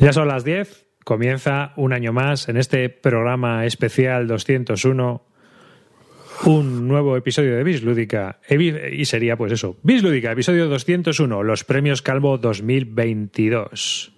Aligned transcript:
Ya 0.00 0.14
son 0.14 0.28
las 0.28 0.44
10, 0.44 0.86
comienza 1.04 1.74
un 1.76 1.92
año 1.92 2.14
más 2.14 2.48
en 2.48 2.56
este 2.56 2.88
programa 2.88 3.66
especial 3.66 4.26
201 4.26 5.22
un 6.46 6.88
nuevo 6.88 7.18
episodio 7.18 7.54
de 7.54 7.62
Bislúdica 7.62 8.40
y 8.48 9.04
sería 9.04 9.36
pues 9.36 9.52
eso, 9.52 9.76
Bislúdica, 9.82 10.32
episodio 10.32 10.68
201, 10.68 11.42
los 11.42 11.64
premios 11.64 12.00
Calvo 12.00 12.38
2022. 12.38 14.12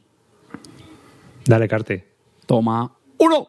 Dale, 1.46 1.66
Carte. 1.66 2.06
Toma. 2.46 2.96
¡Uno! 3.18 3.48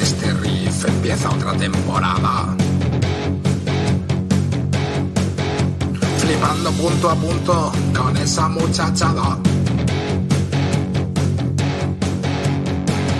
Este 0.00 0.32
riff 0.32 0.84
empieza 0.86 1.28
otra 1.30 1.52
temporada. 1.54 2.56
Flipando 6.18 6.70
punto 6.72 7.10
a 7.10 7.14
punto 7.14 7.72
con 7.96 8.16
esa 8.16 8.48
muchachada. 8.48 9.38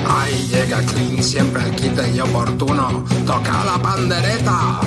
Ahí 0.09 0.49
llega 0.51 0.81
Clean, 0.83 1.23
siempre 1.23 1.65
el 1.65 1.75
quite 1.75 2.11
y 2.15 2.21
oportuno. 2.21 3.05
Toca 3.27 3.65
la 3.65 3.83
pandereta 3.83 4.81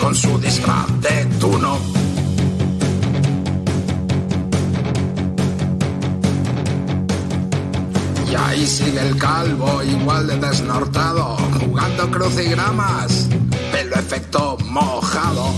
con 0.00 0.14
su 0.14 0.38
disfraz 0.38 0.86
de 1.00 1.24
tuno. 1.40 1.78
Y 8.34 8.36
ahí 8.36 8.66
sigue 8.66 9.00
el 9.00 9.16
calvo, 9.16 9.80
igual 9.84 10.26
de 10.26 10.36
desnortado, 10.36 11.36
jugando 11.60 12.10
crucigramas, 12.10 13.28
pelo 13.70 13.94
efecto 13.94 14.56
mojado. 14.70 15.54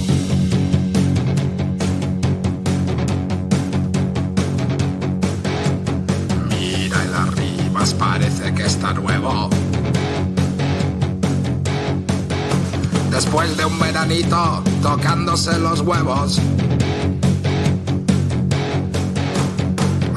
Mira 6.51 7.03
el 7.03 7.15
arribas, 7.15 7.95
parece 7.95 8.53
que 8.53 8.67
está 8.67 8.93
nuevo. 8.93 9.49
Después 13.11 13.57
de 13.57 13.65
un 13.65 13.79
veranito, 13.79 14.63
tocándose 14.83 15.59
los 15.59 15.81
huevos. 15.81 16.39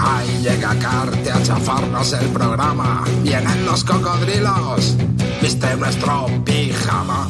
Ahí 0.09 0.41
llega 0.41 0.77
Carte 0.79 1.31
a 1.31 1.43
chafarnos 1.43 2.13
el 2.13 2.27
programa. 2.29 3.03
Vienen 3.23 3.65
los 3.65 3.83
cocodrilos. 3.83 4.95
Viste 5.41 5.75
nuestro 5.77 6.25
pijama. 6.43 7.29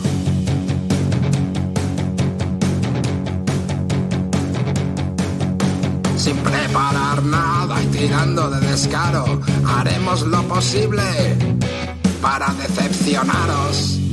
Sin 6.17 6.35
preparar 6.38 7.23
nada 7.23 7.81
y 7.83 7.88
tirando 7.88 8.50
de 8.50 8.67
descaro, 8.67 9.41
haremos 9.66 10.22
lo 10.23 10.41
posible 10.44 11.03
para 12.22 12.53
decepcionaros. 12.53 14.09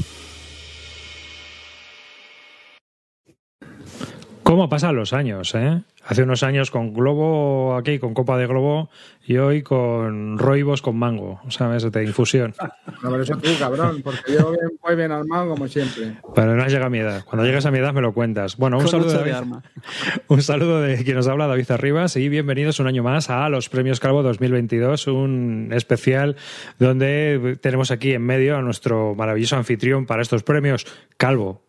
¿Cómo 4.56 4.71
pasan 4.71 4.97
los 4.97 5.12
años, 5.12 5.55
eh? 5.55 5.83
Hace 6.06 6.22
unos 6.22 6.43
años 6.43 6.71
con 6.71 6.94
Globo 6.94 7.77
aquí, 7.77 7.99
con 7.99 8.15
Copa 8.15 8.39
de 8.39 8.47
Globo, 8.47 8.89
y 9.27 9.37
hoy 9.37 9.62
con 9.62 10.39
Roibos 10.39 10.81
con 10.81 10.97
mango, 10.97 11.43
¿sabes? 11.49 11.93
De 11.93 12.03
infusión. 12.05 12.55
No, 13.03 13.11
pero 13.11 13.22
eso 13.22 13.37
tú, 13.37 13.50
cabrón, 13.59 14.00
porque 14.03 14.33
yo 14.33 14.53
bien, 14.53 14.71
muy 14.83 14.97
bien 14.97 15.12
armado 15.12 15.50
como 15.50 15.69
siempre. 15.69 16.15
Pero 16.34 16.56
no 16.56 16.62
has 16.62 16.69
llegado 16.72 16.87
a 16.87 16.91
mi 16.91 17.00
edad. 17.00 17.22
Cuando 17.27 17.45
llegas 17.45 17.66
a 17.66 17.71
mi 17.71 17.81
edad 17.81 17.93
me 17.93 18.00
lo 18.00 18.15
cuentas. 18.15 18.56
Bueno, 18.56 18.78
un 18.78 18.89
saludo, 18.89 19.09
de 19.11 19.12
de 19.12 19.19
David- 19.19 19.34
arma. 19.34 19.62
un 20.28 20.41
saludo 20.41 20.81
de 20.81 21.05
quien 21.05 21.16
nos 21.16 21.28
habla, 21.28 21.49
David 21.49 21.71
Arribas, 21.72 22.16
y 22.16 22.31
bienvenidos 22.31 22.81
un 22.81 22.87
año 22.87 23.03
más 23.03 23.28
a 23.28 23.47
los 23.50 23.69
Premios 23.69 24.00
Calvo 24.00 24.22
2022, 24.22 25.06
un 25.09 25.69
especial 25.75 26.37
donde 26.78 27.59
tenemos 27.61 27.91
aquí 27.91 28.12
en 28.12 28.22
medio 28.22 28.56
a 28.56 28.62
nuestro 28.62 29.15
maravilloso 29.15 29.56
anfitrión 29.56 30.06
para 30.06 30.22
estos 30.22 30.43
premios, 30.45 30.87
Calvo. 31.19 31.66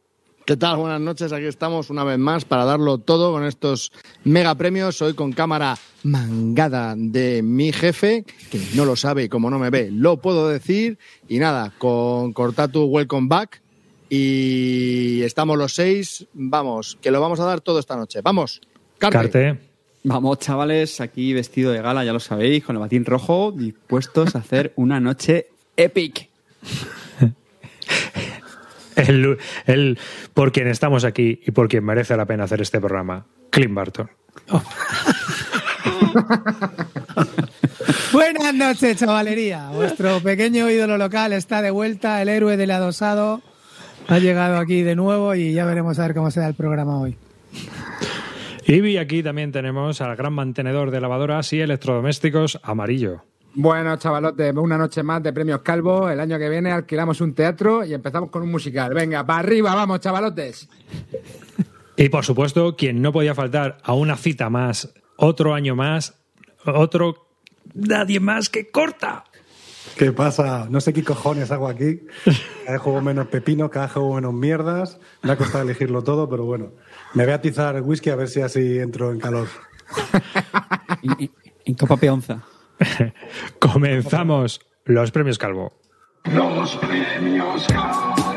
¿Qué 0.48 0.56
tal? 0.56 0.78
Buenas 0.78 1.02
noches. 1.02 1.34
Aquí 1.34 1.44
estamos 1.44 1.90
una 1.90 2.06
vez 2.06 2.18
más 2.18 2.46
para 2.46 2.64
darlo 2.64 3.00
todo 3.00 3.34
con 3.34 3.44
estos 3.44 3.92
mega 4.24 4.56
premios. 4.56 5.02
Hoy 5.02 5.14
con 5.14 5.34
cámara 5.34 5.78
mangada 6.04 6.96
de 6.98 7.42
mi 7.44 7.74
jefe, 7.74 8.24
que 8.50 8.62
no 8.74 8.86
lo 8.86 8.96
sabe 8.96 9.26
y 9.26 9.28
como 9.28 9.50
no 9.50 9.60
me 9.60 9.70
ve, 9.70 9.92
lo 9.92 10.22
puedo 10.22 10.48
decir. 10.48 11.00
Y 11.28 11.40
nada, 11.40 11.74
con 11.78 12.32
Cortatu 12.32 12.86
Welcome 12.86 13.28
Back. 13.28 13.62
Y 14.08 15.22
estamos 15.24 15.58
los 15.58 15.74
seis. 15.74 16.26
Vamos, 16.32 16.98
que 17.02 17.12
lo 17.12 17.20
vamos 17.20 17.42
a 17.42 17.44
dar 17.44 17.60
todo 17.60 17.78
esta 17.80 17.98
noche. 17.98 18.22
Vamos, 18.24 18.62
Carte. 19.00 19.18
Carte. 19.18 19.60
Vamos, 20.06 20.40
chavales, 20.40 21.02
aquí 21.02 21.34
vestido 21.34 21.74
de 21.74 21.82
gala, 21.82 22.06
ya 22.06 22.14
lo 22.14 22.22
sabéis, 22.22 22.64
con 22.64 22.78
el 22.78 22.80
batín 22.80 23.04
rojo, 23.04 23.52
dispuestos 23.52 24.34
a 24.38 24.40
hacer 24.40 24.72
una 24.78 25.02
noche 25.02 25.48
epic. 25.76 26.30
El, 28.98 29.38
el- 29.66 29.98
por 30.34 30.52
quien 30.52 30.68
estamos 30.68 31.06
aquí 31.06 31.40
y 31.46 31.52
por 31.52 31.68
quien 31.70 31.84
merece 31.86 32.18
la 32.18 32.26
pena 32.26 32.44
hacer 32.44 32.62
este 32.62 32.80
programa, 32.80 33.26
Clint 33.50 33.74
Barton. 33.74 34.10
Buenas 38.12 38.54
noches, 38.54 38.98
chavalería. 38.98 39.70
Vuestro 39.70 40.20
pequeño 40.22 40.70
ídolo 40.70 40.98
local 40.98 41.34
está 41.34 41.62
de 41.62 41.72
vuelta, 41.72 42.22
el 42.22 42.30
héroe 42.30 42.58
del 42.58 42.72
adosado. 42.72 43.42
Ha 44.08 44.20
llegado 44.20 44.58
aquí 44.58 44.82
de 44.84 44.96
nuevo 44.96 45.36
y 45.36 45.54
ya 45.54 45.66
veremos 45.66 46.00
a 46.00 46.04
ver 46.08 46.16
cómo 46.16 46.32
se 46.32 46.40
da 46.40 46.48
el 46.48 46.54
programa 46.56 47.00
hoy. 47.00 47.16
Y 48.66 48.98
aquí 48.98 49.24
también 49.24 49.52
tenemos 49.52 50.02
al 50.02 50.16
gran 50.16 50.34
mantenedor 50.34 50.92
de 50.92 51.00
lavadoras 51.02 51.52
y 51.54 51.62
electrodomésticos, 51.62 52.60
Amarillo. 52.64 53.24
Bueno, 53.60 53.98
chavalotes, 53.98 54.54
una 54.56 54.78
noche 54.78 55.02
más 55.02 55.24
de 55.24 55.34
premios 55.34 55.62
Calvo. 55.62 56.08
El 56.10 56.20
año 56.20 56.38
que 56.38 56.48
viene 56.48 56.72
alquilamos 56.72 57.22
un 57.22 57.34
teatro 57.34 57.84
y 57.84 57.92
empezamos 57.94 58.30
con 58.30 58.44
un 58.44 58.52
musical. 58.52 58.94
Venga, 58.94 59.26
para 59.26 59.40
arriba, 59.40 59.74
vamos, 59.74 60.00
chavalotes. 60.00 60.70
Y 61.96 62.10
por 62.10 62.24
supuesto, 62.24 62.76
quien 62.76 63.02
no 63.02 63.12
podía 63.12 63.34
faltar 63.34 63.80
a 63.84 63.94
una 63.94 64.16
cita 64.16 64.52
más, 64.52 64.94
otro 65.16 65.56
año 65.56 65.76
más, 65.76 66.14
otro 66.66 67.30
nadie 67.74 68.20
más 68.20 68.50
que 68.50 68.70
corta. 68.70 69.24
¿Qué 69.98 70.12
pasa? 70.12 70.68
No 70.70 70.80
sé 70.80 70.94
qué 70.94 71.04
cojones 71.04 71.50
hago 71.50 71.68
aquí. 71.68 72.02
Cada 72.64 72.74
vez 72.74 72.82
juego 72.82 73.02
menos 73.02 73.26
pepino, 73.30 73.72
cada 73.72 73.88
vez 73.88 73.94
juego 73.94 74.14
menos 74.14 74.34
mierdas. 74.36 75.00
Me 75.24 75.32
ha 75.32 75.36
costado 75.38 75.64
elegirlo 75.64 76.04
todo, 76.04 76.30
pero 76.30 76.46
bueno. 76.46 76.74
Me 77.16 77.24
voy 77.24 77.32
a 77.32 77.38
atizar 77.38 77.76
el 77.76 77.82
whisky 77.82 78.12
a 78.12 78.16
ver 78.16 78.28
si 78.30 78.42
así 78.42 78.78
entro 78.78 79.12
en 79.12 79.20
calor. 79.20 79.48
En, 81.02 81.12
en- 81.24 81.32
en 81.66 81.74
Copa 81.74 81.98
Peonza. 81.98 82.44
Comenzamos 83.60 84.62
los 84.86 85.12
premios 85.12 85.38
Calvo. 85.38 85.74
Los 86.26 86.76
premios 86.78 87.68
Los 87.68 88.37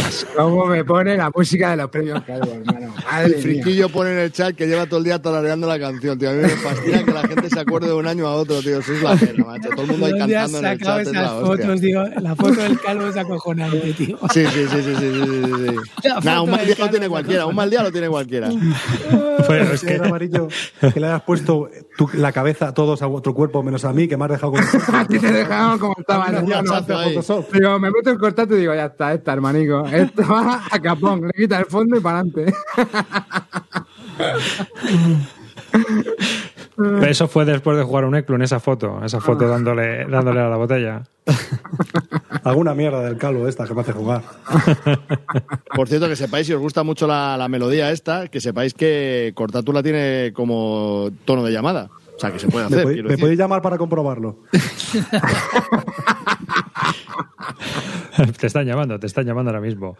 ¿Cómo 0.35 0.65
me 0.65 0.83
pone 0.85 1.17
la 1.17 1.31
música 1.35 1.71
de 1.71 1.77
los 1.77 1.89
premios 1.89 2.21
Calvo, 2.23 2.51
hermano? 2.51 2.93
Madre 3.11 3.25
El 3.25 3.31
mía. 3.33 3.41
friquillo 3.41 3.89
pone 3.89 4.11
en 4.11 4.19
el 4.19 4.31
chat 4.31 4.55
que 4.55 4.67
lleva 4.67 4.85
todo 4.85 4.99
el 4.99 5.05
día 5.05 5.21
tarareando 5.21 5.67
la 5.67 5.79
canción, 5.79 6.17
tío. 6.17 6.29
A 6.29 6.33
mí 6.33 6.41
me 6.41 6.49
fascina 6.49 7.03
que 7.03 7.11
la 7.11 7.21
gente 7.27 7.49
se 7.49 7.59
acuerde 7.59 7.87
de 7.87 7.93
un 7.93 8.07
año 8.07 8.27
a 8.27 8.35
otro, 8.35 8.59
tío. 8.61 8.79
Eso 8.79 8.93
es 8.93 9.01
la 9.01 9.15
pena, 9.15 9.45
macho. 9.45 9.69
Todo 9.69 9.81
el 9.83 9.87
mundo 9.87 10.05
ahí 10.05 10.13
¿De 10.13 10.19
dónde 10.19 10.35
has 10.37 10.51
cantando 10.51 10.67
en 10.67 10.73
el 10.73 10.79
chat. 10.79 10.99
Es 11.01 11.11
la 11.13 11.21
esas 11.21 11.31
hostia. 11.33 11.65
fotos, 11.65 11.81
digo? 11.81 12.03
La 12.21 12.35
foto 12.35 12.61
del 12.61 12.79
calvo 12.79 13.07
es 13.07 13.17
acojonante, 13.17 13.93
tío. 13.93 14.17
Sí, 14.33 14.45
sí, 14.45 14.65
sí, 14.69 14.81
sí, 14.81 14.81
sí, 14.83 14.95
sí, 14.95 15.23
sí, 15.23 15.53
sí. 15.69 15.75
La 16.03 16.15
Nah, 16.15 16.19
foto 16.21 16.43
un 16.43 16.51
mal 16.51 16.65
día 16.65 16.75
lo 16.79 16.89
tiene 16.89 17.09
cualquiera, 17.09 17.45
un 17.45 17.55
mal 17.55 17.69
día 17.69 17.83
lo 17.83 17.91
tiene 17.91 18.07
cualquiera. 18.09 18.49
Bueno, 19.47 19.71
es 19.73 19.81
que 19.81 19.97
que 19.97 20.07
amarillo 20.07 20.47
que 20.93 20.99
le 20.99 21.07
hayas 21.07 21.21
puesto 21.23 21.69
tú- 21.97 22.09
la 22.13 22.31
cabeza 22.31 22.69
a 22.69 22.73
todos 22.73 23.01
a 23.01 23.07
otro 23.07 23.33
cuerpo 23.33 23.61
menos 23.63 23.83
a 23.85 23.91
mí, 23.93 24.07
que 24.07 24.15
me 24.17 24.25
has 24.25 24.31
dejado 24.31 24.53
con 24.53 24.61
A 24.95 25.05
ti 25.05 25.19
te 25.19 25.31
dejamos 25.31 25.79
como 25.79 25.95
estaba. 25.97 26.29
¿no? 26.29 26.41
Digo, 26.41 27.79
me 27.79 27.91
meto 27.91 28.09
en 28.09 28.17
cortante 28.17 28.55
y 28.55 28.59
digo, 28.59 28.73
ya 28.73 28.85
está, 28.85 29.13
esta, 29.13 29.33
hermanico. 29.33 29.83
Esto 30.17 30.33
va 30.33 30.61
a 30.69 30.79
capón. 30.79 31.21
Le 31.27 31.33
quita 31.33 31.59
el 31.59 31.65
fondo 31.65 31.97
y 31.97 31.99
para 31.99 32.19
adelante. 32.19 32.53
eso 37.07 37.27
fue 37.27 37.45
después 37.45 37.77
de 37.77 37.83
jugar 37.83 38.05
un 38.05 38.15
Eclo 38.15 38.35
en 38.35 38.41
esa 38.41 38.59
foto, 38.59 38.99
esa 39.03 39.19
foto 39.21 39.47
dándole, 39.47 40.05
dándole 40.05 40.39
a 40.41 40.49
la 40.49 40.57
botella. 40.57 41.03
Alguna 42.43 42.73
mierda 42.73 43.01
del 43.03 43.17
calvo 43.17 43.47
esta 43.47 43.65
que 43.67 43.73
me 43.73 43.81
hace 43.81 43.93
jugar. 43.93 44.23
Por 45.75 45.87
cierto, 45.87 46.07
que 46.07 46.15
sepáis, 46.15 46.47
si 46.47 46.53
os 46.53 46.59
gusta 46.61 46.83
mucho 46.83 47.07
la, 47.07 47.37
la 47.37 47.47
melodía 47.47 47.91
esta, 47.91 48.27
que 48.27 48.41
sepáis 48.41 48.73
que 48.73 49.31
Cortátula 49.35 49.83
tiene 49.83 50.31
como 50.33 51.09
tono 51.25 51.43
de 51.43 51.51
llamada. 51.51 51.89
O 52.15 52.19
sea, 52.19 52.31
que 52.31 52.39
se 52.39 52.47
puede 52.49 52.69
¿Me, 52.69 52.75
hacer. 52.75 52.85
podéis- 52.85 53.03
me 53.03 53.17
podéis 53.17 53.39
llamar 53.39 53.61
para 53.61 53.77
comprobarlo? 53.77 54.37
Te 58.39 58.47
están 58.47 58.65
llamando, 58.65 58.99
te 58.99 59.07
están 59.07 59.25
llamando 59.25 59.49
ahora 59.49 59.61
mismo. 59.61 59.97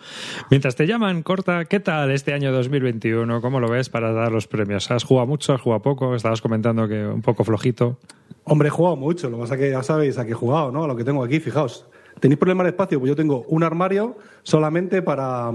Mientras 0.50 0.76
te 0.76 0.86
llaman, 0.86 1.24
corta, 1.24 1.66
¿qué 1.66 1.80
tal 1.80 2.12
este 2.12 2.34
año 2.34 2.52
2021? 2.52 3.42
¿Cómo 3.42 3.60
lo 3.60 3.70
ves 3.70 3.90
para 3.90 4.12
dar 4.12 4.32
los 4.32 4.48
premios? 4.48 4.92
¿Has 4.92 5.04
jugado 5.04 5.28
mucho? 5.28 5.54
¿Has 5.54 5.62
jugado 5.62 5.82
poco? 5.82 6.16
Estabas 6.16 6.42
comentando 6.42 6.88
que 6.88 7.06
un 7.06 7.22
poco 7.22 7.44
flojito. 7.44 7.98
Hombre, 8.44 8.68
he 8.68 8.72
jugado 8.72 8.96
mucho, 8.96 9.30
lo 9.30 9.38
que 9.38 9.42
pasa 9.42 9.56
es 9.56 9.60
que 9.62 9.70
ya 9.72 9.84
sabéis 9.84 10.18
a 10.18 10.26
qué 10.26 10.32
he 10.32 10.36
jugado, 10.36 10.72
¿no? 10.72 10.84
A 10.84 10.88
lo 10.88 10.96
que 10.96 11.04
tengo 11.04 11.24
aquí, 11.24 11.40
fijaos. 11.40 11.86
¿Tenéis 12.20 12.38
problema 12.38 12.64
de 12.64 12.70
espacio? 12.70 13.00
Pues 13.00 13.10
yo 13.10 13.16
tengo 13.16 13.46
un 13.48 13.64
armario 13.64 14.18
solamente 14.44 15.02
para... 15.02 15.52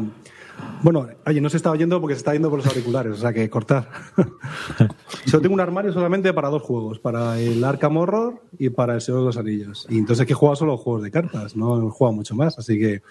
Bueno, 0.82 1.08
oye, 1.26 1.40
no 1.40 1.48
se 1.48 1.56
está 1.56 1.70
oyendo 1.70 2.00
porque 2.00 2.14
se 2.14 2.18
está 2.18 2.32
yendo 2.32 2.50
por 2.50 2.58
los 2.58 2.66
auriculares, 2.66 3.12
o 3.12 3.16
sea 3.16 3.32
que 3.32 3.48
cortar. 3.48 3.88
Solo 5.26 5.40
tengo 5.40 5.54
un 5.54 5.60
armario 5.60 5.92
solamente 5.92 6.32
para 6.32 6.48
dos 6.48 6.62
juegos, 6.62 6.98
para 6.98 7.38
el 7.40 7.64
Arkham 7.64 7.96
Horror 7.96 8.42
y 8.58 8.68
para 8.68 8.94
el 8.94 9.00
Señor 9.00 9.20
de 9.20 9.26
los 9.26 9.36
Anillos. 9.36 9.86
Y 9.88 9.98
entonces 9.98 10.26
que 10.26 10.32
he 10.32 10.36
jugado 10.36 10.56
solo 10.56 10.76
juegos 10.76 11.02
de 11.02 11.10
cartas, 11.10 11.56
no 11.56 11.78
he 11.78 11.90
jugado 11.90 12.14
mucho 12.14 12.34
más, 12.34 12.58
así 12.58 12.78
que 12.78 13.02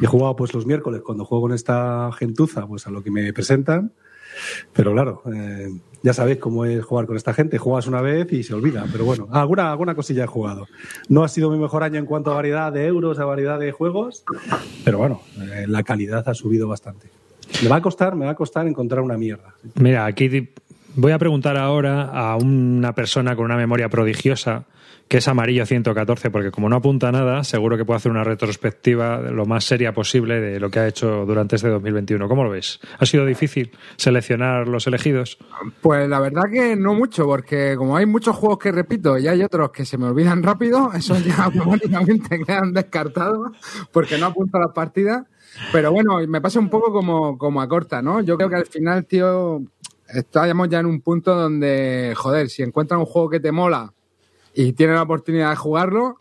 he 0.00 0.06
jugado 0.06 0.36
pues 0.36 0.54
los 0.54 0.66
miércoles 0.66 1.02
cuando 1.04 1.24
juego 1.24 1.42
con 1.42 1.52
esta 1.52 2.10
gentuza, 2.12 2.66
pues 2.66 2.86
a 2.86 2.90
lo 2.90 3.02
que 3.02 3.10
me 3.10 3.32
presentan. 3.32 3.92
Pero 4.72 4.92
claro, 4.92 5.22
eh, 5.32 5.70
ya 6.02 6.12
sabéis 6.14 6.38
cómo 6.38 6.64
es 6.64 6.84
jugar 6.84 7.06
con 7.06 7.16
esta 7.16 7.34
gente. 7.34 7.58
Juegas 7.58 7.86
una 7.86 8.00
vez 8.00 8.32
y 8.32 8.42
se 8.42 8.54
olvida. 8.54 8.86
Pero 8.90 9.04
bueno, 9.04 9.28
alguna, 9.30 9.70
alguna 9.70 9.94
cosilla 9.94 10.24
he 10.24 10.26
jugado. 10.26 10.66
No 11.08 11.24
ha 11.24 11.28
sido 11.28 11.50
mi 11.50 11.58
mejor 11.58 11.82
año 11.82 11.98
en 11.98 12.06
cuanto 12.06 12.30
a 12.30 12.34
variedad 12.34 12.72
de 12.72 12.86
euros, 12.86 13.18
a 13.18 13.24
variedad 13.24 13.58
de 13.58 13.72
juegos. 13.72 14.24
Pero 14.84 14.98
bueno, 14.98 15.22
eh, 15.40 15.66
la 15.68 15.82
calidad 15.82 16.28
ha 16.28 16.34
subido 16.34 16.68
bastante. 16.68 17.08
Me 17.62 17.68
va 17.68 17.76
a 17.76 17.82
costar, 17.82 18.14
me 18.14 18.24
va 18.24 18.32
a 18.32 18.36
costar 18.36 18.66
encontrar 18.66 19.02
una 19.02 19.18
mierda. 19.18 19.54
Mira, 19.74 20.06
aquí 20.06 20.50
voy 20.94 21.12
a 21.12 21.18
preguntar 21.18 21.56
ahora 21.56 22.04
a 22.04 22.36
una 22.36 22.94
persona 22.94 23.36
con 23.36 23.44
una 23.44 23.56
memoria 23.56 23.88
prodigiosa, 23.88 24.64
que 25.10 25.18
es 25.18 25.26
amarillo 25.26 25.66
114, 25.66 26.30
porque 26.30 26.52
como 26.52 26.68
no 26.68 26.76
apunta 26.76 27.10
nada, 27.10 27.42
seguro 27.42 27.76
que 27.76 27.84
puede 27.84 27.96
hacer 27.96 28.12
una 28.12 28.22
retrospectiva 28.22 29.18
lo 29.18 29.44
más 29.44 29.64
seria 29.64 29.92
posible 29.92 30.40
de 30.40 30.60
lo 30.60 30.70
que 30.70 30.78
ha 30.78 30.86
hecho 30.86 31.26
durante 31.26 31.56
este 31.56 31.68
2021. 31.68 32.28
¿Cómo 32.28 32.44
lo 32.44 32.50
ves? 32.50 32.78
¿Ha 32.96 33.04
sido 33.06 33.26
difícil 33.26 33.72
seleccionar 33.96 34.68
los 34.68 34.86
elegidos? 34.86 35.36
Pues 35.80 36.08
la 36.08 36.20
verdad 36.20 36.44
que 36.48 36.76
no 36.76 36.94
mucho, 36.94 37.24
porque 37.26 37.74
como 37.76 37.96
hay 37.96 38.06
muchos 38.06 38.36
juegos 38.36 38.60
que 38.60 38.70
repito 38.70 39.18
y 39.18 39.26
hay 39.26 39.42
otros 39.42 39.72
que 39.72 39.84
se 39.84 39.98
me 39.98 40.06
olvidan 40.06 40.44
rápido, 40.44 40.92
esos 40.94 41.24
ya 41.24 41.42
automáticamente 41.42 42.38
quedan 42.46 42.72
descartados 42.72 43.50
porque 43.90 44.16
no 44.16 44.26
apunto 44.26 44.58
a 44.58 44.60
las 44.60 44.72
partidas. 44.72 45.26
Pero 45.72 45.90
bueno, 45.90 46.24
me 46.28 46.40
pasa 46.40 46.60
un 46.60 46.70
poco 46.70 46.92
como, 46.92 47.36
como 47.36 47.60
a 47.60 47.66
corta, 47.66 48.00
¿no? 48.00 48.20
Yo 48.20 48.36
creo 48.36 48.48
que 48.48 48.54
al 48.54 48.66
final, 48.66 49.04
tío, 49.06 49.60
estamos 50.06 50.68
ya 50.68 50.78
en 50.78 50.86
un 50.86 51.00
punto 51.00 51.34
donde, 51.34 52.12
joder, 52.14 52.48
si 52.48 52.62
encuentras 52.62 53.00
un 53.00 53.06
juego 53.06 53.28
que 53.28 53.40
te 53.40 53.50
mola 53.50 53.92
y 54.54 54.72
tienes 54.72 54.96
la 54.96 55.02
oportunidad 55.02 55.50
de 55.50 55.56
jugarlo, 55.56 56.20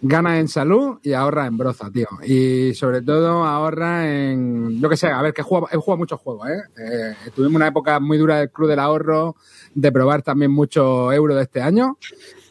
gana 0.00 0.38
en 0.38 0.48
salud 0.48 0.98
y 1.02 1.12
ahorra 1.12 1.46
en 1.46 1.56
broza, 1.56 1.90
tío. 1.90 2.06
Y 2.24 2.72
sobre 2.74 3.02
todo 3.02 3.44
ahorra 3.44 4.08
en, 4.08 4.80
yo 4.80 4.88
qué 4.88 4.96
sé, 4.96 5.08
a 5.08 5.20
ver, 5.22 5.34
que 5.34 5.42
jugado, 5.42 5.68
he 5.72 5.76
jugado 5.76 5.98
muchos 5.98 6.20
juegos, 6.20 6.48
¿eh? 6.48 6.62
eh 6.78 7.14
tuvimos 7.34 7.56
una 7.56 7.68
época 7.68 7.98
muy 8.00 8.16
dura 8.18 8.38
del 8.38 8.50
Club 8.50 8.68
del 8.68 8.78
Ahorro, 8.78 9.36
de 9.74 9.92
probar 9.92 10.22
también 10.22 10.50
mucho 10.50 11.12
euro 11.12 11.34
de 11.34 11.42
este 11.42 11.60
año. 11.60 11.98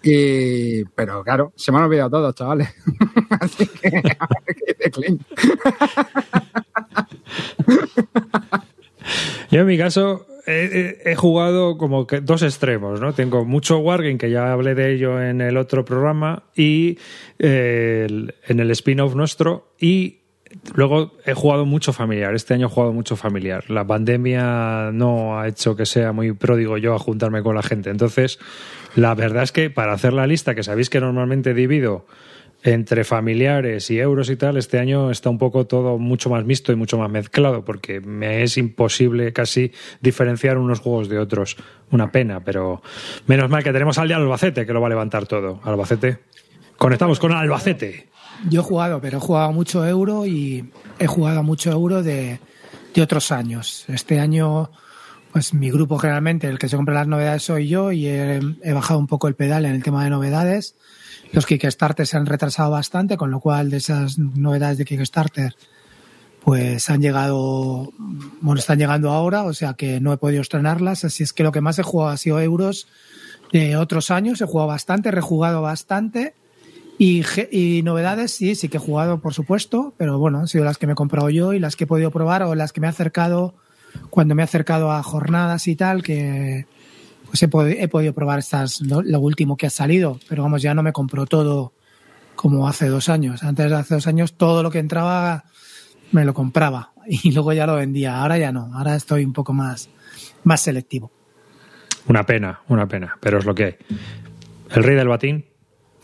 Y, 0.03 0.83
pero 0.85 1.23
claro, 1.23 1.53
se 1.55 1.71
me 1.71 1.79
han 1.79 1.85
olvidado 1.85 2.09
todos, 2.11 2.35
chavales. 2.35 2.69
Así 3.39 3.67
que, 3.67 3.87
a. 3.87 5.17
Yo 9.51 9.61
en 9.61 9.67
mi 9.67 9.77
caso 9.77 10.25
he, 10.47 11.15
jugado 11.15 11.77
como 11.77 12.07
que 12.07 12.21
dos 12.21 12.41
extremos, 12.41 13.01
¿no? 13.01 13.13
Tengo 13.13 13.43
mucho 13.45 13.79
Wargame, 13.79 14.17
que 14.17 14.31
ya 14.31 14.51
hablé 14.53 14.75
de 14.75 14.93
ello 14.93 15.21
en 15.21 15.41
el 15.41 15.57
otro 15.57 15.83
programa, 15.83 16.43
y 16.55 16.97
eh, 17.37 18.07
en 18.47 18.59
el 18.59 18.71
spin-off 18.71 19.13
nuestro, 19.13 19.73
y 19.79 20.19
luego 20.73 21.13
he 21.25 21.33
jugado 21.33 21.65
mucho 21.65 21.91
familiar. 21.91 22.33
Este 22.33 22.53
año 22.53 22.67
he 22.67 22.69
jugado 22.69 22.93
mucho 22.93 23.17
familiar. 23.17 23.69
La 23.69 23.85
pandemia 23.85 24.91
no 24.93 25.37
ha 25.37 25.47
hecho 25.47 25.75
que 25.75 25.85
sea 25.85 26.13
muy 26.13 26.31
pródigo 26.31 26.77
yo 26.77 26.95
a 26.95 26.99
juntarme 26.99 27.43
con 27.43 27.55
la 27.55 27.63
gente. 27.63 27.89
Entonces, 27.89 28.39
la 28.95 29.13
verdad 29.15 29.43
es 29.43 29.51
que 29.51 29.69
para 29.69 29.93
hacer 29.93 30.13
la 30.13 30.27
lista, 30.27 30.55
que 30.55 30.63
sabéis 30.63 30.89
que 30.89 31.01
normalmente 31.01 31.53
divido 31.53 32.05
entre 32.67 33.05
familiares 33.05 33.89
y 33.91 33.97
euros 33.97 34.29
y 34.29 34.35
tal, 34.35 34.57
este 34.57 34.77
año 34.77 35.09
está 35.09 35.29
un 35.29 35.37
poco 35.37 35.65
todo 35.65 35.97
mucho 35.97 36.29
más 36.29 36.43
mixto 36.43 36.73
y 36.73 36.75
mucho 36.75 36.97
más 36.97 37.09
mezclado, 37.09 37.63
porque 37.63 38.01
me 38.01 38.43
es 38.43 38.57
imposible 38.57 39.31
casi 39.31 39.71
diferenciar 40.01 40.57
unos 40.57 40.81
juegos 40.81 41.07
de 41.07 41.17
otros. 41.17 41.55
Una 41.91 42.11
pena, 42.11 42.41
pero 42.41 42.81
menos 43.25 43.49
mal 43.49 43.63
que 43.63 43.71
tenemos 43.71 43.97
al 43.97 44.09
de 44.09 44.15
Albacete, 44.15 44.65
que 44.65 44.73
lo 44.73 44.81
va 44.81 44.87
a 44.87 44.89
levantar 44.89 45.25
todo. 45.25 45.61
Albacete. 45.63 46.19
Conectamos 46.75 47.19
con 47.19 47.31
Albacete. 47.31 48.09
Yo 48.49 48.59
he 48.59 48.63
jugado, 48.63 48.99
pero 48.99 49.19
he 49.19 49.21
jugado 49.21 49.53
mucho 49.53 49.87
euro 49.87 50.25
y 50.25 50.69
he 50.99 51.07
jugado 51.07 51.43
mucho 51.43 51.71
euro 51.71 52.03
de, 52.03 52.41
de 52.93 53.01
otros 53.01 53.31
años. 53.31 53.85
Este 53.87 54.19
año, 54.19 54.71
pues 55.31 55.53
mi 55.53 55.71
grupo 55.71 55.97
generalmente, 55.99 56.47
el 56.49 56.59
que 56.59 56.67
se 56.67 56.75
compra 56.75 56.95
las 56.95 57.07
novedades 57.07 57.43
soy 57.43 57.69
yo 57.69 57.93
y 57.93 58.07
he, 58.07 58.41
he 58.61 58.73
bajado 58.73 58.99
un 58.99 59.07
poco 59.07 59.29
el 59.29 59.35
pedal 59.35 59.63
en 59.65 59.73
el 59.73 59.83
tema 59.83 60.03
de 60.03 60.09
novedades. 60.09 60.75
Los 61.31 61.45
Kickstarter 61.45 62.07
se 62.07 62.17
han 62.17 62.25
retrasado 62.25 62.71
bastante, 62.71 63.17
con 63.17 63.31
lo 63.31 63.39
cual 63.39 63.69
de 63.69 63.77
esas 63.77 64.17
novedades 64.17 64.77
de 64.77 64.85
Kickstarter, 64.85 65.55
pues 66.43 66.89
han 66.89 67.01
llegado, 67.01 67.91
bueno, 68.41 68.59
están 68.59 68.79
llegando 68.79 69.11
ahora, 69.11 69.43
o 69.43 69.53
sea 69.53 69.73
que 69.73 69.99
no 69.99 70.13
he 70.13 70.17
podido 70.17 70.41
estrenarlas. 70.41 71.03
Así 71.03 71.23
es 71.23 71.33
que 71.33 71.43
lo 71.43 71.51
que 71.51 71.61
más 71.61 71.77
he 71.79 71.83
jugado 71.83 72.11
ha 72.11 72.17
sido 72.17 72.39
euros 72.39 72.87
de 73.51 73.75
otros 73.75 74.11
años. 74.11 74.39
He 74.41 74.45
jugado 74.45 74.69
bastante, 74.69 75.09
he 75.09 75.11
rejugado 75.11 75.61
bastante. 75.61 76.33
Y, 76.97 77.23
y 77.51 77.83
novedades, 77.83 78.31
sí, 78.31 78.55
sí 78.55 78.69
que 78.69 78.77
he 78.77 78.79
jugado, 78.79 79.19
por 79.19 79.33
supuesto, 79.33 79.93
pero 79.97 80.17
bueno, 80.17 80.39
han 80.39 80.47
sido 80.47 80.63
las 80.63 80.77
que 80.77 80.87
me 80.87 80.93
he 80.93 80.95
comprado 80.95 81.29
yo 81.29 81.53
y 81.53 81.59
las 81.59 81.75
que 81.75 81.83
he 81.83 81.87
podido 81.87 82.09
probar 82.09 82.41
o 82.43 82.55
las 82.55 82.73
que 82.73 82.81
me 82.81 82.87
he 82.87 82.89
acercado 82.89 83.53
cuando 84.09 84.33
me 84.33 84.41
he 84.41 84.45
acercado 84.45 84.91
a 84.91 85.03
jornadas 85.03 85.67
y 85.67 85.75
tal, 85.75 86.01
que 86.01 86.65
pues 87.27 87.43
he, 87.43 87.49
pod- 87.49 87.75
he 87.77 87.87
podido 87.87 88.13
probar 88.13 88.39
estas, 88.39 88.81
lo, 88.81 89.19
último 89.19 89.55
que 89.57 89.67
ha 89.67 89.69
salido, 89.69 90.19
pero 90.27 90.43
vamos, 90.43 90.61
ya 90.61 90.73
no 90.73 90.83
me 90.83 90.93
compro 90.93 91.25
todo 91.25 91.73
como 92.35 92.67
hace 92.67 92.87
dos 92.87 93.09
años. 93.09 93.43
Antes 93.43 93.69
de 93.69 93.75
hace 93.75 93.95
dos 93.95 94.07
años 94.07 94.33
todo 94.33 94.63
lo 94.63 94.71
que 94.71 94.79
entraba 94.79 95.45
me 96.11 96.23
lo 96.25 96.33
compraba 96.33 96.91
y 97.07 97.31
luego 97.31 97.53
ya 97.53 97.65
lo 97.67 97.75
vendía. 97.75 98.21
Ahora 98.21 98.37
ya 98.37 98.51
no, 98.51 98.71
ahora 98.73 98.95
estoy 98.95 99.25
un 99.25 99.33
poco 99.33 99.53
más, 99.53 99.89
más 100.43 100.61
selectivo. 100.61 101.11
Una 102.07 102.23
pena, 102.25 102.61
una 102.69 102.87
pena, 102.87 103.17
pero 103.19 103.39
es 103.39 103.45
lo 103.45 103.53
que 103.53 103.63
hay. 103.65 103.75
El 104.71 104.83
rey 104.83 104.95
del 104.95 105.07
batín, 105.09 105.45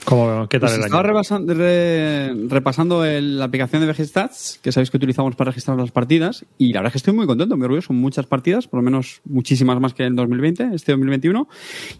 ¿cómo, 0.05 0.47
¿qué 0.49 0.59
tal 0.59 0.69
Pues 0.69 0.77
el 0.79 0.85
estaba 0.85 1.01
año? 1.01 1.07
repasando, 1.09 1.53
re- 1.53 2.33
repasando 2.47 3.05
el- 3.05 3.37
la 3.39 3.45
aplicación 3.45 3.81
de 3.81 3.87
VGStats, 3.91 4.59
que 4.61 4.71
sabéis 4.71 4.91
que 4.91 4.97
utilizamos 4.97 5.35
para 5.35 5.51
registrar 5.51 5.77
las 5.77 5.91
partidas, 5.91 6.45
y 6.57 6.73
la 6.73 6.79
verdad 6.79 6.87
es 6.89 6.93
que 6.93 6.97
estoy 6.97 7.13
muy 7.13 7.25
contento, 7.27 7.55
muy 7.57 7.65
orgulloso. 7.65 7.87
Son 7.87 7.97
muchas 7.97 8.25
partidas, 8.25 8.67
por 8.67 8.79
lo 8.79 8.83
menos 8.83 9.21
muchísimas 9.25 9.79
más 9.79 9.93
que 9.93 10.03
en 10.05 10.15
2020, 10.15 10.69
este 10.73 10.91
2021, 10.93 11.47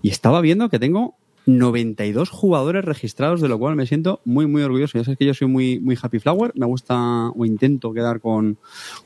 y 0.02 0.10
estaba 0.10 0.42
viendo 0.42 0.70
que 0.70 0.80
tengo 0.80 1.16
92 1.46 2.30
jugadores 2.30 2.86
registrados, 2.86 3.42
de 3.42 3.50
lo 3.50 3.60
cual 3.60 3.76
me 3.76 3.86
siento 3.86 4.22
muy, 4.24 4.48
muy 4.48 4.62
orgulloso. 4.64 4.98
Ya 4.98 5.04
sabes 5.04 5.18
que 5.18 5.26
yo 5.26 5.34
soy 5.34 5.48
muy, 5.50 5.78
muy 5.80 5.98
happy 6.02 6.20
flower, 6.20 6.54
me 6.56 6.66
gusta 6.66 7.30
o 7.30 7.46
intento 7.46 7.92
quedar 7.94 8.22
con, 8.22 8.58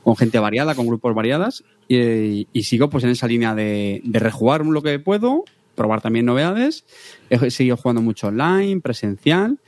con 0.04 0.14
gente 0.16 0.38
variada, 0.38 0.76
con 0.76 0.86
grupos 0.86 1.14
variadas, 1.16 1.64
y, 1.88 2.46
y 2.52 2.62
sigo 2.62 2.90
pues 2.90 3.02
en 3.02 3.10
esa 3.10 3.26
línea 3.26 3.56
de, 3.56 4.02
de 4.04 4.18
rejugar 4.20 4.64
lo 4.64 4.82
que 4.82 5.00
puedo, 5.00 5.44
probar 5.78 6.02
también 6.02 6.26
novedades. 6.26 6.84
He 7.30 7.50
seguido 7.50 7.78
jugando 7.78 8.02
mucho 8.02 8.26
online, 8.26 8.82
presencial, 8.82 9.58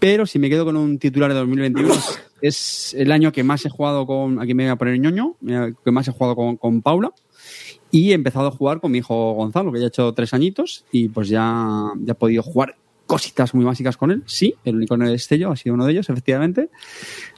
pero 0.00 0.26
si 0.26 0.40
me 0.40 0.48
quedo 0.48 0.64
con 0.64 0.76
un 0.76 0.98
titular 0.98 1.32
de 1.32 1.38
2021, 1.38 1.94
es 2.42 2.94
el 2.98 3.12
año 3.12 3.30
que 3.30 3.44
más 3.44 3.64
he 3.64 3.70
jugado 3.70 4.06
con, 4.06 4.40
aquí 4.40 4.54
me 4.54 4.64
voy 4.64 4.72
a 4.72 4.76
poner 4.76 4.98
ñoño, 4.98 5.36
que 5.84 5.90
más 5.92 6.08
he 6.08 6.12
jugado 6.12 6.34
con, 6.34 6.56
con 6.56 6.82
Paula 6.82 7.12
y 7.90 8.10
he 8.10 8.14
empezado 8.14 8.48
a 8.48 8.50
jugar 8.50 8.80
con 8.80 8.90
mi 8.90 8.98
hijo 8.98 9.34
Gonzalo, 9.34 9.70
que 9.70 9.78
ya 9.78 9.84
ha 9.84 9.88
hecho 9.88 10.12
tres 10.12 10.34
añitos 10.34 10.84
y 10.90 11.08
pues 11.08 11.28
ya, 11.28 11.92
ya 12.00 12.12
he 12.12 12.16
podido 12.16 12.42
jugar 12.42 12.76
cositas 13.06 13.54
muy 13.54 13.64
básicas 13.64 13.96
con 13.96 14.10
él. 14.10 14.22
Sí, 14.26 14.54
el 14.64 14.76
unicornio 14.76 15.06
de 15.06 15.12
Destello 15.12 15.52
ha 15.52 15.56
sido 15.56 15.74
uno 15.74 15.86
de 15.86 15.92
ellos, 15.92 16.08
efectivamente. 16.10 16.70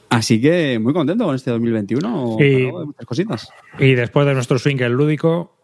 Así 0.09 0.41
que 0.41 0.79
muy 0.79 0.95
contento 0.95 1.27
con 1.27 1.35
este 1.35 1.51
2021. 1.51 2.37
Y- 2.41 2.73
muchas 2.73 3.07
cositas. 3.07 3.51
Y 3.79 3.95
después 3.95 4.27
de 4.27 4.33
nuestro 4.33 4.59
swing 4.59 4.79
el 4.81 4.93
lúdico, 4.93 5.55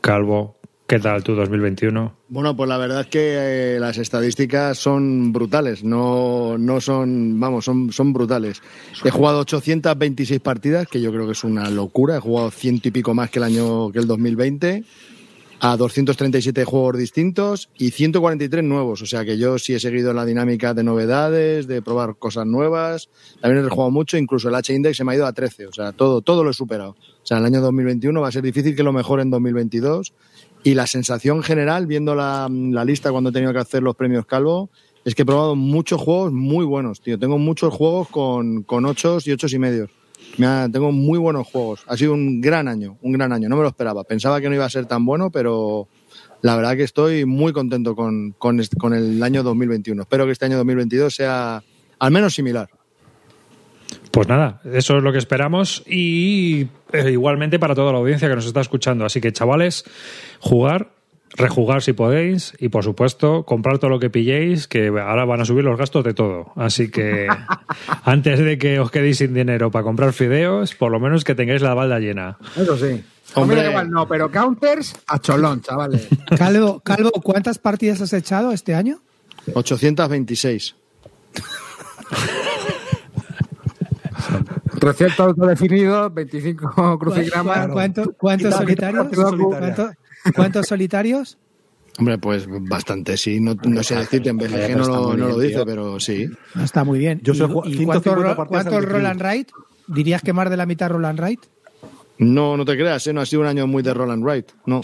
Calvo, 0.00 0.56
¿qué 0.92 0.98
tal 0.98 1.24
tu 1.24 1.34
2021? 1.34 2.14
Bueno, 2.28 2.54
pues 2.54 2.68
la 2.68 2.76
verdad 2.76 3.00
es 3.00 3.06
que 3.06 3.76
eh, 3.76 3.80
las 3.80 3.96
estadísticas 3.96 4.76
son 4.76 5.32
brutales, 5.32 5.82
no, 5.82 6.58
no 6.58 6.82
son, 6.82 7.40
vamos, 7.40 7.64
son, 7.64 8.12
brutales. 8.12 8.60
He 9.02 9.08
jugado 9.08 9.38
826 9.38 10.40
partidas, 10.40 10.86
que 10.86 11.00
yo 11.00 11.10
creo 11.10 11.24
que 11.24 11.32
es 11.32 11.44
una 11.44 11.70
locura, 11.70 12.18
he 12.18 12.20
jugado 12.20 12.50
ciento 12.50 12.88
y 12.88 12.90
pico 12.90 13.14
más 13.14 13.30
que 13.30 13.38
el 13.38 13.44
año 13.44 13.90
que 13.90 14.00
el 14.00 14.06
2020, 14.06 14.84
a 15.60 15.78
237 15.78 16.62
juegos 16.66 16.98
distintos 16.98 17.70
y 17.78 17.92
143 17.92 18.62
nuevos, 18.62 19.00
o 19.00 19.06
sea 19.06 19.24
que 19.24 19.38
yo 19.38 19.58
sí 19.58 19.72
he 19.72 19.80
seguido 19.80 20.12
la 20.12 20.26
dinámica 20.26 20.74
de 20.74 20.84
novedades, 20.84 21.68
de 21.68 21.80
probar 21.80 22.16
cosas 22.16 22.44
nuevas, 22.44 23.08
también 23.40 23.64
he 23.64 23.68
jugado 23.70 23.90
mucho, 23.90 24.18
incluso 24.18 24.50
el 24.50 24.56
H-Index 24.56 24.98
se 24.98 25.04
me 25.04 25.12
ha 25.12 25.14
ido 25.14 25.24
a 25.24 25.32
13, 25.32 25.68
o 25.68 25.72
sea, 25.72 25.92
todo, 25.92 26.20
todo 26.20 26.44
lo 26.44 26.50
he 26.50 26.54
superado. 26.54 26.96
O 27.22 27.24
sea, 27.26 27.38
el 27.38 27.46
año 27.46 27.62
2021 27.62 28.20
va 28.20 28.28
a 28.28 28.32
ser 28.32 28.42
difícil 28.42 28.74
que 28.74 28.82
lo 28.82 28.92
mejore 28.92 29.22
en 29.22 29.30
2022 29.30 30.12
y 30.64 30.74
la 30.74 30.86
sensación 30.86 31.42
general, 31.42 31.86
viendo 31.86 32.14
la, 32.14 32.48
lista 32.84 33.10
cuando 33.10 33.30
he 33.30 33.32
tenido 33.32 33.52
que 33.52 33.58
hacer 33.58 33.82
los 33.82 33.96
premios 33.96 34.26
Calvo, 34.26 34.70
es 35.04 35.14
que 35.14 35.22
he 35.22 35.26
probado 35.26 35.56
muchos 35.56 36.00
juegos 36.00 36.32
muy 36.32 36.64
buenos, 36.64 37.00
tío. 37.00 37.18
Tengo 37.18 37.38
muchos 37.38 37.74
juegos 37.74 38.08
con, 38.08 38.62
con 38.62 38.84
ochos 38.84 39.26
y 39.26 39.32
ochos 39.32 39.52
y 39.52 39.58
medios. 39.58 39.90
Me 40.38 40.46
ha- 40.46 40.68
tengo 40.70 40.92
muy 40.92 41.18
buenos 41.18 41.48
juegos. 41.48 41.82
Ha 41.88 41.96
sido 41.96 42.12
un 42.14 42.40
gran 42.40 42.68
año, 42.68 42.96
un 43.02 43.12
gran 43.12 43.32
año. 43.32 43.48
No 43.48 43.56
me 43.56 43.62
lo 43.62 43.68
esperaba. 43.68 44.04
Pensaba 44.04 44.40
que 44.40 44.48
no 44.48 44.54
iba 44.54 44.64
a 44.64 44.70
ser 44.70 44.86
tan 44.86 45.04
bueno, 45.04 45.30
pero 45.30 45.88
la 46.42 46.54
verdad 46.54 46.76
que 46.76 46.84
estoy 46.84 47.24
muy 47.24 47.52
contento 47.52 47.96
con, 47.96 48.32
con, 48.38 48.60
con 48.78 48.94
el 48.94 49.20
año 49.22 49.42
2021. 49.42 50.02
Espero 50.02 50.26
que 50.26 50.32
este 50.32 50.44
año 50.44 50.56
2022 50.58 51.14
sea 51.14 51.62
al 51.98 52.10
menos 52.12 52.34
similar. 52.34 52.68
Pues 54.12 54.28
nada, 54.28 54.60
eso 54.70 54.98
es 54.98 55.02
lo 55.02 55.10
que 55.10 55.16
esperamos 55.16 55.82
y 55.86 56.68
eh, 56.92 57.10
igualmente 57.10 57.58
para 57.58 57.74
toda 57.74 57.92
la 57.92 57.98
audiencia 57.98 58.28
que 58.28 58.34
nos 58.34 58.44
está 58.44 58.60
escuchando. 58.60 59.06
Así 59.06 59.22
que 59.22 59.32
chavales, 59.32 59.84
jugar, 60.38 60.90
rejugar 61.30 61.80
si 61.80 61.94
podéis 61.94 62.52
y 62.58 62.68
por 62.68 62.84
supuesto 62.84 63.44
comprar 63.44 63.78
todo 63.78 63.88
lo 63.88 63.98
que 63.98 64.10
pilléis, 64.10 64.68
que 64.68 64.88
ahora 64.88 65.24
van 65.24 65.40
a 65.40 65.44
subir 65.46 65.64
los 65.64 65.78
gastos 65.78 66.04
de 66.04 66.12
todo. 66.12 66.52
Así 66.56 66.90
que 66.90 67.26
antes 68.04 68.38
de 68.38 68.58
que 68.58 68.80
os 68.80 68.90
quedéis 68.90 69.16
sin 69.16 69.32
dinero 69.32 69.70
para 69.70 69.82
comprar 69.82 70.12
fideos, 70.12 70.74
por 70.74 70.92
lo 70.92 71.00
menos 71.00 71.24
que 71.24 71.34
tengáis 71.34 71.62
la 71.62 71.72
balda 71.72 71.98
llena. 71.98 72.36
Eso 72.54 72.76
sí. 72.76 73.02
Hombre. 73.34 73.56
Hombre, 73.56 73.70
igual 73.70 73.90
no, 73.90 74.06
pero 74.06 74.30
counters 74.30 74.94
a 75.06 75.18
cholón, 75.20 75.62
chavales. 75.62 76.06
Calvo, 76.36 76.80
Calvo, 76.80 77.12
¿cuántas 77.22 77.58
partidas 77.58 78.02
has 78.02 78.12
echado 78.12 78.52
este 78.52 78.74
año? 78.74 79.00
826. 79.54 80.74
300 84.78 85.20
autodefinidos, 85.20 86.12
25 86.14 86.98
crucigramas. 86.98 87.66
¿Cu- 87.68 87.72
cuánto- 87.72 88.12
¿Cuántos 88.18 88.54
solitarios? 88.54 89.06
¿Cuánto- 89.14 89.90
¿Cuántos 90.34 90.66
solitarios? 90.66 91.38
Hombre, 91.98 92.16
pues 92.18 92.46
bastante, 92.48 93.16
sí. 93.18 93.38
No, 93.40 93.54
no 93.64 93.82
sé 93.82 93.96
decirte, 93.96 94.30
en 94.30 94.38
BGG 94.38 94.76
no 94.78 94.86
lo, 94.86 95.16
no 95.16 95.28
lo 95.28 95.38
dice, 95.38 95.64
pero 95.66 96.00
sí. 96.00 96.26
No, 96.54 96.64
Está 96.64 96.84
muy 96.84 96.98
bien. 96.98 97.20
Yo 97.22 97.32
¿Y- 97.32 97.36
¿Y 97.36 97.38
150 97.40 97.84
cuántos 97.84 98.14
ro- 98.14 98.36
partidas 98.36 98.46
cuántos 98.64 98.74
al 98.74 98.90
roll 98.90 99.06
and 99.06 99.20
write? 99.20 99.52
¿Dirías 99.88 100.22
que 100.22 100.32
más 100.32 100.48
de 100.48 100.56
la 100.56 100.64
mitad 100.64 100.88
roll 100.90 101.04
and 101.04 101.20
write? 101.20 101.42
No, 102.18 102.56
no 102.56 102.64
te 102.64 102.76
creas, 102.76 103.06
¿eh? 103.08 103.12
no 103.12 103.20
ha 103.20 103.26
sido 103.26 103.42
un 103.42 103.48
año 103.48 103.66
muy 103.66 103.82
de 103.82 103.92
Roland 103.92 104.22
Wright, 104.24 104.46
no. 104.66 104.80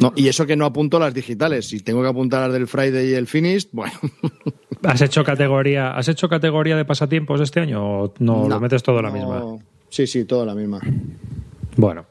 No, 0.00 0.12
y 0.16 0.28
eso 0.28 0.46
que 0.46 0.56
no 0.56 0.66
apunto 0.66 0.98
las 0.98 1.14
digitales. 1.14 1.68
Si 1.68 1.80
tengo 1.80 2.02
que 2.02 2.08
apuntar 2.08 2.42
las 2.42 2.52
del 2.52 2.66
Friday 2.66 3.10
y 3.10 3.14
el 3.14 3.26
Finish, 3.26 3.68
bueno. 3.72 3.92
¿Has 4.82 5.00
hecho 5.00 5.24
categoría, 5.24 5.92
has 5.92 6.08
hecho 6.08 6.28
categoría 6.28 6.76
de 6.76 6.84
pasatiempos 6.84 7.40
este 7.40 7.60
año 7.60 8.02
o 8.02 8.14
no, 8.18 8.48
lo 8.48 8.60
metes 8.60 8.82
todo 8.82 9.00
la 9.00 9.10
misma? 9.10 9.56
Sí, 9.88 10.06
sí, 10.06 10.24
toda 10.24 10.44
la 10.44 10.54
misma. 10.54 10.80
Bueno. 11.76 12.06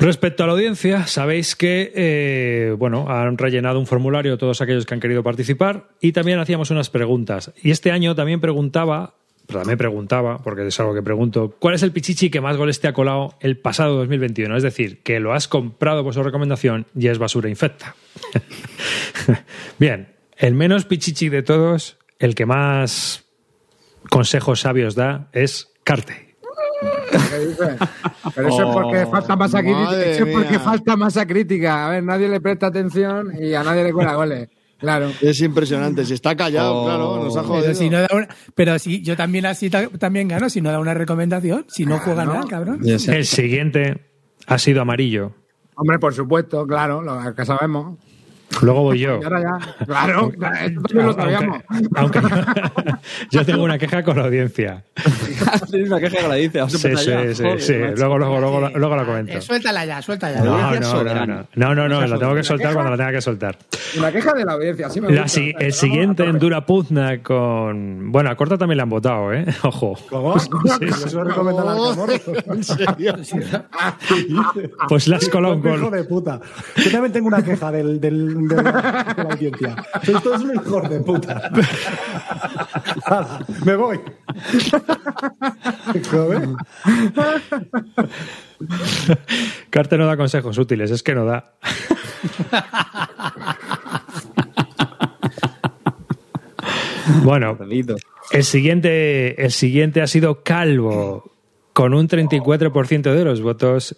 Respecto 0.00 0.44
a 0.44 0.46
la 0.46 0.52
audiencia, 0.52 1.08
sabéis 1.08 1.56
que 1.56 1.92
eh, 1.94 2.74
bueno, 2.78 3.06
han 3.08 3.36
rellenado 3.36 3.80
un 3.80 3.86
formulario 3.86 4.38
todos 4.38 4.60
aquellos 4.60 4.86
que 4.86 4.94
han 4.94 5.00
querido 5.00 5.24
participar 5.24 5.88
y 6.00 6.12
también 6.12 6.38
hacíamos 6.38 6.70
unas 6.70 6.88
preguntas. 6.88 7.52
Y 7.62 7.72
este 7.72 7.90
año 7.90 8.14
también 8.14 8.40
preguntaba, 8.40 9.14
pero 9.48 9.60
también 9.60 9.78
preguntaba, 9.78 10.42
porque 10.42 10.66
es 10.66 10.78
algo 10.78 10.92
que 10.92 11.02
pregunto, 11.02 11.56
¿cuál 11.58 11.74
es 11.74 11.82
el 11.82 11.90
pichichi 11.90 12.28
que 12.28 12.42
más 12.42 12.58
goles 12.58 12.80
te 12.80 12.86
ha 12.86 12.92
colado 12.92 13.34
el 13.40 13.58
pasado 13.58 13.96
2021? 13.96 14.54
Es 14.54 14.62
decir, 14.62 15.02
que 15.02 15.20
lo 15.20 15.32
has 15.32 15.48
comprado 15.48 16.04
por 16.04 16.12
su 16.12 16.22
recomendación 16.22 16.84
y 16.94 17.08
es 17.08 17.16
basura 17.16 17.48
infecta. 17.48 17.96
Bien, 19.78 20.14
el 20.36 20.54
menos 20.54 20.84
pichichi 20.84 21.30
de 21.30 21.42
todos, 21.42 21.96
el 22.18 22.34
que 22.34 22.44
más 22.44 23.24
consejos 24.10 24.60
sabios 24.60 24.94
da, 24.94 25.30
es 25.32 25.72
Carte. 25.82 26.36
¿Qué 27.30 27.38
dices? 27.38 27.76
Pero 28.34 28.48
eso 28.48 28.68
es 28.68 28.74
porque 28.74 29.06
falta 29.06 29.34
masa 29.34 29.62
crítica. 29.62 30.04
Eso 30.04 30.24
es 30.26 30.36
porque 30.36 30.58
falta 30.58 30.96
masa 30.96 31.26
crítica. 31.26 31.86
A 31.86 31.90
ver, 31.92 32.04
nadie 32.04 32.28
le 32.28 32.42
presta 32.42 32.66
atención 32.66 33.32
y 33.40 33.54
a 33.54 33.64
nadie 33.64 33.82
le 33.82 33.94
cuela 33.94 34.14
goles. 34.14 34.50
Claro. 34.78 35.10
Es 35.20 35.40
impresionante. 35.40 36.04
Si 36.04 36.14
está 36.14 36.36
callado, 36.36 36.82
Oh. 36.82 36.84
claro, 36.86 37.24
nos 37.24 37.36
ha 37.36 37.42
Pero 37.42 37.54
jodido. 37.54 37.74
si 37.74 37.90
no 37.90 38.00
da 38.00 38.08
una- 38.12 38.28
pero 38.54 38.78
si 38.78 39.02
yo 39.02 39.16
también 39.16 39.44
así 39.46 39.68
ta- 39.70 39.88
también 39.88 40.28
gano 40.28 40.48
si 40.48 40.60
no 40.60 40.70
da 40.70 40.78
una 40.78 40.94
recomendación, 40.94 41.64
si 41.68 41.84
no 41.84 41.98
juega 41.98 42.24
nada, 42.24 42.44
cabrón. 42.48 42.80
El 42.86 43.24
siguiente 43.26 44.04
ha 44.46 44.58
sido 44.58 44.80
amarillo. 44.82 45.32
Hombre, 45.74 45.98
por 45.98 46.14
supuesto, 46.14 46.66
claro, 46.66 47.02
lo 47.02 47.34
que 47.34 47.44
sabemos. 47.44 47.98
Luego 48.62 48.82
voy 48.82 48.98
yo. 48.98 49.20
Y 49.20 49.24
ahora 49.24 49.40
ya. 49.42 49.84
Claro, 49.86 50.32
también 50.38 51.06
lo 51.06 51.12
sabíamos. 51.12 51.62
Aunque, 51.96 52.18
aunque 52.18 52.20
yo 53.30 53.44
tengo 53.46 53.62
una 53.64 53.78
queja 53.78 54.02
con 54.02 54.16
la 54.16 54.24
audiencia. 54.24 54.84
Tienes 55.70 55.88
una 55.90 56.00
queja 56.00 56.16
que 56.22 56.28
la 56.28 56.34
dice. 56.34 56.58
vamos 56.58 56.74
a 56.74 56.78
Sí, 56.78 56.96
sí, 56.96 57.10
sí, 57.34 57.42
Joder, 57.42 57.60
sí. 57.60 57.74
Luego, 57.96 58.18
luego, 58.18 58.40
luego, 58.40 58.68
luego 58.74 58.96
la 58.96 59.04
comento. 59.04 59.32
Eh, 59.32 59.40
suéltala 59.40 59.84
ya, 59.86 60.02
suelta 60.02 60.32
ya. 60.32 60.40
No, 60.42 60.54
audiencia 60.54 60.80
no, 60.80 60.86
no, 60.92 60.98
soberana. 60.98 61.44
no, 61.54 61.74
no, 61.74 61.88
no, 61.88 62.06
la 62.06 62.18
tengo 62.18 62.34
que 62.34 62.42
soltar 62.42 62.72
cuando 62.74 62.90
la 62.90 62.96
tenga 62.96 63.12
que 63.12 63.20
soltar. 63.20 63.58
Una 63.96 64.12
queja 64.12 64.32
de 64.34 64.44
la 64.44 64.52
audiencia, 64.52 64.90
sí 64.90 65.00
me 65.00 65.08
La 65.12 65.22
gusta. 65.22 65.28
si- 65.40 65.54
el 65.58 65.72
siguiente 65.72 66.24
en 66.24 66.38
dura 66.38 66.66
puzna 66.66 67.22
con. 67.22 68.10
Bueno, 68.12 68.30
a 68.30 68.36
corta 68.36 68.58
también 68.58 68.76
le 68.78 68.82
han 68.82 68.90
votado, 68.90 69.32
¿eh? 69.32 69.44
Ojo. 69.62 69.96
¿Cómo? 70.10 70.34
Recomiendo 70.34 71.60
al 71.62 71.68
Alcamorro. 71.68 72.12
¿En 72.52 72.64
serio? 72.64 73.14
Pues 74.88 75.08
las 75.08 75.28
colón 75.28 75.58
Hijo 75.64 75.80
con. 75.80 75.90
de 75.92 76.04
puta. 76.04 76.40
Yo 76.76 76.90
también 76.90 77.12
tengo 77.12 77.28
una 77.28 77.42
queja 77.42 77.70
del, 77.70 78.00
de 78.56 78.62
la 78.62 79.28
audiencia. 79.30 79.76
Sois 80.04 80.22
todos 80.22 80.42
unos 80.42 80.66
hijos 80.66 80.90
de 80.90 81.00
puta. 81.00 81.50
Me 83.64 83.76
voy. 83.76 84.00
Joder. 86.10 86.48
Carte 89.70 89.98
no 89.98 90.06
da 90.06 90.16
consejos 90.16 90.58
útiles, 90.58 90.90
es 90.90 91.02
que 91.02 91.14
no 91.14 91.24
da. 91.24 91.54
bueno, 97.22 97.58
el 98.32 98.44
siguiente, 98.44 99.42
el 99.42 99.52
siguiente 99.52 100.02
ha 100.02 100.06
sido 100.06 100.42
Calvo, 100.42 101.32
con 101.72 101.94
un 101.94 102.08
34% 102.08 103.14
de 103.14 103.24
los 103.24 103.40
votos. 103.40 103.96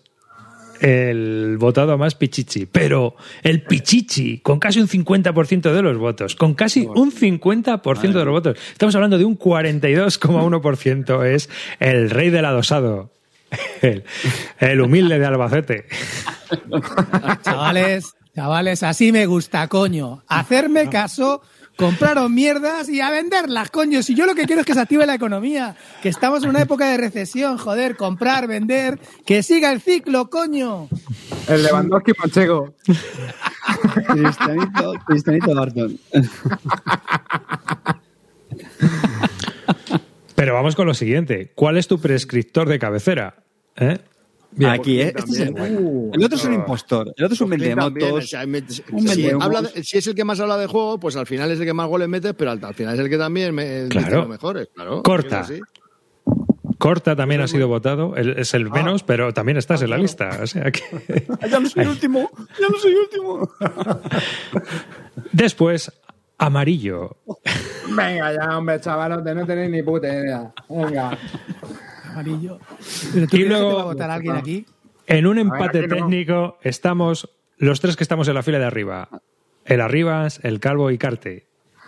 El 0.81 1.57
votado 1.59 1.99
más 1.99 2.15
Pichichi, 2.15 2.67
pero 2.67 3.15
el 3.43 3.63
Pichichi 3.63 4.39
con 4.39 4.59
casi 4.59 4.81
un 4.81 4.89
50% 4.89 5.73
de 5.73 5.83
los 5.83 5.99
votos, 5.99 6.37
con 6.37 6.55
casi 6.55 6.87
un 6.87 7.13
50% 7.13 8.01
de 8.01 8.25
los 8.25 8.33
votos. 8.33 8.59
Estamos 8.73 8.95
hablando 8.95 9.19
de 9.19 9.25
un 9.25 9.39
42,1%. 9.39 11.27
Es 11.27 11.51
el 11.79 12.11
rey 12.11 12.31
del 12.31 12.45
adosado, 12.45 13.11
el, 13.83 14.05
el 14.59 14.81
humilde 14.81 15.19
de 15.19 15.27
Albacete. 15.27 15.87
Chavales, 17.43 18.15
chavales, 18.35 18.83
así 18.83 19.13
me 19.13 19.27
gusta, 19.27 19.69
coño. 19.69 20.25
Hacerme 20.29 20.89
caso, 20.89 21.43
compraron 21.81 22.33
mierdas 22.35 22.89
y 22.91 23.01
a 23.01 23.11
venderlas, 23.11 23.71
coño. 23.71 24.03
Si 24.03 24.15
yo 24.15 24.27
lo 24.27 24.35
que 24.35 24.45
quiero 24.45 24.61
es 24.61 24.67
que 24.67 24.75
se 24.75 24.81
active 24.81 25.07
la 25.07 25.15
economía, 25.15 25.75
que 26.03 26.11
estamos 26.11 26.45
en 26.45 26.51
una 26.51 26.61
época 26.61 26.91
de 26.91 26.99
recesión, 26.99 27.57
joder, 27.57 27.97
comprar, 27.97 28.47
vender, 28.47 29.01
que 29.25 29.43
siga 29.43 29.73
el 29.73 29.81
ciclo, 29.81 30.29
coño. 30.29 30.89
El 31.49 31.63
Lewandowski 31.63 32.13
Manchego. 32.19 32.75
Cristianito, 34.07 34.93
Cristianito 35.07 35.55
Barton. 35.55 35.99
Pero 40.35 40.55
vamos 40.55 40.77
con 40.77 40.87
lo 40.87 40.93
siguiente. 40.93 41.51
¿Cuál 41.55 41.79
es 41.79 41.89
tu 41.89 41.99
prescriptor 41.99 42.69
de 42.69 42.79
cabecera? 42.79 43.37
¿Eh? 43.77 43.99
Bien. 44.53 44.71
Aquí, 44.73 45.01
¿eh? 45.01 45.13
Este 45.17 45.31
es 45.33 45.39
el 45.41 46.25
otro 46.25 46.37
es 46.37 46.45
un 46.45 46.55
impostor. 46.55 47.13
El 47.17 47.25
otro 47.25 47.35
es 47.35 47.41
un 47.41 47.51
También, 47.51 47.77
vendemotos. 47.79 48.25
o 48.25 48.27
sea, 48.27 48.45
un 48.45 49.09
si, 49.85 49.99
es 49.99 50.07
el 50.09 50.15
que 50.15 50.25
más 50.25 50.41
habla 50.41 50.57
de 50.57 50.67
juego, 50.67 50.99
pues 50.99 51.15
al 51.17 51.27
final 51.27 51.51
es 51.53 51.61
el 51.61 51.67
que 51.67 51.73
más 51.73 51.87
goles 51.89 52.09
mete, 52.09 52.35
pero 52.35 52.51
al, 52.51 52.65
al 52.65 52.75
final 52.75 52.95
es 52.95 53.01
el 53.01 53.09
que 53.09 53.17
también 53.19 53.55
me, 53.55 53.87
Claro. 53.89 54.19
los 54.21 54.29
mejores. 54.29 54.69
Claro, 54.75 55.03
Corta. 55.05 55.47
Corta 56.79 57.15
también 57.15 57.43
ha 57.43 57.47
sido 57.47 57.69
votado, 57.69 58.17
el- 58.17 58.39
es 58.39 58.55
el 58.55 58.71
menos, 58.71 59.03
pero 59.03 59.33
también 59.35 59.59
estás 59.59 59.83
en 59.83 59.91
la 59.91 59.99
lista. 59.99 60.41
O 60.43 60.47
sea 60.47 60.71
que... 60.73 60.83
Ya 61.51 61.61
no 61.61 61.69
soy 61.69 61.83
el 61.83 61.89
último. 61.91 62.31
Ya 62.59 62.69
no 62.69 62.79
soy 62.79 62.93
el 62.93 62.99
último. 62.99 63.51
Después, 65.33 65.93
amarillo. 66.39 67.17
Venga 67.89 68.33
ya, 68.33 68.59
hombre, 68.59 68.81
chavalote, 68.81 69.35
no 69.35 69.47
tenéis 69.47 69.71
ni 69.71 69.83
puta 69.83 70.09
idea. 70.09 70.53
Venga. 70.69 71.19
Amarillo. 72.13 72.59
Pero 73.13 73.27
tú 73.27 73.37
Y 73.37 73.41
que 73.43 73.49
luego- 73.49 73.69
te 73.71 73.75
va 73.77 73.81
a 73.83 73.85
votar 73.85 74.11
alguien 74.11 74.37
aquí. 74.37 74.67
En 75.07 75.27
un 75.27 75.39
empate 75.39 75.87
no. 75.87 75.95
técnico 75.97 76.59
estamos 76.63 77.29
los 77.59 77.81
tres 77.81 77.97
que 77.97 78.05
estamos 78.05 78.29
en 78.29 78.35
la 78.35 78.43
fila 78.43 78.59
de 78.59 78.65
arriba. 78.65 79.09
El 79.65 79.81
Arribas, 79.81 80.41
el 80.45 80.61
Calvo 80.61 80.91
y 80.91 80.99
Carte. 80.99 81.47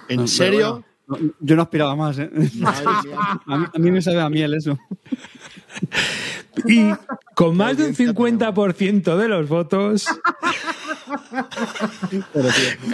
¿En 0.08 0.28
serio? 0.28 0.84
No, 1.12 1.18
Yo 1.40 1.56
no 1.56 1.62
aspiraba 1.62 1.96
más, 1.96 2.18
¿eh? 2.18 2.30
A 3.46 3.56
mí, 3.56 3.66
a 3.74 3.78
mí 3.78 3.90
me 3.90 4.00
sabe 4.00 4.20
a 4.20 4.30
miel 4.30 4.54
eso. 4.54 4.78
Y 6.66 6.90
con 7.34 7.56
más 7.56 7.76
de 7.76 7.86
un 7.86 7.94
50% 7.94 9.16
de 9.16 9.28
los 9.28 9.48
votos... 9.48 10.06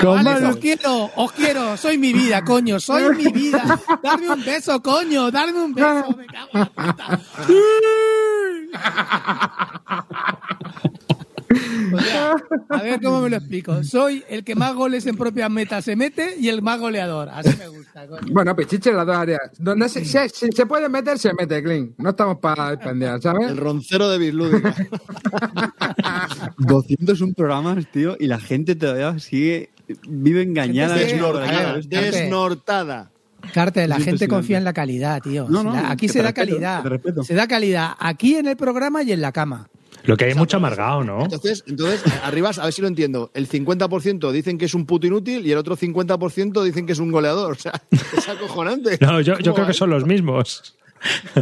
con 0.00 0.24
Vale, 0.24 0.40
más 0.40 0.42
os 0.42 0.56
quiero, 0.56 1.10
os 1.16 1.32
quiero, 1.32 1.76
soy 1.76 1.98
mi 1.98 2.12
vida, 2.12 2.44
coño, 2.44 2.80
soy 2.80 3.14
mi 3.16 3.32
vida. 3.32 3.80
Darme 4.02 4.30
un 4.30 4.44
beso, 4.44 4.82
coño, 4.82 5.30
darme 5.30 5.62
un 5.62 5.74
beso, 5.74 6.16
me 6.16 6.26
cago 6.26 6.48
en 6.52 6.60
la 6.60 6.66
puta. 6.66 7.20
O 11.90 11.98
sea, 11.98 12.36
a 12.68 12.82
ver 12.82 13.00
cómo 13.00 13.22
me 13.22 13.30
lo 13.30 13.36
explico. 13.36 13.82
Soy 13.82 14.22
el 14.28 14.44
que 14.44 14.54
más 14.54 14.74
goles 14.74 15.06
en 15.06 15.16
propias 15.16 15.50
metas 15.50 15.84
se 15.86 15.96
mete 15.96 16.34
y 16.38 16.48
el 16.48 16.60
más 16.60 16.78
goleador. 16.78 17.30
Así 17.30 17.56
me 17.58 17.68
gusta, 17.68 18.06
coño. 18.06 18.20
Bueno, 18.30 18.54
pichiche 18.54 18.90
en 18.90 18.96
las 18.98 19.06
dos 19.06 19.16
áreas. 19.16 19.40
Donde 19.58 19.88
se, 19.88 20.04
se, 20.04 20.28
si 20.28 20.48
se 20.54 20.66
puede 20.66 20.88
meter, 20.90 21.18
se 21.18 21.32
mete, 21.32 21.62
Clean. 21.62 21.94
No 21.96 22.10
estamos 22.10 22.38
para 22.38 22.78
pendear, 22.78 23.22
¿sabes? 23.22 23.48
El 23.50 23.56
roncero 23.56 24.08
de 24.10 24.18
Bislúdica. 24.18 24.74
201 26.58 27.32
programas, 27.34 27.86
tío, 27.90 28.16
y 28.18 28.26
la 28.26 28.38
gente 28.38 28.74
todavía 28.74 29.18
sigue, 29.18 29.70
vive 30.08 30.42
engañada. 30.42 30.96
Gente 30.96 31.14
tío, 31.14 31.24
sigue- 31.24 31.32
por 31.32 31.42
aquí, 31.42 31.54
a 31.54 31.58
ver, 31.58 31.66
por 31.68 31.78
esto. 31.78 31.90
Carte. 31.90 32.18
Desnortada. 32.20 33.10
Carte, 33.54 33.88
la 33.88 34.00
gente 34.00 34.28
confía 34.28 34.58
en 34.58 34.64
la 34.64 34.72
calidad, 34.72 35.22
tío. 35.22 35.46
No, 35.48 35.62
no, 35.62 35.72
aquí 35.74 36.08
se 36.08 36.22
da 36.22 36.32
calidad. 36.32 36.84
respeto. 36.84 37.22
Se 37.22 37.34
da 37.34 37.46
calidad 37.46 37.92
aquí 37.98 38.34
en 38.34 38.46
el 38.48 38.56
programa 38.56 39.02
y 39.02 39.12
en 39.12 39.20
la 39.20 39.32
cama. 39.32 39.68
Lo 40.08 40.16
que 40.16 40.24
hay 40.24 40.34
mucho 40.34 40.56
amargado, 40.56 41.04
¿no? 41.04 41.22
Entonces, 41.22 41.62
entonces, 41.66 42.02
arriba, 42.24 42.50
a 42.58 42.64
ver 42.64 42.72
si 42.72 42.80
lo 42.80 42.88
entiendo. 42.88 43.30
El 43.34 43.46
50% 43.46 44.32
dicen 44.32 44.56
que 44.56 44.64
es 44.64 44.72
un 44.72 44.86
puto 44.86 45.06
inútil 45.06 45.46
y 45.46 45.52
el 45.52 45.58
otro 45.58 45.76
50% 45.76 46.62
dicen 46.64 46.86
que 46.86 46.92
es 46.94 46.98
un 46.98 47.12
goleador. 47.12 47.52
O 47.58 47.60
sea, 47.60 47.72
es 48.16 48.26
acojonante. 48.28 48.96
No, 49.02 49.20
yo, 49.20 49.34
yo 49.38 49.52
¿Cómo 49.52 49.54
creo 49.56 49.66
que 49.66 49.74
son 49.74 49.90
los 49.90 50.06
mismos. 50.06 50.74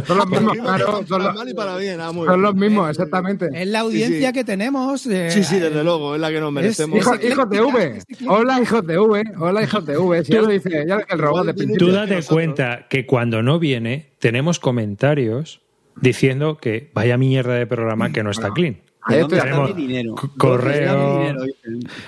Son 0.05 0.17
los 0.17 0.27
mismos, 0.29 0.57
Para 0.57 0.75
claro. 0.77 0.91
Son 0.97 1.05
para 1.05 1.23
los, 1.23 1.35
mal 1.35 1.49
y 1.49 1.53
para 1.53 1.77
bien. 1.77 2.01
ah, 2.01 2.11
muy 2.11 2.25
son 2.27 2.35
bien. 2.35 2.41
los 2.41 2.55
mismos, 2.55 2.89
exactamente. 2.89 3.47
Es 3.53 3.67
la 3.69 3.79
audiencia 3.79 4.27
sí. 4.27 4.33
que 4.33 4.43
tenemos. 4.43 5.05
eh, 5.07 5.31
Sí, 5.31 5.43
sí, 5.45 5.59
desde 5.59 5.83
luego, 5.83 6.15
es 6.15 6.21
la 6.21 6.29
que 6.29 6.39
nos 6.41 6.51
merecemos. 6.51 6.99
Hijo- 6.99 7.15
hijos 7.15 7.49
de 7.49 7.61
V. 7.61 8.01
Hola, 8.27 8.61
hijos 8.61 8.85
de 8.85 8.99
V. 8.99 9.23
Hola, 9.39 9.63
hijos 9.63 9.85
de 9.85 9.97
V. 9.97 10.25
Si 10.25 10.33
ya 10.33 10.41
lo 10.41 10.47
dice, 10.49 10.83
ya 10.85 10.99
el 11.09 11.19
robot 11.19 11.45
de. 11.55 11.77
Tú 11.77 11.87
date 11.91 12.21
cuenta 12.23 12.85
que 12.89 13.05
cuando 13.05 13.41
no 13.41 13.59
viene, 13.59 14.11
tenemos 14.19 14.59
comentarios 14.59 15.61
diciendo 16.01 16.57
que 16.57 16.89
vaya 16.93 17.17
mierda 17.17 17.53
de 17.53 17.65
programa 17.67 18.11
que 18.11 18.23
no 18.23 18.31
está 18.31 18.51
clean. 18.51 18.77
Ahí 19.09 19.15
¿De 19.15 19.21
estoy 19.21 19.21
dónde 19.21 19.35
de 19.35 19.37
está 19.37 19.49
tenemos 19.49 19.75
mi 19.75 19.81
dinero? 19.87 20.15
c- 20.19 20.27
¿Dónde 20.35 20.73
está 20.73 20.93
mi 20.93 20.99
correo- 20.99 21.19
dinero? 21.19 21.43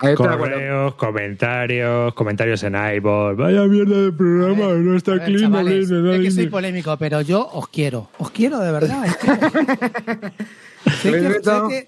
Ahí. 0.01 0.15
Correos, 0.15 0.95
comentarios, 0.95 2.13
comentarios 2.13 2.63
en 2.63 2.75
iVoox. 2.75 3.37
Vaya 3.37 3.63
mierda 3.63 3.97
de 4.01 4.11
programa, 4.11 4.73
no 4.73 4.97
está 4.97 5.11
a 5.11 5.15
ver, 5.15 5.23
clean. 5.25 5.41
no 5.51 5.57
chavales, 5.57 5.89
no 5.91 6.11
sé 6.13 6.19
que 6.21 6.31
soy 6.31 6.47
polémico, 6.47 6.97
pero 6.97 7.21
yo 7.21 7.47
os 7.53 7.69
quiero. 7.69 8.09
Os 8.17 8.31
quiero 8.31 8.59
de 8.59 8.71
verdad. 8.73 9.05
es 9.05 9.15
que- 9.15 9.29
sé, 10.91 11.11
que, 11.11 11.19
sé, 11.21 11.41
que, 11.69 11.87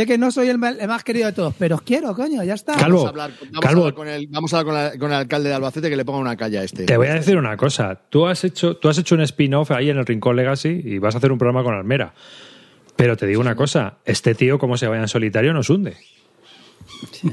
sé 0.00 0.06
que 0.06 0.18
no 0.18 0.30
soy 0.30 0.48
el, 0.48 0.58
más 0.58 1.02
querido 1.04 1.26
de 1.26 1.32
todos, 1.32 1.54
pero 1.58 1.76
os 1.76 1.82
quiero, 1.82 2.14
coño, 2.14 2.42
ya 2.44 2.54
está. 2.54 2.74
Calvo, 2.74 3.04
Vamos 3.04 3.06
a 3.06 3.08
hablar, 3.10 3.30
vamos 3.40 3.60
Calvo. 3.60 3.80
a 3.80 3.82
hablar 3.84 3.94
con, 3.94 4.08
el, 4.08 4.26
vamos 4.28 4.54
a 4.54 4.58
hablar 4.60 4.74
con, 4.74 4.82
la- 4.92 4.98
con 4.98 5.10
el 5.12 5.16
alcalde 5.16 5.48
de 5.48 5.54
Albacete 5.54 5.90
que 5.90 5.96
le 5.96 6.04
ponga 6.04 6.18
una 6.18 6.36
calle 6.36 6.58
a 6.58 6.62
este. 6.64 6.84
Te 6.84 6.96
voy 6.96 7.06
a 7.08 7.14
decir 7.14 7.36
una 7.36 7.56
cosa. 7.56 8.00
Tú 8.10 8.26
has 8.26 8.44
hecho, 8.44 8.76
tú 8.76 8.88
has 8.88 8.98
hecho 8.98 9.14
un 9.14 9.22
spin-off 9.22 9.70
ahí 9.70 9.90
en 9.90 9.96
el 9.98 10.06
Rincón 10.06 10.36
Legacy 10.36 10.80
y 10.84 10.98
vas 10.98 11.14
a 11.14 11.18
hacer 11.18 11.32
un 11.32 11.38
programa 11.38 11.62
con 11.64 11.74
Almera. 11.74 12.14
Pero 12.96 13.16
te 13.16 13.26
digo 13.26 13.40
una 13.40 13.56
cosa, 13.56 13.98
este 14.04 14.34
tío, 14.34 14.58
como 14.58 14.76
se 14.76 14.86
vaya 14.86 15.02
en 15.02 15.08
solitario, 15.08 15.52
nos 15.52 15.68
hunde. 15.70 15.96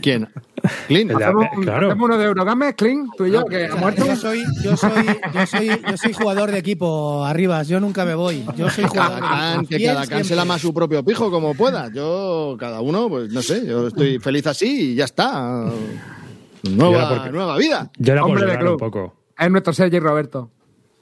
¿Quién? 0.02 0.28
Clint. 0.88 1.12
Hacemos, 1.12 1.46
eh, 1.46 1.50
claro. 1.64 1.88
hacemos 1.88 2.06
uno 2.06 2.18
de 2.18 2.26
Eurogames, 2.26 2.76
Clean, 2.76 3.08
tú 3.18 3.26
y 3.26 3.32
yo, 3.32 3.46
que 3.46 3.64
O 3.64 3.66
ha 3.66 3.72
sea, 3.72 3.76
muerto. 3.82 4.06
yo 4.06 4.16
soy, 4.16 4.44
yo 4.64 4.78
soy, 4.78 5.06
yo 5.34 5.46
soy, 5.46 5.68
yo 5.90 5.98
soy 5.98 6.14
jugador 6.14 6.52
de 6.52 6.60
equipo, 6.60 7.26
Arribas. 7.26 7.68
Yo 7.68 7.80
nunca 7.80 8.06
me 8.06 8.14
voy. 8.16 8.46
Yo 8.56 8.70
soy 8.70 8.86
jugador 8.86 9.16
de 9.16 9.22
Cada 9.22 9.40
can, 9.40 9.60
equipo. 9.66 9.78
que 9.80 9.86
cada 9.86 10.08
can 10.08 10.24
se 10.24 10.36
lama 10.36 10.60
su 10.60 10.74
propio 10.74 11.04
pijo 11.04 11.32
como 11.32 11.56
pueda. 11.56 11.92
Yo, 11.94 12.56
cada 12.60 12.82
uno, 12.82 13.10
pues 13.10 13.32
no 13.32 13.42
sé, 13.42 13.66
yo 13.66 13.88
estoy 13.88 14.20
feliz 14.20 14.46
así 14.48 14.92
y 14.92 14.96
ya 14.96 15.06
está. 15.06 15.66
Nueva, 16.64 17.10
porque- 17.10 17.32
nueva 17.32 17.58
vida. 17.58 17.90
Yo 17.98 18.14
era 18.14 18.22
por 18.22 18.32
Hombre 18.38 18.58
de 18.58 18.70
un 18.70 18.78
poco. 18.78 19.16
Es 19.38 19.50
nuestro 19.50 19.74
Sergi 19.74 20.00
Roberto. 20.00 20.52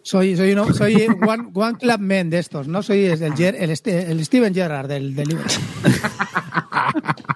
Soy, 0.01 0.37
soy, 0.37 0.53
uno, 0.53 0.73
soy 0.73 1.07
one, 1.27 1.49
one 1.53 1.77
Club 1.77 1.99
Man 1.99 2.29
de 2.29 2.39
estos, 2.39 2.69
no 2.69 2.81
soy 2.81 3.03
el, 3.05 3.19
Ger- 3.33 3.55
el, 3.59 3.69
el 3.69 4.25
Steven 4.25 4.53
Gerrard 4.53 4.87
del, 4.87 5.13
del 5.13 5.27
libro. 5.27 5.43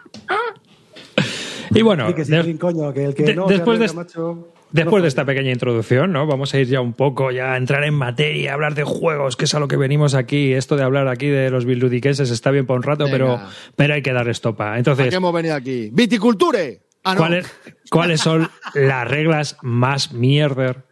Y 1.74 1.82
bueno, 1.84 2.08
Sí, 2.08 2.14
que 2.14 2.26
sí, 2.26 2.32
de- 2.32 2.42
Clean, 2.42 2.58
coño, 2.58 2.94
que 2.94 3.06
el 3.06 3.14
que 3.16 3.24
de- 3.24 3.36
no 3.36 3.48
sea 3.48 3.58
después 3.58 3.80
de, 3.80 3.88
Reina, 3.88 4.02
macho, 4.04 4.48
después 4.72 5.00
no 5.00 5.04
de 5.04 5.08
esta 5.08 5.26
pequeña 5.26 5.52
introducción, 5.52 6.12
¿no? 6.12 6.26
Vamos 6.28 6.54
a 6.54 6.60
ir 6.60 6.68
ya 6.68 6.82
un 6.82 6.94
poco, 6.94 7.32
ya 7.32 7.54
a 7.54 7.58
entrar 7.58 7.84
en 7.84 7.94
materia, 7.94 8.54
hablar 8.54 8.76
de 8.76 8.84
juegos, 8.84 9.36
que 9.36 9.46
es 9.46 9.54
a 9.54 9.60
lo 9.60 9.68
que 9.68 9.78
venimos 9.78 10.16
aquí. 10.16 10.54
Esto 10.54 10.76
de 10.76 10.84
hablar 10.84 11.08
aquí 11.08 11.28
de 11.28 11.50
los 11.50 11.66
bildudiqueses 11.66 12.30
está 12.32 12.52
bien 12.52 12.66
por 12.66 12.78
un 12.78 12.84
rato, 12.84 13.06
Venga. 13.06 13.12
pero, 13.18 13.40
pero 13.76 13.94
hay 13.94 14.02
que 14.02 14.14
dar 14.14 14.28
estopa. 14.30 14.74
¿A 14.74 14.78
Entonces, 14.78 15.10
qué 15.10 15.16
hemos 15.16 15.34
venido 15.34 15.56
aquí? 15.56 15.90
¡Viticulture! 15.92 16.82
Ah, 17.06 17.14
no. 17.16 17.20
¿cuáles, 17.20 17.52
¿cuáles 17.90 18.22
son 18.22 18.50
las 18.76 19.08
reglas 19.08 19.58
más 19.62 20.14
mierder 20.14 20.84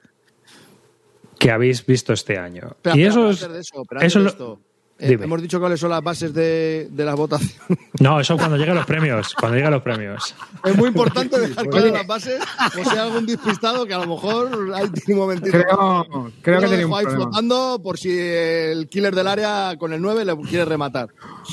que 1.40 1.52
habéis 1.52 1.86
visto 1.86 2.14
este 2.14 2.38
año? 2.38 2.76
Y 2.94 3.04
eso 3.04 3.16
pero 3.22 3.30
es, 3.32 3.44
antes 3.44 3.54
de 3.54 3.60
eso, 3.62 3.84
pero 3.88 4.00
antes 4.02 4.12
eso 4.12 4.20
de 4.20 4.26
lo- 4.26 4.30
esto, 4.32 4.62
eh, 5.02 5.08
Dime. 5.10 5.26
hemos 5.26 5.42
dicho 5.42 5.60
cuáles 5.60 5.80
son 5.80 5.90
las 5.90 6.02
bases 6.04 6.34
de, 6.34 6.88
de 6.92 7.06
las 7.06 7.16
votaciones. 7.16 7.58
No, 8.00 8.20
eso 8.20 8.36
cuando 8.36 8.58
lleguen 8.58 8.74
los 8.74 8.86
premios. 8.88 9.36
Cuando 9.36 9.58
lleguen 9.58 9.72
los 9.72 9.84
premios. 9.84 10.34
Es 10.64 10.76
muy 10.76 10.88
importante 10.88 11.40
dejar 11.40 11.68
claras 11.68 11.92
las 11.92 12.08
bases, 12.08 12.42
si 12.74 12.90
hay 12.90 12.98
algún 12.98 13.28
despistado 13.28 13.86
que 13.86 13.94
a 13.94 14.00
lo 14.00 14.08
mejor 14.08 14.50
hay 14.74 14.90
un 15.10 15.18
momentito. 15.18 15.52
Creo, 15.52 16.32
creo 16.42 16.60
que 16.62 16.66
un 16.66 16.74
ahí 16.74 16.86
problema. 17.04 17.10
flotando 17.12 17.80
por 17.84 18.00
si 18.00 18.10
el 18.18 18.88
killer 18.90 19.14
del 19.14 19.28
área 19.28 19.76
con 19.78 19.94
el 19.94 20.02
9 20.02 20.26
le 20.26 20.36
quiere 20.50 20.66
rematar. 20.66 21.10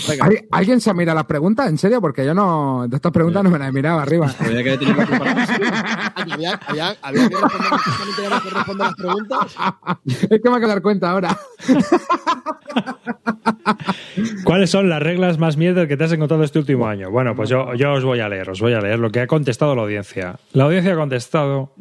Venga. 0.09 0.25
¿Al- 0.25 0.47
¿Alguien 0.53 0.81
se 0.81 0.95
mira 0.95 1.13
las 1.13 1.27
preguntas? 1.27 1.69
¿En 1.69 1.77
serio? 1.77 2.01
Porque 2.01 2.25
yo 2.25 2.33
no. 2.33 2.87
De 2.89 2.97
estas 2.97 3.13
preguntas 3.13 3.45
no 3.45 3.51
me 3.51 3.59
las 3.59 3.69
he 3.69 3.73
mirado 3.73 3.99
arriba. 3.99 4.33
Habría 4.39 4.63
que 4.65 4.79
tener 4.79 4.97
que 4.97 5.05
preparar. 5.05 5.49
Había, 6.33 6.61
había, 6.67 6.97
había 7.03 7.29
que 7.29 7.35
responder, 7.37 8.43
que 8.43 8.51
responder 8.51 8.87
las 8.87 8.95
preguntas. 8.97 9.57
es 10.07 10.19
que 10.43 10.51
me 10.51 10.57
acabo 10.57 10.61
de 10.61 10.67
dar 10.69 10.83
cuenta 10.83 11.11
ahora. 11.11 11.39
¿Cuáles 14.44 14.70
son 14.70 14.88
las 14.88 15.03
reglas 15.03 15.38
más 15.38 15.57
mierdas 15.57 15.87
que 15.88 15.96
te 15.96 16.05
has 16.05 16.12
encontrado 16.12 16.42
este 16.44 16.59
último 16.59 16.87
año? 16.87 17.11
Bueno, 17.11 17.35
pues 17.35 17.48
yo, 17.48 17.74
yo 17.74 17.92
os 17.92 18.05
voy 18.05 18.20
a 18.20 18.29
leer, 18.29 18.51
os 18.51 18.61
voy 18.61 18.72
a 18.72 18.81
leer 18.81 18.98
lo 18.98 19.11
que 19.11 19.20
ha 19.20 19.27
contestado 19.27 19.74
la 19.74 19.83
audiencia. 19.83 20.37
La 20.53 20.64
audiencia 20.64 20.92
ha 20.92 20.96
contestado 20.96 21.72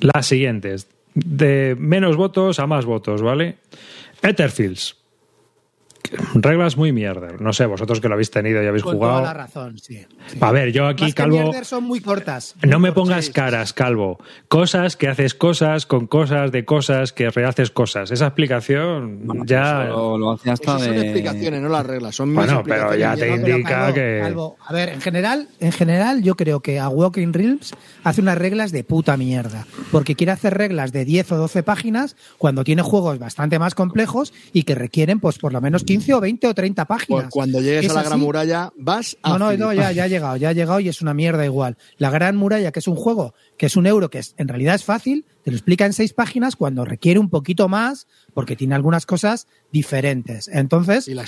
las 0.00 0.26
siguientes. 0.26 0.88
De 1.14 1.76
menos 1.78 2.16
votos 2.16 2.60
a 2.60 2.66
más 2.66 2.84
votos, 2.84 3.22
¿vale? 3.22 3.58
Etherfields. 4.22 4.99
Reglas 6.34 6.76
muy 6.76 6.92
mierder. 6.92 7.40
No 7.40 7.52
sé, 7.52 7.66
vosotros 7.66 8.00
que 8.00 8.08
lo 8.08 8.14
habéis 8.14 8.30
tenido 8.30 8.62
y 8.62 8.66
habéis 8.66 8.82
Con 8.82 8.98
toda 8.98 9.12
la 9.12 9.18
jugado. 9.18 9.34
razón, 9.38 9.78
sí. 9.78 10.06
sí. 10.28 10.38
A 10.40 10.50
ver, 10.52 10.72
yo 10.72 10.86
aquí, 10.86 11.04
Más 11.04 11.14
que 11.14 11.22
Calvo. 11.22 11.40
mierder, 11.40 11.64
son 11.64 11.84
muy 11.84 12.00
cortas. 12.00 12.54
No 12.66 12.78
me 12.78 12.92
pongas 12.92 13.30
caras, 13.30 13.72
Calvo. 13.72 14.18
Cosas 14.48 14.96
que 14.96 15.08
haces 15.08 15.34
cosas 15.34 15.86
con 15.86 16.06
cosas 16.06 16.52
de 16.52 16.64
cosas 16.64 17.12
que 17.12 17.30
rehaces 17.30 17.70
cosas. 17.70 18.10
Esa 18.10 18.26
explicación 18.26 19.46
ya. 19.46 19.84
Lo, 19.84 20.18
lo 20.18 20.32
hace 20.32 20.50
hasta 20.50 20.76
Esas 20.76 20.86
son 20.86 20.94
explicaciones, 20.98 21.60
no 21.62 21.68
las 21.68 21.86
reglas. 21.86 22.14
Son 22.14 22.28
mis 22.28 22.36
Bueno, 22.36 22.62
pero 22.64 22.94
ya 22.94 23.14
te 23.16 23.28
no- 23.30 23.36
indica 23.36 23.68
Calvo, 23.68 23.94
que- 23.94 24.18
Calvo, 24.22 24.56
a 24.66 24.72
ver, 24.72 24.88
en 24.90 25.00
general, 25.00 25.48
en 25.60 25.72
general, 25.72 26.22
yo 26.22 26.36
creo 26.36 26.60
que 26.60 26.78
a 26.78 26.88
Walking 26.88 27.32
Realms 27.32 27.72
hace 28.04 28.20
unas 28.20 28.38
reglas 28.38 28.72
de 28.72 28.84
puta 28.84 29.16
mierda. 29.16 29.66
Porque 29.92 30.14
quiere 30.14 30.32
hacer 30.32 30.54
reglas 30.56 30.92
de 30.92 31.04
10 31.04 31.32
o 31.32 31.36
12 31.36 31.62
páginas 31.62 32.16
cuando 32.38 32.64
tiene 32.64 32.82
juegos 32.82 33.18
bastante 33.18 33.58
más 33.58 33.74
complejos 33.74 34.32
y 34.52 34.64
que 34.64 34.74
requieren, 34.74 35.20
pues, 35.20 35.38
por 35.38 35.52
lo 35.52 35.60
menos 35.60 35.84
15 35.90 36.14
o 36.14 36.20
20 36.20 36.46
o 36.46 36.54
30 36.54 36.84
páginas. 36.84 37.22
Pues 37.22 37.32
cuando 37.32 37.60
llegues 37.60 37.86
Es 37.86 37.90
a 37.90 37.94
la 37.94 38.02
Gran. 38.04 38.20
Muralla, 38.20 38.72
vas 38.76 39.16
a. 39.22 39.30
No, 39.30 39.38
no, 39.38 39.56
no, 39.56 39.72
ya, 39.72 39.90
ya 39.92 40.04
ha 40.04 40.08
llegado, 40.08 40.36
ya 40.36 40.50
ha 40.50 40.52
llegado 40.52 40.80
y 40.80 40.88
es 40.88 41.02
una 41.02 41.14
mierda 41.14 41.44
igual. 41.44 41.76
La 41.98 42.10
Gran 42.10 42.36
Muralla, 42.36 42.70
que 42.70 42.78
es 42.78 42.88
un 42.88 42.96
juego, 42.96 43.34
que 43.60 43.66
es 43.66 43.76
un 43.76 43.86
euro, 43.86 44.08
que 44.08 44.20
es, 44.20 44.32
en 44.38 44.48
realidad 44.48 44.74
es 44.74 44.84
fácil, 44.86 45.26
te 45.44 45.50
lo 45.50 45.56
explica 45.58 45.84
en 45.84 45.92
seis 45.92 46.14
páginas 46.14 46.56
cuando 46.56 46.86
requiere 46.86 47.20
un 47.20 47.28
poquito 47.28 47.68
más 47.68 48.06
porque 48.32 48.56
tiene 48.56 48.74
algunas 48.74 49.04
cosas 49.04 49.48
diferentes. 49.70 50.48
Entonces, 50.48 51.06
Y 51.08 51.14
la 51.14 51.24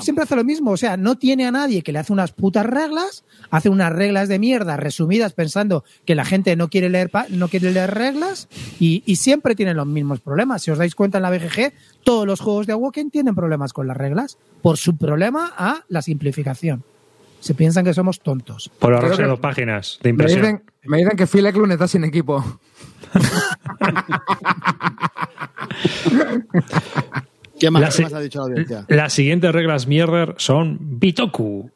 siempre 0.00 0.22
hace 0.24 0.36
lo 0.36 0.44
mismo. 0.44 0.70
O 0.70 0.76
sea, 0.78 0.96
no 0.96 1.18
tiene 1.18 1.44
a 1.46 1.50
nadie 1.50 1.82
que 1.82 1.92
le 1.92 1.98
hace 1.98 2.14
unas 2.14 2.32
putas 2.32 2.64
reglas, 2.64 3.24
hace 3.50 3.68
unas 3.68 3.92
reglas 3.92 4.28
de 4.30 4.38
mierda 4.38 4.78
resumidas 4.78 5.34
pensando 5.34 5.84
que 6.06 6.14
la 6.14 6.24
gente 6.24 6.56
no 6.56 6.68
quiere 6.70 6.88
leer, 6.88 7.10
pa- 7.10 7.26
no 7.28 7.48
quiere 7.48 7.70
leer 7.72 7.92
reglas 7.92 8.48
y, 8.78 9.02
y 9.04 9.16
siempre 9.16 9.54
tienen 9.54 9.76
los 9.76 9.86
mismos 9.86 10.20
problemas. 10.20 10.62
Si 10.62 10.70
os 10.70 10.78
dais 10.78 10.94
cuenta 10.94 11.18
en 11.18 11.22
la 11.24 11.30
BGG, 11.30 11.74
todos 12.04 12.26
los 12.26 12.40
juegos 12.40 12.66
de 12.66 12.72
Awoken 12.72 13.10
tienen 13.10 13.34
problemas 13.34 13.74
con 13.74 13.86
las 13.86 13.98
reglas 13.98 14.38
por 14.62 14.78
su 14.78 14.96
problema 14.96 15.52
a 15.58 15.84
la 15.88 16.00
simplificación. 16.00 16.84
Se 17.40 17.54
piensan 17.54 17.84
que 17.84 17.92
somos 17.94 18.20
tontos. 18.20 18.70
Por 18.78 18.94
ahorrarse 18.94 19.22
dos 19.24 19.40
páginas 19.40 19.98
de 20.02 20.10
Me 20.12 20.24
impresión. 20.24 20.42
dicen, 20.42 20.62
me 20.84 20.98
dicen 20.98 21.16
que 21.16 21.26
Phil 21.26 21.46
Eklund 21.46 21.72
está 21.72 21.88
sin 21.88 22.04
equipo. 22.04 22.44
¿Qué 27.58 27.70
más, 27.70 27.82
La 27.82 27.90
qué 27.90 28.02
más 28.04 28.12
ha 28.14 28.20
dicho 28.20 28.38
la 28.40 28.44
audiencia? 28.46 28.84
Las 28.88 29.12
siguientes 29.12 29.52
reglas 29.52 29.86
mierder 29.86 30.34
son 30.38 30.78
Bitoku 30.80 31.70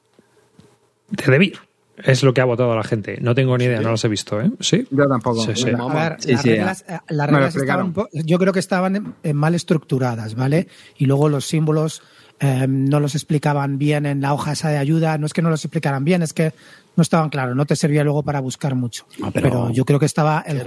de 1.10 1.24
Debir. 1.32 1.58
Es 1.96 2.24
lo 2.24 2.34
que 2.34 2.40
ha 2.40 2.44
votado 2.44 2.74
la 2.74 2.82
gente. 2.82 3.18
No 3.20 3.36
tengo 3.36 3.56
ni 3.56 3.64
idea, 3.64 3.80
no 3.80 3.92
las 3.92 4.04
he 4.04 4.08
visto, 4.08 4.40
¿eh? 4.40 4.50
¿Sí? 4.58 4.84
Yo 4.90 5.06
tampoco. 5.06 5.44
Sí, 5.44 5.52
sí. 5.54 5.70
A 5.70 5.94
ver, 5.94 6.16
Sí, 6.18 6.32
las 6.32 6.42
sí, 6.42 6.48
reglas, 6.50 6.84
eh, 6.88 6.98
las 7.08 7.26
Me 7.28 7.32
lo 7.32 7.38
reglas 7.38 7.54
explicaron. 7.54 7.88
estaban, 7.90 8.08
yo 8.26 8.38
creo 8.38 8.52
que 8.52 8.58
estaban 8.58 9.14
mal 9.32 9.54
estructuradas, 9.54 10.34
¿vale? 10.34 10.66
Y 10.96 11.06
luego 11.06 11.28
los 11.28 11.46
símbolos 11.46 12.02
eh, 12.40 12.66
no 12.68 13.00
los 13.00 13.14
explicaban 13.14 13.78
bien 13.78 14.06
en 14.06 14.20
la 14.20 14.34
hoja 14.34 14.52
esa 14.52 14.68
de 14.70 14.78
ayuda. 14.78 15.18
No 15.18 15.26
es 15.26 15.32
que 15.32 15.42
no 15.42 15.50
los 15.50 15.64
explicaran 15.64 16.04
bien, 16.04 16.22
es 16.22 16.32
que 16.32 16.52
no 16.96 17.02
estaban 17.02 17.28
claros. 17.30 17.56
No 17.56 17.66
te 17.66 17.76
servía 17.76 18.04
luego 18.04 18.22
para 18.22 18.40
buscar 18.40 18.74
mucho. 18.74 19.06
Ah, 19.22 19.30
pero- 19.32 19.48
pero... 19.50 19.70
yo 19.70 19.84
creo 19.84 19.98
que 19.98 20.06
estaba, 20.06 20.42
en, 20.46 20.60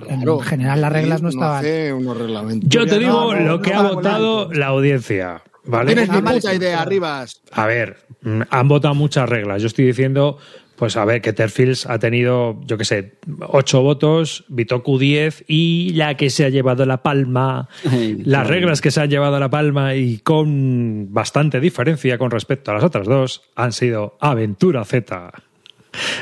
general 0.43 0.81
las 0.81 0.91
reglas 0.91 1.21
no 1.21 1.29
estaban. 1.29 1.59
hace 1.59 1.93
unos 1.93 2.17
reglamentos. 2.17 2.69
Yo 2.69 2.85
te 2.85 2.93
No, 2.93 2.99
digo 2.99 3.33
no, 3.33 3.39
lo 3.39 3.57
no 3.57 3.61
que 3.61 3.73
ha 3.73 3.81
votado 3.81 4.51
la 4.53 4.67
audiencia. 4.67 5.41
¿Vale? 5.65 5.93
Tienes 5.93 6.09
ni 6.09 6.21
puta 6.21 6.53
idea. 6.53 6.81
Arribas. 6.81 7.41
A 7.51 7.65
ver, 7.65 7.97
mm, 8.21 8.41
han 8.49 8.67
votado 8.69 8.95
muchas 8.95 9.27
reglas. 9.27 9.61
Yo 9.61 9.67
estoy 9.67 9.85
diciendo, 9.85 10.37
pues 10.77 10.95
a 10.95 11.03
ver, 11.05 11.21
que 11.21 11.33
Terfields 11.33 11.85
ha 11.87 11.97
tenido, 11.99 12.61
yo 12.65 12.77
qué 12.77 12.85
sé, 12.85 13.15
ocho 13.49 13.81
votos, 13.81 14.45
Bitoku 14.47 14.97
10 14.99 15.45
y 15.47 15.91
la 15.95 16.15
que 16.15 16.29
se 16.29 16.45
ha 16.45 16.49
llevado 16.49 16.85
la 16.85 17.01
palma, 17.03 17.67
Ay, 17.91 18.13
las 18.17 18.23
claro. 18.43 18.49
reglas 18.49 18.79
que 18.81 18.91
se 18.91 19.01
han 19.01 19.09
llevado 19.09 19.39
la 19.39 19.49
palma 19.49 19.95
y 19.95 20.19
con 20.19 21.07
bastante 21.11 21.59
diferencia 21.59 22.17
con 22.19 22.29
respecto 22.31 22.71
a 22.71 22.75
las 22.75 22.83
otras 22.83 23.07
dos 23.07 23.41
han 23.55 23.73
sido 23.73 24.17
Aventura 24.21 24.85
Z, 24.85 25.31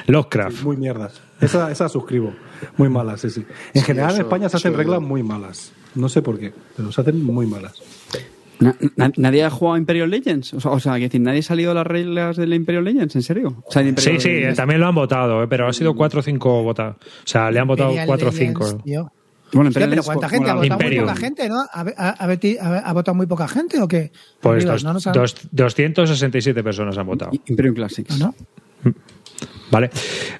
Lovecraft. 0.07 0.63
Muy 0.63 0.77
mierdas. 0.77 1.21
Esa, 1.41 1.69
esa 1.69 1.89
suscribo. 1.89 2.33
Muy 2.77 2.87
malas, 2.87 3.19
sí, 3.21 3.29
sí. 3.29 3.45
En 3.73 3.81
Sí, 3.81 3.87
general 3.87 4.15
en 4.15 4.21
España 4.21 4.47
se 4.47 4.55
hacen 4.57 4.73
reglas 4.73 5.01
muy 5.01 5.21
malas. 5.21 5.73
No 5.95 6.07
sé 6.07 6.21
por 6.21 6.39
qué, 6.39 6.53
pero 6.77 6.91
se 6.93 7.01
hacen 7.01 7.21
muy 7.23 7.45
malas. 7.45 7.73
Na- 8.59 8.75
na- 8.95 9.11
¿Nadie 9.17 9.43
ha 9.43 9.49
jugado 9.49 9.75
a 9.75 9.77
Imperial 9.77 10.09
Legends? 10.09 10.53
O 10.53 10.59
sea, 10.61 10.71
o 10.71 10.79
sea, 10.79 10.93
decir, 10.95 11.19
¿nadie 11.21 11.39
ha 11.39 11.43
salido 11.43 11.71
de 11.71 11.75
las 11.75 11.87
reglas 11.87 12.37
del 12.37 12.53
Imperial 12.53 12.83
Legends? 12.85 13.15
¿En 13.15 13.21
serio? 13.23 13.63
O 13.65 13.71
sea, 13.71 13.81
de 13.81 13.89
Sí, 13.89 13.89
Imperial 13.89 14.21
sí, 14.21 14.29
Legends. 14.29 14.57
también 14.57 14.79
lo 14.79 14.87
han 14.87 14.95
votado, 14.95 15.43
eh, 15.43 15.47
pero 15.49 15.67
ha 15.67 15.73
sido 15.73 15.93
4 15.95 16.19
o 16.19 16.23
5 16.23 16.63
votados. 16.63 16.95
O 16.99 17.27
sea, 17.27 17.51
le 17.51 17.59
han 17.59 17.67
votado 17.67 17.89
Imperial 17.89 18.07
4 18.07 18.27
o 18.27 18.31
Legends, 18.31 18.59
5. 18.69 18.81
tío. 18.83 19.11
Bueno, 19.53 19.69
Hostia, 19.69 19.79
pero 19.81 19.89
Legends 19.91 20.05
¿cuánta 20.05 20.29
gente? 20.29 20.49
¿Ha 20.49 20.53
votado 20.55 20.79
muy 20.79 20.97
poca 20.99 21.15
gente, 21.15 21.49
no? 21.49 21.55
¿Ha, 21.61 21.67
ha- 21.97 22.15
ha 22.17 22.89
ha- 22.89 22.93
votado 22.93 23.15
muy 23.15 23.25
poca 23.27 23.47
gente 23.47 23.81
o 23.81 23.87
qué? 23.87 24.11
Pues 24.41 24.55
Arribas, 24.65 24.83
dos- 24.83 25.03
no 25.03 25.11
han- 25.11 25.13
dos- 25.15 25.35
267 25.51 26.63
personas 26.63 26.97
han 26.97 27.05
votado. 27.07 27.31
Imperium 27.47 27.75
Classics. 27.75 28.17
¿no? 28.19 28.33
¿Vale? 29.71 29.89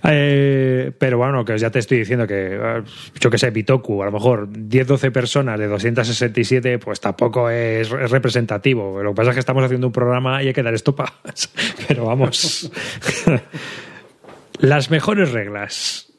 Eh, 0.04 0.92
pero 0.98 1.18
bueno, 1.18 1.44
que 1.44 1.58
ya 1.58 1.72
te 1.72 1.80
estoy 1.80 2.00
diciendo 2.00 2.28
que, 2.28 2.58
eh, 2.62 2.84
yo 3.20 3.30
que 3.30 3.38
sé, 3.38 3.50
Bitoku, 3.50 4.02
a 4.04 4.06
lo 4.06 4.12
mejor 4.12 4.48
10-12 4.48 5.12
personas 5.12 5.60
de 5.60 5.68
267, 5.68 6.80
pues 6.80 7.00
tampoco 7.00 7.50
es, 7.50 7.92
es 7.92 8.12
representativo. 8.12 9.02
Lo 9.02 9.12
que 9.12 9.16
pasa 9.16 9.32
es 9.32 9.36
que 9.36 9.40
estamos 9.40 9.64
haciendo 9.64 9.88
un 9.88 9.94
programa 9.94 10.44
y 10.44 10.48
hay 10.48 10.54
que 10.54 10.64
dar 10.64 10.74
estopa. 10.74 11.16
Pero 11.88 12.06
vamos. 12.06 12.72
Las 14.60 14.90
mejores 14.90 15.32
reglas 15.32 16.14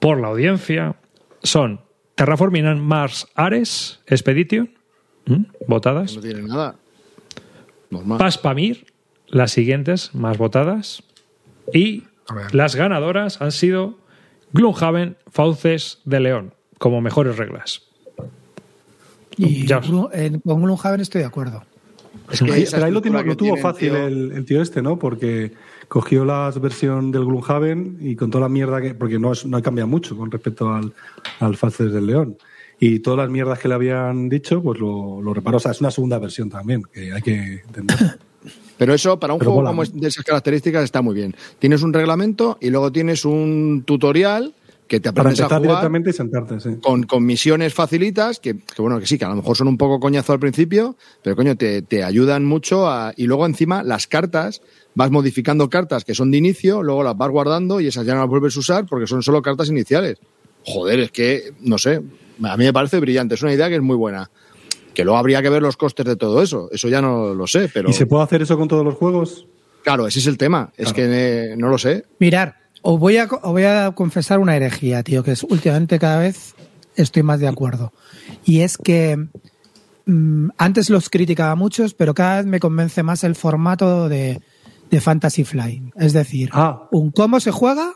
por 0.00 0.20
la 0.20 0.28
audiencia 0.28 0.96
son 1.42 1.80
Terraforming 2.14 2.80
Mars 2.80 3.28
Ares 3.34 4.00
Expedition, 4.06 4.70
votadas. 5.68 6.16
No 6.16 6.20
tiene 6.20 6.42
nada. 6.42 6.76
Normal. 7.90 8.18
Paspamir, 8.18 8.86
las 9.28 9.52
siguientes 9.52 10.14
más 10.14 10.36
votadas. 10.36 11.02
Y 11.72 12.07
Las 12.52 12.74
ganadoras 12.76 13.40
han 13.40 13.52
sido 13.52 13.96
Gloomhaven, 14.52 15.16
Fauces 15.30 15.98
de 16.04 16.20
León, 16.20 16.54
como 16.78 17.00
mejores 17.00 17.36
reglas. 17.36 17.82
Y 19.36 19.66
Ya. 19.66 19.80
Glu- 19.80 20.10
en- 20.12 20.40
con 20.40 20.62
Gloomhaven 20.62 21.00
estoy 21.00 21.20
de 21.22 21.26
acuerdo. 21.26 21.62
Es 22.30 22.40
que 22.40 22.66
pero 22.70 22.84
ahí 22.84 22.92
lo, 22.92 23.00
tiene- 23.00 23.22
lo 23.22 23.36
tuvo 23.36 23.56
fácil 23.56 23.90
tío, 23.92 24.06
el, 24.06 24.32
el 24.32 24.44
tío 24.44 24.60
este, 24.60 24.82
¿no? 24.82 24.98
Porque 24.98 25.52
cogió 25.88 26.24
la 26.24 26.50
versión 26.60 27.10
del 27.12 27.24
Gloomhaven 27.24 27.98
y 28.00 28.16
con 28.16 28.30
toda 28.30 28.42
la 28.42 28.48
mierda 28.48 28.80
que. 28.82 28.94
Porque 28.94 29.18
no, 29.18 29.32
es, 29.32 29.46
no 29.46 29.62
cambia 29.62 29.86
mucho 29.86 30.16
con 30.16 30.30
respecto 30.30 30.68
al, 30.74 30.92
al 31.40 31.56
Faces 31.56 31.92
del 31.92 32.06
León. 32.06 32.36
Y 32.80 33.00
todas 33.00 33.18
las 33.18 33.30
mierdas 33.30 33.58
que 33.58 33.68
le 33.68 33.74
habían 33.74 34.28
dicho, 34.28 34.62
pues 34.62 34.78
lo, 34.78 35.20
lo 35.22 35.34
reparó. 35.34 35.56
O 35.56 35.60
sea, 35.60 35.72
es 35.72 35.80
una 35.80 35.90
segunda 35.90 36.18
versión 36.18 36.48
también, 36.50 36.82
que 36.92 37.12
hay 37.12 37.22
que 37.22 37.62
entender. 37.66 37.96
Pero 38.78 38.94
eso, 38.94 39.18
para 39.18 39.34
un 39.34 39.40
Pero 39.40 39.52
juego 39.52 39.68
como 39.68 39.84
de 39.84 40.08
esas 40.08 40.24
características, 40.24 40.84
está 40.84 41.02
muy 41.02 41.14
bien. 41.14 41.34
Tienes 41.58 41.82
un 41.82 41.92
reglamento 41.92 42.56
y 42.60 42.70
luego 42.70 42.92
tienes 42.92 43.24
un 43.24 43.82
tutorial 43.84 44.54
que 44.86 45.00
te 45.00 45.12
Para 45.12 45.22
aprendes 45.22 45.40
a 45.40 45.42
empezar 45.44 45.58
jugar 45.58 45.70
directamente 45.70 46.10
y 46.10 46.12
sentarte, 46.14 46.60
sí. 46.60 46.70
con, 46.80 47.02
con 47.02 47.24
misiones 47.24 47.74
facilitas, 47.74 48.40
que, 48.40 48.56
que 48.56 48.82
bueno, 48.82 48.98
que 48.98 49.06
sí, 49.06 49.18
que 49.18 49.26
a 49.26 49.28
lo 49.28 49.36
mejor 49.36 49.56
son 49.56 49.68
un 49.68 49.76
poco 49.76 50.00
coñazo 50.00 50.32
al 50.32 50.40
principio, 50.40 50.96
pero 51.22 51.36
coño, 51.36 51.56
te, 51.56 51.82
te 51.82 52.02
ayudan 52.02 52.46
mucho 52.46 52.88
a, 52.88 53.12
y 53.16 53.26
luego 53.26 53.44
encima 53.44 53.82
las 53.82 54.06
cartas, 54.06 54.62
vas 54.94 55.10
modificando 55.10 55.68
cartas 55.68 56.04
que 56.04 56.14
son 56.14 56.30
de 56.30 56.38
inicio, 56.38 56.82
luego 56.82 57.02
las 57.02 57.16
vas 57.16 57.30
guardando 57.30 57.80
y 57.80 57.86
esas 57.86 58.06
ya 58.06 58.14
no 58.14 58.20
las 58.20 58.30
vuelves 58.30 58.56
a 58.56 58.60
usar 58.60 58.86
porque 58.86 59.06
son 59.06 59.22
solo 59.22 59.42
cartas 59.42 59.68
iniciales. 59.68 60.18
Joder, 60.64 61.00
es 61.00 61.10
que, 61.12 61.52
no 61.60 61.78
sé, 61.78 62.02
a 62.42 62.56
mí 62.56 62.64
me 62.64 62.72
parece 62.72 62.98
brillante, 62.98 63.34
es 63.34 63.42
una 63.42 63.52
idea 63.52 63.68
que 63.68 63.76
es 63.76 63.82
muy 63.82 63.96
buena. 63.96 64.30
Que 64.98 65.04
luego 65.04 65.16
habría 65.16 65.40
que 65.42 65.48
ver 65.48 65.62
los 65.62 65.76
costes 65.76 66.04
de 66.04 66.16
todo 66.16 66.42
eso, 66.42 66.68
eso 66.72 66.88
ya 66.88 67.00
no 67.00 67.32
lo 67.32 67.46
sé, 67.46 67.70
pero 67.72 67.88
¿Y 67.88 67.92
se 67.92 68.06
puede 68.06 68.24
hacer 68.24 68.42
eso 68.42 68.58
con 68.58 68.66
todos 68.66 68.84
los 68.84 68.96
juegos? 68.96 69.46
claro, 69.84 70.08
ese 70.08 70.18
es 70.18 70.26
el 70.26 70.36
tema, 70.36 70.72
es 70.76 70.92
que 70.92 71.04
eh, 71.52 71.54
no 71.56 71.68
lo 71.68 71.78
sé. 71.78 72.04
Mirar, 72.18 72.56
os 72.82 72.98
voy, 72.98 73.16
a, 73.16 73.26
os 73.26 73.52
voy 73.52 73.62
a 73.62 73.92
confesar 73.94 74.40
una 74.40 74.56
herejía, 74.56 75.04
tío, 75.04 75.22
que 75.22 75.30
es 75.30 75.44
últimamente 75.44 76.00
cada 76.00 76.18
vez 76.18 76.56
estoy 76.96 77.22
más 77.22 77.38
de 77.38 77.46
acuerdo. 77.46 77.92
Y 78.44 78.62
es 78.62 78.76
que 78.76 79.28
mm, 80.06 80.48
antes 80.58 80.90
los 80.90 81.08
criticaba 81.10 81.54
muchos, 81.54 81.94
pero 81.94 82.12
cada 82.12 82.38
vez 82.38 82.46
me 82.46 82.58
convence 82.58 83.04
más 83.04 83.22
el 83.22 83.36
formato 83.36 84.08
de, 84.08 84.40
de 84.90 85.00
Fantasy 85.00 85.44
Flight. 85.44 85.92
Es 85.96 86.12
decir, 86.12 86.50
Ah. 86.52 86.88
un 86.90 87.12
cómo 87.12 87.38
se 87.38 87.52
juega 87.52 87.92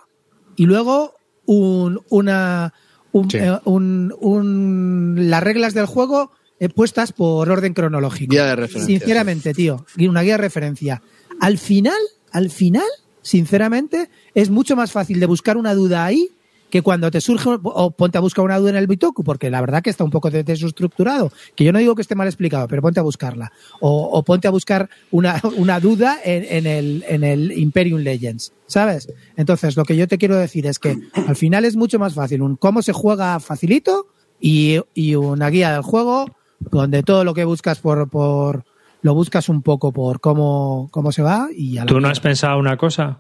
y 0.55 0.67
luego 0.67 1.15
un, 1.47 2.01
una, 2.11 2.73
un, 3.11 3.29
Sí. 3.29 3.39
eh, 3.39 3.59
un- 3.65 4.15
un- 4.21 5.17
las 5.31 5.43
reglas 5.43 5.75
del 5.75 5.87
juego 5.87 6.31
puestas 6.71 7.13
por 7.13 7.51
orden 7.51 7.75
cronológico. 7.75 8.31
Guía 8.33 8.47
de 8.47 8.57
referencia, 8.57 8.99
Sinceramente, 8.99 9.55
tío, 9.55 9.85
una 9.99 10.23
guía 10.23 10.35
de 10.35 10.39
referencia. 10.39 11.03
Al 11.41 11.59
final, 11.59 11.99
al 12.31 12.51
final, 12.51 12.85
sinceramente, 13.23 14.11
es 14.35 14.51
mucho 14.51 14.77
más 14.77 14.93
fácil 14.93 15.21
de 15.21 15.27
buscar 15.27 15.57
una 15.57 15.75
duda 15.75 16.05
ahí 16.05 16.29
que 16.71 16.81
cuando 16.81 17.11
te 17.11 17.21
surge 17.21 17.51
o 17.63 17.91
ponte 17.91 18.17
a 18.17 18.23
buscar 18.23 18.47
una 18.47 18.59
duda 18.59 18.71
en 18.71 18.77
el 18.77 18.87
Bitoku, 18.87 19.23
porque 19.25 19.51
la 19.51 19.61
verdad 19.61 19.83
que 19.83 19.91
está 19.91 20.05
un 20.05 20.11
poco 20.11 20.31
de- 20.31 20.43
desestructurado, 20.43 21.31
que 21.55 21.65
yo 21.65 21.73
no 21.73 21.79
digo 21.79 21.95
que 21.95 22.01
esté 22.01 22.15
mal 22.15 22.27
explicado, 22.29 22.67
pero 22.67 22.81
ponte 22.81 22.99
a 22.99 23.03
buscarla. 23.03 23.53
O, 23.81 24.05
o 24.11 24.23
ponte 24.23 24.49
a 24.49 24.51
buscar 24.51 24.89
una, 25.11 25.39
una 25.59 25.81
duda 25.81 26.19
en, 26.25 26.45
en 26.49 26.67
el, 26.67 27.05
en 27.09 27.25
el 27.25 27.53
Imperium 27.59 28.01
Legends, 28.01 28.55
¿sabes? 28.67 29.09
Entonces, 29.37 29.77
lo 29.77 29.85
que 29.85 29.97
yo 29.99 30.09
te 30.09 30.17
quiero 30.17 30.37
decir 30.37 30.67
es 30.67 30.79
que 30.79 30.97
al 31.27 31.37
final 31.37 31.67
es 31.67 31.77
mucho 31.77 31.99
más 31.99 32.15
fácil 32.15 32.41
un 32.41 32.57
cómo 32.57 32.81
se 32.81 32.95
juega 32.95 33.39
facilito 33.39 34.07
y, 34.41 34.79
y 34.95 35.15
una 35.15 35.51
guía 35.51 35.73
del 35.75 35.83
juego 35.83 36.25
donde 36.71 37.03
todo 37.03 37.25
lo 37.25 37.35
que 37.35 37.45
buscas 37.45 37.79
por, 37.81 38.09
por 38.09 38.65
lo 39.03 39.15
buscas 39.15 39.49
un 39.49 39.63
poco 39.63 39.93
por 39.93 40.21
cómo, 40.21 40.89
cómo 40.93 41.11
se 41.13 41.23
va 41.23 41.49
y 41.55 41.79
a 41.79 41.83
la 41.83 41.87
¿Tú 41.87 42.01
no 42.01 42.09
has 42.09 42.21
pensado 42.21 42.59
una 42.59 42.77
cosa? 42.77 43.19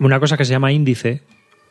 Una 0.00 0.18
cosa 0.18 0.36
que 0.38 0.44
se 0.46 0.52
llama 0.52 0.72
índice, 0.72 1.22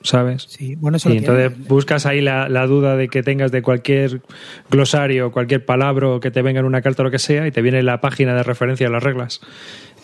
¿sabes? 0.03 0.45
Sí, 0.47 0.75
bueno, 0.75 0.97
eso 0.97 1.09
Y 1.09 1.15
lo 1.15 1.19
tiene. 1.21 1.43
entonces 1.43 1.67
buscas 1.67 2.05
ahí 2.05 2.21
la, 2.21 2.47
la 2.49 2.67
duda 2.67 2.95
de 2.95 3.07
que 3.09 3.23
tengas 3.23 3.51
de 3.51 3.63
cualquier 3.63 4.21
glosario, 4.69 5.31
cualquier 5.31 5.65
palabra 5.65 6.07
que 6.21 6.29
te 6.29 6.43
venga 6.43 6.59
en 6.59 6.67
una 6.67 6.81
carta 6.83 7.01
o 7.01 7.05
lo 7.05 7.11
que 7.11 7.17
sea, 7.19 7.47
y 7.47 7.51
te 7.51 7.63
viene 7.63 7.81
la 7.81 7.99
página 8.01 8.35
de 8.35 8.43
referencia 8.43 8.87
a 8.87 8.91
las 8.91 9.01
reglas. 9.03 9.41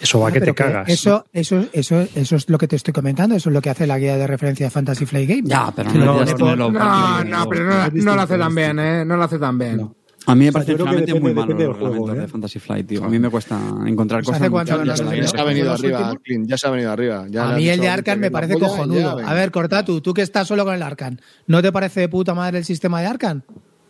Eso 0.02 0.20
va 0.20 0.30
No, 0.30 0.34
que 0.34 0.40
te 0.40 0.46
que 0.48 0.56
cagas. 0.56 0.90
Eso, 0.90 1.26
eso, 1.32 1.64
eso, 1.74 2.08
eso 2.16 2.36
es 2.36 2.50
lo 2.50 2.58
que 2.58 2.68
te 2.68 2.76
estoy 2.76 2.92
comentando, 2.92 3.36
eso 3.36 3.50
es 3.50 3.54
lo 3.54 3.62
que 3.62 3.70
hace 3.70 3.86
la 3.86 4.00
guía 4.00 4.18
de 4.18 4.26
referencia 4.26 4.66
de 4.66 4.72
Fantasy 4.72 5.06
Flight 5.06 5.30
Game. 5.30 5.44
Ya, 5.46 5.72
pero 5.76 5.94
no, 5.94 6.26
No, 6.26 7.24
no, 7.24 7.48
pero 7.48 7.64
no, 7.66 7.90
no 7.92 8.16
lo 8.16 8.22
hace 8.24 8.38
tan 8.40 8.56
bien, 8.56 8.80
¿eh? 8.80 9.06
No 9.06 9.16
lo 9.16 9.24
hace 9.24 9.38
tan 9.38 9.58
bien. 9.60 9.90
A 10.28 10.36
mí 10.36 10.42
me 10.46 10.50
O 10.50 10.52
sea, 10.52 10.62
parece 10.62 10.78
realmente 10.78 11.14
depende- 11.14 11.20
muy 11.22 11.34
malo 11.34 11.54
los 11.68 11.78
reglamentos 11.80 12.16
¿eh? 12.18 12.20
de 12.22 12.28
Fantasy 12.28 12.60
Flight, 12.60 12.88
tío. 12.88 13.04
A 13.04 13.10
mí 13.10 13.18
me 13.18 13.30
cuesta 13.30 13.60
encontrar 13.88 14.24
cosas 14.24 14.42
hace 14.42 14.50
cuánto 14.52 14.84
Ya 14.84 14.96
se 14.96 15.04
ha 15.40 15.44
venido 15.44 15.72
arriba, 15.74 16.14
ya 16.46 16.58
se 16.58 16.68
ha 16.68 16.70
venido 16.72 16.92
arriba. 16.92 17.20
A 17.40 17.56
mí 17.58 17.68
el 17.68 17.80
de 17.80 17.90
Arcan 17.90 18.20
me 18.20 18.30
parece 18.30 18.54
polla, 18.54 18.68
cojonudo. 18.68 19.20
ya, 19.20 19.28
A 19.28 19.34
ver, 19.34 19.50
corta 19.52 19.84
tú, 19.84 20.00
tú 20.02 20.14
que 20.14 20.22
estás 20.22 20.48
solo 20.48 20.64
con 20.64 20.76
el 20.76 20.84
Arcan. 20.84 21.20
¿No 21.48 21.62
te 21.62 21.72
parece 21.72 22.02
de 22.02 22.10
puta 22.10 22.34
madre 22.36 22.60
el 22.60 22.66
sistema 22.66 23.02
de 23.02 23.08
Arcan? 23.08 23.44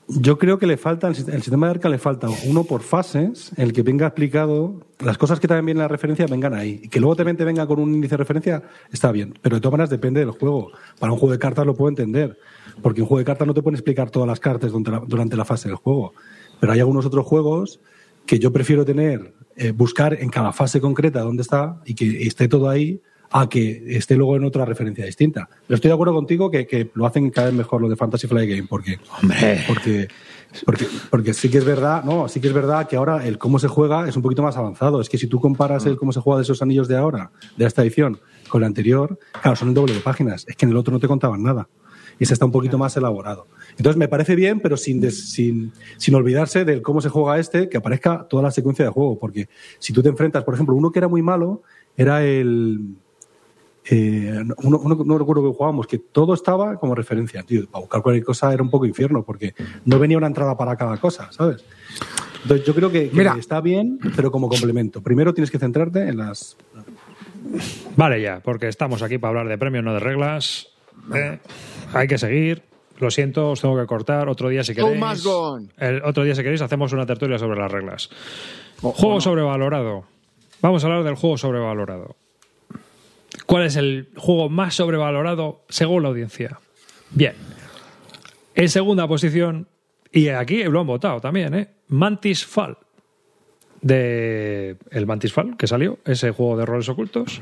Yo 0.07 0.37
creo 0.37 0.57
que 0.59 0.67
le 0.67 0.75
falta, 0.77 1.07
el 1.07 1.15
sist- 1.15 1.29
el 1.33 1.41
sistema 1.41 1.67
de 1.67 1.71
arca 1.71 1.87
le 1.87 1.97
falta 1.97 2.27
uno 2.45 2.65
por 2.65 2.81
fases, 2.81 3.51
el 3.55 3.71
que 3.71 3.81
venga 3.81 4.07
explicado, 4.07 4.81
las 4.99 5.17
cosas 5.17 5.39
que 5.39 5.47
también 5.47 5.67
vienen 5.67 5.79
en 5.81 5.83
la 5.83 5.87
referencia 5.87 6.25
vengan 6.27 6.53
ahí. 6.53 6.81
Y 6.83 6.89
que 6.89 6.99
luego 6.99 7.15
también 7.15 7.37
te 7.37 7.45
venga 7.45 7.65
con 7.65 7.79
un 7.79 7.93
índice 7.93 8.13
de 8.15 8.17
referencia, 8.17 8.61
está 8.91 9.11
bien. 9.13 9.33
Pero 9.41 9.55
de 9.55 9.61
todas 9.61 9.71
maneras 9.71 9.89
depende 9.89 10.19
del 10.19 10.31
juego. 10.31 10.71
Para 10.99 11.13
un 11.13 11.19
juego 11.19 11.31
de 11.31 11.39
cartas 11.39 11.65
lo 11.65 11.75
puedo 11.75 11.87
entender. 11.89 12.37
Porque 12.81 13.01
un 13.01 13.07
juego 13.07 13.19
de 13.19 13.25
cartas 13.25 13.47
no 13.47 13.53
te 13.53 13.61
pueden 13.61 13.75
explicar 13.75 14.09
todas 14.09 14.27
las 14.27 14.39
cartas 14.39 14.71
durante 14.71 14.91
la, 14.91 14.99
durante 14.99 15.35
la 15.35 15.45
fase 15.45 15.67
del 15.67 15.77
juego. 15.77 16.13
Pero 16.59 16.73
hay 16.73 16.79
algunos 16.79 17.05
otros 17.05 17.25
juegos 17.25 17.79
que 18.25 18.39
yo 18.39 18.51
prefiero 18.53 18.85
tener, 18.85 19.33
eh, 19.55 19.71
buscar 19.71 20.13
en 20.13 20.29
cada 20.29 20.51
fase 20.53 20.79
concreta 20.79 21.21
dónde 21.21 21.41
está 21.41 21.81
y 21.85 21.95
que 21.95 22.23
esté 22.27 22.47
todo 22.47 22.69
ahí 22.69 23.01
a 23.31 23.47
que 23.47 23.97
esté 23.97 24.15
luego 24.15 24.35
en 24.35 24.43
otra 24.43 24.65
referencia 24.65 25.05
distinta. 25.05 25.49
Pero 25.65 25.75
estoy 25.75 25.89
de 25.89 25.93
acuerdo 25.93 26.13
contigo 26.13 26.51
que, 26.51 26.67
que 26.67 26.91
lo 26.93 27.05
hacen 27.05 27.29
cada 27.29 27.47
vez 27.47 27.55
mejor 27.55 27.81
lo 27.81 27.89
de 27.89 27.95
Fantasy 27.95 28.27
Flight 28.27 28.49
Game, 28.49 28.67
porque, 28.69 28.99
porque, 29.67 30.07
porque, 30.65 30.87
porque 31.09 31.33
sí 31.33 31.49
que 31.49 31.57
es 31.57 31.65
verdad, 31.65 32.03
no, 32.03 32.27
sí 32.27 32.41
que 32.41 32.47
es 32.47 32.53
verdad 32.53 32.87
que 32.87 32.97
ahora 32.97 33.25
el 33.25 33.37
cómo 33.37 33.57
se 33.57 33.69
juega 33.69 34.07
es 34.07 34.15
un 34.17 34.21
poquito 34.21 34.43
más 34.43 34.57
avanzado. 34.57 34.99
Es 34.99 35.09
que 35.09 35.17
si 35.17 35.27
tú 35.27 35.39
comparas 35.39 35.85
el 35.85 35.97
cómo 35.97 36.11
se 36.11 36.19
juega 36.19 36.39
de 36.39 36.43
esos 36.43 36.61
anillos 36.61 36.89
de 36.89 36.97
ahora, 36.97 37.31
de 37.55 37.65
esta 37.65 37.81
edición, 37.83 38.19
con 38.49 38.61
la 38.61 38.67
anterior, 38.67 39.17
claro, 39.41 39.55
son 39.55 39.69
el 39.69 39.73
doble 39.73 39.93
de 39.93 40.01
páginas. 40.01 40.45
Es 40.47 40.57
que 40.57 40.65
en 40.65 40.71
el 40.71 40.77
otro 40.77 40.91
no 40.91 40.99
te 40.99 41.07
contaban 41.07 41.41
nada. 41.41 41.69
Y 42.21 42.23
ese 42.23 42.33
está 42.33 42.45
un 42.45 42.51
poquito 42.51 42.77
más 42.77 42.95
elaborado. 42.95 43.47
Entonces 43.71 43.97
me 43.97 44.07
parece 44.07 44.35
bien, 44.35 44.59
pero 44.59 44.77
sin, 44.77 45.01
des- 45.01 45.31
sin, 45.31 45.73
sin 45.97 46.13
olvidarse 46.13 46.63
del 46.65 46.83
cómo 46.83 47.01
se 47.01 47.09
juega 47.09 47.39
este, 47.39 47.67
que 47.67 47.77
aparezca 47.77 48.27
toda 48.29 48.43
la 48.43 48.51
secuencia 48.51 48.85
de 48.85 48.91
juego. 48.91 49.17
Porque 49.17 49.49
si 49.79 49.91
tú 49.91 50.03
te 50.03 50.09
enfrentas, 50.09 50.43
por 50.43 50.53
ejemplo, 50.53 50.75
uno 50.75 50.91
que 50.91 50.99
era 50.99 51.07
muy 51.07 51.23
malo 51.23 51.63
era 51.97 52.23
el. 52.23 52.79
eh, 53.89 54.39
uno, 54.61 54.77
uno- 54.83 55.03
no 55.03 55.17
recuerdo 55.17 55.41
que 55.49 55.57
jugábamos, 55.57 55.87
que 55.87 55.97
todo 55.97 56.35
estaba 56.35 56.75
como 56.79 56.93
referencia, 56.93 57.41
tío. 57.41 57.65
Para 57.67 57.81
buscar 57.81 58.03
cualquier 58.03 58.23
cosa 58.23 58.53
era 58.53 58.61
un 58.61 58.69
poco 58.69 58.85
infierno, 58.85 59.23
porque 59.23 59.55
no 59.85 59.97
venía 59.97 60.19
una 60.19 60.27
entrada 60.27 60.55
para 60.55 60.75
cada 60.75 60.97
cosa, 60.97 61.31
¿sabes? 61.31 61.65
Entonces 62.43 62.67
yo 62.67 62.75
creo 62.75 62.91
que, 62.91 63.09
que 63.09 63.17
Mira. 63.17 63.35
está 63.39 63.61
bien, 63.61 63.97
pero 64.15 64.31
como 64.31 64.47
complemento. 64.47 65.01
Primero 65.01 65.33
tienes 65.33 65.49
que 65.49 65.57
centrarte 65.57 66.07
en 66.07 66.17
las. 66.17 66.55
Vale 67.95 68.21
ya, 68.21 68.41
porque 68.43 68.67
estamos 68.67 69.01
aquí 69.01 69.17
para 69.17 69.29
hablar 69.29 69.47
de 69.47 69.57
premios, 69.57 69.83
no 69.83 69.93
de 69.95 69.99
reglas. 69.99 70.67
Eh, 71.13 71.39
hay 71.93 72.07
que 72.07 72.17
seguir. 72.17 72.63
Lo 72.99 73.09
siento, 73.09 73.49
os 73.49 73.61
tengo 73.61 73.77
que 73.79 73.87
cortar. 73.87 74.29
Otro 74.29 74.49
día 74.49 74.63
si 74.63 74.75
queréis. 74.75 75.25
El 75.77 76.03
otro 76.03 76.23
día 76.23 76.35
si 76.35 76.43
queréis 76.43 76.61
hacemos 76.61 76.93
una 76.93 77.05
tertulia 77.05 77.39
sobre 77.39 77.59
las 77.59 77.71
reglas. 77.71 78.09
juego 78.79 79.19
sobrevalorado. 79.19 80.05
Vamos 80.61 80.83
a 80.83 80.87
hablar 80.87 81.03
del 81.03 81.15
juego 81.15 81.37
sobrevalorado. 81.37 82.15
¿Cuál 83.47 83.65
es 83.65 83.75
el 83.75 84.09
juego 84.15 84.49
más 84.49 84.75
sobrevalorado 84.75 85.65
según 85.69 86.03
la 86.03 86.09
audiencia? 86.09 86.59
Bien. 87.09 87.33
En 88.53 88.69
segunda 88.69 89.07
posición, 89.07 89.67
y 90.11 90.27
aquí 90.29 90.63
lo 90.63 90.81
han 90.81 90.87
votado 90.87 91.19
también, 91.19 91.53
¿eh? 91.55 91.69
Mantis 91.87 92.45
Fall. 92.45 92.77
De 93.81 94.77
el 94.91 95.07
Mantis 95.07 95.33
Fall, 95.33 95.57
que 95.57 95.65
salió, 95.67 95.97
ese 96.05 96.31
juego 96.31 96.55
de 96.57 96.65
roles 96.65 96.87
ocultos. 96.89 97.41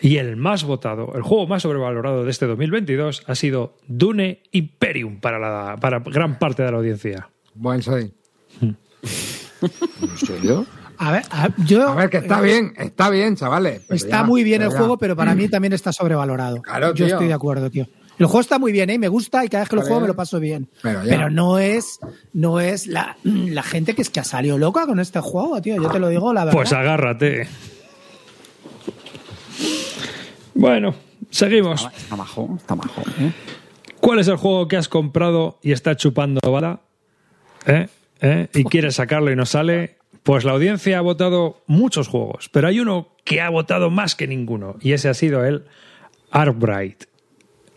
Y 0.00 0.18
el 0.18 0.36
más 0.36 0.62
votado, 0.64 1.12
el 1.16 1.22
juego 1.22 1.46
más 1.48 1.62
sobrevalorado 1.62 2.24
de 2.24 2.30
este 2.30 2.46
2022 2.46 3.24
ha 3.26 3.34
sido 3.34 3.76
Dune 3.88 4.42
Imperium 4.52 5.20
para, 5.20 5.38
la, 5.38 5.76
para 5.76 5.98
gran 6.00 6.38
parte 6.38 6.62
de 6.62 6.70
la 6.70 6.76
audiencia. 6.78 7.28
Buen 7.54 7.82
soy. 7.82 8.12
¿En 8.62 10.16
serio? 10.16 10.66
A 10.98 11.12
ver, 11.12 11.22
a- 11.30 11.48
yo. 11.66 11.88
A 11.88 11.94
ver, 11.94 12.10
que 12.10 12.18
está 12.18 12.40
bien, 12.40 12.72
está 12.76 13.10
bien, 13.10 13.36
chavales. 13.36 13.82
Está 13.90 14.18
ya, 14.20 14.24
muy 14.24 14.44
bien 14.44 14.62
el 14.62 14.70
ya. 14.70 14.78
juego, 14.78 14.96
pero 14.98 15.14
para 15.16 15.34
mí 15.34 15.48
también 15.48 15.72
está 15.72 15.92
sobrevalorado. 15.92 16.62
Claro, 16.62 16.88
Yo 16.94 17.06
tío. 17.06 17.14
estoy 17.16 17.26
de 17.28 17.34
acuerdo, 17.34 17.70
tío. 17.70 17.86
El 18.18 18.26
juego 18.26 18.40
está 18.40 18.58
muy 18.58 18.72
bien, 18.72 18.88
¿eh? 18.90 18.98
Me 18.98 19.08
gusta 19.08 19.44
y 19.44 19.48
cada 19.48 19.64
vez 19.64 19.68
que 19.68 19.76
lo 19.76 19.82
juego 19.82 20.00
me 20.00 20.08
lo 20.08 20.16
paso 20.16 20.40
bien. 20.40 20.68
Pero 20.82 21.30
no 21.30 21.58
es, 21.58 21.98
no 22.32 22.60
es 22.60 22.86
la, 22.86 23.16
la 23.24 23.62
gente 23.62 23.94
que 23.94 24.02
es 24.02 24.10
que 24.10 24.20
ha 24.20 24.24
salido 24.24 24.58
loca 24.58 24.86
con 24.86 25.00
este 25.00 25.20
juego, 25.20 25.60
tío. 25.60 25.76
Yo 25.76 25.90
te 25.90 25.98
lo 25.98 26.08
digo, 26.08 26.32
la 26.32 26.44
verdad. 26.44 26.58
Pues 26.58 26.72
agárrate. 26.72 27.48
Bueno, 30.54 30.94
seguimos. 31.30 31.88
Está 31.94 32.16
majo, 32.16 32.54
está 32.56 32.74
majo. 32.74 33.02
¿eh? 33.20 33.32
¿Cuál 34.00 34.20
es 34.20 34.28
el 34.28 34.36
juego 34.36 34.68
que 34.68 34.76
has 34.76 34.88
comprado 34.88 35.58
y 35.62 35.72
está 35.72 35.96
chupando 35.96 36.40
bala? 36.50 36.80
¿Eh? 37.66 37.88
¿Eh? 38.20 38.48
¿Y 38.54 38.64
quieres 38.64 38.94
sacarlo 38.94 39.30
y 39.30 39.36
no 39.36 39.44
sale? 39.44 39.98
Pues 40.22 40.44
la 40.44 40.52
audiencia 40.52 40.98
ha 40.98 41.02
votado 41.02 41.62
muchos 41.66 42.08
juegos, 42.08 42.48
pero 42.50 42.68
hay 42.68 42.80
uno 42.80 43.08
que 43.24 43.40
ha 43.40 43.50
votado 43.50 43.90
más 43.90 44.14
que 44.14 44.26
ninguno, 44.26 44.76
y 44.80 44.92
ese 44.92 45.08
ha 45.08 45.14
sido 45.14 45.44
el 45.44 45.64
Arbright. 46.30 47.04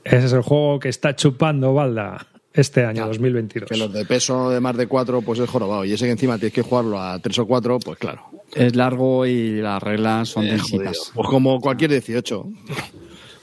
Ese 0.09 0.25
es 0.25 0.33
el 0.33 0.41
juego 0.41 0.79
que 0.79 0.89
está 0.89 1.15
chupando 1.15 1.73
balda 1.73 2.27
este 2.51 2.83
año, 2.83 3.05
2022. 3.05 3.69
Que 3.69 3.77
los 3.77 3.93
de 3.93 4.05
peso 4.05 4.49
de 4.49 4.59
más 4.59 4.75
de 4.75 4.87
cuatro, 4.87 5.21
pues 5.21 5.39
es 5.39 5.49
jorobado. 5.49 5.85
Y 5.85 5.93
ese 5.93 6.05
que 6.05 6.11
encima 6.11 6.37
tienes 6.37 6.53
que 6.53 6.63
jugarlo 6.63 6.99
a 6.99 7.19
tres 7.19 7.37
o 7.39 7.45
cuatro, 7.45 7.79
pues 7.79 7.99
claro. 7.99 8.23
Es 8.53 8.75
largo 8.75 9.25
y 9.27 9.61
las 9.61 9.81
reglas 9.81 10.29
son 10.29 10.45
Eh. 10.45 10.57
Pues 11.13 11.27
como 11.27 11.59
cualquier 11.61 11.91
18. 11.91 12.47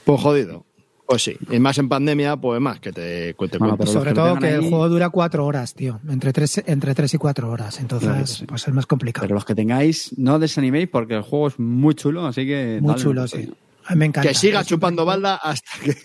Pues 0.03 0.21
jodido. 0.21 0.65
Pues 1.05 1.23
sí. 1.23 1.37
Y 1.49 1.59
más 1.59 1.77
en 1.77 1.87
pandemia, 1.87 2.35
pues 2.35 2.59
más 2.59 2.81
que 2.81 2.91
te 2.91 3.33
cuente. 3.35 3.57
Bueno, 3.57 3.77
pero 3.77 3.89
Sobre 3.89 4.09
que 4.11 4.15
todo 4.15 4.35
que 4.35 4.49
el 4.49 4.61
juego 4.61 4.89
dura 4.89 5.09
cuatro 5.09 5.45
horas, 5.45 5.73
tío. 5.73 6.01
Entre 6.09 6.33
tres, 6.33 6.61
entre 6.65 6.93
tres 6.93 7.13
y 7.13 7.17
cuatro 7.17 7.49
horas. 7.49 7.79
Entonces, 7.79 8.09
Claro 8.09 8.25
que 8.25 8.27
sí. 8.27 8.45
pues 8.45 8.67
es 8.67 8.73
más 8.73 8.85
complicado. 8.85 9.23
Pero 9.23 9.35
los 9.35 9.45
que 9.45 9.55
tengáis, 9.55 10.13
no 10.17 10.37
desaniméis 10.37 10.89
porque 10.89 11.15
el 11.15 11.21
juego 11.21 11.47
es 11.47 11.57
muy 11.59 11.95
chulo, 11.95 12.25
así 12.25 12.45
que. 12.45 12.79
Muy 12.81 12.89
dale 12.89 13.01
chulo, 13.01 13.25
sí. 13.25 13.49
A 13.87 13.93
mí 13.93 13.99
me 13.99 14.05
encanta. 14.05 14.27
que 14.27 14.35
siga 14.35 14.63
chupando 14.63 15.05
balda 15.05 15.35
hasta 15.35 15.71
que. 15.83 15.95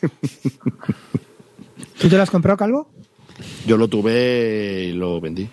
¿Tú 1.98 2.08
te 2.08 2.16
lo 2.16 2.22
has 2.22 2.30
comprado, 2.30 2.56
Calvo? 2.56 2.90
Yo 3.66 3.76
lo 3.76 3.88
tuve 3.88 4.84
y 4.84 4.92
lo 4.92 5.20
vendí. 5.20 5.48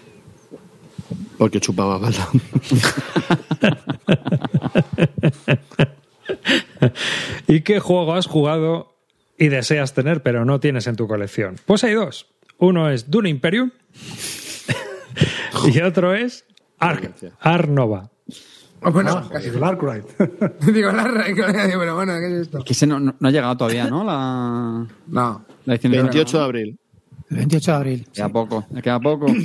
Porque 1.38 1.60
chupaba 1.60 1.98
balda. 1.98 2.28
¿Y 7.48 7.62
qué 7.62 7.80
juego 7.80 8.13
has 8.13 8.28
jugado 8.28 8.96
y 9.38 9.48
deseas 9.48 9.94
tener 9.94 10.22
pero 10.22 10.46
no 10.46 10.60
tienes 10.60 10.88
en 10.88 10.96
tu 10.96 11.08
colección? 11.08 11.56
Pues 11.65 11.84
hay 11.84 11.94
dos. 11.94 12.28
Uno 12.58 12.89
es 12.89 13.10
Dune 13.10 13.30
Imperium 13.30 13.72
y 15.74 15.80
otro 15.80 16.13
es 16.13 16.46
Ar, 16.78 17.13
Oh, 18.82 18.92
bueno, 18.92 19.28
casi. 19.32 19.50
El 19.50 19.63
Arkwright. 19.63 20.06
Digo, 20.74 20.92
la 20.92 21.04
re- 21.06 21.36
pero 21.36 21.96
bueno, 21.96 22.13
¿qué 22.20 22.28
es 22.28 22.34
esto? 22.44 22.63
Que 22.63 22.74
ese 22.74 22.88
no, 22.88 23.00
no- 23.00 23.15
no 23.20 23.28
ha 23.28 23.32
llegado 23.32 23.58
todavía, 23.58 23.88
¿no? 23.88 24.04
La, 24.04 24.86
No. 25.08 25.46
la 25.65 25.74
edición 25.74 25.92
de 25.92 25.98
28 26.04 26.38
de 26.38 26.44
abril. 26.44 26.80
El 27.30 27.38
28 27.38 27.72
de 27.72 27.78
abril. 27.78 28.08
Queda 28.13 28.30
poco, 28.30 28.65
queda 28.82 29.00
poco. 29.00 29.28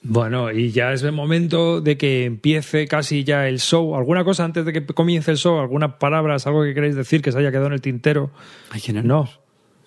Bueno, 0.00 0.52
y 0.52 0.70
ya 0.70 0.92
es 0.92 1.02
el 1.02 1.10
momento 1.12 1.80
de 1.80 1.98
que 1.98 2.24
empiece 2.24 2.86
casi 2.86 3.24
ya 3.24 3.48
el 3.48 3.58
show. 3.58 3.96
¿Alguna 3.96 4.24
cosa 4.24 4.44
antes 4.44 4.64
de 4.64 4.72
que 4.72 4.86
comience 4.86 5.30
el 5.32 5.36
show? 5.36 5.58
¿Algunas 5.58 5.94
palabras, 5.94 6.46
algo 6.46 6.62
que 6.62 6.72
queréis 6.72 6.94
decir 6.94 7.20
que 7.20 7.32
se 7.32 7.38
haya 7.38 7.50
quedado 7.50 7.66
en 7.66 7.72
el 7.74 7.80
tintero? 7.82 8.30
Ay, 8.70 8.80
que 8.80 8.92
no. 8.92 9.02
No, 9.02 9.28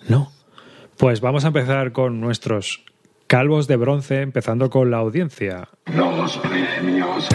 no. 0.10 0.32
Pues 0.98 1.22
vamos 1.22 1.46
a 1.46 1.48
empezar 1.48 1.94
con 1.94 2.20
nuestros 2.20 2.84
calvos 3.26 3.68
de 3.68 3.78
bronce, 3.78 4.22
empezando 4.22 4.70
con 4.70 4.92
la 4.92 4.98
audiencia. 4.98 5.70
Los 5.96 6.38
premios 6.40 7.30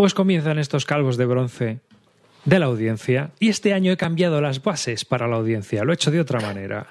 Pues 0.00 0.14
comienzan 0.14 0.58
estos 0.58 0.86
calvos 0.86 1.18
de 1.18 1.26
bronce 1.26 1.80
de 2.46 2.58
la 2.58 2.64
audiencia 2.64 3.32
y 3.38 3.50
este 3.50 3.74
año 3.74 3.92
he 3.92 3.98
cambiado 3.98 4.40
las 4.40 4.62
bases 4.62 5.04
para 5.04 5.28
la 5.28 5.36
audiencia, 5.36 5.84
lo 5.84 5.92
he 5.92 5.94
hecho 5.94 6.10
de 6.10 6.20
otra 6.20 6.40
manera. 6.40 6.86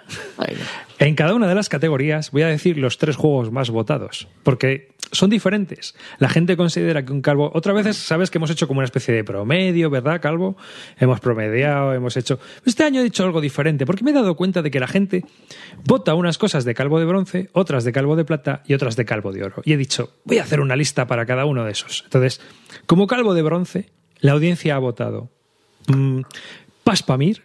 En 1.00 1.16
cada 1.16 1.34
una 1.34 1.48
de 1.48 1.56
las 1.56 1.70
categorías 1.70 2.30
voy 2.30 2.44
a 2.44 2.50
decir 2.50 2.78
los 2.78 3.00
tres 3.00 3.16
juegos 3.16 3.52
más 3.52 3.72
votados, 3.72 4.28
porque 4.44 4.90
son 5.12 5.30
diferentes. 5.30 5.96
La 6.18 6.30
gente 6.30 6.56
considera 6.58 7.04
que 7.04 7.12
un 7.12 7.22
calvo. 7.22 7.52
Otra 7.54 7.74
vez, 7.74 7.96
sabes 7.98 8.30
que 8.30 8.38
hemos 8.38 8.50
hecho 8.50 8.68
como 8.68 8.80
una 8.80 8.86
especie 8.86 9.14
de 9.14 9.24
promedio, 9.24 9.90
¿verdad, 9.90 10.22
calvo? 10.22 10.58
Hemos 10.98 11.20
promediado, 11.20 11.94
hemos 11.94 12.18
hecho. 12.18 12.40
Este 12.66 12.84
año 12.84 13.02
he 13.02 13.04
dicho 13.04 13.24
algo 13.24 13.42
diferente, 13.42 13.86
porque 13.86 14.04
me 14.04 14.12
he 14.12 14.14
dado 14.14 14.36
cuenta 14.36 14.62
de 14.62 14.72
que 14.72 14.80
la 14.80 14.88
gente 14.88 15.26
vota 15.86 16.16
unas 16.16 16.38
cosas 16.38 16.66
de 16.66 16.74
calvo 16.74 17.00
de 17.00 17.06
bronce, 17.06 17.50
otras 17.54 17.84
de 17.84 17.92
calvo 17.92 18.16
de 18.16 18.26
plata 18.26 18.64
y 18.66 18.74
otras 18.74 18.96
de 18.96 19.06
calvo 19.06 19.32
de 19.32 19.44
oro. 19.44 19.62
Y 19.66 19.74
he 19.74 19.78
dicho, 19.78 20.14
voy 20.26 20.38
a 20.38 20.44
hacer 20.44 20.60
una 20.60 20.76
lista 20.76 21.08
para 21.08 21.26
cada 21.26 21.46
uno 21.46 21.64
de 21.66 21.72
esos. 21.72 22.04
Entonces, 22.06 22.42
como 22.86 23.08
calvo 23.08 23.34
de 23.34 23.42
bronce, 23.42 23.90
la 24.20 24.34
audiencia 24.34 24.76
ha 24.76 24.80
votado 24.80 25.32
mm, 25.88 26.22
Paspamir, 26.84 27.44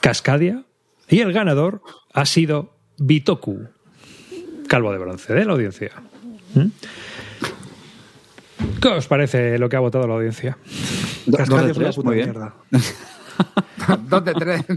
Cascadia, 0.00 0.64
y 1.08 1.20
el 1.20 1.32
ganador 1.32 1.82
ha 2.12 2.24
sido 2.24 2.76
Bitoku, 2.98 3.68
calvo 4.70 4.92
de 4.92 4.98
bronce 4.98 5.34
de 5.34 5.44
la 5.44 5.52
audiencia. 5.52 5.90
¿Mm? 6.54 6.66
¿Qué 8.80 8.88
os 8.88 9.08
parece 9.08 9.58
lo 9.58 9.68
que 9.68 9.74
ha 9.76 9.80
votado 9.80 10.06
la 10.06 10.14
audiencia? 10.14 10.56
Una 11.26 11.36
tres, 11.74 11.96
puta 11.96 12.06
muy 12.08 12.14
bien. 12.16 12.30
mierda. 12.30 12.54
Dos 14.08 14.24
de 14.24 14.34
tres. 14.34 14.64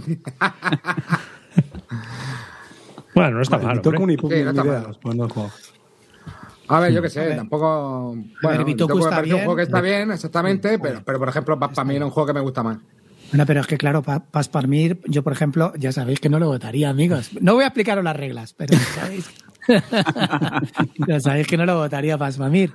Bueno, 3.15 3.35
no 3.35 3.41
está 3.43 3.59
mal. 3.59 3.77
hombre. 3.77 3.99
Sí, 4.31 4.43
no 4.43 4.49
está. 4.49 4.61
A 6.67 6.79
ver, 6.79 6.93
yo 6.93 7.01
qué 7.01 7.07
A 7.07 7.11
sé, 7.11 7.19
ver. 7.19 7.35
tampoco. 7.35 8.15
Bueno, 8.41 8.65
me 8.65 8.71
está 8.71 8.87
parece 9.17 9.33
un 9.35 9.39
juego 9.41 9.55
que 9.55 9.61
está 9.61 9.81
bien, 9.81 10.11
exactamente, 10.11 10.79
pero, 10.79 11.03
pero 11.05 11.19
por 11.19 11.29
ejemplo, 11.29 11.59
para 11.59 11.83
mí 11.83 11.95
era 11.95 12.05
un 12.05 12.11
juego 12.11 12.25
que 12.25 12.33
me 12.33 12.39
gusta 12.39 12.63
más. 12.63 12.77
Bueno, 13.29 13.45
pero 13.45 13.61
es 13.61 13.67
que 13.67 13.77
claro, 13.77 14.01
pa- 14.01 14.25
Pasparmir, 14.25 14.99
yo 15.05 15.21
por 15.21 15.33
ejemplo, 15.33 15.73
ya 15.77 15.91
sabéis 15.91 16.19
que 16.19 16.29
no 16.29 16.39
lo 16.39 16.47
votaría, 16.47 16.89
amigos. 16.89 17.29
No 17.39 17.53
voy 17.53 17.65
a 17.65 17.67
explicaros 17.67 18.03
las 18.03 18.15
reglas, 18.15 18.53
pero 18.53 18.73
ya 18.73 18.79
sabéis. 18.79 19.29
ya 21.07 21.19
sabéis 21.19 21.47
que 21.47 21.57
no 21.57 21.65
lo 21.65 21.77
votaría 21.77 22.17
Pasparmir. 22.17 22.71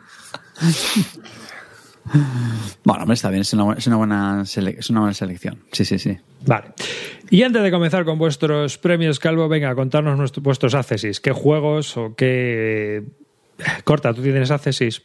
Bueno, 2.85 3.03
hombre, 3.03 3.15
está 3.15 3.29
bien, 3.29 3.43
es 3.43 3.53
una, 3.53 3.65
bu- 3.65 3.77
es 3.77 3.87
una 3.87 3.97
buena, 3.97 4.41
sele- 4.47 4.77
es 4.79 4.89
una 4.89 5.01
buena 5.01 5.13
selección. 5.15 5.59
Sí, 5.73 5.85
sí, 5.85 5.99
sí. 5.99 6.17
Vale. 6.47 6.69
Y 7.31 7.43
antes 7.43 7.63
de 7.63 7.71
comenzar 7.71 8.05
con 8.07 8.17
vuestros 8.19 8.79
premios, 8.79 9.19
Calvo, 9.19 9.47
venga, 9.49 9.75
contarnos 9.75 10.17
nuestro- 10.17 10.43
vuestros 10.43 10.75
accesis. 10.75 11.21
¿Qué 11.21 11.33
juegos 11.33 11.97
o 11.99 12.15
qué. 12.17 13.05
Corta, 13.85 14.15
tú 14.15 14.23
tienes 14.23 14.51
accesis. 14.51 15.03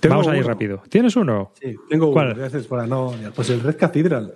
Tengo 0.00 0.16
Vamos 0.16 0.28
a 0.28 0.36
ir 0.36 0.44
rápido. 0.46 0.82
¿Tienes 0.90 1.16
uno? 1.16 1.52
Sí, 1.60 1.74
tengo 1.88 2.12
¿Cuál? 2.12 2.28
uno. 2.28 2.36
Gracias 2.36 2.66
para 2.66 2.86
no. 2.86 3.14
Pues 3.34 3.48
el 3.50 3.60
Red 3.60 3.76
Cathedral. 3.76 4.34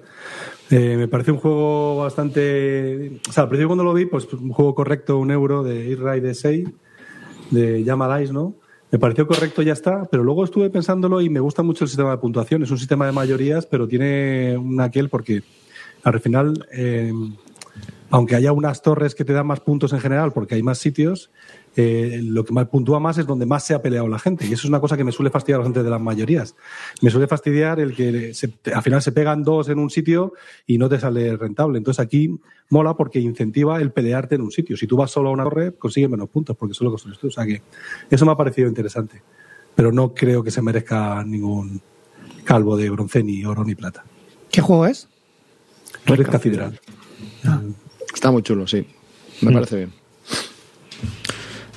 Eh, 0.77 0.97
me 0.97 1.07
parece 1.07 1.31
un 1.31 1.39
juego 1.39 1.99
bastante. 1.99 3.21
O 3.29 3.33
sea, 3.33 3.45
al 3.45 3.49
principio 3.49 3.69
cuando 3.69 3.85
lo 3.85 3.95
vi, 3.95 4.07
pues 4.07 4.27
un 4.33 4.51
juego 4.51 4.75
correcto, 4.75 5.19
un 5.19 5.31
euro 5.31 5.63
de 5.63 5.93
Air 5.93 6.21
de 6.21 6.35
6, 6.35 6.69
de 7.53 7.85
Yama 7.85 8.19
Dice, 8.19 8.33
¿no? 8.33 8.57
Me 8.91 8.99
pareció 8.99 9.25
correcto, 9.29 9.63
ya 9.63 9.73
está, 9.73 10.07
pero 10.07 10.25
luego 10.25 10.43
estuve 10.43 10.71
pensándolo 10.71 11.21
y 11.21 11.31
me 11.31 11.39
gusta 11.39 11.63
mucho 11.63 11.85
el 11.85 11.89
sistema 11.89 12.11
de 12.11 12.19
puntuación. 12.19 12.65
Es 12.65 12.73
un 12.73 12.79
sistema 12.79 13.07
de 13.07 13.13
mayorías, 13.13 13.67
pero 13.67 13.87
tiene 13.87 14.59
un 14.59 14.81
aquel 14.81 15.09
porque 15.11 15.45
al 16.03 16.19
final, 16.19 16.67
eh, 16.73 17.13
aunque 18.11 18.35
haya 18.35 18.51
unas 18.51 18.83
torres 18.83 19.15
que 19.15 19.25
te 19.25 19.33
dan 19.33 19.47
más 19.47 19.61
puntos 19.61 19.93
en 19.93 20.01
general, 20.01 20.33
porque 20.33 20.57
hay 20.57 20.65
más 20.65 20.79
sitios, 20.79 21.31
eh, 21.77 22.21
lo 22.23 22.45
que 22.45 22.53
más 22.53 22.69
puntúa 22.69 23.01
más 23.01 23.19
es 23.19 23.27
donde 23.27 23.47
más 23.47 23.65
se 23.65 23.75
ha 23.75 23.83
peleado 23.83 24.07
la 24.09 24.19
gente. 24.19 24.45
Y 24.47 24.53
eso 24.53 24.63
es 24.63 24.69
una 24.69 24.81
cosa 24.81 24.97
que 24.97 25.05
me 25.05 25.13
suele 25.13 25.31
fastidiar 25.31 25.63
gente 25.63 25.83
de 25.83 25.91
las 25.91 26.01
mayorías. 26.01 26.55
Me 27.03 27.11
suele 27.11 27.27
fastidiar 27.27 27.81
el 27.81 27.95
que 27.95 28.33
se- 28.35 28.53
al 28.73 28.83
final 28.83 29.03
se 29.03 29.13
pegan 29.13 29.43
dos 29.43 29.69
en 29.69 29.79
un 29.79 29.91
sitio 29.91 30.35
y 30.67 30.79
no 30.79 30.89
te 30.89 31.01
sale 31.01 31.37
rentable. 31.37 31.79
Entonces 31.79 32.01
aquí 32.05 32.39
mola 32.71 32.95
porque 32.97 33.19
incentiva 33.21 33.81
el 33.81 33.91
pelearte 33.93 34.37
en 34.37 34.43
un 34.43 34.51
sitio. 34.51 34.77
Si 34.77 34.87
tú 34.87 34.97
vas 34.97 35.11
solo 35.11 35.31
a 35.31 35.33
una 35.33 35.45
torre, 35.45 35.73
consigues 35.75 36.09
menos 36.11 36.29
puntos 36.29 36.57
porque 36.57 36.75
solo 36.75 36.91
construyes 36.91 37.19
tú. 37.19 37.27
O 37.29 37.31
sea 37.31 37.45
que 37.45 37.61
eso 38.11 38.25
me 38.25 38.33
ha 38.33 38.37
parecido 38.37 38.69
interesante. 38.69 39.23
Pero 39.75 39.91
no 39.91 40.15
creo 40.15 40.43
que 40.45 40.51
se 40.53 40.63
merezca 40.63 41.25
ningún 41.25 41.81
calvo 42.45 42.77
de 42.77 42.89
bronce, 42.91 43.23
ni 43.25 43.45
oro, 43.45 43.65
ni 43.65 43.75
plata. 43.75 44.05
¿Qué 44.51 44.61
juego 44.61 44.87
es? 44.87 45.09
Red 46.07 46.27
Cathedral. 46.27 46.79
Está 48.15 48.31
muy 48.31 48.43
chulo, 48.43 48.67
sí. 48.67 48.87
Me 49.43 49.51
Mm. 49.51 49.55
parece 49.55 49.77
bien. 49.77 49.93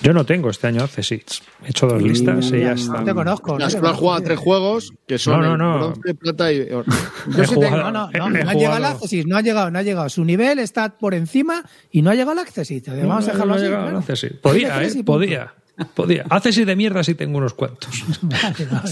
Yo 0.04 0.14
no 0.14 0.26
tengo 0.26 0.50
este 0.50 0.68
año 0.68 0.84
accesits. 0.84 1.42
He 1.66 1.70
hecho 1.70 1.88
dos 1.88 2.02
listas 2.02 2.52
y 2.52 2.60
ya 2.60 2.74
está. 2.74 3.00
No 3.00 3.04
te 3.04 3.14
conozco. 3.14 3.58
No 3.58 3.66
has 3.66 3.76
jugado 3.76 4.22
tres 4.22 4.38
juegos 4.40 4.94
que 5.08 5.18
son 5.18 5.42
No, 5.42 5.58
no, 5.58 5.58
no. 5.58 5.78
bronce, 5.92 6.14
plata 6.16 6.52
y 6.54 6.62
oro. 6.72 6.86
Yo 7.36 7.44
He 7.44 7.48
sí 7.48 7.56
jugado- 7.56 7.76
tengo, 7.76 7.92
no, 7.92 7.92
no, 7.92 8.10
no, 8.30 8.30
no 8.44 8.50
ha 8.50 8.54
llegado 8.54 8.76
al 8.76 8.86
Accessit, 8.86 9.26
no 9.28 9.38
ha 9.38 9.42
llegado, 9.42 9.72
no 9.72 9.80
ha 9.80 9.82
llegado. 9.84 10.08
Su 10.10 10.24
nivel 10.24 10.60
está 10.60 10.90
por 10.98 11.14
encima 11.14 11.64
y 11.92 12.02
no 12.04 12.12
ha 12.12 12.14
llegado 12.14 12.32
al 12.32 12.40
Accessit. 12.40 12.88
Vamos 12.88 13.28
a 13.28 13.32
dejarlo 13.32 13.56
No, 13.56 13.92
no 13.92 13.98
así. 14.08 14.28
claro. 14.28 14.40
Podía, 14.42 14.84
¿eh? 14.84 15.04
Podía. 15.04 15.54
Podía. 15.96 16.26
Accesit 16.30 16.66
de 16.66 16.76
mierda 16.76 17.04
sí 17.04 17.16
tengo 17.16 17.38
unos 17.38 17.54
cuantos. 17.54 17.90
Vale, 18.22 18.66
vale. 18.72 18.90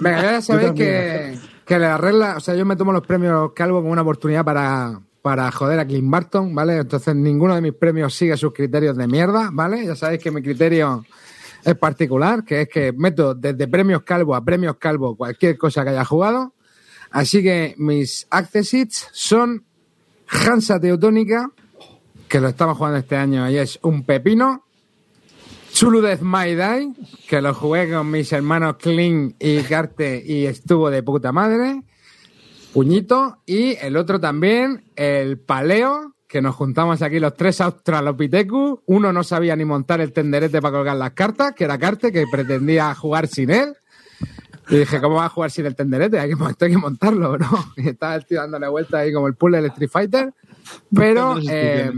Venga, 0.00 0.22
ya 0.22 0.42
sabéis 0.42 0.68
Yo 0.68 0.74
que, 0.74 1.38
que 1.66 1.78
la 1.78 1.96
regla, 1.98 2.34
o 2.36 2.40
sea, 2.40 2.54
yo 2.54 2.64
me 2.64 2.76
tomo 2.76 2.92
los 2.92 3.06
premios 3.06 3.52
Calvo 3.54 3.80
como 3.80 3.92
una 3.92 4.02
oportunidad 4.02 4.44
para, 4.44 4.98
para 5.24 5.50
joder 5.50 5.80
a 5.80 5.86
Clint 5.86 6.10
Barton, 6.10 6.54
¿vale? 6.54 6.76
Entonces 6.76 7.16
ninguno 7.16 7.54
de 7.54 7.62
mis 7.62 7.72
premios 7.72 8.14
sigue 8.14 8.36
sus 8.36 8.52
criterios 8.52 8.94
de 8.94 9.06
mierda, 9.06 9.48
¿vale? 9.50 9.86
Ya 9.86 9.96
sabéis 9.96 10.22
que 10.22 10.30
mi 10.30 10.42
criterio 10.42 11.02
es 11.64 11.74
particular, 11.76 12.44
que 12.44 12.60
es 12.60 12.68
que 12.68 12.92
meto 12.92 13.34
desde 13.34 13.66
premios 13.66 14.02
Calvo 14.02 14.34
a 14.34 14.44
premios 14.44 14.76
Calvo 14.76 15.16
cualquier 15.16 15.56
cosa 15.56 15.82
que 15.82 15.88
haya 15.88 16.04
jugado. 16.04 16.52
Así 17.10 17.42
que 17.42 17.74
mis 17.78 18.26
accessits 18.28 19.08
son 19.12 19.64
Hansa 20.28 20.78
Teutónica, 20.78 21.50
que 22.28 22.38
lo 22.38 22.48
estamos 22.48 22.76
jugando 22.76 22.98
este 22.98 23.16
año 23.16 23.48
y 23.48 23.56
es 23.56 23.78
un 23.80 24.04
pepino. 24.04 24.66
Chulu 25.72 26.02
Death 26.02 26.20
My 26.20 26.54
Die, 26.54 26.92
que 27.30 27.40
lo 27.40 27.54
jugué 27.54 27.90
con 27.90 28.10
mis 28.10 28.30
hermanos 28.30 28.76
Kling 28.76 29.36
y 29.38 29.62
Carte 29.62 30.22
y 30.22 30.44
estuvo 30.44 30.90
de 30.90 31.02
puta 31.02 31.32
madre. 31.32 31.82
Puñito. 32.74 33.38
Y 33.46 33.76
el 33.76 33.96
otro 33.96 34.18
también, 34.18 34.82
el 34.96 35.38
Paleo, 35.38 36.16
que 36.26 36.42
nos 36.42 36.56
juntamos 36.56 37.02
aquí 37.02 37.20
los 37.20 37.34
tres 37.34 37.60
Australopithecus. 37.60 38.80
Uno 38.86 39.12
no 39.12 39.22
sabía 39.22 39.54
ni 39.54 39.64
montar 39.64 40.00
el 40.00 40.12
tenderete 40.12 40.60
para 40.60 40.78
colgar 40.78 40.96
las 40.96 41.12
cartas, 41.12 41.54
que 41.54 41.62
era 41.62 41.78
Carte, 41.78 42.10
que 42.10 42.24
pretendía 42.28 42.92
jugar 42.96 43.28
sin 43.28 43.50
él. 43.50 43.76
Y 44.68 44.78
dije, 44.78 45.00
¿cómo 45.00 45.16
va 45.16 45.26
a 45.26 45.28
jugar 45.28 45.52
sin 45.52 45.66
el 45.66 45.76
tenderete? 45.76 46.18
Hay 46.18 46.30
que, 46.30 46.34
esto 46.50 46.64
hay 46.64 46.72
que 46.72 46.78
montarlo, 46.78 47.30
bro. 47.30 47.46
Y 47.76 47.90
estaba 47.90 48.16
el 48.16 48.26
tío 48.26 48.40
dándole 48.40 48.66
vuelta 48.66 48.98
ahí 48.98 49.12
como 49.12 49.28
el 49.28 49.34
puzzle 49.34 49.58
del 49.58 49.66
Street 49.66 49.90
Fighter. 49.90 50.34
Pero 50.92 51.36
eh, 51.48 51.92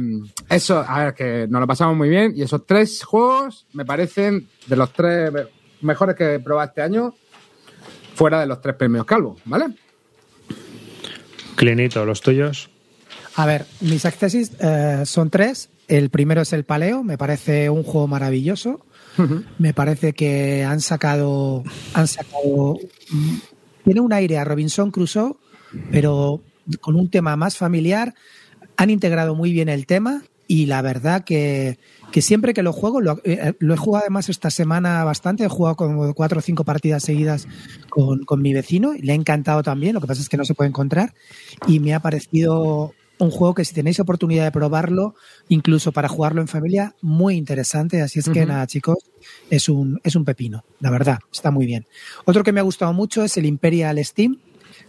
eso, 0.51 0.85
a 0.87 1.05
ver, 1.05 1.15
que 1.15 1.47
nos 1.49 1.61
lo 1.63 1.67
pasamos 1.67 1.97
muy 1.97 2.11
bien. 2.11 2.35
Y 2.37 2.43
esos 2.43 2.67
tres 2.67 3.03
juegos 3.03 3.67
me 3.73 3.87
parecen 3.87 4.47
de 4.67 4.77
los 4.77 4.93
tres 4.93 5.33
mejores 5.81 6.15
que 6.15 6.35
he 6.35 6.41
probado 6.41 6.69
este 6.69 6.83
año, 6.83 7.15
fuera 8.15 8.41
de 8.41 8.47
los 8.47 8.61
tres 8.61 8.75
premios 8.75 9.07
Calvo, 9.07 9.37
¿vale? 9.47 9.75
Clinito, 11.57 12.05
los 12.05 12.21
tuyos. 12.21 12.71
A 13.35 13.47
ver, 13.47 13.67
mis 13.81 14.05
accessis 14.05 14.53
eh, 14.61 15.03
son 15.05 15.31
tres. 15.31 15.71
El 15.89 16.11
primero 16.11 16.43
es 16.43 16.53
el 16.53 16.65
Paleo, 16.65 17.03
me 17.03 17.19
parece 17.19 17.71
un 17.71 17.83
juego 17.83 18.07
maravilloso. 18.07 18.85
Me 19.59 19.73
parece 19.73 20.13
que 20.13 20.63
han 20.63 20.83
sacado, 20.83 21.65
han 21.95 22.07
sacado, 22.07 22.79
tiene 23.83 24.01
un 24.01 24.13
aire 24.13 24.37
a 24.37 24.45
Robinson 24.45 24.91
Crusoe, 24.91 25.37
pero 25.91 26.43
con 26.83 26.97
un 26.97 27.09
tema 27.09 27.35
más 27.35 27.57
familiar. 27.57 28.15
Han 28.77 28.91
integrado 28.91 29.35
muy 29.35 29.53
bien 29.53 29.71
el 29.71 29.87
tema 29.87 30.23
y 30.47 30.67
la 30.67 30.83
verdad 30.83 31.25
que, 31.25 31.79
que 32.17 32.23
siempre 32.23 32.55
que 32.55 32.63
lo 32.63 32.73
juego, 32.73 33.03
lo, 33.03 33.21
eh, 33.25 33.53
lo 33.59 33.75
he 33.75 33.77
jugado 33.77 34.05
además 34.05 34.31
esta 34.31 34.49
semana 34.49 35.05
bastante, 35.05 35.45
he 35.45 35.49
jugado 35.49 35.77
como 35.77 36.15
cuatro 36.15 36.39
o 36.39 36.41
cinco 36.41 36.65
partidas 36.65 37.03
seguidas 37.03 37.47
con, 37.91 38.25
con 38.25 38.41
mi 38.41 38.55
vecino 38.55 38.95
y 38.95 39.03
le 39.03 39.13
ha 39.13 39.15
encantado 39.15 39.63
también, 39.63 39.93
lo 39.93 40.01
que 40.01 40.07
pasa 40.07 40.23
es 40.23 40.31
que 40.31 40.39
no 40.39 40.47
se 40.47 40.55
puede 40.55 40.69
encontrar 40.69 41.13
y 41.67 41.79
me 41.79 41.93
ha 41.93 42.01
parecido 42.01 42.95
un 43.19 43.31
juego 43.31 43.53
que 43.53 43.67
si 43.67 43.75
tenéis 43.75 44.01
oportunidad 44.01 44.45
de 44.45 44.51
probarlo, 44.51 45.15
incluso 45.51 45.93
para 45.93 46.09
jugarlo 46.09 46.41
en 46.41 46.49
familia, 46.49 46.95
muy 47.03 47.37
interesante. 47.37 48.01
Así 48.01 48.21
es 48.21 48.31
que 48.31 48.47
nada, 48.47 48.67
chicos, 48.67 48.97
es 49.51 49.69
un, 49.69 50.01
es 50.03 50.17
un 50.17 50.25
pepino, 50.25 50.65
la 50.81 50.91
verdad, 50.91 51.19
está 51.31 51.51
muy 51.51 51.67
bien. 51.67 51.85
Otro 52.25 52.43
que 52.43 52.53
me 52.53 52.61
ha 52.61 52.63
gustado 52.63 52.95
mucho 52.95 53.25
es 53.25 53.37
el 53.37 53.45
Imperial 53.45 54.03
Steam, 54.03 54.39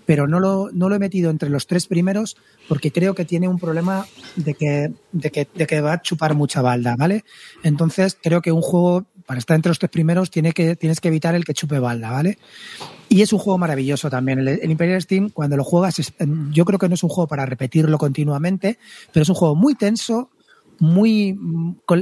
pero 0.08 0.26
no 0.26 0.40
lo, 0.40 0.70
no 0.72 0.90
lo 0.90 0.96
he 0.96 1.00
metido 1.00 1.30
entre 1.30 1.50
los 1.50 1.68
tres 1.68 1.86
primeros 1.86 2.38
porque 2.68 2.92
creo 2.92 3.14
que 3.14 3.26
tiene 3.26 3.48
un 3.48 3.60
problema 3.60 4.08
de 4.38 4.56
que, 4.56 4.92
de 5.12 5.30
que, 5.30 5.48
de 5.54 5.68
que 5.68 5.82
va 5.82 5.94
a 5.94 6.02
chupar 6.02 6.34
mucha 6.34 6.62
balda, 6.62 6.96
¿vale? 6.98 7.24
Entonces 7.62 8.18
creo 8.20 8.42
que 8.42 8.52
un 8.52 8.62
juego, 8.62 9.06
para 9.26 9.38
estar 9.40 9.56
entre 9.56 9.70
los 9.70 9.80
tres 9.80 9.92
primeros, 9.92 10.32
tiene 10.32 10.54
que, 10.54 10.76
tienes 10.78 11.02
que 11.02 11.10
evitar 11.10 11.36
el 11.36 11.44
que 11.44 11.54
chupe 11.54 11.78
balda, 11.78 12.10
¿vale? 12.10 12.38
Y 13.10 13.22
es 13.22 13.34
un 13.34 13.40
juego 13.40 13.58
maravilloso 13.58 14.10
también. 14.10 14.40
El, 14.40 14.72
Imperial 14.72 15.02
Steam, 15.02 15.30
cuando 15.30 15.58
lo 15.58 15.64
juegas, 15.66 16.00
es- 16.00 16.14
yo 16.52 16.64
creo 16.66 16.80
que 16.80 16.88
no 16.88 16.96
es 16.96 17.04
un 17.04 17.10
juego 17.10 17.28
para 17.28 17.46
repetirlo 17.46 17.98
continuamente, 17.98 18.80
pero 19.12 19.24
es 19.24 19.30
un 19.30 19.36
juego 19.36 19.56
muy 19.56 19.76
tenso, 19.76 20.30
muy 20.80 21.38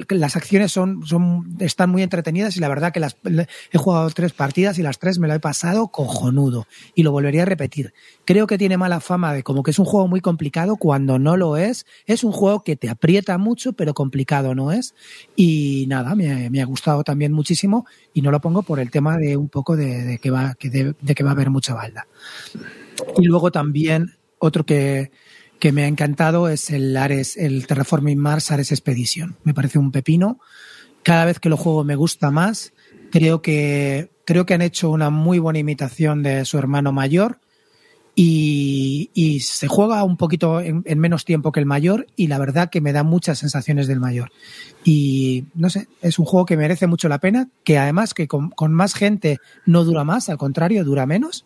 las 0.10 0.36
acciones 0.36 0.72
son, 0.72 1.06
son 1.06 1.56
están 1.60 1.90
muy 1.90 2.04
entretenidas 2.04 2.58
y 2.58 2.60
la 2.60 2.70
verdad 2.70 2.92
que 2.92 3.00
las 3.00 3.18
he 3.24 3.78
jugado 3.78 4.10
tres 4.10 4.34
partidas 4.34 4.78
y 4.80 4.84
las 4.84 5.00
tres 5.00 5.20
me 5.20 5.28
lo 5.28 5.34
he 5.34 5.40
pasado 5.40 5.88
cojonudo 5.88 6.68
y 6.94 7.04
lo 7.04 7.12
volvería 7.12 7.44
a 7.44 7.46
repetir. 7.46 7.94
Creo 8.26 8.48
que 8.48 8.58
tiene 8.58 8.78
mala 8.78 9.00
fama 9.00 9.34
de 9.34 9.44
como 9.44 9.64
que 9.64 9.72
es 9.72 9.80
un 9.80 9.86
juego 9.86 10.08
muy 10.08 10.22
complicado 10.22 10.76
cuando 10.78 11.20
no 11.20 11.38
lo 11.38 11.58
es. 11.58 11.86
Es 12.06 12.24
un 12.24 12.32
juego 12.32 12.64
que 12.64 12.76
te 12.76 12.90
aprieta 12.90 13.38
mucho 13.38 13.74
pero 13.74 13.94
complicado 13.94 14.56
no 14.56 14.72
es. 14.72 14.96
Y 15.36 15.86
nada, 15.88 16.16
me, 16.16 16.62
ha 16.62 16.66
gustado 16.66 17.04
también 17.04 17.32
muchísimo 17.32 17.86
y 18.14 18.22
no 18.22 18.32
lo 18.32 18.42
pongo 18.42 18.64
por 18.64 18.80
el 18.80 18.92
tema 18.92 19.18
de 19.18 19.38
un 19.38 19.50
poco 19.50 19.76
de, 19.76 20.20
que 20.22 20.32
va 20.32 20.56
que 20.56 20.70
de 20.70 21.16
que 21.16 21.24
va 21.24 21.30
a 21.32 21.34
haber 21.34 21.50
mucha 21.50 21.74
balda. 21.74 22.08
Y 23.18 23.26
luego 23.26 23.52
también 23.52 24.16
otro 24.40 24.66
que, 24.66 25.12
que 25.66 25.72
me 25.72 25.84
ha 25.84 25.88
encantado 25.88 26.48
es 26.48 26.70
el 26.70 26.96
Ares, 26.96 27.38
el 27.38 27.66
Terraforming 27.66 28.20
Mars 28.20 28.52
Ares 28.52 28.72
Expedition. 28.72 29.36
Me 29.44 29.56
parece 29.56 29.80
un 29.80 29.92
pepino. 29.92 30.40
Cada 31.02 31.26
vez 31.26 31.40
que 31.40 31.50
lo 31.50 31.58
juego 31.58 31.84
me 31.84 31.96
gusta 31.96 32.30
más. 32.30 32.72
Creo 33.12 33.42
que, 33.42 34.12
creo 34.26 34.46
que 34.46 34.54
han 34.54 34.62
hecho 34.62 34.92
una 34.92 35.10
muy 35.10 35.40
buena 35.40 35.58
imitación 35.58 36.22
de 36.22 36.46
su 36.46 36.60
hermano 36.60 36.92
mayor. 36.92 37.40
Y, 38.14 39.10
y 39.16 39.40
se 39.40 39.68
juega 39.68 40.04
un 40.04 40.18
poquito 40.18 40.62
en, 40.62 40.84
en 40.86 41.00
menos 41.00 41.26
tiempo 41.26 41.52
que 41.52 41.62
el 41.62 41.66
mayor 41.66 42.06
y 42.16 42.28
la 42.28 42.38
verdad 42.38 42.70
que 42.70 42.80
me 42.80 42.94
da 42.94 43.02
muchas 43.02 43.40
sensaciones 43.40 43.88
del 43.88 44.00
mayor. 44.00 44.32
Y 44.84 45.46
no 45.56 45.72
sé, 45.72 45.88
es 46.04 46.20
un 46.20 46.26
juego 46.26 46.46
que 46.46 46.58
merece 46.58 46.86
mucho 46.86 47.10
la 47.10 47.18
pena, 47.18 47.50
que 47.64 47.80
además 47.80 48.14
que 48.14 48.28
con 48.28 48.72
más 48.72 48.94
gente 48.94 49.40
no 49.66 49.84
dura 49.84 50.04
más, 50.04 50.30
al 50.30 50.38
contrario, 50.38 50.84
dura 50.84 51.08
menos. 51.08 51.44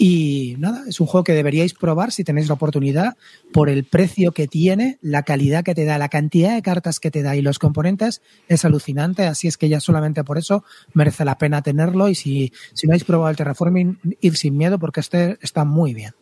Y 0.00 0.54
nada, 0.58 0.84
es 0.86 1.00
un 1.00 1.08
juego 1.08 1.24
que 1.24 1.32
deberíais 1.32 1.74
probar 1.74 2.12
si 2.12 2.22
tenéis 2.22 2.46
la 2.46 2.54
oportunidad 2.54 3.16
por 3.52 3.68
el 3.68 3.82
precio 3.84 4.30
que 4.30 4.46
tiene, 4.46 4.98
la 5.02 5.24
calidad 5.24 5.64
que 5.64 5.74
te 5.74 5.84
da, 5.84 5.98
la 5.98 6.08
cantidad 6.08 6.54
de 6.54 6.62
cartas 6.62 7.00
que 7.00 7.10
te 7.10 7.22
da 7.22 7.34
y 7.34 7.42
los 7.42 7.58
componentes 7.58 8.22
es 8.46 8.64
alucinante. 8.64 9.24
Así 9.26 9.48
es 9.48 9.56
que 9.56 9.68
ya 9.68 9.80
solamente 9.80 10.22
por 10.22 10.38
eso 10.38 10.62
merece 10.94 11.24
la 11.24 11.36
pena 11.36 11.62
tenerlo. 11.62 12.08
Y 12.08 12.14
si, 12.14 12.52
si 12.74 12.86
no 12.86 12.92
habéis 12.92 13.02
probado 13.04 13.30
el 13.30 13.36
Terraforming, 13.36 13.98
ir 14.20 14.36
sin 14.36 14.56
miedo 14.56 14.78
porque 14.78 15.00
este 15.00 15.36
está 15.42 15.64
muy 15.64 15.94
bien. 15.94 16.12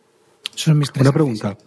Son 0.55 0.77
mis 0.79 0.91
tres 0.91 1.03
Una 1.03 1.13
pregunta. 1.13 1.57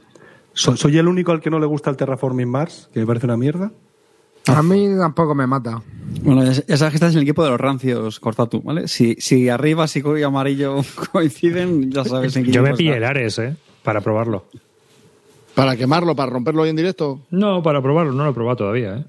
¿So- 0.52 0.76
¿Soy 0.76 0.98
el 0.98 1.06
único 1.06 1.30
al 1.30 1.40
que 1.40 1.48
no 1.50 1.60
le 1.60 1.66
gusta 1.66 1.90
el 1.90 1.96
Terraforming 1.96 2.48
Mars? 2.48 2.90
Que 2.92 2.98
me 3.00 3.06
parece 3.06 3.26
una 3.26 3.36
mierda. 3.36 3.70
A 4.56 4.62
mí 4.62 4.88
tampoco 4.98 5.34
me 5.34 5.46
mata. 5.46 5.82
Bueno, 6.22 6.44
ya 6.44 6.62
ya 6.66 6.76
sabes 6.76 6.92
que 6.92 6.96
estás 6.96 7.12
en 7.12 7.18
el 7.18 7.22
equipo 7.22 7.44
de 7.44 7.50
los 7.50 7.60
rancios, 7.60 8.20
Cortatu, 8.20 8.60
¿vale? 8.62 8.88
Si, 8.88 9.14
si 9.18 9.48
arriba, 9.48 9.86
psico 9.86 10.18
y 10.18 10.22
amarillo 10.22 10.76
coinciden, 11.12 11.90
ya 11.90 12.04
sabes 12.04 12.36
en 12.36 12.44
qué 12.44 12.52
Yo 12.52 12.62
me 12.62 12.74
pillé 12.74 12.96
el. 12.96 13.04
Ares, 13.04 13.38
¿eh? 13.38 13.56
Para 13.82 14.00
probarlo. 14.00 14.46
Para 15.54 15.76
quemarlo, 15.76 16.14
para 16.14 16.30
romperlo 16.30 16.62
hoy 16.62 16.70
en 16.70 16.76
directo. 16.76 17.20
No, 17.30 17.62
para 17.62 17.80
probarlo, 17.80 18.12
no 18.12 18.24
lo 18.24 18.30
he 18.30 18.34
probado 18.34 18.56
todavía, 18.56 18.96
¿eh? 18.96 19.04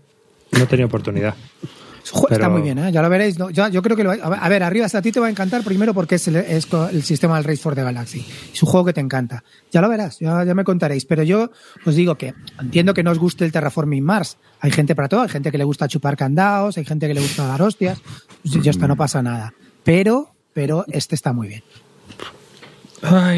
No 0.52 0.64
he 0.64 0.68
tenido 0.68 0.88
oportunidad. 0.88 1.36
Está 2.30 2.50
muy 2.50 2.62
bien, 2.62 2.78
¿eh? 2.80 2.92
ya 2.92 3.02
lo 3.02 3.10
veréis. 3.10 3.38
yo 3.38 3.82
creo 3.82 3.96
que 3.96 4.04
lo 4.04 4.12
vais- 4.14 4.22
a 4.22 4.50
ver, 4.50 4.64
arriba 4.64 4.88
a 4.92 5.02
ti 5.02 5.12
te 5.12 5.20
va 5.20 5.28
a 5.28 5.30
encantar 5.30 5.64
primero 5.64 5.94
porque 5.94 6.16
es 6.16 6.28
el, 6.28 6.36
es 6.38 6.66
co- 6.66 6.88
el 6.90 7.04
sistema 7.04 7.36
del 7.36 7.44
Race 7.46 7.62
for 7.62 7.76
the 7.76 7.84
Galaxy. 7.84 8.26
Es 8.54 8.62
un 8.64 8.70
juego 8.70 8.86
que 8.86 8.94
te 8.94 9.02
encanta. 9.02 9.44
Ya 9.72 9.82
lo 9.82 9.88
verás, 9.90 10.20
ya, 10.20 10.44
ya 10.44 10.54
me 10.56 10.64
contaréis. 10.64 11.06
Pero 11.06 11.24
yo 11.24 11.52
os 11.86 11.96
digo 11.96 12.16
que 12.16 12.34
entiendo 12.60 12.94
que 12.94 13.04
no 13.04 13.12
os 13.12 13.20
guste 13.20 13.46
el 13.46 13.52
Terraforming 13.52 14.04
Mars. 14.04 14.38
Hay 14.60 14.72
gente 14.72 14.96
para 14.96 15.08
todo, 15.10 15.22
hay 15.22 15.30
gente 15.30 15.52
que 15.52 15.58
le 15.58 15.64
gusta 15.64 15.88
chupar 15.88 16.18
candados, 16.18 16.78
hay 16.78 16.86
gente 16.86 17.08
que 17.08 17.14
le 17.14 17.22
gusta 17.22 17.46
dar 17.48 17.62
hostias. 17.62 18.02
Pues 18.42 18.64
ya 18.64 18.72
está, 18.72 18.88
no 18.88 18.96
pasa 18.96 19.22
nada. 19.22 19.54
Pero, 19.84 20.32
pero 20.54 20.86
este 20.90 21.16
está 21.16 21.34
muy 21.34 21.48
bien. 21.48 21.64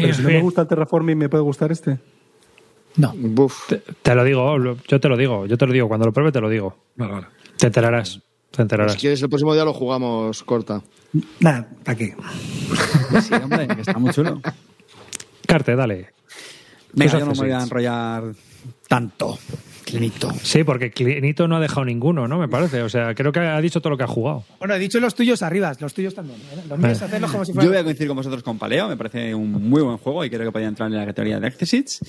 Pero 0.02 0.14
si 0.14 0.22
no 0.22 0.28
me 0.28 0.40
gusta 0.42 0.62
el 0.62 0.68
Terraforming, 0.68 1.16
¿me 1.18 1.28
puede 1.28 1.42
gustar 1.42 1.70
este? 1.72 1.98
No. 2.96 3.12
Buf. 3.16 3.66
Te, 3.68 3.78
te 4.02 4.14
lo 4.14 4.22
digo, 4.24 4.56
yo 4.86 5.00
te 5.00 5.08
lo 5.08 5.16
digo, 5.16 5.46
yo 5.46 5.56
te 5.58 5.66
lo 5.66 5.72
digo. 5.72 5.88
Cuando 5.88 6.06
lo 6.06 6.12
pruebe 6.12 6.30
te 6.32 6.40
lo 6.40 6.48
digo. 6.48 6.76
Vale, 6.96 7.12
vale. 7.12 7.26
Te 7.58 7.66
enterarás. 7.66 8.20
Te 8.54 8.62
enterarás. 8.62 8.92
Si 8.92 8.98
quieres, 8.98 9.20
el 9.22 9.28
próximo 9.28 9.54
día 9.54 9.64
lo 9.64 9.72
jugamos 9.72 10.42
corta. 10.44 10.82
Nada, 11.40 11.68
¿para 11.84 11.96
qué? 11.96 12.14
Sí, 13.20 13.34
hombre, 13.34 13.66
que 13.68 13.80
está 13.80 13.98
muy 13.98 14.10
chulo. 14.12 14.40
Carte, 15.46 15.74
dale. 15.76 16.12
Venga, 16.92 17.12
yo 17.12 17.20
no 17.20 17.26
me 17.26 17.38
voy 17.38 17.50
a 17.50 17.56
accesorios. 17.58 17.64
enrollar 17.64 18.34
tanto. 18.88 19.38
Clinito. 19.84 20.32
Sí, 20.42 20.64
porque 20.64 20.90
Clinito 20.90 21.46
no 21.46 21.56
ha 21.56 21.60
dejado 21.60 21.84
ninguno, 21.84 22.26
¿no? 22.26 22.38
Me 22.38 22.48
parece. 22.48 22.82
O 22.82 22.88
sea, 22.88 23.14
creo 23.14 23.32
que 23.32 23.40
ha 23.40 23.60
dicho 23.60 23.80
todo 23.80 23.90
lo 23.90 23.96
que 23.96 24.04
ha 24.04 24.08
jugado. 24.08 24.44
Bueno, 24.58 24.74
he 24.74 24.78
dicho 24.78 24.98
los 24.98 25.14
tuyos 25.14 25.42
arriba, 25.42 25.72
los 25.78 25.92
tuyos 25.92 26.14
también. 26.14 26.38
¿eh? 26.40 26.62
Los 26.68 26.78
míos 26.78 27.02
hacerlos 27.02 27.30
como 27.30 27.44
si 27.44 27.52
Yo 27.52 27.68
voy 27.68 27.76
a 27.76 27.84
coincidir 27.84 28.08
con 28.08 28.16
vosotros 28.16 28.42
con 28.42 28.58
Paleo, 28.58 28.88
me 28.88 28.96
parece 28.96 29.34
un 29.34 29.68
muy 29.68 29.82
buen 29.82 29.98
juego 29.98 30.24
y 30.24 30.30
creo 30.30 30.46
que 30.46 30.52
podría 30.52 30.68
entrar 30.68 30.90
en 30.90 30.96
la 30.96 31.04
categoría 31.04 31.38
de 31.38 31.46
Accessits. 31.46 32.00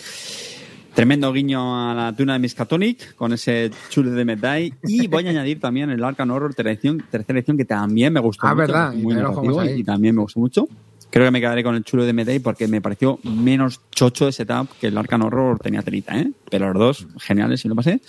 Tremendo 0.95 1.31
guiño 1.33 1.89
a 1.89 1.93
la 1.93 2.13
tuna 2.15 2.33
de 2.33 2.39
Miskatonic 2.39 3.15
con 3.15 3.33
ese 3.33 3.69
chulo 3.89 4.11
de 4.11 4.23
Medai. 4.23 4.73
Y 4.83 5.07
voy 5.07 5.27
a 5.27 5.29
añadir 5.31 5.59
también 5.59 5.89
el 5.89 6.01
Arkham 6.01 6.31
Horror 6.31 6.53
tercera 6.55 6.71
edición, 6.71 7.57
que 7.57 7.65
también 7.65 8.13
me 8.13 8.21
gustó 8.21 8.47
Ah, 8.47 8.51
mucho. 8.55 8.61
verdad, 8.61 8.93
y 8.93 9.01
Muy 9.01 9.13
ahí. 9.59 9.79
y 9.81 9.83
también 9.83 10.15
me 10.15 10.21
gustó 10.21 10.39
mucho. 10.39 10.69
Creo 11.09 11.25
que 11.27 11.31
me 11.31 11.41
quedaré 11.41 11.63
con 11.63 11.75
el 11.75 11.83
chulo 11.83 12.05
de 12.05 12.13
Medai 12.13 12.39
porque 12.39 12.67
me 12.69 12.79
pareció 12.81 13.19
menos 13.23 13.81
chocho 13.91 14.25
de 14.25 14.31
setup 14.31 14.69
que 14.79 14.87
el 14.87 14.97
Arkham 14.97 15.21
Horror 15.23 15.59
tenía 15.59 15.81
telita, 15.81 16.17
¿eh? 16.17 16.31
Pero 16.49 16.73
los 16.73 16.79
dos, 16.79 17.07
geniales, 17.21 17.63
y 17.65 17.67
lo 17.67 17.75
pasé. 17.75 17.99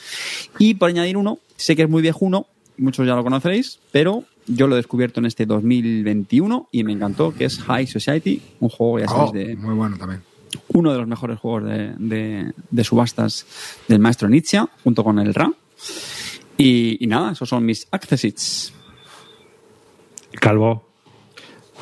Y 0.59 0.75
por 0.75 0.89
añadir 0.89 1.17
uno, 1.17 1.39
sé 1.57 1.75
que 1.75 1.83
es 1.83 1.89
muy 1.91 2.03
viejuno, 2.03 2.47
muchos 2.79 3.05
ya 3.07 3.15
lo 3.17 3.25
conoceréis, 3.25 3.81
pero 3.91 4.25
yo 4.47 4.69
lo 4.69 4.75
he 4.75 4.79
descubierto 4.79 5.19
en 5.19 5.27
este 5.27 5.45
2021 5.45 6.69
y 6.71 6.85
me 6.85 6.93
encantó, 6.93 7.33
que 7.35 7.45
es 7.47 7.59
High 7.61 7.87
Society, 7.89 8.41
un 8.61 8.69
juego, 8.69 9.01
ya 9.01 9.09
sabéis, 9.09 9.31
Oh, 9.31 9.33
de 9.33 9.57
muy 9.57 9.75
bueno 9.75 9.97
también. 9.97 10.23
Uno 10.69 10.93
de 10.93 10.99
los 10.99 11.07
mejores 11.07 11.39
juegos 11.39 11.65
de, 11.65 11.95
de- 11.99 12.53
de 12.71 12.85
subastas 12.85 13.47
del 13.89 13.99
maestro 13.99 14.29
Nietzsche, 14.29 14.61
junto 14.85 15.05
con 15.05 15.19
el 15.19 15.35
RA. 15.35 15.51
Y, 16.59 17.03
y 17.05 17.07
nada, 17.07 17.33
esos 17.33 17.49
son 17.49 17.65
mis 17.67 17.87
accessits. 17.91 18.73
Calvo. 20.41 20.87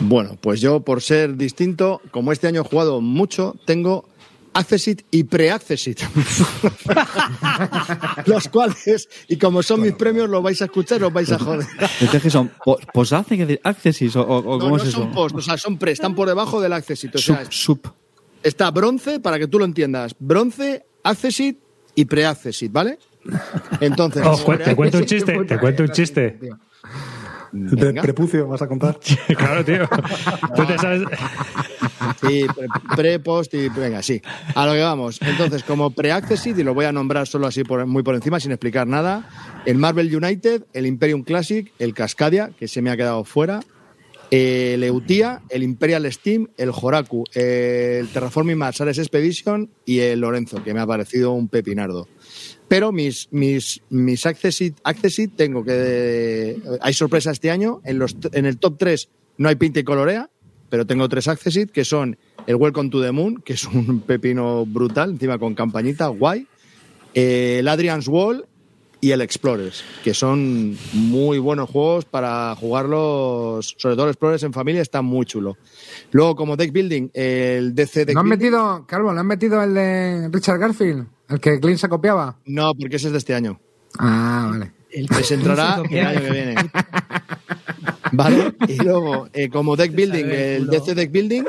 Bueno, 0.00 0.36
pues 0.40 0.60
yo, 0.60 0.80
por 0.80 1.02
ser 1.02 1.36
distinto, 1.36 2.00
como 2.10 2.32
este 2.32 2.48
año 2.48 2.62
he 2.62 2.68
jugado 2.68 3.00
mucho, 3.00 3.54
tengo 3.64 4.08
Accessit 4.52 5.02
y 5.10 5.24
Pre-Accessit. 5.24 6.00
Los 8.26 8.48
cuales, 8.48 9.08
y 9.28 9.36
como 9.36 9.62
son 9.62 9.82
mis 9.82 9.92
premios, 9.92 10.28
los 10.28 10.42
vais 10.42 10.60
a 10.62 10.66
escuchar, 10.66 11.02
os 11.04 11.12
vais 11.12 11.30
a 11.30 11.38
joder. 11.38 11.66
Entonces, 12.00 12.22
¿qué 12.22 12.30
son? 12.30 12.50
Po- 12.64 12.78
¿Posaccessis 12.92 14.16
o, 14.16 14.26
No, 14.26 14.42
cómo 14.58 14.68
no 14.70 14.76
es 14.76 14.84
eso? 14.88 14.98
son 14.98 15.12
post, 15.12 15.36
o 15.36 15.42
sea, 15.42 15.56
son 15.58 15.78
pre, 15.78 15.92
están 15.92 16.14
por 16.14 16.28
debajo 16.28 16.60
del 16.60 16.72
Accessit. 16.72 17.14
O 17.14 17.18
sea, 17.18 17.44
Sub, 17.44 17.52
sub. 17.52 17.92
Está 18.45 18.70
bronce, 18.70 19.18
para 19.18 19.38
que 19.38 19.49
tú 19.49 19.59
lo 19.59 19.64
entiendas, 19.64 20.14
bronce, 20.18 20.84
Accessit 21.03 21.59
y 21.97 22.05
Pre-Accessit, 22.05 22.70
¿vale? 22.70 22.99
Entonces, 23.80 24.22
Oh, 24.26 24.38
cu- 24.45 24.57
te 24.57 24.76
cuento 24.76 24.99
un 24.99 25.05
chiste, 25.07 25.45
te 25.45 25.59
cuento 25.59 25.82
un 25.82 25.88
chiste. 25.90 26.38
De 27.53 27.92
prepucio 27.95 28.49
vas 28.49 28.62
a 28.62 28.66
contar. 28.68 28.99
Claro, 29.36 29.64
tío. 29.64 29.88
Tú 30.57 30.66
te 30.66 30.76
sabes. 30.76 31.03
Sí, 32.20 32.45
pre, 32.55 32.66
pre, 32.97 33.18
post 33.20 33.55
y 33.55 33.68
venga, 33.68 34.03
sí. 34.03 34.20
A 34.57 34.66
lo 34.66 34.72
que 34.72 34.82
vamos. 34.82 35.20
Entonces, 35.22 35.62
como 35.62 35.90
pre-accessit, 35.90 36.59
y 36.59 36.64
lo 36.64 36.74
voy 36.74 36.84
a 36.86 36.92
nombrar 36.92 37.26
solo 37.28 37.47
así 37.47 37.62
por, 37.62 37.86
muy 37.86 38.03
por 38.03 38.14
encima, 38.16 38.40
sin 38.40 38.51
explicar 38.51 38.88
nada, 38.88 39.28
el 39.66 39.78
Marvel 39.78 40.14
United, 40.14 40.64
el 40.72 40.84
Imperium 40.86 41.22
Classic, 41.22 41.72
el 41.78 41.95
Cascadia, 41.95 42.51
que 42.59 42.66
se 42.66 42.82
me 42.82 42.90
ha 42.90 42.97
quedado 42.97 43.22
fuera, 43.24 43.61
el 44.35 44.82
Eutia, 44.82 45.43
el 45.49 45.62
Imperial 45.62 46.11
Steam, 46.12 46.49
el 46.57 46.70
Horaku, 46.70 47.22
el 47.35 48.09
Terraforming 48.09 48.59
Mars 48.59 48.80
Ares 48.80 48.99
Expedition 48.99 49.70
y 49.87 50.01
el 50.01 50.20
Lorenzo, 50.20 50.61
que 50.64 50.74
me 50.74 50.80
ha 50.80 50.87
parecido 50.89 51.30
un 51.30 51.47
pepinardo. 51.49 52.09
Pero 52.66 52.91
mis, 52.91 53.28
mis, 53.30 53.80
mis 53.91 54.26
Accessit, 54.26 54.76
Accessit 54.82 55.37
tengo 55.37 55.62
que... 55.62 56.61
Hay 56.80 56.95
sorpresa 56.95 57.30
este 57.30 57.53
año. 57.53 57.80
En, 57.85 58.01
los, 58.01 58.16
en 58.32 58.47
el 58.47 58.59
top 58.59 58.76
3 58.76 59.09
no 59.39 59.49
hay 59.49 59.55
pinta 59.55 59.78
y 59.78 59.85
colorea, 59.85 60.28
pero 60.68 60.85
tengo 60.85 61.09
tres 61.09 61.28
Accessit 61.28 61.70
que 61.70 61.85
son 61.85 62.18
el 62.49 62.57
Welcome 62.57 62.91
to 62.91 63.01
the 63.01 63.12
Moon, 63.12 63.37
que 63.37 63.53
es 63.53 63.64
un 63.64 64.01
pepino 64.01 64.66
brutal, 64.66 65.11
encima 65.11 65.39
con 65.39 65.55
campañita, 65.55 66.09
guay. 66.09 66.49
el 67.14 67.68
Adrian's 67.68 68.09
Wall 68.09 68.47
y 69.05 69.12
el 69.12 69.20
Explorers, 69.20 69.84
que 70.02 70.14
son 70.14 70.76
muy 70.94 71.38
buenos 71.38 71.68
juegos 71.68 72.07
para 72.07 72.55
jugarlos, 72.57 73.74
sobre 73.76 73.96
todo 73.96 74.07
el 74.07 74.12
Explorers 74.12 74.42
en 74.44 74.52
familia, 74.55 74.80
está 74.80 75.02
muy 75.02 75.26
chulo. 75.26 75.59
Luego, 76.11 76.34
como 76.34 76.57
deck 76.57 76.72
building, 76.72 77.09
el 77.12 77.74
DC 77.74 78.07
deck 78.07 78.14
¿No 78.14 78.20
han 78.20 78.26
building- 78.26 78.30
metido, 78.30 78.84
Calvo, 78.86 79.12
¿no 79.12 79.20
han 79.20 79.26
metido 79.26 79.62
el 79.62 79.74
de 79.74 80.28
Richard 80.32 80.59
Garfield? 80.59 81.07
¿El 81.28 81.38
que 81.38 81.61
Clint 81.61 81.78
se 81.78 81.88
copiaba? 81.90 82.38
No, 82.46 82.74
porque 82.74 82.96
ese 82.96 83.09
es 83.09 83.12
de 83.12 83.18
este 83.18 83.34
año. 83.34 83.61
Ah, 83.98 84.48
vale. 84.52 84.72
El 84.90 85.07
que 85.09 85.22
se 85.22 85.34
entrará 85.34 85.82
el 85.90 86.07
año 86.07 86.20
que 86.22 86.30
viene. 86.30 86.55
¿Vale? 88.12 88.55
Y 88.68 88.76
luego, 88.82 89.28
eh, 89.32 89.48
como 89.48 89.76
deck 89.76 89.92
building, 89.94 90.24
el 90.26 90.66
DC 90.68 90.94
Deck 90.94 91.11
Building. 91.11 91.44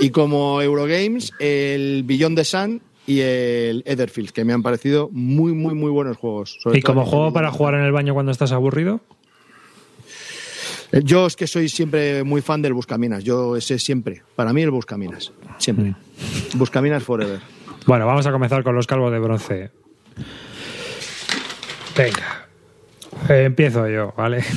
Y 0.00 0.10
como 0.10 0.62
Eurogames, 0.62 1.32
el 1.38 2.02
Beyond 2.04 2.36
the 2.36 2.44
Sun 2.44 2.80
y 3.06 3.20
el 3.20 3.82
Etherfield, 3.86 4.30
que 4.30 4.44
me 4.44 4.52
han 4.52 4.62
parecido 4.62 5.08
muy, 5.12 5.52
muy, 5.52 5.74
muy 5.74 5.90
buenos 5.90 6.16
juegos. 6.16 6.58
Sobre 6.60 6.78
¿Y 6.78 6.82
como 6.82 7.04
juego 7.04 7.32
para 7.32 7.50
jugar 7.50 7.74
en 7.74 7.82
el 7.82 7.92
baño 7.92 8.14
cuando 8.14 8.32
estás 8.32 8.52
aburrido? 8.52 9.00
Eh, 10.92 11.00
Yo 11.04 11.26
es 11.26 11.36
que 11.36 11.46
soy 11.46 11.68
siempre 11.68 12.22
muy 12.22 12.42
fan 12.42 12.62
del 12.62 12.74
Buscaminas. 12.74 13.24
Yo 13.24 13.56
ese 13.56 13.78
siempre. 13.78 14.22
Para 14.36 14.52
mí 14.52 14.62
el 14.62 14.70
Buscaminas. 14.70 15.32
Siempre. 15.58 15.94
Buscaminas 16.54 17.02
forever. 17.02 17.40
Bueno, 17.86 18.06
vamos 18.06 18.26
a 18.26 18.32
comenzar 18.32 18.62
con 18.62 18.74
los 18.76 18.86
calvos 18.86 19.10
de 19.10 19.18
bronce. 19.18 19.70
Venga. 21.96 22.48
Eh, 23.28 23.44
empiezo 23.44 23.88
yo, 23.88 24.14
¿vale? 24.16 24.44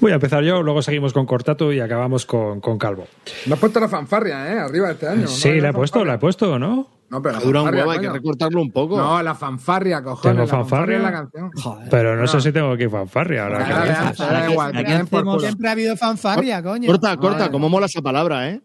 Voy 0.00 0.12
a 0.12 0.14
empezar 0.14 0.42
yo, 0.42 0.62
luego 0.62 0.80
seguimos 0.80 1.12
con 1.12 1.26
Cortato 1.26 1.72
y 1.72 1.80
acabamos 1.80 2.24
con, 2.24 2.60
con 2.60 2.78
Calvo. 2.78 3.06
Me 3.46 3.54
has 3.54 3.60
puesto 3.60 3.80
la 3.80 3.88
fanfarria, 3.88 4.50
¿eh? 4.52 4.58
Arriba 4.58 4.90
este 4.92 5.06
año. 5.08 5.26
sí, 5.26 5.50
¿no? 5.56 5.62
la 5.62 5.68
he 5.68 5.72
puesto, 5.74 6.04
la 6.04 6.14
he 6.14 6.18
puesto, 6.18 6.58
¿no? 6.58 6.88
No, 7.10 7.20
pero 7.20 7.34
la 7.34 7.40
Dura 7.40 7.60
un 7.60 7.66
fanfarria, 7.66 7.80
huevo, 7.86 7.90
hay 7.90 7.98
que 8.06 8.12
recortarlo 8.12 8.62
un 8.62 8.70
poco. 8.70 8.96
No, 8.96 9.20
la 9.22 9.34
fanfarria, 9.34 10.02
cojones. 10.02 10.22
¿Tengo 10.22 10.38
la 10.38 10.46
fanfarria? 10.46 10.96
es 10.98 11.02
la 11.02 11.12
canción. 11.12 11.50
Pero 11.90 12.16
no, 12.16 12.26
sé 12.28 12.40
si 12.40 12.52
tengo 12.52 12.70
aquí 12.70 12.88
fanfarria. 12.88 13.44
Ahora 13.44 13.58
que- 13.64 14.52
igual, 14.52 14.72
por 14.72 14.86
hacemos- 14.86 15.08
culo. 15.10 15.40
Siempre 15.40 15.68
ha 15.68 15.72
habido 15.72 15.96
fanfarria, 15.96 16.62
coño. 16.62 16.86
Corta, 16.86 17.16
corta, 17.16 17.50
cómo 17.50 17.68
mola 17.68 17.86
esa 17.86 18.00
palabra, 18.00 18.48
¿eh? 18.48 18.60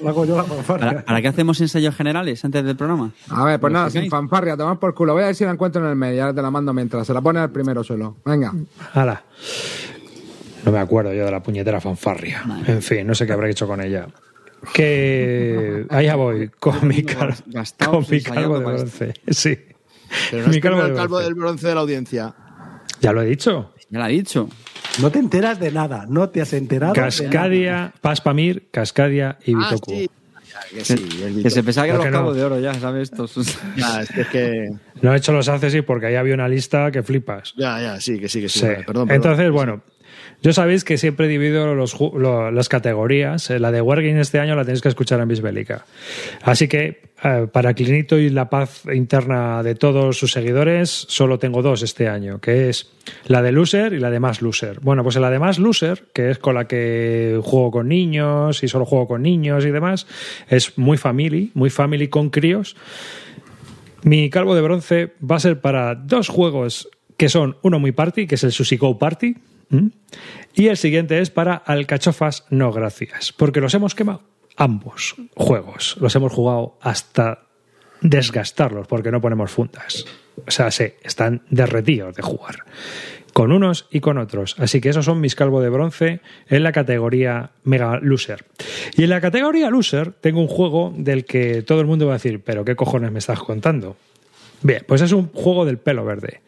La 0.00 0.10
hago 0.10 0.24
yo 0.24 0.36
la 0.36 0.42
¿Para, 0.44 0.54
fanfarria. 0.62 1.04
para 1.04 1.22
qué 1.22 1.28
hacemos 1.28 1.60
ensayos 1.60 1.94
generales 1.94 2.44
antes 2.44 2.64
del 2.64 2.76
programa? 2.76 3.12
A 3.30 3.44
ver, 3.44 3.60
pues 3.60 3.72
¿Lo 3.72 3.78
nada, 3.78 3.90
sin 3.90 4.10
fanfarria, 4.10 4.56
tomad 4.56 4.78
por 4.78 4.94
culo. 4.94 5.14
Voy 5.14 5.22
a 5.22 5.26
ver 5.26 5.34
si 5.34 5.44
la 5.44 5.52
encuentro 5.52 5.82
en 5.82 5.88
el 5.90 5.96
medio, 5.96 6.22
ahora 6.22 6.34
te 6.34 6.42
la 6.42 6.50
mando 6.50 6.74
mientras. 6.74 7.06
Se 7.06 7.14
la 7.14 7.20
pone 7.20 7.40
al 7.40 7.50
primero 7.50 7.82
solo. 7.82 8.16
Venga. 8.24 8.52
Hala. 8.92 9.24
No 10.64 10.72
me 10.72 10.78
acuerdo 10.78 11.12
yo 11.12 11.24
de 11.24 11.30
la 11.30 11.42
puñetera 11.42 11.80
fanfarria. 11.80 12.42
Vale. 12.46 12.70
En 12.70 12.82
fin, 12.82 13.06
no 13.06 13.14
sé 13.14 13.26
qué 13.26 13.32
habré 13.32 13.50
hecho 13.50 13.66
con 13.66 13.80
ella. 13.80 14.06
Que 14.74 15.86
allá 15.90 16.14
voy, 16.14 16.48
con 16.60 16.86
mi, 16.86 17.02
Gastados 17.02 18.06
con 18.06 18.14
mi 18.14 18.22
calvo 18.22 18.58
de 18.58 18.64
bronce. 18.64 19.14
Sí. 19.30 19.58
Pero 20.30 20.42
no 20.42 20.48
Mi 20.48 20.60
de 20.60 20.68
el 20.68 20.94
calvo 20.94 21.18
del 21.20 21.34
bronce 21.34 21.68
de 21.68 21.74
la 21.74 21.80
audiencia. 21.80 22.34
Ya 23.00 23.12
lo 23.12 23.22
he 23.22 23.26
dicho. 23.26 23.72
Ya 23.88 23.98
lo 23.98 24.04
ha 24.04 24.08
dicho. 24.08 24.48
No 25.00 25.10
te 25.10 25.18
enteras 25.18 25.58
de 25.58 25.70
nada, 25.72 26.06
no 26.08 26.28
te 26.28 26.42
has 26.42 26.52
enterado. 26.52 26.92
Cascadia, 26.94 27.92
Paspamir, 28.00 28.68
Cascadia 28.70 29.38
y 29.44 29.54
Ah, 29.54 29.70
Bitoku. 29.70 29.90
sí. 29.92 30.10
Que 30.74 30.84
sí, 30.84 30.94
que 31.42 31.50
se 31.50 31.62
pensaba 31.62 31.86
que 31.86 31.90
eran 31.90 32.02
¿Por 32.02 32.06
los 32.06 32.12
no? 32.12 32.18
cabos 32.20 32.36
de 32.36 32.44
oro 32.44 32.58
ya, 32.60 32.72
¿sabes? 32.74 33.10
Estos. 33.10 33.34
Ya, 33.76 34.02
es 34.02 34.08
que, 34.10 34.20
es 34.22 34.28
que- 34.28 34.70
No 35.02 35.12
he 35.12 35.16
hecho 35.16 35.32
los 35.32 35.48
accessis 35.48 35.82
porque 35.82 36.06
ahí 36.06 36.14
había 36.14 36.34
una 36.34 36.48
lista 36.48 36.90
que 36.90 37.02
flipas. 37.02 37.52
ya, 37.56 37.80
ya, 37.80 38.00
sí, 38.00 38.18
que 38.18 38.28
sí, 38.28 38.40
que 38.40 38.48
sí. 38.48 38.60
Sí. 38.60 38.66
vale, 38.66 38.84
Perdón, 38.84 39.08
perdón. 39.08 39.10
Entonces, 39.16 39.50
bueno, 39.50 39.82
yo 40.42 40.52
sabéis 40.52 40.82
que 40.82 40.98
siempre 40.98 41.28
divido 41.28 41.74
los 41.74 41.96
las 42.52 42.68
categorías. 42.68 43.48
Eh, 43.50 43.60
La 43.60 43.70
de 43.70 43.80
Wargame 43.80 44.20
este 44.20 44.40
año 44.40 44.56
la 44.56 44.64
tenéis 44.64 44.82
que 44.82 44.88
escuchar 44.88 45.20
en 45.20 45.28
Bisbélica. 45.28 45.86
Así 46.42 46.66
que, 46.66 47.12
eh, 47.22 47.46
para 47.52 47.74
Clinito 47.74 48.18
y 48.18 48.28
la 48.28 48.50
paz 48.50 48.82
interna 48.92 49.62
de 49.62 49.76
todos 49.76 50.18
sus 50.18 50.32
seguidores, 50.32 50.90
solo 50.90 51.38
tengo 51.38 51.62
dos 51.62 51.82
este 51.82 52.08
año, 52.08 52.40
que 52.40 52.68
es 52.68 52.90
la 53.26 53.40
de 53.40 53.52
Loser 53.52 53.92
y 53.92 54.00
la 54.00 54.10
de 54.10 54.18
Más 54.18 54.42
Loser. 54.42 54.80
Bueno, 54.80 55.04
pues 55.04 55.14
la 55.16 55.30
de 55.30 55.38
Más 55.38 55.60
Loser, 55.60 56.06
que 56.12 56.30
es 56.30 56.38
con 56.38 56.56
la 56.56 56.66
que 56.66 57.38
juego 57.42 57.70
con 57.70 57.88
niños 57.88 58.64
y 58.64 58.68
solo 58.68 58.84
juego 58.84 59.06
con 59.06 59.22
niños 59.22 59.64
y 59.64 59.70
demás, 59.70 60.08
es 60.48 60.76
muy 60.76 60.98
family, 60.98 61.52
muy 61.54 61.70
family 61.70 62.08
con 62.08 62.30
críos. 62.30 62.76
Mi 64.02 64.28
calvo 64.28 64.56
de 64.56 64.62
bronce 64.62 65.12
va 65.22 65.36
a 65.36 65.40
ser 65.40 65.60
para 65.60 65.94
dos 65.94 66.28
juegos 66.28 66.88
que 67.16 67.28
son 67.28 67.56
uno 67.62 67.78
muy 67.78 67.92
party, 67.92 68.26
que 68.26 68.34
es 68.34 68.42
el 68.42 68.50
Sushi 68.50 68.76
Party, 68.98 69.36
¿m? 69.72 69.90
y 70.54 70.68
el 70.68 70.76
siguiente 70.76 71.20
es 71.20 71.30
para 71.30 71.54
Alcachofas 71.54 72.44
No 72.50 72.72
Gracias, 72.72 73.32
porque 73.32 73.60
los 73.60 73.74
hemos 73.74 73.94
quemado 73.94 74.22
ambos 74.56 75.16
juegos. 75.34 75.96
Los 76.00 76.14
hemos 76.16 76.32
jugado 76.32 76.78
hasta 76.80 77.46
desgastarlos 78.00 78.86
porque 78.86 79.10
no 79.10 79.20
ponemos 79.20 79.50
fundas. 79.50 80.04
O 80.46 80.50
sea, 80.50 80.70
sí, 80.70 80.84
están 81.02 81.42
derretidos 81.50 82.14
de 82.14 82.22
jugar. 82.22 82.64
Con 83.32 83.50
unos 83.50 83.86
y 83.90 84.00
con 84.00 84.18
otros. 84.18 84.56
Así 84.58 84.80
que 84.80 84.90
esos 84.90 85.06
son 85.06 85.20
mis 85.20 85.34
calvo 85.34 85.62
de 85.62 85.70
bronce 85.70 86.20
en 86.48 86.62
la 86.62 86.72
categoría 86.72 87.52
Mega 87.64 87.98
Loser. 88.00 88.44
Y 88.96 89.04
en 89.04 89.10
la 89.10 89.22
categoría 89.22 89.70
Loser 89.70 90.12
tengo 90.12 90.40
un 90.40 90.48
juego 90.48 90.92
del 90.96 91.24
que 91.24 91.62
todo 91.62 91.80
el 91.80 91.86
mundo 91.86 92.06
va 92.06 92.12
a 92.12 92.16
decir, 92.16 92.42
pero 92.44 92.64
¿qué 92.64 92.76
cojones 92.76 93.10
me 93.10 93.20
estás 93.20 93.38
contando? 93.38 93.96
Bien, 94.62 94.84
pues 94.86 95.00
es 95.02 95.12
un 95.12 95.28
juego 95.28 95.64
del 95.64 95.78
pelo 95.78 96.04
verde. 96.04 96.42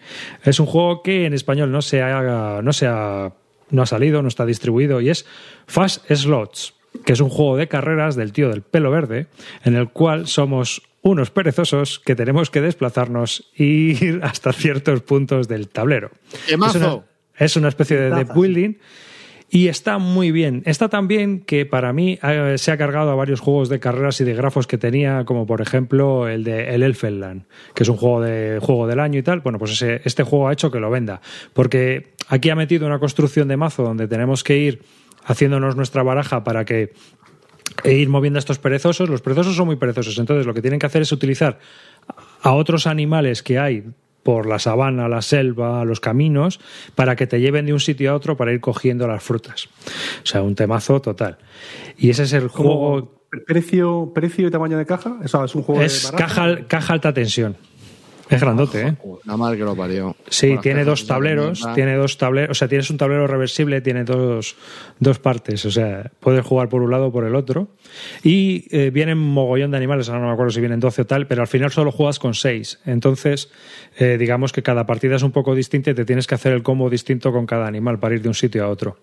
Es 0.45 0.61
un 0.61 0.67
juego 0.67 1.03
que 1.03 1.27
en 1.27 1.35
español 1.35 1.73
no 1.73 1.83
se 1.83 2.03
ha, 2.03 2.63
no 2.63 2.73
se 2.73 2.87
ha, 2.87 3.33
no 3.71 3.83
ha 3.83 3.87
salido, 3.87 4.23
no 4.23 4.29
está 4.29 4.47
distribuido 4.47 5.01
y 5.01 5.11
es 5.11 5.27
Fast 5.67 6.11
Slots, 6.11 6.75
que 7.05 7.13
es 7.13 7.21
un 7.21 7.31
juego 7.31 7.57
de 7.57 7.69
carreras 7.69 8.17
del 8.17 8.33
tío 8.33 8.49
del 8.49 8.63
pelo 8.63 8.91
verde, 8.91 9.27
en 9.65 9.75
el 9.75 9.89
cual 9.91 10.27
somos 10.27 10.83
unos 11.03 11.31
perezosos 11.31 11.99
que 11.99 12.15
tenemos 12.15 12.51
que 12.51 12.61
desplazarnos 12.61 13.51
e 13.57 13.65
ir 13.65 14.21
hasta 14.23 14.53
ciertos 14.53 15.03
puntos 15.03 15.49
del 15.49 15.69
tablero. 15.69 16.11
Es 16.49 16.57
una, 16.57 17.01
es 17.37 17.57
una 17.57 17.69
especie 17.69 17.99
de 17.99 18.11
deck 18.11 18.35
building 18.35 18.75
y 19.57 19.69
está 19.69 19.99
muy 19.99 20.33
bien. 20.33 20.65
Está 20.67 20.89
tan 20.89 21.07
bien 21.07 21.39
que 21.39 21.65
para 21.65 21.93
mí 21.93 22.19
eh, 22.25 22.57
se 22.59 22.73
ha 22.73 22.77
cargado 22.77 23.13
a 23.13 23.15
varios 23.15 23.39
juegos 23.39 23.69
de 23.69 23.79
carreras 23.79 24.21
y 24.21 24.25
de 24.25 24.35
grafos 24.35 24.67
que 24.67 24.79
tenía, 24.79 25.25
como 25.25 25.47
por 25.47 25.61
ejemplo 25.61 26.27
el 26.29 26.43
de 26.43 26.75
El 26.75 26.83
Elfenland, 26.83 27.45
que 27.73 27.85
es 27.85 27.89
un 27.89 27.97
juego 27.97 28.21
de 28.21 28.59
juego 28.61 28.89
del 28.89 28.99
año 28.99 29.21
y 29.21 29.23
tal. 29.23 29.41
Bueno, 29.43 29.61
pues 29.61 29.71
ese- 29.71 30.01
este 30.05 30.25
juego 30.25 30.49
ha 30.49 30.53
hecho 30.53 30.73
que 30.73 30.81
lo 30.81 30.91
venda, 30.91 31.21
porque 31.53 32.15
aquí 32.27 32.51
ha 32.51 32.57
metido 32.57 32.85
una 32.85 32.99
construcción 32.99 33.47
de 33.47 33.57
mazo 33.57 33.85
donde 33.85 34.09
tenemos 34.09 34.43
que 34.43 34.57
ir 34.59 34.83
haciéndonos 35.25 35.77
nuestra 35.77 36.03
baraja 36.03 36.43
para 36.43 36.65
que 36.65 36.93
e 37.85 37.93
ir 37.95 38.09
moviendo 38.09 38.39
a 38.39 38.41
estos 38.41 38.59
perezosos. 38.59 39.09
Los 39.09 39.23
perezosos 39.23 39.55
son 39.55 39.67
muy 39.67 39.77
perezosos, 39.77 40.19
entonces 40.19 40.47
lo 40.47 40.55
que 40.55 40.63
tienen 40.63 40.81
que 40.81 40.87
hacer 40.87 41.03
es 41.03 41.13
utilizar 41.13 41.61
a 42.43 42.53
otros 42.55 42.89
animales 42.89 43.45
que 43.45 43.59
hay 43.61 43.85
por 44.25 44.47
la 44.47 44.59
sabana, 44.59 45.09
la 45.09 45.23
selva, 45.23 45.85
los 45.85 46.01
caminos, 46.01 46.59
para 46.97 47.15
que 47.15 47.29
te 47.29 47.41
lleven 47.41 47.67
de 47.67 47.73
un 47.73 47.79
sitio 47.79 48.11
a 48.11 48.15
otro 48.15 48.37
para 48.37 48.53
ir 48.53 48.61
cogiendo 48.61 49.07
las 49.07 49.23
frutas. 49.23 49.69
O 50.23 50.27
sea, 50.27 50.43
un 50.43 50.57
temazo 50.57 51.01
total. 51.01 51.39
Y 51.97 52.11
ese 52.11 52.25
es 52.25 52.33
el 52.33 52.49
juego. 52.49 53.13
Precio, 53.47 54.13
precio 54.15 54.47
y 54.47 54.51
tamaño 54.51 54.79
de 54.79 54.87
caja. 54.87 55.19
Es 55.23 55.35
un 55.35 55.63
juego 55.63 55.83
Es 55.83 56.11
de 56.11 56.17
caja, 56.17 56.67
caja 56.67 56.93
alta 56.95 57.13
tensión. 57.13 57.57
Es 58.35 58.41
grandote, 58.41 58.83
¿eh? 58.83 58.97
Nada 59.25 59.37
mal 59.37 59.57
que 59.57 59.63
lo 59.63 59.77
parió. 59.77 60.17
Sí, 60.29 60.57
tiene 60.61 60.85
dos 60.85 61.07
tableros, 61.07 61.67
tiene 61.75 61.95
dos 61.97 62.19
tableros, 62.19 62.51
o 62.51 62.55
sea, 62.55 62.69
tienes 62.69 62.91
un 62.91 62.97
tablero 62.97 63.27
reversible, 63.27 63.81
tiene 63.81 64.05
dos, 64.05 64.57
dos 64.99 65.19
partes, 65.19 65.65
o 65.65 65.71
sea, 65.71 66.11
puedes 66.21 66.45
jugar 66.45 66.69
por 66.69 66.83
un 66.83 66.91
lado 66.91 67.07
o 67.07 67.13
por 67.13 67.25
el 67.25 67.35
otro. 67.35 67.69
Y 68.23 68.67
eh, 68.71 68.91
vienen 68.91 69.19
mogollón 69.19 69.71
de 69.71 69.77
animales, 69.77 70.09
ahora 70.09 70.21
no 70.21 70.27
me 70.29 70.33
acuerdo 70.33 70.51
si 70.51 70.61
vienen 70.61 70.81
12 70.81 71.03
o 71.03 71.07
tal, 71.07 71.27
pero 71.27 71.43
al 71.43 71.49
final 71.49 71.71
solo 71.71 71.93
juegas 71.93 72.19
con 72.19 72.35
6. 72.35 72.81
Entonces, 72.87 73.51
eh, 73.99 74.17
digamos 74.19 74.53
que 74.53 74.63
cada 74.63 74.87
partida 74.87 75.17
es 75.17 75.23
un 75.23 75.33
poco 75.33 75.55
distinta 75.55 75.91
y 75.91 75.95
te 75.95 76.05
tienes 76.05 76.27
que 76.27 76.35
hacer 76.35 76.53
el 76.53 76.63
combo 76.63 76.91
distinto 76.91 77.33
con 77.33 77.47
cada 77.47 77.67
animal 77.67 77.99
para 77.99 78.15
ir 78.15 78.23
de 78.23 78.29
un 78.29 78.35
sitio 78.35 78.65
a 78.65 78.69
otro. 78.69 78.99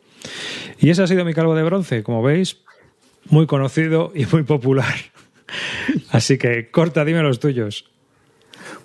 Y 0.79 0.89
ese 0.89 1.03
ha 1.03 1.07
sido 1.07 1.25
mi 1.25 1.33
calvo 1.33 1.55
de 1.55 1.63
bronce, 1.63 2.03
como 2.03 2.21
veis, 2.21 2.57
muy 3.29 3.45
conocido 3.47 4.11
y 4.15 4.25
muy 4.25 4.43
popular. 4.43 4.93
Así 6.11 6.37
que, 6.37 6.69
corta, 6.69 7.05
dime 7.05 7.21
los 7.21 7.39
tuyos. 7.39 7.90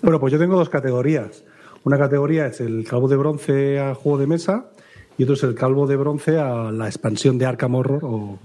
Bueno, 0.01 0.19
pues 0.19 0.31
yo 0.33 0.39
tengo 0.39 0.55
dos 0.57 0.69
categorías. 0.69 1.43
Una 1.83 1.97
categoría 1.97 2.47
es 2.47 2.59
el 2.61 2.85
calvo 2.87 3.07
de 3.07 3.15
bronce 3.17 3.79
a 3.79 3.95
juego 3.95 4.17
de 4.17 4.27
mesa 4.27 4.69
y 5.17 5.23
otro 5.23 5.35
es 5.35 5.43
el 5.43 5.55
calvo 5.55 5.87
de 5.87 5.95
bronce 5.95 6.37
a 6.39 6.71
la 6.71 6.85
expansión 6.87 7.37
de 7.37 7.45
Arkham 7.45 7.73
Horror 7.75 8.03
o, 8.03 8.07
o 8.09 8.39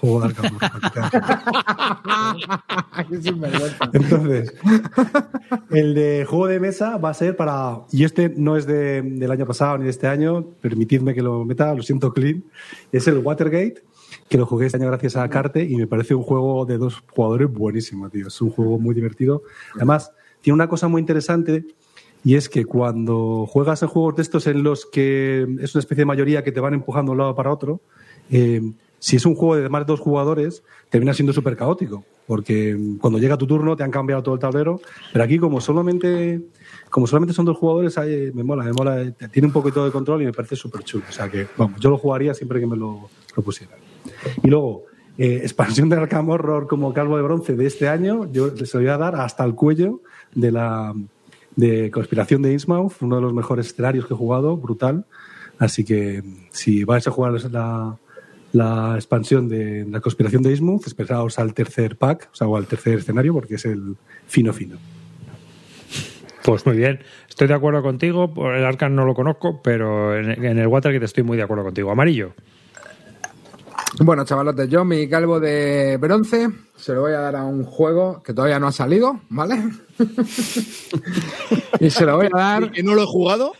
juego 0.00 0.20
de 0.20 0.26
Arkham 0.26 0.56
Horror. 0.56 0.70
Entonces, 3.92 4.54
el 5.70 5.94
de 5.94 6.26
juego 6.28 6.46
de 6.48 6.60
mesa 6.60 6.96
va 6.98 7.10
a 7.10 7.14
ser 7.14 7.36
para. 7.36 7.80
Y 7.92 8.04
este 8.04 8.28
no 8.36 8.56
es 8.56 8.66
de- 8.66 9.02
del 9.02 9.30
año 9.30 9.46
pasado 9.46 9.78
ni 9.78 9.84
de 9.84 9.90
este 9.90 10.06
año, 10.06 10.44
permitidme 10.60 11.14
que 11.14 11.22
lo 11.22 11.44
meta, 11.44 11.74
lo 11.74 11.82
siento 11.82 12.12
clean. 12.12 12.44
Es 12.92 13.06
el 13.08 13.18
Watergate, 13.18 13.82
que 14.28 14.38
lo 14.38 14.46
jugué 14.46 14.66
este 14.66 14.78
año 14.78 14.88
gracias 14.88 15.16
a 15.16 15.28
Carte 15.28 15.62
y 15.64 15.76
me 15.76 15.86
parece 15.86 16.14
un 16.14 16.22
juego 16.22 16.64
de 16.66 16.78
dos 16.78 17.02
jugadores 17.14 17.50
buenísimo, 17.52 18.08
tío. 18.10 18.26
Es 18.28 18.40
un 18.40 18.50
juego 18.50 18.78
muy 18.78 18.94
divertido. 18.94 19.42
Además, 19.76 20.12
tiene 20.40 20.54
una 20.54 20.68
cosa 20.68 20.88
muy 20.88 21.00
interesante. 21.00 21.64
Y 22.24 22.34
es 22.34 22.48
que 22.48 22.64
cuando 22.64 23.46
juegas 23.46 23.82
en 23.82 23.88
juegos 23.88 24.16
de 24.16 24.22
estos 24.22 24.46
en 24.46 24.62
los 24.62 24.86
que 24.86 25.42
es 25.60 25.74
una 25.74 25.80
especie 25.80 26.02
de 26.02 26.06
mayoría 26.06 26.42
que 26.42 26.52
te 26.52 26.60
van 26.60 26.74
empujando 26.74 27.10
de 27.10 27.14
un 27.14 27.18
lado 27.18 27.34
para 27.34 27.52
otro, 27.52 27.80
eh, 28.30 28.60
si 28.98 29.16
es 29.16 29.24
un 29.24 29.34
juego 29.36 29.56
de 29.56 29.68
más 29.68 29.82
de 29.82 29.86
dos 29.86 30.00
jugadores, 30.00 30.64
termina 30.90 31.14
siendo 31.14 31.32
súper 31.32 31.56
caótico. 31.56 32.04
Porque 32.26 32.76
cuando 33.00 33.18
llega 33.18 33.38
tu 33.38 33.46
turno 33.46 33.76
te 33.76 33.84
han 33.84 33.90
cambiado 33.90 34.22
todo 34.22 34.34
el 34.34 34.40
tablero. 34.40 34.80
Pero 35.12 35.24
aquí, 35.24 35.38
como 35.38 35.60
solamente, 35.60 36.42
como 36.90 37.06
solamente 37.06 37.32
son 37.32 37.46
dos 37.46 37.56
jugadores, 37.56 37.96
me 38.34 38.42
mola, 38.42 38.64
me 38.64 38.72
mola. 38.72 39.10
Tiene 39.32 39.46
un 39.46 39.52
poquito 39.52 39.84
de 39.84 39.90
control 39.90 40.22
y 40.22 40.24
me 40.26 40.32
parece 40.32 40.56
súper 40.56 40.82
chulo. 40.82 41.04
O 41.08 41.12
sea 41.12 41.30
que, 41.30 41.46
vamos, 41.56 41.80
yo 41.80 41.88
lo 41.88 41.96
jugaría 41.96 42.34
siempre 42.34 42.60
que 42.60 42.66
me 42.66 42.76
lo 42.76 43.08
propusieran. 43.32 43.78
Y 44.42 44.48
luego, 44.48 44.84
eh, 45.18 45.40
expansión 45.42 45.88
de 45.88 45.96
Arkham 45.96 46.28
Horror 46.28 46.68
como 46.68 46.94
calvo 46.94 47.16
de 47.16 47.24
bronce 47.24 47.56
de 47.56 47.66
este 47.66 47.88
año, 47.88 48.30
yo 48.30 48.52
les 48.54 48.72
voy 48.72 48.86
a 48.86 48.96
dar 48.96 49.16
hasta 49.16 49.44
el 49.44 49.54
cuello 49.54 50.00
de 50.34 50.52
la 50.52 50.94
de 51.56 51.90
Conspiración 51.90 52.40
de 52.42 52.52
Innsmouth, 52.52 52.92
uno 53.00 53.16
de 53.16 53.22
los 53.22 53.34
mejores 53.34 53.66
escenarios 53.66 54.06
que 54.06 54.14
he 54.14 54.16
jugado, 54.16 54.56
brutal. 54.56 55.06
Así 55.58 55.84
que 55.84 56.22
si 56.50 56.84
vais 56.84 57.04
a 57.08 57.10
jugar 57.10 57.32
la, 57.50 57.96
la 58.52 58.92
expansión 58.94 59.48
de 59.48 59.84
la 59.90 60.00
Conspiración 60.00 60.44
de 60.44 60.50
Innsmouth, 60.50 60.86
esperaos 60.86 61.36
al 61.40 61.52
tercer 61.52 61.96
pack, 61.96 62.28
o 62.32 62.36
sea, 62.36 62.46
o 62.46 62.56
al 62.56 62.66
tercer 62.66 63.00
escenario, 63.00 63.34
porque 63.34 63.56
es 63.56 63.64
el 63.64 63.96
fino 64.28 64.52
fino. 64.52 64.76
Pues 66.44 66.64
muy 66.64 66.76
bien, 66.76 67.00
estoy 67.28 67.48
de 67.48 67.54
acuerdo 67.54 67.82
contigo. 67.82 68.32
El 68.54 68.64
Arcan 68.64 68.94
no 68.94 69.04
lo 69.04 69.14
conozco, 69.14 69.60
pero 69.60 70.16
en 70.16 70.58
el 70.58 70.66
Watergate 70.68 71.04
estoy 71.04 71.24
muy 71.24 71.36
de 71.36 71.42
acuerdo 71.42 71.64
contigo. 71.64 71.90
Amarillo. 71.90 72.34
Bueno, 73.96 74.24
chavalotes, 74.24 74.68
yo 74.68 74.84
mi 74.84 75.08
calvo 75.08 75.40
de 75.40 75.96
bronce 75.96 76.48
se 76.76 76.92
lo 76.92 77.00
voy 77.00 77.12
a 77.12 77.20
dar 77.20 77.36
a 77.36 77.44
un 77.44 77.64
juego 77.64 78.22
que 78.22 78.32
todavía 78.32 78.60
no 78.60 78.68
ha 78.68 78.72
salido, 78.72 79.20
¿vale? 79.28 79.56
y 81.80 81.90
se 81.90 82.04
lo 82.04 82.16
voy 82.16 82.28
a 82.32 82.36
dar, 82.36 82.70
que 82.70 82.82
no 82.82 82.94
lo 82.94 83.02
he 83.02 83.06
jugado. 83.06 83.52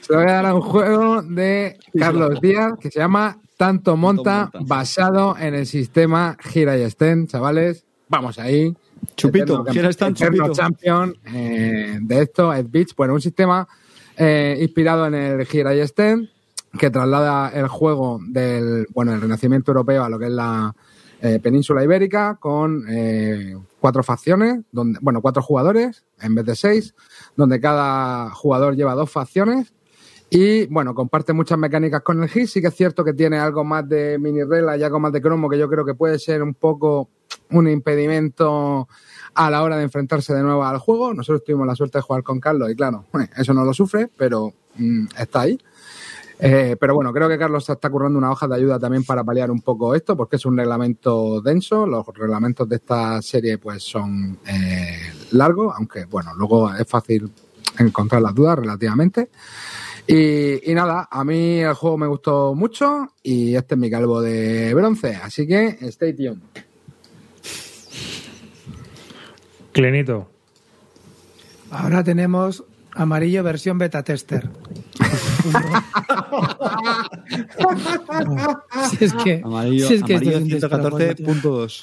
se 0.00 0.12
lo 0.12 0.20
voy 0.20 0.28
a 0.28 0.32
dar 0.32 0.46
a 0.46 0.54
un 0.54 0.62
juego 0.62 1.22
de 1.22 1.78
Carlos 1.96 2.40
Díaz 2.40 2.72
que 2.80 2.90
se 2.90 2.98
llama 2.98 3.38
Tanto 3.56 3.96
Monta, 3.96 4.50
Monta. 4.52 4.58
basado 4.62 5.36
en 5.38 5.54
el 5.54 5.66
sistema 5.66 6.36
Gira 6.40 6.76
y 6.76 6.82
Estén, 6.82 7.28
chavales. 7.28 7.84
Vamos 8.08 8.38
ahí. 8.38 8.74
Chupito, 9.16 9.64
Gira 9.66 9.86
y 9.86 9.90
Estén, 9.90 10.14
chupito. 10.14 10.52
champion 10.52 11.14
eh, 11.32 11.98
de 12.00 12.22
esto, 12.22 12.52
Ed 12.52 12.66
Beach. 12.68 12.96
Bueno, 12.96 13.14
un 13.14 13.20
sistema 13.20 13.68
eh, 14.16 14.58
inspirado 14.60 15.06
en 15.06 15.14
el 15.14 15.46
Gira 15.46 15.74
y 15.74 15.80
Estén 15.80 16.30
que 16.78 16.90
traslada 16.90 17.50
el 17.50 17.68
juego 17.68 18.20
del 18.26 18.86
bueno 18.92 19.14
el 19.14 19.20
renacimiento 19.20 19.72
europeo 19.72 20.04
a 20.04 20.08
lo 20.08 20.18
que 20.18 20.26
es 20.26 20.32
la 20.32 20.74
eh, 21.20 21.40
península 21.42 21.82
ibérica 21.82 22.36
con 22.40 22.84
eh, 22.88 23.56
cuatro 23.80 24.02
facciones 24.02 24.60
donde 24.72 24.98
bueno 25.02 25.22
cuatro 25.22 25.42
jugadores 25.42 26.04
en 26.20 26.34
vez 26.34 26.44
de 26.44 26.56
seis 26.56 26.94
donde 27.36 27.60
cada 27.60 28.30
jugador 28.30 28.76
lleva 28.76 28.94
dos 28.94 29.10
facciones 29.10 29.72
y 30.28 30.66
bueno 30.66 30.94
comparte 30.94 31.32
muchas 31.32 31.58
mecánicas 31.58 32.02
con 32.02 32.22
el 32.22 32.28
GIS 32.28 32.52
sí 32.52 32.60
que 32.60 32.68
es 32.68 32.74
cierto 32.74 33.04
que 33.04 33.12
tiene 33.12 33.38
algo 33.38 33.64
más 33.64 33.88
de 33.88 34.18
mini 34.18 34.42
reglas 34.42 34.78
y 34.78 34.82
algo 34.82 35.00
más 35.00 35.12
de 35.12 35.22
cromo 35.22 35.48
que 35.48 35.58
yo 35.58 35.68
creo 35.68 35.84
que 35.84 35.94
puede 35.94 36.18
ser 36.18 36.42
un 36.42 36.54
poco 36.54 37.08
un 37.50 37.68
impedimento 37.68 38.88
a 39.34 39.50
la 39.50 39.62
hora 39.62 39.76
de 39.76 39.84
enfrentarse 39.84 40.34
de 40.34 40.42
nuevo 40.42 40.64
al 40.64 40.78
juego. 40.78 41.14
Nosotros 41.14 41.44
tuvimos 41.44 41.66
la 41.66 41.76
suerte 41.76 41.98
de 41.98 42.02
jugar 42.02 42.22
con 42.22 42.40
Carlos 42.40 42.70
y 42.70 42.74
claro 42.74 43.04
eso 43.36 43.54
no 43.54 43.64
lo 43.64 43.72
sufre 43.72 44.08
pero 44.16 44.52
mm, 44.76 45.06
está 45.18 45.42
ahí 45.42 45.58
eh, 46.38 46.76
pero 46.78 46.94
bueno, 46.94 47.12
creo 47.12 47.28
que 47.28 47.38
Carlos 47.38 47.64
se 47.64 47.72
está 47.72 47.88
currando 47.88 48.18
una 48.18 48.30
hoja 48.30 48.46
de 48.46 48.56
ayuda 48.56 48.78
también 48.78 49.04
para 49.04 49.24
paliar 49.24 49.50
un 49.50 49.62
poco 49.62 49.94
esto, 49.94 50.16
porque 50.16 50.36
es 50.36 50.44
un 50.44 50.56
reglamento 50.56 51.40
denso. 51.40 51.86
Los 51.86 52.06
reglamentos 52.08 52.68
de 52.68 52.76
esta 52.76 53.22
serie 53.22 53.58
pues 53.58 53.82
son 53.82 54.38
eh, 54.46 54.98
largos, 55.32 55.74
aunque 55.76 56.04
bueno, 56.04 56.34
luego 56.34 56.72
es 56.74 56.86
fácil 56.86 57.30
encontrar 57.78 58.22
las 58.22 58.34
dudas 58.34 58.58
relativamente. 58.58 59.30
Y, 60.06 60.70
y 60.70 60.74
nada, 60.74 61.08
a 61.10 61.24
mí 61.24 61.60
el 61.60 61.74
juego 61.74 61.98
me 61.98 62.06
gustó 62.06 62.54
mucho 62.54 63.08
y 63.22 63.56
este 63.56 63.74
es 63.74 63.80
mi 63.80 63.90
calvo 63.90 64.20
de 64.20 64.72
bronce, 64.74 65.16
así 65.16 65.46
que 65.46 65.78
stay 65.80 66.14
tuned. 66.14 66.42
Clenito. 69.72 70.30
Ahora 71.70 72.04
tenemos 72.04 72.64
amarillo 72.92 73.42
versión 73.42 73.78
beta 73.78 74.02
tester. 74.02 74.48
si 78.98 79.04
es 79.04 79.14
que, 79.14 79.40
Amarillo, 79.44 79.88
si 79.88 79.94
es 79.94 80.02
que 80.02 80.14
amarillo 80.14 80.36
es 80.38 80.42
un 80.42 80.48
despropósito. 80.48 81.24
114.2. 81.24 81.82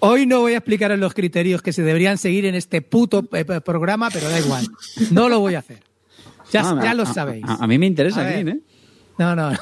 Hoy 0.00 0.26
no 0.26 0.40
voy 0.40 0.54
a 0.54 0.58
explicar 0.58 0.96
los 0.98 1.14
criterios 1.14 1.62
que 1.62 1.72
se 1.72 1.82
deberían 1.82 2.18
seguir 2.18 2.44
en 2.46 2.54
este 2.54 2.82
puto 2.82 3.24
eh, 3.32 3.44
programa, 3.64 4.10
pero 4.10 4.28
da 4.28 4.38
igual. 4.38 4.66
No 5.10 5.28
lo 5.28 5.40
voy 5.40 5.54
a 5.54 5.60
hacer. 5.60 5.80
Ya, 6.52 6.62
Ah, 6.64 6.80
ya 6.82 6.90
a- 6.90 6.94
lo 6.94 7.06
sabéis. 7.06 7.44
A, 7.46 7.64
a 7.64 7.66
mí 7.66 7.78
me 7.78 7.86
interesa. 7.86 8.26
Clean, 8.26 8.48
¿eh? 8.48 8.60
No, 9.16 9.36
no. 9.36 9.50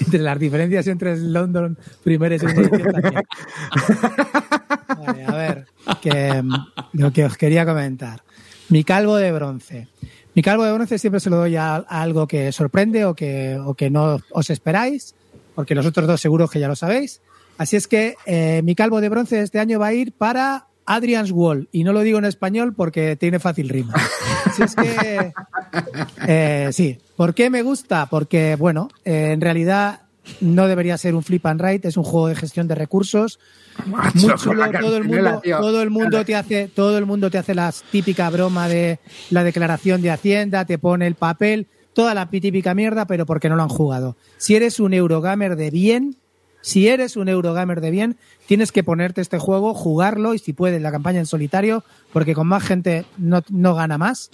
entre 0.00 0.18
las 0.20 0.38
diferencias 0.38 0.86
entre 0.88 1.16
London 1.16 1.78
primera 2.04 2.34
y 2.34 2.38
segunda 2.38 2.68
edición 2.68 2.92
también. 2.92 3.22
Vale, 5.06 5.24
a 5.24 5.32
ver, 5.32 5.66
que, 6.02 6.42
mm, 6.42 6.52
lo 6.92 7.10
que 7.12 7.24
os 7.24 7.36
quería 7.38 7.64
comentar. 7.64 8.22
Mi 8.68 8.84
calvo 8.84 9.16
de 9.16 9.32
bronce. 9.32 9.88
Mi 10.34 10.42
calvo 10.42 10.64
de 10.64 10.72
bronce 10.72 10.98
siempre 10.98 11.20
se 11.20 11.30
lo 11.30 11.36
doy 11.36 11.56
a, 11.56 11.76
a 11.76 12.02
algo 12.02 12.26
que 12.26 12.52
sorprende 12.52 13.04
o 13.04 13.14
que, 13.14 13.58
o 13.62 13.74
que 13.74 13.90
no 13.90 14.20
os 14.30 14.50
esperáis, 14.50 15.14
porque 15.54 15.74
los 15.74 15.86
otros 15.86 16.06
dos 16.06 16.20
seguros 16.20 16.50
que 16.50 16.60
ya 16.60 16.68
lo 16.68 16.76
sabéis. 16.76 17.20
Así 17.58 17.76
es 17.76 17.86
que 17.86 18.16
eh, 18.26 18.62
mi 18.64 18.74
calvo 18.74 19.00
de 19.00 19.08
bronce 19.08 19.40
este 19.40 19.58
año 19.58 19.78
va 19.78 19.88
a 19.88 19.92
ir 19.92 20.12
para 20.12 20.66
Adrian's 20.86 21.30
Wall. 21.30 21.68
Y 21.72 21.84
no 21.84 21.92
lo 21.92 22.00
digo 22.00 22.18
en 22.18 22.24
español 22.24 22.74
porque 22.74 23.16
tiene 23.16 23.38
fácil 23.38 23.68
rima. 23.68 23.94
Así 24.46 24.62
es 24.62 24.74
que 24.74 25.32
eh, 26.26 26.68
sí. 26.72 26.98
¿Por 27.16 27.34
qué 27.34 27.50
me 27.50 27.62
gusta? 27.62 28.06
Porque, 28.06 28.56
bueno, 28.56 28.88
eh, 29.04 29.32
en 29.32 29.40
realidad 29.40 30.01
no 30.40 30.68
debería 30.68 30.96
ser 30.98 31.14
un 31.14 31.22
flip 31.22 31.44
and 31.46 31.60
write, 31.60 31.88
es 31.88 31.96
un 31.96 32.04
juego 32.04 32.28
de 32.28 32.34
gestión 32.34 32.68
de 32.68 32.74
recursos. 32.74 33.38
Muy 33.86 34.34
chulo, 34.36 34.70
todo 34.80 34.96
el 34.96 35.04
mundo, 35.04 35.40
tío. 35.42 35.58
todo 35.58 35.82
el 35.82 35.90
mundo 35.90 36.24
te 36.24 36.36
hace, 36.36 36.68
todo 36.68 36.98
el 36.98 37.06
mundo 37.06 37.30
te 37.30 37.38
hace 37.38 37.54
la 37.54 37.72
típica 37.90 38.30
broma 38.30 38.68
de 38.68 39.00
la 39.30 39.44
declaración 39.44 40.02
de 40.02 40.10
Hacienda, 40.10 40.64
te 40.64 40.78
pone 40.78 41.06
el 41.06 41.14
papel, 41.14 41.66
toda 41.92 42.14
la 42.14 42.28
típica 42.30 42.74
mierda, 42.74 43.06
pero 43.06 43.26
porque 43.26 43.48
no 43.48 43.56
lo 43.56 43.62
han 43.62 43.68
jugado. 43.68 44.16
Si 44.36 44.54
eres 44.54 44.80
un 44.80 44.94
Eurogamer 44.94 45.56
de 45.56 45.70
bien, 45.70 46.16
si 46.60 46.88
eres 46.88 47.16
un 47.16 47.28
Eurogamer 47.28 47.80
de 47.80 47.90
bien, 47.90 48.16
tienes 48.46 48.70
que 48.70 48.84
ponerte 48.84 49.20
este 49.20 49.38
juego, 49.38 49.74
jugarlo 49.74 50.34
y 50.34 50.38
si 50.38 50.52
puedes 50.52 50.80
la 50.80 50.92
campaña 50.92 51.18
en 51.18 51.26
solitario, 51.26 51.84
porque 52.12 52.34
con 52.34 52.46
más 52.46 52.62
gente 52.62 53.04
no, 53.18 53.42
no 53.50 53.74
gana 53.74 53.98
más. 53.98 54.30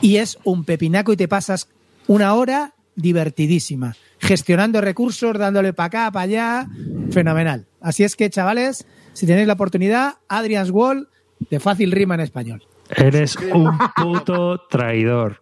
Y 0.00 0.16
es 0.16 0.38
un 0.44 0.64
pepinaco 0.64 1.12
y 1.12 1.16
te 1.16 1.28
pasas 1.28 1.68
una 2.06 2.34
hora 2.34 2.74
divertidísima, 2.96 3.96
gestionando 4.18 4.80
recursos, 4.80 5.38
dándole 5.38 5.72
para 5.72 5.86
acá, 5.86 6.10
para 6.12 6.24
allá, 6.24 6.68
fenomenal. 7.10 7.66
Así 7.80 8.04
es 8.04 8.16
que, 8.16 8.30
chavales, 8.30 8.86
si 9.12 9.26
tenéis 9.26 9.46
la 9.46 9.54
oportunidad, 9.54 10.14
Adrian's 10.28 10.70
Wall, 10.70 11.08
de 11.50 11.60
fácil 11.60 11.92
rima 11.92 12.14
en 12.14 12.20
español. 12.20 12.62
Eres 12.96 13.36
un 13.36 13.76
puto 13.96 14.58
traidor. 14.68 15.40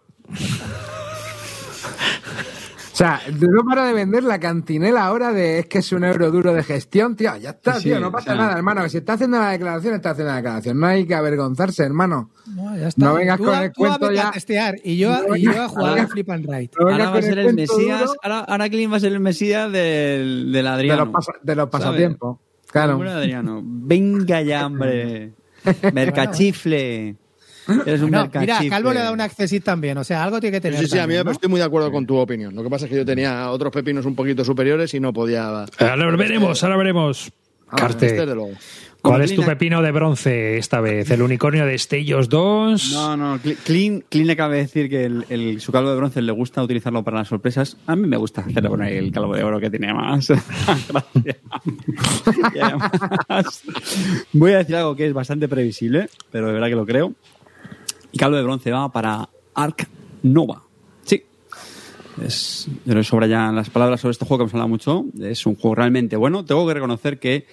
O 2.93 2.95
sea, 2.95 3.19
no 3.39 3.63
para 3.67 3.85
de 3.87 3.93
vender 3.93 4.23
la 4.23 4.39
cantinela 4.39 5.03
ahora 5.03 5.33
de 5.33 5.57
es 5.59 5.65
que 5.65 5.79
es 5.79 5.91
un 5.93 6.03
euro 6.03 6.29
duro 6.29 6.53
de 6.53 6.61
gestión, 6.63 7.15
tío. 7.15 7.35
Ya 7.37 7.49
está, 7.49 7.73
Sí, 7.79 7.85
tío, 7.85 7.99
no 7.99 8.11
pasa 8.11 8.33
o 8.33 8.35
sea- 8.35 8.43
nada, 8.45 8.55
hermano. 8.57 8.87
Si 8.87 8.97
está 8.97 9.13
haciendo 9.13 9.39
la 9.39 9.49
declaración, 9.49 9.95
está 9.95 10.11
haciendo 10.11 10.29
la 10.31 10.37
declaración. 10.37 10.79
No 10.79 10.85
hay 10.85 11.07
que 11.07 11.15
avergonzarse, 11.15 11.83
hermano. 11.83 12.29
No, 12.55 12.77
ya 12.77 12.89
está. 12.89 13.03
No 13.03 13.15
vengas 13.15 13.37
Tú 13.39 13.45
con 13.45 13.55
el 13.55 13.71
tú 13.71 13.85
a 13.85 13.87
cuento 13.89 14.07
vete 14.09 14.19
a 14.19 14.23
ya. 14.25 14.31
testear 14.31 14.75
y 14.83 14.97
yo, 14.97 15.27
No 15.27 15.35
y 15.35 15.41
yo 15.41 15.63
a 15.63 15.67
jugar 15.69 15.89
ahora- 15.89 16.01
al 16.03 16.07
Flip 16.07 16.29
and 16.29 16.45
Right. 16.47 16.71
No 16.79 16.87
Ahora 16.89 17.09
va 17.09 17.17
a 17.17 17.21
ser 17.23 17.39
el 17.39 17.45
cuento 17.45 17.61
Mesías. 17.77 17.99
duro 18.01 18.13
Ahora, 18.21 18.39
ahora 18.41 18.69
Clean 18.69 18.91
va 18.91 18.97
a 18.97 18.99
ser 18.99 19.11
el 19.13 19.19
Mesías 19.19 19.71
del, 19.71 20.51
del 20.51 20.63
de 20.63 20.69
Adriano. 20.69 21.05
los, 21.05 21.25
de 21.41 21.55
los 21.55 21.69
¿sabes? 21.71 21.71
pasatiempos. 21.85 22.37
Claro. 22.71 23.01
Adriano. 23.01 23.61
Venga 23.63 24.41
ya, 24.43 24.67
hombre. 24.67 25.33
Mercachifle. 25.93 27.15
Eres 27.85 28.01
un 28.01 28.11
No, 28.11 28.29
mira, 28.39 28.59
Calvo 28.69 28.93
le 28.93 28.99
da 28.99 29.11
un 29.11 29.21
accesit 29.21 29.63
también, 29.63 29.97
o 29.97 30.03
sea, 30.03 30.23
algo 30.23 30.39
tiene 30.39 30.57
que 30.57 30.61
tener. 30.61 30.79
Sí, 30.79 30.87
sí, 30.87 30.91
a 30.97 31.01
mí 31.07 31.13
también, 31.13 31.25
¿no? 31.25 31.31
estoy 31.31 31.49
muy 31.49 31.59
de 31.59 31.65
acuerdo 31.65 31.91
con 31.91 32.05
tu 32.05 32.15
opinión. 32.17 32.55
Lo 32.55 32.63
que 32.63 32.69
pasa 32.69 32.85
es 32.85 32.91
que 32.91 32.97
yo 32.97 33.05
tenía 33.05 33.49
otros 33.49 33.71
pepinos 33.71 34.05
un 34.05 34.15
poquito 34.15 34.43
superiores 34.43 34.93
y 34.93 34.99
no 34.99 35.13
podía. 35.13 35.65
Ahora 35.79 36.15
veremos, 36.15 36.63
ahora 36.63 36.77
veremos. 36.77 37.31
Carte, 37.75 38.05
Este, 38.05 38.25
luego. 38.27 38.51
¿cuál 39.01 39.23
es 39.23 39.33
tu 39.35 39.43
pepino 39.43 39.81
de 39.81 39.91
bronce 39.91 40.57
esta 40.57 40.79
vez? 40.79 41.09
¿El 41.09 41.23
unicornio 41.23 41.65
de 41.65 41.75
Stellos 41.79 42.29
2? 42.29 42.91
No, 42.93 43.17
no, 43.17 43.39
Cle- 43.39 43.57
Clean, 43.63 44.03
Clean 44.07 44.27
le 44.27 44.35
cabe 44.35 44.57
decir 44.57 44.87
que 44.91 45.05
el, 45.05 45.25
el- 45.29 45.59
su 45.59 45.71
calvo 45.71 45.89
de 45.89 45.95
bronce 45.95 46.21
le 46.21 46.31
gusta 46.33 46.61
utilizarlo 46.61 47.03
para 47.03 47.17
las 47.17 47.29
sorpresas. 47.29 47.77
A 47.87 47.95
mí 47.95 48.07
me 48.07 48.17
gusta 48.17 48.41
hacerlo 48.41 48.69
con 48.69 48.83
el 48.83 49.11
calvo 49.11 49.35
de 49.35 49.43
oro 49.43 49.59
que 49.59 49.71
tiene 49.71 49.91
más. 49.91 50.27
Gracias. 50.89 51.37
Y 52.55 52.59
además, 52.59 53.63
voy 54.33 54.51
a 54.51 54.57
decir 54.59 54.75
algo 54.75 54.95
que 54.95 55.07
es 55.07 55.13
bastante 55.13 55.47
previsible, 55.47 56.09
pero 56.31 56.47
de 56.47 56.53
verdad 56.53 56.67
que 56.67 56.75
lo 56.75 56.85
creo. 56.85 57.13
Y 58.13 58.17
calvo 58.17 58.37
de 58.37 58.43
bronce 58.43 58.71
va 58.71 58.89
para 58.91 59.27
Ark 59.55 59.87
Nova. 60.21 60.63
Sí. 61.03 61.23
Es, 62.23 62.67
yo 62.85 62.93
le 62.93 63.03
sobra 63.03 63.27
ya 63.27 63.51
las 63.51 63.69
palabras 63.69 63.99
sobre 63.99 64.11
este 64.11 64.23
juego 64.25 64.37
que 64.37 64.43
hemos 64.43 64.53
hablado 64.53 64.69
mucho. 64.69 65.05
Es 65.19 65.45
un 65.45 65.55
juego 65.55 65.75
realmente 65.75 66.15
bueno. 66.15 66.45
Tengo 66.45 66.65
que 66.67 66.75
reconocer 66.75 67.19
que 67.19 67.47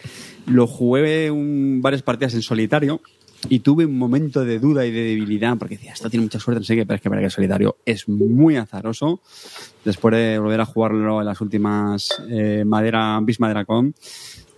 lo 0.46 0.66
jugué 0.66 1.30
un- 1.30 1.80
varias 1.82 2.02
partidas 2.02 2.34
en 2.34 2.42
solitario 2.42 3.00
y 3.48 3.60
tuve 3.60 3.86
un 3.86 3.96
momento 3.98 4.44
de 4.44 4.58
duda 4.58 4.84
y 4.84 4.90
de 4.90 5.00
debilidad 5.02 5.56
porque 5.56 5.76
decía, 5.76 5.94
esto 5.94 6.10
tiene 6.10 6.24
mucha 6.24 6.38
suerte, 6.38 6.60
no 6.60 6.64
sé 6.64 6.76
qué, 6.76 6.84
pero 6.84 6.96
es 6.96 7.00
que 7.00 7.08
para 7.08 7.22
que 7.22 7.26
el 7.26 7.30
solitario 7.30 7.78
es 7.86 8.06
muy 8.06 8.56
azaroso. 8.56 9.22
Después 9.82 10.14
de 10.14 10.38
volver 10.38 10.60
a 10.60 10.66
jugarlo 10.66 11.20
en 11.20 11.26
las 11.26 11.40
últimas 11.40 12.22
eh, 12.28 12.64
Madera, 12.66 13.18
Bis 13.22 13.40
Madera 13.40 13.64
Con, 13.64 13.94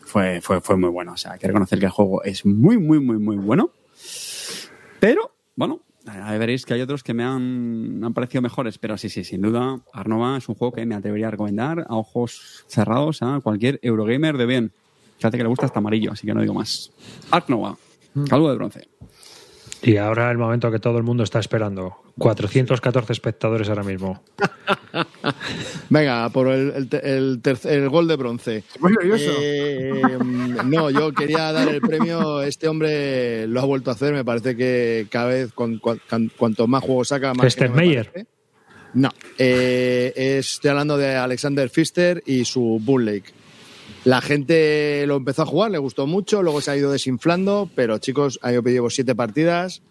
fue, 0.04 0.40
fue, 0.40 0.60
fue 0.60 0.76
muy 0.76 0.90
bueno. 0.90 1.12
O 1.12 1.16
sea, 1.16 1.34
hay 1.34 1.38
que 1.38 1.46
reconocer 1.46 1.78
que 1.78 1.86
el 1.86 1.92
juego 1.92 2.24
es 2.24 2.44
muy, 2.44 2.76
muy, 2.76 2.98
muy, 2.98 3.18
muy 3.18 3.36
bueno. 3.36 3.70
Pero, 4.98 5.32
bueno, 5.56 5.80
ahí 6.06 6.38
veréis 6.38 6.66
que 6.66 6.74
hay 6.74 6.80
otros 6.80 7.02
que 7.02 7.14
me 7.14 7.24
han, 7.24 8.00
me 8.00 8.06
han 8.06 8.14
parecido 8.14 8.42
mejores, 8.42 8.78
pero 8.78 8.96
sí, 8.98 9.08
sí, 9.08 9.24
sin 9.24 9.42
duda, 9.42 9.80
Arnova 9.92 10.36
es 10.36 10.48
un 10.48 10.54
juego 10.54 10.72
que 10.72 10.84
me 10.86 10.94
atrevería 10.94 11.28
a 11.28 11.30
recomendar 11.30 11.86
a 11.88 11.96
ojos 11.96 12.64
cerrados 12.66 13.22
a 13.22 13.40
cualquier 13.40 13.78
Eurogamer 13.82 14.36
de 14.36 14.46
bien. 14.46 14.72
Fíjate 15.18 15.36
que 15.36 15.42
le 15.44 15.48
gusta 15.48 15.66
hasta 15.66 15.78
amarillo, 15.78 16.12
así 16.12 16.26
que 16.26 16.34
no 16.34 16.40
digo 16.40 16.54
más. 16.54 16.90
Ark 17.30 17.48
Nova, 17.48 17.76
calvo 18.28 18.50
de 18.50 18.56
bronce. 18.56 18.88
Y 19.82 19.96
ahora 19.96 20.30
el 20.30 20.38
momento 20.38 20.70
que 20.70 20.78
todo 20.78 20.96
el 20.98 21.02
mundo 21.02 21.24
está 21.24 21.40
esperando. 21.40 21.96
414 22.18 23.12
espectadores 23.12 23.68
ahora 23.68 23.82
mismo. 23.82 24.22
Venga, 25.90 26.28
por 26.30 26.48
el, 26.48 26.70
el, 26.70 27.00
el 27.02 27.42
tercer- 27.42 27.70
el 27.72 27.88
gol 27.88 28.06
de 28.08 28.16
bronce. 28.16 28.64
Muy 28.80 28.92
nervioso. 28.92 29.30
Eh, 29.40 30.00
no, 30.66 30.90
yo 30.90 31.12
quería 31.12 31.52
dar 31.52 31.68
el 31.68 31.80
premio. 31.80 32.42
Este 32.42 32.68
hombre 32.68 33.46
lo 33.48 33.60
ha 33.60 33.64
vuelto 33.64 33.90
a 33.90 33.94
hacer. 33.94 34.12
Me 34.12 34.24
parece 34.24 34.56
que 34.56 35.06
cada 35.10 35.26
vez, 35.26 35.52
con, 35.52 35.78
cuan- 35.78 36.00
cuan- 36.08 36.30
cuanto 36.36 36.66
más 36.66 36.82
juegos 36.82 37.08
saca, 37.08 37.34
más. 37.34 37.58
Me 37.58 37.68
Meyer. 37.68 38.26
No, 38.94 39.08
eh, 39.38 40.12
estoy 40.38 40.70
hablando 40.70 40.96
de 40.98 41.16
Alexander 41.16 41.70
Pfister 41.70 42.22
y 42.26 42.44
su 42.44 42.78
Bull 42.82 43.06
Lake. 43.06 43.32
La 44.04 44.20
gente 44.20 45.04
lo 45.06 45.16
empezó 45.16 45.42
a 45.42 45.46
jugar, 45.46 45.70
le 45.70 45.78
gustó 45.78 46.06
mucho, 46.06 46.42
luego 46.42 46.60
se 46.60 46.72
ha 46.72 46.76
ido 46.76 46.90
desinflando, 46.90 47.70
pero 47.74 47.98
chicos, 47.98 48.38
ahí 48.42 48.56
he 48.56 48.62
pedido 48.62 48.90
siete 48.90 49.14
partidas 49.14 49.82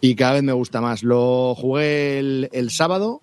y 0.00 0.14
cada 0.14 0.34
vez 0.34 0.42
me 0.44 0.52
gusta 0.52 0.80
más. 0.80 1.02
Lo 1.02 1.54
jugué 1.56 2.18
el, 2.20 2.48
el 2.52 2.70
sábado 2.70 3.20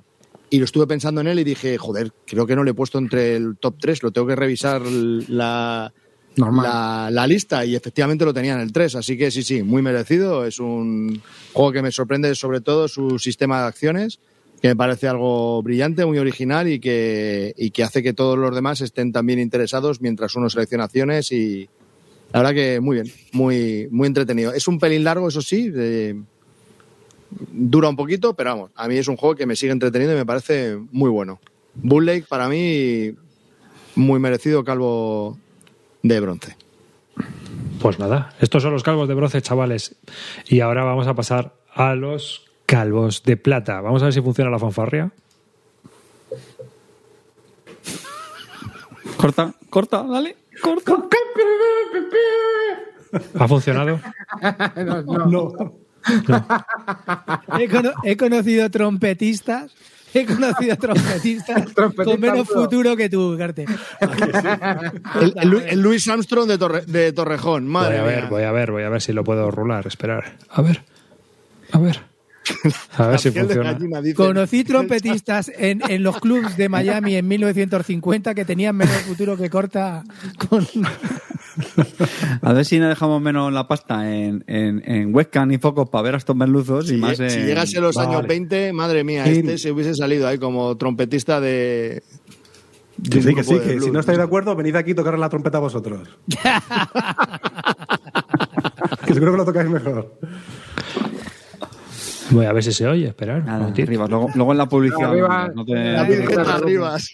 y 0.49 0.59
lo 0.59 0.65
estuve 0.65 0.85
pensando 0.85 1.21
en 1.21 1.27
él 1.27 1.39
y 1.39 1.43
dije, 1.43 1.77
joder, 1.77 2.11
creo 2.25 2.45
que 2.45 2.55
no 2.55 2.63
le 2.63 2.71
he 2.71 2.75
puesto 2.75 2.97
entre 2.97 3.35
el 3.35 3.57
top 3.57 3.75
3, 3.79 4.03
lo 4.03 4.11
tengo 4.11 4.27
que 4.27 4.35
revisar 4.35 4.81
la, 4.81 5.93
Normal. 6.35 6.63
la, 6.65 7.09
la 7.11 7.27
lista 7.27 7.65
y 7.65 7.75
efectivamente 7.75 8.25
lo 8.25 8.33
tenía 8.33 8.53
en 8.53 8.59
el 8.59 8.71
3, 8.71 8.95
así 8.95 9.17
que 9.17 9.31
sí, 9.31 9.43
sí, 9.43 9.63
muy 9.63 9.81
merecido. 9.81 10.45
Es 10.45 10.59
un 10.59 11.21
juego 11.53 11.71
que 11.71 11.81
me 11.81 11.91
sorprende 11.91 12.35
sobre 12.35 12.61
todo 12.61 12.87
su 12.87 13.17
sistema 13.17 13.61
de 13.61 13.67
acciones, 13.67 14.19
que 14.63 14.69
me 14.69 14.77
parece 14.77 15.09
algo 15.09 15.61
brillante, 15.61 16.05
muy 16.05 16.17
original 16.19 16.69
y 16.69 16.79
que, 16.79 17.53
y 17.57 17.71
que 17.71 17.83
hace 17.83 18.01
que 18.01 18.13
todos 18.13 18.37
los 18.37 18.55
demás 18.55 18.79
estén 18.79 19.11
también 19.11 19.39
interesados 19.39 19.99
mientras 19.99 20.37
uno 20.37 20.49
selecciona 20.49 20.85
acciones 20.85 21.33
y 21.33 21.67
la 22.31 22.39
verdad 22.39 22.53
que 22.53 22.79
muy 22.79 22.95
bien, 22.95 23.11
muy, 23.33 23.89
muy 23.91 24.07
entretenido. 24.07 24.53
Es 24.53 24.69
un 24.69 24.79
pelín 24.79 25.03
largo, 25.03 25.27
eso 25.27 25.41
sí, 25.41 25.69
dura 27.51 27.89
un 27.89 27.97
poquito, 27.97 28.35
pero 28.35 28.51
vamos, 28.51 28.71
a 28.75 28.87
mí 28.87 28.95
es 28.95 29.09
un 29.09 29.17
juego 29.17 29.35
que 29.35 29.45
me 29.45 29.57
sigue 29.57 29.73
entreteniendo 29.73 30.15
y 30.15 30.19
me 30.19 30.25
parece 30.25 30.77
muy 30.93 31.09
bueno. 31.09 31.41
Bull 31.75 32.05
Lake 32.05 32.25
para 32.29 32.47
mí 32.47 33.13
muy 33.95 34.21
merecido 34.21 34.63
calvo 34.63 35.37
de 36.03 36.21
bronce. 36.21 36.55
Pues 37.81 37.99
nada, 37.99 38.33
estos 38.39 38.63
son 38.63 38.71
los 38.71 38.83
calvos 38.83 39.09
de 39.09 39.13
bronce, 39.13 39.41
chavales. 39.41 39.97
Y 40.47 40.61
ahora 40.61 40.85
vamos 40.85 41.07
a 41.07 41.15
pasar 41.15 41.53
a 41.75 41.95
los 41.95 42.42
calvos 42.65 43.23
de 43.23 43.37
plata. 43.37 43.81
Vamos 43.81 44.01
a 44.01 44.05
ver 44.05 44.13
si 44.13 44.21
funciona 44.21 44.49
la 44.49 44.59
fanfarria. 44.59 45.11
Corta, 49.17 49.53
corta, 49.69 50.03
dale, 50.03 50.35
corta. 50.61 50.93
¿Ha 53.39 53.47
funcionado? 53.47 53.99
No, 54.75 55.01
no. 55.03 55.25
No. 55.27 55.77
He, 57.59 57.69
cono- 57.69 57.93
he 58.03 58.17
conocido 58.17 58.69
trompetistas. 58.69 59.71
He 60.13 60.25
conocido 60.25 60.75
trompetistas 60.75 61.71
con 61.95 62.19
menos 62.19 62.47
futuro 62.47 62.95
que 62.97 63.09
tú, 63.09 63.37
Garte. 63.37 63.65
El, 65.21 65.33
el 65.37 65.49
Lu- 65.49 65.59
el 65.65 65.79
Louis 65.81 66.05
Armstrong 66.07 66.47
de, 66.47 66.57
Torre- 66.57 66.85
de 66.85 67.13
Torrejón, 67.13 67.63
Voy 67.63 67.71
madre 67.71 67.99
a 67.99 68.03
ver, 68.03 68.21
mía. 68.23 68.29
voy 68.29 68.43
a 68.43 68.51
ver, 68.51 68.71
voy 68.71 68.83
a 68.83 68.89
ver 68.89 69.01
si 69.01 69.13
lo 69.13 69.23
puedo 69.23 69.49
rular. 69.51 69.87
Esperar. 69.87 70.37
A 70.49 70.61
ver. 70.61 70.83
A 71.71 71.77
ver. 71.79 72.01
A 72.97 73.07
ver 73.07 73.19
si 73.19 73.31
funciona. 73.31 73.73
gallina. 73.73 74.01
Conocí 74.15 74.63
trompetistas 74.63 75.51
en, 75.57 75.81
en 75.89 76.03
los 76.03 76.19
clubs 76.19 76.55
de 76.57 76.69
Miami 76.69 77.15
en 77.15 77.27
1950 77.27 78.35
que 78.35 78.45
tenían 78.45 78.75
menos 78.75 78.95
futuro 79.03 79.35
que 79.37 79.49
corta 79.49 80.03
con... 80.49 80.67
A 82.41 82.51
ver 82.53 82.65
si 82.65 82.79
no 82.79 82.89
dejamos 82.89 83.21
menos 83.21 83.53
la 83.53 83.67
pasta 83.67 84.11
en, 84.11 84.43
en, 84.47 84.81
en 84.85 85.13
webcam 85.13 85.51
y 85.51 85.59
focos 85.59 85.87
para 85.89 86.01
ver 86.01 86.15
a 86.15 86.17
estos 86.17 86.35
merluzos 86.35 86.85
y 86.85 86.95
Si, 86.95 86.97
más 86.97 87.17
si 87.17 87.23
en- 87.23 87.45
llegase 87.45 87.77
a 87.77 87.81
los 87.81 87.95
Vale. 87.95 88.09
años 88.09 88.27
20, 88.27 88.73
madre 88.73 89.03
mía, 89.03 89.23
Sí. 89.25 89.31
este 89.39 89.57
se 89.59 89.71
hubiese 89.71 89.93
salido 89.93 90.27
ahí 90.27 90.37
como 90.39 90.75
trompetista 90.77 91.39
de... 91.39 92.01
Sí, 93.03 93.33
que 93.35 93.43
sí, 93.43 93.59
que 93.59 93.79
si 93.79 93.91
no 93.91 93.99
estáis 93.99 94.17
de 94.19 94.23
acuerdo, 94.23 94.55
venid 94.55 94.75
aquí 94.75 94.91
y 94.91 94.93
tocar 94.93 95.17
la 95.17 95.27
trompeta 95.29 95.57
vosotros. 95.59 96.07
que 99.05 99.13
seguro 99.13 99.31
que 99.33 99.37
lo 99.37 99.45
tocáis 99.45 99.69
mejor. 99.69 100.17
Voy 102.33 102.45
a 102.45 102.53
ver 102.53 102.63
si 102.63 102.71
se 102.73 102.87
oye. 102.87 103.07
Esperar. 103.07 103.43
Nada, 103.45 103.67
arriba. 103.67 104.07
Luego, 104.07 104.29
luego 104.33 104.51
en 104.51 104.57
la 104.57 104.65
publicidad. 104.67 105.09
Arriba. 105.11 105.51
no 105.53 105.63
te- 105.65 105.73
La 105.93 106.03
Virgen 106.03 106.39
está. 106.39 106.55
Arribas. 106.55 107.11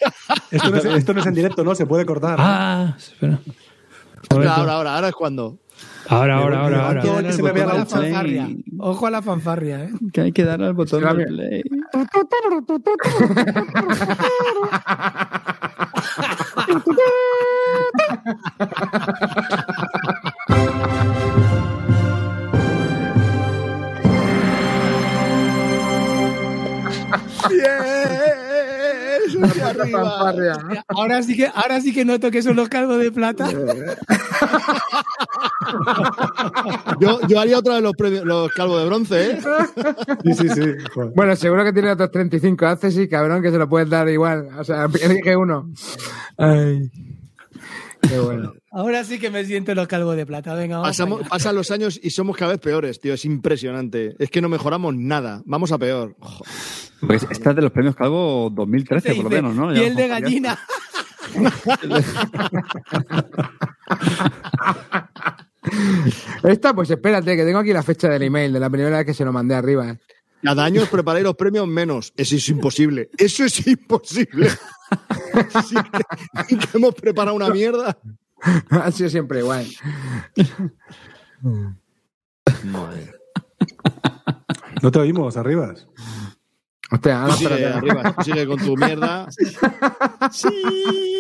Esto 0.52 0.70
no, 0.70 0.78
es, 0.78 0.86
esto 0.86 1.14
no 1.14 1.20
es 1.20 1.26
en 1.28 1.34
directo, 1.34 1.64
¿no? 1.64 1.76
Se 1.76 1.86
puede 1.86 2.06
cortar. 2.06 2.38
Ah, 2.40 2.96
espera. 2.98 3.40
Ahora, 4.30 4.56
ahora, 4.56 4.74
ahora, 4.74 4.96
ahora 4.96 5.08
es 5.10 5.16
cuando. 5.16 5.58
Ahora, 6.08 6.38
ahora, 6.38 6.62
ahora, 6.62 6.88
ahora. 6.88 7.02
Todo 7.02 7.22
que 7.22 7.34
se 7.34 7.44
me 7.44 7.52
vea 7.52 7.66
Ojo 7.68 7.74
a 7.76 7.78
la 7.80 7.86
fanfarria. 7.86 8.50
Ojo 8.80 9.08
a 9.08 9.12
la 9.12 9.22
fanfarria, 9.22 9.84
¿eh? 9.84 9.90
Que 10.12 10.22
hay 10.22 10.32
que 10.32 10.44
dar 10.44 10.62
al 10.62 10.74
botón 10.74 11.04
mía. 11.04 11.26
play. 11.28 11.64
¡Bien! 27.50 29.44
¡Hacia 29.44 29.68
arriba! 29.68 30.00
Fanfarria. 30.00 30.86
Ahora 30.88 31.24
sí 31.24 31.36
que, 31.36 31.48
ahora 31.48 31.82
sí 31.82 31.94
que 31.94 32.06
noto 32.06 32.32
que 32.32 32.42
son 32.42 32.56
los 32.56 32.70
calvos 32.70 33.00
de 33.00 33.12
plata. 33.12 33.50
Yo, 37.00 37.20
yo 37.28 37.40
haría 37.40 37.58
otra 37.58 37.76
de 37.76 37.82
los, 37.82 37.94
premios, 37.94 38.26
los 38.26 38.52
calvos 38.52 38.82
de 38.82 38.88
bronce, 38.88 39.32
¿eh? 39.32 39.40
Sí, 40.24 40.34
sí, 40.34 40.50
sí. 40.50 40.62
Joder. 40.94 41.12
Bueno, 41.16 41.36
seguro 41.36 41.64
que 41.64 41.74
tiene 41.74 41.92
otros 41.92 42.12
35 42.12 42.66
haces 42.66 42.98
y 42.98 43.08
cabrón 43.08 43.42
que 43.42 43.52
se 43.52 43.58
lo 43.58 43.70
puedes 43.70 43.90
dar 43.90 44.10
igual. 44.10 44.50
O 44.58 44.64
sea, 44.64 44.88
elige 45.02 45.36
uno. 45.36 45.70
Ay. 46.38 46.90
Qué 48.10 48.20
bueno. 48.20 48.54
Ahora 48.72 49.04
sí 49.04 49.20
que 49.20 49.30
me 49.30 49.46
siento 49.46 49.76
los 49.76 49.88
calvos 49.88 50.16
de 50.16 50.26
plata. 50.26 50.56
Venga, 50.56 50.78
vamos 50.78 50.90
Pasamos, 50.90 51.28
pasan 51.28 51.56
los 51.56 51.70
años 51.72 52.00
y 52.02 52.10
somos 52.10 52.36
cada 52.36 52.52
vez 52.52 52.62
peores, 52.62 53.00
tío. 53.00 53.14
Es 53.14 53.26
impresionante. 53.26 54.16
Es 54.20 54.32
que 54.32 54.42
no 54.42 54.50
mejoramos 54.50 54.96
nada. 54.96 55.42
Vamos 55.46 55.72
a 55.72 55.78
peor. 55.78 56.16
Pues 57.06 57.26
esta 57.30 57.52
es 57.52 57.56
de 57.56 57.62
los 57.62 57.72
premios 57.72 57.96
Calvo 57.96 58.50
2013, 58.52 59.16
por 59.16 59.26
lo 59.26 59.30
menos, 59.30 59.56
¿no? 59.56 59.74
Piel 59.74 59.96
de 59.96 60.08
gallina. 60.08 60.60
Esta, 66.44 66.74
pues 66.74 66.90
espérate, 66.90 67.36
que 67.36 67.44
tengo 67.44 67.60
aquí 67.60 67.74
la 67.74 67.84
fecha 67.84 68.10
del 68.10 68.24
email 68.24 68.54
de 68.54 68.60
la 68.60 68.70
primera 68.70 68.98
vez 68.98 69.06
que 69.06 69.14
se 69.14 69.26
lo 69.26 69.32
mandé 69.32 69.56
arriba. 69.56 69.90
¿eh? 69.90 69.98
Cada 70.42 70.64
año 70.64 70.82
os 70.84 70.90
preparáis 70.90 71.24
los 71.24 71.36
premios 71.36 71.68
menos. 71.68 72.14
Eso 72.16 72.36
es 72.36 72.50
imposible. 72.50 73.10
Eso 73.18 73.44
es 73.46 73.66
imposible. 73.68 74.50
Sí 75.64 75.76
que, 76.48 76.58
que 76.58 76.68
hemos 76.78 76.96
preparado 76.96 77.36
una 77.36 77.50
mierda. 77.50 77.96
ha 78.72 78.92
sido 78.92 79.08
siempre 79.08 79.40
igual. 79.40 79.68
No 84.82 84.92
te 84.92 85.00
oímos, 85.00 85.38
arribas. 85.38 85.88
Hostia, 86.92 87.22
ahora 87.22 87.36
sigue 87.36 87.66
arriba, 87.68 88.16
sigue 88.24 88.48
con 88.48 88.58
tu 88.58 88.76
mierda. 88.76 89.28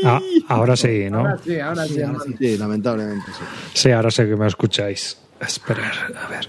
Ah, 0.04 0.20
ahora 0.48 0.76
sí, 0.76 1.10
¿no? 1.12 1.20
Ahora 1.20 1.38
sí, 1.44 1.60
ahora 1.60 1.86
sí. 1.86 2.02
ahora 2.02 2.20
sí. 2.26 2.36
Sí, 2.40 2.58
lamentablemente. 2.58 3.26
Sí. 3.28 3.44
Sí, 3.74 3.92
ahora 3.92 4.10
sé 4.10 4.28
que 4.28 4.36
me 4.36 4.48
escucháis. 4.48 5.20
Esperar, 5.40 5.94
a 6.24 6.28
ver. 6.28 6.48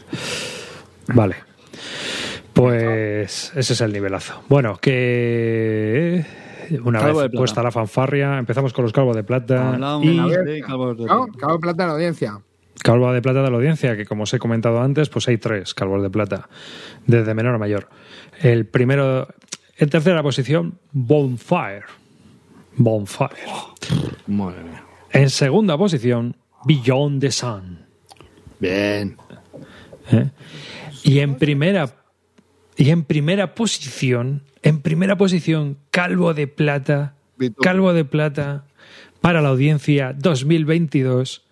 Vale. 1.09 1.37
Pues 2.53 3.53
ese 3.55 3.73
es 3.73 3.81
el 3.81 3.93
nivelazo. 3.93 4.43
Bueno, 4.49 4.77
que 4.81 6.25
una 6.85 7.01
Calvo 7.01 7.21
de 7.23 7.29
vez 7.29 7.37
puesta 7.37 7.63
la 7.63 7.71
fanfarria, 7.71 8.39
empezamos 8.39 8.73
con 8.73 8.85
los 8.85 8.93
calvos 8.93 9.17
de 9.17 9.25
plata 9.25 9.79
y 10.03 10.17
de 10.45 10.61
calvos 10.61 10.97
de- 10.99 11.05
¿No? 11.07 11.27
Cabo 11.39 11.55
de 11.55 11.59
plata 11.61 11.83
en 11.85 11.89
la 11.89 11.95
audiencia. 11.95 12.41
calvo 12.83 13.13
de 13.13 13.23
plata 13.23 13.43
de 13.43 13.51
la 13.51 13.57
audiencia, 13.57 13.97
que 13.97 14.05
como 14.05 14.25
os 14.25 14.35
he 14.35 14.39
comentado 14.39 14.81
antes, 14.81 15.09
pues 15.09 15.29
hay 15.29 15.39
tres 15.39 15.75
calvos 15.75 16.03
de 16.03 16.11
plata, 16.11 16.49
desde 17.07 17.35
menor 17.35 17.55
a 17.55 17.59
mayor. 17.59 17.89
El 18.41 18.67
primero, 18.67 19.29
en 19.77 19.89
tercera 19.91 20.23
posición, 20.23 20.79
Bonfire. 20.93 21.85
Bonfire. 22.77 23.31
Madre 24.27 24.63
mía. 24.65 24.85
En 25.13 25.29
segunda 25.31 25.77
posición, 25.77 26.37
Beyond 26.65 27.21
the 27.21 27.31
Sun. 27.31 27.81
Bien. 28.61 29.17
¿eh? 30.13 30.31
Y 31.03 31.19
en 31.21 31.35
primera 31.37 31.89
y 32.81 32.91
en 32.91 33.05
primera 33.05 33.55
posición, 33.55 34.43
en 34.63 34.81
primera 34.81 35.17
posición, 35.17 35.77
Calvo 35.91 36.33
de 36.35 36.47
Plata, 36.47 37.15
Vito. 37.37 37.61
Calvo 37.63 37.93
de 37.93 38.05
Plata 38.05 38.65
para 39.21 39.43
la 39.43 39.51
audiencia 39.51 40.15
2022, 40.17 41.43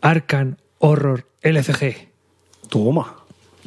Arcan 0.00 0.58
Horror 0.78 1.26
LCG. 1.42 2.08
Toma. 2.68 3.14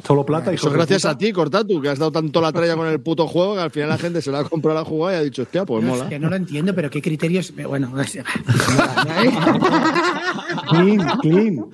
Solo 0.04 0.26
plata 0.26 0.50
y 0.50 0.56
Eso 0.56 0.66
es 0.66 0.74
gracias 0.74 1.04
a 1.04 1.16
ti, 1.16 1.30
Cortatu, 1.32 1.80
que 1.80 1.88
has 1.88 1.98
dado 1.98 2.10
tanto 2.10 2.40
la 2.40 2.50
tralla 2.50 2.74
con 2.74 2.88
el 2.88 2.98
puto 3.00 3.28
juego 3.28 3.54
que 3.54 3.60
al 3.60 3.70
final 3.70 3.88
la 3.90 3.98
gente 3.98 4.20
se 4.20 4.32
la 4.32 4.40
ha 4.40 4.44
comprado 4.44 4.76
la 4.80 4.84
jugada 4.84 5.18
y 5.18 5.20
ha 5.20 5.22
dicho, 5.22 5.42
hostia, 5.42 5.64
pues 5.64 5.84
No, 5.84 5.90
mola. 5.90 6.04
es 6.04 6.10
que 6.10 6.18
no 6.18 6.28
lo 6.28 6.34
entiendo, 6.34 6.74
pero 6.74 6.90
qué 6.90 7.00
criterios. 7.00 7.52
Bueno, 7.54 8.00
es- 8.00 8.18
Clean, 10.72 11.18
clean. 11.20 11.64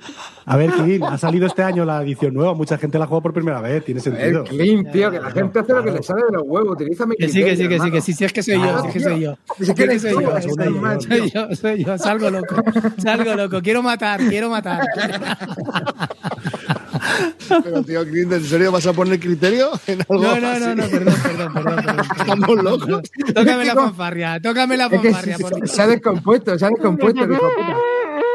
A 0.45 0.57
ver, 0.57 0.71
clean. 0.71 1.03
Ha 1.03 1.17
salido 1.17 1.45
este 1.47 1.63
año 1.63 1.85
la 1.85 2.01
edición 2.03 2.33
nueva. 2.33 2.53
Mucha 2.53 2.77
gente 2.77 2.97
la 2.99 3.05
juega 3.07 3.21
por 3.21 3.33
primera 3.33 3.61
vez. 3.61 3.83
Tiene 3.85 3.99
El 3.99 4.03
sentido. 4.03 4.43
clean, 4.43 4.91
tío, 4.91 5.11
que 5.11 5.19
la 5.19 5.31
gente 5.31 5.59
hace 5.59 5.73
lo 5.73 5.83
que 5.83 5.91
le 5.91 6.03
sale 6.03 6.21
de 6.25 6.31
los 6.33 6.43
huevos. 6.45 6.73
Utiliza 6.73 7.05
mi 7.05 7.15
que 7.15 7.29
sí, 7.29 7.43
que 7.43 7.55
sí, 7.55 7.67
que 7.67 7.79
sí, 7.79 7.91
que 7.91 8.01
sí, 8.01 8.13
sí, 8.13 8.25
es 8.25 8.33
que 8.33 8.43
soy 8.43 8.55
yo, 8.59 8.63
Ah, 8.69 8.81
sí, 8.81 8.87
es 8.87 8.93
que 8.93 8.99
soy 8.99 9.19
yo. 9.21 9.37
Si 9.59 9.73
que 9.73 9.99
soy 9.99 10.13
yo, 10.23 10.37
es 10.37 10.43
soy 10.43 10.55
yo, 10.55 10.99
soy 11.01 11.29
yo, 11.31 11.55
soy 11.55 11.83
yo, 11.85 11.97
salgo 11.97 12.29
loco, 12.29 12.55
salgo 12.97 13.35
loco, 13.35 13.61
quiero 13.61 13.81
matar, 13.83 14.19
quiero 14.27 14.49
matar. 14.49 14.81
Pero, 17.63 17.83
tío, 17.83 18.03
Clint, 18.05 18.31
¿en 18.31 18.43
serio 18.43 18.71
vas 18.71 18.85
a 18.85 18.93
poner 18.93 19.19
criterio 19.19 19.69
en 19.87 20.01
algo 20.01 20.21
No, 20.23 20.39
no, 20.39 20.47
así? 20.49 20.61
no, 20.65 20.75
no, 20.75 20.83
perdón, 20.87 21.13
perdón, 21.23 21.53
perdón. 21.53 21.75
perdón. 21.85 22.05
Estamos 22.19 22.63
locos. 22.63 23.11
Tócame 23.33 23.65
la 23.65 23.75
fanfarria, 23.75 24.39
tócame 24.41 24.77
la 24.77 24.85
Es 24.85 25.01
que 25.01 25.11
fanfarria. 25.11 25.37
se, 25.65 25.81
ha 25.81 25.87
descompuesto, 25.87 26.57
se 26.59 26.65
ha 26.65 26.69
descompuesto, 26.69 27.23
el 27.23 27.31
hijo 27.31 27.41
puta. 27.41 27.77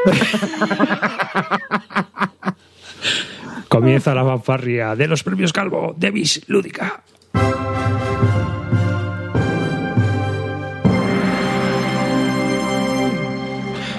Comienza 3.67 4.15
la 4.15 4.23
fanfarria 4.23 4.95
de 4.95 5.07
los 5.07 5.23
premios 5.23 5.51
Calvo 5.51 5.95
de 5.97 6.11
Bis 6.11 6.47
Lúdica. 6.47 7.01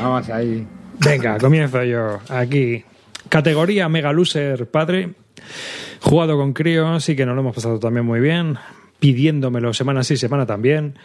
Vamos 0.01 0.31
ahí. 0.31 0.67
Venga, 1.01 1.39
comienzo 1.39 1.83
yo. 1.83 2.21
Aquí. 2.29 2.85
Categoría 3.29 3.89
Mega 3.89 4.13
Loser 4.13 4.71
Padre. 4.71 5.15
Jugado 6.01 6.37
con 6.37 6.53
críos 6.53 7.09
y 7.09 7.17
que 7.17 7.27
nos 7.27 7.35
lo 7.35 7.41
hemos 7.41 7.55
pasado 7.55 7.79
también 7.79 8.07
muy 8.07 8.21
bien. 8.21 8.57
Pidiéndomelo 8.99 9.75
semana 9.75 10.05
sí, 10.05 10.17
semana 10.17 10.47
también. 10.47 10.99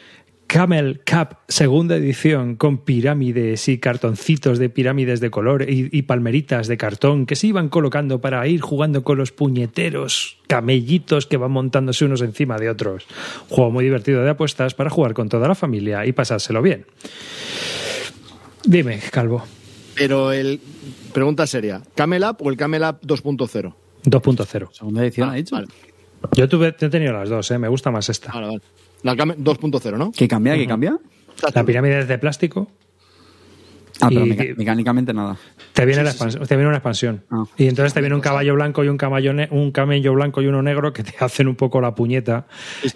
Camel 0.55 0.99
Cup, 1.09 1.37
segunda 1.47 1.95
edición, 1.95 2.57
con 2.57 2.79
pirámides 2.79 3.69
y 3.69 3.77
cartoncitos 3.77 4.59
de 4.59 4.67
pirámides 4.69 5.21
de 5.21 5.31
color 5.31 5.61
y, 5.69 5.87
y 5.93 6.01
palmeritas 6.01 6.67
de 6.67 6.75
cartón 6.75 7.25
que 7.25 7.37
se 7.37 7.47
iban 7.47 7.69
colocando 7.69 8.19
para 8.19 8.45
ir 8.49 8.59
jugando 8.59 9.01
con 9.05 9.17
los 9.17 9.31
puñeteros 9.31 10.39
camellitos 10.47 11.25
que 11.25 11.37
van 11.37 11.51
montándose 11.51 12.03
unos 12.03 12.21
encima 12.21 12.57
de 12.57 12.69
otros. 12.69 13.05
Juego 13.47 13.71
muy 13.71 13.85
divertido 13.85 14.23
de 14.23 14.31
apuestas 14.31 14.73
para 14.73 14.89
jugar 14.89 15.13
con 15.13 15.29
toda 15.29 15.47
la 15.47 15.55
familia 15.55 16.05
y 16.05 16.11
pasárselo 16.11 16.61
bien. 16.61 16.85
Dime, 18.65 18.99
Calvo. 19.09 19.45
Pero 19.95 20.33
el. 20.33 20.59
Pregunta 21.13 21.47
seria: 21.47 21.81
¿Camel 21.95 22.25
Up 22.25 22.37
o 22.41 22.49
el 22.49 22.57
Camel 22.57 22.81
Up 22.83 22.99
2.0? 23.07 23.73
2.0. 24.03 24.69
Segunda 24.73 25.01
edición, 25.01 25.29
Ah, 25.29 25.31
ha 25.31 25.35
dicho. 25.35 25.55
Vale, 25.55 25.67
Yo 26.35 26.49
tuve, 26.49 26.75
he 26.77 26.89
tenido 26.89 27.13
las 27.13 27.29
dos, 27.29 27.49
¿eh? 27.51 27.57
me 27.57 27.69
gusta 27.69 27.89
más 27.89 28.09
esta. 28.09 28.33
vale, 28.33 28.47
vale. 28.47 28.61
La 29.03 29.15
Camel 29.15 29.37
2.0, 29.37 29.97
¿no? 29.97 30.11
¿Qué 30.11 30.27
cambia? 30.27 30.55
¿Qué 30.55 30.67
cambia? 30.67 30.97
La 31.55 31.63
pirámide 31.63 31.99
es 31.99 32.07
de 32.07 32.17
plástico, 32.19 32.67
Ah, 34.03 34.09
pero 34.09 34.25
mecánicamente 34.25 35.13
nada. 35.13 35.37
te 35.73 35.85
viene, 35.85 36.03
la 36.03 36.11
expans- 36.11 36.47
te 36.47 36.55
viene 36.55 36.67
una 36.67 36.77
expansión. 36.77 37.23
Ah. 37.29 37.43
Y 37.55 37.67
entonces 37.67 37.93
te 37.93 37.99
viene 37.99 38.15
un 38.15 38.21
caballo 38.21 38.55
blanco 38.55 38.83
y 38.83 38.87
un 38.87 38.97
caballo 38.97 39.31
ne- 39.31 39.47
un 39.51 39.71
camello 39.71 40.13
blanco 40.13 40.41
y 40.41 40.47
uno 40.47 40.63
negro 40.63 40.91
que 40.91 41.03
te 41.03 41.13
hacen 41.23 41.47
un 41.47 41.55
poco 41.55 41.81
la 41.81 41.93
puñeta. 41.93 42.47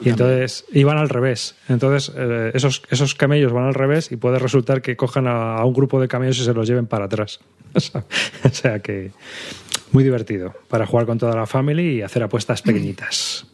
Y 0.03 0.09
entonces 0.09 0.65
y 0.71 0.83
van 0.83 0.97
al 0.97 1.09
revés. 1.09 1.55
Entonces 1.69 2.11
eh, 2.17 2.51
esos, 2.55 2.81
esos 2.89 3.13
camellos 3.13 3.51
van 3.51 3.65
al 3.65 3.75
revés 3.75 4.11
y 4.11 4.15
puede 4.15 4.39
resultar 4.39 4.81
que 4.81 4.95
cojan 4.95 5.27
a, 5.27 5.57
a 5.57 5.65
un 5.65 5.73
grupo 5.73 6.01
de 6.01 6.07
camellos 6.07 6.39
y 6.39 6.43
se 6.45 6.53
los 6.53 6.67
lleven 6.67 6.87
para 6.87 7.05
atrás. 7.05 7.39
o 8.43 8.49
sea 8.51 8.79
que 8.79 9.11
muy 9.91 10.03
divertido 10.03 10.53
para 10.69 10.87
jugar 10.87 11.05
con 11.05 11.19
toda 11.19 11.35
la 11.35 11.45
familia 11.45 11.83
y 11.91 12.01
hacer 12.01 12.23
apuestas 12.23 12.63
pequeñitas. 12.63 13.45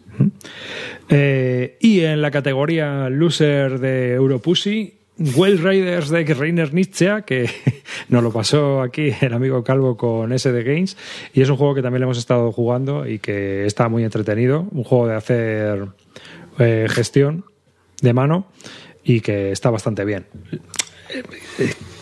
Eh, 1.09 1.77
y 1.79 2.01
en 2.01 2.21
la 2.21 2.31
categoría 2.31 3.09
loser 3.09 3.79
de 3.79 4.13
Europussy, 4.13 4.93
Well 5.35 5.59
Raiders 5.59 6.09
de 6.09 6.23
Reiner 6.23 6.73
Nietzsche, 6.73 7.23
que 7.25 7.49
nos 8.09 8.23
lo 8.23 8.31
pasó 8.31 8.81
aquí 8.81 9.11
el 9.21 9.33
amigo 9.33 9.63
Calvo 9.63 9.97
con 9.97 10.37
SD 10.37 10.63
Games, 10.63 10.97
y 11.33 11.41
es 11.41 11.49
un 11.49 11.57
juego 11.57 11.75
que 11.75 11.81
también 11.81 12.01
le 12.01 12.05
hemos 12.05 12.17
estado 12.17 12.51
jugando 12.51 13.07
y 13.07 13.19
que 13.19 13.65
está 13.65 13.89
muy 13.89 14.03
entretenido, 14.03 14.67
un 14.71 14.83
juego 14.83 15.07
de 15.07 15.15
hacer 15.15 15.87
eh, 16.59 16.87
gestión 16.89 17.45
de 18.01 18.13
mano 18.13 18.47
y 19.03 19.21
que 19.21 19.51
está 19.51 19.69
bastante 19.69 20.05
bien. 20.05 20.25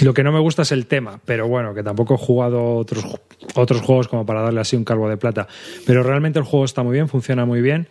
Lo 0.02 0.14
que 0.14 0.24
no 0.24 0.32
me 0.32 0.40
gusta 0.40 0.62
es 0.62 0.72
el 0.72 0.86
tema, 0.86 1.20
pero 1.26 1.48
bueno, 1.48 1.74
que 1.74 1.84
tampoco 1.84 2.16
he 2.16 2.18
jugado 2.18 2.76
otros, 2.76 3.06
otros 3.56 3.82
juegos 3.82 4.08
como 4.08 4.26
para 4.26 4.42
darle 4.42 4.62
así 4.62 4.78
un 4.78 4.86
calvo 4.86 5.10
de 5.10 5.18
plata. 5.18 5.48
Pero 5.86 6.04
realmente 6.04 6.40
el 6.40 6.46
juego 6.46 6.64
está 6.64 6.84
muy 6.84 6.94
bien, 6.94 7.10
funciona 7.10 7.46
muy 7.46 7.62
bien. 7.62 7.88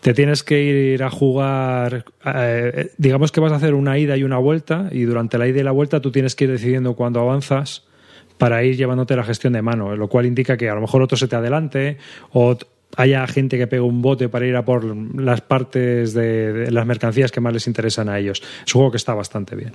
Te 0.00 0.14
tienes 0.14 0.42
que 0.42 0.62
ir 0.62 1.02
a 1.02 1.10
jugar, 1.10 2.06
eh, 2.24 2.90
digamos 2.96 3.32
que 3.32 3.40
vas 3.40 3.52
a 3.52 3.56
hacer 3.56 3.74
una 3.74 3.98
ida 3.98 4.16
y 4.16 4.24
una 4.24 4.38
vuelta, 4.38 4.88
y 4.90 5.02
durante 5.02 5.36
la 5.36 5.46
ida 5.46 5.60
y 5.60 5.62
la 5.62 5.72
vuelta 5.72 6.00
tú 6.00 6.10
tienes 6.10 6.34
que 6.34 6.44
ir 6.44 6.50
decidiendo 6.50 6.94
cuándo 6.94 7.20
avanzas 7.20 7.84
para 8.38 8.64
ir 8.64 8.76
llevándote 8.76 9.14
la 9.14 9.22
gestión 9.22 9.52
de 9.52 9.62
mano, 9.62 9.94
lo 9.94 10.08
cual 10.08 10.26
indica 10.26 10.56
que 10.56 10.70
a 10.70 10.74
lo 10.74 10.80
mejor 10.80 11.02
otro 11.02 11.16
se 11.16 11.28
te 11.28 11.36
adelante 11.36 11.98
o 12.30 12.56
haya 12.96 13.26
gente 13.26 13.56
que 13.58 13.66
pegue 13.66 13.80
un 13.82 14.02
bote 14.02 14.28
para 14.28 14.46
ir 14.46 14.56
a 14.56 14.64
por 14.64 14.84
las 15.18 15.40
partes 15.40 16.12
de, 16.14 16.52
de 16.52 16.70
las 16.70 16.86
mercancías 16.86 17.30
que 17.32 17.40
más 17.40 17.52
les 17.52 17.66
interesan 17.66 18.08
a 18.08 18.18
ellos. 18.18 18.42
Es 18.66 18.74
un 18.74 18.80
juego 18.80 18.90
que 18.92 18.96
está 18.98 19.14
bastante 19.14 19.56
bien. 19.56 19.72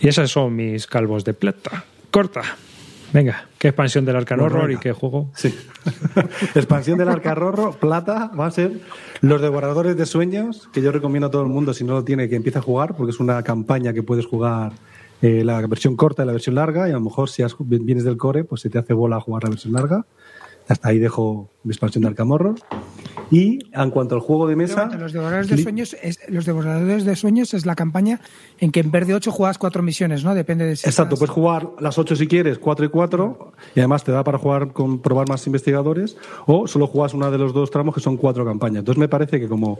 Y 0.00 0.08
esos 0.08 0.30
son 0.30 0.54
mis 0.56 0.86
calvos 0.86 1.24
de 1.24 1.34
plata. 1.34 1.84
Corta. 2.10 2.42
Venga, 3.12 3.48
¿qué 3.58 3.68
expansión 3.68 4.04
del 4.04 4.14
Bueno, 4.24 4.44
Horror 4.44 4.70
y 4.70 4.76
qué 4.76 4.92
juego? 4.92 5.30
Sí. 5.34 5.52
Expansión 6.54 6.96
del 6.96 7.08
Arcarrorro, 7.08 7.72
plata, 7.72 8.30
va 8.38 8.46
a 8.46 8.50
ser 8.52 8.80
Los 9.20 9.40
Devoradores 9.42 9.96
de 9.96 10.06
Sueños, 10.06 10.68
que 10.72 10.80
yo 10.80 10.92
recomiendo 10.92 11.26
a 11.26 11.30
todo 11.32 11.42
el 11.42 11.48
mundo, 11.48 11.74
si 11.74 11.82
no 11.82 11.94
lo 11.94 12.04
tiene, 12.04 12.28
que 12.28 12.36
empiece 12.36 12.58
a 12.58 12.62
jugar, 12.62 12.94
porque 12.96 13.10
es 13.10 13.18
una 13.18 13.42
campaña 13.42 13.92
que 13.92 14.04
puedes 14.04 14.26
jugar 14.26 14.72
eh, 15.22 15.42
la 15.44 15.60
versión 15.66 15.96
corta 15.96 16.22
y 16.22 16.26
la 16.26 16.32
versión 16.32 16.54
larga, 16.54 16.86
y 16.86 16.90
a 16.92 16.94
lo 16.94 17.00
mejor 17.00 17.28
si 17.28 17.42
has- 17.42 17.56
vienes 17.58 18.04
del 18.04 18.16
core, 18.16 18.44
pues 18.44 18.60
se 18.60 18.70
te 18.70 18.78
hace 18.78 18.92
bola 18.94 19.18
jugar 19.20 19.42
la 19.44 19.50
versión 19.50 19.72
larga. 19.72 20.04
Hasta 20.70 20.88
ahí 20.88 20.98
dejo 20.98 21.50
mi 21.64 21.72
expansión 21.72 22.02
de 22.02 22.08
Arcamorro. 22.08 22.54
Y 23.32 23.58
en 23.72 23.90
cuanto 23.90 24.14
al 24.16 24.20
juego 24.20 24.48
de 24.48 24.56
mesa... 24.56 24.86
Los 24.98 25.12
devoradores 25.12 25.48
de 25.48 25.58
sueños 25.58 25.96
es, 26.02 26.18
los 26.28 26.46
devoradores 26.46 27.04
de 27.04 27.14
sueños 27.14 27.54
es 27.54 27.64
la 27.64 27.76
campaña 27.76 28.20
en 28.58 28.72
que 28.72 28.80
en 28.80 28.90
vez 28.90 29.06
de 29.06 29.14
8 29.14 29.30
juegas 29.30 29.56
cuatro 29.58 29.82
misiones, 29.84 30.24
¿no? 30.24 30.34
Depende 30.34 30.64
de 30.66 30.74
si 30.76 30.88
Exacto, 30.88 31.14
estás- 31.14 31.18
puedes 31.28 31.30
jugar 31.34 31.68
las 31.80 31.96
8 31.98 32.16
si 32.16 32.26
quieres, 32.26 32.58
4 32.58 32.86
y 32.86 32.88
4, 32.88 33.52
y 33.76 33.80
además 33.80 34.02
te 34.02 34.10
da 34.10 34.24
para 34.24 34.38
jugar 34.38 34.72
con 34.72 35.00
probar 35.00 35.28
más 35.28 35.46
investigadores, 35.46 36.16
o 36.46 36.66
solo 36.66 36.88
juegas 36.88 37.14
una 37.14 37.30
de 37.30 37.38
los 37.38 37.52
dos 37.52 37.70
tramos 37.70 37.94
que 37.94 38.00
son 38.00 38.16
cuatro 38.16 38.44
campañas. 38.44 38.80
Entonces 38.80 38.98
me 38.98 39.08
parece 39.08 39.38
que 39.38 39.48
como 39.48 39.78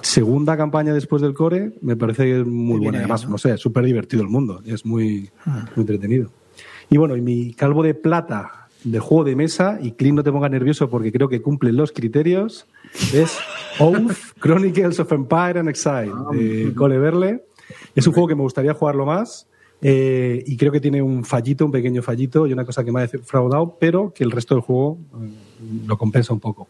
segunda 0.00 0.56
campaña 0.56 0.94
después 0.94 1.20
del 1.20 1.34
core, 1.34 1.72
me 1.82 1.96
parece 1.96 2.24
que 2.24 2.40
es 2.40 2.46
muy 2.46 2.78
buena. 2.80 2.98
Además, 3.00 3.28
no 3.28 3.36
sé, 3.38 3.52
es 3.54 3.60
súper 3.60 3.84
divertido 3.84 4.22
el 4.22 4.28
mundo, 4.28 4.62
es 4.66 4.84
muy, 4.86 5.30
muy 5.46 5.62
entretenido. 5.76 6.30
Y 6.90 6.96
bueno, 6.96 7.16
y 7.16 7.20
mi 7.20 7.52
calvo 7.52 7.82
de 7.82 7.94
plata 7.94 8.67
de 8.84 8.98
juego 9.00 9.24
de 9.24 9.36
mesa, 9.36 9.78
y 9.82 9.92
Clint 9.92 10.16
no 10.16 10.22
te 10.22 10.32
ponga 10.32 10.48
nervioso 10.48 10.88
porque 10.88 11.12
creo 11.12 11.28
que 11.28 11.42
cumple 11.42 11.72
los 11.72 11.92
criterios, 11.92 12.66
es 13.12 13.38
Oath 13.78 14.12
Chronicles 14.40 15.00
of 15.00 15.12
Empire 15.12 15.58
and 15.58 15.68
Exile, 15.68 16.12
de 16.32 16.72
Cole 16.74 16.98
Verle. 16.98 17.44
Es 17.94 18.06
un 18.06 18.12
juego 18.12 18.28
que 18.28 18.34
me 18.34 18.42
gustaría 18.42 18.74
jugarlo 18.74 19.04
más. 19.04 19.46
eh, 19.80 20.42
y 20.46 20.56
creo 20.56 20.72
que 20.72 20.80
tiene 20.80 21.00
un 21.02 21.24
fallito, 21.24 21.64
un 21.64 21.70
pequeño 21.70 22.02
fallito 22.02 22.46
y 22.46 22.52
una 22.52 22.64
cosa 22.64 22.82
que 22.84 22.90
me 22.90 23.00
ha 23.00 23.06
defraudado, 23.06 23.76
pero 23.78 24.12
que 24.12 24.24
el 24.24 24.30
resto 24.30 24.54
del 24.54 24.62
juego 24.62 24.98
eh, 25.22 25.28
lo 25.86 25.96
compensa 25.96 26.32
un 26.32 26.40
poco. 26.40 26.68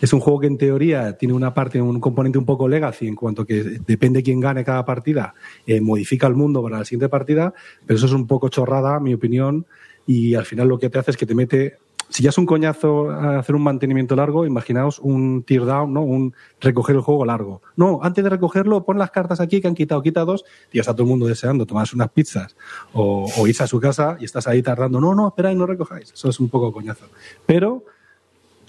Es 0.00 0.12
un 0.12 0.20
juego 0.20 0.40
que 0.40 0.46
en 0.46 0.56
teoría 0.56 1.18
tiene 1.18 1.34
una 1.34 1.52
parte, 1.52 1.82
un 1.82 2.00
componente 2.00 2.38
un 2.38 2.44
poco 2.44 2.68
legacy 2.68 3.08
en 3.08 3.16
cuanto 3.16 3.44
que 3.44 3.80
depende 3.86 4.22
quién 4.22 4.40
gane 4.40 4.64
cada 4.64 4.84
partida, 4.84 5.34
eh, 5.66 5.80
modifica 5.80 6.26
el 6.28 6.36
mundo 6.36 6.62
para 6.62 6.78
la 6.78 6.84
siguiente 6.84 7.08
partida, 7.08 7.52
pero 7.84 7.96
eso 7.96 8.06
es 8.06 8.12
un 8.12 8.26
poco 8.26 8.48
chorrada, 8.48 9.00
mi 9.00 9.12
opinión, 9.12 9.66
y 10.08 10.34
al 10.34 10.44
final 10.44 10.66
lo 10.66 10.78
que 10.78 10.90
te 10.90 10.98
hace 10.98 11.12
es 11.12 11.16
que 11.16 11.26
te 11.26 11.36
mete 11.36 11.76
si 12.08 12.22
ya 12.22 12.30
es 12.30 12.38
un 12.38 12.46
coñazo 12.46 13.10
hacer 13.10 13.54
un 13.54 13.62
mantenimiento 13.62 14.16
largo, 14.16 14.46
imaginaos 14.46 14.98
un 14.98 15.42
tear 15.42 15.66
down, 15.66 15.92
¿no? 15.92 16.02
Un 16.02 16.34
recoger 16.58 16.96
el 16.96 17.02
juego 17.02 17.26
largo. 17.26 17.60
No, 17.76 18.00
antes 18.02 18.24
de 18.24 18.30
recogerlo, 18.30 18.82
pon 18.84 18.98
las 18.98 19.10
cartas 19.10 19.40
aquí 19.40 19.60
que 19.60 19.68
han 19.68 19.74
quitado, 19.74 20.02
quita 20.02 20.24
dos, 20.24 20.44
y 20.72 20.76
ya 20.76 20.80
está 20.80 20.94
todo 20.94 21.02
el 21.02 21.10
mundo 21.10 21.26
deseando 21.26 21.66
tomarse 21.66 21.94
unas 21.94 22.08
pizzas 22.10 22.56
o, 22.94 23.30
o 23.36 23.46
irse 23.46 23.62
a 23.62 23.66
su 23.66 23.78
casa 23.78 24.16
y 24.18 24.24
estás 24.24 24.46
ahí 24.46 24.62
tardando. 24.62 25.00
No, 25.00 25.14
no, 25.14 25.28
esperáis, 25.28 25.58
no 25.58 25.66
recojáis. 25.66 26.12
Eso 26.12 26.30
es 26.30 26.40
un 26.40 26.48
poco 26.48 26.72
coñazo. 26.72 27.06
Pero, 27.44 27.84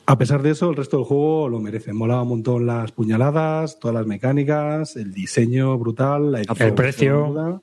a 0.06 0.18
pesar 0.18 0.42
de 0.42 0.50
eso, 0.50 0.70
el 0.70 0.76
resto 0.76 0.98
del 0.98 1.06
juego 1.06 1.48
lo 1.48 1.60
merece. 1.62 1.94
Molaba 1.94 2.24
un 2.24 2.30
montón 2.30 2.66
las 2.66 2.92
puñaladas, 2.92 3.80
todas 3.80 3.96
las 3.96 4.06
mecánicas, 4.06 4.98
el 4.98 5.14
diseño 5.14 5.78
brutal, 5.78 6.34
la 6.34 6.40
edición 6.42 6.76
precio. 6.76 7.26
brutal. 7.28 7.62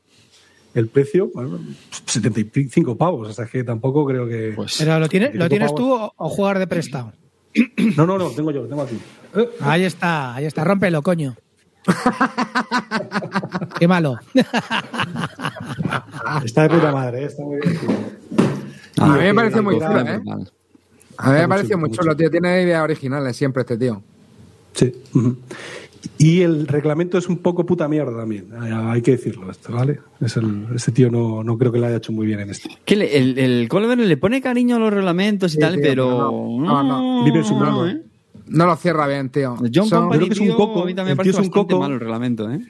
El 0.77 0.89
precio, 0.89 1.31
bueno, 1.35 1.59
75 2.07 2.97
pavos, 2.97 3.31
o 3.31 3.33
sea 3.33 3.47
que 3.47 3.65
tampoco 3.65 4.05
creo 4.07 4.27
que... 4.29 4.55
Pero 4.79 4.99
lo, 5.01 5.09
tiene- 5.09 5.27
lo 5.33 5.45
75 5.45 5.49
tienes 5.49 5.73
pavos. 5.73 5.81
tú 5.81 5.93
o, 5.95 6.13
o 6.17 6.29
jugar 6.29 6.59
de 6.59 6.67
prestado. 6.67 7.13
No, 7.97 8.07
no, 8.07 8.19
no, 8.19 8.29
tengo 8.31 8.51
yo, 8.51 8.63
lo 8.63 8.69
tengo 8.69 8.83
aquí. 8.83 8.99
Ahí 9.61 9.85
está, 9.85 10.35
ahí 10.35 10.45
está, 10.45 10.65
rómpelo, 10.65 11.03
coño. 11.03 11.35
Qué 13.79 13.87
malo. 13.89 14.19
Está 16.45 16.63
de 16.63 16.69
puta 16.71 16.93
madre, 16.93 17.23
¿eh? 17.23 17.27
está 17.27 17.43
muy 17.45 17.61
bien. 17.61 17.79
A 18.99 19.07
mí 19.09 19.19
me 19.21 19.35
parece 19.35 19.61
muy 19.61 19.75
chulo, 19.79 20.01
¿eh? 20.01 20.21
A 21.19 21.31
mí 21.33 21.39
me 21.39 21.49
parece 21.49 21.69
chulo, 21.69 21.79
muy 21.79 21.91
chulo, 21.91 22.17
tío. 22.17 22.31
Tiene 22.31 22.63
ideas 22.63 22.83
originales 22.83 23.37
siempre 23.37 23.63
este 23.63 23.77
tío. 23.79 24.03
Sí. 24.75 24.93
ujú. 25.15 25.37
Y 26.19 26.41
el 26.43 26.67
reglamento 26.67 27.19
es 27.19 27.29
un 27.29 27.39
poco 27.39 27.65
puta 27.67 27.89
mierda 27.89 28.17
también, 28.17 28.47
hay- 28.61 29.03
que 29.03 29.13
decirlo 29.13 29.51
esto, 29.51 29.73
¿vale? 29.73 30.01
Es 30.21 30.37
el, 30.37 30.67
ese 30.75 30.93
tío 30.93 31.11
no, 31.11 31.43
no 31.45 31.57
creo 31.59 31.71
que 31.73 31.79
lo 31.79 31.87
haya 31.87 31.97
hecho 31.97 32.13
muy 32.13 32.27
bien 32.27 32.41
en 32.41 32.51
este. 32.51 32.69
Que 32.85 32.97
le- 32.97 33.17
el, 33.17 33.39
el 33.39 33.69
Colbert 33.69 34.01
le 34.01 34.17
pone 34.17 34.41
cariño 34.41 34.77
a 34.77 34.79
los 34.79 34.93
reglamentos 34.93 35.53
y 35.53 35.55
Sí, 35.55 35.61
tal, 35.61 35.75
tío, 35.75 35.83
pero. 35.83 36.11
no, 36.61 36.83
no, 36.83 36.83
no. 36.83 37.25
Vive 37.25 37.39
en 37.39 37.45
su 37.45 37.55
mundo. 37.55 37.87
¿eh? 37.89 38.01
No 38.49 38.67
lo 38.67 38.77
cierra 38.77 39.07
bien, 39.07 39.31
tío. 39.31 39.57
John 39.75 39.89
Son- 39.89 40.03
Company, 40.03 40.19
creo 40.19 40.29
que 40.29 40.35
es 40.35 40.41
un 40.41 40.47
tío, 40.47 40.57
coco, 40.57 40.83
a 40.83 40.87
mí 40.87 40.95
también 40.95 41.07
me 41.09 41.11
el 41.13 41.17
parece 41.17 41.33
tío 41.33 41.41
es 41.43 41.47
un 41.47 41.51
bastante 41.51 41.73
coco. 41.75 41.81
malo 41.83 41.95
el 41.95 42.01
reglamento, 42.01 42.51
¿eh? 42.51 42.61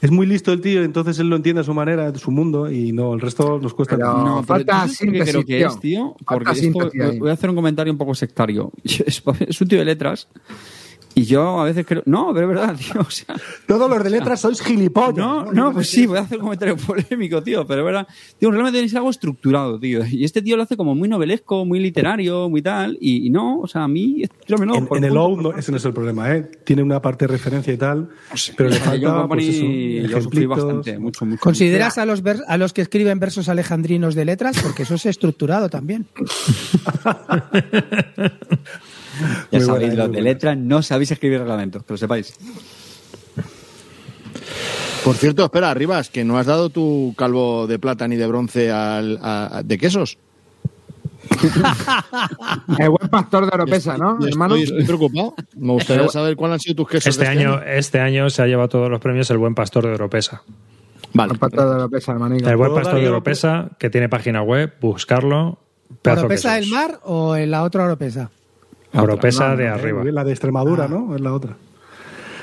Es 0.00 0.10
muy 0.10 0.26
listo 0.26 0.52
el 0.52 0.60
tío, 0.60 0.82
entonces 0.84 1.18
él 1.18 1.28
lo 1.30 1.36
entiende 1.36 1.62
a 1.62 1.64
su 1.64 1.72
manera, 1.72 2.08
a 2.08 2.14
su 2.18 2.30
mundo, 2.30 2.70
y 2.70 2.92
no, 2.92 3.14
el 3.14 3.20
resto 3.22 3.58
nos 3.58 3.72
cuesta. 3.72 3.96
Pero-. 3.96 4.22
No, 4.22 4.42
falta 4.42 4.82
¿tú 4.86 4.92
sabes 4.92 4.98
por 4.98 5.06
qué 5.06 5.12
síntesis, 5.24 5.32
creo 5.32 5.44
que 5.46 5.56
tío. 5.56 5.66
es, 5.68 5.80
tío? 5.80 6.16
Falta 6.26 6.52
Porque 6.72 7.00
esto- 7.06 7.18
voy 7.20 7.30
a 7.30 7.32
hacer 7.32 7.48
un 7.50 7.56
comentario 7.56 7.90
un 7.92 7.98
poco 7.98 8.14
sectario. 8.14 8.70
Es 8.84 9.60
un 9.60 9.68
tío 9.68 9.78
de 9.78 9.84
letras 9.86 10.28
y 11.14 11.24
yo 11.24 11.60
a 11.60 11.64
veces 11.64 11.86
creo... 11.86 12.02
No, 12.06 12.32
pero 12.34 12.50
es 12.50 12.56
verdad, 12.56 12.76
tío. 12.92 13.00
O 13.00 13.10
sea, 13.10 13.34
Todos 13.66 13.88
los 13.90 14.02
de 14.04 14.10
letras 14.10 14.40
sois 14.40 14.60
gilipollas. 14.60 15.16
no, 15.16 15.52
no, 15.52 15.72
pues 15.72 15.88
sí, 15.90 16.06
voy 16.06 16.18
a 16.18 16.22
hacer 16.22 16.38
un 16.38 16.44
comentario 16.44 16.76
polémico, 16.86 17.42
tío, 17.42 17.66
pero 17.66 17.80
es 17.82 17.86
verdad. 17.86 18.08
Tío, 18.38 18.50
realmente 18.50 18.78
tenéis 18.78 18.94
algo 18.96 19.10
estructurado, 19.10 19.78
tío. 19.78 20.04
Y 20.06 20.24
este 20.24 20.42
tío 20.42 20.56
lo 20.56 20.62
hace 20.64 20.76
como 20.76 20.94
muy 20.94 21.08
novelesco, 21.08 21.64
muy 21.64 21.78
literario, 21.80 22.48
muy 22.50 22.62
tal. 22.62 22.98
Y, 23.00 23.26
y 23.26 23.30
no, 23.30 23.60
o 23.60 23.66
sea, 23.66 23.84
a 23.84 23.88
mí... 23.88 24.24
tírame 24.46 24.66
no, 24.66 24.74
en, 24.96 25.04
el 25.04 25.16
OU 25.16 25.40
no, 25.42 25.56
ese 25.56 25.70
no 25.70 25.76
es 25.78 25.84
el 25.84 25.92
problema, 25.92 26.34
¿eh? 26.34 26.42
Tiene 26.64 26.82
una 26.82 27.00
parte 27.00 27.26
de 27.26 27.32
referencia 27.32 27.72
y 27.72 27.76
tal, 27.76 28.08
pero 28.56 28.70
le 28.70 28.76
yo 28.78 28.84
falta, 28.84 29.14
Company, 29.14 29.44
pues 29.44 29.56
eso, 29.56 29.64
yo 30.12 30.20
sufrí 30.22 30.46
bastante, 30.46 30.98
mucho, 30.98 31.24
mucho. 31.26 31.40
¿Consideras 31.40 31.98
a 31.98 32.06
los, 32.06 32.22
vers- 32.24 32.44
a 32.46 32.56
los 32.56 32.72
que 32.72 32.82
escriben 32.82 33.18
versos 33.20 33.48
alejandrinos 33.48 34.14
de 34.14 34.24
letras? 34.24 34.56
Porque 34.62 34.82
eso 34.84 34.94
es 34.96 35.06
estructurado 35.06 35.68
también. 35.68 36.06
Ya 39.50 39.58
Muy 39.58 39.66
sabéis, 39.66 39.68
buena, 39.68 39.94
los 39.94 39.96
de 39.96 40.08
buena. 40.08 40.20
letras 40.22 40.56
no 40.58 40.82
sabéis 40.82 41.10
escribir 41.12 41.38
reglamentos, 41.40 41.82
que 41.84 41.92
lo 41.92 41.96
sepáis. 41.96 42.34
Por 45.04 45.16
cierto, 45.16 45.44
espera, 45.44 45.70
Arribas, 45.70 46.08
que 46.08 46.24
no 46.24 46.38
has 46.38 46.46
dado 46.46 46.70
tu 46.70 47.14
calvo 47.18 47.66
de 47.66 47.78
plata 47.78 48.08
ni 48.08 48.16
de 48.16 48.26
bronce 48.26 48.70
al, 48.70 49.18
a- 49.22 49.58
a- 49.58 49.62
de 49.62 49.76
quesos. 49.78 50.16
El 52.78 52.90
buen 52.90 53.08
pastor 53.10 53.44
de 53.46 53.50
Oropesa, 53.54 53.96
¿no, 53.98 54.18
hermano? 54.26 54.56
estoy, 54.56 54.84
preocupado. 54.84 55.34
Me 55.56 55.72
gustaría 55.72 56.08
saber 56.08 56.36
cuáles 56.36 56.54
han 56.54 56.60
sido 56.60 56.76
tus 56.76 56.88
quesos. 56.88 57.06
Este 57.08 57.24
de 57.24 57.28
año, 57.30 57.60
este 57.62 58.00
año 58.00 58.30
se 58.30 58.42
ha 58.42 58.46
llevado 58.46 58.68
todos 58.68 58.90
los 58.90 59.00
premios 59.00 59.30
el 59.30 59.38
buen 59.38 59.54
pastor 59.54 59.84
de 59.86 59.92
Oropesa. 59.94 60.42
Vale. 61.12 61.32
El 61.34 61.38
pastor 61.38 61.68
de 61.68 61.74
Oropesa, 61.76 62.12
hermanico. 62.12 62.48
El 62.48 62.56
buen 62.56 62.70
¿Puedo 62.70 62.82
pastor 62.82 63.00
de 63.00 63.08
Oropesa, 63.08 63.70
que 63.78 63.90
tiene 63.90 64.08
página 64.08 64.42
web, 64.42 64.74
buscarlo. 64.80 65.58
¿Oropesa 66.04 66.54
del 66.54 66.66
mar 66.68 67.00
o 67.04 67.36
en 67.36 67.50
la 67.50 67.62
otra 67.62 67.84
Oropesa? 67.84 68.30
Oropesa 68.94 69.50
No, 69.50 69.56
de 69.56 69.64
no, 69.64 69.70
eh, 69.70 69.74
arriba. 69.74 70.04
La 70.04 70.24
de 70.24 70.30
Extremadura, 70.30 70.88
¿no? 70.88 71.14
Es 71.14 71.20
la 71.20 71.32
otra. 71.32 71.56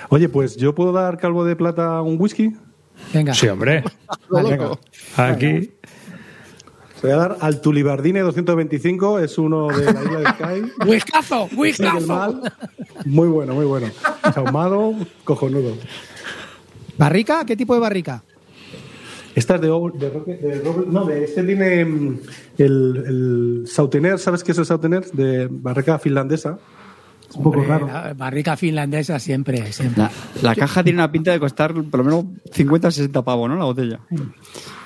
Oye, 0.10 0.28
pues 0.30 0.58
yo 0.58 0.76
puedo 0.76 0.92
dar 0.92 1.18
calvo 1.18 1.46
de 1.46 1.56
plata 1.56 2.02
un 2.02 2.18
whisky. 2.20 2.56
Venga. 3.14 3.34
Sí, 3.34 3.48
hombre. 3.48 3.84
Venga. 4.30 4.78
Aquí. 5.18 5.72
Se 7.00 7.08
voy 7.08 7.12
a 7.12 7.16
dar 7.18 7.38
al 7.42 7.62
Tulibardine 7.62 8.20
225, 8.20 9.20
es 9.20 9.38
uno 9.40 9.70
de 9.70 9.86
la 9.92 10.04
isla 10.04 10.20
de 10.20 10.26
Sky. 10.28 10.72
¡Whiskazo! 10.88 11.50
¡Whiskazo! 11.56 12.42
Muy 13.06 13.28
bueno, 13.28 13.56
muy 13.56 13.66
bueno. 13.66 13.88
Ahumado, 14.22 14.94
cojonudo. 15.24 15.74
¿Barrica? 17.00 17.44
¿Qué 17.46 17.58
tipo 17.58 17.74
de 17.74 17.80
barrica? 17.80 18.24
Esta 19.36 19.56
es 19.56 19.62
de, 19.62 19.68
de, 19.68 20.10
Roque- 20.10 20.38
de 20.38 20.60
Robert- 20.62 20.88
no, 20.88 21.06
de 21.06 21.24
este 21.24 21.44
tiene 21.44 21.86
mm, 21.86 22.20
el, 22.58 23.04
el 23.08 23.64
Sautener, 23.68 24.20
¿sabes 24.20 24.44
qué 24.44 24.52
es 24.52 24.58
el 24.58 24.66
Sautener? 24.66 25.06
De 25.12 25.48
barrica 25.50 25.98
finlandesa. 26.00 26.58
Es 27.30 27.36
un 27.38 27.44
poco 27.44 27.60
Hombre, 27.62 27.78
raro. 27.88 28.16
barrica 28.16 28.58
finlandesa 28.58 29.18
siempre, 29.20 29.72
siempre. 29.72 30.04
La, 30.04 30.12
la 30.42 30.54
caja 30.56 30.84
tiene 30.84 31.00
una 31.00 31.10
pinta 31.12 31.32
de 31.32 31.40
costar 31.40 31.74
por 31.74 32.00
lo 32.00 32.04
menos 32.04 32.26
50 32.52 32.90
o 32.90 32.92
60 32.92 33.22
pavos, 33.24 33.50
¿no? 33.50 33.56
La 33.56 33.64
botella. 33.66 34.00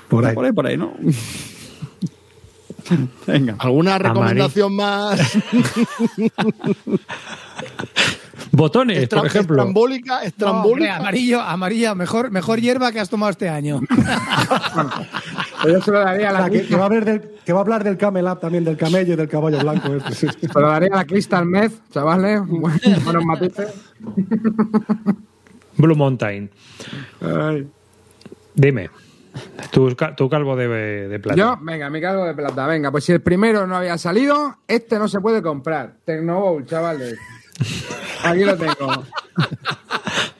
Por 0.07 0.23
ahí. 0.25 0.35
Por 0.35 0.45
ahí, 0.45 0.51
por 0.51 0.67
ahí, 0.67 0.77
¿no? 0.77 0.93
Venga. 3.25 3.55
¿Alguna 3.57 3.97
recomendación 3.97 4.75
más 4.75 5.19
Botones, 8.55 9.07
por 9.09 9.25
ejemplo. 9.25 9.55
estrambólica? 9.57 10.07
No, 10.09 10.15
hombre, 10.17 10.27
estrambólica? 10.29 10.95
amarillo, 10.97 11.41
amarilla, 11.41 11.95
mejor, 11.95 12.31
mejor 12.31 12.59
hierba 12.61 12.91
que 12.91 12.99
has 12.99 13.09
tomado 13.09 13.31
este 13.31 13.49
año. 13.49 13.81
Yo 15.65 15.81
se 15.81 15.91
lo 15.91 15.99
daría 15.99 16.29
a 16.29 16.33
la, 16.33 16.39
La 16.41 16.49
que, 16.49 16.65
que 16.67 16.75
va 16.75 16.83
a 16.83 16.85
hablar 16.85 17.05
del, 17.05 17.21
que 17.43 17.53
va 17.53 17.59
a 17.59 17.61
hablar 17.61 17.83
del 17.83 17.97
Camel 17.97 18.25
Up 18.27 18.39
también, 18.39 18.63
del 18.63 18.77
camello 18.77 19.13
y 19.13 19.15
del 19.15 19.27
caballo 19.27 19.59
blanco. 19.59 19.95
este. 19.95 20.13
se 20.31 20.59
lo 20.59 20.67
daría 20.67 20.89
a 20.93 20.97
la 20.97 21.05
Crystal 21.05 21.45
Meth, 21.45 21.73
chavales. 21.91 22.41
Buen- 22.47 22.79
Buenos 23.03 23.25
matices. 23.25 23.73
Blue 25.77 25.95
Mountain. 25.95 26.49
Dime. 28.53 28.89
Tu, 29.71 29.93
tu 30.15 30.29
calvo 30.29 30.55
de, 30.55 30.67
de 31.09 31.19
plata. 31.19 31.37
Yo, 31.37 31.57
venga, 31.61 31.89
mi 31.89 31.99
cargo 31.99 32.25
de 32.25 32.33
plata. 32.33 32.67
Venga, 32.67 32.89
pues 32.91 33.03
si 33.03 33.11
el 33.11 33.21
primero 33.21 33.67
no 33.67 33.75
había 33.75 33.97
salido, 33.97 34.57
este 34.67 34.97
no 34.97 35.07
se 35.09 35.19
puede 35.19 35.41
comprar. 35.41 35.95
Tecnobowl, 36.05 36.65
chavales. 36.65 37.17
Aquí 38.23 38.43
lo 38.43 38.57
tengo. 38.57 39.03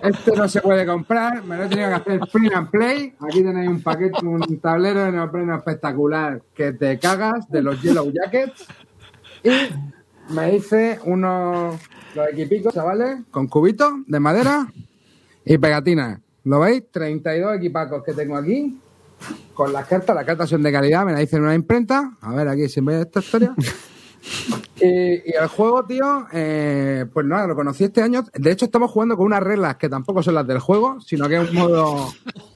Este 0.01 0.31
no 0.35 0.47
se 0.47 0.61
puede 0.61 0.85
comprar, 0.85 1.43
me 1.43 1.57
lo 1.57 1.63
he 1.63 1.67
tenido 1.67 1.89
que 1.89 1.95
hacer 1.95 2.19
print 2.31 2.53
and 2.53 2.69
play. 2.69 3.13
Aquí 3.19 3.41
tenéis 3.41 3.69
un 3.69 3.81
paquete, 3.81 4.23
un 4.23 4.59
tablero 4.59 5.03
de 5.03 5.11
neopreno 5.11 5.55
espectacular 5.55 6.41
que 6.53 6.73
te 6.73 6.99
cagas 6.99 7.49
de 7.49 7.63
los 7.63 7.81
Yellow 7.81 8.11
Jackets. 8.11 8.67
Y 9.43 10.33
me 10.33 10.55
hice 10.55 10.99
unos 11.05 11.79
equipicos, 12.31 12.73
chavales, 12.73 13.21
con 13.31 13.47
cubitos 13.47 13.93
de 14.05 14.19
madera 14.19 14.67
y 15.43 15.57
pegatinas. 15.57 16.19
¿Lo 16.43 16.59
veis? 16.59 16.83
32 16.91 17.57
equipacos 17.57 18.03
que 18.03 18.13
tengo 18.13 18.35
aquí. 18.35 18.79
Con 19.53 19.73
las 19.73 19.87
cartas, 19.87 20.15
las 20.15 20.25
cartas 20.25 20.49
son 20.49 20.61
de 20.61 20.71
calidad, 20.71 21.05
me 21.05 21.13
las 21.13 21.21
hice 21.21 21.37
en 21.37 21.43
una 21.43 21.55
imprenta. 21.55 22.17
A 22.21 22.33
ver 22.35 22.47
aquí 22.47 22.69
si 22.69 22.81
ve 22.81 23.01
esta 23.01 23.21
historia. 23.21 23.55
Y, 24.81 24.87
y 24.87 25.33
el 25.39 25.47
juego, 25.47 25.85
tío, 25.85 26.27
eh, 26.33 27.05
pues 27.13 27.25
nada, 27.25 27.47
lo 27.47 27.55
conocí 27.55 27.85
este 27.85 28.01
año. 28.01 28.25
De 28.33 28.51
hecho, 28.51 28.65
estamos 28.65 28.91
jugando 28.91 29.15
con 29.15 29.27
unas 29.27 29.41
reglas 29.41 29.77
que 29.77 29.87
tampoco 29.87 30.21
son 30.21 30.35
las 30.35 30.45
del 30.45 30.59
juego, 30.59 30.99
sino 30.99 31.29
que 31.29 31.37
es 31.41 31.49
un 31.49 31.55
modo. 31.55 32.09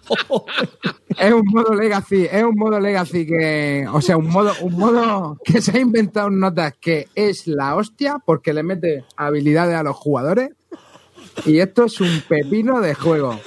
es 1.18 1.34
un 1.34 1.46
modo 1.46 1.74
legacy, 1.76 2.28
es 2.30 2.44
un 2.44 2.56
modo 2.56 2.80
legacy 2.80 3.26
que. 3.26 3.88
O 3.94 4.02
sea, 4.02 4.18
un 4.18 4.28
modo, 4.28 4.52
un 4.62 4.74
modo 4.74 5.38
que 5.44 5.62
se 5.62 5.78
ha 5.78 5.80
inventado 5.80 6.28
en 6.28 6.40
notas 6.40 6.74
que 6.80 7.08
es 7.16 7.48
la 7.48 7.76
hostia 7.76 8.18
porque 8.26 8.54
le 8.54 8.64
mete 8.64 9.06
habilidades 9.16 9.76
a 9.76 9.84
los 9.84 9.96
jugadores. 9.96 10.52
Y 11.46 11.60
esto 11.60 11.86
es 11.86 12.02
un 12.02 12.22
pepino 12.28 12.82
de 12.82 12.96
juego. 12.96 13.40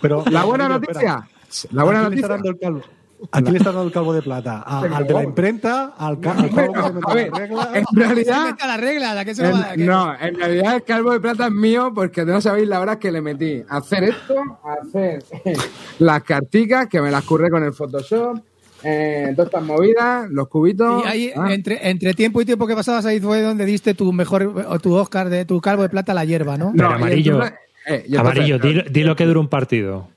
Pero, 0.00 0.24
La 0.30 0.44
buena 0.44 0.66
espera. 0.66 0.78
noticia. 0.78 1.28
La 1.72 1.84
buena 1.84 2.00
¿A 2.00 2.08
quién 2.08 2.20
le 2.20 2.20
está 2.20 2.38
noticia. 2.38 2.94
¿A 3.32 3.40
quién 3.40 3.52
le 3.52 3.58
está 3.58 3.70
dando 3.72 3.86
el 3.86 3.92
calvo 3.92 4.12
de 4.12 4.22
plata? 4.22 4.62
¿A- 4.66 4.80
¿Al 4.80 5.06
de 5.06 5.14
la 5.14 5.22
imprenta? 5.24 5.94
¿Al, 5.96 6.20
ca- 6.20 6.32
al 6.32 6.50
calvo 6.50 6.72
que 6.74 6.82
se 6.82 6.92
mete 6.92 7.06
A 7.06 7.12
en 7.12 7.16
ver, 7.16 7.30
la 7.32 7.38
regla? 7.38 7.70
en 7.74 7.96
realidad. 7.96 8.56
la 8.66 8.76
regla, 8.76 9.14
¿la 9.14 9.24
que 9.24 9.34
se 9.34 9.42
lo 9.42 9.50
va 9.52 9.58
a 9.58 9.60
dar? 9.62 9.80
En- 9.80 9.86
no, 9.86 10.14
en 10.20 10.34
realidad 10.36 10.74
el 10.76 10.82
calvo 10.84 11.12
de 11.12 11.20
plata 11.20 11.46
es 11.46 11.52
mío 11.52 11.92
porque 11.94 12.24
no 12.24 12.40
sabéis 12.40 12.68
la 12.68 12.80
hora 12.80 12.98
que 12.98 13.10
le 13.12 13.20
metí. 13.20 13.62
Hacer 13.68 14.04
esto, 14.04 14.34
hacer 14.64 15.22
las 15.98 16.22
carticas 16.22 16.88
que 16.88 17.00
me 17.00 17.10
las 17.10 17.24
curré 17.24 17.50
con 17.50 17.62
el 17.62 17.72
Photoshop, 17.72 18.38
eh, 18.82 19.32
todas 19.34 19.46
estas 19.48 19.62
movidas, 19.64 20.28
los 20.30 20.48
cubitos. 20.48 21.02
Y 21.04 21.08
ahí, 21.08 21.32
ah. 21.34 21.52
entre, 21.52 21.88
entre 21.88 22.12
tiempo 22.14 22.40
y 22.40 22.44
tiempo 22.44 22.66
que 22.66 22.74
pasabas, 22.74 23.06
ahí 23.06 23.20
fue 23.20 23.40
donde 23.42 23.64
diste 23.64 23.94
tu 23.94 24.12
mejor, 24.12 24.64
o 24.68 24.78
tu 24.78 24.94
Oscar 24.94 25.28
de 25.30 25.44
tu 25.44 25.60
calvo 25.60 25.82
de 25.82 25.88
plata 25.88 26.12
a 26.12 26.14
la 26.14 26.24
hierba, 26.24 26.56
¿no? 26.58 26.72
Pero 26.76 26.90
y 26.90 26.92
amarillo. 26.94 27.32
entonces- 27.34 27.58
eh, 27.86 28.04
entonces- 28.06 28.18
Amarillo, 28.20 28.58
di, 28.58 28.82
di 28.90 29.02
lo 29.04 29.16
que 29.16 29.24
dura 29.24 29.40
un 29.40 29.48
partido. 29.48 30.08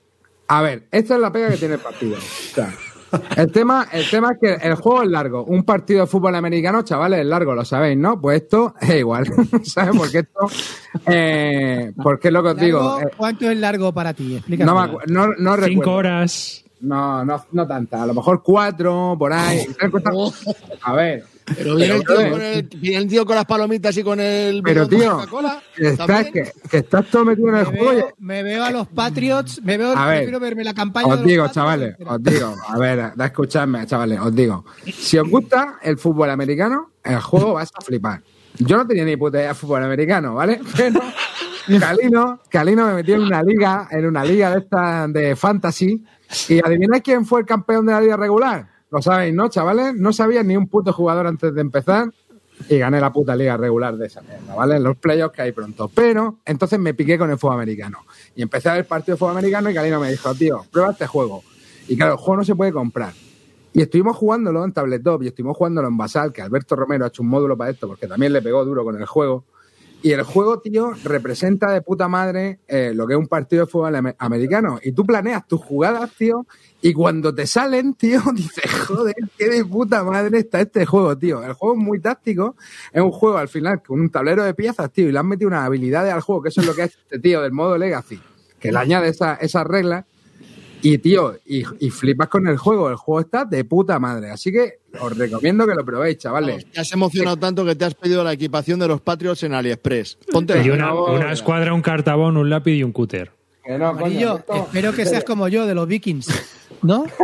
A 0.50 0.62
ver, 0.62 0.84
esta 0.90 1.14
es 1.16 1.20
la 1.20 1.30
pega 1.30 1.50
que 1.50 1.58
tiene 1.58 1.74
el 1.74 1.80
partido. 1.80 2.16
O 2.16 2.54
sea, 2.54 2.72
el 3.36 3.52
tema, 3.52 3.86
el 3.92 4.08
tema 4.08 4.32
es 4.32 4.38
que 4.38 4.66
el 4.66 4.74
juego 4.74 5.02
es 5.02 5.08
largo. 5.08 5.44
Un 5.44 5.62
partido 5.64 6.00
de 6.00 6.06
fútbol 6.06 6.34
americano, 6.34 6.82
chavales, 6.82 7.20
es 7.20 7.26
largo, 7.26 7.54
lo 7.54 7.64
sabéis, 7.64 7.96
¿no? 7.98 8.20
Pues 8.20 8.42
esto 8.42 8.74
es 8.80 8.96
igual. 8.96 9.26
¿Sabes? 9.64 9.96
Porque 9.96 10.18
esto. 10.18 10.40
Eh, 11.06 11.92
porque 12.02 12.28
es 12.28 12.34
lo 12.34 12.42
que 12.42 12.48
os 12.48 12.56
digo. 12.56 13.00
Eh, 13.00 13.10
¿Cuánto 13.16 13.50
es 13.50 13.56
largo 13.58 13.92
para 13.92 14.14
ti? 14.14 14.36
Explícame. 14.36 14.70
no, 14.70 14.98
no, 15.06 15.26
no 15.38 15.56
recuerdo. 15.56 15.66
Cinco 15.66 15.92
horas. 15.92 16.64
No, 16.80 17.24
no, 17.24 17.44
no 17.52 17.66
tanta. 17.66 18.02
A 18.02 18.06
lo 18.06 18.14
mejor 18.14 18.42
cuatro, 18.42 19.16
por 19.18 19.32
ahí. 19.32 19.66
A 20.82 20.92
ver. 20.92 21.24
Pero 21.56 21.76
viene 21.76 21.94
el, 21.94 22.04
tío 22.04 22.14
brother, 22.14 22.30
con 22.30 22.42
el, 22.42 22.62
viene 22.80 22.96
el 22.98 23.08
tío 23.08 23.26
con 23.26 23.36
las 23.36 23.44
palomitas 23.44 23.96
y 23.96 24.02
con 24.02 24.20
el. 24.20 24.62
Pero, 24.62 24.88
tío, 24.88 25.20
que 25.74 25.88
estás, 25.88 26.06
¿también? 26.06 26.32
que, 26.32 26.52
que 26.70 26.76
estás 26.78 27.06
todo 27.06 27.24
metido 27.24 27.48
en 27.48 27.54
el 27.56 27.72
Me 27.72 27.78
juego. 27.78 27.92
veo, 27.92 28.14
me 28.18 28.42
veo 28.42 28.64
a 28.64 28.70
los 28.70 28.88
Patriots, 28.88 29.60
me 29.62 29.76
veo, 29.78 29.96
A 29.96 30.06
ver, 30.06 30.16
prefiero 30.18 30.40
verme 30.40 30.64
la 30.64 30.74
campaña 30.74 31.06
Os 31.06 31.12
de 31.12 31.16
los 31.18 31.26
digo, 31.26 31.44
Patriots 31.44 31.54
chavales, 31.54 31.96
os 32.06 32.22
digo, 32.22 32.54
a 32.68 32.78
ver, 32.78 33.12
da 33.16 33.26
escuchadme, 33.26 33.86
chavales, 33.86 34.20
os 34.20 34.34
digo. 34.34 34.64
Si 34.92 35.18
os 35.18 35.28
gusta 35.28 35.78
el 35.82 35.98
fútbol 35.98 36.30
americano, 36.30 36.90
el 37.04 37.20
juego 37.20 37.54
vas 37.54 37.70
a 37.74 37.80
flipar. 37.80 38.22
Yo 38.58 38.76
no 38.76 38.86
tenía 38.86 39.04
ni 39.04 39.16
puta 39.16 39.38
idea 39.38 39.48
de 39.48 39.54
fútbol 39.54 39.84
americano, 39.84 40.34
¿vale? 40.34 40.60
Pero 40.76 41.00
Calino, 41.78 42.40
Calino 42.48 42.86
me 42.86 42.94
metió 42.94 43.16
en 43.16 43.22
una 43.22 43.42
liga, 43.42 43.88
en 43.90 44.06
una 44.06 44.24
liga 44.24 44.50
de 44.50 44.58
esta 44.60 45.06
de 45.08 45.36
fantasy. 45.36 46.02
Y 46.48 46.60
adivináis 46.64 47.02
quién 47.02 47.24
fue 47.24 47.40
el 47.40 47.46
campeón 47.46 47.86
de 47.86 47.92
la 47.92 48.00
liga 48.00 48.16
regular. 48.16 48.68
Lo 48.90 49.02
sabéis, 49.02 49.34
¿no, 49.34 49.48
chavales? 49.48 49.94
No 49.94 50.12
sabía 50.12 50.42
ni 50.42 50.56
un 50.56 50.68
puto 50.68 50.92
jugador 50.92 51.26
antes 51.26 51.54
de 51.54 51.60
empezar. 51.60 52.10
Y 52.68 52.78
gané 52.78 53.00
la 53.00 53.12
puta 53.12 53.36
liga 53.36 53.56
regular 53.56 53.96
de 53.96 54.06
esa 54.06 54.20
mierda, 54.20 54.54
¿vale? 54.54 54.80
Los 54.80 54.96
playoffs 54.96 55.34
que 55.34 55.42
hay 55.42 55.52
pronto. 55.52 55.88
Pero 55.94 56.38
entonces 56.44 56.78
me 56.78 56.92
piqué 56.92 57.16
con 57.16 57.30
el 57.30 57.38
fútbol 57.38 57.54
americano. 57.54 58.00
Y 58.34 58.42
empecé 58.42 58.68
a 58.68 58.74
ver 58.74 58.86
partido 58.86 59.14
de 59.14 59.18
fútbol 59.18 59.32
americano 59.32 59.70
y 59.70 59.74
Calino 59.74 60.00
me 60.00 60.10
dijo, 60.10 60.34
tío, 60.34 60.64
prueba 60.72 60.90
este 60.90 61.06
juego. 61.06 61.44
Y 61.86 61.96
claro, 61.96 62.14
el 62.14 62.18
juego 62.18 62.38
no 62.38 62.44
se 62.44 62.56
puede 62.56 62.72
comprar. 62.72 63.12
Y 63.72 63.82
estuvimos 63.82 64.16
jugándolo 64.16 64.64
en 64.64 64.72
tabletop 64.72 65.22
y 65.22 65.28
estuvimos 65.28 65.56
jugándolo 65.56 65.86
en 65.86 65.96
Basal, 65.96 66.32
que 66.32 66.42
Alberto 66.42 66.74
Romero 66.74 67.04
ha 67.04 67.08
hecho 67.08 67.22
un 67.22 67.28
módulo 67.28 67.56
para 67.56 67.70
esto, 67.70 67.86
porque 67.86 68.08
también 68.08 68.32
le 68.32 68.42
pegó 68.42 68.64
duro 68.64 68.82
con 68.82 68.96
el 68.96 69.06
juego. 69.06 69.44
Y 70.00 70.12
el 70.12 70.22
juego, 70.22 70.60
tío, 70.60 70.92
representa 71.02 71.72
de 71.72 71.82
puta 71.82 72.06
madre 72.06 72.60
eh, 72.68 72.92
lo 72.94 73.04
que 73.06 73.14
es 73.14 73.18
un 73.18 73.26
partido 73.26 73.64
de 73.66 73.70
fútbol 73.70 73.96
am- 73.96 74.14
americano. 74.18 74.78
Y 74.82 74.92
tú 74.92 75.04
planeas 75.04 75.46
tus 75.48 75.60
jugadas, 75.60 76.10
tío, 76.16 76.46
y 76.80 76.92
cuando 76.92 77.34
te 77.34 77.48
salen, 77.48 77.94
tío, 77.94 78.20
dices, 78.34 78.72
joder, 78.86 79.16
qué 79.36 79.48
de 79.48 79.64
puta 79.64 80.04
madre 80.04 80.38
está 80.38 80.60
este 80.60 80.86
juego, 80.86 81.18
tío. 81.18 81.42
El 81.42 81.54
juego 81.54 81.74
es 81.76 81.82
muy 81.84 81.98
táctico, 82.00 82.54
es 82.92 83.02
un 83.02 83.10
juego 83.10 83.38
al 83.38 83.48
final 83.48 83.82
con 83.82 84.00
un 84.00 84.08
tablero 84.10 84.44
de 84.44 84.54
piezas, 84.54 84.88
tío, 84.92 85.08
y 85.08 85.12
le 85.12 85.18
han 85.18 85.26
metido 85.26 85.48
unas 85.48 85.64
habilidades 85.66 86.12
al 86.12 86.20
juego, 86.20 86.42
que 86.42 86.50
eso 86.50 86.60
es 86.60 86.66
lo 86.68 86.74
que 86.76 86.82
ha 86.82 86.84
hecho 86.84 86.98
este 87.02 87.18
tío 87.18 87.42
del 87.42 87.50
modo 87.52 87.76
Legacy, 87.76 88.20
que 88.60 88.70
le 88.70 88.78
añade 88.78 89.08
esa- 89.08 89.34
esas 89.34 89.66
reglas. 89.66 90.04
Y, 90.80 90.98
tío, 90.98 91.36
y, 91.44 91.64
y 91.80 91.90
flipas 91.90 92.28
con 92.28 92.46
el 92.46 92.56
juego. 92.56 92.88
El 92.88 92.96
juego 92.96 93.20
está 93.20 93.44
de 93.44 93.64
puta 93.64 93.98
madre. 93.98 94.30
Así 94.30 94.52
que 94.52 94.80
os 95.00 95.16
recomiendo 95.16 95.66
que 95.66 95.74
lo 95.74 95.84
probéis, 95.84 96.18
chavales. 96.18 96.66
Te 96.70 96.80
has 96.80 96.92
emocionado 96.92 97.36
tanto 97.36 97.64
que 97.64 97.74
te 97.74 97.84
has 97.84 97.94
pedido 97.94 98.22
la 98.22 98.32
equipación 98.32 98.78
de 98.78 98.88
los 98.88 99.00
Patriots 99.00 99.42
en 99.42 99.54
AliExpress. 99.54 100.18
Ponte 100.30 100.62
Y 100.62 100.70
una, 100.70 100.94
una 100.94 101.32
escuadra, 101.32 101.74
un 101.74 101.82
cartabón, 101.82 102.36
un 102.36 102.48
lápiz 102.48 102.74
y 102.74 102.84
un 102.84 102.92
cúter. 102.92 103.32
Que 103.64 103.76
no, 103.76 103.88
Amarillo, 103.88 104.42
espero 104.48 104.92
que 104.92 105.04
seas 105.04 105.24
como 105.24 105.48
yo, 105.48 105.66
de 105.66 105.74
los 105.74 105.86
Vikings. 105.86 106.28
¿No? 106.82 107.04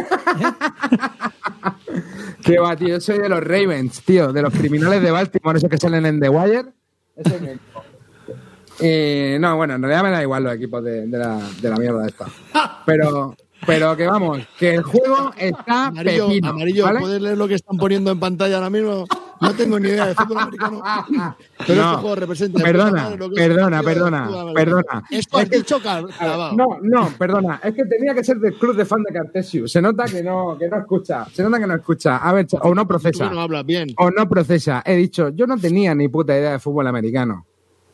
Que 2.44 2.58
va, 2.58 2.76
tío. 2.76 2.88
Yo 2.88 3.00
soy 3.00 3.18
de 3.18 3.28
los 3.28 3.40
Ravens, 3.42 4.02
tío. 4.02 4.32
De 4.32 4.42
los 4.42 4.52
criminales 4.52 5.02
de 5.02 5.10
Baltimore, 5.10 5.56
esos 5.56 5.70
que 5.70 5.78
salen 5.78 6.04
en 6.04 6.20
The 6.20 6.28
Wire. 6.28 6.64
Ese 7.16 7.36
es 7.36 7.40
mi 7.40 7.48
equipo. 7.48 7.82
Eh, 8.80 9.38
no, 9.40 9.56
bueno, 9.56 9.74
en 9.74 9.82
realidad 9.82 10.02
me 10.02 10.10
da 10.10 10.22
igual 10.22 10.44
los 10.44 10.54
equipos 10.54 10.84
de, 10.84 11.06
de 11.06 11.18
la, 11.18 11.40
de 11.60 11.70
la 11.70 11.76
mierda 11.76 12.06
esta. 12.06 12.26
Pero, 12.84 13.34
pero 13.66 13.96
que 13.96 14.06
vamos, 14.06 14.40
que 14.58 14.74
el 14.76 14.82
juego 14.82 15.32
está 15.36 15.86
Amarillo, 15.86 16.28
pepino, 16.28 16.48
amarillo 16.50 16.84
¿vale? 16.84 17.00
¿puedes 17.00 17.22
leer 17.22 17.38
lo 17.38 17.48
que 17.48 17.54
están 17.54 17.76
poniendo 17.76 18.10
en 18.10 18.20
pantalla 18.20 18.56
ahora 18.56 18.70
mismo? 18.70 19.06
No 19.40 19.52
tengo 19.54 19.78
ni 19.80 19.88
idea 19.88 20.06
de 20.06 20.14
fútbol 20.14 20.38
americano. 20.38 20.80
Pero 21.66 21.82
No, 21.82 21.90
este 21.90 22.00
juego 22.00 22.14
representa. 22.14 22.58
de 22.58 22.64
perdona, 22.64 23.08
que 23.18 23.24
es 23.24 23.30
perdona, 23.34 23.82
perdona, 23.82 24.30
perdona. 24.54 25.02
Esto 25.10 25.38
has 25.38 25.50
dicho 25.50 25.80
cal- 25.82 26.06
clavado. 26.16 26.56
No, 26.56 26.78
no, 26.82 27.08
perdona. 27.18 27.60
Es 27.62 27.74
que 27.74 27.84
tenía 27.84 28.14
que 28.14 28.22
ser 28.24 28.38
del 28.38 28.54
club 28.54 28.76
de 28.76 28.84
fan 28.84 29.02
de 29.02 29.12
Cartesius. 29.12 29.70
Se 29.72 29.82
nota 29.82 30.04
que 30.04 30.22
no, 30.22 30.56
que 30.58 30.68
no 30.68 30.78
escucha. 30.78 31.26
Se 31.32 31.42
nota 31.42 31.58
que 31.58 31.66
no 31.66 31.74
escucha. 31.74 32.16
A 32.18 32.32
ver, 32.32 32.46
o 32.62 32.74
no 32.74 32.86
procesa. 32.86 33.28
Tú 33.28 33.34
no 33.34 33.40
hablas 33.42 33.66
bien. 33.66 33.88
O 33.98 34.10
no 34.10 34.28
procesa. 34.28 34.82
He 34.86 34.94
dicho, 34.96 35.30
yo 35.30 35.46
no 35.46 35.58
tenía 35.58 35.94
ni 35.94 36.08
puta 36.08 36.36
idea 36.38 36.52
de 36.52 36.58
fútbol 36.60 36.86
americano. 36.86 37.44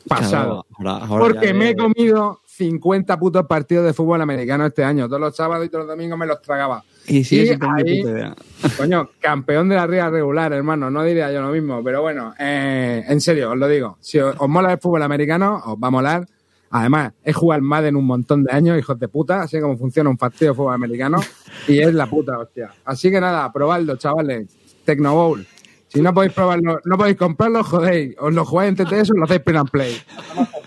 Pasado. 0.07 0.65
Claro, 0.77 0.89
ahora- 0.91 1.05
ahora 1.05 1.23
Porque 1.25 1.47
ya 1.47 1.53
me 1.53 1.69
he 1.71 1.75
comido 1.75 2.40
50 2.57 3.17
putos 3.17 3.45
partidos 3.47 3.85
de 3.85 3.93
fútbol 3.93 4.21
americano 4.21 4.65
este 4.65 4.83
año. 4.83 5.07
Todos 5.07 5.21
los 5.21 5.35
sábados 5.35 5.65
y 5.65 5.69
todos 5.69 5.85
los 5.85 5.95
domingos 5.95 6.19
me 6.19 6.25
los 6.25 6.41
tragaba. 6.41 6.83
Y 7.07 7.23
tener 7.23 7.59
ni 7.59 7.67
ahí- 7.67 8.01
puta 8.01 8.11
idea. 8.11 8.35
Coño, 8.77 9.09
campeón 9.19 9.69
de 9.69 9.75
la 9.77 9.87
liga 9.87 10.09
regular, 10.09 10.51
hermano. 10.53 10.91
No 10.91 11.03
diría 11.03 11.31
yo 11.31 11.41
lo 11.41 11.49
mismo, 11.49 11.81
pero 11.83 12.01
bueno, 12.01 12.33
eh, 12.37 13.03
en 13.07 13.21
serio, 13.21 13.51
os 13.51 13.57
lo 13.57 13.67
digo. 13.67 13.97
Si 14.01 14.19
os, 14.19 14.35
os 14.37 14.49
mola 14.49 14.73
el 14.73 14.79
fútbol 14.79 15.01
americano, 15.01 15.61
os 15.65 15.75
va 15.75 15.87
a 15.87 15.91
molar. 15.91 16.27
Además, 16.71 17.13
he 17.23 17.33
jugado 17.33 17.57
al 17.57 17.61
Madden 17.63 17.95
un 17.95 18.05
montón 18.05 18.43
de 18.43 18.53
años, 18.53 18.77
hijos 18.77 18.97
de 18.99 19.07
puta, 19.07 19.41
así 19.41 19.59
como 19.59 19.77
funciona 19.77 20.09
un 20.09 20.17
partido 20.17 20.51
de 20.51 20.55
fútbol 20.57 20.73
americano. 20.73 21.19
Y 21.67 21.79
es 21.79 21.93
la 21.93 22.05
puta, 22.07 22.37
hostia. 22.37 22.71
Así 22.85 23.09
que 23.11 23.19
nada, 23.19 23.51
probadlo, 23.51 23.95
chavales. 23.97 24.47
Tecno 24.85 25.13
Bowl. 25.13 25.45
Si 25.87 26.01
no 26.01 26.13
podéis 26.13 26.31
probarlo, 26.33 26.79
no 26.85 26.97
podéis 26.97 27.17
comprarlo, 27.17 27.63
jodéis. 27.63 28.15
Os 28.19 28.33
lo 28.33 28.45
jugáis 28.45 28.69
en 28.69 28.75
TTS 28.85 29.11
o 29.11 29.13
lo 29.15 29.25
hacéis 29.25 29.41
print 29.41 29.59
and 29.59 29.69
play. 29.69 29.95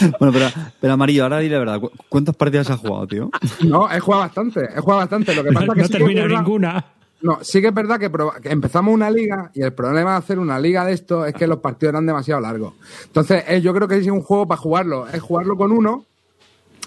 Bueno, 0.18 0.32
pero, 0.32 0.46
pero 0.80 0.92
Amarillo, 0.92 1.22
ahora 1.24 1.38
di 1.38 1.48
la 1.48 1.58
verdad. 1.58 1.80
¿cu- 1.80 1.90
¿Cuántas 2.08 2.34
partidas 2.36 2.70
has 2.70 2.80
jugado, 2.80 3.06
tío? 3.06 3.30
No, 3.64 3.90
he 3.90 4.00
jugado 4.00 4.22
bastante, 4.24 4.60
he 4.64 4.80
jugado 4.80 5.00
bastante. 5.00 5.34
Lo 5.34 5.44
que 5.44 5.52
pasa 5.52 5.66
No, 5.66 5.72
es 5.72 5.76
que 5.76 5.80
no 5.82 5.86
sí 5.86 5.92
termina 5.92 6.22
verdad- 6.22 6.38
ninguna. 6.38 6.84
No, 7.22 7.38
sí 7.42 7.60
que 7.60 7.68
es 7.68 7.74
verdad 7.74 7.98
que, 8.00 8.10
empezamos 8.48 8.94
una 8.94 9.10
liga 9.10 9.50
y 9.54 9.60
el 9.60 9.74
problema 9.74 10.12
de 10.12 10.16
hacer 10.16 10.38
una 10.38 10.58
liga 10.58 10.86
de 10.86 10.94
esto 10.94 11.26
es 11.26 11.34
que 11.34 11.46
los 11.46 11.58
partidos 11.58 11.92
eran 11.92 12.06
demasiado 12.06 12.40
largos. 12.40 12.72
Entonces, 13.04 13.44
eh, 13.46 13.60
yo 13.60 13.74
creo 13.74 13.86
que 13.86 13.96
es 13.98 14.06
un 14.06 14.22
juego 14.22 14.48
para 14.48 14.58
jugarlo, 14.58 15.06
es 15.06 15.20
jugarlo 15.20 15.54
con 15.54 15.70
uno 15.70 16.06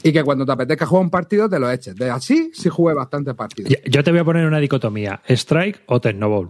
y 0.01 0.11
que 0.11 0.24
cuando 0.24 0.43
te 0.43 0.51
apetezca 0.51 0.88
jugar 0.88 1.03
un 1.03 1.11
partido 1.11 1.47
te 1.47 1.59
lo 1.59 1.70
eches. 1.70 1.95
De 1.95 2.09
así 2.09 2.49
sí 2.55 2.68
jugué 2.70 2.95
bastantes 2.95 3.36
partidos. 3.36 3.72
Yo- 3.86 4.03
te 4.03 4.09
voy 4.09 4.22
a 4.22 4.24
poner 4.24 4.47
una 4.47 4.57
dicotomía: 4.57 5.22
Strike 5.30 5.82
o 5.86 6.01
Tecnobowl. 6.01 6.49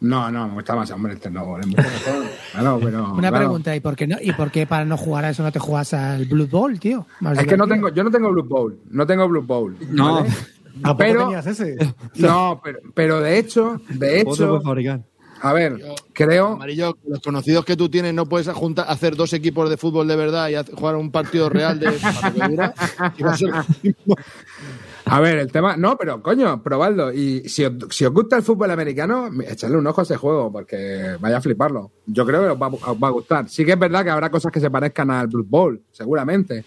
No, 0.00 0.30
no, 0.30 0.48
me 0.48 0.54
gusta 0.54 0.76
más, 0.76 0.90
hombre, 0.90 1.14
este 1.14 1.30
no, 1.30 1.58
es 1.58 1.66
mucho 1.66 1.82
mejor. 1.82 2.24
Claro, 2.52 2.80
pero, 2.82 3.12
Una 3.12 3.28
claro. 3.28 3.36
pregunta, 3.36 3.76
¿y 3.76 3.80
por, 3.80 3.96
qué 3.96 4.06
no, 4.06 4.16
¿y 4.20 4.32
por 4.32 4.50
qué 4.50 4.66
para 4.66 4.84
no 4.84 4.96
jugar 4.96 5.24
a 5.24 5.30
eso 5.30 5.42
no 5.42 5.52
te 5.52 5.58
juegas 5.58 5.94
al 5.94 6.26
Blue 6.26 6.46
Bowl, 6.46 6.78
tío? 6.78 7.06
Más 7.20 7.38
Es 7.38 7.46
que 7.46 7.56
no 7.56 7.66
tengo, 7.66 7.88
yo 7.88 8.04
no 8.04 8.10
tengo 8.10 8.30
Blue 8.30 8.44
Bowl, 8.44 8.78
no 8.90 9.06
tengo 9.06 9.28
Blue 9.28 9.42
Bowl. 9.42 9.76
No, 9.90 10.16
¿vale? 10.16 10.28
¿Tampoco 10.82 10.98
Pero- 10.98 11.20
tenías 11.24 11.46
ese? 11.46 11.76
No, 12.16 12.60
pero, 12.62 12.78
pero 12.94 13.20
de 13.20 13.38
hecho, 13.38 13.80
de 13.88 14.24
¿cómo 14.24 14.36
te 14.36 14.42
lo 14.42 14.78
hecho, 14.78 15.02
a 15.40 15.52
ver, 15.52 15.78
creo, 16.12 16.54
Amarillo, 16.54 16.96
los 17.06 17.20
conocidos 17.20 17.64
que 17.64 17.76
tú 17.76 17.90
tienes, 17.90 18.14
no 18.14 18.26
puedes 18.26 18.48
juntar, 18.48 18.86
hacer 18.88 19.16
dos 19.16 19.32
equipos 19.34 19.68
de 19.68 19.76
fútbol 19.76 20.08
de 20.08 20.16
verdad 20.16 20.48
y 20.48 20.74
jugar 20.74 20.96
un 20.96 21.10
partido 21.10 21.50
real 21.50 21.78
de. 21.78 21.88
a 25.08 25.20
ver, 25.20 25.38
el 25.38 25.52
tema. 25.52 25.76
No, 25.76 25.96
pero 25.96 26.20
coño, 26.20 26.60
probadlo. 26.64 27.12
Y 27.12 27.48
si 27.48 27.64
os, 27.64 27.74
si 27.90 28.04
os 28.04 28.12
gusta 28.12 28.36
el 28.36 28.42
fútbol 28.42 28.72
americano, 28.72 29.30
echadle 29.46 29.76
un 29.76 29.86
ojo 29.86 30.00
a 30.00 30.04
ese 30.04 30.16
juego, 30.16 30.50
porque 30.50 31.16
vaya 31.20 31.36
a 31.36 31.40
fliparlo. 31.40 31.92
Yo 32.06 32.26
creo 32.26 32.42
que 32.42 32.48
os 32.48 32.60
va, 32.60 32.66
os 32.66 33.02
va 33.02 33.06
a 33.06 33.12
gustar. 33.12 33.48
Sí 33.48 33.64
que 33.64 33.72
es 33.72 33.78
verdad 33.78 34.02
que 34.02 34.10
habrá 34.10 34.30
cosas 34.30 34.50
que 34.50 34.58
se 34.58 34.68
parezcan 34.68 35.12
al 35.12 35.28
Blue 35.28 35.46
Bowl, 35.48 35.80
seguramente. 35.92 36.64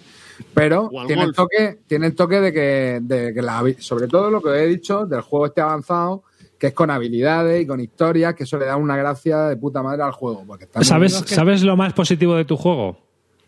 Pero 0.53 0.89
tiene 1.05 1.23
el, 1.23 1.33
toque, 1.33 1.79
tiene 1.85 2.07
el 2.07 2.15
toque 2.15 2.39
de 2.39 2.53
que, 2.53 2.99
de 3.01 3.33
que 3.33 3.41
la, 3.41 3.61
sobre 3.79 4.07
todo 4.07 4.31
lo 4.31 4.41
que 4.41 4.51
he 4.51 4.67
dicho 4.67 5.05
del 5.05 5.19
juego 5.19 5.47
este 5.47 5.59
avanzado, 5.59 6.23
que 6.57 6.67
es 6.67 6.73
con 6.73 6.89
habilidades 6.91 7.61
y 7.61 7.67
con 7.67 7.81
historias, 7.81 8.35
que 8.35 8.45
eso 8.45 8.57
le 8.57 8.67
da 8.67 8.77
una 8.77 8.95
gracia 8.95 9.47
de 9.49 9.57
puta 9.57 9.83
madre 9.83 10.03
al 10.03 10.13
juego. 10.13 10.45
Porque 10.47 10.63
está 10.63 10.79
muy 10.79 10.85
¿Sabes. 10.85 11.13
¿Sabes 11.25 11.63
lo 11.63 11.75
más 11.75 11.91
positivo 11.91 12.35
de 12.35 12.45
tu 12.45 12.55
juego? 12.55 12.97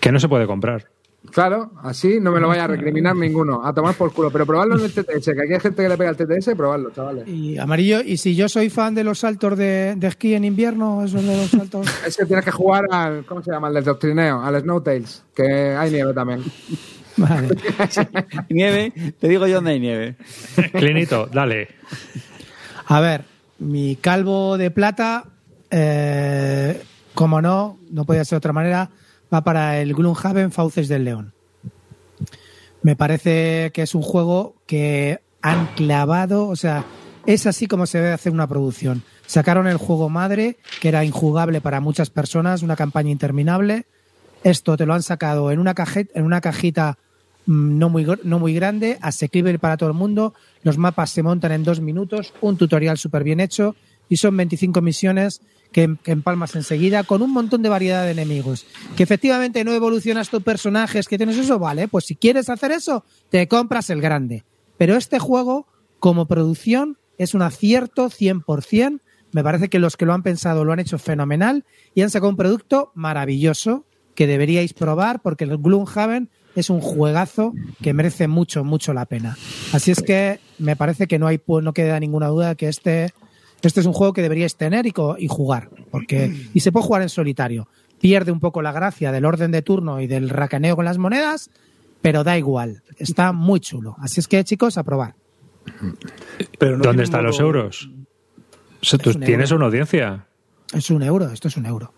Que 0.00 0.10
no 0.10 0.18
se 0.18 0.28
puede 0.28 0.46
comprar. 0.46 0.88
Claro, 1.30 1.70
así 1.82 2.18
no 2.20 2.32
me 2.32 2.40
lo 2.40 2.48
vaya 2.48 2.64
a 2.64 2.66
recriminar 2.66 3.16
ninguno. 3.16 3.64
A 3.64 3.72
tomar 3.72 3.94
por 3.94 4.12
culo. 4.12 4.30
Pero 4.30 4.44
probadlo 4.44 4.76
en 4.76 4.84
el 4.84 4.92
TTS, 4.92 5.24
que 5.24 5.42
aquí 5.42 5.54
hay 5.54 5.60
gente 5.60 5.82
que 5.82 5.88
le 5.88 5.96
pega 5.96 6.10
el 6.10 6.16
TTS, 6.16 6.54
probadlo, 6.56 6.90
chavales. 6.90 7.26
Y 7.28 7.56
amarillo, 7.58 8.00
y 8.02 8.16
si 8.16 8.34
yo 8.34 8.48
soy 8.48 8.68
fan 8.70 8.94
de 8.94 9.04
los 9.04 9.20
saltos 9.20 9.56
de, 9.56 9.94
de 9.96 10.06
esquí 10.08 10.34
en 10.34 10.44
invierno, 10.44 11.04
esos 11.04 11.24
de 11.24 11.36
los 11.36 11.50
saltos. 11.50 11.86
Es 12.06 12.16
que 12.16 12.26
tienes 12.26 12.44
que 12.44 12.50
jugar 12.50 12.84
al, 12.90 13.24
¿cómo 13.24 13.42
se 13.42 13.50
llama? 13.50 13.68
Al 13.68 13.74
del 13.74 13.84
doctrineo, 13.84 14.42
al 14.42 14.60
Snowtails, 14.60 15.22
que 15.34 15.44
hay 15.44 15.90
nieve 15.90 16.12
también. 16.12 16.42
Vale. 17.16 17.48
Nieve, 18.48 19.14
te 19.20 19.28
digo 19.28 19.46
yo 19.46 19.56
dónde 19.56 19.72
hay 19.72 19.80
nieve. 19.80 20.16
Clinito, 20.72 21.26
dale. 21.26 21.68
A 22.86 23.00
ver, 23.00 23.24
mi 23.58 23.96
calvo 23.96 24.56
de 24.56 24.70
plata, 24.70 25.24
eh, 25.70 26.82
como 27.14 27.42
no, 27.42 27.78
no 27.90 28.04
podía 28.04 28.24
ser 28.24 28.36
de 28.36 28.38
otra 28.38 28.52
manera, 28.52 28.90
va 29.32 29.42
para 29.42 29.80
el 29.80 29.94
Gloomhaven 29.94 30.52
Fauces 30.52 30.88
del 30.88 31.04
León. 31.04 31.34
Me 32.82 32.96
parece 32.96 33.70
que 33.72 33.82
es 33.82 33.94
un 33.94 34.02
juego 34.02 34.56
que 34.66 35.20
han 35.40 35.66
clavado, 35.76 36.48
o 36.48 36.56
sea, 36.56 36.84
es 37.26 37.46
así 37.46 37.66
como 37.66 37.86
se 37.86 37.98
debe 37.98 38.12
hacer 38.12 38.32
una 38.32 38.48
producción. 38.48 39.02
Sacaron 39.26 39.66
el 39.68 39.76
juego 39.76 40.08
madre, 40.08 40.56
que 40.80 40.88
era 40.88 41.04
injugable 41.04 41.60
para 41.60 41.80
muchas 41.80 42.10
personas, 42.10 42.62
una 42.62 42.76
campaña 42.76 43.10
interminable. 43.10 43.86
Esto 44.42 44.76
te 44.76 44.86
lo 44.86 44.94
han 44.94 45.02
sacado 45.02 45.52
en 45.52 45.60
una, 45.60 45.74
caje- 45.74 46.08
en 46.14 46.24
una 46.24 46.40
cajita 46.40 46.98
mm, 47.46 47.78
no 47.78 47.88
muy, 47.88 48.04
no 48.24 48.38
muy 48.40 48.54
grande, 48.54 48.98
asequible 49.00 49.56
para 49.60 49.76
todo 49.76 49.88
el 49.90 49.94
mundo. 49.96 50.34
Los 50.62 50.78
mapas 50.78 51.10
se 51.10 51.22
montan 51.22 51.52
en 51.52 51.62
dos 51.62 51.80
minutos, 51.80 52.34
un 52.40 52.56
tutorial 52.56 52.98
súper 52.98 53.22
bien 53.22 53.38
hecho 53.38 53.76
y 54.08 54.16
son 54.16 54.36
25 54.36 54.80
misiones 54.80 55.40
que, 55.72 55.96
que 56.02 56.12
empalmas 56.12 56.54
enseguida 56.54 57.04
con 57.04 57.22
un 57.22 57.32
montón 57.32 57.62
de 57.62 57.68
variedad 57.68 58.04
de 58.04 58.12
enemigos. 58.12 58.66
Que 58.96 59.02
efectivamente 59.02 59.64
no 59.64 59.72
evolucionas 59.72 60.30
tus 60.30 60.42
personajes, 60.42 61.08
que 61.08 61.16
tienes 61.16 61.38
eso, 61.38 61.58
vale, 61.58 61.88
pues 61.88 62.04
si 62.04 62.14
quieres 62.14 62.48
hacer 62.48 62.70
eso, 62.72 63.04
te 63.30 63.48
compras 63.48 63.90
el 63.90 64.00
grande. 64.00 64.44
Pero 64.78 64.96
este 64.96 65.18
juego, 65.18 65.66
como 65.98 66.26
producción, 66.26 66.98
es 67.18 67.34
un 67.34 67.42
acierto 67.42 68.10
100%. 68.10 69.00
Me 69.32 69.42
parece 69.42 69.68
que 69.68 69.78
los 69.78 69.96
que 69.96 70.06
lo 70.06 70.12
han 70.12 70.22
pensado 70.22 70.64
lo 70.64 70.72
han 70.72 70.80
hecho 70.80 70.98
fenomenal 70.98 71.64
y 71.94 72.02
han 72.02 72.10
sacado 72.10 72.30
un 72.30 72.36
producto 72.36 72.92
maravilloso 72.94 73.84
que 74.14 74.26
deberíais 74.26 74.74
probar 74.74 75.20
porque 75.22 75.44
el 75.44 75.56
Gloomhaven 75.56 76.28
es 76.54 76.68
un 76.68 76.80
juegazo 76.80 77.54
que 77.80 77.94
merece 77.94 78.28
mucho, 78.28 78.64
mucho 78.64 78.92
la 78.92 79.06
pena. 79.06 79.38
Así 79.72 79.90
es 79.90 80.02
que 80.02 80.38
me 80.58 80.76
parece 80.76 81.06
que 81.06 81.18
no 81.18 81.26
hay 81.26 81.40
no 81.46 81.72
queda 81.72 81.98
ninguna 81.98 82.28
duda 82.28 82.54
que 82.54 82.68
este, 82.68 83.12
este 83.68 83.80
es 83.80 83.86
un 83.86 83.92
juego 83.92 84.12
que 84.12 84.22
deberíais 84.22 84.56
tener 84.56 84.86
y, 84.86 84.92
jugar. 85.28 85.70
Porque, 85.90 86.48
y 86.54 86.60
se 86.60 86.72
puede 86.72 86.86
jugar 86.86 87.02
en 87.02 87.08
solitario. 87.08 87.68
Pierde 88.00 88.32
un 88.32 88.40
poco 88.40 88.62
la 88.62 88.72
gracia 88.72 89.12
del 89.12 89.24
orden 89.24 89.50
de 89.52 89.62
turno 89.62 90.00
y 90.00 90.06
del 90.06 90.28
racaneo 90.28 90.74
con 90.76 90.84
las 90.84 90.98
monedas, 90.98 91.50
pero 92.00 92.24
da 92.24 92.36
igual. 92.36 92.82
Está 92.98 93.32
muy 93.32 93.60
chulo. 93.60 93.94
Así 94.00 94.18
es 94.20 94.26
que, 94.28 94.42
chicos, 94.44 94.76
a 94.78 94.82
probar. 94.82 95.14
Pero 96.58 96.76
no 96.76 96.82
¿Dónde 96.84 97.04
están 97.04 97.24
los 97.24 97.38
euros? 97.38 97.90
Se- 98.80 98.98
tú 98.98 99.10
un 99.10 99.20
tienes 99.20 99.50
euro. 99.50 99.56
una 99.58 99.66
audiencia. 99.66 100.26
Es 100.74 100.90
un 100.90 101.02
euro, 101.02 101.30
esto 101.30 101.48
es 101.48 101.56
un 101.56 101.66
euro. 101.66 101.92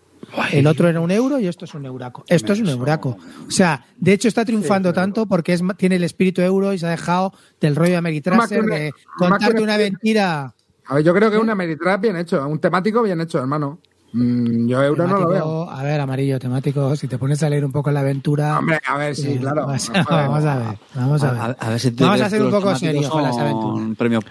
El 0.51 0.65
otro 0.67 0.87
era 0.89 0.99
un 0.99 1.11
euro 1.11 1.39
y 1.39 1.47
esto 1.47 1.65
es 1.65 1.73
un 1.75 1.85
euraco. 1.85 2.25
Esto 2.27 2.53
es 2.53 2.59
un 2.59 2.67
euraco. 2.69 3.17
O 3.47 3.51
sea, 3.51 3.85
de 3.97 4.13
hecho 4.13 4.27
está 4.27 4.43
triunfando 4.43 4.91
tanto 4.91 5.27
porque 5.27 5.53
es, 5.53 5.61
tiene 5.77 5.95
el 5.95 6.03
espíritu 6.03 6.41
euro 6.41 6.73
y 6.73 6.79
se 6.79 6.85
ha 6.87 6.89
dejado 6.89 7.31
del 7.61 7.75
rollo 7.75 7.97
Ameritraser 7.97 8.63
de 8.63 8.67
más 8.67 8.79
que 8.79 8.91
contarte 9.17 9.61
una- 9.61 9.63
una 9.63 9.77
mentira. 9.77 10.55
A 10.87 10.95
ver, 10.95 11.03
yo 11.03 11.13
creo 11.13 11.29
que 11.29 11.37
es 11.37 11.41
una 11.41 11.55
Meritrap 11.55 12.01
bien 12.01 12.15
hecho, 12.15 12.45
un 12.47 12.59
temático 12.59 13.01
bien 13.01 13.19
hecho, 13.21 13.39
hermano. 13.39 13.79
Mm, 14.13 14.67
yo 14.67 14.81
euro 14.81 15.07
no 15.07 15.19
lo 15.19 15.27
veo. 15.29 15.69
A 15.69 15.83
ver, 15.83 15.99
amarillo, 15.99 16.39
temático. 16.39 16.95
Si 16.95 17.07
te 17.07 17.17
pones 17.17 17.43
a 17.43 17.49
leer 17.49 17.65
un 17.65 17.71
poco 17.73 17.91
la 17.91 17.99
aventura. 17.99 18.57
Hombre, 18.59 18.79
a 18.87 18.97
ver, 18.97 19.13
sí, 19.15 19.33
eh, 19.33 19.37
claro. 19.41 19.65
Vamos, 19.67 19.91
vamos 20.09 20.45
a 20.45 20.55
ver, 20.57 20.77
vamos 20.93 21.23
a 21.23 21.31
ver. 21.31 21.41
A, 21.41 21.45
a 21.45 21.69
ver 21.69 21.79
si 21.79 21.91
te 21.91 22.03
Vamos 22.03 22.21
a 22.21 22.29
ser 22.29 22.41
un 22.41 22.51
poco 22.51 22.73
serios 22.75 23.09
con 23.09 23.23
las 23.23 23.37
aventuras. 23.37 23.95
Premio... 23.97 24.19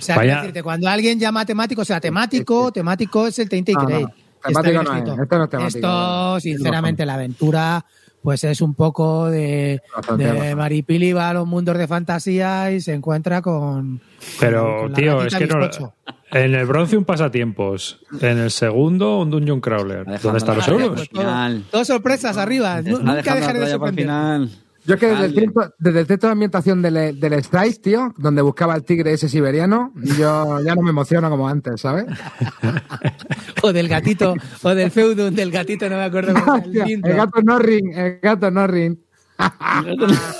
O 0.00 0.02
sea, 0.02 0.16
Vaya. 0.16 0.28
quiero 0.28 0.40
decirte, 0.44 0.62
cuando 0.62 0.88
alguien 0.88 1.18
llama 1.20 1.44
temático, 1.44 1.82
o 1.82 1.84
sea, 1.84 2.00
temático, 2.00 2.72
temático 2.72 3.26
es 3.26 3.38
el 3.38 3.50
Tainted 3.50 3.74
No, 3.74 3.80
no, 3.82 3.86
Grail. 3.86 4.06
temático 4.42 4.82
no 4.82 4.94
es, 4.94 5.18
esto 5.20 5.36
no 5.38 5.44
es 5.44 5.50
temático. 5.50 5.66
Esto, 5.78 6.40
sinceramente, 6.40 7.04
la 7.04 7.14
aventura, 7.14 7.84
pues 8.22 8.44
es 8.44 8.60
un 8.60 8.74
poco 8.74 9.28
de, 9.30 9.82
de. 10.16 10.54
Maripili 10.54 11.12
va 11.12 11.30
a 11.30 11.34
los 11.34 11.46
mundos 11.46 11.78
de 11.78 11.86
fantasía 11.86 12.70
y 12.72 12.80
se 12.80 12.92
encuentra 12.92 13.42
con. 13.42 14.00
Pero, 14.38 14.82
con 14.82 14.92
tío, 14.92 15.22
es 15.22 15.34
que 15.34 15.46
no. 15.46 15.58
bizcocho. 15.58 15.94
En 16.30 16.54
el 16.54 16.66
bronce 16.66 16.96
un 16.96 17.04
pasatiempos. 17.04 18.00
En 18.20 18.38
el 18.38 18.50
segundo 18.50 19.18
un 19.18 19.30
dungeon 19.30 19.60
crawler. 19.60 20.04
¿Dónde 20.20 20.38
están 20.38 20.56
los 20.56 20.68
euros? 20.68 21.08
final. 21.08 21.64
Dos 21.72 21.86
sorpresas 21.86 22.36
arriba. 22.36 22.78
Está 22.78 22.90
Nunca 22.90 23.34
dejaré 23.34 23.58
de 23.60 23.70
sorprender. 23.70 24.48
Yo 24.90 24.94
es 24.94 25.00
que 25.00 25.06
desde 25.06 25.24
el, 25.26 25.34
texto, 25.34 25.74
desde 25.78 26.00
el 26.00 26.06
texto 26.08 26.26
de 26.26 26.32
ambientación 26.32 26.82
del, 26.82 27.20
del 27.20 27.44
Strice, 27.44 27.78
tío, 27.78 28.12
donde 28.18 28.42
buscaba 28.42 28.74
el 28.74 28.82
tigre 28.82 29.12
ese 29.12 29.28
siberiano, 29.28 29.92
yo 29.94 30.60
ya 30.64 30.74
no 30.74 30.82
me 30.82 30.90
emociono 30.90 31.30
como 31.30 31.48
antes, 31.48 31.80
¿sabes? 31.80 32.06
O 33.62 33.72
del 33.72 33.88
gatito, 33.88 34.34
o 34.62 34.74
del 34.74 34.90
feudum 34.90 35.34
del 35.34 35.50
gatito, 35.50 35.88
no 35.90 35.96
me 35.96 36.04
acuerdo 36.04 36.32
cómo 36.32 36.56
era 36.56 36.64
el 36.64 36.68
Hostia, 36.70 36.84
quinto. 36.84 37.08
el 37.08 37.16
gato 37.16 37.42
Norrin, 37.42 37.94
el 37.94 38.98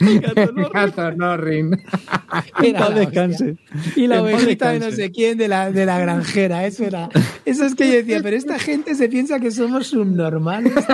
gato 0.00 0.52
Norrin. 0.52 0.72
Gato 0.72 1.12
Norrin. 1.12 1.82
Era 2.62 2.90
descanse. 2.90 3.56
Y 3.96 4.06
la 4.06 4.22
ovejita 4.22 4.70
de 4.70 4.80
no 4.80 4.90
sé 4.90 5.10
quién 5.10 5.38
de 5.38 5.48
la, 5.48 5.70
de 5.70 5.86
la 5.86 5.98
granjera, 5.98 6.66
eso 6.66 6.84
era. 6.84 7.08
Eso 7.44 7.64
es 7.64 7.74
que 7.74 7.88
yo 7.88 7.94
decía, 7.94 8.20
pero 8.22 8.36
esta 8.36 8.58
gente 8.58 8.94
se 8.94 9.08
piensa 9.08 9.40
que 9.40 9.50
somos 9.50 9.88
subnormales. 9.88 10.72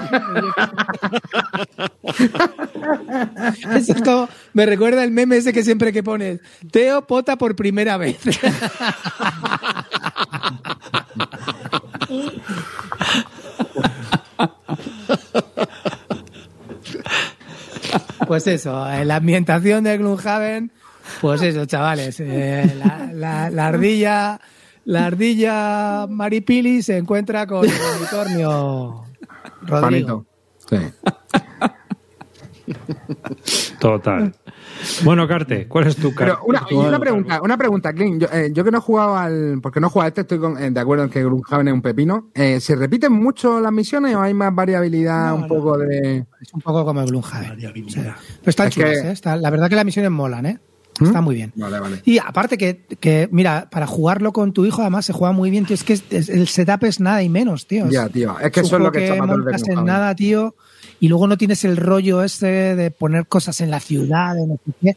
Eso 3.74 3.92
es 3.92 4.02
como, 4.02 4.28
me 4.52 4.66
recuerda 4.66 5.04
el 5.04 5.10
meme 5.10 5.36
ese 5.36 5.52
que 5.52 5.62
siempre 5.62 5.92
que 5.92 6.02
pones, 6.02 6.40
Teo 6.70 7.06
pota 7.06 7.36
por 7.36 7.56
primera 7.56 7.96
vez. 7.96 8.18
Pues 18.26 18.46
eso, 18.46 18.90
en 18.90 19.08
la 19.08 19.16
ambientación 19.16 19.84
de 19.84 19.98
Gloomhaven, 19.98 20.70
pues 21.20 21.42
eso, 21.42 21.64
chavales, 21.66 22.20
eh, 22.20 22.74
la, 22.78 23.10
la- 23.12 23.50
la 23.50 23.66
ardilla, 23.66 24.40
la 24.84 25.06
ardilla 25.06 26.06
Maripili 26.08 26.82
se 26.82 26.96
encuentra 26.98 27.46
con 27.46 27.64
el 27.64 27.72
unicornio 27.98 29.04
Rodrigo. 29.62 30.26
Sí. 30.68 30.76
Total. 33.80 34.34
Bueno, 35.04 35.26
Carte, 35.28 35.66
¿cuál 35.68 35.86
es 35.86 35.96
tu 35.96 36.14
Pero 36.14 36.38
carta? 36.40 36.42
una, 36.46 36.88
una 36.88 36.98
pregunta, 36.98 37.40
una 37.42 37.56
pregunta, 37.58 37.92
Clint. 37.92 38.22
Yo, 38.22 38.28
eh, 38.32 38.50
yo 38.52 38.64
que 38.64 38.70
no 38.70 38.78
he 38.78 38.80
jugado 38.80 39.16
al. 39.16 39.58
Porque 39.62 39.80
no 39.80 39.86
he 39.86 39.90
jugado 39.90 40.06
a 40.06 40.08
este, 40.08 40.20
estoy 40.22 40.38
con- 40.38 40.56
eh, 40.62 40.70
de 40.70 40.80
acuerdo 40.80 41.04
en 41.04 41.10
que 41.10 41.22
Gloomhaven 41.22 41.68
es 41.68 41.74
un 41.74 41.82
pepino. 41.82 42.30
Eh, 42.34 42.60
¿Se 42.60 42.76
repiten 42.76 43.12
mucho 43.12 43.60
las 43.60 43.72
misiones 43.72 44.14
o 44.14 44.20
hay 44.20 44.34
más 44.34 44.54
variabilidad, 44.54 45.28
No, 45.30 45.34
un 45.36 45.40
no. 45.42 45.46
poco 45.48 45.78
de. 45.78 46.24
Es 46.40 46.52
un 46.54 46.60
poco 46.60 46.84
como 46.84 47.00
el 47.00 47.06
Gloomhaven. 47.08 47.60
Sí. 47.88 48.00
Pero 48.00 48.14
están 48.46 48.68
Es 48.68 48.74
que- 48.74 48.80
chulas, 48.82 49.04
¿eh? 49.04 49.12
Está- 49.12 49.36
la 49.36 49.50
verdad 49.50 49.68
que 49.68 49.76
las 49.76 49.84
misiones 49.84 50.10
molan, 50.10 50.46
¿eh? 50.46 50.58
Está 51.00 51.20
muy 51.20 51.34
bien. 51.36 51.52
Vale, 51.56 51.78
vale. 51.80 52.02
Y 52.04 52.18
aparte 52.18 52.58
que, 52.58 52.84
que, 53.00 53.28
mira, 53.32 53.68
para 53.70 53.86
jugarlo 53.86 54.32
con 54.32 54.52
tu 54.52 54.66
hijo 54.66 54.82
además 54.82 55.06
se 55.06 55.12
juega 55.12 55.32
muy 55.32 55.50
bien, 55.50 55.64
tío. 55.64 55.74
Es 55.74 55.84
que 55.84 55.94
es- 55.94 56.04
es- 56.10 56.28
el 56.28 56.46
setup 56.48 56.84
es 56.84 57.00
nada 57.00 57.22
y 57.22 57.28
menos, 57.28 57.66
tío. 57.66 57.88
Ya, 57.88 58.08
tío. 58.08 58.38
Es 58.38 58.50
que 58.50 58.60
eso 58.60 58.66
es 58.66 58.72
lo 58.72 58.78
juego 58.90 58.92
que 58.92 59.08
está 59.08 59.24
montas 59.26 59.60
en 59.62 59.66
Gloomhaven. 59.66 59.86
nada, 59.86 60.14
tío. 60.14 60.54
Y 60.98 61.08
luego 61.08 61.26
no 61.26 61.38
tienes 61.38 61.64
el 61.64 61.76
rollo 61.78 62.22
ese 62.22 62.46
de 62.46 62.90
poner 62.90 63.26
cosas 63.26 63.60
en 63.62 63.70
la 63.70 63.80
ciudad, 63.80 64.34
de 64.34 64.46
no 64.46 64.56
sé 64.64 64.72
qué. 64.82 64.96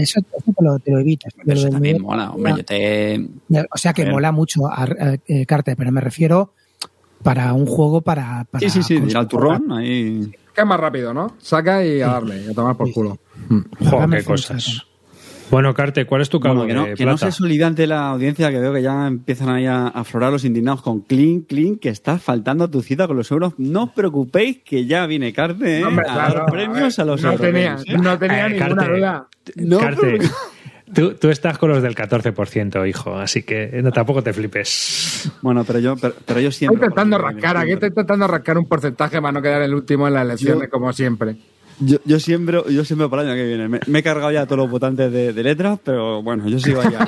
Eso, 0.00 0.20
eso 0.20 0.52
te, 0.58 0.64
lo, 0.64 0.78
te 0.80 0.90
lo 0.90 0.98
evitas. 1.00 1.32
Pero 1.44 1.58
eso 1.58 1.68
también 1.70 2.02
mola, 2.02 2.30
hombre. 2.30 2.54
Yo 2.58 2.64
te... 2.64 3.28
O 3.72 3.78
sea 3.78 3.92
que 3.92 4.04
mola 4.10 4.32
mucho 4.32 4.66
a, 4.66 4.82
a- 4.84 5.16
eh, 5.26 5.46
Carter, 5.46 5.76
pero 5.76 5.92
me 5.92 6.00
refiero 6.00 6.52
para 7.22 7.52
un 7.52 7.66
juego 7.66 8.00
para. 8.00 8.44
para 8.50 8.68
Sí, 8.68 8.82
sí, 8.82 8.82
sí, 8.82 9.14
al 9.16 9.28
turrón. 9.28 9.70
Ahí... 9.72 10.30
Que 10.54 10.62
es 10.62 10.66
más 10.66 10.80
rápido, 10.80 11.12
¿no? 11.14 11.36
Saca 11.38 11.84
y 11.84 12.00
a 12.00 12.08
darle, 12.08 12.44
y 12.44 12.50
a 12.50 12.54
tomar 12.54 12.76
por 12.76 12.90
culo. 12.92 13.18
Jo, 13.48 13.98
Dame 14.00 14.18
qué 14.18 14.24
cosas. 14.24 14.86
Bueno, 15.48 15.72
Carte, 15.74 16.06
¿cuál 16.06 16.22
es 16.22 16.28
tu 16.28 16.40
Bueno, 16.40 16.66
que 16.66 16.74
no, 16.74 16.86
de 16.86 16.94
que 16.94 17.06
no 17.06 17.16
se 17.16 17.30
solide 17.30 17.62
ante 17.62 17.86
la 17.86 18.08
audiencia, 18.08 18.50
que 18.50 18.58
veo 18.58 18.72
que 18.72 18.82
ya 18.82 19.06
empiezan 19.06 19.48
ahí 19.48 19.64
a 19.64 19.86
aflorar 19.86 20.32
los 20.32 20.44
indignados 20.44 20.82
con 20.82 21.02
Clean, 21.02 21.42
Clean, 21.42 21.76
que 21.76 21.88
está 21.88 22.18
faltando 22.18 22.64
a 22.64 22.68
tu 22.70 22.82
cita 22.82 23.06
con 23.06 23.16
los 23.16 23.30
euros. 23.30 23.52
No 23.56 23.84
os 23.84 23.90
preocupéis, 23.90 24.58
que 24.64 24.86
ya 24.86 25.06
viene 25.06 25.32
Carte, 25.32 25.78
¿eh? 25.80 25.84
A 25.84 26.16
dar 26.16 26.46
premios 26.46 26.98
a 26.98 27.04
los 27.04 27.22
no 27.22 27.30
euros. 27.32 27.40
tenía, 27.46 27.76
¿eh? 27.86 27.96
no 27.96 28.18
tenía 28.18 28.46
Eh, 28.46 28.50
ninguna 28.50 28.74
Carte. 28.76 28.96
duda. 28.96 29.28
No, 29.54 29.78
Carte, 29.78 30.18
tú, 30.92 31.14
tú 31.14 31.28
estás 31.30 31.58
con 31.58 31.70
los 31.70 31.80
del 31.80 31.94
14%, 31.94 32.88
hijo, 32.88 33.14
así 33.16 33.44
que 33.44 33.70
no, 33.84 33.92
tampoco 33.92 34.24
te 34.24 34.32
flipes. 34.32 35.30
Bueno, 35.42 35.62
pero 35.62 35.78
yo, 35.78 35.96
pero, 35.96 36.14
pero 36.26 36.40
yo 36.40 36.48
Estoy 36.48 36.58
siempre... 36.58 36.86
intentando 36.86 37.18
rascar, 37.18 37.56
aquí 37.56 37.70
estoy 37.70 37.90
intentando 37.90 38.26
rascar 38.26 38.58
un 38.58 38.66
porcentaje 38.66 39.20
para 39.22 39.30
no 39.30 39.40
quedar 39.40 39.62
el 39.62 39.74
último 39.74 40.08
en 40.08 40.14
las 40.14 40.24
elecciones, 40.24 40.64
Yo- 40.64 40.70
como 40.70 40.92
siempre. 40.92 41.36
Yo, 41.78 41.98
yo 42.04 42.18
siempre, 42.18 42.62
yo 42.70 42.84
siempre 42.84 43.08
para 43.08 43.22
el 43.22 43.28
año 43.28 43.36
que 43.36 43.46
viene. 43.46 43.68
Me, 43.68 43.98
he 43.98 44.02
cargado 44.02 44.32
ya 44.32 44.46
todos 44.46 44.58
los 44.58 44.70
votantes 44.70 45.12
de, 45.12 45.32
de 45.32 45.42
letras, 45.42 45.78
pero 45.84 46.22
bueno, 46.22 46.48
yo 46.48 46.58
sigo 46.58 46.80
allá. 46.80 47.06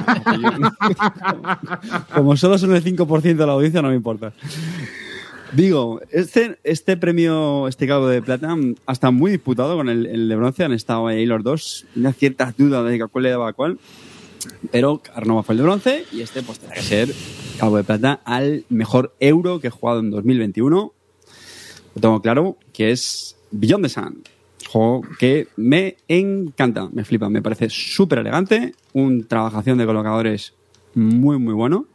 Como 2.14 2.36
solo 2.36 2.58
son 2.58 2.74
el 2.74 2.84
5% 2.84 3.36
de 3.36 3.46
la 3.46 3.52
audiencia, 3.52 3.80
no 3.80 3.88
me 3.88 3.94
importa. 3.94 4.32
Digo, 5.52 6.00
este, 6.10 6.58
este 6.62 6.98
premio, 6.98 7.68
este 7.68 7.86
cabo 7.86 8.08
de 8.08 8.20
plata, 8.20 8.54
ha 8.86 8.92
estado 8.92 9.12
muy 9.12 9.30
disputado 9.30 9.76
con 9.76 9.88
el, 9.88 10.04
el 10.04 10.28
de 10.28 10.36
bronce. 10.36 10.64
Han 10.64 10.72
estado 10.72 11.06
ahí 11.06 11.24
los 11.24 11.42
dos. 11.42 11.86
Tenía 11.94 12.12
ciertas 12.12 12.56
dudas 12.56 12.84
de 12.90 12.98
cuál 13.06 13.24
le 13.24 13.30
daba 13.30 13.48
a 13.48 13.52
cuál. 13.54 13.78
Pero 14.70 15.00
Arnova 15.14 15.42
fue 15.42 15.54
el 15.54 15.58
de 15.58 15.64
bronce 15.64 16.04
y 16.12 16.20
este 16.20 16.42
pues 16.42 16.58
tendrá 16.58 16.76
que 16.76 16.82
ser 16.82 17.08
cabo 17.58 17.76
de 17.76 17.84
plata 17.84 18.20
al 18.24 18.64
mejor 18.68 19.14
euro 19.20 19.60
que 19.60 19.68
he 19.68 19.70
jugado 19.70 20.00
en 20.00 20.10
2021. 20.10 20.92
Lo 21.94 22.00
tengo 22.00 22.22
claro, 22.22 22.56
que 22.72 22.90
es 22.90 23.36
Beyond 23.50 23.84
the 23.84 23.88
Sun. 23.88 24.22
Juego 24.66 25.02
que 25.18 25.48
me 25.56 25.96
encanta, 26.08 26.88
me 26.92 27.04
flipa, 27.04 27.28
me 27.28 27.42
parece 27.42 27.68
súper 27.70 28.18
elegante, 28.18 28.74
un 28.92 29.26
trabajación 29.26 29.78
de 29.78 29.86
colocadores 29.86 30.54
muy, 30.94 31.38
muy 31.38 31.54
bueno. 31.54 31.86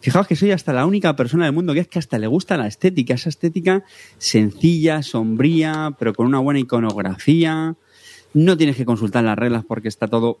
Fijaos 0.00 0.26
que 0.26 0.36
soy 0.36 0.50
hasta 0.50 0.72
la 0.72 0.86
única 0.86 1.16
persona 1.16 1.44
del 1.44 1.54
mundo 1.54 1.74
que 1.74 1.80
es 1.80 1.88
que 1.88 1.98
hasta 1.98 2.18
le 2.18 2.26
gusta 2.26 2.56
la 2.56 2.66
estética, 2.66 3.14
esa 3.14 3.28
estética 3.28 3.84
sencilla, 4.18 5.02
sombría, 5.02 5.94
pero 5.98 6.12
con 6.12 6.26
una 6.26 6.40
buena 6.40 6.60
iconografía. 6.60 7.76
No 8.34 8.56
tienes 8.56 8.76
que 8.76 8.84
consultar 8.84 9.24
las 9.24 9.38
reglas 9.38 9.64
porque 9.66 9.88
está 9.88 10.08
todo. 10.08 10.38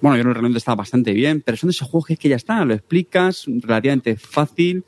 Bueno, 0.00 0.16
yo 0.16 0.22
creo 0.22 0.32
que 0.32 0.40
realmente 0.40 0.58
está 0.58 0.74
bastante 0.74 1.12
bien, 1.12 1.42
pero 1.42 1.56
son 1.56 1.68
de 1.68 1.72
esos 1.72 1.88
juegos 1.88 2.06
que 2.08 2.14
es 2.14 2.18
que 2.18 2.28
ya 2.30 2.36
está, 2.36 2.64
lo 2.64 2.74
explicas, 2.74 3.44
relativamente 3.46 4.16
fácil 4.16 4.84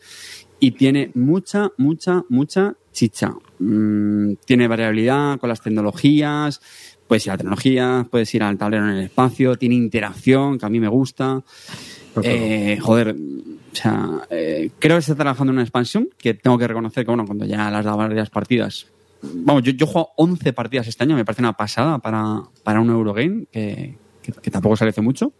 y 0.58 0.70
tiene 0.72 1.10
mucha, 1.14 1.70
mucha, 1.76 2.24
mucha 2.28 2.76
chicha. 2.92 3.34
Mm, 3.58 4.34
tiene 4.44 4.68
variabilidad 4.68 5.38
con 5.38 5.48
las 5.48 5.60
tecnologías, 5.60 6.60
puedes 7.06 7.26
ir 7.26 7.30
a 7.30 7.34
la 7.34 7.38
tecnología, 7.38 8.06
puedes 8.10 8.34
ir 8.34 8.42
al 8.42 8.56
tablero 8.56 8.88
en 8.88 8.96
el 8.96 9.04
espacio, 9.04 9.56
tiene 9.56 9.74
interacción, 9.74 10.58
que 10.58 10.66
a 10.66 10.68
mí 10.68 10.80
me 10.80 10.88
gusta. 10.88 11.42
Eh, 12.22 12.78
joder, 12.80 13.16
o 13.16 13.74
sea, 13.74 14.20
eh, 14.30 14.70
creo 14.78 14.96
que 14.96 15.00
está 15.00 15.14
trabajando 15.14 15.50
en 15.50 15.56
una 15.56 15.62
expansión 15.62 16.08
que 16.18 16.34
tengo 16.34 16.58
que 16.58 16.68
reconocer 16.68 17.04
que, 17.04 17.10
bueno, 17.10 17.26
cuando 17.26 17.44
ya 17.44 17.70
las 17.70 17.84
dado 17.84 17.96
varias 17.96 18.30
partidas. 18.30 18.86
Vamos, 19.22 19.62
yo, 19.62 19.72
yo 19.72 19.86
he 19.86 19.88
jugado 19.88 20.10
11 20.16 20.52
partidas 20.52 20.88
este 20.88 21.04
año, 21.04 21.16
me 21.16 21.24
parece 21.24 21.42
una 21.42 21.56
pasada 21.56 21.98
para, 21.98 22.42
para 22.64 22.80
un 22.80 22.90
Eurogame, 22.90 23.46
que, 23.50 23.96
que, 24.22 24.32
que 24.32 24.50
tampoco 24.50 24.76
se 24.76 24.86
hace 24.86 25.00
mucho. 25.00 25.32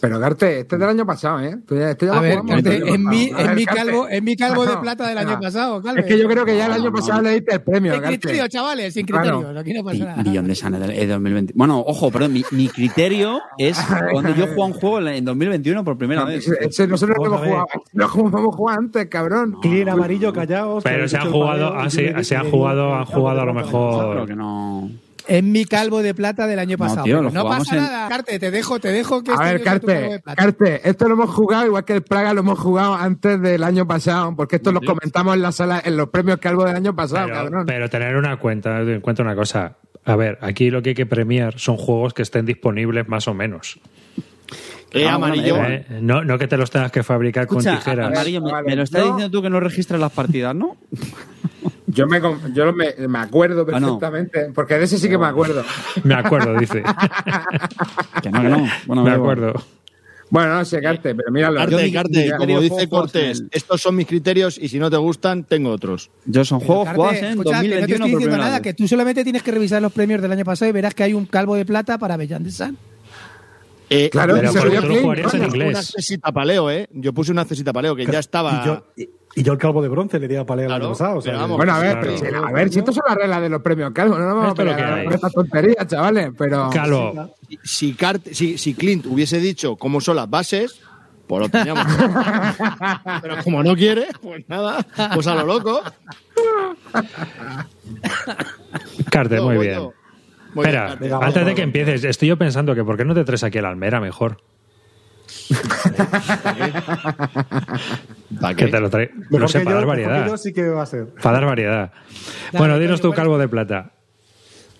Pero 0.00 0.18
Garte, 0.18 0.60
este 0.60 0.76
es 0.76 0.80
del 0.80 0.88
año 0.88 1.04
pasado, 1.04 1.40
¿eh? 1.40 1.58
Este 1.70 2.06
ya 2.06 2.12
A 2.12 2.16
lo 2.16 2.20
ver, 2.22 2.38
año 2.38 2.56
en 2.94 3.04
mi, 3.04 3.30
mi 3.54 3.66
calvo, 3.66 4.08
en 4.08 4.24
mi 4.24 4.34
calvo 4.34 4.64
de 4.64 4.72
No, 4.74 4.80
plata 4.80 5.06
del 5.06 5.14
no. 5.16 5.20
año 5.30 5.40
pasado, 5.40 5.82
Calve. 5.82 6.00
Es 6.00 6.06
que 6.06 6.18
yo 6.18 6.26
creo 6.28 6.44
que 6.46 6.56
ya 6.56 6.66
el 6.66 6.72
año 6.72 6.84
No, 6.84 6.92
pasado 6.92 7.18
no. 7.22 7.28
le 7.28 7.34
diste 7.34 7.54
el 7.54 7.60
premio, 7.62 7.92
Sin 7.92 8.02
Garte. 8.02 8.18
criterio, 8.18 8.48
chavales, 8.48 8.94
sin 8.94 9.04
Claro. 9.06 9.38
criterio. 9.40 9.60
Aquí 9.60 9.72
no 9.74 9.84
pasa 9.84 9.98
nada. 10.04 10.54
Sun 10.54 10.74
es 10.74 10.80
del- 10.80 10.90
es 10.90 11.08
2020. 11.08 11.52
Bueno, 11.54 11.80
ojo, 11.80 12.10
perdón, 12.10 12.32
mi, 12.32 12.42
mi 12.52 12.68
criterio 12.68 13.40
es 13.58 13.76
cuando 14.12 14.34
yo 14.34 14.46
juego 14.46 14.64
un 14.66 14.72
juego 14.72 15.00
en 15.06 15.24
2021 15.24 15.84
por 15.84 15.98
primera 15.98 16.24
vez. 16.24 16.46
Ese- 16.48 16.64
ese 16.64 16.86
nosotros 16.86 17.16
lo 17.18 17.24
Vamos 17.30 17.46
hemos 17.46 17.48
jugado, 17.50 17.66
lo 17.92 18.38
hemos 18.38 18.56
jugado 18.56 18.78
antes, 18.78 19.06
cabrón. 19.08 19.56
Clean 19.60 19.88
amarillo, 19.88 20.32
callaos. 20.32 20.82
Pero 20.82 21.06
se 21.08 21.16
han 21.18 21.30
jugado, 21.30 21.74
ah, 21.76 21.90
se 21.90 22.36
han 22.36 22.50
jugado, 22.50 22.94
han 22.94 23.04
jugado 23.04 23.40
a 23.40 23.44
lo 23.44 23.52
Claro 23.52 23.66
mejor. 23.66 24.26
que 24.26 24.34
no. 24.34 24.88
En 25.26 25.52
mi 25.52 25.64
calvo 25.64 26.02
de 26.02 26.14
plata 26.14 26.46
del 26.46 26.58
año 26.58 26.76
No, 26.78 26.84
pasado. 26.84 27.04
tío, 27.04 27.22
no 27.22 27.28
jugamos 27.30 27.58
pasa 27.58 27.76
en- 27.76 27.82
nada. 27.82 28.08
Carte, 28.08 28.38
te 28.38 28.50
dejo, 28.50 28.80
te 28.80 28.88
dejo 28.88 29.22
que 29.22 29.30
A 29.30 29.34
este 29.34 29.44
ver, 29.52 29.62
Carte, 29.62 29.92
de 29.92 30.18
plata. 30.20 30.34
Carte, 30.42 30.88
esto 30.88 31.08
lo 31.08 31.14
hemos 31.14 31.30
jugado 31.30 31.66
igual 31.66 31.84
que 31.84 31.92
el 31.94 32.02
Praga 32.02 32.32
lo 32.34 32.40
hemos 32.40 32.58
jugado 32.58 32.94
antes 32.94 33.40
del 33.40 33.62
año 33.64 33.86
pasado, 33.86 34.34
porque 34.36 34.56
esto 34.56 34.72
lo 34.72 34.80
comentamos 34.80 35.34
en 35.34 35.42
la 35.42 35.52
sala, 35.52 35.80
en 35.84 35.96
los 35.96 36.08
premios 36.08 36.38
Calvo 36.38 36.64
del 36.64 36.76
año 36.76 36.94
pasado, 36.96 37.26
Pero, 37.26 37.36
cabrón. 37.38 37.66
pero 37.66 37.88
tener 37.90 38.16
una 38.16 38.36
cuenta, 38.38 38.80
en 38.80 39.00
cuenta 39.00 39.22
una 39.22 39.34
cosa. 39.36 39.76
A 40.04 40.16
ver, 40.16 40.38
aquí 40.40 40.70
lo 40.70 40.82
que 40.82 40.90
hay 40.90 40.94
que 40.94 41.06
premiar 41.06 41.58
son 41.58 41.76
juegos 41.76 42.14
que 42.14 42.22
estén 42.22 42.46
disponibles 42.46 43.06
más 43.08 43.28
o 43.28 43.34
menos. 43.34 43.78
Eh, 44.92 45.06
Ah, 45.06 45.14
amarillo. 45.14 45.56
eh, 45.64 45.86
no, 46.00 46.24
no 46.24 46.36
que 46.38 46.48
te 46.48 46.56
los 46.56 46.70
tengas 46.70 46.90
que 46.90 47.02
fabricar 47.04 47.44
Escucha, 47.44 47.70
con 47.70 47.78
tijeras. 47.78 48.06
Amarillo, 48.08 48.40
me, 48.40 48.50
Vale, 48.50 48.66
me 48.70 48.76
lo 48.76 48.82
estás 48.82 49.02
diciendo 49.04 49.30
tú 49.30 49.40
que 49.42 49.50
no 49.50 49.60
registras 49.60 50.00
las 50.00 50.10
partidas, 50.10 50.54
¿no? 50.56 50.76
Yo 51.92 52.06
me, 52.06 52.20
yo 52.54 52.72
me, 52.72 52.94
me 53.08 53.18
acuerdo 53.18 53.66
Ah, 53.72 53.80
no. 53.80 53.98
perfectamente, 53.98 54.50
porque 54.54 54.74
de 54.78 54.84
ese 54.84 54.98
sí 54.98 55.08
que 55.08 55.18
me 55.18 55.26
acuerdo. 55.26 55.62
Me 56.04 56.14
acuerdo, 56.14 56.58
dice. 56.58 56.82
Que 58.22 58.30
no, 58.30 58.42
que 58.42 58.48
no. 58.48 58.66
Bueno, 58.86 59.02
Me 59.04 59.10
acuerdo. 59.10 59.54
Bueno, 60.32 60.54
no 60.54 60.64
sé, 60.64 60.80
Carte, 60.80 61.12
pero 61.14 61.32
míralo. 61.32 61.56
Carte, 61.58 61.92
Carte, 61.92 62.32
como 62.38 62.60
dice 62.60 62.88
Cortés, 62.88 63.40
en 63.40 63.48
estos 63.50 63.80
son 63.82 63.96
mis 63.96 64.06
criterios 64.06 64.58
y 64.58 64.68
si 64.68 64.78
no 64.78 64.88
te 64.88 64.96
gustan, 64.96 65.42
tengo 65.42 65.70
otros. 65.70 66.10
Yo 66.24 66.44
son 66.44 66.60
juegos 66.60 66.88
jugados 66.94 67.16
en 67.16 67.24
escucha, 67.24 67.60
que 67.62 67.68
no 67.68 67.74
te 67.74 67.78
2021 67.80 67.94
estoy 68.04 68.10
diciendo 68.10 68.36
nada, 68.36 68.52
vez. 68.58 68.62
que 68.62 68.74
tú 68.74 68.86
solamente 68.86 69.24
tienes 69.24 69.42
que 69.42 69.50
revisar 69.50 69.82
los 69.82 69.92
premios 69.92 70.22
del 70.22 70.30
año 70.30 70.44
pasado 70.44 70.68
y 70.68 70.72
verás 70.72 70.94
que 70.94 71.02
hay 71.02 71.14
un 71.14 71.26
calvo 71.26 71.56
de 71.56 71.64
plata 71.64 71.98
para 71.98 72.16
Bellan 72.16 72.44
de 72.44 72.52
San. 72.52 72.76
Eh, 73.92 74.08
Claro, 74.08 74.34
Pero 74.36 74.52
se 74.52 74.60
jugarías 75.00 75.34
en 75.34 75.42
inglés. 75.44 75.68
Una 75.70 75.78
accesita 75.80 76.30
paleo, 76.32 76.70
¿eh? 76.70 76.88
Yo 76.92 77.12
puse 77.12 77.32
una 77.32 77.42
accesita 77.42 77.72
paleo 77.72 77.96
que 77.96 78.06
ya 78.06 78.20
estaba. 78.20 78.62
Y 78.62 78.66
yo, 78.66 78.84
y, 78.96 79.10
y 79.34 79.42
yo 79.42 79.52
el 79.52 79.58
calvo 79.58 79.82
de 79.82 79.88
bronce 79.88 80.20
le 80.20 80.28
di 80.28 80.36
a 80.36 80.40
el 80.40 80.46
Claro, 80.46 80.74
año 80.74 80.88
pasado. 80.90 81.18
o 81.18 81.20
sea 81.20 81.32
pero 81.32 81.38
que- 81.38 81.42
vamos, 81.42 81.56
Bueno, 81.56 81.72
a 81.74 81.78
ver, 81.80 81.98
Claro. 81.98 82.16
pero, 82.20 82.46
a 82.46 82.52
ver, 82.52 82.72
si 82.72 82.78
esto 82.78 82.92
son 82.92 83.02
las 83.08 83.16
reglas 83.16 83.42
de 83.42 83.48
los 83.48 83.62
premios 83.62 83.90
Calvo, 83.92 84.16
no 84.16 84.24
nos 84.26 84.34
vamos 84.36 84.48
Esto 84.50 84.62
a 84.62 84.76
pelear 84.76 85.04
por 85.04 85.12
esta 85.14 85.30
tontería, 85.30 85.86
chavales, 85.88 86.30
pero... 86.38 86.70
Calvo, 86.70 87.34
Si, 87.64 87.94
Cart- 87.94 88.28
si, 88.32 88.56
si 88.58 88.74
Clint 88.74 89.06
hubiese 89.06 89.40
dicho 89.40 89.74
cómo 89.76 90.00
son 90.00 90.14
las 90.16 90.30
bases, 90.30 90.80
pues 91.26 91.42
lo 91.42 91.48
teníamos. 91.48 91.84
Pero 93.22 93.36
como 93.44 93.62
no 93.62 93.74
quiere, 93.76 94.06
pues 94.20 94.44
nada, 94.48 94.84
pues 95.14 95.26
a 95.28 95.34
lo 95.36 95.44
loco. 95.46 95.80
Carte, 99.10 99.36
Yo, 99.36 99.44
muy 99.44 99.58
bien. 99.58 99.90
Muy 100.54 100.64
bien, 100.66 100.76
Espera. 100.76 100.96
Venga, 101.00 101.16
antes 101.16 101.34
vamos, 101.34 101.46
de 101.46 101.54
que 101.54 101.62
empieces, 101.62 102.04
estoy 102.04 102.28
yo 102.28 102.36
pensando 102.36 102.74
que 102.74 102.84
¿por 102.84 102.96
qué 102.96 103.04
no 103.04 103.14
te 103.14 103.24
traes 103.24 103.42
aquí 103.44 103.58
el 103.58 103.64
Almera 103.64 104.00
mejor? 104.00 104.38
¿Para 108.40 108.54
Que 108.54 108.66
qué? 108.66 108.70
te 108.70 108.80
lo 108.80 108.90
trae. 108.90 109.10
No 109.30 109.48
sé, 109.48 109.60
para 109.60 109.70
yo, 109.70 109.76
dar 109.76 109.86
variedad. 109.86 110.26
yo 110.26 110.36
sí 110.36 110.52
que 110.52 110.68
va 110.68 110.82
a 110.82 110.86
ser. 110.86 111.06
Para 111.22 111.38
dar 111.38 111.46
variedad. 111.46 111.92
Bueno, 112.52 112.78
dinos 112.78 113.00
tu 113.00 113.12
calvo 113.12 113.38
de 113.38 113.48
plata. 113.48 113.92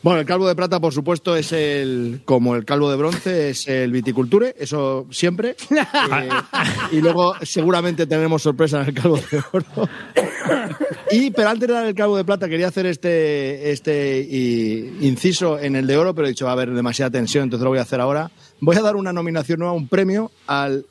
Bueno, 0.02 0.20
el 0.20 0.27
calvo 0.27 0.48
de 0.48 0.55
plata, 0.56 0.81
por 0.81 0.94
supuesto, 0.94 1.36
es 1.36 1.52
el, 1.52 2.22
como 2.24 2.56
el 2.56 2.64
calvo 2.64 2.90
de 2.90 2.97
bronce, 2.97 3.51
es 3.51 3.68
el 3.68 3.93
viticulture, 3.93 4.55
eso 4.59 5.06
siempre. 5.10 5.56
Eh, 5.70 6.28
y 6.93 7.01
luego 7.01 7.35
seguramente 7.43 8.06
tendremos 8.06 8.43
sorpresa 8.43 8.81
en 8.82 8.89
el 8.89 8.94
calvo 8.94 9.16
de 9.31 9.43
oro. 9.52 9.89
Y, 11.10 11.31
pero 11.31 11.51
antes 11.51 11.68
de 11.68 11.74
dar 11.74 11.86
el 11.86 11.94
calvo 11.94 12.16
de 12.16 12.24
plata, 12.24 12.48
quería 12.48 12.68
hacer 12.68 12.86
este, 12.86 13.70
este 13.70 14.20
y- 14.28 14.98
inciso 15.06 15.59
en 15.59 15.77
el 15.77 15.86
de 15.86 15.97
oro, 15.97 16.14
pero 16.14 16.27
he 16.27 16.31
dicho, 16.31 16.44
va 16.47 16.52
a 16.52 16.55
haber 16.55 16.70
demasiada 16.72 17.10
tensión, 17.10 17.44
entonces 17.44 17.64
lo 17.64 17.70
voy 17.70 17.78
a 17.78 17.82
hacer 17.82 18.01
ahora. 18.01 18.31
Voy 18.60 18.77
a 18.77 18.82
dar 18.82 18.97
una 18.97 19.12
nominación 19.12 19.59
nueva, 19.60 19.74
un 19.74 19.89
premio 19.89 20.31
al, 20.47 20.86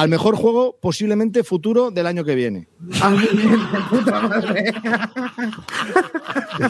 al 0.00 0.08
mejor 0.08 0.36
juego 0.36 0.76
posiblemente 0.80 1.42
futuro 1.44 1.90
del 1.90 2.06
año 2.06 2.24
que 2.24 2.34
viene. 2.34 2.68
De 2.78 3.80
puta 3.90 4.20
madre. 4.20 4.72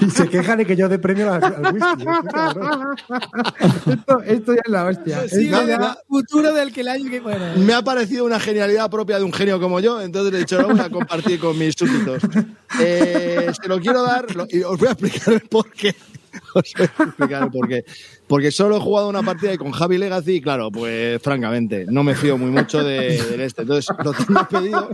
Y 0.00 0.10
se 0.10 0.28
queja 0.28 0.56
de 0.56 0.64
que 0.66 0.76
yo 0.76 0.88
dé 0.88 0.98
premio 0.98 1.32
al, 1.32 1.42
al 1.44 1.74
whisky. 1.74 2.02
¿eh? 2.02 2.06
Esto, 3.92 4.20
esto 4.22 4.55
ya 4.55 4.60
es 4.64 4.70
la 4.70 4.84
hostia. 4.86 5.28
Sí, 5.28 5.44
Esto 5.46 5.60
el 5.60 5.68
ya- 5.68 5.98
futuro 6.09 6.52
del 6.55 6.72
que 6.72 6.80
el 6.80 6.88
año 6.88 7.10
que 7.10 7.20
bueno. 7.20 7.44
Me 7.56 7.74
ha 7.74 7.82
parecido 7.82 8.24
una 8.24 8.40
genialidad 8.40 8.90
propia 8.90 9.18
de 9.18 9.24
un 9.24 9.32
genio 9.32 9.60
como 9.60 9.80
yo, 9.80 10.00
entonces 10.00 10.34
he 10.34 10.38
dicho, 10.38 10.60
lo 10.60 10.68
voy 10.68 10.80
a 10.80 10.90
compartir 10.90 11.38
con 11.38 11.59
mis 11.59 11.74
súbditos. 11.74 12.22
Eh, 12.80 13.50
se 13.60 13.68
lo 13.68 13.78
quiero 13.80 14.02
dar 14.02 14.34
lo- 14.34 14.46
y 14.50 14.62
os 14.62 14.78
voy 14.78 14.88
a 14.88 14.92
explicar 14.92 15.34
el 15.34 15.40
por 15.42 15.70
qué. 15.72 15.94
Os 16.55 16.73
voy 16.77 16.89
a 16.98 17.05
explicar 17.05 17.51
por 17.51 17.69
qué. 17.69 17.85
Porque 18.27 18.51
solo 18.51 18.77
he 18.77 18.81
jugado 18.81 19.09
una 19.09 19.23
partida 19.23 19.55
y 19.55 19.59
con 19.59 19.73
Javi 19.73 19.98
Legacy, 19.98 20.36
y 20.36 20.40
claro, 20.40 20.70
pues 20.70 21.20
francamente, 21.23 21.86
no 21.89 22.05
me 22.05 22.15
fío 22.15 22.36
muy 22.36 22.51
mucho 22.51 22.82
de, 22.85 23.23
del 23.23 23.40
este. 23.40 23.62
Entonces, 23.62 23.94
lo 24.05 24.12
tengo 24.12 24.48
pedido. 24.48 24.90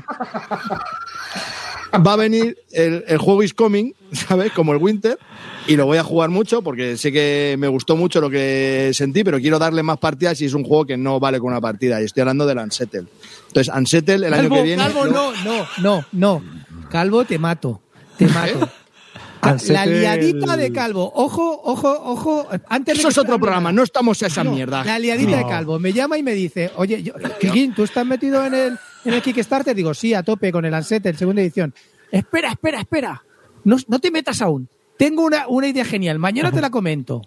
Va 1.95 2.15
a 2.15 2.17
venir 2.17 2.59
el, 2.73 3.05
el 3.07 3.19
juego 3.19 3.43
is 3.43 3.55
coming, 3.55 3.93
¿sabes? 4.13 4.53
Como 4.53 4.73
el 4.73 4.79
Winter. 4.79 5.19
Y 5.67 5.77
lo 5.77 5.87
voy 5.87 5.97
a 5.97 6.05
jugar 6.05 6.29
mucho 6.29 6.61
porque 6.61 6.99
sé 6.99 7.11
que 7.11 7.57
me 7.59 7.69
gustó 7.69 7.97
mucho 7.97 8.21
lo 8.21 8.29
que 8.29 8.91
sentí, 8.93 9.25
pero 9.25 9.39
quiero 9.39 9.59
darle 9.59 9.83
más 9.83 9.99
partidas 9.99 10.41
y 10.43 10.45
es 10.45 10.53
un 10.53 10.63
juego 10.63 10.85
que 10.85 10.97
no 10.97 11.19
vale 11.19 11.39
con 11.39 11.53
una 11.53 11.61
partida. 11.61 12.01
Y 12.03 12.05
estoy 12.05 12.21
hablando 12.21 12.47
del 12.47 12.59
Unsettled. 12.59 13.07
Entonces, 13.49 13.73
Unsettled 13.75 14.25
el 14.25 14.35
año 14.35 14.51
que 14.51 14.63
viene. 14.63 14.83
Calvo, 14.83 15.07
no, 15.07 15.33
no, 15.45 15.67
no, 15.79 16.05
no. 16.13 16.43
Calvo, 16.91 17.25
te 17.25 17.39
mato. 17.39 17.81
Te 18.19 18.27
mato. 18.27 18.69
La 19.69 19.87
liadita 19.87 20.57
de 20.57 20.73
Calvo. 20.73 21.13
Ojo, 21.15 21.61
ojo, 21.65 21.91
ojo. 21.91 22.49
Antes 22.69 22.99
Eso 22.99 23.09
es 23.09 23.19
otro 23.19 23.39
programa, 23.39 23.73
no 23.73 23.83
estamos 23.83 24.23
a 24.23 24.27
esa 24.27 24.45
No, 24.45 24.53
mierda. 24.53 24.85
La 24.85 24.99
liadita 24.99 25.37
de. 25.39 25.47
Calvo. 25.47 25.79
Me 25.79 25.93
llama 25.93 26.19
y 26.19 26.23
me 26.23 26.33
dice, 26.33 26.71
oye, 26.77 27.03
yo, 27.03 27.15
Kikín, 27.41 27.75
¿tú 27.75 27.85
estás 27.85 28.07
metido 28.07 28.45
en 28.45 28.55
el, 28.55 28.79
en 29.05 29.15
el 29.15 29.23
Kickstarter? 29.23 29.75
Digo, 29.75 29.95
sí, 29.95 30.15
a 30.15 30.23
tope 30.23 30.51
con 30.53 30.65
el 30.65 30.73
Unsettled, 30.73 31.17
segunda 31.17 31.43
edición. 31.43 31.75
Espera, 32.11 32.51
espera, 32.51 32.81
espera. 32.81 33.25
No, 33.65 33.77
no 33.89 33.99
te 33.99 34.11
metas 34.11 34.41
aún. 34.43 34.69
Tengo 34.97 35.25
una, 35.25 35.49
una 35.49 35.69
idea 35.69 35.85
genial. 35.85 36.19
Mañana 36.19 36.53
te 36.53 36.61
la 36.61 36.71
comento. 36.71 37.23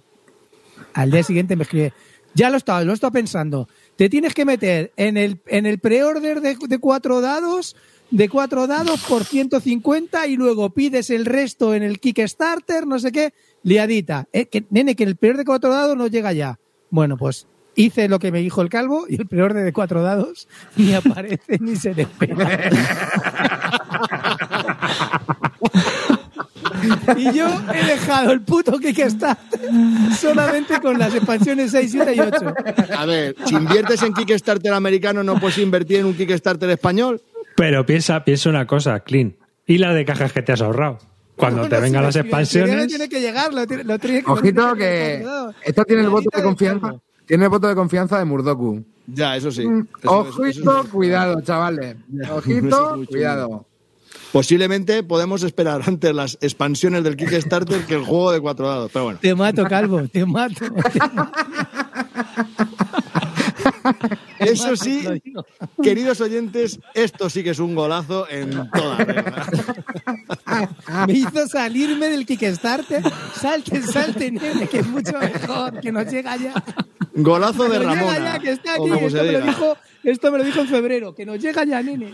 Al 0.94 1.11
día 1.11 1.23
siguiente 1.23 1.56
me 1.56 1.64
escribe, 1.64 1.94
ya 2.34 2.49
lo 2.49 2.56
he 2.56 2.57
estado, 2.57 2.85
lo 2.85 2.91
he 2.91 2.95
estado 2.95 3.11
pensando. 3.11 3.68
Te 3.95 4.10
tienes 4.10 4.34
que 4.34 4.45
meter 4.45 4.91
en 4.95 5.18
el, 5.18 5.41
en 5.48 5.65
el 5.65 5.80
pre-order 5.80 6.41
de, 6.41 6.57
de 6.60 6.77
cuatro 6.80 7.19
dados, 7.19 7.76
de 8.11 8.29
cuatro 8.29 8.67
dados 8.67 9.03
por 9.07 9.23
150 9.23 10.27
y 10.27 10.35
luego 10.35 10.69
pides 10.69 11.09
el 11.09 11.25
resto 11.25 11.73
en 11.73 11.84
el 11.84 11.99
Kickstarter, 11.99 12.88
no 12.88 12.99
sé 12.99 13.11
qué, 13.11 13.34
liadita. 13.63 14.27
Eh, 14.34 14.45
que, 14.45 14.65
nene, 14.69 14.95
que 14.95 15.03
el 15.03 15.15
pre-order 15.15 15.39
de 15.39 15.45
cuatro 15.45 15.69
dados 15.69 15.97
no 15.97 16.07
llega 16.07 16.34
ya. 16.34 16.59
Bueno, 16.89 17.17
pues 17.17 17.47
hice 17.75 18.07
lo 18.07 18.19
que 18.19 18.31
me 18.31 18.39
dijo 18.39 18.61
el 18.61 18.69
calvo 18.69 19.05
y 19.07 19.15
el 19.15 19.27
pre-order 19.27 19.63
de 19.63 19.73
cuatro 19.73 20.01
dados 20.01 20.47
ni 20.75 20.93
aparece 20.93 21.59
ni 21.59 21.75
se 21.75 21.93
despega. 21.93 22.47
Y 27.17 27.34
yo 27.34 27.47
he 27.73 27.85
dejado 27.85 28.31
el 28.31 28.41
puto 28.41 28.77
Kickstarter 28.77 29.59
solamente 30.17 30.79
con 30.79 30.97
las 30.97 31.13
expansiones 31.13 31.71
6, 31.71 31.91
7 31.91 32.15
y 32.15 32.19
8. 32.19 32.38
A 32.97 33.05
ver, 33.05 33.35
si 33.45 33.55
inviertes 33.55 34.01
en 34.03 34.13
Kickstarter 34.13 34.73
americano, 34.73 35.23
no 35.23 35.39
puedes 35.39 35.57
invertir 35.57 35.99
en 35.99 36.05
un 36.05 36.13
Kickstarter 36.13 36.69
español. 36.69 37.21
Pero 37.57 37.85
piensa, 37.88 38.23
piensa 38.23 38.49
una 38.49 38.67
cosa, 38.67 38.99
Clean. 38.99 39.35
¿Y 39.65 39.79
la 39.79 39.91
de 39.93 40.05
cajas 40.05 40.31
que 40.31 40.43
te 40.43 40.51
has 40.53 40.61
ahorrado? 40.61 40.99
Cuando 41.35 41.67
te 41.67 41.79
vengan 41.79 42.03
las 42.03 42.15
expansiones. 42.15 42.88
tiene 42.88 43.09
que 43.09 43.19
llegar, 43.19 43.51
lo 43.53 43.65
tiene, 43.67 43.84
lo 43.84 43.97
tiene- 43.99 44.21
lo 44.21 44.34
Ojito 44.34 44.73
tiene 44.75 44.77
que 44.79 45.17
llegar. 45.19 45.55
esto 45.65 45.84
tiene 45.85 46.01
el 46.03 46.09
voto 46.09 46.29
de 46.35 46.43
confianza. 46.43 46.95
Tiene 47.25 47.43
el 47.45 47.49
voto 47.49 47.67
de 47.67 47.73
confianza 47.75 48.19
de 48.19 48.25
Murdoku. 48.25 48.84
Ya, 49.07 49.35
eso 49.35 49.51
sí. 49.51 49.67
Mm, 49.67 49.88
Eso- 50.03 50.27
eso- 50.27 50.41
Ojito, 50.41 50.81
eso- 50.81 50.89
cuidado, 50.91 51.41
chavales. 51.41 51.95
Ojito, 52.31 53.01
es 53.01 53.07
cuidado. 53.09 53.65
Posiblemente 54.31 55.01
podemos 55.03 55.41
esperar 55.43 55.81
antes 55.85 56.13
las 56.13 56.38
expansiones 56.41 57.03
del 57.03 57.15
Kickstarter 57.17 57.81
que 57.85 57.95
el 57.95 58.03
juego 58.03 58.31
de 58.31 58.39
cuatro 58.39 58.67
dados. 58.67 58.91
Pero 58.93 59.05
bueno. 59.05 59.19
Te 59.21 59.34
mato, 59.35 59.63
Calvo, 59.65 60.07
te 60.07 60.25
mato. 60.25 60.65
Eso 64.39 64.76
sí, 64.76 65.03
queridos 65.81 66.22
oyentes, 66.22 66.80
esto 66.93 67.30
sí 67.30 67.43
que 67.43 67.51
es 67.51 67.59
un 67.59 67.76
golazo 67.76 68.30
en 68.30 68.69
toda 68.72 68.97
regla. 68.97 69.47
Me 71.07 71.14
hizo 71.14 71.47
salirme 71.47 72.09
del 72.09 72.26
Kickstarter. 72.26 73.03
Salte, 73.34 73.81
salte, 73.81 74.31
nene, 74.31 74.68
que 74.68 74.80
es 74.80 74.88
mucho 74.88 75.18
mejor, 75.19 75.80
que 75.80 75.91
nos 75.91 76.05
llega 76.11 76.35
ya. 76.38 76.53
Golazo 77.14 77.68
de 77.68 77.80
Que 77.80 78.49
aquí. 78.69 78.77
como 78.77 78.95
Esto 78.95 79.23
me, 79.23 79.31
lo 79.31 79.41
dijo, 79.41 79.77
esto 80.03 80.31
me 80.31 80.38
lo 80.38 80.43
dijo 80.43 80.59
en 80.61 80.68
febrero, 80.68 81.15
que 81.15 81.26
nos 81.26 81.39
llega 81.39 81.64
ya, 81.65 81.81
nene. 81.81 82.14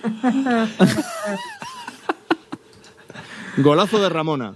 Golazo 3.57 4.01
de 4.01 4.09
Ramona. 4.09 4.55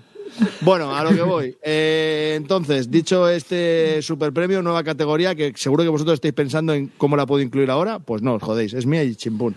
Bueno, 0.61 0.95
a 0.95 1.03
lo 1.03 1.11
que 1.11 1.21
voy. 1.21 1.57
Eh, 1.61 2.33
entonces, 2.37 2.89
dicho 2.89 3.29
este 3.29 4.01
super 4.01 4.33
premio, 4.33 4.61
nueva 4.61 4.83
categoría, 4.83 5.35
que 5.35 5.53
seguro 5.55 5.83
que 5.83 5.89
vosotros 5.89 6.15
estáis 6.15 6.33
pensando 6.33 6.73
en 6.73 6.91
cómo 6.97 7.15
la 7.15 7.25
puedo 7.25 7.41
incluir 7.41 7.69
ahora, 7.69 7.99
pues 7.99 8.21
no 8.21 8.33
os 8.35 8.43
jodéis, 8.43 8.73
es 8.73 8.85
mía 8.85 9.03
y 9.03 9.15
chimpún. 9.15 9.55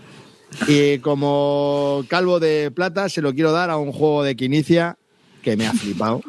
Y 0.67 0.99
como 0.99 2.03
calvo 2.09 2.39
de 2.39 2.71
plata, 2.71 3.07
se 3.09 3.21
lo 3.21 3.33
quiero 3.33 3.51
dar 3.51 3.69
a 3.69 3.77
un 3.77 3.91
juego 3.91 4.23
de 4.23 4.35
Quinicia 4.35 4.97
que 5.41 5.55
me 5.55 5.65
ha 5.65 5.73
flipado. 5.73 6.21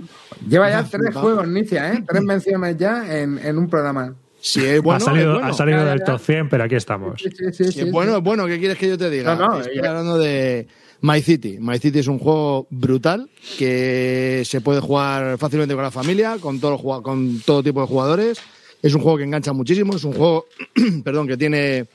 Lleva 0.49 0.71
ya 0.71 0.85
tres 0.85 1.03
flipado. 1.03 1.21
juegos, 1.21 1.49
Nicia, 1.49 1.93
¿eh? 1.93 2.05
Tres 2.09 2.23
menciones 2.23 2.77
ya 2.79 3.19
en, 3.21 3.39
en 3.39 3.59
un 3.59 3.69
programa. 3.69 4.15
Si 4.45 4.65
es 4.65 4.83
bueno, 4.83 4.97
ha 4.97 5.01
salido, 5.01 5.27
es 5.35 5.39
bueno. 5.39 5.47
ha 5.47 5.53
salido 5.57 5.79
Ya, 5.79 5.85
ya, 5.85 5.91
del 5.91 6.03
top 6.03 6.21
100, 6.21 6.49
pero 6.49 6.65
aquí 6.65 6.75
estamos. 6.75 7.23
Sí, 7.23 7.29
sí, 7.31 7.45
sí. 7.53 7.65
Si 7.67 7.73
sí, 7.73 7.81
es 7.83 7.93
bueno, 7.93 8.17
es 8.17 8.23
bueno. 8.25 8.47
¿Qué 8.49 8.59
quieres 8.59 8.77
que 8.77 8.89
yo 8.89 8.99
te 8.99 9.09
diga? 9.09 9.37
No, 9.37 9.51
no, 9.51 9.61
Estoy 9.61 9.81
ya. 9.81 9.91
hablando 9.91 10.19
de 10.19 10.67
My 11.01 11.23
City. 11.23 11.59
My 11.61 11.79
City 11.79 12.01
es 12.01 12.09
un 12.09 12.19
juego 12.19 12.67
brutal 12.69 13.31
que 13.57 14.43
se 14.45 14.61
puede 14.61 14.81
jugar 14.81 15.39
fácilmente 15.39 15.75
con 15.75 15.85
la 15.85 15.93
familia, 15.93 16.39
con 16.41 16.59
todo, 16.59 16.77
con 17.03 17.41
todo 17.47 17.63
tipo 17.63 17.81
de 17.83 17.87
jugadores. 17.87 18.41
Es 18.83 18.93
un 18.95 19.01
juego 19.01 19.19
que 19.19 19.25
engancha 19.25 19.53
muchísimo. 19.53 19.95
Es 19.95 20.03
un 20.03 20.13
juego, 20.13 20.47
perdón, 21.05 21.29
que 21.29 21.37
tiene 21.37 21.87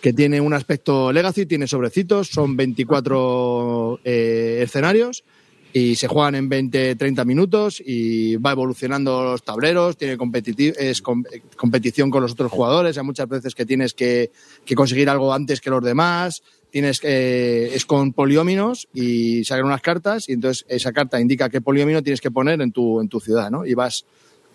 que 0.00 0.12
tiene 0.12 0.40
un 0.40 0.54
aspecto 0.54 1.12
legacy, 1.12 1.46
tiene 1.46 1.66
sobrecitos, 1.66 2.28
son 2.28 2.56
24 2.56 3.98
eh, 4.04 4.60
escenarios 4.62 5.24
y 5.72 5.96
se 5.96 6.08
juegan 6.08 6.34
en 6.34 6.48
20, 6.48 6.96
30 6.96 7.24
minutos 7.24 7.82
y 7.84 8.36
va 8.36 8.52
evolucionando 8.52 9.22
los 9.22 9.42
tableros, 9.42 9.96
tiene 9.96 10.16
competición 10.16 12.10
con 12.10 12.22
los 12.22 12.32
otros 12.32 12.50
jugadores, 12.50 12.96
hay 12.96 13.04
muchas 13.04 13.28
veces 13.28 13.54
que 13.54 13.66
tienes 13.66 13.94
que, 13.94 14.30
conseguir 14.74 15.10
algo 15.10 15.32
antes 15.32 15.60
que 15.60 15.70
los 15.70 15.84
demás, 15.84 16.42
tienes 16.70 17.00
que, 17.00 17.74
es 17.74 17.84
con 17.84 18.12
polióminos 18.12 18.88
y 18.94 19.44
sacan 19.44 19.66
unas 19.66 19.82
cartas 19.82 20.28
y 20.28 20.32
entonces 20.32 20.64
esa 20.68 20.92
carta 20.92 21.20
indica 21.20 21.48
qué 21.48 21.60
poliómino 21.60 22.02
tienes 22.02 22.20
que 22.20 22.30
poner 22.30 22.60
en 22.60 22.72
tu, 22.72 23.00
en 23.00 23.08
tu 23.08 23.20
ciudad, 23.20 23.50
¿no? 23.50 23.66
Y 23.66 23.74
vas 23.74 24.04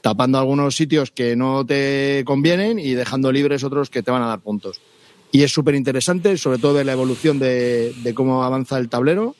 tapando 0.01 0.37
algunos 0.37 0.75
sitios 0.75 1.11
que 1.11 1.35
no 1.35 1.65
te 1.65 2.23
convienen 2.25 2.77
y 2.77 2.93
dejando 2.93 3.31
libres 3.31 3.63
otros 3.63 3.89
que 3.89 4.03
te 4.03 4.11
van 4.11 4.21
a 4.21 4.27
dar 4.27 4.41
puntos. 4.41 4.81
Y 5.31 5.43
es 5.43 5.51
súper 5.51 5.75
interesante, 5.75 6.37
sobre 6.37 6.59
todo 6.59 6.73
ver 6.73 6.85
la 6.85 6.91
evolución 6.91 7.39
de, 7.39 7.93
de 8.03 8.13
cómo 8.13 8.43
avanza 8.43 8.77
el 8.77 8.89
tablero. 8.89 9.35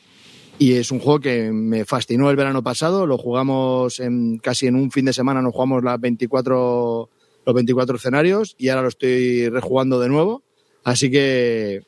Y 0.58 0.74
es 0.74 0.90
un 0.92 1.00
juego 1.00 1.20
que 1.20 1.50
me 1.52 1.84
fascinó 1.84 2.30
el 2.30 2.36
verano 2.36 2.62
pasado. 2.62 3.06
Lo 3.06 3.18
jugamos 3.18 3.98
en, 4.00 4.38
casi 4.38 4.66
en 4.66 4.76
un 4.76 4.90
fin 4.90 5.04
de 5.04 5.12
semana, 5.12 5.42
nos 5.42 5.52
jugamos 5.52 5.82
las 5.82 6.00
24, 6.00 7.08
los 7.46 7.54
24 7.54 7.96
escenarios 7.96 8.54
y 8.58 8.68
ahora 8.68 8.82
lo 8.82 8.88
estoy 8.88 9.48
rejugando 9.48 9.98
de 10.00 10.08
nuevo. 10.08 10.42
Así 10.84 11.10
que 11.10 11.82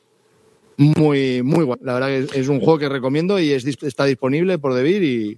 muy, 0.77 1.41
muy 1.43 1.63
bueno. 1.65 1.81
La 1.83 1.93
verdad 1.93 2.07
que 2.29 2.39
es, 2.39 2.47
un 2.49 2.59
juego 2.59 2.77
que 2.79 2.89
recomiendo 2.89 3.39
y 3.39 3.51
es, 3.51 3.65
está 3.65 4.05
disponible 4.05 4.59
por 4.59 4.73
Debir 4.73 5.03
y 5.03 5.37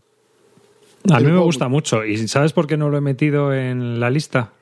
A 1.12 1.20
mí 1.20 1.32
me 1.32 1.40
gusta 1.40 1.68
mucho. 1.68 2.04
¿Y 2.06 2.28
sabes 2.28 2.52
por 2.52 2.68
qué 2.68 2.78
no 2.78 2.90
lo 2.90 2.98
he 2.98 3.02
metido 3.02 3.54
en 3.54 4.00
la 4.00 4.10
lista? 4.10 4.54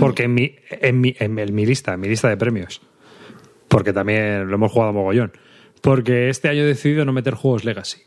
Porque 0.00 0.24
en 0.24 0.34
mi, 0.34 0.54
en, 0.70 1.00
mi, 1.00 1.14
en 1.18 1.34
mi- 1.34 1.46
mi 1.46 1.64
lista, 1.66 1.94
en 1.94 2.00
mi 2.00 2.08
lista 2.08 2.28
de 2.28 2.36
premios. 2.36 2.82
Porque 3.68 3.92
también 3.92 4.48
lo 4.48 4.54
hemos 4.56 4.70
jugado 4.72 4.92
mogollón. 4.92 5.32
Porque 5.82 6.28
este 6.28 6.48
año 6.48 6.62
he 6.62 6.66
decidido 6.66 7.04
no 7.04 7.12
meter 7.12 7.34
juegos 7.34 7.64
Legacy. 7.64 8.02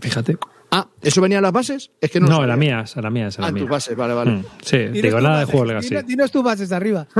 Fíjate. 0.00 0.38
Ah, 0.72 0.86
¿eso 1.02 1.20
venía 1.20 1.38
en 1.38 1.42
las 1.42 1.52
bases? 1.52 1.90
Es 2.00 2.10
que 2.12 2.20
no, 2.20 2.28
No, 2.28 2.36
lo 2.36 2.42
en 2.44 2.48
la 2.48 2.54
sabía. 2.54 2.76
mía, 2.76 2.84
en 2.94 3.02
la 3.02 3.10
mía, 3.10 3.24
en 3.26 3.32
la 3.40 3.46
Ah, 3.48 3.52
mía. 3.52 3.62
tus 3.62 3.70
bases, 3.70 3.96
vale, 3.96 4.14
vale. 4.14 4.30
Mm, 4.30 4.44
sí, 4.62 4.78
digo, 4.88 5.20
nada 5.20 5.40
de 5.40 5.44
juegos 5.46 5.66
Legacy. 5.68 5.88
dinos- 5.88 6.06
Dinos 6.06 6.30
tus 6.30 6.42
bases 6.44 6.70
arriba. 6.72 7.06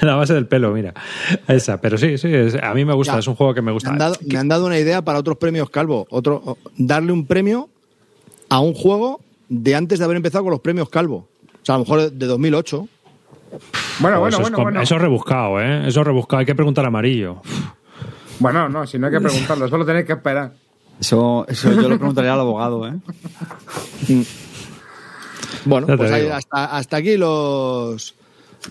la 0.00 0.14
base 0.16 0.34
del 0.34 0.46
pelo, 0.46 0.72
mira. 0.72 0.94
Esa, 1.48 1.80
pero 1.80 1.96
sí, 1.98 2.18
sí, 2.18 2.32
es- 2.34 2.54
a 2.56 2.74
mí 2.74 2.84
me 2.84 2.94
gusta, 2.94 3.14
Ya. 3.14 3.18
es 3.20 3.26
un 3.28 3.34
juego 3.34 3.54
que 3.54 3.62
me 3.62 3.66
Me 3.66 3.72
gusta. 3.72 3.90
han, 3.90 3.98
dado, 3.98 4.16
me 4.26 4.38
han 4.38 4.48
dado 4.48 4.66
una 4.66 4.78
idea 4.78 5.02
para 5.02 5.18
otros 5.18 5.36
premios 5.38 5.70
Calvo. 5.70 6.06
Otro, 6.10 6.58
darle 6.76 7.12
un 7.12 7.26
premio 7.26 7.68
a 8.48 8.60
un 8.60 8.74
juego 8.74 9.20
de 9.48 9.74
antes 9.74 9.98
de 9.98 10.04
haber 10.04 10.16
empezado 10.16 10.44
con 10.44 10.50
los 10.50 10.60
premios 10.60 10.88
Calvo. 10.88 11.28
O 11.62 11.64
sea, 11.64 11.76
a 11.76 11.78
lo 11.78 11.84
mejor 11.84 12.10
de 12.10 12.26
2008. 12.26 12.88
Bueno, 14.00 14.16
Oh, 14.18 14.20
bueno, 14.20 14.38
eso, 14.40 14.50
bueno, 14.62 14.80
eso 14.80 14.96
es 14.96 15.00
rebuscado, 15.02 15.60
¿eh? 15.60 15.86
Eso 15.88 16.00
es 16.00 16.06
rebuscado. 16.06 16.40
Hay 16.40 16.46
que 16.46 16.54
preguntar 16.54 16.84
a 16.84 16.88
amarillo. 16.88 17.42
Bueno, 18.38 18.68
no, 18.68 18.86
si 18.86 18.98
no 18.98 19.06
hay 19.06 19.12
que 19.12 19.20
preguntarlo, 19.20 19.68
solo 19.68 19.84
tenéis 19.84 20.06
que 20.06 20.12
esperar. 20.14 20.52
Eso, 21.00 21.44
eso 21.48 21.72
yo 21.72 21.88
lo 21.88 21.96
preguntaría 21.98 22.32
al 22.34 22.40
abogado, 22.40 22.86
¿eh? 22.88 22.94
Bueno, 25.64 25.86
pues 25.96 26.10
ahí 26.10 26.26
hasta, 26.28 26.64
hasta 26.76 26.96
aquí 26.96 27.16
los, 27.16 28.14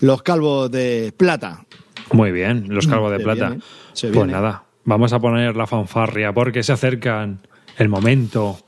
los 0.00 0.22
calvos 0.22 0.70
de 0.70 1.12
plata. 1.16 1.64
Muy 2.12 2.32
bien, 2.32 2.66
los 2.68 2.86
calvos 2.86 3.10
de 3.12 3.18
Se 3.18 3.24
plata. 3.24 3.48
viene, 3.48 3.62
se 3.94 4.06
pues 4.08 4.16
viene. 4.18 4.32
nada, 4.32 4.64
vamos 4.84 5.12
a 5.14 5.18
poner 5.18 5.56
la 5.56 5.66
fanfarria 5.66 6.32
porque 6.34 6.62
se 6.62 6.72
acercan 6.72 7.40
el 7.78 7.88
momento 7.88 8.58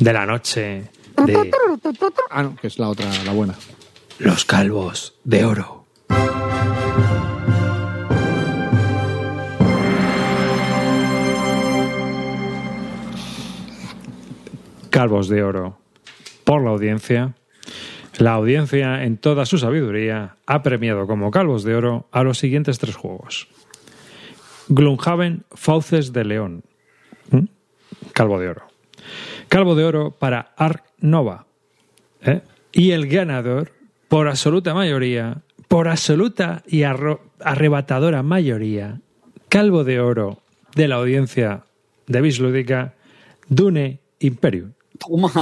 de 0.00 0.12
la 0.12 0.26
noche 0.26 0.90
de 1.24 1.50
Ah, 2.30 2.42
no, 2.42 2.56
que 2.56 2.66
es 2.66 2.78
la 2.80 2.88
otra, 2.88 3.06
la 3.24 3.32
buena. 3.32 3.54
los 4.18 4.44
calvos 4.44 5.14
de 5.22 5.44
oro. 5.44 5.81
Calvos 14.90 15.28
de 15.28 15.42
oro 15.42 15.78
por 16.44 16.62
la 16.62 16.70
audiencia. 16.70 17.34
La 18.18 18.34
audiencia, 18.34 19.04
en 19.04 19.16
toda 19.16 19.46
su 19.46 19.56
sabiduría, 19.56 20.36
ha 20.46 20.62
premiado 20.62 21.06
como 21.06 21.30
calvos 21.30 21.64
de 21.64 21.74
oro 21.74 22.06
a 22.12 22.22
los 22.22 22.38
siguientes 22.38 22.78
tres 22.78 22.94
juegos. 22.94 23.48
Gloomhaven 24.68 25.44
Fauces 25.50 26.12
de 26.12 26.24
León. 26.24 26.62
¿Mm? 27.30 27.46
Calvo 28.12 28.38
de 28.38 28.48
oro. 28.48 28.62
Calvo 29.48 29.74
de 29.74 29.84
oro 29.84 30.10
para 30.10 30.52
Ark 30.56 30.84
Nova. 30.98 31.46
¿eh? 32.20 32.42
Y 32.72 32.92
el 32.92 33.08
ganador, 33.08 33.72
por 34.08 34.28
absoluta 34.28 34.74
mayoría, 34.74 35.38
por 35.72 35.88
absoluta 35.88 36.62
y 36.66 36.82
arrebatadora 36.82 38.22
mayoría, 38.22 39.00
calvo 39.48 39.84
de 39.84 40.00
oro 40.00 40.42
de 40.76 40.86
la 40.86 40.96
audiencia 40.96 41.64
de 42.06 42.20
Bislúdica, 42.20 42.92
Dune 43.48 44.00
Imperium. 44.18 44.72
Toma. 44.98 45.32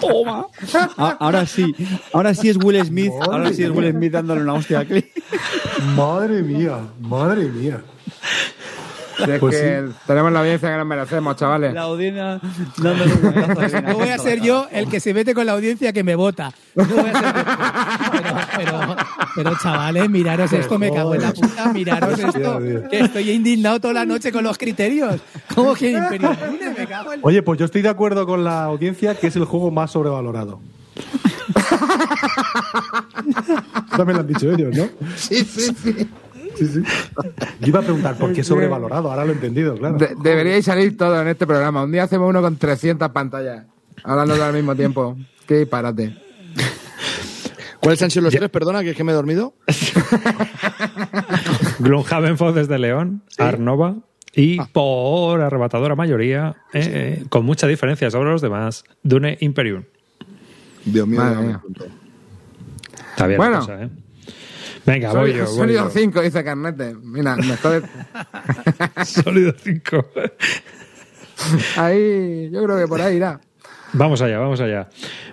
Toma. 0.00 0.46
A- 0.98 1.16
Ahora 1.20 1.46
sí, 1.46 1.74
ahora 2.12 2.34
sí 2.34 2.48
es 2.48 2.56
Will 2.56 2.84
Smith, 2.84 3.12
ahora 3.22 3.52
sí 3.52 3.62
es 3.62 3.70
Will 3.70 3.92
Smith 3.92 4.10
dándole 4.10 4.42
una 4.42 4.54
hostia 4.54 4.80
a 4.80 4.84
Clint. 4.84 5.06
Madre 5.94 6.42
mía, 6.42 6.78
madre 7.00 7.44
mía. 7.50 7.84
Si 9.16 9.30
es 9.30 9.38
Pues 9.38 9.56
que 9.56 9.84
tenemos 10.06 10.32
la 10.32 10.40
audiencia 10.40 10.70
que 10.70 10.76
nos 10.76 10.86
merecemos, 10.86 11.36
chavales. 11.36 11.74
La 11.74 11.82
audiencia 11.82 12.40
No 12.78 13.94
voy 13.94 14.08
a 14.08 14.18
ser 14.18 14.40
yo 14.40 14.66
el 14.70 14.88
que 14.88 15.00
se 15.00 15.14
mete 15.14 15.34
con 15.34 15.46
la 15.46 15.52
audiencia 15.52 15.92
que 15.92 16.02
me 16.02 16.14
vota. 16.14 16.52
No 16.74 16.84
voy 16.84 17.10
a 17.10 17.12
ser 17.12 17.24
yo. 17.24 17.32
Pero, 18.56 18.56
pero, 18.56 18.96
pero, 19.34 19.58
chavales, 19.62 20.10
miraros 20.10 20.52
esto, 20.52 20.78
me 20.78 20.92
cago 20.92 21.14
en 21.14 21.22
la 21.22 21.32
puta, 21.32 21.72
miraros 21.72 22.18
esto. 22.18 22.58
Que 22.90 23.00
estoy 23.00 23.30
indignado 23.30 23.80
toda 23.80 23.94
la 23.94 24.04
noche 24.04 24.32
con 24.32 24.44
los 24.44 24.58
criterios. 24.58 25.20
¿Cómo 25.54 25.74
que 25.74 25.92
Imperio 25.92 26.30
Dune? 26.34 26.74
Me 26.76 26.86
cago 26.86 27.12
en 27.12 27.20
Oye, 27.22 27.42
pues 27.42 27.58
yo 27.58 27.66
estoy 27.66 27.82
de 27.82 27.88
acuerdo 27.88 28.26
con 28.26 28.44
la 28.44 28.64
audiencia 28.64 29.14
que 29.14 29.28
es 29.28 29.36
el 29.36 29.44
juego 29.44 29.70
más 29.70 29.92
sobrevalorado. 29.92 30.60
También 33.96 34.16
lo 34.16 34.20
han 34.20 34.26
dicho 34.26 34.50
ellos, 34.50 34.76
¿no? 34.76 34.88
Sí, 35.16 35.44
sí, 35.44 35.74
sí. 35.82 36.08
Sí, 36.56 36.66
sí. 36.66 36.82
Yo 37.60 37.66
iba 37.68 37.80
a 37.80 37.82
preguntar 37.82 38.16
por 38.16 38.32
qué 38.32 38.42
sobrevalorado, 38.44 39.10
ahora 39.10 39.24
lo 39.24 39.32
he 39.32 39.34
entendido, 39.34 39.76
claro. 39.76 39.96
De- 39.98 40.14
deberíais 40.22 40.64
salir 40.64 40.96
todos 40.96 41.20
en 41.20 41.28
este 41.28 41.46
programa. 41.46 41.82
Un 41.84 41.92
día 41.92 42.04
hacemos 42.04 42.28
uno 42.28 42.40
con 42.42 42.56
300 42.56 43.10
pantallas, 43.10 43.66
hablando 44.02 44.42
al 44.42 44.52
mismo 44.54 44.74
tiempo. 44.74 45.16
Qué 45.46 45.58
disparate. 45.58 46.16
¿Cuáles 47.80 48.00
han 48.00 48.10
sido 48.10 48.24
los 48.24 48.34
tres? 48.34 48.48
Perdona, 48.48 48.82
que 48.82 48.90
es 48.90 48.96
que 48.96 49.04
me 49.04 49.12
he 49.12 49.14
dormido. 49.14 49.54
Gloomhaven 51.80 52.38
Fauces 52.38 52.68
de 52.68 52.78
León, 52.78 53.22
Ark 53.38 53.58
Nova. 53.58 53.96
Y 54.36 54.60
por 54.72 55.40
arrebatadora 55.40 55.94
mayoría, 55.94 56.56
eh, 56.72 57.20
eh, 57.22 57.24
con 57.28 57.44
mucha 57.44 57.68
diferencia 57.68 58.10
sobre 58.10 58.30
los 58.30 58.42
demás, 58.42 58.84
Dune 59.02 59.36
Imperium. 59.40 59.84
Dios 60.84 61.06
mío, 61.06 61.22
mía. 61.24 61.60
punto. 61.62 61.84
Está 63.10 63.26
bien 63.28 63.36
Bueno. 63.38 63.52
la 63.54 63.58
cosa, 63.60 63.82
¿eh? 63.84 63.88
Venga, 64.86 65.12
voy 65.12 65.32
yo. 65.32 65.46
voy 65.56 65.72
yo. 65.72 65.88
5, 65.88 66.22
dice 66.22 66.44
Carnete. 66.44 66.94
Mira, 67.02 67.36
me 67.36 67.54
estoy... 67.54 67.82
Sólido 69.04 69.52
5. 69.56 70.06
ahí, 71.76 72.50
yo 72.50 72.64
creo 72.64 72.78
que 72.78 72.86
por 72.86 73.00
ahí 73.00 73.16
irá. 73.16 73.40
Vamos 73.96 74.20
allá, 74.22 74.38
vamos 74.38 74.60
allá. 74.60 74.88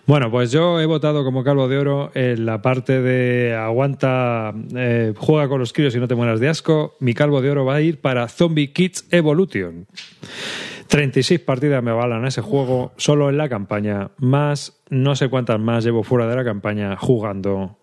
Bueno, 0.05 0.29
pues 0.29 0.51
yo 0.51 0.79
he 0.79 0.85
votado 0.85 1.23
como 1.23 1.43
calvo 1.43 1.67
de 1.67 1.79
oro 1.79 2.11
en 2.13 2.45
la 2.45 2.61
parte 2.61 3.01
de 3.01 3.55
aguanta, 3.55 4.53
eh, 4.75 5.13
juega 5.17 5.47
con 5.47 5.59
los 5.59 5.73
críos 5.73 5.95
y 5.95 5.99
no 5.99 6.07
te 6.07 6.13
mueras 6.13 6.39
de 6.39 6.47
asco. 6.47 6.95
Mi 6.99 7.15
calvo 7.15 7.41
de 7.41 7.49
oro 7.49 7.65
va 7.65 7.75
a 7.75 7.81
ir 7.81 7.99
para 8.01 8.27
Zombie 8.27 8.71
Kids 8.71 9.07
Evolution. 9.09 9.87
36 10.87 11.39
partidas 11.39 11.81
me 11.81 11.89
avalan 11.89 12.23
a 12.23 12.27
ese 12.27 12.41
juego 12.41 12.91
solo 12.97 13.29
en 13.29 13.37
la 13.37 13.49
campaña, 13.49 14.11
más 14.17 14.83
no 14.89 15.15
sé 15.15 15.29
cuántas 15.29 15.59
más 15.59 15.83
llevo 15.83 16.03
fuera 16.03 16.27
de 16.27 16.35
la 16.35 16.43
campaña 16.43 16.97
jugando 16.97 17.80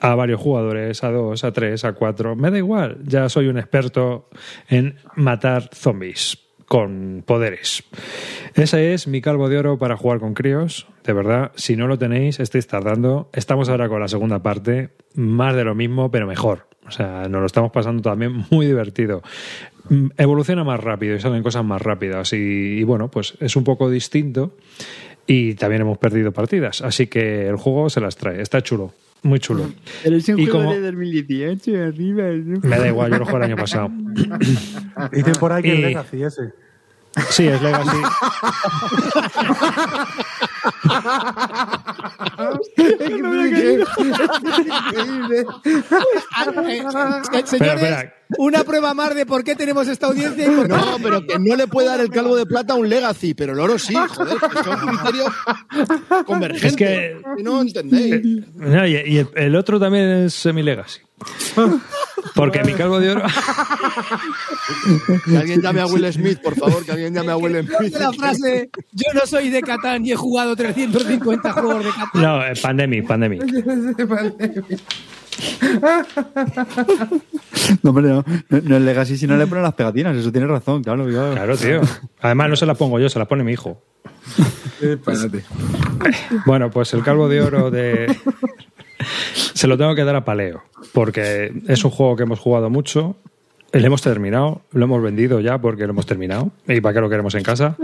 a 0.00 0.14
varios 0.14 0.40
jugadores, 0.40 1.02
a 1.04 1.10
dos, 1.10 1.44
a 1.44 1.52
tres, 1.52 1.84
a 1.84 1.92
cuatro. 1.92 2.36
Me 2.36 2.50
da 2.50 2.58
igual, 2.58 2.98
ya 3.04 3.28
soy 3.28 3.48
un 3.48 3.58
experto 3.58 4.28
en 4.68 4.96
matar 5.16 5.70
zombies 5.74 6.38
con 6.66 7.22
poderes. 7.26 7.82
Ese 8.54 8.92
es 8.92 9.08
mi 9.08 9.20
calvo 9.20 9.48
de 9.48 9.58
oro 9.58 9.78
para 9.78 9.96
jugar 9.96 10.20
con 10.20 10.34
críos. 10.34 10.86
De 11.04 11.12
verdad, 11.14 11.52
si 11.54 11.76
no 11.76 11.86
lo 11.86 11.98
tenéis, 11.98 12.40
estáis 12.40 12.66
tardando. 12.66 13.30
Estamos 13.32 13.68
ahora 13.68 13.88
con 13.88 14.00
la 14.00 14.08
segunda 14.08 14.40
parte, 14.42 14.90
más 15.14 15.56
de 15.56 15.64
lo 15.64 15.74
mismo, 15.74 16.10
pero 16.10 16.26
mejor. 16.26 16.66
O 16.86 16.90
sea, 16.90 17.28
nos 17.28 17.40
lo 17.40 17.46
estamos 17.46 17.70
pasando 17.72 18.02
también 18.02 18.44
muy 18.50 18.66
divertido. 18.66 19.22
Mm, 19.88 20.08
Evoluciona 20.18 20.62
más 20.64 20.80
rápido 20.80 21.16
y 21.16 21.20
salen 21.20 21.42
cosas 21.42 21.64
más 21.64 21.80
rápidas. 21.80 22.32
Y, 22.34 22.36
y 22.36 22.82
bueno, 22.84 23.10
pues 23.10 23.34
es 23.40 23.56
un 23.56 23.64
poco 23.64 23.88
distinto. 23.90 24.54
Y 25.26 25.54
también 25.54 25.82
hemos 25.82 25.98
perdido 25.98 26.32
partidas. 26.32 26.82
Así 26.82 27.06
que 27.06 27.48
el 27.48 27.56
juego 27.56 27.90
se 27.90 28.00
las 28.00 28.16
trae. 28.16 28.40
Está 28.40 28.62
chulo. 28.62 28.92
Muy 29.22 29.40
chulo. 29.40 29.70
Pero 30.04 30.16
es 30.16 30.28
un 30.28 30.38
Y 30.38 30.44
juego 30.46 30.60
como- 30.60 30.72
de 30.74 30.80
2018 30.80 31.82
arriba. 31.84 32.24
¿no? 32.44 32.60
Me 32.62 32.78
da 32.78 32.86
igual, 32.88 33.10
yo 33.10 33.18
lo 33.18 33.24
jugué 33.26 33.36
el 33.38 33.42
año 33.44 33.56
pasado. 33.56 33.90
Dicen 35.12 35.34
por 35.40 35.52
ahí 35.52 35.62
que 35.62 35.68
Y- 35.68 35.72
es 35.72 35.80
Legacy 35.80 36.22
ese. 36.22 36.52
Sí, 37.30 37.48
es 37.48 37.62
Legacy. 37.62 37.96
Increíble. 42.78 43.84
Eh, 47.32 47.42
Señores, 47.44 48.06
una 48.38 48.64
prueba 48.64 48.94
más 48.94 49.14
de 49.14 49.26
por 49.26 49.44
qué 49.44 49.54
tenemos 49.54 49.86
esta 49.88 50.06
audiencia 50.06 50.46
y 50.46 50.50
por 50.54 50.68
qué 50.68 50.74
No, 50.74 50.96
pero 51.02 51.26
que 51.26 51.38
no 51.38 51.56
le 51.56 51.66
puede 51.66 51.88
dar 51.88 52.00
el 52.00 52.10
calvo 52.10 52.36
de 52.36 52.46
plata 52.46 52.74
a 52.74 52.76
un 52.76 52.88
Legacy, 52.88 53.34
pero 53.34 53.52
el 53.52 53.60
oro 53.60 53.78
sí, 53.78 53.94
joder, 53.94 54.36
que 54.38 54.64
son 54.64 54.88
criterios 54.88 55.32
convergentes. 56.26 56.70
Es 56.72 56.76
que- 56.76 57.20
no 57.42 57.60
entendéis. 57.62 58.46
No, 58.54 58.86
y 58.86 59.26
el 59.34 59.56
otro 59.56 59.78
también 59.80 60.04
es 60.08 60.34
semi-legacy. 60.34 61.00
Porque 62.34 62.62
mi 62.64 62.72
calvo 62.74 63.00
de 63.00 63.10
oro. 63.10 63.22
Que 65.24 65.36
alguien 65.36 65.60
llame 65.60 65.80
a 65.80 65.86
Will 65.86 66.12
Smith, 66.12 66.40
por 66.42 66.54
favor, 66.54 66.84
que 66.84 66.92
alguien 66.92 67.14
llame 67.14 67.32
a 67.32 67.36
Will 67.36 67.66
Smith. 67.66 67.96
la 67.98 68.12
frase 68.12 68.70
yo 68.92 69.12
no 69.14 69.26
soy 69.26 69.50
de 69.50 69.60
Catán 69.62 70.04
y 70.04 70.12
he 70.12 70.16
jugado 70.16 70.54
350 70.56 71.52
juegos 71.52 71.84
de 71.84 71.90
Catán. 71.90 72.22
No, 72.22 72.44
eh, 72.44 72.52
Pandemic, 72.60 73.06
Pandemic. 73.06 73.42
No, 77.82 77.90
hombre, 77.90 78.08
no, 78.08 78.24
no, 78.48 78.60
no 78.62 78.76
es 78.76 78.82
Legacy 78.82 79.16
si 79.16 79.26
no 79.26 79.36
le 79.36 79.46
ponen 79.46 79.62
las 79.62 79.74
pegatinas, 79.74 80.16
eso 80.16 80.32
tiene 80.32 80.46
razón, 80.46 80.82
claro. 80.82 81.06
claro. 81.06 81.34
Claro, 81.34 81.56
tío. 81.56 81.80
Además, 82.20 82.48
no 82.50 82.56
se 82.56 82.66
las 82.66 82.76
pongo 82.76 82.98
yo, 82.98 83.08
se 83.08 83.18
las 83.18 83.28
pone 83.28 83.44
mi 83.44 83.52
hijo. 83.52 83.80
Espérate. 84.80 85.44
Bueno, 86.46 86.70
pues 86.70 86.92
el 86.94 87.02
calvo 87.02 87.28
de 87.28 87.40
oro 87.40 87.70
de. 87.70 88.16
Se 89.54 89.66
lo 89.66 89.76
tengo 89.76 89.94
que 89.94 90.04
dar 90.04 90.16
a 90.16 90.24
Paleo. 90.24 90.62
Porque 90.92 91.52
es 91.66 91.84
un 91.84 91.90
juego 91.90 92.16
que 92.16 92.22
hemos 92.24 92.38
jugado 92.38 92.70
mucho. 92.70 93.16
Lo 93.72 93.86
hemos 93.86 94.00
terminado, 94.00 94.62
lo 94.72 94.84
hemos 94.84 95.02
vendido 95.02 95.40
ya 95.40 95.58
porque 95.58 95.84
lo 95.84 95.90
hemos 95.90 96.06
terminado. 96.06 96.50
¿Y 96.66 96.80
para 96.80 96.94
qué 96.94 97.00
lo 97.00 97.10
queremos 97.10 97.34
en 97.34 97.42
casa? 97.42 97.76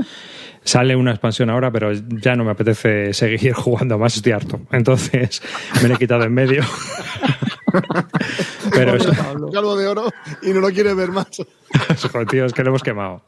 Sale 0.65 0.97
una 0.97 1.11
expansión 1.11 1.51
ahora, 1.51 1.71
pero 1.71 1.93
ya 1.93 2.37
no 2.37 2.45
me 2.45 2.53
apetece 2.53 3.13
seguir 3.13 3.53
jugando 3.53 3.99
más, 3.99 4.17
estoy 4.17 4.33
harto. 4.33 4.61
Entonces 4.73 5.43
me 5.83 5.89
lo 5.89 5.95
he 5.95 5.99
quitado 5.99 6.25
en 6.25 6.33
medio. 6.33 6.65
pero 8.73 8.97
eso, 8.97 9.13
Calvo 9.53 9.77
de 9.77 9.87
oro 9.87 10.11
y 10.43 10.51
no 10.51 10.61
lo 10.61 10.71
quiere 10.71 10.95
ver 10.95 11.11
más. 11.11 11.29
Joder, 12.13 12.27
tío, 12.29 12.47
es 12.47 12.55
que 12.55 12.63
lo 12.63 12.71
hemos 12.71 12.83
quemado. 12.83 13.23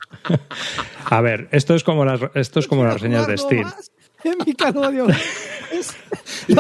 A 1.05 1.21
ver, 1.21 1.49
esto 1.53 1.75
es 1.75 1.85
como 1.85 2.07
las, 2.07 2.21
esto 2.35 2.61
es 2.61 2.67
como 2.67 2.85
las 2.85 2.95
reseñas 2.95 3.27
de 3.27 3.37
Steam. 3.37 3.71
En 4.25 4.37
mi 4.47 4.55
calvo 4.55 4.91
de 4.91 5.03
oro. 5.03 5.15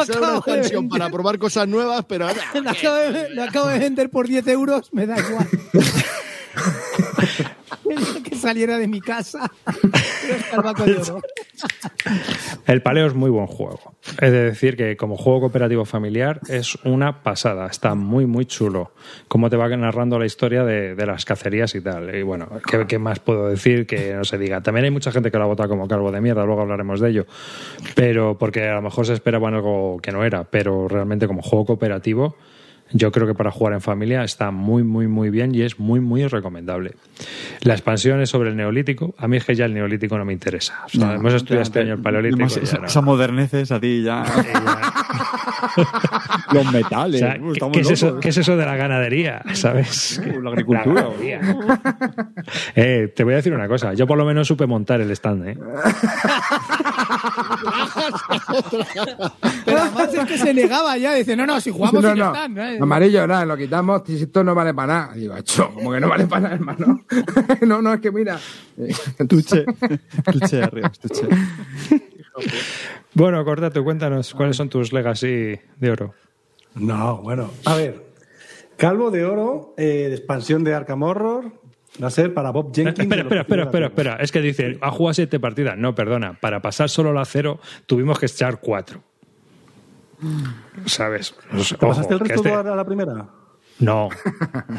Será 0.06 0.18
una 0.20 0.36
expansión 0.38 0.88
para 0.88 1.08
probar 1.10 1.38
cosas 1.38 1.66
nuevas, 1.68 2.04
pero 2.08 2.28
lo 2.62 2.70
acabo 2.70 2.96
de- 2.96 3.30
lo 3.30 3.42
acabo 3.42 3.68
de 3.68 3.78
vender 3.78 4.10
por 4.10 4.26
10 4.28 4.46
euros, 4.48 4.92
me 4.92 5.06
da 5.06 5.16
igual. 5.18 5.48
Que 8.24 8.36
saliera 8.36 8.78
de 8.78 8.88
mi 8.88 9.00
casa. 9.00 9.50
El 12.66 12.82
Paleo 12.82 13.06
es 13.06 13.14
muy 13.14 13.30
buen 13.30 13.46
juego. 13.46 13.94
Es 14.20 14.32
de 14.32 14.42
decir 14.42 14.76
que 14.76 14.96
como 14.96 15.16
juego 15.16 15.40
cooperativo 15.40 15.84
familiar 15.84 16.40
es 16.48 16.76
una 16.84 17.22
pasada. 17.22 17.66
Está 17.66 17.94
muy, 17.94 18.26
muy 18.26 18.46
chulo. 18.46 18.92
Cómo 19.28 19.50
te 19.50 19.56
va 19.56 19.68
narrando 19.68 20.18
la 20.18 20.26
historia 20.26 20.64
de, 20.64 20.94
de 20.94 21.06
las 21.06 21.24
cacerías 21.24 21.74
y 21.74 21.80
tal. 21.80 22.14
Y 22.14 22.22
bueno, 22.22 22.48
¿qué, 22.68 22.86
qué 22.86 22.98
más 22.98 23.20
puedo 23.20 23.48
decir 23.48 23.86
que 23.86 24.14
no 24.14 24.24
se 24.24 24.38
diga? 24.38 24.60
También 24.60 24.84
hay 24.84 24.90
mucha 24.90 25.12
gente 25.12 25.30
que 25.30 25.38
lo 25.38 25.44
ha 25.44 25.48
votado 25.48 25.68
como 25.68 25.88
calvo 25.88 26.10
de 26.10 26.20
mierda, 26.20 26.44
luego 26.44 26.62
hablaremos 26.62 27.00
de 27.00 27.10
ello. 27.10 27.26
Pero 27.94 28.36
porque 28.38 28.68
a 28.68 28.74
lo 28.74 28.82
mejor 28.82 29.06
se 29.06 29.14
esperaban 29.14 29.54
algo 29.54 29.98
que 30.02 30.12
no 30.12 30.24
era. 30.24 30.44
Pero 30.44 30.88
realmente 30.88 31.26
como 31.26 31.42
juego 31.42 31.66
cooperativo... 31.66 32.36
Yo 32.92 33.10
creo 33.12 33.26
que 33.26 33.34
para 33.34 33.50
jugar 33.50 33.72
en 33.74 33.80
familia 33.80 34.22
está 34.22 34.50
muy, 34.52 34.82
muy, 34.84 35.08
muy 35.08 35.30
bien 35.30 35.54
y 35.54 35.62
es 35.62 35.78
muy, 35.80 35.98
muy 36.00 36.26
recomendable. 36.26 36.94
La 37.62 37.74
expansión 37.74 38.20
es 38.20 38.30
sobre 38.30 38.50
el 38.50 38.56
neolítico. 38.56 39.14
A 39.18 39.26
mí 39.26 39.36
es 39.36 39.44
que 39.44 39.54
ya 39.56 39.64
el 39.64 39.74
neolítico 39.74 40.16
no 40.18 40.24
me 40.24 40.32
interesa. 40.32 40.82
O 40.86 40.88
sea, 40.88 41.06
No, 41.08 41.12
hemos 41.14 41.34
estudiado 41.34 41.62
ya, 41.62 41.66
este 41.66 41.80
año 41.80 41.94
el 41.94 42.00
paleolítico. 42.00 42.46
ya 42.46 42.60
esa- 42.62 42.78
no. 42.78 42.86
Esas 42.86 43.02
moderneces 43.02 43.72
a 43.72 43.80
ti 43.80 44.02
ya. 44.02 44.22
Los 46.52 46.66
O 46.66 46.70
metales. 46.72 47.18
sea, 47.20 47.36
uh, 47.40 47.70
¿qué, 47.72 47.80
es 47.80 47.90
eso, 47.90 48.20
qué 48.20 48.28
es 48.28 48.36
eso 48.36 48.56
de 48.56 48.64
la 48.64 48.76
ganadería? 48.76 49.42
¿Sabes? 49.54 50.20
Uh, 50.24 50.40
la 50.40 50.50
agricultura. 50.50 51.02
La 51.02 51.08
ganadería. 51.08 51.40
Eh, 52.76 53.12
te 53.14 53.24
voy 53.24 53.32
a 53.32 53.36
decir 53.36 53.52
una 53.52 53.66
cosa. 53.68 53.94
Yo 53.94 54.06
por 54.06 54.16
lo 54.16 54.24
menos 54.24 54.46
supe 54.46 54.66
montar 54.66 55.00
el 55.00 55.10
stand. 55.10 55.48
¿eh? 55.48 55.58
Pero 59.64 59.78
además 59.80 60.14
es 60.14 60.24
que 60.26 60.38
se 60.38 60.54
negaba 60.54 60.96
ya. 60.98 61.14
Dice, 61.14 61.36
no, 61.36 61.46
no, 61.46 61.60
si 61.60 61.70
jugamos 61.70 62.02
no, 62.02 62.14
y 62.14 62.18
ya 62.18 62.24
no. 62.24 62.32
están. 62.32 62.58
¿eh? 62.58 62.75
Amarillo, 62.80 63.26
nada, 63.26 63.44
lo 63.46 63.56
quitamos. 63.56 64.08
Esto 64.08 64.44
no 64.44 64.54
vale 64.54 64.74
para 64.74 64.86
nada. 64.86 65.14
Digo, 65.14 65.34
"Acho, 65.34 65.72
como 65.72 65.92
que 65.92 66.00
no 66.00 66.08
vale 66.08 66.26
para 66.26 66.42
nada, 66.42 66.54
hermano. 66.54 67.04
no, 67.66 67.82
no, 67.82 67.94
es 67.94 68.00
que 68.00 68.10
mira. 68.10 68.38
Tuche. 69.28 69.64
Tuche 70.32 70.62
arriba, 70.62 70.90
tuche. 71.00 71.26
Bueno, 73.14 73.44
Cortato, 73.44 73.82
cuéntanos 73.82 74.34
cuáles 74.34 74.56
son 74.56 74.68
tus 74.68 74.92
legacy 74.92 75.58
de 75.78 75.90
oro. 75.90 76.14
No, 76.74 77.18
bueno. 77.22 77.50
A 77.64 77.74
ver. 77.76 78.04
Calvo 78.76 79.10
de 79.10 79.24
oro, 79.24 79.74
eh, 79.78 80.06
de 80.10 80.14
expansión 80.14 80.62
de 80.62 80.74
Arkham 80.74 81.02
Horror, 81.02 81.50
va 82.02 82.08
a 82.08 82.10
ser 82.10 82.34
para 82.34 82.50
Bob 82.50 82.74
Jenkins. 82.74 82.98
espera, 82.98 83.22
espera, 83.22 83.40
espera, 83.40 83.62
espera, 83.64 83.86
espera. 83.86 84.16
Es 84.16 84.30
que 84.30 84.42
dicen, 84.42 84.78
ha 84.82 84.90
jugado 84.90 85.14
siete 85.14 85.40
partidas. 85.40 85.78
No, 85.78 85.94
perdona. 85.94 86.38
Para 86.38 86.60
pasar 86.60 86.90
solo 86.90 87.14
la 87.14 87.24
cero 87.24 87.58
tuvimos 87.86 88.18
que 88.18 88.26
echar 88.26 88.60
cuatro. 88.60 89.02
¿Sabes? 90.86 91.34
Pues, 91.50 91.68
¿Te 91.70 91.76
pasaste 91.76 92.14
el 92.14 92.20
ojo, 92.20 92.24
resto 92.24 92.48
este- 92.48 92.68
a 92.70 92.74
la 92.76 92.84
primera? 92.84 93.28
No. 93.78 94.08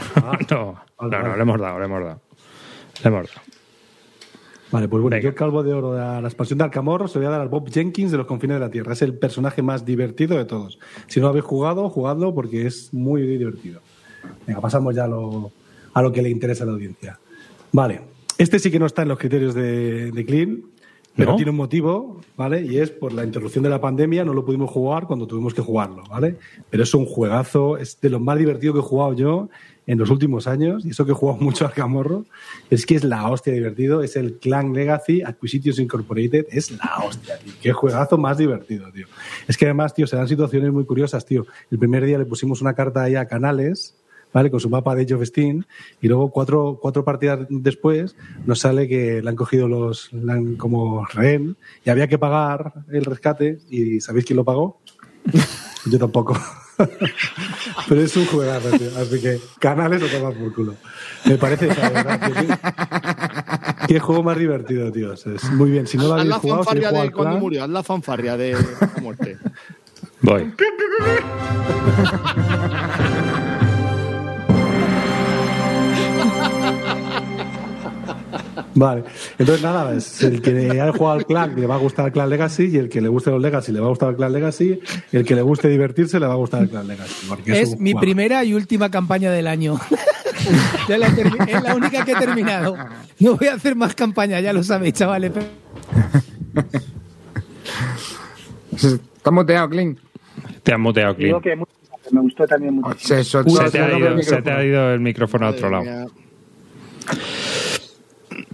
no, 0.15 0.30
no, 0.30 0.30
vale, 0.30 0.45
no, 0.49 0.77
vale. 0.97 1.35
le 1.35 1.41
hemos 1.41 1.59
dado, 1.61 1.80
le 1.80 1.85
hemos 1.85 2.03
dado. 2.03 2.22
Le 3.03 3.07
hemos 3.07 3.27
dado. 3.27 3.41
Vale, 4.69 4.88
pues 4.89 5.01
bueno, 5.01 5.15
Venga. 5.15 5.23
yo 5.23 5.30
el 5.30 5.35
calvo 5.35 5.64
de 5.64 5.73
oro 5.73 5.93
de 5.93 5.99
la, 5.99 6.19
expansión 6.19 6.57
de 6.57 6.65
Arkham 6.65 6.88
Horror 6.89 7.09
se 7.09 7.15
lo 7.15 7.22
voy 7.22 7.27
a 7.27 7.31
dar 7.31 7.41
al 7.41 7.47
Bob 7.47 7.69
Jenkins 7.72 8.11
de 8.11 8.18
los 8.18 8.27
confines 8.27 8.55
de 8.55 8.59
la 8.59 8.69
Tierra. 8.69 8.93
Es 8.93 9.01
el 9.01 9.18
personaje 9.18 9.61
más 9.61 9.85
divertido 9.85 10.38
de 10.38 10.43
todos. 10.43 10.77
Si 11.07 11.19
no 11.19 11.27
lo 11.27 11.30
habéis 11.30 11.45
jugado, 11.45 11.89
jugadlo 11.89 12.34
porque 12.35 12.68
es 12.68 12.93
muy 12.93 13.22
divertido. 13.22 13.81
Venga, 14.45 14.59
pasamos 14.59 14.93
ya 14.93 15.05
a 15.05 15.07
lo, 15.07 15.51
a 15.93 16.01
lo 16.01 16.11
que 16.11 16.22
le 16.22 16.30
interesa 16.30 16.64
a 16.65 16.68
la 16.68 16.73
audiencia. 16.73 17.18
Vale, 17.72 18.01
este 18.38 18.59
sí 18.59 18.69
que 18.69 18.80
no 18.80 18.85
está 18.88 19.03
en 19.03 19.07
los 19.07 19.18
criterios 19.18 19.53
de, 19.53 20.11
de 20.11 20.26
Clean, 20.26 20.61
pero 21.18 21.31
¿No? 21.31 21.35
tiene 21.35 21.49
un 21.49 21.57
motivo, 21.57 22.22
¿vale? 22.38 22.61
Y 22.61 22.77
es 22.77 22.91
por 22.91 23.11
la 23.11 23.23
interrupción 23.23 23.64
de 23.64 23.72
la 23.72 23.81
pandemia, 23.81 24.23
no 24.23 24.35
lo 24.35 24.45
pudimos 24.45 24.69
jugar 24.69 25.07
cuando 25.07 25.26
tuvimos 25.26 25.53
que 25.56 25.64
jugarlo, 25.64 26.03
¿vale? 26.07 26.38
Pero 26.69 26.84
es 26.84 26.94
un 26.94 27.07
juegazo, 27.07 27.77
es 27.77 27.99
de 27.99 28.11
lo 28.11 28.19
más 28.19 28.38
divertido 28.38 28.73
que 28.73 28.80
he 28.80 28.84
jugado 28.84 29.14
yo 29.14 29.49
en 29.88 29.98
los 29.98 30.11
últimos 30.11 30.45
años, 30.48 30.85
y 30.85 30.91
eso 30.91 31.06
que 31.06 31.14
he 31.14 31.15
jugado 31.15 31.39
mucho 31.41 31.65
a 31.65 31.69
Arkham 31.69 31.95
Horror, 31.95 32.23
es 32.69 32.85
que 32.85 32.95
es 32.95 33.03
la 33.03 33.27
hostia 33.30 33.52
divertido, 33.52 34.03
es 34.03 34.15
el 34.15 34.38
Clan 34.38 34.73
Legacy 34.73 35.23
Acquisitions 35.23 35.80
Incorporated, 35.80 36.45
es 36.52 36.69
la 36.72 36.98
hostia, 37.03 37.39
tío. 37.39 37.53
Qué 37.61 37.73
juegazo 37.73 38.19
más 38.19 38.38
divertido, 38.38 38.91
tío. 38.91 39.07
Es 39.48 39.57
que 39.57 39.65
además, 39.65 39.95
tío, 39.95 40.06
se 40.06 40.18
dan 40.18 40.27
situaciones 40.27 40.72
muy 40.72 40.85
curiosas, 40.85 41.26
tío. 41.26 41.48
El 41.72 41.80
primer 41.80 42.06
día 42.06 42.19
le 42.19 42.26
pusimos 42.26 42.61
una 42.61 42.76
carta 42.76 43.02
ahí 43.02 43.15
a 43.15 43.26
Canales, 43.26 43.95
¿vale? 44.33 44.51
Con 44.51 44.59
su 44.59 44.69
mapa 44.69 44.93
de 44.95 45.03
Age 45.03 45.13
of 45.15 45.23
Steam, 45.25 45.63
y 46.01 46.07
luego 46.07 46.29
cuatro, 46.31 46.77
cuatro 46.81 47.03
partidas 47.03 47.39
después 47.49 48.15
nos 48.45 48.59
sale 48.59 48.87
que 48.87 49.21
le 49.21 49.29
han 49.29 49.35
cogido 49.35 49.67
los, 49.67 50.11
le 50.13 50.31
han 50.31 50.55
como 50.55 51.05
rehén, 51.05 51.55
y 51.85 51.89
había 51.89 52.07
que 52.07 52.17
pagar 52.19 52.73
el 52.91 53.05
rescate, 53.05 53.59
y 53.69 53.99
¿sabéis 54.01 54.25
quién 54.25 54.37
lo 54.37 54.45
pagó? 54.45 54.79
Yo 55.85 55.97
tampoco. 55.99 56.37
Pero 57.89 58.01
es 58.01 58.15
un 58.15 58.25
juegazo, 58.27 58.69
tío. 58.77 58.89
Así 58.99 59.19
que 59.19 59.39
canales 59.59 59.99
lo 59.99 60.07
toman 60.07 60.33
por 60.35 60.53
culo. 60.53 60.75
Me 61.25 61.35
parece, 61.37 61.71
o 61.71 61.73
de 61.73 61.89
verdad, 61.89 62.21
tío, 62.21 62.55
qué, 63.87 63.99
juego 63.99 64.21
más 64.21 64.37
divertido, 64.37 64.91
tío. 64.91 65.13
Es 65.13 65.25
muy 65.53 65.71
bien. 65.71 65.87
Si 65.87 65.97
no 65.97 66.03
lo 66.03 66.13
Haz 66.13 66.19
habéis 66.19 66.29
la 66.29 66.39
jugado, 66.39 66.61
si 66.61 66.65
fanfarria 66.67 66.89
jugado 66.89 67.05
de 67.05 67.11
cuando 67.13 67.35
Clan- 67.35 67.39
murió, 67.39 67.63
haz 67.63 67.69
la 67.69 67.81
fanfarria 67.83 68.37
de 68.37 68.51
la 68.53 69.01
muerte. 69.01 69.37
Voy. 70.21 70.53
Vale. 78.75 79.03
Entonces, 79.38 79.63
nada, 79.63 79.95
es 79.95 80.23
el 80.23 80.41
que 80.41 80.51
haya 80.71 80.91
jugado 80.91 81.17
al 81.19 81.25
Clan 81.25 81.55
le 81.59 81.67
va 81.67 81.75
a 81.75 81.77
gustar 81.79 82.07
el 82.07 82.11
Clan 82.11 82.29
Legacy, 82.29 82.65
y 82.71 82.77
el 82.77 82.89
que 82.89 83.01
le 83.01 83.07
guste 83.09 83.29
los 83.31 83.41
Legacy 83.41 83.71
le 83.71 83.79
va 83.79 83.85
a 83.88 83.89
gustar 83.89 84.09
el 84.11 84.15
Clan 84.15 84.31
Legacy, 84.34 84.79
y 85.11 85.17
el 85.17 85.25
que 85.25 85.35
le 85.35 85.41
guste 85.41 85.67
divertirse 85.69 86.19
le 86.19 86.27
va 86.27 86.34
a 86.34 86.38
gustar 86.38 86.63
el 86.63 86.69
Clan 86.69 86.88
Legacy. 86.88 87.25
porque 87.29 87.59
Es 87.61 87.79
mi 87.79 87.93
primera 87.95 88.43
y 88.43 88.53
última 88.53 88.89
campaña 88.91 89.31
del 89.31 89.47
año. 89.47 89.79
Ya 90.88 90.97
la 90.97 91.07
es 91.07 91.63
la 91.63 91.75
única 91.75 92.05
que 92.05 92.13
he 92.13 92.15
terminado. 92.15 92.77
No 93.19 93.35
voy 93.35 93.47
a 93.49 93.55
hacer 93.55 93.75
más 93.75 93.93
campaña, 93.95 94.39
ya 94.39 94.53
lo 94.53 94.63
sabéis, 94.63 94.93
chavales. 94.93 95.34
Está 98.71 99.31
muteado, 99.31 99.69
Clint. 99.69 99.99
Te 100.63 100.73
han 100.73 100.81
muteado, 100.81 101.15
Digo 101.15 101.41
Clint. 101.41 101.43
que 101.43 101.55
mucho- 101.57 101.71
me 102.11 102.21
gustó 102.21 102.45
también 102.47 102.75
mucho. 102.75 102.97
Se 102.99 103.15
te, 103.69 103.79
ha 103.79 103.88
el 103.91 103.97
ido, 103.99 104.21
se 104.21 104.35
te 104.38 104.38
micrófono. 104.38 104.55
ha 104.57 104.63
ido 104.63 104.93
el 104.93 104.99
micrófono 105.01 105.45
a 105.47 105.49
otro 105.49 105.69
lado. 105.69 106.11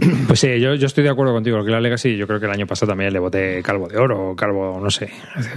Pues 0.27 0.39
sí, 0.39 0.59
yo, 0.59 0.75
yo 0.75 0.85
estoy 0.87 1.03
de 1.03 1.09
acuerdo 1.09 1.33
contigo. 1.33 1.63
Que 1.63 1.71
la 1.71 1.79
Legacy, 1.79 2.17
yo 2.17 2.27
creo 2.27 2.39
que 2.39 2.45
el 2.45 2.51
año 2.51 2.67
pasado 2.67 2.89
también 2.91 3.13
le 3.13 3.19
boté 3.19 3.61
calvo 3.63 3.87
de 3.87 3.97
oro, 3.97 4.35
calvo, 4.35 4.79
no 4.81 4.89
sé. 4.89 5.09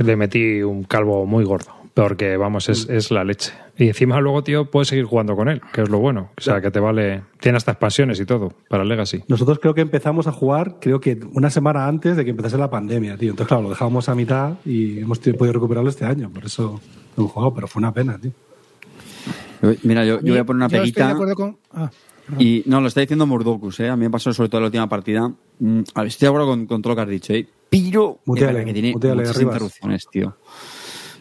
Le 0.05 0.16
metí 0.16 0.62
un 0.62 0.85
calvo 0.85 1.27
muy 1.27 1.44
gordo. 1.44 1.73
Porque, 1.94 2.36
vamos, 2.36 2.68
es, 2.68 2.90
es 2.90 3.10
la 3.10 3.24
leche. 3.24 3.52
Y 3.78 3.89
encima 3.89 4.20
luego, 4.20 4.43
tío, 4.44 4.70
puedes 4.70 4.89
seguir 4.89 5.06
jugando 5.06 5.35
con 5.35 5.48
él, 5.48 5.62
que 5.73 5.81
es 5.81 5.89
lo 5.89 5.98
bueno. 5.98 6.31
O 6.36 6.40
sea, 6.43 6.60
que 6.60 6.70
te 6.70 6.78
vale... 6.78 7.23
Tiene 7.40 7.56
hasta 7.56 7.70
expansiones 7.73 8.20
y 8.20 8.27
todo 8.27 8.52
para 8.68 8.82
el 8.82 8.89
Legacy. 8.90 9.23
Nosotros 9.28 9.59
creo 9.60 9.73
que 9.73 9.81
empezamos 9.81 10.27
a 10.27 10.32
jugar, 10.32 10.77
creo 10.78 11.01
que 11.01 11.18
una 11.32 11.48
semana 11.48 11.86
antes 11.86 12.14
de 12.16 12.24
que 12.24 12.32
empezase 12.32 12.59
la 12.59 12.68
pandemia, 12.68 13.16
tío. 13.16 13.31
Entonces, 13.31 13.48
claro, 13.48 13.62
lo 13.62 13.70
dejábamos 13.70 14.10
a 14.10 14.14
mitad 14.14 14.55
y 14.66 14.98
hemos 15.01 15.20
podido 15.20 15.55
recuperarlo 15.55 15.89
este 15.89 16.05
año. 16.05 16.28
Por 16.28 16.44
eso 16.44 16.81
lo 17.16 17.23
hemos 17.23 17.32
jugado, 17.32 17.55
pero 17.55 17.66
fue 17.66 17.81
una 17.81 17.93
pena, 17.93 18.18
tío. 18.18 18.32
Mira, 19.82 20.05
yo, 20.05 20.20
yo 20.20 20.32
voy 20.35 20.39
a 20.39 20.44
poner 20.44 20.56
una 20.64 20.68
Yo 20.68 20.77
estoy 20.77 20.90
de 20.90 20.93
peguita. 20.93 21.10
acuerdo 21.10 21.35
con. 21.35 21.56
ah, 21.73 21.90
Y 22.39 22.62
no, 22.66 22.81
lo 22.81 22.89
está 22.89 23.01
diciendo 23.01 23.27
Murdokus, 23.27 23.81
¿eh? 23.81 23.89
A 23.89 23.97
mí 23.97 24.05
me 24.05 24.11
pasó 24.11 24.32
sobre 24.32 24.48
todo 24.48 24.59
en 24.59 24.62
la 24.65 24.66
última 24.69 24.89
partida. 24.89 25.28
Mm, 25.59 25.81
a 25.94 26.01
ver, 26.01 26.09
estoy 26.09 26.27
de 26.27 26.28
acuerdo 26.28 26.47
con, 26.48 26.66
con 26.66 26.82
todo 26.82 26.93
lo 26.93 26.97
que 26.97 27.03
has 27.03 27.09
dicho, 27.09 27.32
¿eh? 27.32 27.47
Pero 27.69 28.20
Muteale, 28.24 28.65
que 28.65 28.73
tiene 28.73 28.93
muteale, 28.93 29.23
muchas 29.23 29.36
Arribas. 29.36 29.55
interrupciones, 29.55 30.07
tío. 30.11 30.36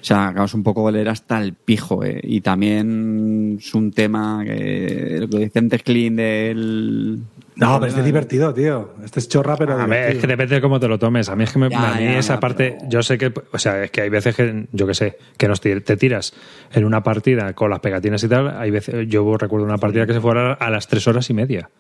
O 0.06 0.08
sea, 0.08 0.28
acabas 0.28 0.54
un 0.54 0.62
poco 0.62 0.86
de 0.86 0.92
leer 0.92 1.10
hasta 1.10 1.42
el 1.42 1.54
pijo, 1.54 2.04
¿eh? 2.04 2.20
Y 2.22 2.42
también 2.42 3.58
es 3.60 3.74
un 3.74 3.92
tema 3.92 4.44
que 4.46 5.18
lo 5.22 5.28
que 5.28 5.40
dice 5.40 5.58
antes 5.58 5.82
Clean 5.82 6.16
del... 6.16 7.22
No, 7.56 7.80
pero 7.80 7.88
este 7.88 8.02
es 8.02 8.06
divertido, 8.06 8.54
tío. 8.54 8.94
Este 9.04 9.20
es 9.20 9.28
chorra, 9.28 9.56
pero 9.58 9.74
A 9.74 9.88
ver, 9.88 10.12
es 10.12 10.22
que 10.22 10.28
depende 10.28 10.54
de 10.54 10.62
cómo 10.62 10.80
te 10.80 10.88
lo 10.88 11.00
tomes. 11.00 11.28
A 11.30 11.36
mí 11.36 11.46
es 11.46 11.52
que 11.52 11.58
me- 11.58 11.72
Ya, 11.72 11.94
a 11.94 11.96
mí 11.96 12.04
ya, 12.04 12.20
esa 12.20 12.36
ya, 12.36 12.40
parte, 12.40 12.76
pero- 12.78 12.88
yo 12.92 13.02
sé 13.02 13.18
que, 13.18 13.34
o 13.52 13.58
sea, 13.58 13.84
es 13.84 13.90
que 13.90 14.02
hay 14.02 14.10
veces 14.10 14.36
que, 14.36 14.68
yo 14.72 14.86
que 14.86 14.94
sé, 14.94 15.18
que 15.38 15.48
nos 15.48 15.60
te 15.60 15.82
tiras 15.98 16.36
en 16.72 16.86
una 16.86 17.02
partida 17.02 17.54
con 17.54 17.72
las 17.72 17.80
pegatinas 17.80 18.24
y 18.24 18.28
tal. 18.28 18.56
Hay 18.60 18.70
veces, 18.70 19.08
yo 19.08 19.36
recuerdo 19.38 19.66
una 19.66 19.80
partida 19.80 20.06
que 20.06 20.14
se 20.14 20.22
fuera 20.22 20.54
a 20.54 20.70
las 20.70 20.88
tres 20.88 21.08
horas 21.08 21.28
y 21.32 21.34
media. 21.34 21.72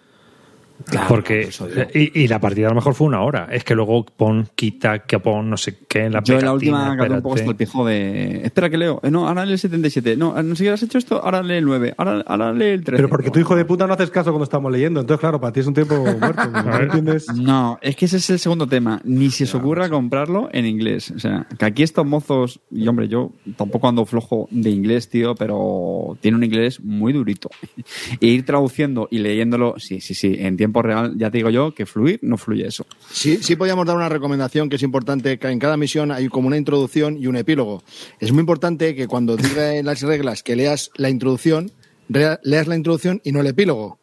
Porque, 1.07 1.41
eso 1.41 1.68
digo. 1.68 1.84
y, 1.93 2.22
y 2.23 2.27
la 2.27 2.39
partida 2.39 2.68
a 2.68 2.69
lo 2.69 2.76
mejor 2.76 2.93
fue 2.95 3.07
una 3.07 3.22
hora. 3.22 3.47
Es 3.52 3.64
que 3.64 3.76
luego 3.76 4.06
pon, 4.06 4.47
quita, 4.56 4.99
que 4.99 5.19
pon, 5.19 5.49
no 5.49 5.57
sé 5.57 5.77
qué, 5.88 6.06
en 6.06 6.14
la 6.14 6.23
Yo 6.23 6.38
en 6.38 6.45
la 6.45 6.53
última 6.53 6.91
acabé 6.93 7.15
un 7.15 7.22
poco 7.22 7.35
hasta 7.35 7.45
el 7.45 7.52
espérate. 7.52 7.65
pijo 7.65 7.85
de... 7.85 8.45
Espera 8.45 8.69
que 8.69 8.77
leo. 8.77 8.99
Eh, 9.03 9.10
no, 9.11 9.27
ahora 9.27 9.45
lee 9.45 9.53
el 9.53 9.60
77. 9.60 10.18
No, 10.18 10.41
no 10.43 10.56
sé 10.56 10.64
qué 10.65 10.69
has 10.72 10.84
hecho 10.84 10.97
esto, 10.97 11.23
ahora 11.23 11.41
lee 11.41 11.56
el 11.56 11.65
9. 11.65 11.95
Ahora, 11.97 12.23
ahora 12.27 12.53
lee 12.53 12.65
el 12.65 12.84
13. 12.84 12.97
Pero 12.97 13.10
porque 13.10 13.31
tu 13.31 13.39
hijo 13.39 13.56
de 13.56 13.65
puta 13.65 13.88
no 13.88 13.93
haces 13.93 14.11
caso 14.11 14.31
cuando 14.31 14.43
estamos 14.43 14.72
leyendo. 14.72 14.99
Entonces, 14.99 15.22
claro, 15.22 15.39
para 15.39 15.53
ti 15.53 15.61
es 15.61 15.68
un 15.68 15.73
tiempo 15.73 15.95
muerto. 15.97 16.49
¿No 16.52 16.77
entiendes? 16.81 17.27
No, 17.34 17.80
es 17.81 17.95
que 17.95 18.06
ese 18.06 18.18
es 18.18 18.30
el 18.30 18.39
segundo 18.39 18.68
tema. 18.68 19.02
Ni 19.06 19.30
se 19.31 19.45
os 19.45 19.56
ocurra 19.56 19.89
comprarlo 19.89 20.49
en 20.52 20.65
inglés. 20.65 21.11
O 21.11 21.19
sea, 21.19 21.47
que 21.57 21.65
aquí 21.65 21.84
estos 21.84 22.06
mozos, 22.06 22.60
y 22.69 22.88
hombre, 22.88 23.07
yo 23.07 23.31
tampoco 23.57 23.88
ando 23.88 24.06
flojo 24.06 24.47
de 24.52 24.69
inglés, 24.69 25.10
tío, 25.10 25.35
pero 25.35 26.18
tiene 26.22 26.38
un 26.38 26.43
inglés 26.43 26.80
muy 26.81 27.14
durito. 27.14 27.49
E 28.22 28.27
ir 28.27 28.45
traduciendo 28.45 29.07
y 29.11 29.19
leyéndolo, 29.19 29.76
sí, 29.77 29.99
sí, 29.99 30.14
sí, 30.14 30.35
en 30.39 30.57
tiempo 30.65 30.81
real, 30.81 31.13
ya 31.15 31.29
te 31.29 31.37
digo 31.37 31.51
yo 31.51 31.73
que 31.75 31.85
fluir 31.85 32.19
no 32.23 32.37
fluye 32.37 32.67
eso. 32.67 32.87
Sí, 33.11 33.37
sí 33.41 33.55
podíamos 33.55 33.85
dar 33.85 33.95
una 33.95 34.09
recomendación 34.09 34.67
que 34.67 34.77
es 34.77 34.81
importante, 34.81 35.37
que 35.37 35.47
en 35.47 35.59
cada 35.59 35.77
misión 35.77 36.11
hay 36.11 36.27
como 36.27 36.47
una 36.47 36.57
introducción 36.57 37.17
y 37.17 37.27
un 37.27 37.35
epílogo. 37.35 37.83
Es 38.19 38.31
muy 38.31 38.39
importante 38.39 38.95
que 38.95 39.07
cuando 39.07 39.37
diga 39.37 39.75
en 39.75 39.85
las 39.89 40.01
reglas 40.01 40.41
que 40.41 40.55
leas 40.55 40.89
la 40.95 41.09
introducción, 41.09 41.71
leas 42.07 42.67
la 42.67 42.75
introducción 42.75 43.21
y 43.23 43.31
no 43.31 43.41
el 43.41 43.47
epílogo. 43.47 43.99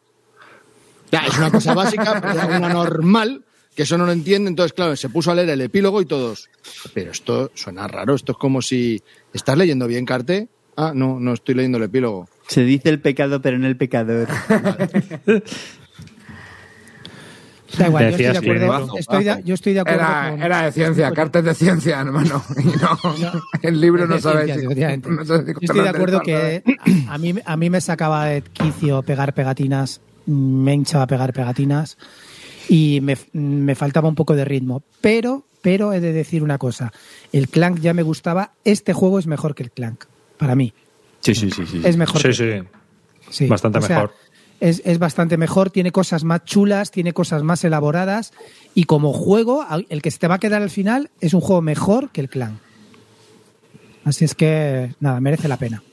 Ya, 1.11 1.25
es 1.27 1.37
una 1.37 1.51
cosa 1.51 1.73
básica, 1.73 2.21
pero 2.21 2.41
hay 2.41 2.57
una 2.57 2.69
normal, 2.69 3.43
que 3.75 3.83
eso 3.83 3.97
no 3.97 4.05
lo 4.05 4.13
entiende, 4.13 4.49
entonces 4.49 4.71
claro, 4.71 4.95
se 4.95 5.09
puso 5.09 5.31
a 5.31 5.35
leer 5.35 5.49
el 5.49 5.61
epílogo 5.61 6.01
y 6.01 6.05
todos. 6.05 6.49
Pero 6.93 7.11
esto 7.11 7.51
suena 7.55 7.89
raro, 7.89 8.15
esto 8.15 8.31
es 8.31 8.37
como 8.37 8.61
si 8.61 9.01
estás 9.33 9.57
leyendo 9.57 9.85
bien 9.87 10.05
Carte. 10.05 10.47
Ah, 10.77 10.93
no, 10.95 11.19
no 11.19 11.33
estoy 11.33 11.55
leyendo 11.55 11.77
el 11.77 11.83
epílogo. 11.83 12.29
Se 12.47 12.63
dice 12.63 12.89
el 12.89 12.99
pecado, 12.99 13.41
pero 13.41 13.59
no 13.59 13.67
el 13.67 13.75
pecador. 13.77 14.27
Da 17.77 17.87
igual, 17.87 18.03
yo 18.03 18.09
estoy 18.11 18.25
de 18.25 18.37
acuerdo. 18.37 18.97
Estoy 18.97 19.23
de- 19.23 19.41
yo 19.43 19.53
estoy 19.55 19.73
de 19.73 19.79
acuerdo 19.79 19.99
Era, 20.01 20.29
con. 20.31 20.43
era 20.43 20.61
de 20.63 20.71
ciencia, 20.71 21.11
cartas 21.11 21.43
de 21.43 21.53
ciencia, 21.55 21.99
hermano. 22.01 22.43
Y 22.57 22.65
no, 23.21 23.41
el 23.61 23.81
libro 23.81 24.05
no 24.07 24.19
sabe 24.19 24.53
si- 24.53 24.65
no 24.67 25.25
sabe 25.25 25.45
si 25.45 25.53
Yo 25.53 25.57
estoy 25.61 25.81
de 25.81 25.89
acuerdo 25.89 26.21
que 26.21 26.63
a 27.09 27.17
mí, 27.17 27.33
a 27.45 27.57
mí 27.57 27.69
me 27.69 27.81
sacaba 27.81 28.25
de 28.25 28.41
quicio 28.41 29.01
pegar 29.03 29.33
pegatinas, 29.33 30.01
me 30.25 30.73
hinchaba 30.73 31.07
pegar 31.07 31.33
pegatinas 31.33 31.97
y 32.69 32.99
me, 33.01 33.17
me 33.33 33.75
faltaba 33.75 34.07
un 34.07 34.15
poco 34.15 34.35
de 34.35 34.45
ritmo. 34.45 34.83
Pero, 35.01 35.45
pero 35.61 35.93
he 35.93 35.99
de 35.99 36.13
decir 36.13 36.43
una 36.43 36.57
cosa, 36.57 36.91
el 37.31 37.49
Clank 37.49 37.79
ya 37.79 37.93
me 37.93 38.03
gustaba, 38.03 38.51
este 38.63 38.93
juego 38.93 39.19
es 39.19 39.27
mejor 39.27 39.55
que 39.55 39.63
el 39.63 39.71
Clank, 39.71 40.05
para 40.37 40.55
mí. 40.55 40.73
Sí, 41.21 41.33
sí, 41.35 41.49
sí. 41.51 41.65
sí. 41.65 41.81
Es 41.83 41.97
mejor. 41.97 42.21
Sí, 42.21 42.27
que- 42.29 42.33
sí. 42.61 42.67
sí. 43.29 43.47
Bastante 43.47 43.79
O 43.79 43.81
sea, 43.81 43.95
mejor. 43.95 44.13
Es, 44.63 44.81
es 44.85 44.97
bastante 44.97 45.35
mejor, 45.35 45.71
tiene 45.71 45.91
cosas 45.91 46.23
más 46.23 46.45
chulas, 46.45 46.89
tiene 46.89 47.11
cosas 47.11 47.43
más 47.43 47.65
elaboradas 47.65 48.31
y 48.73 48.85
como 48.85 49.11
juego, 49.11 49.65
el 49.89 50.01
que 50.01 50.09
se 50.09 50.19
te 50.19 50.27
va 50.29 50.35
a 50.35 50.39
quedar 50.39 50.61
al 50.61 50.69
final 50.69 51.09
es 51.19 51.33
un 51.33 51.41
juego 51.41 51.61
mejor 51.61 52.11
que 52.11 52.21
el 52.21 52.29
Clan. 52.29 52.59
Así 54.05 54.23
es 54.23 54.35
que, 54.35 54.95
nada, 55.01 55.19
merece 55.19 55.49
la 55.49 55.57
pena. 55.57 55.83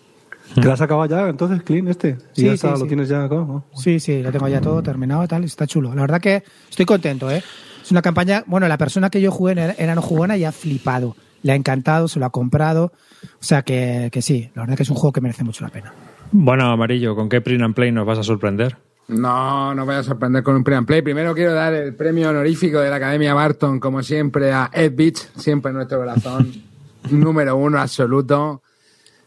¿Te 0.54 0.62
lo 0.62 0.72
has 0.72 0.80
acabado 0.80 1.08
ya 1.10 1.28
entonces, 1.28 1.64
Clean, 1.64 1.88
este? 1.88 2.16
Y 2.36 2.40
Sí, 2.42 2.46
ya 2.46 2.52
está, 2.52 2.68
sí, 2.68 2.72
lo 2.74 2.80
sí. 2.82 2.86
tienes 2.86 3.08
ya 3.08 3.24
acabado. 3.24 3.46
¿no? 3.46 3.64
Sí, 3.74 3.98
sí, 3.98 4.22
lo 4.22 4.30
tengo 4.30 4.46
ya 4.46 4.60
todo 4.60 4.80
terminado 4.84 5.24
y 5.24 5.26
tal, 5.26 5.42
está 5.42 5.66
chulo. 5.66 5.92
La 5.92 6.02
verdad 6.02 6.20
que 6.20 6.44
estoy 6.68 6.86
contento, 6.86 7.28
¿eh? 7.28 7.42
Es 7.82 7.90
una 7.90 8.02
campaña, 8.02 8.44
bueno, 8.46 8.68
la 8.68 8.78
persona 8.78 9.10
que 9.10 9.20
yo 9.20 9.32
jugué 9.32 9.52
era, 9.52 9.72
era 9.72 9.96
no 9.96 10.02
jugona 10.02 10.36
y 10.36 10.44
ha 10.44 10.52
flipado. 10.52 11.16
Le 11.42 11.50
ha 11.50 11.56
encantado, 11.56 12.06
se 12.06 12.20
lo 12.20 12.26
ha 12.26 12.30
comprado. 12.30 12.92
O 13.24 13.44
sea 13.44 13.62
que, 13.62 14.10
que 14.12 14.22
sí, 14.22 14.50
la 14.54 14.62
verdad 14.62 14.76
que 14.76 14.84
es 14.84 14.90
un 14.90 14.96
juego 14.96 15.12
que 15.12 15.20
merece 15.20 15.42
mucho 15.42 15.64
la 15.64 15.70
pena. 15.70 15.92
Bueno, 16.32 16.70
Amarillo, 16.70 17.16
¿con 17.16 17.28
qué 17.28 17.40
print 17.40 17.62
and 17.62 17.74
play 17.74 17.90
nos 17.90 18.06
vas 18.06 18.18
a 18.18 18.22
sorprender? 18.22 18.76
No, 19.08 19.74
no 19.74 19.84
voy 19.84 19.96
a 19.96 20.02
sorprender 20.04 20.44
con 20.44 20.54
un 20.54 20.62
pre 20.62 20.76
and 20.76 20.86
play. 20.86 21.02
Primero 21.02 21.34
quiero 21.34 21.52
dar 21.52 21.74
el 21.74 21.94
premio 21.94 22.30
honorífico 22.30 22.78
de 22.78 22.90
la 22.90 22.96
Academia 22.96 23.34
Barton, 23.34 23.80
como 23.80 24.02
siempre, 24.02 24.52
a 24.52 24.70
Ed 24.72 24.92
Beach, 24.94 25.18
siempre 25.36 25.70
en 25.70 25.76
nuestro 25.76 25.98
corazón, 25.98 26.52
número 27.10 27.56
uno 27.56 27.80
absoluto. 27.80 28.62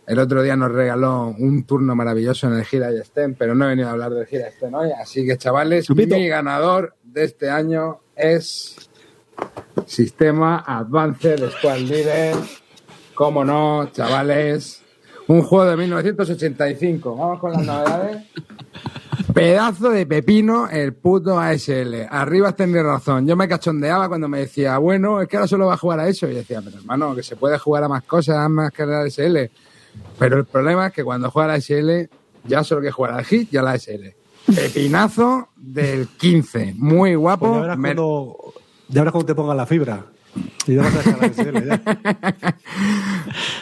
El 0.08 0.20
otro 0.20 0.42
día 0.42 0.56
nos 0.56 0.72
regaló 0.72 1.34
un 1.38 1.64
turno 1.66 1.96
maravilloso 1.96 2.48
en 2.48 2.54
el 2.54 2.66
Gira 2.66 2.92
y 2.92 2.98
Stem, 3.00 3.36
pero 3.36 3.56
no 3.56 3.66
he 3.66 3.70
venido 3.70 3.90
a 3.90 3.92
hablar 3.92 4.12
del 4.12 4.26
Gira 4.26 4.48
y 4.48 4.52
Stem 4.52 4.74
hoy. 4.74 4.90
Así 4.92 5.26
que, 5.26 5.38
chavales, 5.38 5.86
Chupito. 5.86 6.16
mi 6.16 6.28
ganador 6.28 6.96
de 7.04 7.26
este 7.26 7.50
año 7.50 8.00
es 8.16 8.90
Sistema 9.86 10.64
Advanced 10.66 11.50
Squad 11.52 11.80
Leader. 11.80 12.36
Cómo 13.14 13.44
no, 13.44 13.90
chavales. 13.92 14.83
Un 15.28 15.42
juego 15.42 15.66
de 15.66 15.78
1985. 15.78 17.16
Vamos 17.16 17.40
con 17.40 17.52
las 17.54 17.66
novedades. 17.66 18.24
Pedazo 19.34 19.90
de 19.90 20.06
pepino 20.06 20.68
el 20.70 20.94
puto 20.94 21.40
ASL. 21.40 22.08
Arriba 22.10 22.52
tendría 22.52 22.84
razón. 22.84 23.26
Yo 23.26 23.36
me 23.36 23.48
cachondeaba 23.48 24.08
cuando 24.08 24.28
me 24.28 24.40
decía, 24.40 24.78
bueno, 24.78 25.22
es 25.22 25.28
que 25.28 25.38
ahora 25.38 25.48
solo 25.48 25.68
va 25.68 25.74
a 25.76 25.78
jugar 25.78 26.00
a 26.02 26.08
eso. 26.08 26.28
Y 26.28 26.34
decía, 26.34 26.62
pero 26.64 26.78
hermano, 26.78 27.16
que 27.16 27.24
se 27.24 27.36
puede 27.36 27.58
jugar 27.58 27.84
a 27.84 27.88
más 27.90 28.04
cosas 28.04 28.50
más 28.50 28.72
que 28.72 28.84
al 28.84 28.94
ASL. 28.94 29.50
Pero 30.20 30.38
el 30.38 30.46
problema 30.46 30.88
es 30.88 30.94
que 30.94 31.04
cuando 31.04 31.32
juega 31.32 31.54
al 31.54 31.58
ASL, 31.60 32.10
ya 32.46 32.64
solo 32.64 32.82
que 32.82 32.92
jugar 32.92 33.14
al 33.14 33.26
hit 33.26 33.54
y 33.54 33.58
al 33.58 33.68
ASL. 33.68 34.14
Pepinazo 34.54 35.50
del 35.56 36.08
15. 36.10 36.74
Muy 36.78 37.12
Pues 37.12 37.18
guapo. 37.22 37.54
ya 37.56 37.62
verás, 37.62 37.78
Me- 37.78 37.90
cuando, 37.96 38.36
ya 38.90 39.02
verás 39.02 39.12
cuando 39.14 39.26
te 39.28 39.36
pongan 39.36 39.58
la 39.58 39.66
fibra. 39.66 40.06
Y 40.68 40.76
ya 40.76 40.84
vas 40.84 40.96
a 40.96 41.28
dejar 41.28 41.66
ya. 41.66 41.82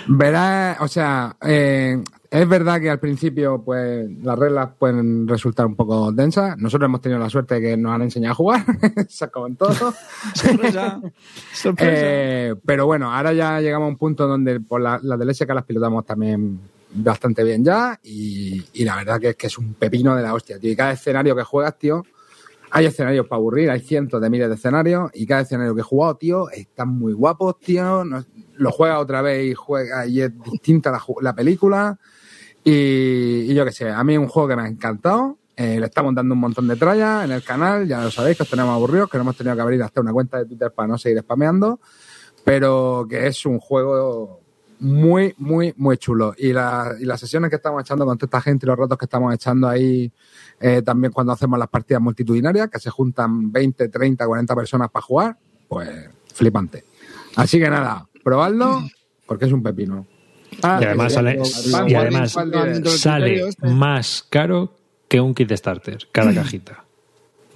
Verás, 0.08 0.78
o 0.82 0.88
sea, 0.88 1.36
eh, 1.42 2.02
es 2.32 2.48
verdad 2.48 2.80
que 2.80 2.90
al 2.90 3.00
principio, 3.00 3.62
pues, 3.62 4.10
las 4.24 4.40
reglas 4.40 4.70
pueden 4.80 5.28
resultar 5.28 5.66
un 5.66 5.76
poco 5.76 6.14
densas. 6.14 6.58
Nosotros 6.58 6.88
hemos 6.88 7.02
tenido 7.02 7.20
la 7.20 7.30
suerte 7.30 7.56
de 7.56 7.62
que 7.62 7.78
nos 7.78 7.92
han 7.92 8.04
enseñado 8.04 8.32
a 8.32 8.36
jugar, 8.36 8.66
se 9.10 9.26
en 9.26 9.56
todo. 9.58 9.94
Sorpresa. 10.34 11.02
Sorpresa. 11.54 11.92
Eh, 11.94 12.56
pero 12.66 12.86
bueno, 12.86 13.14
ahora 13.14 13.34
ya 13.34 13.60
llegamos 13.60 13.88
a 13.88 13.90
un 13.90 13.98
punto 13.98 14.28
donde 14.28 14.62
por 14.62 14.80
la, 14.80 14.98
las 15.04 15.20
del 15.20 15.36
SK 15.36 15.50
las 15.50 15.66
pilotamos 15.66 16.06
también 16.06 16.58
bastante 16.94 17.44
bien 17.44 17.66
ya. 17.66 18.00
Y, 18.02 18.64
y 18.74 18.86
la 18.86 18.96
verdad 18.96 19.20
que 19.20 19.30
es 19.30 19.36
que 19.36 19.48
es 19.48 19.58
un 19.58 19.74
pepino 19.74 20.16
de 20.16 20.24
la 20.24 20.34
hostia, 20.34 20.58
tío. 20.58 20.72
Y 20.72 20.76
cada 20.76 20.94
escenario 20.94 21.36
que 21.36 21.44
juegas, 21.44 21.78
tío, 21.78 22.04
hay 22.72 22.86
escenarios 22.86 23.28
para 23.28 23.38
aburrir, 23.38 23.70
hay 23.70 23.82
cientos 23.82 24.22
de 24.22 24.30
miles 24.30 24.48
de 24.48 24.56
escenarios. 24.56 25.12
Y 25.14 25.26
cada 25.26 25.42
escenario 25.42 25.76
que 25.76 25.82
he 25.82 25.84
jugado, 25.84 26.16
tío, 26.16 26.50
están 26.50 26.90
muy 26.90 27.14
guapos, 27.14 27.60
tío. 27.60 28.04
Lo 28.56 28.72
juegas 28.72 29.00
otra 29.00 29.22
vez 29.22 29.52
y 29.52 29.54
juega 29.54 30.08
y 30.08 30.22
es 30.22 30.32
distinta 30.52 30.98
la, 31.22 31.36
película. 31.36 32.00
Y, 32.64 33.52
y 33.52 33.54
yo 33.54 33.66
qué 33.66 33.72
sé, 33.72 33.90
a 33.90 34.04
mí 34.04 34.14
es 34.14 34.20
un 34.20 34.28
juego 34.28 34.50
que 34.50 34.56
me 34.56 34.62
ha 34.64 34.68
encantado. 34.68 35.38
Eh, 35.56 35.80
le 35.80 35.86
estamos 35.86 36.16
dando 36.16 36.34
un 36.34 36.40
montón 36.40 36.68
de 36.68 36.76
trallas 36.76 37.26
en 37.26 37.32
el 37.32 37.44
canal, 37.44 37.88
ya 37.88 38.02
lo 38.02 38.10
sabéis 38.10 38.38
que 38.38 38.44
os 38.44 38.50
tenemos 38.50 38.74
aburridos, 38.74 39.10
que 39.10 39.18
no 39.18 39.24
hemos 39.24 39.38
tenido 39.38 39.56
que 39.56 39.62
abrir 39.62 39.84
hasta 39.84 40.02
una 40.02 40.14
cuenta 40.14 40.40
de 40.40 40.46
Twitter 40.46 40.72
para 40.72 40.88
no 40.88 40.98
seguir 40.98 41.20
spameando, 41.20 41.80
pero 42.44 43.06
que 43.10 43.28
es 43.28 43.46
un 43.46 43.60
juego 43.60 44.41
muy, 44.82 45.34
muy, 45.38 45.74
muy 45.78 45.98
chulo. 45.98 46.34
Y, 46.38 46.52
la- 46.54 46.96
y 47.00 47.06
las 47.06 47.20
sesiones 47.20 47.50
que 47.50 47.56
estamos 47.58 47.82
echando 47.82 48.06
con 48.06 48.18
toda 48.18 48.26
esta 48.26 48.42
gente 48.42 48.66
y 48.66 48.68
los 48.68 48.78
ratos 48.78 48.98
que 48.98 49.06
estamos 49.06 49.34
echando 49.34 49.68
ahí, 49.70 50.12
eh, 50.60 50.82
también 50.82 51.14
cuando 51.14 51.32
hacemos 51.34 51.58
las 51.60 51.68
partidas 51.70 52.02
multitudinarias, 52.02 52.68
que 52.70 52.80
se 52.80 52.90
juntan 52.90 53.52
20, 53.52 53.90
30, 53.90 54.26
40 54.26 54.56
personas 54.56 54.90
para 54.90 55.04
jugar, 55.04 55.38
pues 55.70 55.90
flipante. 56.34 56.84
Así 57.36 57.60
que 57.60 57.70
nada, 57.70 58.08
probadlo, 58.24 58.84
porque 59.26 59.46
es 59.46 59.52
un 59.52 59.62
pepino. 59.64 60.06
Ah, 60.64 60.80
y 60.82 60.86
además 60.86 61.14
sale, 61.14 61.40
y 61.88 61.94
además 61.96 62.32
sale 62.32 62.82
criterios, 62.82 63.56
más 63.62 64.26
caro 64.30 64.74
que 65.08 65.22
un 65.22 65.34
kit 65.34 65.52
starter, 65.54 66.08
cada 66.12 66.34
cajita. 66.34 66.84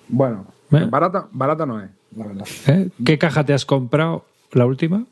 Bueno, 0.07 0.45
¿Eh? 0.71 0.85
barato, 0.89 1.27
barato 1.31 1.65
no 1.65 1.81
es, 1.81 1.89
la 2.15 2.27
verdad. 2.27 2.47
¿Eh? 2.67 2.89
¿Qué 3.03 3.17
caja 3.17 3.43
te 3.43 3.53
has 3.53 3.65
comprado? 3.65 4.25
¿La 4.51 4.65
última? 4.65 5.05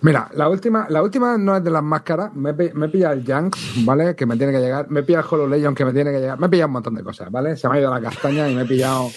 Mira, 0.00 0.28
la 0.34 0.48
última, 0.48 0.86
la 0.88 1.02
última 1.02 1.36
no 1.36 1.56
es 1.56 1.64
de 1.64 1.70
las 1.70 1.82
más 1.82 2.02
caras. 2.02 2.32
Me, 2.34 2.52
me 2.52 2.88
pillado 2.88 3.14
el 3.14 3.24
Janks, 3.24 3.84
¿vale? 3.84 4.14
Que 4.14 4.26
me 4.26 4.36
tiene 4.36 4.52
que 4.52 4.60
llegar. 4.60 4.88
Me 4.90 5.00
he 5.00 5.02
pillado 5.02 5.24
el 5.26 5.34
Hollow 5.34 5.48
Legion, 5.48 5.74
que 5.74 5.84
me 5.84 5.92
tiene 5.92 6.12
que 6.12 6.20
llegar. 6.20 6.38
Me 6.38 6.46
he 6.46 6.50
pillado 6.50 6.68
un 6.68 6.72
montón 6.74 6.94
de 6.94 7.02
cosas, 7.02 7.30
¿vale? 7.32 7.56
Se 7.56 7.68
me 7.68 7.76
ha 7.76 7.80
ido 7.80 7.90
la 7.92 8.00
castaña 8.00 8.48
y 8.48 8.54
me 8.54 8.62
he 8.62 8.64
pillado. 8.64 9.08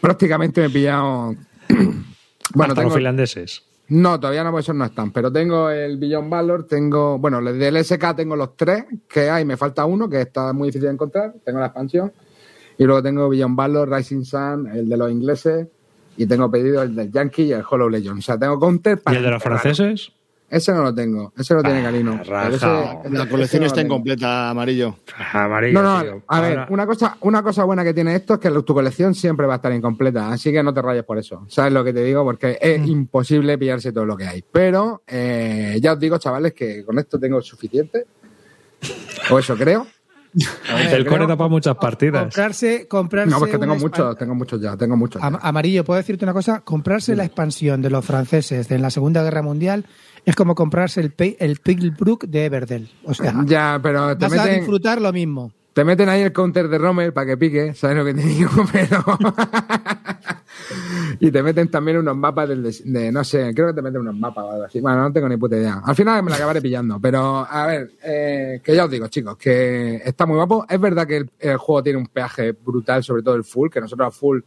Prácticamente 0.00 0.60
me 0.62 0.66
he 0.68 0.70
pillado. 0.70 1.34
bueno, 1.68 1.92
Hasta 2.54 2.74
tengo. 2.74 2.82
los 2.84 2.94
finlandeses. 2.94 3.62
No, 3.88 4.18
todavía 4.18 4.42
no, 4.42 4.52
pues 4.52 4.64
esos 4.64 4.74
no 4.74 4.86
están. 4.86 5.10
Pero 5.12 5.30
tengo 5.30 5.68
el 5.68 5.98
Beyond 5.98 6.30
Valor, 6.30 6.66
tengo. 6.66 7.18
Bueno, 7.18 7.42
del 7.42 7.84
SK 7.84 8.16
tengo 8.16 8.34
los 8.34 8.56
tres 8.56 8.84
que 9.06 9.28
hay. 9.28 9.44
Me 9.44 9.58
falta 9.58 9.84
uno 9.84 10.08
que 10.08 10.22
está 10.22 10.54
muy 10.54 10.68
difícil 10.68 10.86
de 10.86 10.94
encontrar. 10.94 11.34
Tengo 11.44 11.58
la 11.60 11.66
expansión. 11.66 12.10
Y 12.78 12.84
luego 12.84 13.02
tengo 13.02 13.28
Beyond 13.28 13.54
Valor, 13.54 13.90
Rising 13.90 14.24
Sun, 14.24 14.66
el 14.68 14.88
de 14.88 14.96
los 14.96 15.10
ingleses. 15.10 15.68
Y 16.16 16.26
tengo 16.26 16.50
pedido 16.50 16.82
el 16.82 16.94
del 16.94 17.12
Yankee 17.12 17.42
y 17.44 17.52
el 17.52 17.62
Hollow 17.68 17.90
Legion. 17.90 18.18
O 18.18 18.22
sea, 18.22 18.38
tengo 18.38 18.58
counter 18.58 18.96
¿Y 18.98 19.02
para. 19.02 19.16
el 19.18 19.24
de 19.24 19.30
los 19.30 19.42
franceses? 19.42 20.12
Ese 20.52 20.70
no 20.72 20.82
lo 20.82 20.94
tengo. 20.94 21.32
Ese 21.34 21.54
lo 21.54 21.62
tiene 21.62 21.80
Ah, 22.30 22.50
ese- 22.52 23.10
La 23.10 23.26
colección 23.26 23.62
está 23.64 23.80
incompleta, 23.80 24.50
amarillo. 24.50 24.96
Amarillo, 25.32 25.80
No, 25.80 25.96
no, 25.96 26.02
tío. 26.02 26.22
a 26.28 26.40
ver, 26.42 26.58
Ahora- 26.58 26.66
una 26.70 26.86
cosa, 26.86 27.16
una 27.22 27.42
cosa 27.42 27.64
buena 27.64 27.82
que 27.82 27.94
tiene 27.94 28.14
esto 28.14 28.34
es 28.34 28.40
que 28.40 28.50
tu 28.50 28.74
colección 28.74 29.14
siempre 29.14 29.46
va 29.46 29.54
a 29.54 29.56
estar 29.56 29.72
incompleta, 29.72 30.30
así 30.30 30.52
que 30.52 30.62
no 30.62 30.74
te 30.74 30.82
rayes 30.82 31.04
por 31.04 31.16
eso. 31.18 31.46
¿Sabes 31.48 31.72
lo 31.72 31.82
que 31.82 31.94
te 31.94 32.04
digo? 32.04 32.22
Porque 32.22 32.58
es 32.60 32.78
Mm. 32.80 32.86
imposible 32.86 33.56
pillarse 33.56 33.92
todo 33.92 34.04
lo 34.04 34.14
que 34.14 34.26
hay. 34.26 34.44
Pero 34.52 35.02
eh, 35.06 35.78
ya 35.80 35.94
os 35.94 35.98
digo, 35.98 36.18
chavales, 36.18 36.52
que 36.52 36.84
con 36.84 36.98
esto 36.98 37.18
tengo 37.18 37.40
suficiente. 37.40 38.04
O 39.30 39.38
eso 39.38 39.56
creo. 39.56 39.86
el 40.92 41.06
core 41.06 41.26
para 41.26 41.48
muchas 41.48 41.76
partidas. 41.76 42.22
Comprarse, 42.24 42.86
comprarse. 42.88 43.30
No, 43.30 43.38
porque 43.38 43.58
tengo 43.58 43.76
muchos, 43.76 44.16
tengo 44.18 44.34
muchos 44.34 44.60
ya, 44.60 44.76
tengo 44.76 44.96
muchos. 44.96 45.20
ya. 45.20 45.28
Amarillo, 45.42 45.84
¿puedo 45.84 45.98
decirte 45.98 46.24
una 46.24 46.32
cosa? 46.32 46.60
Comprarse 46.60 47.14
la 47.16 47.24
expansión 47.24 47.80
de 47.82 47.90
los 47.90 48.04
franceses 48.04 48.68
de 48.68 48.78
la 48.78 48.90
Segunda 48.90 49.22
Guerra 49.22 49.42
Mundial 49.42 49.84
es 50.24 50.36
como 50.36 50.54
comprarse 50.54 51.00
el, 51.00 51.10
Pe- 51.12 51.36
el 51.40 51.58
de 52.28 52.44
Everdell. 52.44 52.88
O 53.04 53.14
sea, 53.14 53.34
Ya, 53.46 53.80
pero 53.82 54.16
te 54.16 54.26
vas 54.28 54.38
a 54.38 54.46
disfrutar 54.46 55.00
lo 55.00 55.12
mismo. 55.12 55.52
te 55.72 55.84
meten 55.84 56.08
ahí 56.08 56.22
el 56.22 56.32
counter 56.32 56.68
de 56.68 56.78
Rommel 56.78 57.12
para 57.12 57.26
que 57.26 57.36
pique, 57.36 57.74
¿sabes 57.74 57.96
lo 57.96 58.04
que 58.04 58.14
te 58.14 58.22
digo? 58.22 58.50
Pero. 58.72 59.04
y 61.20 61.30
te 61.30 61.42
meten 61.42 61.70
también 61.70 61.98
unos 61.98 62.16
mapas 62.16 62.48
del 62.48 62.62
des- 62.62 62.82
de, 62.90 63.10
no 63.12 63.24
sé, 63.24 63.52
creo 63.54 63.68
que 63.68 63.74
te 63.74 63.82
meten 63.82 64.00
unos 64.00 64.16
mapas 64.16 64.44
o 64.44 64.50
algo 64.52 64.64
así. 64.64 64.80
Bueno, 64.80 65.02
no 65.02 65.12
tengo 65.12 65.28
ni 65.28 65.36
puta 65.36 65.56
idea. 65.56 65.80
Al 65.84 65.94
final 65.94 66.22
me 66.22 66.30
la 66.30 66.36
acabaré 66.36 66.60
pillando, 66.60 66.98
pero 67.00 67.46
a 67.48 67.66
ver, 67.66 67.90
eh, 68.04 68.60
que 68.62 68.74
ya 68.74 68.84
os 68.84 68.90
digo, 68.90 69.08
chicos, 69.08 69.36
que 69.36 69.96
está 70.04 70.26
muy 70.26 70.36
guapo. 70.36 70.66
Es 70.68 70.80
verdad 70.80 71.06
que 71.06 71.18
el, 71.18 71.30
el 71.38 71.56
juego 71.56 71.82
tiene 71.82 71.98
un 71.98 72.06
peaje 72.06 72.52
brutal, 72.52 73.02
sobre 73.02 73.22
todo 73.22 73.34
el 73.34 73.44
full, 73.44 73.68
que 73.70 73.80
nosotros 73.80 74.08
a 74.08 74.10
full 74.10 74.40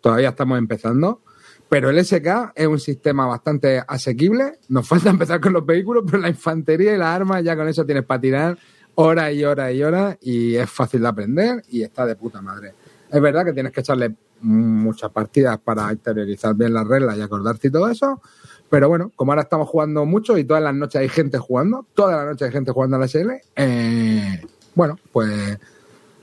todavía 0.00 0.30
estamos 0.30 0.58
empezando. 0.58 1.22
Pero 1.70 1.88
el 1.88 2.04
SK 2.04 2.52
es 2.56 2.66
un 2.66 2.80
sistema 2.80 3.26
bastante 3.26 3.82
asequible. 3.86 4.58
Nos 4.68 4.86
falta 4.86 5.08
empezar 5.10 5.40
con 5.40 5.54
los 5.54 5.64
vehículos, 5.64 6.02
pero 6.04 6.18
la 6.18 6.28
infantería 6.28 6.94
y 6.94 6.98
las 6.98 7.08
armas 7.08 7.42
ya 7.42 7.56
con 7.56 7.66
eso 7.68 7.86
tienes 7.86 8.04
para 8.04 8.20
tirar 8.20 8.58
horas 8.96 9.32
y 9.32 9.44
horas 9.44 9.72
y 9.72 9.82
horas 9.82 10.18
y 10.20 10.56
es 10.56 10.68
fácil 10.68 11.00
de 11.02 11.08
aprender 11.08 11.62
y 11.68 11.82
está 11.82 12.04
de 12.04 12.16
puta 12.16 12.42
madre. 12.42 12.74
Es 13.10 13.20
verdad 13.20 13.44
que 13.44 13.52
tienes 13.52 13.72
que 13.72 13.80
echarle 13.80 14.14
muchas 14.40 15.10
partidas 15.10 15.58
para 15.58 15.92
interiorizar 15.92 16.54
bien 16.56 16.74
las 16.74 16.86
reglas 16.86 17.16
y 17.16 17.20
acordarte 17.20 17.68
y 17.68 17.70
todo 17.70 17.88
eso. 17.88 18.20
Pero 18.68 18.88
bueno, 18.88 19.12
como 19.14 19.30
ahora 19.30 19.42
estamos 19.42 19.68
jugando 19.68 20.04
mucho 20.04 20.36
y 20.38 20.44
todas 20.44 20.62
las 20.62 20.74
noches 20.74 21.00
hay 21.00 21.08
gente 21.08 21.38
jugando, 21.38 21.86
todas 21.94 22.16
las 22.16 22.26
noches 22.26 22.46
hay 22.46 22.52
gente 22.52 22.72
jugando 22.72 22.96
a 22.96 23.00
la 23.00 23.06
SL, 23.06 23.30
eh, 23.56 24.42
bueno, 24.74 24.98
pues 25.12 25.58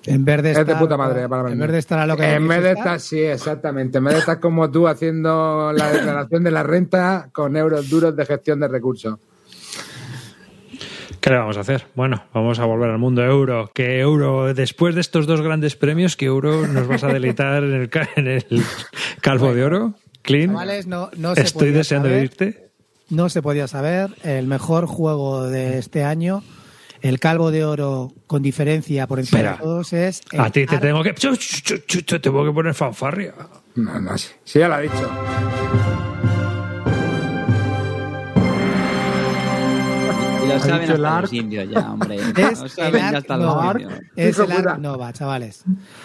En 0.08 0.26
vez 0.26 0.42
de 0.42 0.52
es 0.52 0.66
de 0.66 0.76
puta 0.76 0.98
madre 0.98 1.28
para 1.30 1.52
En 1.52 1.60
vez 1.60 1.72
de 1.72 1.78
estar 1.80 2.00
a 2.00 2.08
lo 2.08 2.16
que 2.18 2.34
En 2.34 2.48
vez 2.48 2.64
de 2.64 2.72
estar, 2.72 3.00
sí, 3.00 3.20
exactamente. 3.20 3.98
En 4.00 4.06
vez 4.06 4.14
de 4.16 4.20
estar 4.22 4.40
como 4.40 4.72
tú 4.72 4.88
haciendo 4.88 5.72
la 5.74 5.92
declaración 5.92 6.44
de 6.44 6.52
la 6.52 6.64
renta 6.64 7.30
con 7.34 7.56
euros 7.58 7.90
duros 7.90 8.16
de 8.16 8.26
gestión 8.26 8.60
de 8.60 8.68
recursos. 8.68 9.20
¿Qué 11.20 11.32
le 11.32 11.38
vamos 11.38 11.58
a 11.58 11.62
hacer? 11.62 11.86
Bueno, 11.96 12.24
vamos 12.34 12.60
a 12.60 12.66
volver 12.66 12.90
al 12.90 13.00
mundo 13.00 13.24
euro. 13.24 13.70
Que 13.74 14.00
euro, 14.00 14.54
después 14.54 14.96
de 14.96 15.02
estos 15.02 15.26
dos 15.28 15.42
grandes 15.42 15.76
premios, 15.76 16.16
que 16.16 16.26
euro 16.26 16.68
nos 16.68 16.88
vas 16.88 17.04
a 17.04 17.08
deleitar 17.08 17.64
en 17.64 17.74
el, 17.74 17.90
ca- 17.90 18.08
en 18.16 18.28
el 18.28 18.46
calvo 19.22 19.54
de 19.54 19.64
oro? 19.64 19.94
Clean. 20.22 20.54
No, 20.88 21.10
no 21.18 21.36
se 21.36 21.42
Estoy 21.42 21.72
deseando 21.72 22.08
saber. 22.10 22.24
irte. 22.24 22.70
No 23.10 23.30
se 23.30 23.42
podía 23.42 23.68
saber. 23.68 24.10
El 24.24 24.48
mejor 24.48 24.86
juego 24.86 25.46
de 25.48 25.80
este 25.80 26.04
año, 26.04 26.44
el 27.02 27.20
Calvo 27.20 27.52
de 27.52 27.64
Oro 27.66 28.14
con 28.28 28.42
diferencia 28.42 29.08
por 29.08 29.20
encima 29.20 29.40
Espera. 29.40 29.58
de 29.58 29.64
todos, 29.64 29.94
es. 29.94 30.22
el 30.32 30.40
A 30.42 30.50
ti 30.52 30.66
te 30.66 30.76
Ar- 30.76 30.82
tengo 30.82 31.04
que. 31.04 31.14
chu, 31.14 31.36
chu, 31.36 31.62
chu, 31.64 31.78
chu, 31.86 32.02
Te 32.04 32.20
tengo 32.20 32.44
que 32.46 32.52
poner 32.52 32.74
fanfarria. 32.74 33.34
No, 33.76 34.00
no, 34.00 34.18
sí, 34.18 34.30
sí, 34.44 34.60
ya 34.60 34.68
lo 34.68 34.76
ha 34.76 34.80
dicho. 34.80 35.10
Y 40.44 40.48
lo 40.50 40.60
saben 40.60 40.82
dicho 40.82 40.96
el 40.96 41.06
hasta 41.06 41.22
los 41.22 41.24
Ark. 41.24 41.34
indios 41.34 41.70
ya, 41.70 41.92
hombre. 41.92 42.16
Es 42.38 42.60
Lo 42.60 42.66
el 42.66 42.70
saben 42.72 42.94
ya 43.02 43.08
Ark 43.10 43.18
hasta 43.18 43.38
los 43.38 43.46
Nova. 43.46 43.72
indios. 43.74 43.94
Es 44.16 44.30
Hijo 44.36 44.44
el 44.44 44.56
puta. 44.56 44.72
Ark 44.72 44.80
Nova, 44.80 45.14
chavales. 45.14 45.64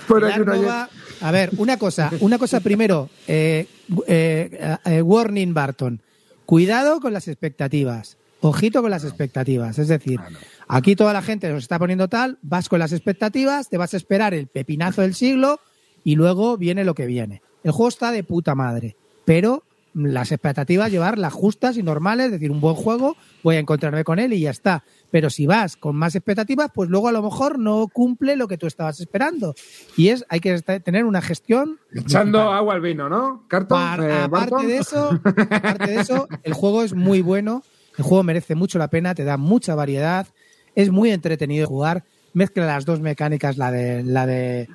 Pero 0.09 0.19
El 0.19 0.25
hay 0.25 0.33
Ark 0.33 0.47
Nova- 0.47 0.89
a 1.21 1.31
ver, 1.31 1.51
una 1.59 1.77
cosa, 1.77 2.11
una 2.21 2.39
cosa 2.39 2.61
primero. 2.61 3.09
eh, 3.29 3.67
eh, 4.07 4.77
eh, 4.85 5.03
warning 5.03 5.55
Barton. 5.55 6.01
Cuidado 6.47 7.01
con 7.01 7.13
las 7.13 7.29
expectativas. 7.29 8.17
Ojito 8.41 8.83
con 8.83 8.91
las 8.91 9.05
expectativas. 9.05 9.79
Es 9.79 9.87
decir, 9.89 10.19
aquí 10.73 10.97
toda 10.97 11.13
la 11.13 11.23
gente 11.23 11.51
nos 11.51 11.63
está 11.63 11.79
poniendo 11.79 12.09
tal, 12.09 12.39
vas 12.43 12.69
con 12.69 12.79
las 12.79 12.93
expectativas, 12.93 13.69
te 13.69 13.77
vas 13.77 13.93
a 13.95 13.99
esperar 13.99 14.33
el 14.33 14.47
pepinazo 14.47 15.03
del 15.03 15.15
siglo 15.15 15.61
y 16.03 16.17
luego 16.17 16.57
viene 16.57 16.85
lo 16.85 16.95
que 16.95 17.07
viene. 17.07 17.43
El 17.63 17.73
juego 17.73 17.89
está 17.91 18.11
de 18.11 18.25
puta 18.25 18.55
madre, 18.55 18.97
pero 19.27 19.65
las 19.95 20.33
expectativas 20.33 20.91
llevarlas 20.91 21.35
justas 21.35 21.77
y 21.77 21.83
normales, 21.83 22.27
es 22.27 22.33
decir, 22.33 22.51
un 22.51 22.63
buen 22.63 22.75
juego, 22.75 23.15
voy 23.43 23.57
a 23.57 23.59
encontrarme 23.59 24.05
con 24.05 24.19
él 24.19 24.33
y 24.33 24.41
ya 24.41 24.51
está. 24.51 24.85
Pero 25.11 25.29
si 25.29 25.47
vas 25.47 25.77
con 25.77 25.95
más 25.95 26.15
expectativas, 26.15 26.71
pues 26.75 26.89
luego 26.89 27.09
a 27.09 27.13
lo 27.13 27.23
mejor 27.23 27.59
no 27.59 27.87
cumple 27.93 28.35
lo 28.37 28.49
que 28.49 28.57
tú 28.57 28.67
estabas 28.67 28.99
esperando. 29.01 29.55
Y 29.99 30.09
es, 30.09 30.25
hay 30.31 30.41
que 30.41 30.59
tener 30.63 31.05
una 31.05 31.21
gestión. 31.21 31.79
Echando 31.95 32.41
agua 32.41 32.73
al 32.73 32.81
vino, 32.81 33.11
¿no? 33.11 33.45
Carton, 33.49 33.79
Par- 33.79 34.03
eh, 34.03 34.13
aparte 34.15 34.67
de 34.67 34.79
eso, 34.79 35.11
aparte 35.51 35.91
de 35.91 36.01
eso, 36.01 36.27
el 36.43 36.55
juego 36.55 36.83
es 36.83 36.95
muy 36.95 37.21
bueno, 37.21 37.63
el 37.99 38.05
juego 38.05 38.23
merece 38.23 38.55
mucho 38.55 38.79
la 38.79 38.89
pena, 38.89 39.15
te 39.15 39.25
da 39.25 39.37
mucha 39.37 39.75
variedad, 39.75 40.27
es 40.75 40.91
muy 40.91 41.11
entretenido 41.11 41.67
jugar, 41.67 42.05
mezcla 42.35 42.67
las 42.67 42.85
dos 42.85 43.01
mecánicas, 43.01 43.57
la 43.57 43.71
de 43.71 44.03
la 44.03 44.27
de 44.27 44.69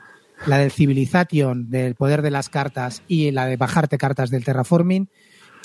la 0.45 0.59
del 0.59 0.71
Civilization, 0.71 1.69
del 1.71 1.95
poder 1.95 2.21
de 2.21 2.29
las 2.31 2.49
cartas 2.49 3.01
y 3.07 3.31
la 3.31 3.47
de 3.47 3.57
bajarte 3.57 3.97
cartas 3.97 4.29
del 4.29 4.43
terraforming 4.45 5.07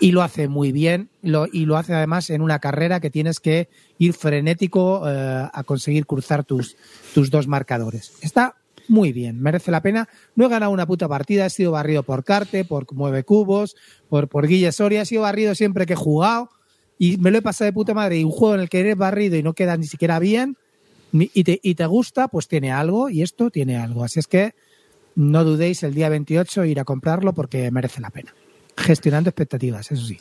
y 0.00 0.12
lo 0.12 0.22
hace 0.22 0.48
muy 0.48 0.72
bien 0.72 1.10
lo- 1.20 1.46
y 1.52 1.66
lo 1.66 1.76
hace 1.76 1.92
además 1.94 2.30
en 2.30 2.40
una 2.40 2.58
carrera 2.58 2.98
que 2.98 3.10
tienes 3.10 3.38
que 3.38 3.68
ir 3.98 4.14
frenético 4.14 5.02
eh, 5.06 5.48
a 5.52 5.62
conseguir 5.64 6.06
cruzar 6.06 6.44
tus, 6.44 6.76
tus 7.14 7.30
dos 7.30 7.46
marcadores. 7.46 8.14
Está 8.22 8.56
muy 8.88 9.12
bien, 9.12 9.40
merece 9.40 9.70
la 9.70 9.82
pena. 9.82 10.08
No 10.34 10.46
he 10.46 10.48
ganado 10.48 10.72
una 10.72 10.86
puta 10.86 11.06
partida, 11.06 11.46
he 11.46 11.50
sido 11.50 11.72
barrido 11.72 12.02
por 12.02 12.24
Carte, 12.24 12.64
por 12.64 12.90
Mueve 12.94 13.22
Cubos, 13.24 13.76
por, 14.08 14.28
por 14.28 14.46
Guille 14.48 14.72
Soria, 14.72 15.02
he 15.02 15.06
sido 15.06 15.22
barrido 15.22 15.54
siempre 15.54 15.84
que 15.84 15.92
he 15.92 15.96
jugado 15.96 16.48
y 17.02 17.16
me 17.16 17.32
lo 17.32 17.38
he 17.38 17.42
pasado 17.42 17.66
de 17.66 17.72
puta 17.72 17.94
madre. 17.94 18.20
Y 18.20 18.22
un 18.22 18.30
juego 18.30 18.54
en 18.54 18.60
el 18.60 18.68
que 18.68 18.78
eres 18.78 18.96
barrido 18.96 19.36
y 19.36 19.42
no 19.42 19.54
queda 19.54 19.76
ni 19.76 19.86
siquiera 19.86 20.20
bien 20.20 20.56
y 21.12 21.42
te, 21.42 21.58
y 21.60 21.74
te 21.74 21.84
gusta, 21.86 22.28
pues 22.28 22.46
tiene 22.46 22.70
algo 22.70 23.10
y 23.10 23.22
esto 23.22 23.50
tiene 23.50 23.76
algo. 23.76 24.04
Así 24.04 24.20
es 24.20 24.28
que 24.28 24.54
no 25.16 25.42
dudéis 25.42 25.82
el 25.82 25.94
día 25.94 26.08
28 26.08 26.64
ir 26.64 26.78
a 26.78 26.84
comprarlo 26.84 27.32
porque 27.32 27.68
merece 27.72 28.00
la 28.00 28.10
pena. 28.10 28.32
Gestionando 28.76 29.30
expectativas, 29.30 29.90
eso 29.90 30.04
sí. 30.04 30.20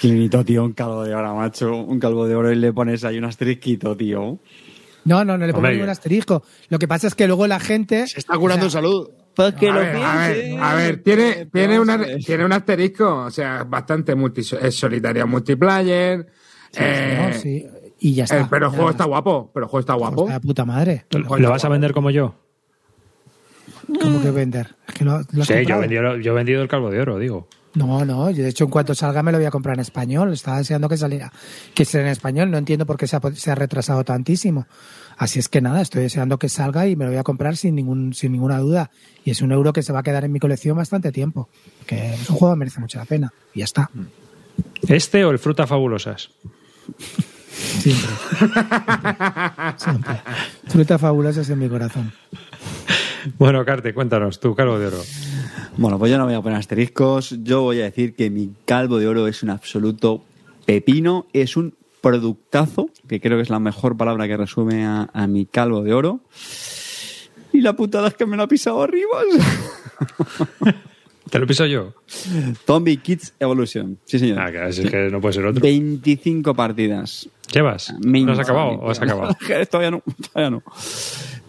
Clinito, 0.00 0.42
tío, 0.46 0.64
un 0.64 0.72
calvo 0.72 1.04
de 1.04 1.14
oro, 1.14 1.34
macho. 1.34 1.76
Un 1.76 2.00
calvo 2.00 2.26
de 2.26 2.34
oro 2.34 2.50
y 2.50 2.56
le 2.56 2.72
pones 2.72 3.04
ahí 3.04 3.18
un 3.18 3.26
asterisquito, 3.26 3.94
tío. 3.94 4.38
No, 5.04 5.24
no, 5.26 5.36
no 5.36 5.46
le 5.46 5.52
pongo 5.52 5.58
Hombre, 5.58 5.74
ningún 5.74 5.90
asterisco. 5.90 6.42
Lo 6.70 6.78
que 6.78 6.88
pasa 6.88 7.06
es 7.06 7.14
que 7.14 7.26
luego 7.26 7.46
la 7.46 7.60
gente. 7.60 8.06
Se 8.06 8.18
está 8.18 8.38
curando 8.38 8.64
en 8.64 8.70
salud. 8.70 9.10
Pues 9.34 9.54
que 9.54 9.68
a 9.68 9.72
lo 9.72 9.80
ver, 9.80 9.96
a 9.96 10.16
ver, 10.16 10.34
piense. 10.42 10.60
a 10.62 10.74
ver, 10.74 11.02
tiene, 11.02 11.46
tiene, 11.46 11.80
una, 11.80 11.98
tiene 12.24 12.44
un 12.44 12.52
asterisco, 12.52 13.24
o 13.24 13.30
sea, 13.30 13.64
bastante 13.64 14.14
multi, 14.14 14.40
es 14.40 14.74
solitario 14.74 15.26
multiplayer. 15.26 16.26
eh, 16.74 17.28
No, 17.32 17.38
sí, 17.38 17.66
Y 18.00 18.14
ya 18.14 18.24
está. 18.24 18.40
eh, 18.40 18.46
pero 18.50 18.66
el 18.66 18.70
juego 18.72 18.86
Ya 18.88 18.92
está 18.92 19.04
guapo, 19.04 19.50
pero 19.54 19.66
el 19.66 19.70
juego 19.70 19.80
está 19.80 19.94
guapo. 19.94 20.22
Está 20.24 20.34
de 20.34 20.40
puta 20.40 20.64
madre. 20.64 21.06
¿Lo 21.10 21.50
vas 21.50 21.64
a 21.64 21.68
vender 21.68 21.92
como 21.92 22.10
yo? 22.10 22.34
¿Cómo 24.00 24.20
que 24.20 24.30
vender? 24.30 24.74
Es 24.88 24.94
que 24.94 25.04
lo, 25.04 25.20
lo 25.32 25.42
has 25.42 25.48
Sí, 25.48 25.54
yo 25.66 25.76
he, 25.76 25.80
vendido, 25.80 26.16
yo 26.18 26.32
he 26.32 26.34
vendido 26.34 26.62
el 26.62 26.68
calvo 26.68 26.90
de 26.90 27.00
oro, 27.00 27.18
digo. 27.18 27.48
No, 27.74 28.04
no, 28.04 28.30
yo 28.30 28.42
de 28.42 28.48
hecho 28.48 28.64
en 28.64 28.70
cuanto 28.70 28.94
salga 28.96 29.22
me 29.22 29.30
lo 29.30 29.38
voy 29.38 29.46
a 29.46 29.50
comprar 29.50 29.74
en 29.76 29.80
español. 29.80 30.32
Estaba 30.32 30.58
deseando 30.58 30.88
que 30.88 30.96
saliera, 30.96 31.32
que 31.74 31.84
sea 31.84 32.00
en 32.00 32.08
español. 32.08 32.50
No 32.50 32.58
entiendo 32.58 32.84
por 32.84 32.96
qué 32.96 33.06
se 33.06 33.16
ha, 33.16 33.20
se 33.34 33.50
ha 33.50 33.54
retrasado 33.54 34.04
tantísimo. 34.04 34.66
Así 35.20 35.38
es 35.38 35.50
que 35.50 35.60
nada, 35.60 35.82
estoy 35.82 36.00
deseando 36.00 36.38
que 36.38 36.48
salga 36.48 36.88
y 36.88 36.96
me 36.96 37.04
lo 37.04 37.10
voy 37.10 37.18
a 37.18 37.22
comprar 37.22 37.54
sin 37.54 37.74
ningún, 37.74 38.14
sin 38.14 38.32
ninguna 38.32 38.58
duda. 38.58 38.90
Y 39.22 39.30
es 39.30 39.42
un 39.42 39.52
euro 39.52 39.74
que 39.74 39.82
se 39.82 39.92
va 39.92 39.98
a 39.98 40.02
quedar 40.02 40.24
en 40.24 40.32
mi 40.32 40.40
colección 40.40 40.78
bastante 40.78 41.12
tiempo. 41.12 41.50
Que 41.86 42.14
es 42.14 42.30
un 42.30 42.36
juego 42.36 42.54
que 42.54 42.58
merece 42.58 42.80
mucho 42.80 42.98
la 42.98 43.04
pena. 43.04 43.30
Y 43.52 43.58
ya 43.58 43.66
está. 43.66 43.90
¿Este 44.88 45.22
o 45.26 45.30
el 45.30 45.38
Fruta 45.38 45.66
Fabulosas? 45.66 46.30
Siempre. 47.52 48.10
Siempre. 49.76 50.22
Fruta 50.68 50.98
fabulosa 50.98 51.52
en 51.52 51.58
mi 51.58 51.68
corazón. 51.68 52.12
Bueno, 53.38 53.62
Carte, 53.66 53.92
cuéntanos, 53.92 54.40
tu 54.40 54.54
calvo 54.54 54.78
de 54.78 54.86
oro. 54.86 55.02
Bueno, 55.76 55.98
pues 55.98 56.10
yo 56.10 56.16
no 56.16 56.24
voy 56.24 56.32
a 56.32 56.40
poner 56.40 56.58
asteriscos. 56.58 57.36
Yo 57.42 57.60
voy 57.60 57.82
a 57.82 57.84
decir 57.84 58.14
que 58.14 58.30
mi 58.30 58.54
calvo 58.64 58.98
de 58.98 59.06
oro 59.06 59.28
es 59.28 59.42
un 59.42 59.50
absoluto 59.50 60.24
pepino. 60.64 61.26
Es 61.34 61.58
un 61.58 61.74
productazo, 62.00 62.90
que 63.08 63.20
creo 63.20 63.38
que 63.38 63.42
es 63.42 63.50
la 63.50 63.60
mejor 63.60 63.96
palabra 63.96 64.26
que 64.26 64.36
resume 64.36 64.84
a, 64.84 65.08
a 65.12 65.26
mi 65.26 65.46
calvo 65.46 65.82
de 65.82 65.94
oro. 65.94 66.20
Y 67.52 67.60
la 67.60 67.74
putada 67.74 68.08
es 68.08 68.14
que 68.14 68.26
me 68.26 68.36
lo 68.36 68.44
ha 68.44 68.48
pisado 68.48 68.82
arriba. 68.82 69.20
¿Te 71.30 71.38
lo 71.38 71.46
piso 71.46 71.64
yo? 71.64 71.94
Zombie 72.66 72.96
Kids 72.96 73.34
Evolution. 73.38 73.98
Sí, 74.04 74.18
señor. 74.18 74.40
Ah, 74.40 74.68
es 74.68 74.80
que 74.80 75.10
no 75.10 75.20
puede 75.20 75.34
ser 75.34 75.46
otro. 75.46 75.62
25 75.62 76.54
partidas. 76.54 77.28
¿Qué 77.46 77.60
vas? 77.60 77.94
¿No 78.00 78.32
has 78.32 78.38
acabado 78.40 78.70
o 78.70 78.90
has 78.90 79.00
acabado? 79.00 79.36
todavía 79.70 79.92
no, 79.92 80.02
todavía 80.32 80.50
no. 80.50 80.62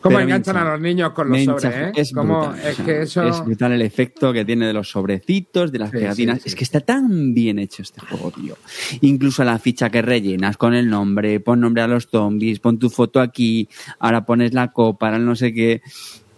¿Cómo 0.02 0.18
Pero 0.18 0.28
enganchan 0.28 0.58
a 0.58 0.64
los 0.72 0.82
niños 0.82 1.12
con 1.12 1.30
los 1.30 1.44
sobres, 1.44 1.74
eh? 1.76 1.92
Es 1.96 2.12
¿Cómo- 2.12 2.48
brutal. 2.50 2.68
es 2.68 2.76
que 2.80 3.02
eso... 3.04 3.24
Es 3.28 3.46
brutal 3.46 3.72
el 3.74 3.82
efecto 3.84 4.34
que 4.34 4.44
tiene 4.44 4.66
de 4.66 4.74
los 4.74 4.90
sobrecitos, 4.90 5.72
de 5.72 5.80
las 5.80 5.92
Sí, 5.92 5.98
pegatinas. 5.98 6.38
sí, 6.38 6.42
sí. 6.44 6.50
Es 6.50 6.56
que 6.56 6.64
está 6.64 6.80
tan 6.82 7.34
bien 7.34 7.60
hecho 7.60 7.84
este 7.84 8.02
juego, 8.02 8.32
tío. 8.32 8.58
Incluso 9.02 9.44
la 9.44 9.60
ficha 9.60 9.90
que 9.92 10.02
rellenas 10.02 10.58
con 10.58 10.74
el 10.74 10.90
nombre, 10.90 11.40
pon 11.40 11.60
nombre 11.60 11.84
a 11.84 11.88
los 11.88 12.08
zombies, 12.08 12.60
pon 12.60 12.80
tu 12.80 12.90
foto 12.90 13.20
aquí, 13.22 13.70
ahora 14.00 14.26
pones 14.26 14.54
la 14.54 14.70
copa, 14.72 15.06
ahora 15.08 15.20
no 15.20 15.36
sé 15.36 15.54
qué. 15.54 15.82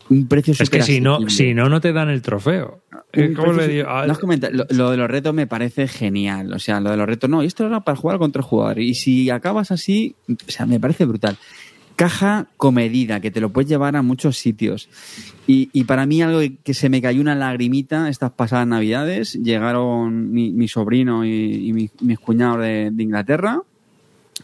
Un 0.10 0.28
precio 0.28 0.54
Es 0.60 0.70
que 0.70 0.82
si 0.84 1.00
no, 1.00 1.30
si 1.30 1.54
no, 1.54 1.70
no 1.70 1.80
te 1.80 1.94
dan 1.94 2.10
el 2.10 2.22
trofeo. 2.22 2.82
Eh. 3.14 3.34
Ah, 3.88 4.06
no 4.06 4.26
lo, 4.52 4.66
lo 4.70 4.92
de 4.92 4.98
los 4.98 5.10
retos 5.10 5.34
me 5.34 5.48
parece 5.48 5.88
genial. 5.88 6.52
O 6.52 6.60
sea, 6.60 6.82
lo 6.82 6.92
de 6.92 6.98
los 6.98 7.08
retos, 7.08 7.30
no, 7.30 7.42
esto 7.42 7.66
era 7.66 7.80
para 7.80 7.96
jugar 7.96 8.18
contra 8.20 8.42
jugadores. 8.44 8.84
Y 8.86 8.96
si 8.96 9.30
acabas 9.30 9.72
así, 9.72 10.16
o 10.30 10.52
sea, 10.52 10.66
me 10.66 10.78
parece 10.80 11.06
brutal. 11.06 11.38
Caja 12.04 12.48
comedida, 12.58 13.22
que 13.22 13.32
te 13.32 13.40
lo 13.40 13.54
puedes 13.54 13.70
llevar 13.70 13.96
a 13.96 14.02
muchos 14.02 14.36
sitios. 14.36 14.90
Y, 15.48 15.86
para 15.86 16.06
mí 16.06 16.22
algo 16.22 16.42
que, 16.62 16.74
se 16.74 16.90
me 16.90 17.02
cayó 17.02 17.22
una 17.22 17.34
lagrimita 17.34 18.10
estas 18.10 18.32
pasadas 18.32 18.68
navidades, 18.68 19.36
llegaron 19.36 20.34
mi, 20.34 20.68
sobrino 20.68 21.24
y, 21.24 21.70
y 21.70 21.72
mi- 21.72 21.90
mis 22.02 22.20
cuñados 22.20 22.60
de, 22.60 22.92
Inglaterra 22.98 23.62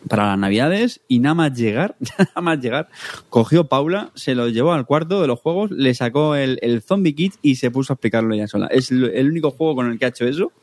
para 0.08 0.28
las 0.28 0.40
navidades 0.40 1.02
y 1.10 1.20
nada 1.20 1.36
más 1.36 1.54
llegar, 1.54 1.98
nada 2.18 2.42
más 2.42 2.62
llegar, 2.62 2.88
cogió 3.28 3.66
Paula, 3.66 4.12
se 4.16 4.36
lo 4.36 4.48
llevó 4.48 4.72
al 4.72 4.86
cuarto 4.86 5.20
de 5.20 5.28
los 5.28 5.42
juegos, 5.42 5.70
le 5.70 5.94
sacó 5.94 6.36
el, 6.36 6.60
el 6.62 6.82
Zombie 6.82 7.14
Kit 7.14 7.34
y 7.42 7.56
se 7.56 7.72
puso 7.72 7.92
a 7.92 7.96
explicarlo 7.96 8.34
ella 8.34 8.48
sola. 8.48 8.68
Es 8.68 8.90
el 8.90 9.30
único 9.30 9.52
juego 9.52 9.76
con 9.76 9.92
el 9.92 10.00
que 10.00 10.06
ha 10.06 10.10
hecho 10.10 10.26
eso 10.26 10.54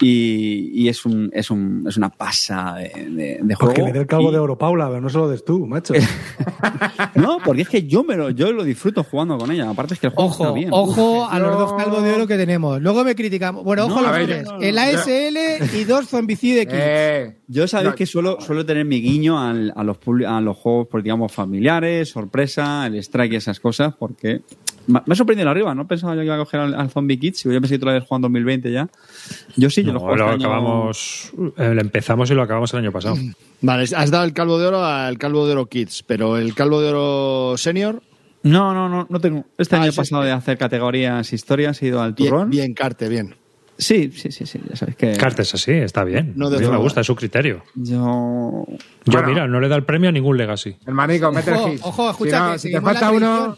y, 0.00 0.70
y 0.74 0.88
es, 0.88 1.04
un, 1.04 1.30
es, 1.32 1.50
un, 1.50 1.84
es 1.86 1.96
una 1.96 2.08
pasa 2.10 2.74
de, 2.76 2.88
de, 3.10 3.38
de 3.42 3.48
que 3.48 3.54
juego. 3.54 3.86
le 3.86 3.92
dé 3.92 3.98
el 4.00 4.06
cabo 4.06 4.30
Y- 4.30 4.32
de 4.32 4.38
oro, 4.38 4.56
Paula, 4.56 4.88
pero 4.88 5.00
no 5.00 5.08
se 5.10 5.18
lo 5.18 5.28
des 5.28 5.44
tú, 5.44 5.66
macho. 5.66 5.94
No, 7.14 7.38
porque 7.44 7.62
es 7.62 7.68
que 7.68 7.86
yo 7.86 8.04
me 8.04 8.16
lo, 8.16 8.30
yo 8.30 8.52
lo 8.52 8.64
disfruto 8.64 9.02
jugando 9.04 9.36
con 9.38 9.50
ella. 9.50 9.68
Aparte 9.70 9.94
es 9.94 10.00
que 10.00 10.06
el 10.08 10.12
juego 10.12 10.30
está 10.30 10.44
Ojo, 10.44 10.54
bien. 10.54 10.68
ojo 10.72 11.26
a 11.28 11.38
los 11.38 11.58
dos 11.58 11.72
calvos 11.74 12.02
de 12.02 12.12
oro 12.12 12.26
que 12.26 12.36
tenemos. 12.36 12.80
Luego 12.80 13.04
me 13.04 13.14
criticamos. 13.14 13.64
Bueno, 13.64 13.86
ojo 13.86 14.00
No, 14.00 14.06
a 14.06 14.14
a 14.14 14.18
los 14.18 14.28
ver, 14.28 14.36
tres. 14.38 14.44
no, 14.48 14.58
no, 14.58 14.62
el 14.62 14.74
no. 14.74 14.80
ASL 14.80 15.76
y 15.80 15.84
dos 15.84 16.06
zombicide 16.08 16.66
Kids. 16.66 16.78
Eh, 16.78 17.36
Yo 17.48 17.66
sabéis 17.66 17.90
No. 17.90 17.96
que 17.96 18.06
suelo, 18.06 18.40
suelo 18.40 18.64
tener 18.64 18.84
mi 18.84 19.00
guiño 19.00 19.38
al- 19.40 19.72
a, 19.74 19.82
los, 19.84 19.98
a 20.26 20.40
los 20.40 20.56
juegos, 20.56 20.88
pues, 20.90 21.02
digamos, 21.04 21.32
familiares, 21.32 22.08
sorpresa, 22.10 22.86
el 22.86 22.96
strike 22.96 23.32
y 23.32 23.36
esas 23.36 23.60
cosas, 23.60 23.94
porque 23.98 24.42
me 24.90 25.12
ha 25.12 25.14
sorprendido 25.14 25.44
la 25.46 25.50
arriba. 25.52 25.74
No 25.74 25.86
pensaba 25.86 26.14
yo 26.14 26.20
que 26.20 26.26
iba 26.26 26.34
a 26.34 26.38
coger 26.38 26.60
al, 26.60 26.74
al 26.74 26.90
Zombie 26.90 27.18
Kids, 27.18 27.44
yo 27.44 27.50
pensé 27.52 27.70
que 27.70 27.76
otra 27.76 27.92
vez 27.94 28.04
jugando 28.04 28.26
en 28.28 28.32
2020 28.34 28.72
ya. 28.72 28.88
Yo 29.56 29.70
sí, 29.70 29.82
yo 29.84 29.92
lo 29.92 30.00
juego 30.00 30.16
lo 30.16 30.24
este 30.24 30.34
año- 30.34 30.46
acabamos, 30.46 31.32
eh, 31.56 31.74
lo 31.74 31.80
empezamos 31.80 32.30
y 32.30 32.34
lo 32.34 32.42
acabamos 32.42 32.72
el 32.74 32.80
año 32.80 32.92
pasado. 32.92 33.16
Vale, 33.62 33.82
has 33.94 34.10
dado 34.10 34.24
el 34.24 34.32
calvo 34.32 34.58
de 34.58 34.66
oro 34.66 34.84
al 34.84 35.18
calvo 35.18 35.46
de 35.46 35.52
oro 35.52 35.66
Kids, 35.66 36.02
pero 36.06 36.36
el 36.38 36.54
calvo 36.54 36.80
de 36.80 36.88
oro 36.90 37.56
senior, 37.58 38.02
No, 38.42 38.72
no, 38.72 38.88
no, 38.88 39.06
no 39.10 39.20
tengo. 39.20 39.44
Este 39.58 39.76
Ah, 39.76 39.82
año 39.82 39.90
he 39.90 39.94
pasado 39.94 40.22
de 40.22 40.32
hacer 40.32 40.56
categorías 40.56 41.30
historias, 41.32 41.82
he 41.82 41.88
ido 41.88 42.00
al 42.02 42.14
bien, 42.14 42.30
turrón. 42.30 42.50
bien 42.50 42.72
carte, 42.74 43.08
bien. 43.08 43.34
Sí, 43.76 44.10
sí, 44.14 44.30
sí, 44.30 44.44
sí, 44.44 44.60
ya 44.68 44.76
sabéis 44.76 44.96
que... 44.98 45.12
Cartes 45.16 45.54
así, 45.54 45.72
está 45.72 46.04
bien. 46.04 46.34
No 46.36 46.48
a 46.48 46.50
mí 46.50 46.66
me 46.66 46.76
gusta, 46.76 47.00
es 47.00 47.06
su 47.06 47.14
criterio. 47.16 47.62
Yo... 47.74 48.64
Yo, 48.66 48.76
Bueno. 49.06 49.28
mira, 49.28 49.46
no 49.46 49.58
le 49.58 49.68
da 49.68 49.76
el 49.76 49.84
premio 49.84 50.10
a 50.10 50.12
ningún 50.12 50.36
Legacy. 50.36 50.76
el 50.86 50.92
manico, 50.94 51.32
mete 51.32 51.50
el 51.50 51.56
Ojo, 51.56 51.68
his. 51.72 51.80
ojo, 51.82 52.10
escucha 52.10 52.30
si, 52.38 52.42
no, 52.46 52.52
que 52.52 52.58
si 52.58 52.72
te 52.72 52.80
falta 52.82 53.10
uno... 53.10 53.56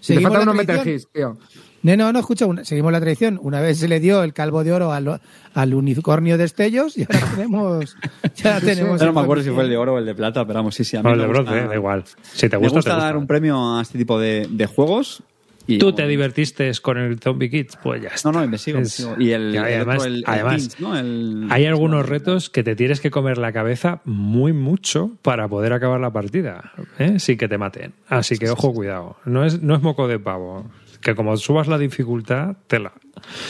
Si 0.00 0.14
te 0.14 0.14
Seguimos 0.14 0.22
falta 0.32 0.38
la 0.38 0.42
uno, 0.44 0.54
mete 0.54 0.72
el 0.72 0.78
tradición. 0.82 0.96
his, 0.96 1.08
tío. 1.12 1.36
No, 1.80 1.96
no, 1.96 2.12
no, 2.12 2.18
escucha, 2.18 2.46
una- 2.46 2.64
seguimos 2.64 2.90
la 2.92 3.00
tradición. 3.00 3.38
Una 3.42 3.60
vez 3.60 3.78
se 3.78 3.86
le 3.88 4.00
dio 4.00 4.22
el 4.24 4.32
calvo 4.32 4.64
de 4.64 4.72
oro 4.72 4.92
al, 4.92 5.20
al 5.54 5.74
unicornio 5.74 6.36
de 6.36 6.44
Estellos 6.44 6.96
y 6.98 7.02
ahora 7.02 7.26
tenemos. 7.34 7.96
Ya 8.36 8.60
tenemos 8.60 8.98
Yo 9.00 9.04
no 9.06 9.10
el 9.10 9.14
me 9.14 9.20
acuerdo 9.20 9.44
si 9.44 9.50
fue 9.50 9.62
el 9.64 9.70
de 9.70 9.76
oro 9.76 9.94
o 9.94 9.98
el 9.98 10.04
de 10.06 10.14
plata, 10.14 10.44
pero 10.46 10.58
vamos, 10.58 10.74
sí, 10.74 10.82
sí. 10.84 10.96
A 10.96 11.02
mí 11.02 11.04
No, 11.04 11.10
el 11.12 11.18
me 11.18 11.22
de 11.26 11.28
bronce, 11.32 11.54
da 11.68 11.74
igual. 11.74 12.04
Si 12.22 12.48
te 12.48 12.56
Me 12.56 12.62
gusta, 12.62 12.76
gusta, 12.78 12.90
te 12.90 12.94
gusta. 12.96 13.04
dar 13.06 13.16
un 13.16 13.26
premio 13.28 13.76
a 13.78 13.82
este 13.82 13.96
tipo 13.98 14.18
de, 14.18 14.48
de 14.50 14.66
juegos. 14.66 15.22
Y, 15.68 15.78
¿Tú 15.78 15.86
bueno, 15.86 15.96
te 15.96 16.06
divertiste 16.08 16.72
con 16.82 16.96
el 16.98 17.20
Zombie 17.20 17.50
Kids? 17.50 17.76
Pues 17.82 18.02
ya 18.02 18.08
está. 18.08 18.32
No, 18.32 18.44
no. 18.44 18.54
Es- 18.54 18.66
investigo. 18.68 19.14
Y 19.18 19.32
el, 19.32 19.54
el 19.54 19.58
además, 19.62 19.98
otro, 19.98 20.06
el, 20.08 20.14
el 20.16 20.24
además 20.26 20.80
¿no? 20.80 20.98
El- 20.98 21.46
hay 21.50 21.66
algunos 21.66 22.08
retos 22.08 22.48
que 22.50 22.62
te 22.64 22.74
tienes 22.74 23.00
que 23.00 23.10
comer 23.10 23.36
la 23.38 23.52
cabeza 23.52 24.00
muy 24.06 24.52
mucho 24.54 25.12
para 25.22 25.46
poder 25.46 25.72
acabar 25.74 26.00
la 26.00 26.10
partida, 26.10 26.72
¿eh? 26.98 27.18
sin 27.20 27.36
que 27.38 27.48
te 27.48 27.58
maten. 27.58 27.92
Así 28.08 28.38
que 28.38 28.48
ojo, 28.50 28.72
cuidado. 28.72 29.16
No 29.26 29.44
es, 29.44 29.62
no 29.62 29.74
es 29.76 29.82
moco 29.82 30.08
de 30.08 30.18
pavo. 30.18 30.64
Que 31.02 31.14
como 31.14 31.36
subas 31.36 31.68
la 31.68 31.78
dificultad, 31.78 32.56
tela. 32.66 32.92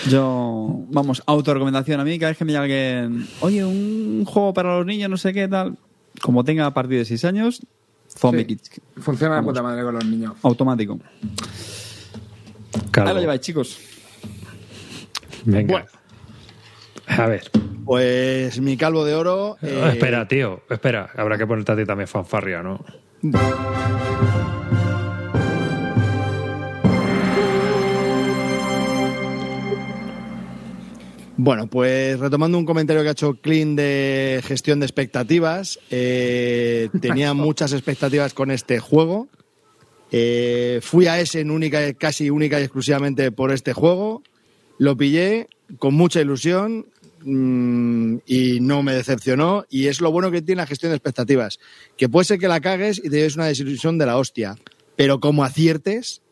Yo, 0.08 0.84
vamos, 0.90 1.22
autorrecomendación 1.24 1.98
a 2.00 2.04
mí, 2.04 2.18
cada 2.18 2.30
vez 2.32 2.38
que 2.38 2.44
me 2.44 2.52
llama 2.52 2.64
alguien, 2.64 3.26
oye, 3.40 3.64
un 3.64 4.24
juego 4.26 4.52
para 4.52 4.76
los 4.76 4.84
niños, 4.84 5.08
no 5.08 5.16
sé 5.16 5.32
qué, 5.32 5.48
tal. 5.48 5.78
Como 6.20 6.44
tenga 6.44 6.66
a 6.66 6.74
partir 6.74 6.98
de 6.98 7.04
6 7.04 7.24
años, 7.24 7.62
Zombie 8.08 8.40
Sí. 8.42 8.46
Kids. 8.56 8.70
Funciona 8.98 9.36
de 9.36 9.42
puta 9.42 9.62
madre 9.62 9.82
con 9.82 9.94
los 9.94 10.04
niños. 10.04 10.32
Automático. 10.42 10.98
Calvo. 12.90 13.08
Ahí 13.08 13.14
lo 13.14 13.20
lleváis, 13.20 13.40
chicos. 13.40 13.78
Venga. 15.44 15.72
Bueno. 15.72 15.86
A 17.06 17.26
ver. 17.26 17.50
Pues 17.84 18.60
mi 18.60 18.76
calvo 18.76 19.04
de 19.04 19.14
oro. 19.14 19.56
eh, 19.62 19.90
espera, 19.92 20.28
tío. 20.28 20.62
Espera. 20.68 21.10
Habrá 21.16 21.38
que 21.38 21.46
ponerte 21.46 21.72
a 21.72 21.76
ti 21.76 21.84
también 21.84 22.08
fanfarria, 22.08 22.62
¿no? 22.62 22.84
Bueno, 31.40 31.68
pues 31.68 32.18
retomando 32.18 32.58
un 32.58 32.66
comentario 32.66 33.02
que 33.02 33.08
ha 33.10 33.12
hecho 33.12 33.34
Clint 33.40 33.78
de 33.78 34.40
gestión 34.44 34.80
de 34.80 34.86
expectativas, 34.86 35.78
eh, 35.88 36.88
tenía 37.00 37.32
muchas 37.34 37.72
expectativas 37.72 38.34
con 38.34 38.50
este 38.50 38.80
juego. 38.80 39.28
Eh, 40.10 40.80
fui 40.82 41.06
a 41.06 41.20
ese 41.20 41.40
en 41.40 41.50
única, 41.50 41.92
casi 41.94 42.30
única 42.30 42.60
y 42.60 42.64
exclusivamente 42.64 43.30
por 43.32 43.52
este 43.52 43.72
juego. 43.72 44.22
Lo 44.78 44.96
pillé 44.96 45.48
con 45.78 45.94
mucha 45.94 46.20
ilusión 46.20 46.86
mm, 47.22 48.16
y 48.26 48.60
no 48.60 48.82
me 48.82 48.94
decepcionó. 48.94 49.64
Y 49.68 49.86
es 49.86 50.00
lo 50.00 50.10
bueno 50.10 50.30
que 50.30 50.42
tiene 50.42 50.62
la 50.62 50.66
gestión 50.66 50.90
de 50.90 50.96
expectativas. 50.96 51.58
Que 51.96 52.08
puede 52.08 52.24
ser 52.24 52.38
que 52.38 52.48
la 52.48 52.60
cagues 52.60 52.98
y 52.98 53.10
te 53.10 53.16
lleves 53.16 53.36
una 53.36 53.46
desilusión 53.46 53.98
de 53.98 54.06
la 54.06 54.16
hostia. 54.16 54.56
Pero 54.96 55.20
como 55.20 55.44
aciertes, 55.44 56.22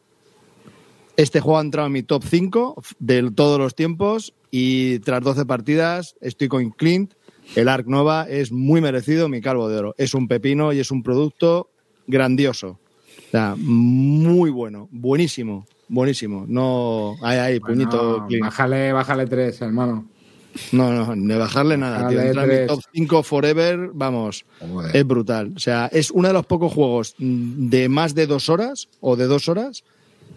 este 1.16 1.40
juego 1.40 1.58
ha 1.58 1.62
entrado 1.62 1.86
en 1.86 1.92
mi 1.92 2.02
top 2.02 2.24
5 2.28 2.82
de 2.98 3.30
todos 3.30 3.58
los 3.58 3.74
tiempos 3.74 4.34
y 4.50 4.98
tras 5.00 5.22
12 5.22 5.46
partidas 5.46 6.16
estoy 6.20 6.48
con 6.48 6.70
Clint. 6.70 7.14
El 7.54 7.68
Arc 7.68 7.86
Nova 7.86 8.26
es 8.28 8.50
muy 8.50 8.80
merecido 8.80 9.28
mi 9.28 9.40
calvo 9.40 9.68
de 9.68 9.78
oro. 9.78 9.94
Es 9.98 10.14
un 10.14 10.28
pepino 10.28 10.72
y 10.72 10.80
es 10.80 10.90
un 10.90 11.02
producto 11.02 11.70
grandioso. 12.06 12.80
O 13.26 13.30
sea, 13.30 13.54
muy 13.56 14.50
bueno, 14.50 14.88
buenísimo, 14.90 15.66
buenísimo. 15.88 16.44
No, 16.48 17.16
hay 17.22 17.38
ahí, 17.38 17.60
puñito 17.60 18.26
bájale, 18.40 18.92
bájale 18.92 19.26
tres, 19.26 19.60
hermano. 19.60 20.06
No, 20.72 20.90
no, 20.90 21.14
de 21.14 21.38
bajarle 21.38 21.76
nada, 21.76 22.08
tío. 22.08 22.18
Dale, 22.18 22.28
Entra 22.28 22.44
en 22.44 22.62
mi 22.62 22.66
top 22.66 22.80
5 22.92 23.22
forever, 23.22 23.90
vamos, 23.92 24.46
Joder. 24.60 24.96
es 24.96 25.06
brutal. 25.06 25.52
O 25.54 25.58
sea, 25.58 25.86
es 25.92 26.10
uno 26.10 26.28
de 26.28 26.34
los 26.34 26.46
pocos 26.46 26.72
juegos 26.72 27.14
de 27.18 27.88
más 27.88 28.14
de 28.14 28.26
dos 28.26 28.48
horas 28.48 28.88
o 29.00 29.16
de 29.16 29.26
dos 29.26 29.48
horas 29.48 29.84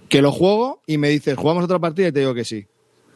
que 0.10 0.22
lo 0.22 0.32
juego 0.32 0.82
y 0.86 0.98
me 0.98 1.10
dices, 1.10 1.38
jugamos 1.38 1.64
otra 1.64 1.80
partida 1.80 2.10
y 2.10 2.12
te 2.12 2.20
digo 2.20 2.34
que 2.34 2.44
sí. 2.46 2.66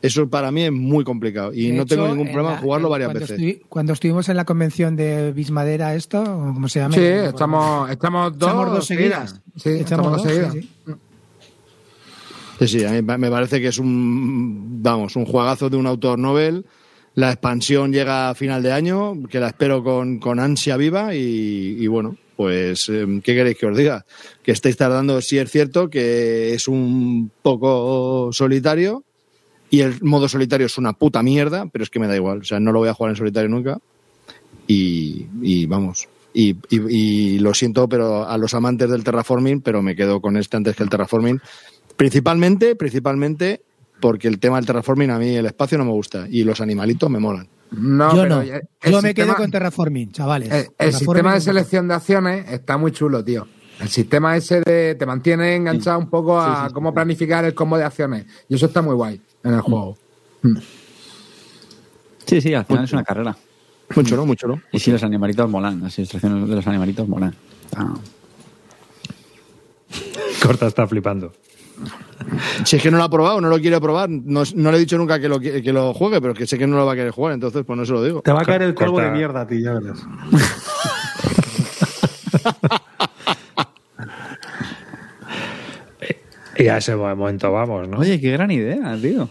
Eso 0.04 0.30
para 0.30 0.52
mí 0.52 0.64
es 0.64 0.72
muy 0.72 1.04
complicado 1.06 1.52
y 1.54 1.68
De 1.72 1.74
no 1.78 1.86
tengo 1.86 2.08
ningún 2.10 2.28
en 2.28 2.34
problema 2.34 2.52
la- 2.52 2.58
en 2.60 2.64
jugarlo 2.64 2.90
varias 2.90 3.08
cuando 3.08 3.20
veces. 3.22 3.40
estuvi- 3.40 3.62
cuando 3.70 3.94
estuvimos 3.94 4.28
en 4.30 4.36
la 4.36 4.44
convención 4.46 4.96
de 4.98 5.32
Bismadera, 5.32 5.96
esto, 5.96 6.22
o 6.22 6.54
¿cómo 6.54 6.68
se 6.68 6.80
llama? 6.82 6.94
Sí, 6.96 7.02
estamos, 7.02 7.90
estamos 7.90 8.38
dos, 8.38 8.50
Echamos 8.50 8.72
dos 8.74 8.86
seguidas. 8.86 9.42
Sí, 9.56 9.70
Echamos 9.70 9.80
estamos 9.90 10.12
dos 10.12 10.24
dos, 10.24 10.32
seguidas. 10.32 10.54
sí, 10.54 10.62
sí. 10.86 10.94
Sí, 12.60 12.68
sí, 12.80 12.86
a 12.86 12.92
mí 12.92 13.02
me 13.02 13.30
parece 13.32 13.60
que 13.62 13.68
es 13.70 13.78
un, 13.80 14.84
vamos, 14.84 15.16
un 15.16 15.26
juegazo 15.26 15.70
de 15.70 15.78
un 15.78 15.88
autor 15.88 16.20
novel. 16.20 16.66
La 17.16 17.32
expansión 17.32 17.92
llega 17.94 18.30
a 18.30 18.36
final 18.36 18.62
de 18.64 18.72
año, 18.74 19.14
que 19.30 19.40
la 19.40 19.48
espero 19.48 19.84
con, 19.84 20.20
con 20.20 20.40
ansia 20.40 20.78
viva 20.78 21.16
y, 21.16 21.78
y 21.80 21.88
bueno, 21.88 22.18
pues, 22.36 22.90
eh, 22.90 23.06
¿qué 23.24 23.36
queréis 23.36 23.58
que 23.58 23.66
os 23.68 23.78
diga? 23.78 24.06
Que 24.44 24.52
estáis 24.52 24.76
tardando, 24.78 25.22
sí 25.22 25.38
es 25.38 25.50
cierto 25.52 25.90
que 25.90 26.54
es 26.54 26.68
un 26.68 27.32
poco 27.42 28.30
solitario 28.34 29.04
y 29.74 29.82
el 29.82 30.04
modo 30.04 30.30
solitario 30.30 30.68
es 30.68 30.78
una 30.78 30.94
puta 30.94 31.24
mierda, 31.24 31.66
pero 31.72 31.84
es 31.84 31.90
que 31.90 32.00
me 32.00 32.08
da 32.08 32.16
igual, 32.16 32.40
o 32.40 32.44
sea, 32.44 32.60
no 32.60 32.72
lo 32.72 32.78
voy 32.80 32.90
a 32.90 32.94
jugar 32.94 33.10
en 33.12 33.16
solitario 33.16 33.50
nunca 33.50 33.80
y, 34.68 35.28
y 35.42 35.66
vamos. 35.66 36.08
Y, 36.34 36.56
y- 36.70 37.36
y 37.36 37.40
lo 37.40 37.54
siento, 37.54 37.88
pero 37.88 38.28
a 38.28 38.38
los 38.38 38.54
amantes 38.54 38.90
del 38.90 39.04
terraforming, 39.04 39.62
pero 39.62 39.82
me 39.82 39.96
quedo 39.96 40.22
con 40.22 40.38
este 40.38 40.58
antes 40.58 40.76
que 40.76 40.84
el 40.84 40.90
terraforming. 40.90 41.40
Principalmente, 41.96 42.76
principalmente 42.76 43.62
porque 44.00 44.28
el 44.28 44.40
tema 44.40 44.58
del 44.58 44.66
terraforming 44.66 45.10
a 45.12 45.20
mí 45.20 45.30
el 45.36 45.46
espacio 45.46 45.78
no 45.78 45.86
me 45.86 45.92
gusta 45.92 46.28
y 46.30 46.44
los 46.44 46.60
animalitos 46.62 47.10
me 47.10 47.20
molan. 47.20 47.48
No, 47.72 48.16
yo 48.16 48.22
pero 48.24 48.36
no. 48.36 48.42
el 48.42 48.52
Yo 48.52 49.02
me 49.02 49.10
sistema- 49.10 49.14
quedo 49.14 49.36
con 49.36 49.50
Terraforming, 49.52 50.12
chavales. 50.12 50.50
El, 50.52 50.56
el 50.58 50.68
Terraforming 50.78 51.00
sistema 51.00 51.34
de 51.34 51.42
selección 51.42 51.88
de 51.88 51.94
acciones 51.96 52.52
está 52.52 52.78
muy 52.78 52.92
chulo, 52.92 53.24
tío. 53.24 53.48
El 53.80 53.90
sistema 53.90 54.38
ese 54.38 54.62
de 54.62 54.94
te 54.94 55.06
mantiene 55.08 55.56
enganchado 55.56 55.98
un 55.98 56.08
poco 56.10 56.40
a 56.40 56.70
cómo 56.72 56.94
planificar 56.94 57.44
el 57.46 57.56
combo 57.56 57.78
de 57.78 57.84
acciones. 57.86 58.26
Y 58.48 58.54
eso 58.56 58.68
está 58.68 58.82
muy 58.84 58.94
guay 58.94 59.20
en 59.44 59.54
el 59.54 59.62
juego. 59.62 59.98
Sí, 62.26 62.42
sí, 62.42 62.54
al 62.54 62.66
final 62.66 62.84
es 62.86 62.94
una 62.94 63.04
carrera. 63.04 63.36
Muy 63.96 64.06
chulo, 64.06 64.26
muy 64.26 64.36
chulo. 64.36 64.60
Y 64.72 64.80
sí, 64.80 64.92
los 64.92 65.04
animalitos 65.04 65.50
molan. 65.50 65.82
Las 65.82 65.98
ilustraciones 65.98 66.50
de 66.50 66.56
los 66.56 66.66
animalitos 66.68 67.08
molan. 67.08 67.36
Ah. 67.76 67.94
Corta 70.44 70.68
está 70.68 70.88
flipando. 70.88 71.34
Si 72.64 72.78
es 72.78 72.82
que 72.84 72.90
no 72.92 72.98
lo 72.98 73.04
ha 73.04 73.10
probado, 73.10 73.42
no 73.42 73.50
lo 73.50 73.60
quiere 73.60 73.80
probar, 73.82 74.10
no, 74.10 74.44
no 74.56 74.72
le 74.72 74.78
he 74.78 74.80
dicho 74.80 74.98
nunca 74.98 75.20
que 75.20 75.28
lo, 75.28 75.40
que 75.40 75.62
que 75.62 75.74
lo 75.74 75.94
juegue, 75.94 76.22
pero 76.22 76.34
que 76.34 76.48
sé 76.48 76.58
que 76.58 76.68
no 76.68 76.78
lo 76.78 76.86
va 76.86 76.94
a 76.94 76.96
querer 76.96 77.12
jugar, 77.12 77.34
entonces 77.34 77.64
pues 77.66 77.78
no 77.78 77.86
se 77.86 77.92
lo 77.92 78.04
digo. 78.04 78.22
Te 78.22 78.32
va 78.32 78.42
a 78.42 78.46
caer 78.46 78.62
el 78.62 78.74
Corta. 78.74 79.06
de 79.06 79.12
mierda 79.12 79.42
a 79.42 79.48
ti, 79.48 79.62
ya 79.62 79.74
verás. 79.74 80.00
Y 86.64 86.70
a 86.70 86.78
ese 86.78 86.96
momento 86.96 87.52
vamos, 87.52 87.90
¿no? 87.90 88.00
Oye, 88.00 88.22
qué 88.22 88.32
gran 88.32 88.50
idea, 88.50 88.98
tío. 89.02 89.28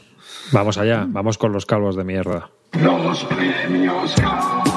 Vamos 0.53 0.77
allá, 0.77 1.07
vamos 1.09 1.39
con 1.39 1.51
los 1.51 1.65
calvos 1.65 1.97
de 1.97 2.05
mierda. 2.05 2.51
Los 2.73 3.25
premios 3.25 4.15
Calvo. 4.17 4.72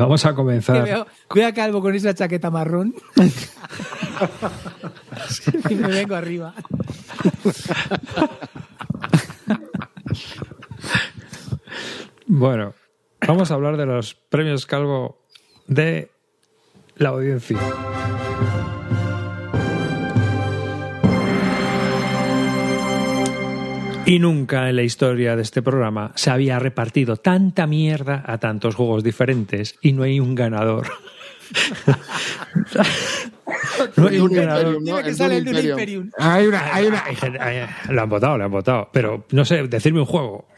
Vamos 0.00 0.24
a 0.24 0.34
comenzar. 0.34 0.82
veo, 0.82 1.06
veo 1.34 1.46
a 1.46 1.52
Calvo 1.52 1.80
con 1.80 1.94
esa 1.94 2.14
chaqueta 2.14 2.50
marrón. 2.50 2.94
y 5.70 5.74
me 5.74 5.88
vengo 5.88 6.14
arriba. 6.14 6.54
Bueno, 12.26 12.74
vamos 13.26 13.50
a 13.50 13.54
hablar 13.54 13.76
de 13.76 13.86
los 13.86 14.14
premios 14.14 14.66
Calvo 14.66 15.18
de 15.66 16.10
la 16.96 17.10
audiencia. 17.10 17.58
Y 24.10 24.18
nunca 24.18 24.68
en 24.68 24.74
la 24.74 24.82
historia 24.82 25.36
de 25.36 25.42
este 25.42 25.62
programa 25.62 26.10
se 26.16 26.30
había 26.30 26.58
repartido 26.58 27.16
tanta 27.16 27.68
mierda 27.68 28.24
a 28.26 28.38
tantos 28.38 28.74
juegos 28.74 29.04
diferentes 29.04 29.76
y 29.82 29.92
no 29.92 30.02
hay 30.02 30.18
un 30.18 30.34
ganador. 30.34 30.88
no 33.96 34.08
hay 34.08 34.18
un 34.18 34.32
ganador. 34.32 34.82
Dime 34.82 35.02
que 35.04 35.10
El 35.10 35.14
sale 35.14 35.36
el 35.36 35.64
Imperium. 35.64 36.10
Hay 36.18 36.44
una, 36.48 36.74
hay 36.74 36.86
una, 36.88 37.04
lo 37.88 38.02
han 38.02 38.08
votado, 38.08 38.36
lo 38.36 38.44
han 38.46 38.50
votado. 38.50 38.88
Pero 38.92 39.26
no 39.30 39.44
sé, 39.44 39.62
decirme 39.68 40.00
un 40.00 40.06
juego. 40.06 40.48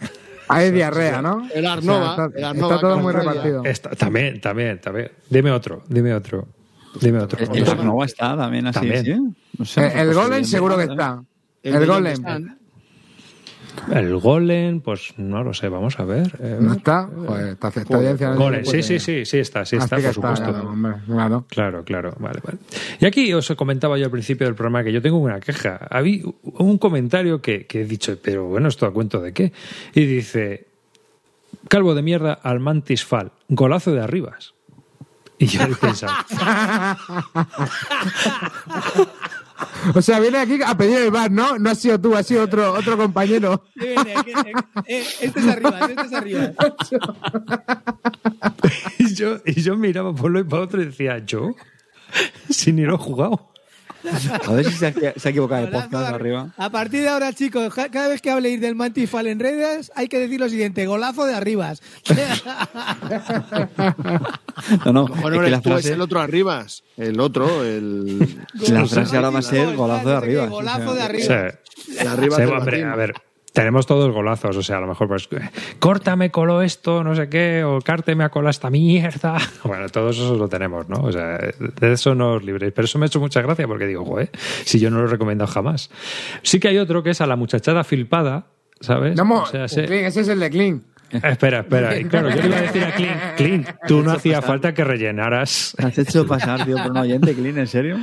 hay 0.49 0.71
diarrea, 0.71 1.21
¿no? 1.21 1.47
El 1.55 1.67
Arnova, 1.67 2.13
O 2.13 2.17
sea, 2.17 2.25
está, 2.25 2.39
el 2.39 2.45
Arnova, 2.45 2.75
está 2.77 2.89
todo 2.89 2.99
muy 3.01 3.13
repartido. 3.13 3.65
Esta- 3.67 3.91
también, 3.91 4.41
también, 4.41 4.81
también. 4.81 5.13
Dime 5.29 5.51
otro, 5.51 5.85
dime 5.89 6.15
otro. 6.15 6.49
Dime 6.99 7.19
otro. 7.19 7.39
El, 7.39 7.55
el 7.55 7.69
Ark 7.69 7.85
Nova 7.85 8.07
está 8.07 8.35
también 8.35 8.67
así, 8.69 8.79
También. 8.79 9.05
¿sí? 9.05 9.17
No 9.59 9.65
sé, 9.67 9.87
el 9.89 10.07
pues, 10.07 10.17
golem 10.17 10.45
seguro 10.45 10.79
que 10.79 10.85
está. 10.85 11.23
El 11.63 11.75
El 11.75 11.87
golem. 11.87 12.62
El 13.91 14.17
Golem, 14.19 14.81
pues 14.81 15.15
no 15.17 15.43
lo 15.43 15.55
sé, 15.55 15.69
vamos 15.69 15.99
a 15.99 16.05
ver. 16.05 16.37
eh, 16.41 16.59
¿No 16.61 16.75
está? 16.75 17.09
Joder, 17.15 17.57
Golem, 18.37 18.65
se 18.65 18.65
sí, 18.65 18.71
puede- 18.71 18.83
sí, 18.83 18.99
sí, 19.01 19.25
sí 19.25 19.39
está, 19.39 19.65
sí 19.65 19.77
está, 19.77 19.97
por 19.97 19.99
está, 19.99 20.13
supuesto. 20.13 20.45
claro, 20.53 21.01
claro. 21.07 21.45
Claro, 21.49 21.85
claro, 21.85 22.15
vale, 22.19 22.41
vale. 22.45 22.59
Y 23.01 23.07
aquí 23.07 23.33
os 23.35 23.49
comentaba 23.57 23.99
yo 23.99 24.05
al 24.05 24.11
principio 24.11 24.47
del 24.47 24.55
programa 24.55 24.85
que 24.85 24.93
yo 24.93 25.03
tengo 25.03 25.19
una 25.19 25.41
queja. 25.41 25.87
Había 25.91 26.23
un 26.43 26.79
comentario 26.79 27.41
que, 27.43 27.67
que 27.67 27.83
he 27.83 27.85
dicho, 27.85 28.17
pero 28.23 28.45
bueno, 28.47 28.69
¿esto 28.69 28.87
a 28.87 28.93
cuento 28.93 29.21
de 29.21 29.33
qué? 29.33 29.53
Y 29.95 30.07
dice, 30.07 30.67
calvo 31.69 31.95
de 31.95 32.03
mierda 32.03 32.33
al 32.35 32.61
Mantis 32.61 33.05
Fall, 33.05 33.33
golazo 33.49 33.93
de 33.93 34.01
arribas. 34.01 34.55
Y 35.39 35.47
yo 35.47 35.61
he 35.63 35.75
pensado, 35.75 36.13
O 39.95 40.03
sea, 40.03 40.21
viene 40.21 40.39
aquí 40.39 40.59
a 40.65 40.77
pedir 40.77 40.99
el 40.99 41.11
bar, 41.11 41.31
¿no? 41.31 41.59
No 41.59 41.71
has 41.71 41.79
sido 41.79 42.01
tú, 42.01 42.15
ha 42.17 42.23
sido 42.23 42.45
otro, 42.45 42.73
otro 42.73 42.97
compañero. 42.97 43.65
Sí, 43.79 43.87
viene, 43.87 44.15
que- 44.25 44.33
eh, 44.33 44.53
eh, 44.87 45.05
Este 45.21 45.41
es 45.41 45.49
arriba, 45.49 45.79
este 45.81 46.03
es 46.07 46.13
arriba. 46.13 46.51
y 48.99 49.15
yo, 49.15 49.37
y 49.45 49.61
yo 49.63 49.77
miraba 49.77 50.15
por 50.15 50.31
lo 50.31 50.41
y 50.41 50.45
para 50.45 50.63
otro 50.63 50.83
y 50.83 50.87
decía, 50.87 51.19
¿yo? 51.25 51.55
Si 52.51 52.73
ni 52.73 52.83
lo 52.83 52.95
he 52.95 52.99
jugado. 52.99 53.52
A 54.49 54.53
ver 54.53 54.65
si 54.67 54.73
se 54.73 54.87
ha, 54.89 54.93
se 55.17 55.29
ha 55.29 55.31
equivocado 55.31 55.63
de 55.65 55.71
Golazo 55.71 55.89
podcast 55.91 56.09
de- 56.11 56.15
arriba. 56.15 56.55
A 56.57 56.71
partir 56.71 57.03
de 57.03 57.09
ahora, 57.09 57.33
chicos, 57.33 57.73
cada 57.75 58.09
vez 58.09 58.21
que 58.21 58.31
habléis 58.31 58.61
del 58.61 58.75
Mantifal 58.75 59.27
en 59.27 59.39
redes, 59.39 59.93
hay 59.95 60.09
que 60.09 60.19
decir 60.19 60.41
lo 60.41 60.49
siguiente: 60.49 60.87
golazo 60.87 61.25
de 61.27 61.35
arribas. 61.35 61.83
No, 64.85 64.93
no, 64.93 65.07
Bueno, 65.07 65.29
es 65.29 65.33
que 65.33 65.39
eres 65.39 65.51
la 65.51 65.61
tú, 65.61 65.69
es 65.71 65.75
frase, 65.75 65.93
el 65.95 66.01
otro 66.01 66.21
arribas. 66.21 66.85
El 66.97 67.21
otro, 67.21 67.65
el. 67.65 68.19
la 68.69 68.87
frase 68.87 69.17
ahora 69.17 69.31
va 69.31 69.39
a 69.39 69.43
ser 69.43 69.67
Gol, 69.67 69.77
golazo 69.77 70.09
de 70.09 70.15
no 70.15 70.21
sé 70.21 70.27
qué, 70.29 70.39
arriba. 70.41 70.47
Golazo 70.47 70.95
de 70.95 71.01
O 71.01 71.05
arriba. 71.05 71.27
sea, 71.27 71.59
el 72.01 72.09
arriba 72.09 72.37
Sí, 72.37 72.43
hombre, 72.43 72.59
batín. 72.79 72.85
a 72.87 72.97
ver, 72.97 73.15
tenemos 73.53 73.87
todos 73.87 74.11
golazos, 74.13 74.57
o 74.57 74.63
sea, 74.63 74.79
a 74.79 74.81
lo 74.81 74.87
mejor 74.87 75.09
pues, 75.09 75.29
corta 75.79 76.17
me 76.17 76.31
coló 76.31 76.63
esto, 76.63 77.05
no 77.05 77.15
sé 77.15 77.29
qué, 77.29 77.65
o 77.65 77.81
carte 77.81 78.15
me 78.15 78.25
ha 78.25 78.31
colado 78.31 78.51
esta 78.51 78.71
mierda. 78.71 79.37
Bueno, 79.65 79.89
todos 79.89 80.17
esos 80.17 80.39
lo 80.39 80.49
tenemos, 80.49 80.89
¿no? 80.89 81.03
O 81.03 81.13
sea, 81.13 81.39
de 81.39 81.93
eso 81.93 82.15
no 82.15 82.33
os 82.35 82.43
libréis. 82.45 82.73
Pero 82.75 82.85
eso 82.87 82.99
me 82.99 83.05
ha 83.05 83.09
hecho 83.09 83.21
mucha 83.21 83.41
gracia 83.43 83.67
porque 83.67 83.87
digo, 83.87 84.05
joder, 84.05 84.31
si 84.65 84.79
yo 84.81 84.91
no 84.91 84.99
lo 85.01 85.05
he 85.07 85.11
recomendado 85.11 85.51
jamás. 85.51 85.91
Sí 86.43 86.59
que 86.61 86.69
hay 86.69 86.79
otro 86.79 87.03
que 87.03 87.11
es 87.11 87.21
a 87.21 87.27
la 87.27 87.37
muchachada 87.37 87.85
filpada, 87.85 88.47
¿sabes? 88.81 89.17
No, 89.17 89.43
O 89.43 89.47
sea, 89.47 89.69
se- 89.69 90.07
ese 90.07 90.21
es 90.23 90.29
el 90.29 90.41
de 90.41 90.51
Clean. 90.51 90.83
Espera, 91.11 91.61
espera. 91.61 91.99
Y 91.99 92.05
Claro, 92.05 92.31
yo 92.31 92.41
le 92.41 92.49
iba 92.49 92.57
a 92.57 92.63
decir 92.63 92.83
a 92.85 92.95
Clint, 92.95 93.21
Clint, 93.37 93.69
tú 93.87 94.03
no 94.03 94.13
hacía 94.13 94.41
falta 94.41 94.73
que 94.73 94.83
rellenaras. 94.83 95.75
¿Te 95.77 95.87
has 95.87 95.99
hecho 95.99 96.27
pasar, 96.27 96.65
tío, 96.65 96.77
por 96.79 96.91
un 96.91 96.97
oyente, 96.97 97.35
Clean, 97.35 97.59
en 97.59 97.67
serio? 97.67 97.99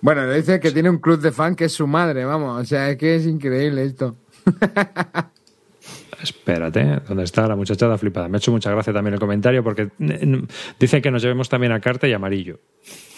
Bueno, 0.00 0.26
le 0.26 0.36
dice 0.36 0.60
que 0.60 0.70
tiene 0.70 0.90
un 0.90 0.98
club 0.98 1.20
de 1.20 1.32
fan 1.32 1.56
que 1.56 1.64
es 1.64 1.72
su 1.72 1.86
madre, 1.86 2.24
vamos. 2.24 2.60
O 2.60 2.64
sea, 2.64 2.90
es 2.90 2.96
que 2.96 3.16
es 3.16 3.26
increíble 3.26 3.82
esto. 3.84 4.16
Espérate, 6.22 7.00
¿dónde 7.06 7.24
está 7.24 7.46
la 7.46 7.54
muchachada 7.54 7.96
flipada? 7.96 8.28
Me 8.28 8.36
ha 8.36 8.38
hecho 8.38 8.50
mucha 8.50 8.70
gracia 8.70 8.92
también 8.92 9.14
el 9.14 9.20
comentario 9.20 9.62
porque 9.62 9.90
eh, 10.00 10.42
dice 10.78 11.00
que 11.00 11.10
nos 11.10 11.22
llevemos 11.22 11.48
también 11.48 11.72
a 11.72 11.80
carta 11.80 12.08
y 12.08 12.12
amarillo. 12.12 12.58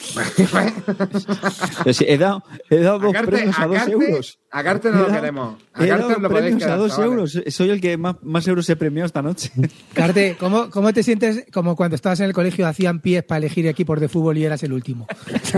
Sí, 1.92 2.04
he 2.08 2.18
dado, 2.18 2.42
he 2.68 2.78
dado 2.78 2.96
A 2.96 2.98
dos 3.00 3.12
premios 3.26 3.58
a, 3.58 3.62
a 3.62 3.66
dos 3.66 3.88
euros. 3.88 4.38
a 4.50 4.62
Carte 4.62 4.90
no 4.90 4.94
He 4.94 4.98
lo 4.98 5.06
dado- 5.08 5.20
queremos. 5.20 5.54
A 5.74 5.84
He 5.84 5.88
Carte 5.88 6.02
dado 6.08 6.20
lo 6.20 6.28
podéis 6.28 6.42
premios 6.42 6.62
a 6.62 6.66
quedar, 6.66 6.78
dos 6.78 6.90
chavales. 6.90 7.34
euros. 7.36 7.54
Soy 7.54 7.70
el 7.70 7.80
que 7.80 7.96
más, 7.96 8.16
más 8.22 8.46
euros 8.48 8.68
he 8.70 8.76
premiado 8.76 9.06
esta 9.06 9.22
noche. 9.22 9.50
Carte, 9.94 10.36
¿cómo, 10.38 10.70
¿cómo 10.70 10.92
te 10.92 11.02
sientes 11.02 11.44
como 11.52 11.76
cuando 11.76 11.96
estabas 11.96 12.20
en 12.20 12.26
el 12.26 12.32
colegio 12.32 12.66
hacían 12.66 13.00
pies 13.00 13.22
para 13.24 13.38
elegir 13.38 13.66
equipos 13.66 14.00
de 14.00 14.08
fútbol 14.08 14.38
y 14.38 14.44
eras 14.44 14.62
el 14.62 14.72
último? 14.72 15.06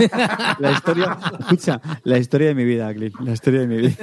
La 0.59 0.71
historia, 0.71 1.17
escucha, 1.39 1.81
la 2.03 2.17
historia 2.17 2.47
de 2.49 2.55
mi 2.55 2.63
vida, 2.65 2.93
Clint. 2.93 3.15
La 3.21 3.33
historia 3.33 3.61
de 3.61 3.67
mi 3.67 3.77
vida. 3.77 3.95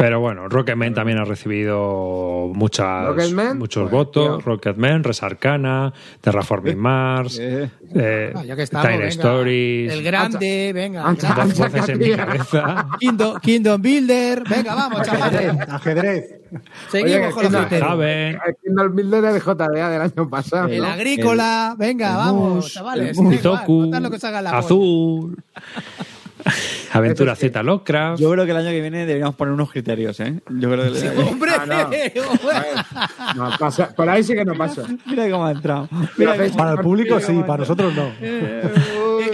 Pero 0.00 0.18
bueno, 0.18 0.48
Rocketman 0.48 0.94
también 0.94 1.18
ha 1.18 1.24
recibido 1.26 2.50
muchas, 2.54 3.04
Rocketman, 3.08 3.58
muchos 3.58 3.82
pues, 3.82 3.92
votos. 3.92 4.38
tío. 4.38 4.40
Rocketman, 4.40 5.04
Resarcana, 5.04 5.92
Terraforming 6.22 6.78
Mars, 6.78 7.38
Eh, 7.38 7.68
eh, 7.94 8.32
Ah, 8.34 8.42
ya 8.42 8.56
que 8.56 8.62
estamos, 8.62 8.86
Tiny 8.86 8.96
venga. 8.98 9.10
Stories, 9.10 9.92
El 9.92 10.02
grande, 10.02 10.72
venga. 10.72 11.04
Ancha- 11.06 11.34
dos 11.34 11.58
voces 11.58 11.88
en 11.90 11.98
mi 11.98 12.10
cabeza. 12.16 12.88
Kingdom, 12.98 13.40
Kingdom 13.40 13.82
Builder, 13.82 14.42
venga, 14.48 14.74
vamos, 14.74 15.02
chavales. 15.06 15.54
Ajedrez. 15.68 16.40
Seguimos 16.88 17.36
Oye, 17.36 17.48
con 17.48 17.52
los. 17.52 17.72
El 17.72 18.56
Kindle 18.64 18.88
Builder 18.88 19.22
del 19.22 19.40
JDA 19.42 19.88
del 19.90 20.00
año 20.02 20.28
pasado. 20.30 20.66
El 20.68 20.80
¿no? 20.80 20.88
agrícola, 20.88 21.74
venga, 21.78 22.16
vamos, 22.16 22.54
mus, 22.54 22.72
chavales. 22.72 23.18
el 23.18 23.22
mus. 23.22 23.34
da 23.34 23.38
igual, 23.38 23.58
Mitoku, 23.60 23.84
votad 23.84 24.00
lo 24.00 24.10
que 24.10 24.16
os 24.16 24.24
haga 24.24 24.40
la 24.42 24.50
polla. 24.50 24.58
Azul. 24.60 25.36
Aventura 26.92 27.36
Z 27.36 27.62
Lovecraft. 27.62 28.20
Yo 28.20 28.30
creo 28.30 28.44
que 28.44 28.50
el 28.50 28.56
año 28.56 28.70
que 28.70 28.80
viene 28.80 28.98
deberíamos 29.00 29.34
poner 29.36 29.54
unos 29.54 29.70
criterios, 29.70 30.18
¿eh? 30.20 30.40
Yo 30.50 30.70
creo 30.70 30.92
que... 30.92 31.08
¡Hombre! 31.20 31.50
Ah, 31.58 31.66
no. 31.66 31.90
No, 33.50 33.50
pasa- 33.58 33.94
por 33.94 34.08
ahí 34.08 34.22
sí 34.24 34.34
que 34.34 34.44
no 34.44 34.54
pasa. 34.54 34.82
Mira 35.06 35.30
cómo 35.30 35.46
ha 35.46 35.52
entrado. 35.52 35.88
Mira 36.16 36.34
Para 36.56 36.72
el 36.72 36.78
público 36.78 37.20
sí, 37.20 37.32
para 37.46 37.58
nosotros 37.58 37.94
no. 37.94 38.10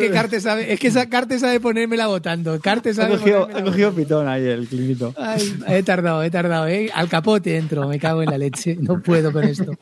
Es 0.06 0.10
que 0.12 0.16
Carte 0.16 0.40
sabe, 0.40 0.72
es 0.72 0.80
que 0.80 0.88
esa 0.88 1.06
Carte 1.10 1.38
sabe 1.38 1.60
ponérmela 1.60 2.06
votando. 2.06 2.58
Carte 2.60 2.90
Ha 2.90 2.94
sabe 2.94 3.16
cogido, 3.18 3.40
ponérmela 3.42 3.60
ha 3.60 3.70
cogido 3.70 3.92
pitón 3.92 4.28
ahí 4.28 4.44
el 4.46 4.66
clinito. 4.66 5.14
Ay, 5.16 5.54
he 5.68 5.82
tardado, 5.82 6.22
he 6.22 6.30
tardado, 6.30 6.66
¿eh? 6.68 6.90
Al 6.94 7.08
capote 7.08 7.56
entro, 7.56 7.86
me 7.88 7.98
cago 7.98 8.22
en 8.22 8.30
la 8.30 8.38
leche. 8.38 8.76
No 8.80 9.00
puedo 9.00 9.32
con 9.32 9.44
esto. 9.44 9.72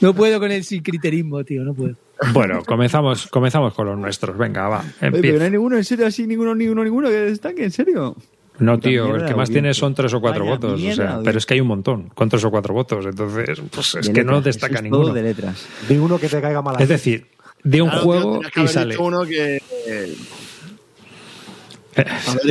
No 0.00 0.14
puedo 0.14 0.38
con 0.40 0.50
el 0.50 0.64
sincriterismo, 0.64 1.44
tío, 1.44 1.62
no 1.64 1.74
puedo. 1.74 1.94
Bueno, 2.32 2.62
comenzamos, 2.64 3.26
comenzamos 3.26 3.74
con 3.74 3.86
los 3.86 3.98
nuestros. 3.98 4.36
Venga, 4.38 4.68
va. 4.68 4.84
Oye, 5.02 5.10
pero 5.20 5.38
no 5.38 5.44
hay 5.44 5.50
ninguno, 5.50 5.76
en 5.76 5.84
serio, 5.84 6.06
así, 6.06 6.26
ninguno, 6.26 6.54
ninguno, 6.54 6.84
ninguno 6.84 7.08
que 7.08 7.14
destaque, 7.14 7.64
en 7.64 7.70
serio. 7.72 8.16
No, 8.58 8.78
tío, 8.78 9.06
mierda 9.06 9.22
el 9.22 9.26
que 9.28 9.34
más 9.34 9.50
tiene 9.50 9.74
son 9.74 9.94
tres 9.94 10.12
o 10.14 10.20
cuatro 10.20 10.44
Vaya 10.44 10.56
votos. 10.56 10.80
O 10.80 10.92
sea, 10.94 11.20
pero 11.24 11.38
es 11.38 11.46
que 11.46 11.54
hay 11.54 11.60
un 11.60 11.66
montón, 11.68 12.10
con 12.14 12.28
tres 12.28 12.44
o 12.44 12.50
cuatro 12.50 12.74
votos. 12.74 13.04
Entonces, 13.06 13.60
pues 13.74 13.94
es 13.96 14.06
De 14.06 14.12
que 14.12 14.22
no 14.22 14.32
letras, 14.34 14.44
destaca 14.44 14.74
eso 14.74 14.78
es 14.78 14.82
ninguno. 14.84 15.04
todo 15.06 15.14
de 15.14 15.22
letras. 15.22 15.66
Di 15.88 15.96
uno 15.96 16.18
que 16.18 16.28
te 16.28 16.40
caiga 16.40 16.62
mal. 16.62 16.76
a 16.78 16.82
Es 16.82 16.88
decir, 16.88 17.26
de 17.64 17.82
un 17.82 17.88
Claro, 17.88 18.02
juego 18.04 18.38
tío, 18.40 18.50
tenías 18.50 18.52
que 18.52 18.60
y 18.60 18.62
haber 18.62 18.72
sale. 18.74 18.90
dicho 18.90 19.04
uno 19.04 19.24
que. 19.24 19.62
Eh, 19.86 20.16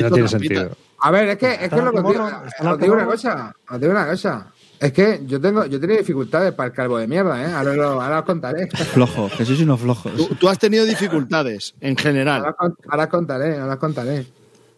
no 0.01 0.11
tiene 0.11 0.27
sentido. 0.27 0.71
A 0.99 1.11
ver, 1.11 1.29
es 1.29 1.37
que, 1.37 1.53
es 1.53 1.69
que 1.69 1.81
lo 1.81 1.91
que 1.91 1.99
os 1.99 2.11
digo, 2.11 2.25
os 2.69 2.79
digo 2.79 2.93
una 2.93 3.05
cosa, 3.05 3.55
os 3.69 3.79
digo 3.79 3.91
una 3.91 4.05
cosa. 4.07 4.47
Es 4.79 4.91
que 4.93 5.21
yo 5.27 5.39
tengo, 5.39 5.65
yo 5.65 5.79
tenía 5.79 5.97
dificultades 5.97 6.53
para 6.53 6.67
el 6.69 6.73
calvo 6.73 6.97
de 6.97 7.07
mierda, 7.07 7.39
¿eh? 7.43 7.53
Ahora, 7.53 7.73
lo- 7.75 8.01
ahora 8.01 8.19
os 8.19 8.25
contaré. 8.25 8.67
Flojo, 8.67 9.29
que 9.37 9.45
sois 9.45 9.59
unos 9.61 9.79
flojos. 9.79 10.11
tú, 10.15 10.27
tú 10.35 10.49
has 10.49 10.57
tenido 10.57 10.85
dificultades 10.85 11.75
en 11.81 11.95
general. 11.97 12.41
Ahora, 12.45 12.55
os- 12.59 12.73
ahora 12.89 13.03
os 13.03 13.09
contaré, 13.09 13.57
ahora 13.59 13.73
os 13.73 13.79
contaré. 13.79 14.25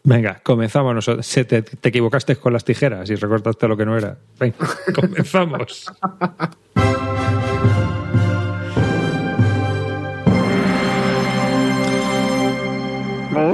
Venga, 0.03 0.41
comenzamos 0.43 0.93
nosotros. 0.93 1.25
Se 1.25 1.45
te, 1.45 1.61
te 1.61 1.88
equivocaste 1.89 2.35
con 2.35 2.51
las 2.51 2.65
tijeras 2.65 3.09
y 3.09 3.15
recortaste 3.15 3.65
lo 3.67 3.77
que 3.77 3.85
no 3.85 3.97
era. 3.97 4.17
Venga, 4.38 4.57
comenzamos. 4.93 5.85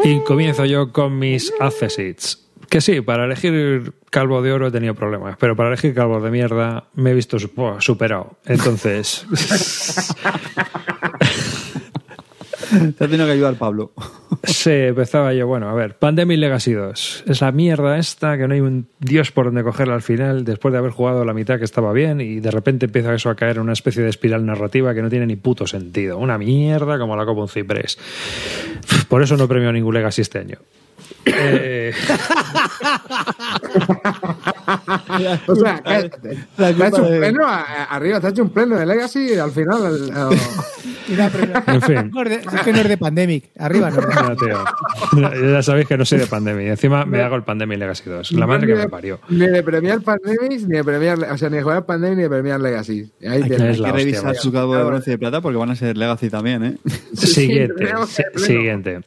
Y 0.04 0.20
comienzo 0.22 0.66
yo 0.66 0.92
con 0.92 1.18
mis 1.20 1.54
accessits. 1.60 2.46
Que 2.70 2.82
sí, 2.82 3.02
para 3.02 3.26
elegir 3.26 3.94
calvo 4.12 4.42
de 4.44 4.52
oro 4.52 4.68
he 4.68 4.72
tenido 4.72 4.94
problemas, 4.94 5.38
pero 5.40 5.56
para 5.56 5.70
elegir 5.70 5.96
calvo 5.96 6.20
de 6.22 6.30
mierda 6.30 6.86
me 6.94 7.12
he 7.12 7.14
visto 7.16 7.40
su- 7.40 7.50
superado. 7.80 8.38
Entonces, 8.46 9.26
Te 12.70 13.04
ha 13.04 13.08
tenido 13.08 13.26
que 13.26 13.32
ayudar 13.32 13.56
Pablo. 13.56 13.92
Sí, 14.44 14.72
empezaba 14.72 15.34
yo, 15.34 15.48
bueno, 15.48 15.70
a 15.70 15.74
ver, 15.74 15.98
Pandemic 15.98 16.40
Legacy 16.40 16.74
2. 16.74 17.24
Es 17.28 17.42
la 17.42 17.52
mierda 17.52 17.98
esta 17.98 18.38
que 18.38 18.48
no 18.48 18.54
hay 18.54 18.62
un 18.62 18.88
dios 19.00 19.32
por 19.32 19.46
donde 19.46 19.64
cogerla 19.64 19.96
al 19.96 20.02
final, 20.02 20.46
después 20.46 20.72
de 20.72 20.78
haber 20.78 20.92
jugado 20.92 21.26
la 21.26 21.34
mitad 21.34 21.58
que 21.58 21.66
estaba 21.66 21.92
bien 21.94 22.22
y 22.22 22.40
de 22.40 22.52
repente 22.52 22.86
empieza 22.86 23.14
eso 23.14 23.30
a 23.30 23.36
caer 23.36 23.58
en 23.58 23.64
una 23.64 23.74
especie 23.74 24.04
de 24.04 24.10
espiral 24.10 24.46
narrativa 24.46 24.94
que 24.94 25.02
no 25.02 25.10
tiene 25.10 25.26
ni 25.26 25.36
puto 25.36 25.68
sentido. 25.68 26.18
Una 26.18 26.38
mierda 26.38 26.98
como 27.00 27.16
la 27.16 27.26
copa 27.26 27.42
un 27.42 27.50
ciprés. 27.50 27.98
Por 29.08 29.24
eso 29.24 29.36
no 29.36 29.48
premio 29.48 29.72
ningún 29.72 29.94
Legacy 29.94 30.22
este 30.22 30.40
año. 30.40 30.58
Eh, 31.26 31.94
O 35.48 35.56
sea, 35.56 35.82
que- 35.84 36.10
te, 36.10 36.38
te 36.58 36.64
ha 36.66 36.88
hecho 36.88 37.04
un 37.04 37.18
pleno 37.20 37.46
a- 37.48 37.84
arriba, 37.86 38.20
te 38.20 38.28
ha 38.28 38.30
hecho 38.30 38.44
un 38.44 38.50
pleno 38.50 38.78
de 38.78 38.86
Legacy 38.86 39.34
y 39.34 39.38
al 39.38 39.52
final. 39.52 39.86
el- 39.86 40.10
el- 40.10 40.40
En 41.68 41.82
fin. 41.82 42.12
No 42.14 42.22
es 42.24 42.30
de- 42.30 42.36
es 42.58 42.62
que 42.64 42.72
no 42.72 42.80
es 42.80 42.88
de 42.90 42.98
Pandemic. 42.98 43.50
Arriba 43.58 43.90
no. 43.90 44.02
no, 44.02 44.36
tío. 44.36 44.64
Ya 45.54 45.64
sabéis 45.64 45.88
que 45.88 45.98
no 45.98 46.06
soy 46.06 46.20
de 46.20 46.28
Pandemic. 46.28 46.68
Encima 46.68 47.06
me 47.06 47.22
hago 47.22 47.36
el 47.36 47.44
Pandemic 47.44 47.80
Legacy 47.80 48.10
2. 48.10 48.32
La 48.34 48.46
madre 48.46 48.68
que 48.68 48.76
me 48.76 48.88
parió. 48.90 49.20
Ni 49.30 49.48
de 49.48 49.64
premiar 49.64 50.02
Pandemic, 50.02 50.62
ni 50.68 50.78
de 50.78 50.84
premiar. 50.84 51.18
O 51.32 51.38
sea, 51.38 51.50
ni 51.50 51.58
de 51.58 51.64
jugar 51.64 51.86
Pandemic, 51.86 52.18
ni 52.18 52.24
de 52.24 52.30
premiar 52.30 52.60
Legacy. 52.60 53.12
Ahí 53.22 53.28
Hay 53.28 53.40
la 53.42 53.48
que 53.48 53.70
hostia, 53.72 53.92
revisar 53.92 54.24
vaya. 54.26 54.40
su 54.40 54.52
calvo 54.52 54.76
de 54.76 54.84
bronce 54.84 55.10
y 55.10 55.14
de 55.14 55.18
plata 55.18 55.42
porque 55.42 55.58
van 55.58 55.72
a 55.72 55.76
ser 55.76 55.98
Legacy 55.98 56.30
también, 56.30 56.64
¿eh? 56.64 56.78
Siguiente, 57.14 57.88
siguiente. 58.36 59.02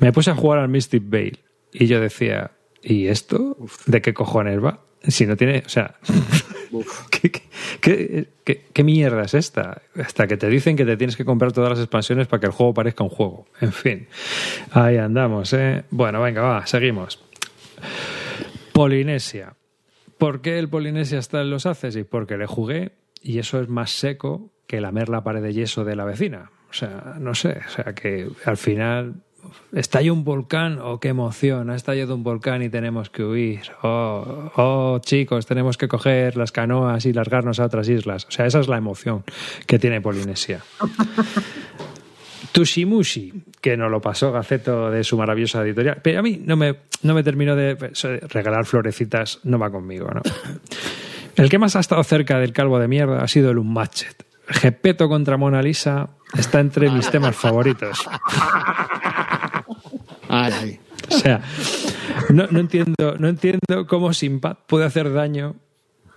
Me 0.00 0.12
puse 0.12 0.30
a 0.30 0.34
jugar 0.34 0.60
al 0.60 0.68
Mystic 0.68 1.02
Veil 1.06 1.38
y 1.72 1.86
yo 1.86 2.00
decía, 2.00 2.52
¿y 2.82 3.06
esto? 3.08 3.56
¿De 3.86 4.00
qué 4.02 4.14
cojones 4.14 4.62
va? 4.62 4.80
Si 5.02 5.26
no 5.26 5.36
tiene, 5.36 5.62
o 5.64 5.68
sea, 5.68 5.94
¿qué, 7.10 7.30
qué, 7.80 8.28
qué- 8.72 8.84
mierda 8.84 9.22
es 9.22 9.34
esta? 9.34 9.82
Hasta 9.94 10.26
que 10.26 10.36
te 10.36 10.48
dicen 10.48 10.76
que 10.76 10.84
te 10.84 10.96
tienes 10.96 11.16
que 11.16 11.24
comprar 11.24 11.52
todas 11.52 11.70
las 11.70 11.78
expansiones 11.78 12.26
para 12.26 12.40
que 12.40 12.46
el 12.46 12.52
juego 12.52 12.74
parezca 12.74 13.04
un 13.04 13.10
juego. 13.10 13.46
En 13.60 13.72
fin, 13.72 14.08
ahí 14.72 14.96
andamos, 14.96 15.52
¿eh? 15.52 15.84
Bueno, 15.90 16.20
venga, 16.22 16.42
va, 16.42 16.66
seguimos. 16.66 17.22
Polinesia. 18.72 19.54
¿Por 20.18 20.40
qué 20.40 20.58
el 20.58 20.68
Polinesia 20.68 21.18
está 21.18 21.40
en 21.42 21.50
los 21.50 21.66
Accessis? 21.66 22.04
Porque 22.04 22.36
le 22.36 22.46
jugué 22.46 22.92
y 23.22 23.38
eso 23.38 23.60
es 23.60 23.68
más 23.68 23.90
seco 23.90 24.50
que 24.66 24.80
lamer 24.80 25.08
la 25.08 25.22
pared 25.22 25.42
de 25.42 25.52
yeso 25.54 25.84
de 25.84 25.96
la 25.96 26.04
vecina. 26.04 26.50
O 26.70 26.72
sea, 26.72 27.14
no 27.18 27.34
sé, 27.34 27.60
o 27.66 27.70
sea 27.70 27.94
que 27.94 28.28
al 28.44 28.56
final 28.56 29.22
estalla 29.72 30.12
un 30.12 30.24
volcán, 30.24 30.78
oh, 30.82 31.00
qué 31.00 31.08
emoción, 31.08 31.70
ha 31.70 31.76
estallado 31.76 32.14
un 32.14 32.22
volcán 32.22 32.62
y 32.62 32.68
tenemos 32.68 33.10
que 33.10 33.24
huir. 33.24 33.62
Oh, 33.82 34.50
oh, 34.56 34.98
chicos, 35.00 35.46
tenemos 35.46 35.76
que 35.76 35.88
coger 35.88 36.36
las 36.36 36.52
canoas 36.52 37.06
y 37.06 37.12
largarnos 37.12 37.60
a 37.60 37.66
otras 37.66 37.88
islas. 37.88 38.26
O 38.26 38.30
sea, 38.30 38.46
esa 38.46 38.60
es 38.60 38.68
la 38.68 38.76
emoción 38.76 39.24
que 39.66 39.78
tiene 39.78 40.00
Polinesia. 40.00 40.60
Tushimushi, 42.52 43.44
que 43.60 43.76
nos 43.76 43.90
lo 43.90 44.00
pasó 44.00 44.32
Gaceto 44.32 44.90
de 44.90 45.04
su 45.04 45.16
maravillosa 45.16 45.62
editorial. 45.62 46.00
Pero 46.02 46.20
a 46.20 46.22
mí 46.22 46.40
no 46.44 46.56
me, 46.56 46.76
no 47.02 47.14
me 47.14 47.22
terminó 47.22 47.54
de... 47.54 47.76
eso 47.92 48.08
de 48.08 48.20
Regalar 48.20 48.64
florecitas 48.64 49.40
no 49.44 49.58
va 49.58 49.70
conmigo, 49.70 50.08
¿no? 50.12 50.22
El 51.36 51.48
que 51.48 51.58
más 51.58 51.76
ha 51.76 51.80
estado 51.80 52.02
cerca 52.02 52.38
del 52.40 52.52
calvo 52.52 52.80
de 52.80 52.88
mierda 52.88 53.22
ha 53.22 53.28
sido 53.28 53.50
el 53.50 53.58
Unmatched. 53.58 54.27
Gepetto 54.48 55.08
contra 55.08 55.36
Mona 55.36 55.62
Lisa 55.62 56.08
está 56.36 56.60
entre 56.60 56.90
mis 56.90 57.10
temas 57.10 57.36
favoritos. 57.36 57.98
Ay. 60.28 60.80
O 61.10 61.18
sea, 61.18 61.40
no, 62.30 62.46
no 62.50 62.60
entiendo, 62.60 63.16
no 63.18 63.28
entiendo 63.28 63.86
cómo 63.86 64.12
Sinbad 64.12 64.58
puede 64.66 64.84
hacer 64.84 65.12
daño 65.12 65.56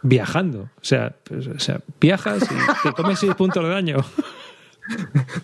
viajando. 0.01 0.63
O 0.63 0.83
sea, 0.83 1.15
pues, 1.23 1.47
o 1.47 1.59
sea, 1.59 1.81
viajas 1.99 2.43
y 2.43 2.87
te 2.87 2.93
comes 2.93 3.19
seis 3.19 3.35
puntos 3.35 3.63
de 3.63 3.69
daño. 3.69 3.97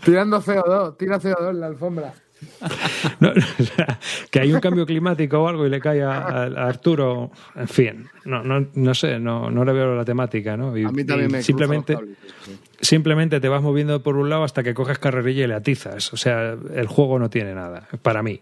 Tirando 0.04 0.42
CO2, 0.42 0.98
tira 0.98 1.20
CO2 1.20 1.52
en 1.52 1.60
la 1.60 1.68
alfombra. 1.68 2.14
No, 3.20 3.30
o 3.30 3.64
sea, 3.64 4.00
que 4.30 4.40
hay 4.40 4.52
un 4.54 4.60
cambio 4.60 4.86
climático 4.86 5.40
o 5.42 5.48
algo 5.48 5.66
y 5.66 5.70
le 5.70 5.80
cae 5.80 6.04
a, 6.04 6.12
a- 6.20 6.44
a 6.46 6.68
Arturo. 6.68 7.32
En 7.56 7.68
fin, 7.68 8.06
no, 8.26 8.44
no, 8.44 8.68
no 8.76 8.94
sé, 8.94 9.20
no, 9.20 9.50
no 9.50 9.66
le 9.66 9.74
veo 9.74 9.96
la 9.96 10.06
temática, 10.06 10.56
¿no? 10.58 10.78
Y- 10.78 10.84
A 10.86 10.90
mí 10.92 11.04
también 11.04 11.32
me 11.32 11.42
simplemente, 11.42 11.96
cables, 11.96 12.18
sí. 12.46 12.58
simplemente 12.82 13.40
te 13.40 13.50
vas 13.50 13.62
moviendo 13.62 14.02
por 14.04 14.18
un 14.18 14.30
lado 14.30 14.44
hasta 14.44 14.62
que 14.64 14.74
coges 14.74 15.00
carrerilla 15.00 15.46
y 15.46 15.48
le 15.48 15.56
atizas. 15.56 16.14
O 16.14 16.18
sea, 16.18 16.56
el 16.76 16.88
juego 16.88 17.18
no 17.20 17.30
tiene 17.30 17.54
nada, 17.56 17.88
para 18.02 18.22
mí. 18.24 18.40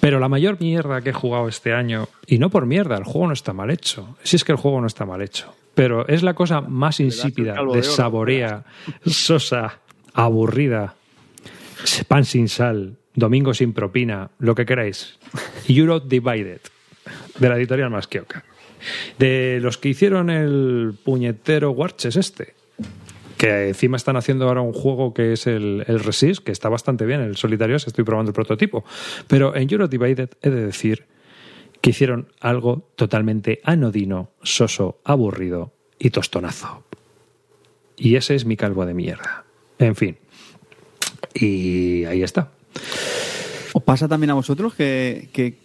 Pero 0.00 0.20
la 0.20 0.28
mayor 0.28 0.58
mierda 0.60 1.00
que 1.00 1.10
he 1.10 1.14
jugado 1.14 1.48
este 1.48 1.72
año, 1.72 2.08
y 2.26 2.38
no 2.38 2.50
por 2.50 2.66
mierda, 2.66 2.96
el 2.96 3.04
juego 3.04 3.28
no 3.28 3.32
está 3.32 3.52
mal 3.52 3.70
hecho. 3.70 4.16
Si 4.22 4.36
es 4.36 4.44
que 4.44 4.52
el 4.52 4.58
juego 4.58 4.80
no 4.80 4.86
está 4.86 5.06
mal 5.06 5.22
hecho. 5.22 5.54
Pero 5.74 6.06
es 6.06 6.22
la 6.22 6.34
cosa 6.34 6.60
más 6.60 7.00
insípida, 7.00 7.54
de 7.54 7.76
desaborea, 7.76 8.64
sosa, 9.06 9.78
aburrida, 10.12 10.94
pan 12.08 12.24
sin 12.24 12.48
sal, 12.48 12.96
domingo 13.14 13.54
sin 13.54 13.72
propina, 13.72 14.30
lo 14.38 14.54
que 14.54 14.66
queráis. 14.66 15.18
Europe 15.68 16.06
Divided, 16.08 16.60
de 17.38 17.48
la 17.48 17.56
editorial 17.56 17.90
Masquioca. 17.90 18.44
De 19.18 19.58
los 19.62 19.78
que 19.78 19.88
hicieron 19.88 20.30
el 20.30 20.94
puñetero 21.04 21.70
Warches 21.70 22.16
este, 22.16 22.54
que 23.38 23.68
encima 23.68 23.96
están 23.96 24.16
haciendo 24.16 24.46
ahora 24.46 24.60
un 24.60 24.72
juego 24.72 25.14
que 25.14 25.32
es 25.32 25.46
el, 25.46 25.84
Resist, 25.86 26.44
que 26.44 26.52
está 26.52 26.68
bastante 26.68 27.06
bien, 27.06 27.20
el 27.20 27.36
Solitarios, 27.36 27.86
estoy 27.86 28.04
probando 28.04 28.30
el 28.30 28.34
prototipo. 28.34 28.84
Pero 29.26 29.54
en 29.56 29.70
Europe 29.70 29.90
Divided 29.90 30.30
he 30.42 30.50
de 30.50 30.66
decir 30.66 31.06
que 31.80 31.90
hicieron 31.90 32.28
algo 32.40 32.88
totalmente 32.96 33.60
anodino, 33.64 34.30
soso, 34.42 35.00
aburrido 35.04 35.72
y 35.98 36.10
tostonazo. 36.10 36.84
Y 37.96 38.16
ese 38.16 38.34
es 38.34 38.44
mi 38.44 38.56
calvo 38.56 38.86
de 38.86 38.94
mierda. 38.94 39.44
En 39.78 39.94
fin. 39.94 40.16
Y 41.34 42.04
ahí 42.04 42.22
está. 42.22 42.48
¿Os 43.72 43.82
pasa 43.82 44.06
también 44.08 44.30
a 44.30 44.34
vosotros 44.34 44.74
que, 44.74 45.28
que, 45.32 45.58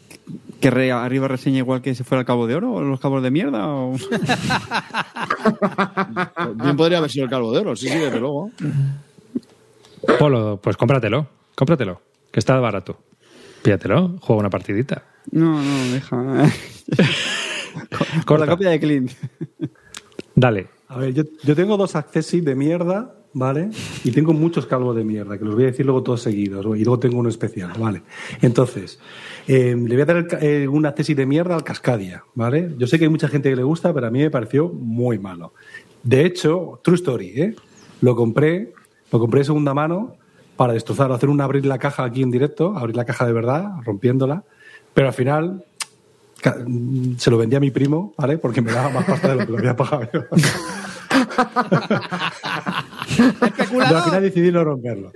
que 0.59 0.69
re- 0.71 0.91
arriba 0.91 1.27
reseña 1.27 1.59
igual 1.59 1.81
que 1.81 1.93
si 1.95 2.03
fuera 2.03 2.21
el 2.21 2.25
cabo 2.25 2.47
de 2.47 2.55
oro 2.55 2.73
o 2.73 2.81
los 2.81 2.99
cabos 2.99 3.21
de 3.21 3.29
mierda? 3.31 3.67
O... 3.67 3.95
Bien 6.55 6.75
podría 6.77 6.97
haber 6.99 7.11
sido 7.11 7.25
el 7.25 7.29
calvo 7.31 7.51
de 7.51 7.59
oro, 7.59 7.75
sí, 7.75 7.87
sí, 7.87 7.97
desde 7.97 8.19
luego. 8.19 8.51
Polo, 10.17 10.59
pues 10.61 10.75
cómpratelo, 10.77 11.27
cómpratelo, 11.55 12.01
que 12.31 12.39
está 12.39 12.57
barato. 12.59 12.97
Pídatelo, 13.61 14.15
juega 14.21 14.39
una 14.39 14.49
partidita. 14.49 15.03
No, 15.31 15.61
no, 15.61 15.91
deja. 15.93 16.17
Con 18.25 18.39
la 18.39 18.47
copia 18.47 18.69
de 18.69 18.79
Clint. 18.79 19.11
Dale. 20.33 20.67
A 20.87 20.97
ver, 20.97 21.13
yo, 21.13 21.23
yo 21.43 21.55
tengo 21.55 21.77
dos 21.77 21.95
accessis 21.95 22.43
de 22.43 22.55
mierda 22.55 23.13
¿vale? 23.33 23.69
Y 24.03 24.11
tengo 24.11 24.33
muchos 24.33 24.65
calvos 24.65 24.95
de 24.95 25.03
mierda, 25.03 25.37
que 25.37 25.45
los 25.45 25.55
voy 25.55 25.63
a 25.63 25.67
decir 25.67 25.85
luego 25.85 26.03
todos 26.03 26.21
seguidos, 26.21 26.65
y 26.77 26.83
luego 26.83 26.99
tengo 26.99 27.19
uno 27.19 27.29
especial, 27.29 27.71
¿vale? 27.77 28.03
Entonces, 28.41 28.99
eh, 29.47 29.75
le 29.75 29.95
voy 29.95 30.01
a 30.01 30.05
dar 30.05 30.27
eh, 30.41 30.67
una 30.67 30.93
tesis 30.93 31.15
de 31.15 31.25
mierda 31.25 31.55
al 31.55 31.63
Cascadia, 31.63 32.23
¿vale? 32.35 32.73
Yo 32.77 32.87
sé 32.87 32.97
que 32.97 33.05
hay 33.05 33.09
mucha 33.09 33.27
gente 33.27 33.49
que 33.49 33.55
le 33.55 33.63
gusta, 33.63 33.93
pero 33.93 34.07
a 34.07 34.11
mí 34.11 34.19
me 34.19 34.31
pareció 34.31 34.69
muy 34.69 35.19
malo. 35.19 35.53
De 36.03 36.25
hecho, 36.25 36.79
true 36.83 36.95
story, 36.95 37.41
¿eh? 37.41 37.55
Lo 38.01 38.15
compré, 38.15 38.73
lo 39.11 39.19
compré 39.19 39.41
de 39.41 39.45
segunda 39.45 39.73
mano 39.73 40.15
para 40.55 40.73
destrozarlo, 40.73 41.15
hacer 41.15 41.29
un 41.29 41.41
abrir 41.41 41.65
la 41.65 41.77
caja 41.77 42.03
aquí 42.03 42.21
en 42.21 42.31
directo, 42.31 42.77
abrir 42.77 42.95
la 42.95 43.05
caja 43.05 43.25
de 43.25 43.33
verdad, 43.33 43.71
rompiéndola, 43.85 44.43
pero 44.93 45.07
al 45.07 45.13
final 45.13 45.65
se 47.17 47.31
lo 47.31 47.37
vendí 47.37 47.55
a 47.55 47.59
mi 47.59 47.71
primo, 47.71 48.13
¿vale? 48.17 48.37
Porque 48.37 48.61
me 48.61 48.71
daba 48.71 48.89
más 48.89 49.05
pasta 49.05 49.29
de 49.29 49.35
lo 49.35 49.45
que 49.45 49.51
lo 49.51 49.57
había 49.57 49.75
pagado 49.75 50.09
yo. 50.13 50.23
Yo 53.71 53.97
al 53.97 54.03
final 54.03 54.21
decidí 54.21 54.51
no 54.51 54.63
romperlo. 54.63 55.11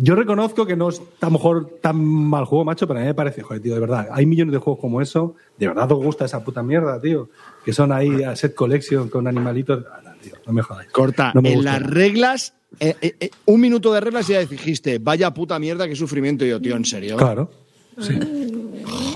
Yo 0.00 0.14
reconozco 0.14 0.66
que 0.66 0.76
no 0.76 0.88
es 0.88 1.00
a 1.20 1.26
lo 1.26 1.32
mejor 1.32 1.78
tan 1.80 2.02
mal 2.04 2.44
juego, 2.44 2.64
macho, 2.64 2.86
pero 2.86 2.98
a 2.98 3.02
mí 3.02 3.08
me 3.08 3.14
parece, 3.14 3.42
joder, 3.42 3.62
tío, 3.62 3.74
de 3.74 3.80
verdad, 3.80 4.08
hay 4.12 4.26
millones 4.26 4.52
de 4.52 4.58
juegos 4.58 4.80
como 4.80 5.00
eso, 5.00 5.34
de 5.58 5.68
verdad 5.68 5.90
os 5.92 6.04
gusta 6.04 6.24
esa 6.24 6.44
puta 6.44 6.62
mierda, 6.62 7.00
tío, 7.00 7.28
que 7.64 7.72
son 7.72 7.92
ahí 7.92 8.22
a 8.22 8.34
set 8.36 8.54
collection 8.54 9.08
con 9.08 9.26
animalitos, 9.26 9.84
tío, 10.22 10.34
no 10.46 10.52
me 10.52 10.62
jodáis. 10.62 10.90
Corta, 10.90 11.32
No 11.34 11.42
me 11.42 11.52
en 11.52 11.64
las 11.64 11.80
nada. 11.80 11.90
reglas, 11.90 12.54
eh, 12.80 12.94
eh, 13.00 13.14
eh, 13.20 13.30
un 13.46 13.60
minuto 13.60 13.92
de 13.92 14.00
reglas 14.00 14.28
y 14.28 14.32
ya 14.34 14.40
dijiste, 14.44 14.98
vaya 14.98 15.32
puta 15.32 15.58
mierda, 15.58 15.86
qué 15.88 15.96
sufrimiento. 15.96 16.44
Y 16.44 16.50
yo, 16.50 16.60
tío, 16.60 16.76
¿en 16.76 16.84
serio? 16.84 17.16
Claro, 17.16 17.50
sí. 17.98 18.18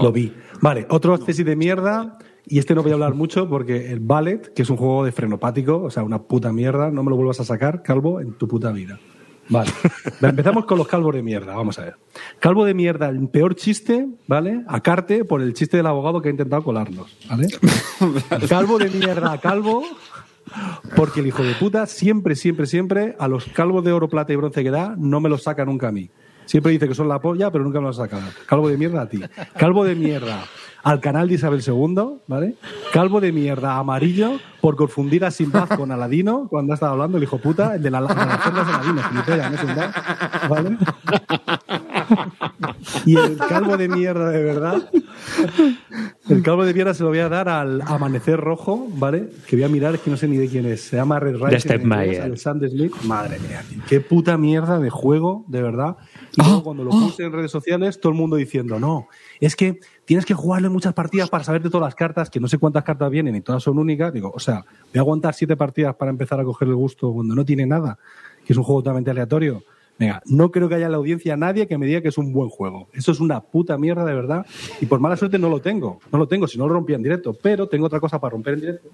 Lo 0.03 0.13
vi. 0.13 0.33
Vale, 0.63 0.87
otro 0.91 1.19
tesis 1.19 1.45
de 1.45 1.57
mierda, 1.57 2.19
y 2.47 2.59
este 2.59 2.75
no 2.75 2.83
voy 2.83 2.93
a 2.93 2.95
hablar 2.95 3.15
mucho 3.15 3.49
porque 3.49 3.93
el 3.93 4.01
Ballet, 4.01 4.53
que 4.55 4.63
es 4.63 4.71
un 4.71 4.77
juego 4.77 5.05
de 5.05 5.13
frenopático, 5.13 5.83
o 5.83 5.91
sea, 5.91 6.03
una 6.03 6.23
puta 6.23 6.53
mierda, 6.53 6.91
no 6.91 7.03
me 7.03 7.11
lo 7.11 7.17
vuelvas 7.17 7.41
a 7.41 7.45
sacar, 7.45 7.83
calvo, 7.83 8.21
en 8.21 8.33
tu 8.35 8.49
puta 8.49 8.73
vida. 8.73 8.99
Vale. 9.49 9.71
Empezamos 10.23 10.65
con 10.65 10.79
los 10.79 10.87
calvos 10.87 11.15
de 11.15 11.23
mierda, 11.23 11.55
vamos 11.55 11.79
a 11.79 11.83
ver. 11.83 11.97
Calvo 12.39 12.65
de 12.65 12.73
mierda, 12.73 13.09
el 13.09 13.29
peor 13.29 13.57
chiste, 13.57 14.09
¿vale? 14.27 14.63
A 14.69 14.81
Carte 14.81 15.25
por 15.25 15.43
el 15.43 15.55
chiste 15.55 15.77
del 15.77 15.87
abogado 15.87 16.23
que 16.23 16.29
ha 16.29 16.31
intentado 16.31 16.63
colarnos, 16.63 17.17
¿vale? 17.29 17.49
Calvo 18.49 18.79
de 18.79 18.91
mierda, 18.91 19.37
calvo, 19.39 19.83
porque 20.97 21.21
el 21.21 21.27
hijo 21.27 21.43
de 21.43 21.55
puta 21.55 21.87
siempre, 21.87 22.37
siempre, 22.37 22.67
siempre 22.67 23.17
a 23.19 23.29
los 23.29 23.47
calvos 23.47 23.85
de 23.85 23.93
oro, 23.93 24.09
plata 24.09 24.33
y 24.33 24.37
bronce 24.37 24.63
que 24.63 24.71
da 24.71 24.95
no 24.97 25.21
me 25.21 25.29
los 25.29 25.43
saca 25.43 25.65
nunca 25.65 25.89
a 25.89 25.93
mí. 25.93 26.11
Siempre 26.47 26.73
dice 26.73 26.89
que 26.89 26.95
son 26.95 27.09
la 27.09 27.21
polla, 27.21 27.51
pero 27.51 27.63
nunca 27.63 27.81
me 27.81 27.87
los 27.87 27.97
saca. 27.97 28.19
Calvo 28.47 28.69
de 28.69 28.77
mierda 28.77 29.03
a 29.03 29.09
ti. 29.09 29.21
Calvo 29.57 29.85
de 29.85 29.95
mierda 29.95 30.45
al 30.83 31.01
canal 31.01 31.29
de 31.29 31.35
Isabel 31.35 31.63
II, 31.67 32.21
¿vale? 32.27 32.55
Calvo 32.93 33.21
de 33.21 33.33
mierda 33.33 33.77
amarillo 33.77 34.39
por 34.61 34.77
confundir 34.77 35.25
a 35.25 35.31
Sinbad 35.31 35.69
con 35.77 35.93
Aladino 35.93 36.47
cuando 36.49 36.73
ha 36.73 36.75
estado 36.75 36.93
hablando 36.93 37.17
el 37.17 37.25
hijo 37.25 37.39
puta, 37.39 37.75
el 37.75 37.83
de 37.83 37.91
la, 37.91 38.01
la, 38.01 38.15
las 38.15 38.67
de 38.67 38.73
Aladino, 38.73 39.03
¿no? 39.75 40.49
¿Vale? 40.49 40.77
Y 43.05 43.17
el 43.17 43.37
calvo 43.37 43.77
de 43.77 43.89
mierda 43.89 44.31
de 44.31 44.43
verdad, 44.43 44.91
el 46.29 46.43
calvo 46.43 46.65
de 46.65 46.75
mierda 46.75 46.95
se 46.95 47.03
lo 47.03 47.11
voy 47.11 47.19
a 47.19 47.29
dar 47.29 47.49
al 47.49 47.83
Amanecer 47.83 48.39
Rojo, 48.39 48.89
¿vale? 48.95 49.29
Que 49.47 49.57
voy 49.57 49.65
a 49.65 49.69
mirar, 49.69 49.95
es 49.95 50.01
que 50.01 50.11
no 50.11 50.17
sé 50.17 50.29
ni 50.29 50.37
de 50.37 50.49
quién 50.49 50.67
es. 50.67 50.83
Se 50.83 50.97
llama 50.97 51.21
Red 51.21 51.37
Meyer. 51.83 52.23
Alexander 52.23 52.71
Smith. 52.71 52.93
Madre 53.05 53.39
mía, 53.41 53.63
tío. 53.69 53.83
Qué 53.89 54.01
puta 54.01 54.37
mierda 54.39 54.79
de 54.79 54.91
juego, 54.91 55.45
de 55.49 55.63
verdad. 55.63 55.97
Y 56.37 56.43
luego 56.43 56.63
cuando 56.63 56.85
lo 56.85 56.91
puse 56.91 57.25
en 57.25 57.33
redes 57.33 57.51
sociales, 57.51 58.01
todo 58.01 58.13
el 58.13 58.19
mundo 58.19 58.37
diciendo, 58.37 58.79
no, 58.79 59.09
es 59.41 59.57
que 59.57 59.81
tienes 60.05 60.25
que 60.25 60.35
jugarle 60.35 60.69
muchas 60.69 60.95
partidas 60.95 61.31
para 61.31 61.45
saber 61.45 61.63
de 61.63 61.71
todas 61.71 61.87
las 61.87 61.95
cartas, 61.95 62.31
que 62.31 62.41
no 62.41 62.49
sé 62.49 62.59
cuántas 62.59 62.85
cartas 62.85 63.11
vienen 63.11 63.37
y 63.37 63.41
todas 63.41 63.63
son 63.63 63.79
únicas. 63.79 64.13
Digo, 64.13 64.33
o 64.35 64.41
sea, 64.41 64.65
voy 64.93 64.99
a 64.99 65.01
aguantar 65.01 65.35
siete 65.35 65.57
partidas 65.57 65.95
para 65.97 66.11
empezar 66.11 66.41
a 66.41 66.45
coger 66.45 66.69
el 66.69 66.75
gusto 66.75 67.13
cuando 67.13 67.35
no 67.35 67.45
tiene 67.45 67.67
nada, 67.67 67.99
que 68.45 68.53
es 68.53 68.57
un 68.57 68.65
juego 68.65 68.83
totalmente 68.83 69.11
aleatorio. 69.11 69.63
Venga, 70.01 70.23
no 70.25 70.51
creo 70.51 70.67
que 70.67 70.77
haya 70.77 70.87
en 70.87 70.93
la 70.93 70.97
audiencia 70.97 71.37
nadie 71.37 71.69
que 71.69 71.77
me 71.77 71.85
diga 71.85 72.01
que 72.01 72.09
es 72.09 72.17
un 72.17 72.33
buen 72.33 72.49
juego. 72.49 72.89
Eso 72.95 73.13
es 73.13 73.21
una 73.21 73.43
puta 73.43 73.77
mierda 73.77 74.03
de 74.07 74.15
verdad. 74.15 74.47
Y 74.81 74.87
por 74.87 74.99
mala 74.99 75.15
suerte 75.15 75.39
no 75.39 75.51
lo 75.51 75.61
tengo. 75.61 76.01
No 76.11 76.19
lo 76.19 76.27
tengo, 76.27 76.49
si 76.49 76.57
no 76.57 76.67
lo 76.67 76.73
rompía 76.73 76.97
en 76.97 77.03
directo. 77.03 77.35
Pero 77.35 77.69
tengo 77.69 77.85
otra 77.85 78.01
cosa 78.01 78.19
para 78.19 78.31
romper 78.31 78.55
en 78.55 78.61
directo. 78.61 78.89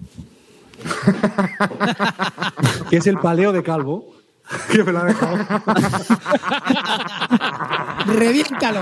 que 2.89 2.97
es 2.97 3.07
el 3.07 3.19
paleo 3.19 3.53
de 3.53 3.63
calvo. 3.63 4.15
que 4.69 4.83
me 4.83 4.91
lo 4.91 4.99
ha 4.99 5.05
dejado. 5.05 5.37
Reviéntalo. 8.07 8.81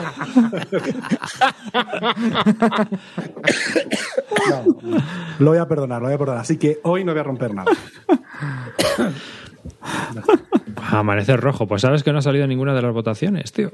Lo 5.38 5.52
voy 5.52 5.60
a 5.60 5.68
perdonar, 5.68 6.02
lo 6.02 6.08
voy 6.08 6.16
a 6.16 6.18
perdonar. 6.18 6.42
Así 6.42 6.58
que 6.58 6.80
hoy 6.82 7.04
no 7.04 7.12
voy 7.12 7.20
a 7.20 7.24
romper 7.24 7.54
nada. 7.54 7.72
Amanecer 10.92 11.40
rojo. 11.40 11.68
Pues 11.68 11.82
sabes 11.82 12.04
que 12.04 12.12
no 12.12 12.20
ha 12.20 12.22
salido 12.22 12.48
ninguna 12.48 12.74
de 12.74 12.82
las 12.82 12.94
votaciones, 12.94 13.52
tío. 13.52 13.72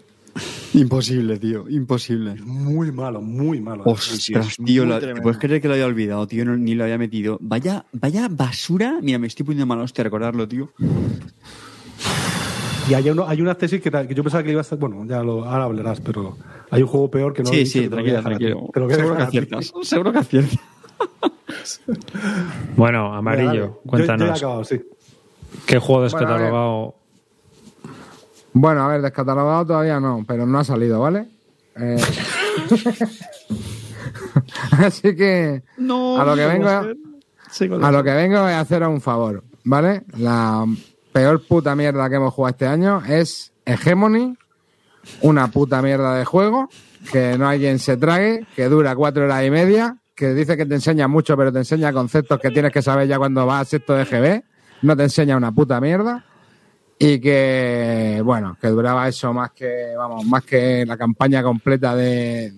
Imposible, 0.74 1.38
tío, 1.40 1.68
imposible. 1.70 2.36
Muy 2.42 2.92
malo, 2.94 3.22
muy 3.22 3.60
malo. 3.60 3.84
Ostras, 3.86 4.56
tío, 4.64 4.86
la- 4.86 5.00
¿te 5.02 5.14
puedes 5.22 5.38
creer 5.38 5.62
que 5.62 5.68
lo 5.68 5.74
había 5.74 5.86
olvidado, 5.86 6.26
tío? 6.28 6.46
No- 6.46 6.56
ni 6.56 6.74
lo 6.74 6.86
había 6.86 6.98
metido. 6.98 7.38
Vaya, 7.42 7.84
vaya 7.92 8.30
basura. 8.30 9.00
Mira, 9.02 9.20
me 9.20 9.28
estoy 9.28 9.46
poniendo 9.46 9.66
mal 9.66 9.80
hostia 9.82 10.04
recordarlo, 10.06 10.48
tío. 10.48 10.70
Y 12.90 12.94
hay, 12.94 13.10
uno, 13.10 13.26
hay 13.28 13.42
una 13.42 13.56
tesis 13.56 13.82
que, 13.82 13.90
yo 14.14 14.24
pensaba 14.24 14.44
que 14.44 14.52
iba 14.52 14.62
a 14.62 14.64
ser. 14.64 14.78
Bueno, 14.78 15.06
ya 15.06 15.22
lo, 15.22 15.44
ahora 15.46 15.66
hablarás, 15.66 16.00
pero 16.02 16.38
hay 16.70 16.82
un 16.82 16.88
juego 16.88 17.12
peor 17.12 17.34
que 17.34 17.44
no 17.44 17.50
he 17.50 17.52
sí, 17.54 17.58
dicho, 17.60 17.72
sí, 17.84 17.90
tranquilo, 17.90 18.22
tranquilo. 18.22 18.70
Te 18.74 18.80
lo 18.80 18.86
voy 18.86 18.94
a 18.94 18.98
Seguro 18.98 19.18
que 19.18 19.24
aciertas. 19.24 19.74
Seguro 19.84 20.12
que 20.14 20.18
aciertas. 20.20 20.60
Bueno, 22.76 23.14
amarillo, 23.14 23.48
dale. 23.48 23.60
Yo- 23.60 23.66
Yo, 23.66 23.72
ya 23.74 23.80
he 23.84 23.90
cuéntanos. 23.90 24.38
acabado, 24.38 24.64
sí. 24.64 24.82
¿Qué 25.66 25.80
juego 25.80 26.04
descatalogado? 26.04 26.96
Bueno, 28.54 28.84
a 28.84 28.88
ver, 28.88 29.02
descatalogado 29.02 29.66
todavía 29.66 30.00
no, 30.00 30.24
pero 30.28 30.46
no 30.46 30.60
ha 30.60 30.64
salido, 30.64 31.00
¿vale? 31.00 31.28
Eh, 31.78 31.98
Así 34.72 35.16
que 35.16 35.64
No, 35.78 36.20
a 36.20 36.26
lo 36.26 36.36
que 36.36 36.42
no 36.42 36.50
vengo 36.50 37.86
a 37.86 37.92
lo 37.92 38.04
que 38.04 38.12
vengo 38.12 38.48
es 38.48 38.54
a 38.54 38.60
haceros 38.62 38.90
un 38.90 39.02
favor, 39.02 39.44
¿vale? 39.64 40.04
La 40.18 40.66
peor 41.12 41.46
puta 41.46 41.76
mierda 41.76 42.10
que 42.10 42.16
hemos 42.16 42.34
jugado 42.34 42.52
este 42.52 42.68
año 42.68 43.02
es 43.08 43.52
Hegemony, 43.66 44.38
una 45.22 45.48
puta 45.48 45.82
mierda 45.82 46.16
de 46.16 46.26
juego 46.26 46.70
que 47.12 47.38
no 47.38 47.48
hay 47.48 47.60
quien 47.60 47.80
se 47.80 47.98
trague, 47.98 48.46
que 48.56 48.66
dura 48.66 48.96
cuatro 48.96 49.26
horas 49.26 49.46
y 49.46 49.50
media, 49.50 49.98
que 50.16 50.34
dice 50.34 50.56
que 50.56 50.66
te 50.66 50.76
enseña 50.76 51.08
mucho, 51.08 51.36
pero 51.36 51.52
te 51.52 51.60
enseña 51.60 51.92
conceptos 51.92 52.40
que 52.40 52.52
tienes 52.52 52.72
que 52.72 52.82
saber 52.82 53.08
ya 53.08 53.18
cuando 53.18 53.46
vas 53.46 53.62
a 53.62 53.66
sexto 53.66 53.94
de 53.94 54.06
GB, 54.06 54.44
no 54.82 54.98
te 54.98 55.04
enseña 55.04 55.38
una 55.38 55.52
puta 55.52 55.80
mierda 55.80 56.26
y 56.98 57.20
que 57.20 58.22
bueno 58.24 58.58
que 58.62 58.68
duraba 58.68 59.08
eso 59.08 59.34
más 59.34 59.52
que 59.52 59.94
vamos 59.98 60.26
más 60.26 60.44
que 60.44 60.86
la 60.86 60.98
campaña 60.98 61.42
completa 61.42 61.96
de 61.96 62.54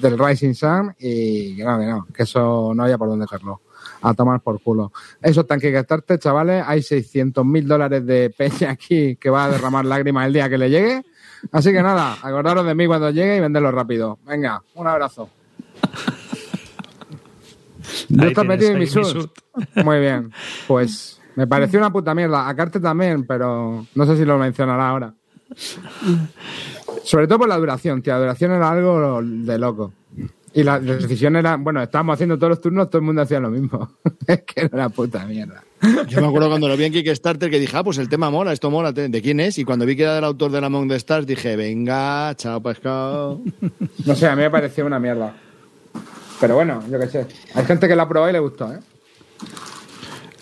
del 0.00 0.18
Rising 0.18 0.54
Sun 0.54 0.94
y 0.98 1.56
que 1.56 1.64
no 1.64 1.78
que 1.78 1.86
no 1.86 2.06
que 2.14 2.22
eso 2.22 2.72
no 2.74 2.84
había 2.84 2.98
por 2.98 3.08
dónde 3.08 3.24
dejarlo 3.24 3.60
a 4.00 4.14
tomar 4.14 4.40
por 4.40 4.60
culo. 4.62 4.92
Eso 5.20 5.42
está 5.42 5.54
en 5.54 5.60
Kickstarter 5.60 6.18
chavales 6.18 6.64
hay 6.66 6.82
600 6.82 7.44
mil 7.44 7.66
dólares 7.66 8.06
de 8.06 8.30
peña 8.30 8.70
aquí 8.70 9.16
que 9.16 9.30
va 9.30 9.44
a 9.44 9.50
derramar 9.50 9.84
lágrimas 9.84 10.26
el 10.26 10.32
día 10.32 10.48
que 10.48 10.58
le 10.58 10.70
llegue. 10.70 11.02
Así 11.50 11.72
que 11.72 11.82
nada 11.82 12.16
acordaros 12.22 12.64
de 12.64 12.74
mí 12.74 12.86
cuando 12.86 13.10
llegue 13.10 13.36
y 13.36 13.40
venderlo 13.40 13.70
rápido. 13.72 14.18
Venga 14.24 14.62
un 14.74 14.86
abrazo 14.86 15.28
¿No 18.08 18.22
Ahí 18.22 18.28
estás 18.30 18.42
tienes, 18.42 18.48
metido 18.48 18.70
en 18.70 18.76
ahí 18.76 18.80
mi 18.82 18.86
sud? 18.86 19.30
Muy 19.84 20.00
bien. 20.00 20.32
Pues 20.66 21.20
me 21.36 21.46
pareció 21.46 21.78
una 21.78 21.90
puta 21.90 22.14
mierda. 22.14 22.48
A 22.48 22.54
Carte 22.54 22.80
también, 22.80 23.26
pero 23.26 23.86
no 23.94 24.06
sé 24.06 24.16
si 24.16 24.24
lo 24.24 24.38
mencionará 24.38 24.88
ahora. 24.88 25.14
Sobre 27.04 27.26
todo 27.26 27.40
por 27.40 27.48
la 27.48 27.58
duración, 27.58 28.02
tío. 28.02 28.12
La 28.14 28.20
duración 28.20 28.52
era 28.52 28.70
algo 28.70 29.20
de 29.22 29.58
loco. 29.58 29.92
Y 30.54 30.62
la 30.64 30.78
decisión 30.78 31.36
era, 31.36 31.56
bueno, 31.56 31.82
estábamos 31.82 32.14
haciendo 32.14 32.36
todos 32.36 32.50
los 32.50 32.60
turnos, 32.60 32.90
todo 32.90 32.98
el 32.98 33.06
mundo 33.06 33.22
hacía 33.22 33.40
lo 33.40 33.48
mismo. 33.50 33.90
es 34.26 34.42
que 34.42 34.60
era 34.60 34.70
una 34.72 34.88
puta 34.90 35.24
mierda. 35.24 35.64
Yo 36.08 36.20
me 36.20 36.26
acuerdo 36.26 36.48
cuando 36.50 36.68
lo 36.68 36.76
vi 36.76 36.84
en 36.84 36.92
Kickstarter 36.92 37.50
que 37.50 37.58
dije, 37.58 37.74
ah, 37.76 37.82
pues 37.82 37.96
el 37.98 38.08
tema 38.08 38.30
mola, 38.30 38.52
esto 38.52 38.70
mola, 38.70 38.92
¿de 38.92 39.22
quién 39.22 39.40
es? 39.40 39.56
Y 39.58 39.64
cuando 39.64 39.86
vi 39.86 39.96
que 39.96 40.02
era 40.02 40.14
del 40.14 40.24
autor 40.24 40.50
de 40.50 40.60
la 40.60 40.66
Among 40.66 40.88
the 40.88 40.96
Stars 40.96 41.26
dije, 41.26 41.56
venga, 41.56 42.34
chao 42.36 42.62
pescado. 42.62 43.40
No 44.04 44.14
sé, 44.14 44.28
a 44.28 44.36
mí 44.36 44.42
me 44.42 44.50
pareció 44.50 44.84
una 44.84 44.98
mierda. 44.98 45.34
Pero 46.42 46.56
bueno, 46.56 46.82
yo 46.90 46.98
qué 46.98 47.06
sé. 47.06 47.26
Hay 47.54 47.64
gente 47.64 47.86
que 47.86 47.94
la 47.94 48.02
ha 48.02 48.08
probado 48.08 48.28
y 48.28 48.32
le 48.32 48.40
gustó, 48.40 48.72
¿eh? 48.72 48.80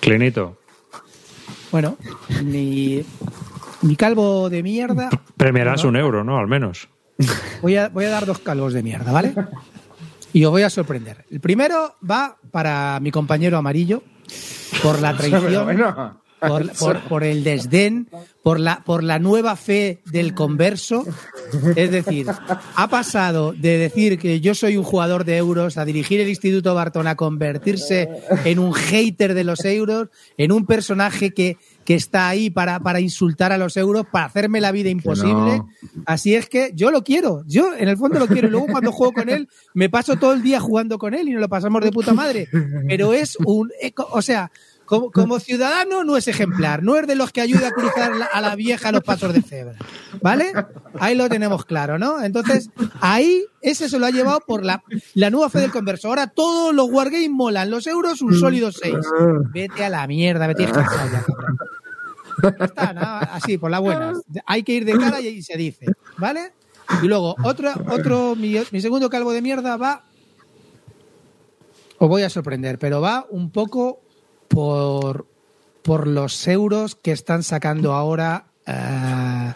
Clinito. 0.00 0.56
Bueno, 1.70 1.98
mi, 2.42 3.04
mi 3.82 3.96
calvo 3.96 4.48
de 4.48 4.62
mierda. 4.62 5.10
Premiarás 5.36 5.84
un 5.84 5.96
euro, 5.96 6.24
¿no? 6.24 6.38
Al 6.38 6.46
menos. 6.48 6.88
Voy 7.60 7.76
a, 7.76 7.90
voy 7.90 8.06
a 8.06 8.08
dar 8.10 8.24
dos 8.24 8.38
calvos 8.38 8.72
de 8.72 8.82
mierda, 8.82 9.12
¿vale? 9.12 9.34
Y 10.32 10.42
os 10.46 10.50
voy 10.50 10.62
a 10.62 10.70
sorprender. 10.70 11.26
El 11.30 11.40
primero 11.40 11.96
va 12.08 12.38
para 12.50 12.98
mi 13.00 13.10
compañero 13.10 13.58
amarillo 13.58 14.02
por 14.82 15.00
la 15.02 15.14
Pero 15.18 15.38
traición. 15.38 15.64
bueno. 15.64 16.22
Por, 16.40 16.72
por- 16.78 17.00
por 17.08 17.24
el 17.24 17.44
desdén, 17.44 18.08
por 18.42 18.58
la, 18.58 18.82
por 18.84 19.04
la 19.04 19.18
nueva 19.18 19.56
fe 19.56 20.00
del 20.06 20.34
converso. 20.34 21.04
Es 21.76 21.90
decir, 21.90 22.26
ha 22.76 22.88
pasado 22.88 23.52
de 23.52 23.76
decir 23.78 24.18
que 24.18 24.40
yo 24.40 24.54
soy 24.54 24.76
un 24.76 24.84
jugador 24.84 25.24
de 25.24 25.36
euros 25.36 25.76
a 25.76 25.84
dirigir 25.84 26.20
el 26.20 26.28
Instituto 26.28 26.74
Barton 26.74 27.06
a 27.06 27.16
convertirse 27.16 28.08
en 28.44 28.58
un 28.58 28.72
hater 28.72 29.34
de 29.34 29.44
los 29.44 29.64
euros, 29.64 30.08
en 30.36 30.52
un 30.52 30.64
personaje 30.64 31.32
que, 31.32 31.56
que 31.84 31.94
está 31.94 32.28
ahí 32.28 32.50
para, 32.50 32.80
para 32.80 33.00
insultar 33.00 33.52
a 33.52 33.58
los 33.58 33.76
euros, 33.76 34.06
para 34.10 34.26
hacerme 34.26 34.60
la 34.60 34.72
vida 34.72 34.88
imposible. 34.88 35.58
no. 35.58 35.68
Así 36.06 36.34
es 36.34 36.48
que 36.48 36.70
yo 36.74 36.90
lo 36.90 37.02
quiero, 37.04 37.42
yo 37.46 37.74
en 37.76 37.88
el 37.88 37.96
fondo 37.96 38.18
lo 38.18 38.26
quiero. 38.28 38.48
Y 38.48 38.50
luego 38.50 38.66
cuando 38.68 38.92
juego 38.92 39.12
con 39.12 39.28
él, 39.28 39.48
me 39.74 39.90
paso 39.90 40.16
todo 40.16 40.32
el 40.32 40.42
día 40.42 40.60
jugando 40.60 40.98
con 40.98 41.14
él 41.14 41.28
y 41.28 41.32
nos 41.32 41.40
lo 41.40 41.48
pasamos 41.48 41.82
de 41.82 41.90
puta 41.92 42.14
madre. 42.14 42.48
Pero 42.88 43.12
es 43.12 43.36
un, 43.44 43.70
eco- 43.82 44.08
o 44.12 44.22
sea, 44.22 44.50
como, 44.90 45.38
ciudadano 45.38 46.02
no 46.02 46.16
es 46.16 46.26
ejemplar, 46.26 46.82
no 46.82 46.96
es 46.96 47.06
de 47.06 47.14
los 47.14 47.30
que 47.30 47.40
ayuda 47.40 47.68
a 47.68 47.70
cruzar 47.70 48.10
a 48.32 48.40
la 48.40 48.56
vieja 48.56 48.90
los 48.90 49.02
pasos 49.04 49.32
de 49.32 49.40
cebra. 49.40 49.76
¿Vale? 50.20 50.52
Ahí 50.98 51.14
lo 51.14 51.28
tenemos 51.28 51.64
claro, 51.64 51.96
¿no? 51.96 52.20
Entonces, 52.20 52.70
ahí 53.00 53.44
ese 53.60 53.88
se 53.88 54.00
lo 54.00 54.06
ha 54.06 54.10
llevado 54.10 54.40
por 54.40 54.64
la, 54.64 54.82
la 55.14 55.30
nueva 55.30 55.48
fe 55.48 55.60
del 55.60 55.70
converso. 55.70 56.08
Ahora 56.08 56.26
todos 56.26 56.74
los 56.74 56.90
wargames 56.90 57.30
molan, 57.30 57.70
los 57.70 57.86
euros 57.86 58.20
un 58.20 58.34
sólido 58.34 58.72
6. 58.72 58.96
Vete 59.52 59.84
a 59.84 59.90
la 59.90 60.06
mierda, 60.08 60.48
vete 60.48 60.64
a 62.76 62.92
nada, 62.92 63.18
así, 63.32 63.58
por 63.58 63.70
la 63.70 63.78
buena. 63.78 64.14
Hay 64.46 64.64
que 64.64 64.72
ir 64.72 64.84
de 64.84 64.98
cara 64.98 65.20
y 65.20 65.28
ahí 65.28 65.42
se 65.42 65.56
dice, 65.56 65.86
¿vale? 66.18 66.52
Y 67.00 67.06
luego, 67.06 67.36
otro, 67.44 67.72
otro 67.88 68.34
mi 68.34 68.80
segundo 68.80 69.08
calvo 69.08 69.32
de 69.32 69.40
mierda 69.40 69.76
va. 69.76 70.04
Os 71.98 72.08
voy 72.08 72.22
a 72.22 72.30
sorprender, 72.30 72.78
pero 72.78 73.00
va 73.00 73.26
un 73.28 73.50
poco 73.50 74.00
por, 74.50 75.26
por 75.82 76.06
los 76.06 76.46
euros 76.48 76.96
que 76.96 77.12
están 77.12 77.42
sacando 77.42 77.94
ahora. 77.94 78.46
eh, 78.66 79.54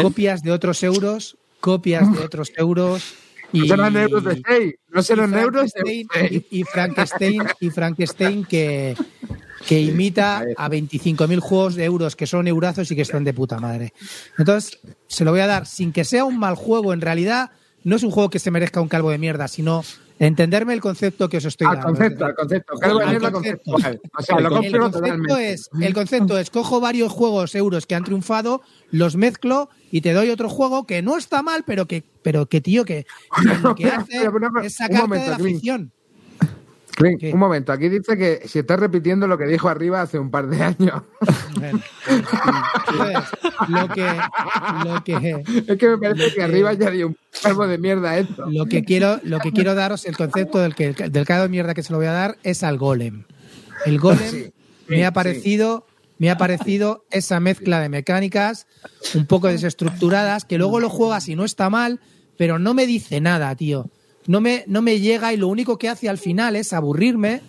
copias 0.00 0.42
de 0.42 0.52
otros 0.52 0.82
euros, 0.82 1.36
copias 1.60 2.10
de 2.12 2.20
otros 2.24 2.52
euros. 2.56 3.14
Y, 3.52 3.62
No 3.62 3.66
serán 3.66 3.96
euros 3.96 4.24
de 4.24 4.42
6, 4.46 4.74
no 4.90 5.02
serán 5.02 5.32
y 5.32 5.38
euros 5.38 5.72
de 5.72 5.92
y, 5.92 6.60
y 6.60 6.62
Frankenstein 6.62 7.42
y 7.58 7.70
Frankenstein 7.70 8.44
que, 8.44 8.94
que 9.66 9.80
imita 9.80 10.44
a 10.56 10.68
25.000 10.70 11.40
juegos 11.40 11.74
de 11.74 11.84
euros 11.84 12.14
que 12.14 12.28
son 12.28 12.46
eurazos 12.46 12.88
y 12.92 12.94
que 12.94 13.02
están 13.02 13.24
de 13.24 13.34
puta 13.34 13.58
madre. 13.58 13.92
Entonces, 14.38 14.78
se 15.08 15.24
lo 15.24 15.32
voy 15.32 15.40
a 15.40 15.48
dar 15.48 15.66
sin 15.66 15.92
que 15.92 16.04
sea 16.04 16.24
un 16.24 16.38
mal 16.38 16.54
juego. 16.54 16.92
En 16.92 17.00
realidad, 17.00 17.50
no 17.82 17.96
es 17.96 18.04
un 18.04 18.12
juego 18.12 18.30
que 18.30 18.38
se 18.38 18.52
merezca 18.52 18.80
un 18.80 18.88
calvo 18.88 19.10
de 19.10 19.18
mierda, 19.18 19.48
sino 19.48 19.82
entenderme 20.20 20.74
el 20.74 20.80
concepto 20.80 21.28
que 21.28 21.38
os 21.38 21.44
estoy 21.46 21.66
Al 21.66 21.76
dando. 21.76 21.88
concepto, 21.88 22.24
al 22.26 22.34
concepto. 22.34 22.74
Al 22.82 23.08
mierda 23.08 23.32
concepto. 23.32 23.72
O 23.72 23.78
sea, 24.22 24.38
lo 24.38 24.60
el 24.60 24.78
concepto 24.78 25.36
es, 25.38 25.70
el 25.80 25.94
concepto 25.94 26.38
es 26.38 26.50
cojo 26.50 26.78
varios 26.78 27.10
juegos 27.10 27.54
euros 27.54 27.86
que 27.86 27.94
han 27.94 28.04
triunfado, 28.04 28.60
los 28.90 29.16
mezclo 29.16 29.70
y 29.90 30.02
te 30.02 30.12
doy 30.12 30.28
otro 30.28 30.50
juego 30.50 30.86
que 30.86 31.00
no 31.00 31.16
está 31.16 31.42
mal, 31.42 31.64
pero 31.66 31.86
que, 31.86 32.04
pero 32.22 32.46
que 32.46 32.60
tío, 32.60 32.84
que, 32.84 33.06
que 33.42 33.54
lo 33.62 33.74
que 33.74 33.86
hace 33.86 34.28
es 34.62 34.74
sacarte 34.76 35.18
de 35.18 35.28
la 35.28 35.38
ficción. 35.38 35.92
Un 37.00 37.38
momento, 37.38 37.72
aquí 37.72 37.88
dice 37.88 38.16
que 38.16 38.42
si 38.46 38.58
estás 38.58 38.78
repitiendo 38.78 39.26
lo 39.26 39.38
que 39.38 39.46
dijo 39.46 39.68
arriba 39.68 40.02
hace 40.02 40.18
un 40.18 40.30
par 40.30 40.48
de 40.48 40.62
años. 40.62 41.02
Bueno, 41.58 41.80
lo 43.68 43.88
que, 43.88 44.06
lo 44.84 45.04
que, 45.04 45.42
Es 45.66 45.78
que 45.78 45.88
me 45.88 45.98
parece 45.98 46.34
que 46.34 46.42
arriba 46.42 46.72
ya 46.74 46.90
dio 46.90 47.08
un 47.08 47.16
calvo 47.42 47.66
de 47.66 47.78
mierda 47.78 48.18
esto. 48.18 48.46
lo 48.50 48.66
que 48.66 48.84
quiero, 48.84 49.20
lo 49.22 49.38
que 49.38 49.52
quiero 49.52 49.74
daros, 49.74 50.04
el 50.04 50.16
concepto 50.16 50.58
del 50.58 50.74
que 50.74 50.92
del 50.92 51.26
calvo 51.26 51.44
de 51.44 51.48
mierda 51.48 51.74
que 51.74 51.82
se 51.82 51.92
lo 51.92 51.98
voy 51.98 52.06
a 52.06 52.12
dar 52.12 52.38
es 52.42 52.62
al 52.62 52.78
golem. 52.78 53.24
El 53.86 53.98
golem 53.98 54.50
me 54.88 55.04
ha 55.06 55.12
parecido, 55.12 55.86
me 56.18 56.30
ha 56.30 56.36
parecido 56.36 57.04
esa 57.10 57.40
mezcla 57.40 57.80
de 57.80 57.88
mecánicas 57.88 58.66
un 59.14 59.26
poco 59.26 59.48
desestructuradas 59.48 60.44
que 60.44 60.58
luego 60.58 60.80
lo 60.80 60.90
juegas 60.90 61.28
y 61.28 61.36
no 61.36 61.44
está 61.44 61.70
mal, 61.70 62.00
pero 62.36 62.58
no 62.58 62.74
me 62.74 62.86
dice 62.86 63.20
nada, 63.20 63.54
tío. 63.54 63.90
No 64.26 64.40
me, 64.40 64.64
no 64.66 64.82
me 64.82 65.00
llega 65.00 65.32
y 65.32 65.36
lo 65.36 65.48
único 65.48 65.78
que 65.78 65.88
hace 65.88 66.08
al 66.08 66.18
final 66.18 66.56
es 66.56 66.72
aburrirme 66.72 67.40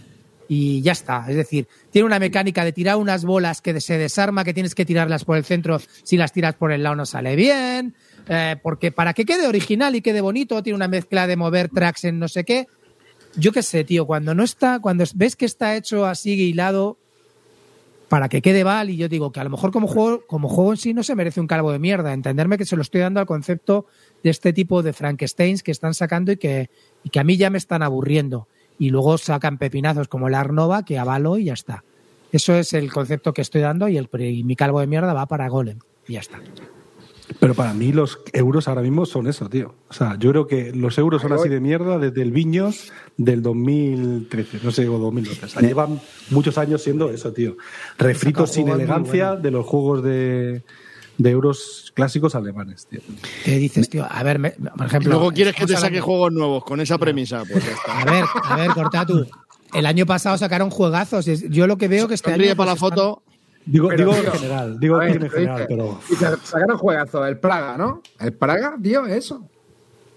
y 0.53 0.81
ya 0.81 0.91
está. 0.91 1.26
Es 1.30 1.38
decir, 1.38 1.69
tiene 1.91 2.06
una 2.06 2.19
mecánica 2.19 2.65
de 2.65 2.73
tirar 2.73 2.98
unas 2.98 3.23
bolas 3.23 3.61
que 3.61 3.80
se 3.80 3.98
desarma, 3.98 4.43
que 4.43 4.53
tienes 4.53 4.76
que 4.76 4.85
tirarlas 4.85 5.23
por 5.23 5.38
el 5.38 5.45
centro, 5.45 5.80
si 6.03 6.18
las 6.18 6.34
tiras 6.34 6.56
por 6.56 6.73
el 6.73 6.84
lado 6.84 6.98
no 6.98 7.06
sale 7.06 7.38
bien, 7.38 7.95
eh, 8.27 8.57
porque 8.61 8.91
para 8.91 9.14
que 9.14 9.23
quede 9.23 9.48
original 9.48 9.95
y 9.95 10.02
quede 10.02 10.19
bonito, 10.19 10.61
tiene 10.61 10.76
una 10.76 10.89
mezcla 10.89 11.26
de 11.26 11.38
mover 11.38 11.69
tracks 11.69 12.03
en 12.03 12.19
no 12.19 12.27
sé 12.27 12.43
qué. 12.43 12.68
Yo 13.38 13.53
qué 13.53 13.64
sé, 13.64 13.85
tío, 13.85 14.06
cuando 14.06 14.35
no 14.35 14.43
está, 14.43 14.80
cuando 14.80 15.06
ves 15.15 15.38
que 15.38 15.45
está 15.45 15.77
hecho 15.77 16.06
así 16.06 16.31
hilado 16.31 16.98
para 18.10 18.27
que 18.27 18.41
quede 18.41 18.65
mal, 18.65 18.89
y 18.89 18.98
yo 18.98 19.07
digo 19.07 19.31
que 19.31 19.39
a 19.39 19.45
lo 19.45 19.49
mejor 19.49 19.72
como 19.72 19.88
juego, 19.88 20.26
como 20.27 20.49
juego 20.49 20.73
en 20.73 20.77
sí 20.77 20.93
no 20.93 21.02
se 21.02 21.15
merece 21.15 21.39
un 21.39 21.48
calvo 21.48 21.72
de 21.72 21.80
mierda, 21.80 22.11
entenderme 22.11 22.57
que 22.57 22.65
se 22.65 22.76
lo 22.76 22.81
estoy 22.81 22.99
dando 22.99 23.22
al 23.22 23.26
concepto 23.26 23.85
de 24.23 24.30
este 24.30 24.53
tipo 24.53 24.84
de 24.84 24.93
Frankensteins 24.93 25.64
que 25.64 25.72
están 25.72 25.93
sacando 25.93 26.31
y 26.31 26.38
que, 26.38 26.69
y 27.03 27.10
que 27.10 27.19
a 27.19 27.23
mí 27.23 27.38
ya 27.38 27.49
me 27.49 27.57
están 27.57 27.84
aburriendo. 27.84 28.48
Y 28.80 28.89
luego 28.89 29.18
sacan 29.18 29.57
pepinazos 29.57 30.07
como 30.07 30.27
el 30.27 30.35
Arnova 30.35 30.84
que 30.84 30.98
avalo 30.98 31.38
y 31.38 31.45
ya 31.45 31.53
está. 31.53 31.84
Eso 32.31 32.56
es 32.56 32.73
el 32.73 32.91
concepto 32.91 33.34
que 33.34 33.41
estoy 33.41 33.61
dando 33.61 33.88
y, 33.88 33.98
el, 33.98 34.10
y 34.19 34.43
mi 34.43 34.56
calvo 34.56 34.80
de 34.80 34.88
mierda 34.88 35.14
va 35.14 35.26
para 35.26 35.49
Golem. 35.49 35.80
Y 36.07 36.14
ya 36.14 36.22
está. 36.22 36.39
Pero 37.39 37.53
para 37.53 37.73
mí 37.73 37.91
los 37.91 38.19
euros 38.34 38.68
ahora 38.68 38.81
mismo 38.81 39.06
son 39.06 39.27
eso, 39.27 39.49
tío. 39.49 39.73
O 39.89 39.93
sea, 39.93 40.18
yo 40.19 40.31
creo 40.31 40.48
que 40.48 40.73
los 40.73 40.98
euros 40.98 41.22
son 41.22 41.34
así 41.34 41.49
de 41.49 41.60
mierda 41.60 41.98
desde 41.98 42.22
el 42.22 42.31
Viños 42.31 42.91
del 43.18 43.41
2013, 43.41 44.60
no 44.64 44.72
sé, 44.72 44.88
o 44.88 44.98
2012. 44.98 45.45
O 45.45 45.49
sea, 45.49 45.61
llevan 45.61 46.02
muchos 46.30 46.57
años 46.57 46.84
siendo 46.84 47.10
eso, 47.10 47.31
tío. 47.31 47.57
Refritos 47.98 48.52
sin 48.52 48.69
elegancia 48.69 49.35
de 49.35 49.52
los 49.52 49.65
juegos 49.65 50.03
de, 50.03 50.64
de 51.22 51.30
euros 51.31 51.91
clásicos 51.95 52.35
alemanes, 52.35 52.85
tío. 52.88 52.99
¿Qué 53.43 53.57
dices, 53.57 53.89
tío? 53.89 54.06
A 54.10 54.23
ver, 54.23 54.39
me- 54.39 54.52
por 54.52 54.85
ejemplo. 54.85 55.11
luego 55.11 55.31
quieres 55.31 55.56
que 55.56 55.65
te 55.65 55.73
saque 55.73 55.85
hablando- 55.85 56.06
juegos 56.06 56.31
nuevos 56.34 56.64
con 56.64 56.80
esa 56.81 56.98
premisa. 56.98 57.43
Pues 57.52 57.64
ya 57.65 57.72
está. 57.72 57.99
A 58.02 58.06
ver, 58.06 58.26
a 58.43 58.56
ver, 58.57 58.72
Cortatu. 58.72 59.26
El 59.73 59.85
año 59.85 60.06
pasado 60.06 60.38
sacaron 60.38 60.69
juegazos. 60.69 61.26
Yo 61.26 61.65
lo 61.68 61.77
que 61.77 61.88
veo 61.88 62.07
que 62.07 62.15
este 62.15 62.31
año. 62.34 62.56
para 62.56 62.72
la 62.72 62.76
pues, 62.77 62.91
están- 62.91 63.06
foto. 63.07 63.23
Digo, 63.64 63.89
Pero, 63.89 63.98
digo 64.11 64.11
tío, 64.22 64.34
en 64.34 64.39
general, 64.39 64.80
digo 64.80 64.98
ver, 64.98 65.10
en 65.23 65.30
general, 65.30 65.56
dice, 65.60 65.65
pero 65.69 65.99
sacaron 66.43 66.77
juegazo, 66.80 67.26
el 67.27 67.38
Praga, 67.38 67.77
¿no? 67.77 68.02
El 68.19 68.34
Praga, 68.34 68.76
tío, 68.81 69.06
eso. 69.06 69.48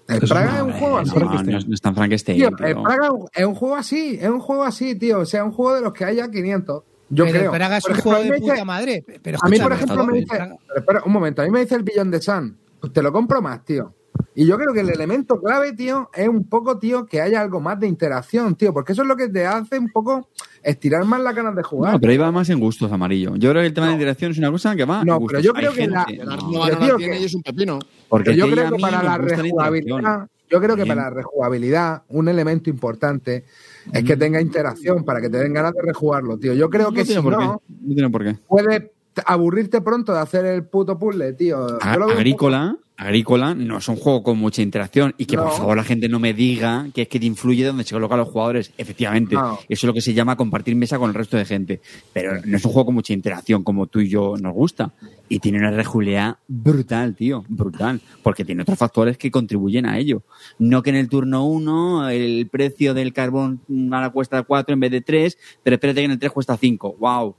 El 0.08 0.16
Eso 0.24 0.34
Praga 0.34 0.50
no, 0.52 0.56
es 0.56 0.62
un 0.62 0.72
juego 0.80 0.98
así. 0.98 1.10
No, 1.14 1.42
no, 1.42 1.58
es- 1.58 1.66
no 1.68 1.74
es 1.74 1.80
tan 1.82 1.94
Frankenstein. 1.94 2.38
Tío, 2.38 2.48
el 2.48 2.54
Praga 2.82 3.10
es 3.34 3.44
un 3.44 3.54
juego 3.54 3.76
así, 3.76 4.18
es 4.20 4.28
un 4.30 4.40
juego 4.40 4.64
así, 4.64 4.94
tío. 4.94 5.20
O 5.20 5.26
sea, 5.26 5.44
un 5.44 5.52
juego 5.52 5.74
de 5.74 5.82
los 5.82 5.92
que 5.92 6.04
haya 6.06 6.30
500. 6.30 6.84
Yo 7.10 7.24
pero 7.26 7.38
creo. 7.38 7.52
Praga 7.52 7.76
es 7.78 7.82
Por 7.84 7.92
un 7.92 7.98
ejemplo, 7.98 8.10
juego 8.12 8.16
a 8.20 8.24
mí 8.24 8.30
de 8.30 8.36
dice- 8.40 8.52
puta 8.52 8.64
madre. 8.64 9.04
Pero 9.22 9.38
A 9.42 9.48
mí, 9.48 9.58
por 9.58 9.72
ejemplo, 9.72 10.06
me 10.06 10.18
dice. 10.18 10.26
Pero 10.36 10.58
espera, 10.80 11.02
un 11.04 11.12
momento, 11.12 11.42
a 11.42 11.44
mí 11.44 11.50
me 11.50 11.60
dice 11.60 11.74
el 11.74 11.82
billón 11.82 12.10
de 12.10 12.20
Sun. 12.20 12.56
Pues 12.80 12.92
te 12.92 13.02
lo 13.02 13.12
compro 13.12 13.40
más, 13.42 13.64
tío. 13.64 13.94
Y 14.36 14.46
yo 14.46 14.56
creo 14.58 14.72
que 14.72 14.80
el 14.80 14.90
elemento 14.90 15.40
clave, 15.40 15.72
tío, 15.72 16.08
es 16.14 16.28
un 16.28 16.48
poco, 16.48 16.78
tío, 16.78 17.06
que 17.06 17.20
haya 17.20 17.40
algo 17.40 17.60
más 17.60 17.78
de 17.80 17.86
interacción, 17.88 18.54
tío. 18.56 18.72
Porque 18.72 18.92
eso 18.92 19.02
es 19.02 19.08
lo 19.08 19.16
que 19.16 19.28
te 19.28 19.44
hace 19.46 19.78
un 19.78 19.90
poco 19.90 20.28
estirar 20.62 21.04
más 21.04 21.20
las 21.20 21.34
ganas 21.34 21.54
de 21.54 21.62
jugar. 21.62 21.92
No, 21.92 22.00
pero 22.00 22.10
ahí 22.12 22.18
va 22.18 22.30
más 22.32 22.48
en 22.50 22.58
gustos, 22.60 22.90
amarillo. 22.92 23.34
Yo 23.36 23.50
creo 23.50 23.62
que 23.62 23.66
el 23.68 23.74
tema 23.74 23.86
de 23.88 23.92
interacción 23.94 24.32
es 24.32 24.38
una 24.38 24.50
cosa 24.50 24.74
que 24.76 24.84
va 24.84 25.00
en 25.00 25.06
No, 25.06 25.18
gustos. 25.18 25.40
pero 25.40 25.40
yo 25.42 25.52
Hay 25.56 25.62
creo 25.66 25.72
que 25.72 25.86
la- 25.88 26.04
gente- 26.04 26.24
no. 26.24 26.36
Tío, 26.48 26.96
tiene 26.96 27.12
que- 27.14 27.20
y 27.20 27.24
es 27.24 27.34
un 27.34 27.42
pepino. 27.42 27.78
Porque 28.08 28.36
yo 28.36 28.50
creo 28.50 28.70
que 28.72 28.78
para 28.80 29.02
la 29.02 29.18
rejugabilidad. 29.18 30.26
Yo 30.54 30.60
creo 30.60 30.76
que 30.76 30.84
Bien. 30.84 30.96
para 30.96 31.10
la 31.10 31.14
rejugabilidad, 31.16 32.02
un 32.08 32.28
elemento 32.28 32.70
importante 32.70 33.44
es 33.92 34.04
que 34.04 34.16
tenga 34.16 34.40
interacción 34.40 35.04
para 35.04 35.20
que 35.20 35.28
te 35.28 35.38
den 35.38 35.52
ganas 35.52 35.72
de 35.72 35.82
rejugarlo, 35.82 36.38
tío. 36.38 36.52
Yo 36.54 36.70
creo 36.70 36.90
No 36.90 36.92
que 36.92 37.04
si 37.04 37.14
no, 37.14 37.22
No 37.22 37.62
tiene 37.86 38.08
por 38.10 38.22
qué. 38.24 38.36
puede 38.46 38.92
aburrirte 39.26 39.80
pronto 39.80 40.12
de 40.12 40.20
hacer 40.20 40.44
el 40.46 40.64
puto 40.64 40.98
puzzle, 40.98 41.32
tío. 41.32 41.68
Yo 41.68 41.78
A- 41.80 41.96
lo 41.96 42.06
veo 42.06 42.14
un 42.14 42.20
Agrícola, 42.20 42.76
Agrícola 42.96 43.56
no 43.56 43.78
es 43.78 43.88
un 43.88 43.96
juego 43.96 44.22
con 44.22 44.38
mucha 44.38 44.62
interacción 44.62 45.16
y 45.18 45.26
que 45.26 45.34
No. 45.34 45.42
por 45.44 45.52
favor 45.56 45.76
la 45.76 45.82
gente 45.82 46.08
no 46.08 46.20
me 46.20 46.32
diga 46.32 46.86
que 46.94 47.02
es 47.02 47.08
que 47.08 47.18
te 47.18 47.26
influye 47.26 47.64
donde 47.64 47.82
se 47.82 47.92
colocan 47.92 48.18
los 48.18 48.28
jugadores. 48.28 48.72
Efectivamente, 48.78 49.34
No. 49.34 49.54
eso 49.54 49.66
es 49.68 49.82
lo 49.84 49.92
que 49.92 50.00
se 50.00 50.14
llama 50.14 50.36
compartir 50.36 50.76
mesa 50.76 50.96
con 50.98 51.08
el 51.08 51.14
resto 51.14 51.36
de 51.36 51.44
gente. 51.44 51.80
Pero 52.12 52.40
no 52.44 52.56
es 52.56 52.64
un 52.64 52.70
juego 52.70 52.86
con 52.86 52.94
mucha 52.94 53.12
interacción 53.12 53.64
como 53.64 53.88
tú 53.88 53.98
y 53.98 54.08
yo 54.08 54.34
nos 54.40 54.54
gusta. 54.54 54.92
Y 55.28 55.40
tiene 55.40 55.58
una 55.58 55.72
rejuleada 55.72 56.38
brutal, 56.46 57.16
tío, 57.16 57.44
brutal. 57.48 58.00
Porque 58.22 58.44
tiene 58.44 58.62
otros 58.62 58.78
factores 58.78 59.18
que 59.18 59.30
contribuyen 59.32 59.86
a 59.86 59.98
ello. 59.98 60.22
No 60.60 60.82
que 60.84 60.90
en 60.90 60.96
el 60.96 61.08
turno 61.08 61.44
1 61.46 62.10
el 62.10 62.48
precio 62.48 62.94
del 62.94 63.12
carbón 63.12 63.60
ahora 63.92 64.10
cuesta 64.10 64.42
4 64.44 64.72
en 64.72 64.80
vez 64.80 64.92
de 64.92 65.00
3, 65.00 65.36
pero 65.64 65.74
espérate 65.74 66.00
que 66.00 66.04
en 66.04 66.10
el 66.12 66.18
3 66.20 66.30
cuesta 66.30 66.56
5. 66.56 66.94
¡Wow! 67.00 67.34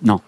No, 0.00 0.22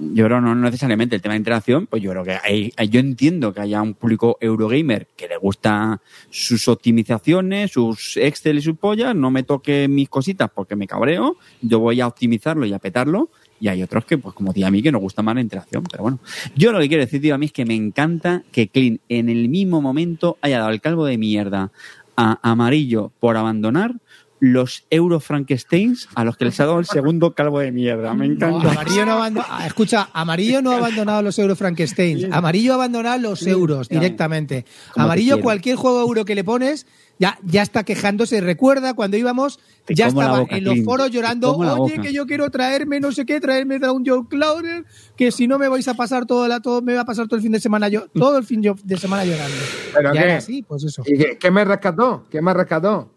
yo 0.00 0.24
creo 0.24 0.40
no 0.40 0.54
necesariamente 0.54 1.16
el 1.16 1.22
tema 1.22 1.34
de 1.34 1.38
interacción, 1.38 1.86
pues 1.86 2.02
yo 2.02 2.10
creo 2.10 2.24
que 2.24 2.38
hay, 2.42 2.72
yo 2.88 3.00
entiendo 3.00 3.52
que 3.52 3.60
haya 3.60 3.82
un 3.82 3.94
público 3.94 4.38
Eurogamer 4.40 5.08
que 5.16 5.28
le 5.28 5.36
gusta 5.36 6.00
sus 6.30 6.68
optimizaciones, 6.68 7.72
sus 7.72 8.16
Excel 8.16 8.58
y 8.58 8.62
sus 8.62 8.76
pollas, 8.76 9.14
no 9.14 9.30
me 9.30 9.42
toque 9.42 9.88
mis 9.88 10.08
cositas 10.08 10.50
porque 10.54 10.76
me 10.76 10.86
cabreo, 10.86 11.36
yo 11.60 11.80
voy 11.80 12.00
a 12.00 12.06
optimizarlo 12.06 12.64
y 12.66 12.72
a 12.72 12.78
petarlo, 12.78 13.30
y 13.60 13.68
hay 13.68 13.82
otros 13.82 14.06
que, 14.06 14.16
pues 14.16 14.34
como 14.34 14.54
tío 14.54 14.66
a 14.66 14.70
mí, 14.70 14.82
que 14.82 14.90
nos 14.90 15.02
gusta 15.02 15.22
más 15.22 15.34
la 15.34 15.42
interacción, 15.42 15.84
pero 15.84 16.02
bueno. 16.02 16.18
Yo 16.56 16.72
lo 16.72 16.80
que 16.80 16.88
quiero 16.88 17.04
decir, 17.04 17.20
tío, 17.20 17.34
a 17.34 17.38
mí 17.38 17.46
es 17.46 17.52
que 17.52 17.66
me 17.66 17.74
encanta 17.74 18.42
que 18.52 18.68
Clean 18.68 19.00
en 19.10 19.28
el 19.28 19.50
mismo 19.50 19.82
momento 19.82 20.38
haya 20.40 20.58
dado 20.58 20.70
el 20.70 20.80
calvo 20.80 21.04
de 21.04 21.18
mierda 21.18 21.70
a 22.16 22.38
amarillo 22.42 23.12
por 23.20 23.36
abandonar 23.36 23.94
los 24.40 24.84
Euro 24.90 25.20
Frankensteins 25.20 26.08
a 26.14 26.24
los 26.24 26.36
que 26.36 26.46
les 26.46 26.58
ha 26.60 26.66
dado 26.66 26.78
el 26.78 26.86
segundo 26.86 27.34
calvo 27.34 27.60
de 27.60 27.70
mierda. 27.72 28.14
Me 28.14 28.26
No, 28.26 28.34
encanta. 28.34 28.70
amarillo 28.70 29.04
no 29.06 29.12
abando- 29.12 29.44
ah, 29.48 29.66
escucha, 29.66 30.08
amarillo 30.12 30.62
no 30.62 30.72
ha 30.72 30.76
abandonado 30.78 31.22
los 31.22 31.38
Euro 31.38 31.54
Frankenstein. 31.56 32.32
Amarillo 32.32 32.72
ha 32.72 32.76
abandonado 32.76 33.18
los 33.20 33.46
euros 33.46 33.88
directamente. 33.88 34.64
Amarillo, 34.96 35.40
cualquier 35.40 35.76
juego 35.76 36.00
euro 36.00 36.24
que 36.24 36.34
le 36.34 36.42
pones, 36.42 36.86
ya, 37.18 37.38
ya 37.44 37.60
está 37.62 37.84
quejándose. 37.84 38.40
Recuerda 38.40 38.94
cuando 38.94 39.18
íbamos, 39.18 39.60
ya 39.88 40.06
estaba 40.06 40.40
boca, 40.40 40.56
en 40.56 40.64
los 40.64 40.72
Clint. 40.72 40.86
foros 40.86 41.10
llorando, 41.10 41.54
oye, 41.54 41.76
boca". 41.96 42.02
que 42.02 42.12
yo 42.14 42.26
quiero 42.26 42.50
traerme 42.50 42.98
no 42.98 43.12
sé 43.12 43.26
qué, 43.26 43.40
traerme 43.40 43.78
Down 43.78 44.04
Joe 44.06 44.26
Clouder, 44.26 44.86
que 45.16 45.30
si 45.30 45.46
no 45.46 45.58
me 45.58 45.68
vais 45.68 45.86
a 45.86 45.92
pasar 45.94 46.24
todo, 46.24 46.48
la, 46.48 46.60
todo, 46.60 46.80
me 46.80 46.94
va 46.94 47.02
a 47.02 47.04
pasar 47.04 47.26
todo 47.26 47.36
el 47.36 47.42
fin 47.42 47.52
de 47.52 47.60
semana 47.60 47.88
yo, 47.88 48.06
todo 48.14 48.38
el 48.38 48.44
fin 48.44 48.62
de 48.62 48.96
semana 48.96 49.22
llorando. 49.26 49.54
¿Pero 49.92 50.14
ya 50.14 50.20
qué? 50.22 50.26
era 50.28 50.36
así, 50.38 50.62
pues 50.62 50.82
eso. 50.84 51.02
¿Y 51.06 51.18
qué, 51.18 51.36
qué 51.38 51.50
me 51.50 51.62
rescató? 51.64 52.24
¿Qué 52.30 52.40
me 52.40 52.54
rescató? 52.54 53.12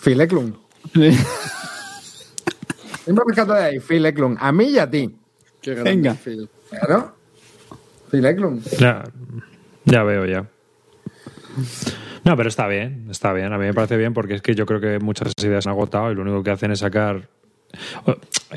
Phil 0.00 0.20
Eklund. 0.20 0.54
¿Qué 0.92 1.12
me 3.12 3.20
rescató 3.26 3.54
de 3.54 3.62
ahí? 3.62 3.80
Phil 3.80 4.04
Eklund. 4.06 4.36
A 4.40 4.52
mí 4.52 4.66
y 4.70 4.78
a 4.78 4.90
ti. 4.90 5.14
Qué 5.60 5.72
grande, 5.74 5.90
Venga. 5.90 6.14
Phil. 6.14 6.48
Claro. 6.70 7.14
Phil 8.10 8.24
Eklund. 8.24 8.64
Ya, 8.78 9.04
ya 9.84 10.02
veo 10.02 10.26
ya. 10.26 10.46
No, 12.24 12.36
pero 12.36 12.48
está 12.48 12.66
bien, 12.66 13.06
está 13.10 13.32
bien. 13.32 13.52
A 13.52 13.58
mí 13.58 13.64
me 13.66 13.74
parece 13.74 13.96
bien 13.96 14.12
porque 14.12 14.34
es 14.34 14.42
que 14.42 14.54
yo 14.54 14.66
creo 14.66 14.80
que 14.80 14.98
muchas 14.98 15.32
ideas 15.42 15.64
se 15.64 15.70
han 15.70 15.74
agotado 15.76 16.10
y 16.10 16.14
lo 16.14 16.22
único 16.22 16.42
que 16.42 16.50
hacen 16.50 16.72
es 16.72 16.80
sacar. 16.80 17.28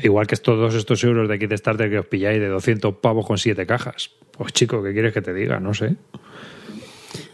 Igual 0.02 0.26
que 0.26 0.34
estos, 0.34 0.56
todos 0.56 0.74
estos 0.74 1.02
euros 1.04 1.28
de 1.28 1.38
Kickstarter 1.38 1.90
que 1.90 1.98
os 1.98 2.06
pilláis 2.06 2.40
de 2.40 2.48
200 2.48 2.94
pavos 2.96 3.26
con 3.26 3.38
7 3.38 3.66
cajas. 3.66 4.10
Pues 4.32 4.52
chico, 4.52 4.82
¿qué 4.82 4.92
quieres 4.92 5.12
que 5.12 5.22
te 5.22 5.32
diga? 5.34 5.60
No 5.60 5.74
sé. 5.74 5.96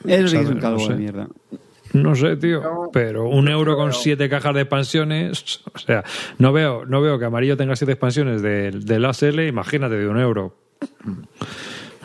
Eso 0.07 0.29
sí 0.29 0.37
es 0.37 0.49
un 0.49 0.57
No 0.57 0.61
calvo 0.61 0.81
sé. 0.81 0.93
de 0.93 0.99
mierda. 0.99 1.29
No 1.93 2.15
sé, 2.15 2.37
tío. 2.37 2.91
Pero 2.93 3.29
un 3.29 3.49
euro 3.49 3.77
con 3.77 3.93
7 3.93 4.29
cajas 4.29 4.55
de 4.55 4.63
expansiones. 4.63 5.61
O 5.75 5.79
sea, 5.79 6.05
no 6.39 6.53
veo, 6.53 6.85
no 6.85 7.01
veo 7.01 7.19
que 7.19 7.25
Amarillo 7.25 7.57
tenga 7.57 7.77
7 7.77 7.93
expansiones 7.93 8.43
de, 8.43 8.71
de 8.71 8.99
Last 8.99 9.23
L, 9.23 9.47
imagínate, 9.47 9.97
de 9.97 10.09
un 10.09 10.19
euro. 10.19 10.55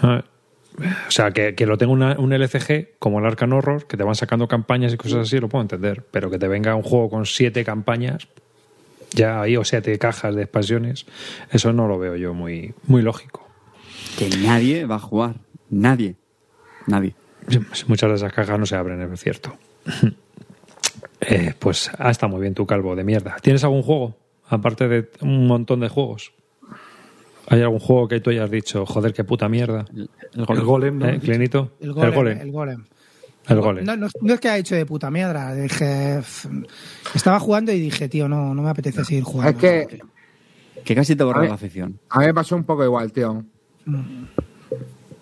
O 0.04 1.12
sea, 1.12 1.32
que, 1.32 1.54
que 1.56 1.66
lo 1.66 1.78
tenga 1.78 1.92
una- 1.94 2.16
un 2.18 2.32
LCG 2.34 2.98
como 2.98 3.20
el 3.20 3.26
Arcan 3.26 3.54
Horror, 3.54 3.86
que 3.88 3.98
te 3.98 4.04
van 4.04 4.16
sacando 4.16 4.48
campañas 4.48 4.94
y 4.94 4.98
cosas 4.98 5.20
así, 5.28 5.40
lo 5.40 5.50
puedo 5.50 5.62
entender. 5.62 6.04
Pero 6.12 6.32
que 6.32 6.40
te 6.40 6.48
venga 6.48 6.76
un 6.76 6.84
juego 6.84 7.10
con 7.10 7.26
siete 7.26 7.64
campañas, 7.64 8.28
ya 9.14 9.42
ahí, 9.42 9.58
o 9.58 9.64
siete 9.66 9.98
cajas 10.00 10.34
de 10.36 10.44
expansiones, 10.44 11.06
eso 11.52 11.74
no 11.74 11.88
lo 11.88 12.00
veo 12.00 12.16
yo 12.16 12.34
muy, 12.34 12.74
muy 12.88 13.02
lógico. 13.02 13.48
Que 14.18 14.30
nadie 14.30 14.86
va 14.86 14.96
a 14.96 15.00
jugar. 15.00 15.36
Nadie. 15.70 16.16
Nadie. 16.88 17.14
Muchas 17.88 18.10
de 18.10 18.16
esas 18.16 18.34
cajas 18.34 18.58
no 18.60 18.66
se 18.66 18.76
abren, 18.76 19.02
es 19.02 19.20
cierto. 19.20 19.56
Eh, 21.24 21.54
pues 21.60 21.92
ah, 22.00 22.10
está 22.10 22.28
muy 22.28 22.42
bien 22.42 22.56
tu 22.56 22.66
calvo 22.66 22.96
de 22.96 23.04
mierda. 23.04 23.36
¿Tienes 23.44 23.64
algún 23.64 23.84
juego? 23.84 24.18
Aparte 24.50 24.88
de 24.88 25.10
un 25.22 25.46
montón 25.46 25.80
de 25.82 25.88
juegos. 25.88 26.34
¿Hay 27.48 27.62
algún 27.62 27.80
juego 27.80 28.08
que 28.08 28.20
tú 28.20 28.32
hayas 28.32 28.50
dicho, 28.50 28.88
joder, 28.88 29.14
qué 29.14 29.24
puta 29.24 29.48
mierda? 29.48 29.86
El 29.94 30.10
El 30.36 30.46
golem. 30.46 30.66
golem, 30.66 30.98
¿no? 30.98 31.08
¿Eh, 31.10 31.20
Clinito? 31.20 31.74
El 31.80 31.94
golem. 31.94 32.10
El 32.10 32.16
golem. 32.16 32.40
El 32.42 32.52
golem. 32.52 32.86
El 33.48 33.62
golem. 33.62 33.86
No, 33.86 33.96
no, 33.96 34.08
no 34.20 34.34
es 34.34 34.40
que 34.40 34.50
ha 34.50 34.58
hecho 34.58 34.74
de 34.76 34.86
puta 34.88 35.12
mierda. 35.12 35.54
Dije, 35.54 36.18
"F- 36.20 36.50
estaba 37.14 37.40
jugando 37.40 37.72
y 37.72 37.80
dije, 37.80 38.10
tío, 38.10 38.28
no, 38.28 38.56
no 38.56 38.62
me 38.64 38.70
apetece 38.72 39.06
seguir 39.06 39.24
jugando. 39.24 39.52
Es 39.52 39.58
que 39.58 40.00
Que 40.84 40.96
casi 40.96 41.16
te 41.16 41.24
borra 41.24 41.46
la 41.46 41.54
afición. 41.54 42.00
a 42.10 42.20
mí 42.20 42.26
me 42.26 42.34
pasó 42.34 42.56
un 42.56 42.64
poco 42.64 42.84
igual, 42.84 43.12
tío. 43.12 43.46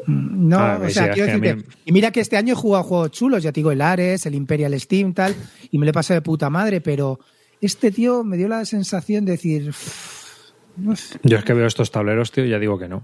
No, 0.09 0.57
Ah, 0.59 0.79
o 0.83 0.89
sea, 0.89 1.11
quiero 1.11 1.27
decirte. 1.39 1.55
mí- 1.55 1.63
Y 1.85 1.91
mira 1.91 2.11
que 2.11 2.19
este 2.21 2.37
año 2.37 2.53
he 2.53 2.55
jugado 2.55 2.83
juegos 2.83 3.11
chulos, 3.11 3.43
ya 3.43 3.51
te 3.51 3.59
digo, 3.59 3.71
el 3.71 3.81
Ares, 3.81 4.25
el 4.25 4.35
Imperial 4.35 4.79
Steam, 4.79 5.13
tal, 5.13 5.35
y 5.71 5.77
me 5.77 5.85
lo 5.85 5.91
he 5.91 5.93
pasado 5.93 6.15
de 6.19 6.21
puta 6.23 6.49
madre, 6.49 6.81
pero 6.81 7.19
este 7.61 7.91
tío 7.91 8.23
me 8.23 8.37
dio 8.37 8.47
la 8.47 8.65
sensación 8.65 9.25
de 9.25 9.33
decir. 9.33 9.69
"Uf, 9.69 11.15
Yo 11.23 11.37
es 11.37 11.43
que 11.43 11.53
veo 11.53 11.67
estos 11.67 11.91
tableros, 11.91 12.31
tío, 12.31 12.45
y 12.45 12.49
ya 12.49 12.59
digo 12.59 12.79
que 12.79 12.87
no. 12.87 13.03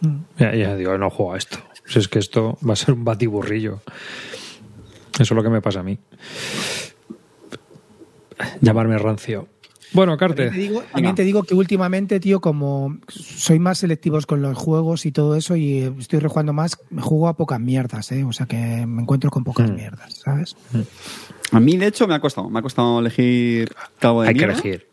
Mm. 0.00 0.16
Ya, 0.38 0.54
ya 0.54 0.76
digo, 0.76 0.96
no 0.98 1.10
juego 1.10 1.34
a 1.34 1.38
esto. 1.38 1.58
Si 1.86 1.98
es 1.98 2.08
que 2.08 2.18
esto 2.18 2.58
va 2.68 2.72
a 2.74 2.76
ser 2.76 2.94
un 2.94 3.04
batiburrillo. 3.04 3.80
Eso 5.14 5.22
es 5.22 5.30
lo 5.32 5.42
que 5.42 5.48
me 5.50 5.60
pasa 5.62 5.80
a 5.80 5.82
mí. 5.82 5.98
Llamarme 8.60 8.98
rancio. 8.98 9.48
Bueno, 9.92 10.16
También 10.16 10.36
Carte. 10.48 10.50
te, 10.50 10.58
digo, 10.58 10.82
también 10.92 11.14
te 11.14 11.22
digo 11.22 11.42
que 11.44 11.54
últimamente, 11.54 12.18
tío, 12.20 12.40
como 12.40 12.98
soy 13.08 13.58
más 13.58 13.78
selectivos 13.78 14.26
con 14.26 14.42
los 14.42 14.56
juegos 14.58 15.06
y 15.06 15.12
todo 15.12 15.36
eso, 15.36 15.56
y 15.56 15.78
estoy 15.98 16.18
rejugando 16.18 16.52
más, 16.52 16.78
me 16.90 17.02
juego 17.02 17.28
a 17.28 17.36
pocas 17.36 17.60
mierdas, 17.60 18.10
¿eh? 18.12 18.24
O 18.24 18.32
sea 18.32 18.46
que 18.46 18.56
me 18.86 19.02
encuentro 19.02 19.30
con 19.30 19.44
pocas 19.44 19.70
Mm. 19.70 19.74
mierdas, 19.74 20.14
¿sabes? 20.24 20.56
A 21.52 21.60
mí, 21.60 21.76
de 21.76 21.86
hecho, 21.86 22.06
me 22.08 22.14
ha 22.14 22.20
costado. 22.20 22.50
Me 22.50 22.58
ha 22.58 22.62
costado 22.62 22.98
elegir 22.98 23.68
calvo 23.98 24.22
de 24.22 24.28
Hay 24.28 24.34
que 24.34 24.44
elegir. 24.44 24.86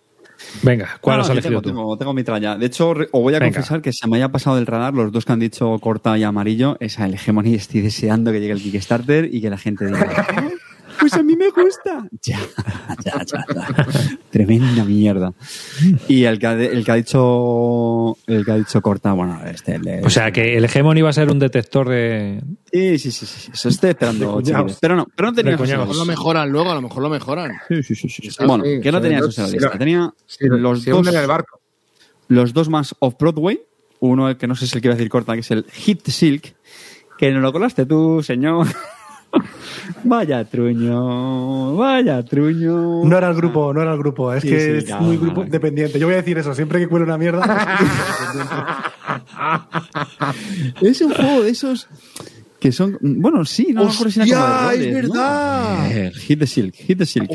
Venga, 0.61 0.97
¿cuál 1.01 1.17
No, 1.17 1.23
has 1.23 1.29
elegido 1.29 1.51
tengo, 1.51 1.61
tú? 1.61 1.69
Tengo, 1.69 1.97
tengo 1.97 2.13
mi 2.13 2.23
tralla. 2.23 2.57
De 2.57 2.65
hecho, 2.65 2.89
os 2.91 3.07
voy 3.11 3.33
a 3.33 3.39
Venga. 3.39 3.53
confesar 3.55 3.81
que 3.81 3.93
se 3.93 4.07
me 4.07 4.17
haya 4.17 4.29
pasado 4.29 4.57
del 4.57 4.65
radar 4.67 4.93
los 4.93 5.11
dos 5.11 5.25
que 5.25 5.31
han 5.31 5.39
dicho 5.39 5.77
corta 5.79 6.17
y 6.17 6.23
amarillo. 6.23 6.75
Esa 6.81 7.05
el 7.05 7.13
Hegemony. 7.15 7.55
Estoy 7.55 7.81
deseando 7.81 8.31
que 8.31 8.39
llegue 8.41 8.51
el 8.53 8.61
Kickstarter 8.61 9.29
y 9.33 9.41
que 9.41 9.49
la 9.49 9.57
gente 9.57 9.85
diga, 9.85 10.05
"Ah, 10.27 10.43
pues 11.03 11.13
a 11.15 11.23
mí 11.23 11.35
me 11.35 11.49
gusta. 11.49 12.07
Ya, 12.23 12.39
ya, 13.03 13.25
ya, 13.25 13.45
ya. 13.53 14.17
Tremenda 14.29 14.85
mierda. 14.85 15.33
Y 16.07 16.23
el 16.23 16.39
que, 16.39 16.47
ha, 16.47 16.53
el 16.53 16.85
que 16.85 16.91
ha 16.91 16.95
dicho 16.95 18.15
el 18.27 18.45
que 18.45 18.51
ha 18.51 18.55
dicho 18.55 18.81
corta, 18.81 19.11
bueno, 19.11 19.41
este. 19.45 19.75
el 19.75 20.05
O 20.05 20.09
sea, 20.09 20.31
que 20.31 20.55
el 20.55 20.63
Hegemon 20.63 20.97
iba 20.97 21.09
a 21.09 21.13
ser 21.13 21.29
un 21.29 21.39
detector 21.39 21.89
de. 21.89 22.41
Sí, 22.71 22.97
sí, 22.99 23.11
sí, 23.11 23.25
sí, 23.25 23.39
sí. 23.41 23.51
Eso 23.53 23.67
estoy 23.69 23.89
esperando, 23.89 24.41
chiquillos. 24.41 24.77
Pero 24.79 24.95
no, 24.95 25.05
pero 25.13 25.29
no 25.31 25.35
tenía 25.35 25.55
A 25.55 25.57
lo 25.57 25.65
mejor 25.65 25.95
lo 25.97 26.05
mejoran 26.05 26.49
luego, 26.49 26.71
a 26.71 26.75
lo 26.75 26.81
mejor 26.81 27.03
lo 27.03 27.09
mejoran. 27.09 27.51
Sí, 27.67 27.83
sí, 27.83 27.95
sí, 27.95 28.07
sí. 28.09 28.29
Bueno, 28.45 28.63
sí, 28.63 28.79
que 28.81 28.91
no 28.91 29.01
tenía 29.01 29.19
eso 29.19 29.41
en 29.41 29.47
la 29.47 29.51
lista. 29.53 29.77
Tenía 29.77 30.13
Sí, 30.25 30.45
los 30.47 30.85
dos 30.85 31.07
en 31.07 31.15
el 31.15 31.27
barco. 31.27 31.59
los 32.29 32.53
dos 32.53 32.69
más 32.69 32.95
off-Broadway. 32.99 33.59
Uno, 33.99 34.29
el 34.29 34.37
que 34.37 34.47
no 34.47 34.55
sé 34.55 34.67
si 34.67 34.75
el 34.77 34.81
que 34.81 34.87
iba 34.87 34.93
a 34.93 34.97
decir 34.97 35.09
corta, 35.09 35.33
que 35.33 35.41
es 35.41 35.51
el 35.51 35.65
Hit 35.71 36.07
Silk, 36.07 36.55
que 37.17 37.31
no 37.31 37.39
lo 37.41 37.51
colaste 37.51 37.85
tú, 37.85 38.21
señor. 38.23 38.67
Vaya 40.03 40.43
truño, 40.45 41.75
vaya 41.75 42.23
truño. 42.23 43.03
No 43.03 43.17
era 43.17 43.29
el 43.29 43.35
grupo, 43.35 43.73
no 43.73 43.81
era 43.81 43.93
el 43.93 43.97
grupo. 43.99 44.33
Es 44.33 44.41
Sí, 44.41 44.49
que 44.49 44.81
sí, 44.81 44.91
es 44.91 44.99
muy 44.99 45.17
grupo 45.17 45.43
dependiente. 45.45 45.99
Yo 45.99 46.07
voy 46.07 46.13
a 46.15 46.17
decir 46.17 46.37
eso, 46.37 46.53
siempre 46.53 46.79
que 46.79 46.87
cuele 46.87 47.05
una 47.05 47.17
mierda. 47.17 47.43
Es 50.81 51.01
un 51.01 51.13
juego 51.13 51.43
de 51.43 51.49
esos 51.51 51.87
que 52.63 52.71
son. 52.71 52.97
Bueno, 53.01 53.43
sí, 53.43 53.73
no 53.73 53.83
¡Hostia, 53.83 54.07
es 54.07 54.15
roles, 54.15 54.87
¿no? 54.87 55.13
verdad! 55.13 55.91
Eh, 55.91 56.11
Hit 56.13 56.39
the 56.39 56.47
Silk, 56.47 56.73
Hit 56.75 56.97
the 56.97 57.05
Silk. 57.05 57.29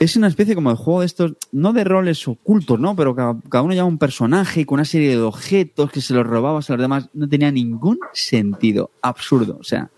Es 0.00 0.16
una 0.16 0.28
especie 0.28 0.54
como 0.54 0.70
de 0.70 0.76
juego 0.76 1.00
de 1.00 1.06
estos, 1.06 1.34
no 1.52 1.74
de 1.74 1.84
roles 1.84 2.26
ocultos, 2.26 2.80
¿no? 2.80 2.96
Pero 2.96 3.14
cada, 3.14 3.36
cada 3.50 3.60
uno 3.60 3.74
lleva 3.74 3.84
un 3.84 3.98
personaje 3.98 4.64
con 4.64 4.76
una 4.76 4.86
serie 4.86 5.10
de 5.10 5.20
objetos 5.20 5.92
que 5.92 6.00
se 6.00 6.14
los 6.14 6.26
robabas 6.26 6.70
a 6.70 6.72
los 6.72 6.80
demás. 6.80 7.10
No 7.12 7.28
tenía 7.28 7.52
ningún 7.52 7.98
sentido. 8.14 8.90
Absurdo. 9.02 9.58
O 9.60 9.64
sea, 9.64 9.90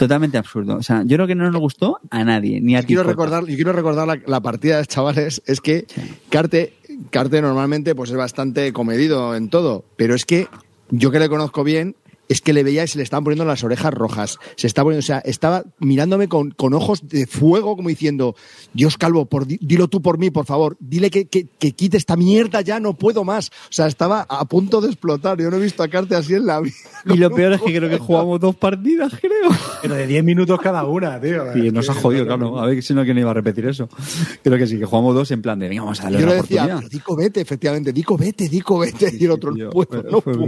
totalmente 0.00 0.36
absurdo. 0.36 0.76
O 0.78 0.82
sea, 0.82 1.04
yo 1.06 1.16
creo 1.16 1.28
que 1.28 1.36
no 1.36 1.48
nos 1.48 1.60
gustó 1.60 2.00
a 2.10 2.24
nadie, 2.24 2.60
ni 2.60 2.74
a 2.74 2.80
ti. 2.80 2.88
quiero 2.88 3.04
recordar, 3.04 3.46
yo 3.46 3.54
quiero 3.54 3.72
recordar 3.72 4.08
la, 4.08 4.20
la 4.26 4.40
partida 4.40 4.78
de 4.78 4.86
chavales, 4.86 5.42
es 5.46 5.60
que 5.60 5.86
Carte, 6.28 6.74
Carte 7.10 7.40
normalmente 7.40 7.94
pues 7.94 8.10
es 8.10 8.16
bastante 8.16 8.72
comedido 8.72 9.36
en 9.36 9.48
todo, 9.48 9.84
pero 9.96 10.16
es 10.16 10.24
que 10.24 10.48
yo 10.90 11.12
que 11.12 11.20
le 11.20 11.28
conozco 11.28 11.62
bien, 11.62 11.94
es 12.28 12.40
que 12.40 12.52
le 12.52 12.62
veía 12.62 12.84
y 12.84 12.88
se 12.88 12.98
le 12.98 13.04
estaban 13.04 13.24
poniendo 13.24 13.44
las 13.44 13.62
orejas 13.64 13.92
rojas. 13.94 14.38
Se 14.56 14.66
estaba 14.66 14.86
poniendo, 14.86 15.00
o 15.00 15.06
sea, 15.06 15.18
estaba 15.20 15.64
mirándome 15.78 16.28
con, 16.28 16.50
con 16.50 16.74
ojos 16.74 17.06
de 17.08 17.26
fuego, 17.26 17.76
como 17.76 17.88
diciendo, 17.88 18.34
Dios 18.72 18.96
Calvo, 18.98 19.26
por, 19.26 19.46
di- 19.46 19.58
dilo 19.60 19.88
tú 19.88 20.02
por 20.02 20.18
mí, 20.18 20.30
por 20.30 20.46
favor, 20.46 20.76
dile 20.80 21.10
que, 21.10 21.26
que, 21.26 21.46
que 21.58 21.72
quite 21.72 21.96
esta 21.96 22.16
mierda 22.16 22.60
ya, 22.62 22.80
no 22.80 22.94
puedo 22.94 23.24
más. 23.24 23.48
O 23.48 23.72
sea, 23.72 23.86
estaba 23.86 24.26
a 24.28 24.44
punto 24.46 24.80
de 24.80 24.88
explotar. 24.88 25.38
Yo 25.38 25.50
no 25.50 25.56
he 25.56 25.60
visto 25.60 25.82
a 25.82 25.88
Carte 25.88 26.16
así 26.16 26.34
en 26.34 26.46
la 26.46 26.60
vida. 26.60 26.74
Y 27.06 27.16
lo 27.16 27.30
peor 27.34 27.52
es 27.54 27.60
que 27.62 27.74
creo 27.76 27.88
que 27.88 27.98
jugamos 27.98 28.40
dos 28.40 28.56
partidas, 28.56 29.12
creo. 29.20 29.50
Pero 29.82 29.94
de 29.94 30.06
10 30.06 30.24
minutos 30.24 30.58
cada 30.60 30.84
una, 30.84 31.20
tío. 31.20 31.56
Y 31.56 31.70
nos 31.70 31.88
ha 31.90 31.94
jodido, 31.94 32.26
claro. 32.26 32.58
A 32.58 32.66
ver 32.66 32.82
si 32.82 32.94
no, 32.94 33.04
que 33.04 33.14
no 33.14 33.20
iba 33.20 33.30
a 33.30 33.34
repetir 33.34 33.66
eso. 33.66 33.88
Creo 34.42 34.58
que 34.58 34.66
sí, 34.66 34.78
que 34.78 34.84
jugamos 34.84 35.14
dos 35.14 35.30
en 35.30 35.42
plan 35.42 35.58
de, 35.58 35.68
venga, 35.68 35.82
vamos 35.82 36.00
a 36.00 36.04
darle 36.04 36.18
Yo 36.18 36.24
una 36.24 36.34
le 36.34 36.42
decía, 36.42 36.62
oportunidad. 36.62 36.78
"Pero 36.78 36.88
Dico 36.96 37.16
vete, 37.16 37.40
efectivamente, 37.40 37.92
Dico 37.92 38.16
vete, 38.16 38.48
Dico 38.48 38.78
vete. 38.78 39.14
y 39.18 39.24
el 39.24 39.30
otro, 39.30 39.52
Tío, 39.54 39.64
no 39.66 39.70
puedo, 39.70 40.02
no 40.02 40.20
puedo. 40.20 40.46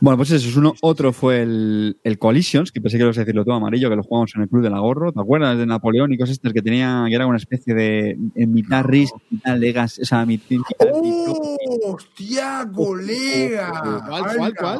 Bueno, 0.00 0.16
pues 0.18 0.30
eso 0.38 0.48
es 0.48 0.56
uno. 0.56 0.74
Otro 0.80 1.12
fue 1.12 1.42
el, 1.42 1.98
el 2.02 2.18
Coalitions, 2.18 2.72
que 2.72 2.80
pensé 2.80 2.96
que 2.98 3.04
ibas 3.04 3.16
a 3.18 3.20
decirlo 3.20 3.44
todo 3.44 3.54
amarillo, 3.54 3.88
que 3.90 3.96
lo 3.96 4.02
jugamos 4.02 4.32
en 4.36 4.42
el 4.42 4.48
Club 4.48 4.62
del 4.62 4.74
Agorro. 4.74 5.12
¿Te 5.12 5.20
acuerdas 5.20 5.56
de 5.58 5.66
napoleónicos 5.66 6.30
estos 6.30 6.52
que 6.52 6.62
tenía, 6.62 7.04
que 7.08 7.14
era 7.14 7.26
una 7.26 7.36
especie 7.38 7.74
de 7.74 8.16
en 8.34 8.52
mitad 8.52 8.84
Risk, 8.84 9.14
mitad 9.30 9.56
Legacy, 9.58 10.02
o 10.02 10.04
sea, 10.04 10.24
mitad, 10.26 10.50
mitad- 10.50 10.88
¡Oh, 10.92 11.58
¡Hostia, 11.94 12.68
colega! 12.74 14.02
¿Cuál, 14.08 14.36
cuál, 14.36 14.54
cuál? 14.56 14.78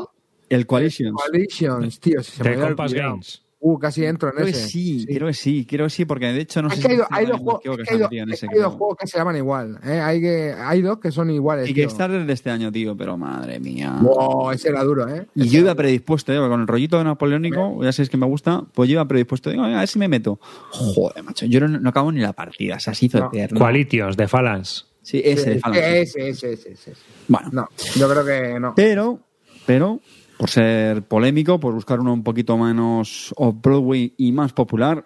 el 0.48 0.66
Coalitions. 0.66 1.14
Coalitions, 1.20 2.00
tío. 2.00 2.22
si 2.22 2.32
se 2.32 2.42
me 2.42 2.50
De 2.50 2.54
había 2.56 2.66
Compass. 2.68 2.92
Games. 2.94 3.42
Uh, 3.60 3.76
casi 3.76 4.04
entro 4.04 4.28
en 4.28 4.34
Creo 4.36 4.44
que 4.46 4.52
ese. 4.52 4.68
sí, 4.68 5.04
creo 5.04 5.26
que 5.26 5.34
sí, 5.34 5.66
creo 5.68 5.86
que 5.86 5.90
sí, 5.90 6.04
porque 6.04 6.26
de 6.26 6.40
hecho 6.42 6.62
no 6.62 6.68
Es 6.68 6.76
sé 6.76 6.82
que 6.82 6.88
hay, 6.94 6.96
si 6.98 7.02
hay 7.10 7.26
dos 7.26 7.40
juegos, 7.40 7.60
que 7.60 7.70
que 7.70 7.80
hay 7.80 7.86
se 7.86 7.92
dos- 7.94 8.00
metían 8.02 8.28
en 8.28 8.32
es 8.34 8.38
ese, 8.38 8.46
que 8.48 8.54
hay 8.54 8.60
dos 8.60 8.68
creo. 8.68 8.78
juegos 8.78 8.96
que 9.00 9.06
se 9.08 9.18
llaman 9.18 9.36
igual. 9.36 9.80
¿eh? 9.84 10.00
Hay, 10.00 10.20
que, 10.20 10.54
hay 10.56 10.80
dos 10.82 10.98
que 11.00 11.10
son 11.10 11.30
iguales. 11.30 11.68
Y 11.68 11.74
tío. 11.74 11.82
Kickstarter 11.88 12.24
de 12.24 12.32
este 12.32 12.50
año, 12.50 12.70
tío, 12.70 12.96
pero 12.96 13.16
madre 13.16 13.58
mía. 13.58 13.98
Wow, 14.00 14.52
ese 14.52 14.68
era 14.68 14.84
duro, 14.84 15.08
¿eh? 15.08 15.26
Y 15.34 15.48
yo 15.48 15.58
iba 15.58 15.74
predispuesto, 15.74 16.32
¿eh? 16.32 16.38
con 16.48 16.60
el 16.60 16.68
rollito 16.68 17.02
napoleónico, 17.02 17.82
ya 17.82 17.90
sabéis 17.90 18.10
que 18.10 18.16
me 18.16 18.26
gusta, 18.26 18.62
pues 18.74 18.88
yo 18.88 18.92
iba 18.92 19.08
predispuesto. 19.08 19.50
Digo, 19.50 19.64
a 19.64 19.68
ver 19.80 19.88
si 19.88 19.98
me 19.98 20.06
meto. 20.06 20.38
Joder, 20.70 21.24
macho, 21.24 21.46
yo 21.46 21.58
no, 21.60 21.66
no 21.80 21.88
acabo 21.90 22.12
ni 22.12 22.20
la 22.20 22.32
partida, 22.34 22.76
o 22.76 22.80
sea, 22.80 22.94
se 22.94 23.06
hizo 23.06 23.18
No. 23.18 23.26
eterno. 23.32 23.58
Qualitions, 23.58 24.16
de 24.16 24.28
Phalanx. 24.28 24.86
Sí, 25.02 25.20
ese, 25.24 25.54
Sí, 25.54 25.58
Phalanx, 25.58 25.82
sí. 26.12 26.20
ese, 26.20 26.28
ese, 26.28 26.52
ese, 26.52 26.72
ese. 26.74 26.92
Bueno, 27.26 27.48
No, 27.50 27.68
yo 27.96 28.08
creo 28.08 28.24
que 28.24 28.60
no. 28.60 28.74
pero, 28.76 29.18
pero, 29.66 30.00
por 30.38 30.48
ser 30.48 31.02
polémico, 31.02 31.60
por 31.60 31.74
buscar 31.74 32.00
uno 32.00 32.14
un 32.14 32.22
poquito 32.22 32.56
menos 32.56 33.34
off-Broadway 33.36 34.14
y 34.16 34.32
más 34.32 34.52
popular, 34.52 35.04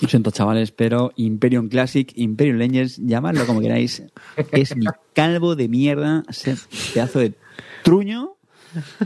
lo 0.00 0.08
siento, 0.08 0.30
chavales, 0.30 0.70
pero 0.70 1.12
Imperium 1.16 1.68
Classic, 1.68 2.10
Imperium 2.14 2.58
Legends, 2.58 2.98
llamadlo 2.98 3.46
como 3.46 3.60
queráis, 3.60 4.02
es 4.52 4.76
mi 4.76 4.86
calvo 5.12 5.56
de 5.56 5.68
mierda, 5.68 6.22
ese 6.28 6.56
pedazo 6.94 7.18
de 7.18 7.34
truño, 7.82 8.36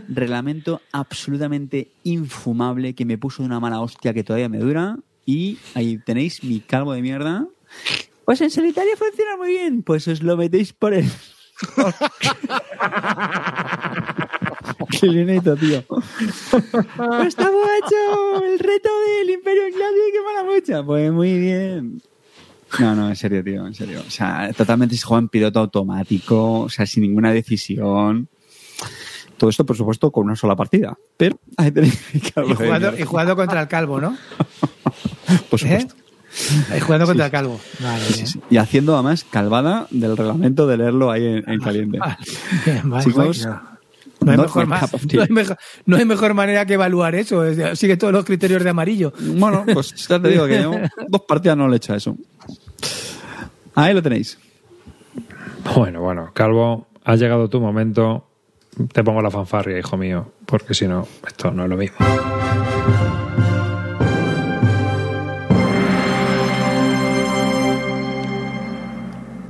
reglamento 0.09 0.83
absolutamente 0.91 1.93
infumable 2.03 2.95
que 2.95 3.05
me 3.05 3.17
puso 3.17 3.43
de 3.43 3.47
una 3.47 3.61
mala 3.61 3.81
hostia 3.81 4.13
que 4.13 4.25
todavía 4.25 4.49
me 4.49 4.59
dura. 4.59 4.99
Y 5.25 5.59
ahí 5.75 5.99
tenéis 5.99 6.43
mi 6.43 6.59
calvo 6.59 6.95
de 6.95 7.01
mierda. 7.01 7.47
Pues 8.25 8.41
en 8.41 8.51
solitario 8.51 8.97
funciona 8.97 9.37
muy 9.37 9.51
bien, 9.51 9.85
pues 9.85 10.09
os 10.09 10.21
lo 10.23 10.37
metéis 10.37 10.73
por 10.73 10.95
el. 10.95 11.07
Qué 15.01 15.07
lineito, 15.07 15.57
tío. 15.57 15.83
Pues 15.89 17.29
estamos 17.29 17.67
hecho 17.79 18.45
el 18.45 18.59
reto 18.59 18.91
del 19.19 19.31
Imperio 19.31 19.63
Classic 19.75 20.13
que 20.13 20.21
mala 20.25 20.45
mucha. 20.45 20.85
Pues 20.85 21.11
muy 21.13 21.39
bien. 21.39 22.03
No, 22.79 22.95
no, 22.95 23.09
en 23.09 23.17
serio, 23.17 23.43
tío, 23.45 23.67
en 23.67 23.75
serio. 23.75 24.03
O 24.07 24.11
sea, 24.11 24.51
totalmente 24.57 24.97
se 24.97 25.05
juega 25.05 25.21
en 25.21 25.29
piloto 25.29 25.61
automático, 25.61 26.61
o 26.61 26.69
sea, 26.69 26.87
sin 26.87 27.03
ninguna 27.03 27.33
decisión. 27.33 28.29
Todo 29.37 29.51
esto, 29.51 29.67
por 29.67 29.77
supuesto, 29.77 30.11
con 30.11 30.27
una 30.27 30.37
sola 30.37 30.57
partida. 30.57 30.97
Pero 31.17 31.39
ahí 31.57 31.71
tenéis 31.71 32.01
calvo 32.35 32.51
Y 32.51 32.55
jugando, 32.55 32.99
y 32.99 33.03
jugando 33.03 33.37
contra 33.37 33.61
el 33.63 33.69
calvo, 33.69 34.01
¿no? 34.01 34.17
Por 35.51 35.59
supuesto. 35.59 35.95
¿Eh? 35.95 36.79
Y 36.79 36.81
jugando 36.81 37.07
contra 37.07 37.27
el 37.27 37.33
calvo. 37.33 37.61
Vale. 37.81 38.05
Y 38.51 38.57
haciendo 38.57 38.95
además 38.95 39.25
calvada 39.29 39.87
del 39.91 40.17
reglamento 40.17 40.67
de 40.67 40.77
leerlo 40.77 41.11
ahí 41.11 41.27
en, 41.27 41.49
en 41.51 41.61
caliente. 41.65 41.99
Bien, 42.65 42.89
vale. 42.89 43.05
Chicos, 43.05 43.49
No 44.25 44.31
hay, 44.33 44.39
mejor 44.39 44.67
tea. 45.09 45.19
no, 45.19 45.23
hay 45.23 45.29
mejor, 45.31 45.57
no 45.87 45.97
hay 45.97 46.05
mejor 46.05 46.35
manera 46.35 46.67
que 46.67 46.75
evaluar 46.75 47.15
eso. 47.15 47.45
es- 47.45 47.79
Sigue 47.79 47.97
todos 47.97 48.13
los 48.13 48.25
criterios 48.25 48.63
de 48.65 48.71
amarillo. 48.71 49.13
Bueno, 49.19 49.65
pues 49.73 49.95
ya 50.09 50.21
te 50.21 50.29
digo 50.29 50.47
que 50.47 50.63
yo 50.63 50.73
dos 51.09 51.23
partidas 51.23 51.57
no 51.57 51.69
le 51.69 51.75
he 51.75 51.77
hecho 51.79 51.93
a 51.93 51.97
eso. 51.97 52.17
Ahí 53.75 53.95
lo 53.95 54.03
tenéis. 54.03 54.39
Bueno, 55.77 56.01
bueno, 56.01 56.31
Calvo, 56.35 56.89
ha 57.05 57.17
llegado 57.17 57.49
tu 57.49 57.61
momento. 57.61 58.27
Te 58.93 59.05
pongo 59.05 59.21
la 59.21 59.31
fanfarria, 59.31 59.79
hijo 59.79 59.97
mío, 59.97 60.33
porque 60.47 60.73
si 60.75 60.89
no, 60.89 61.07
esto 61.27 61.51
no 61.51 61.65
es 61.65 61.69
lo 61.71 61.77
mismo. 61.77 61.97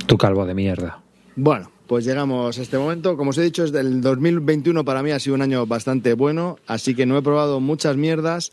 Tu 0.07 0.17
calvo 0.17 0.45
de 0.45 0.53
mierda. 0.53 0.99
Bueno, 1.35 1.71
pues 1.93 2.05
llegamos 2.05 2.57
a 2.57 2.61
este 2.63 2.79
momento. 2.79 3.15
Como 3.17 3.29
os 3.29 3.37
he 3.37 3.43
dicho, 3.43 3.63
es 3.63 3.71
del 3.71 4.01
2021 4.01 4.83
para 4.83 5.03
mí 5.03 5.11
ha 5.11 5.19
sido 5.19 5.35
un 5.35 5.43
año 5.43 5.67
bastante 5.67 6.15
bueno, 6.15 6.57
así 6.65 6.95
que 6.95 7.05
no 7.05 7.15
he 7.19 7.21
probado 7.21 7.59
muchas 7.59 7.97
mierdas, 7.97 8.51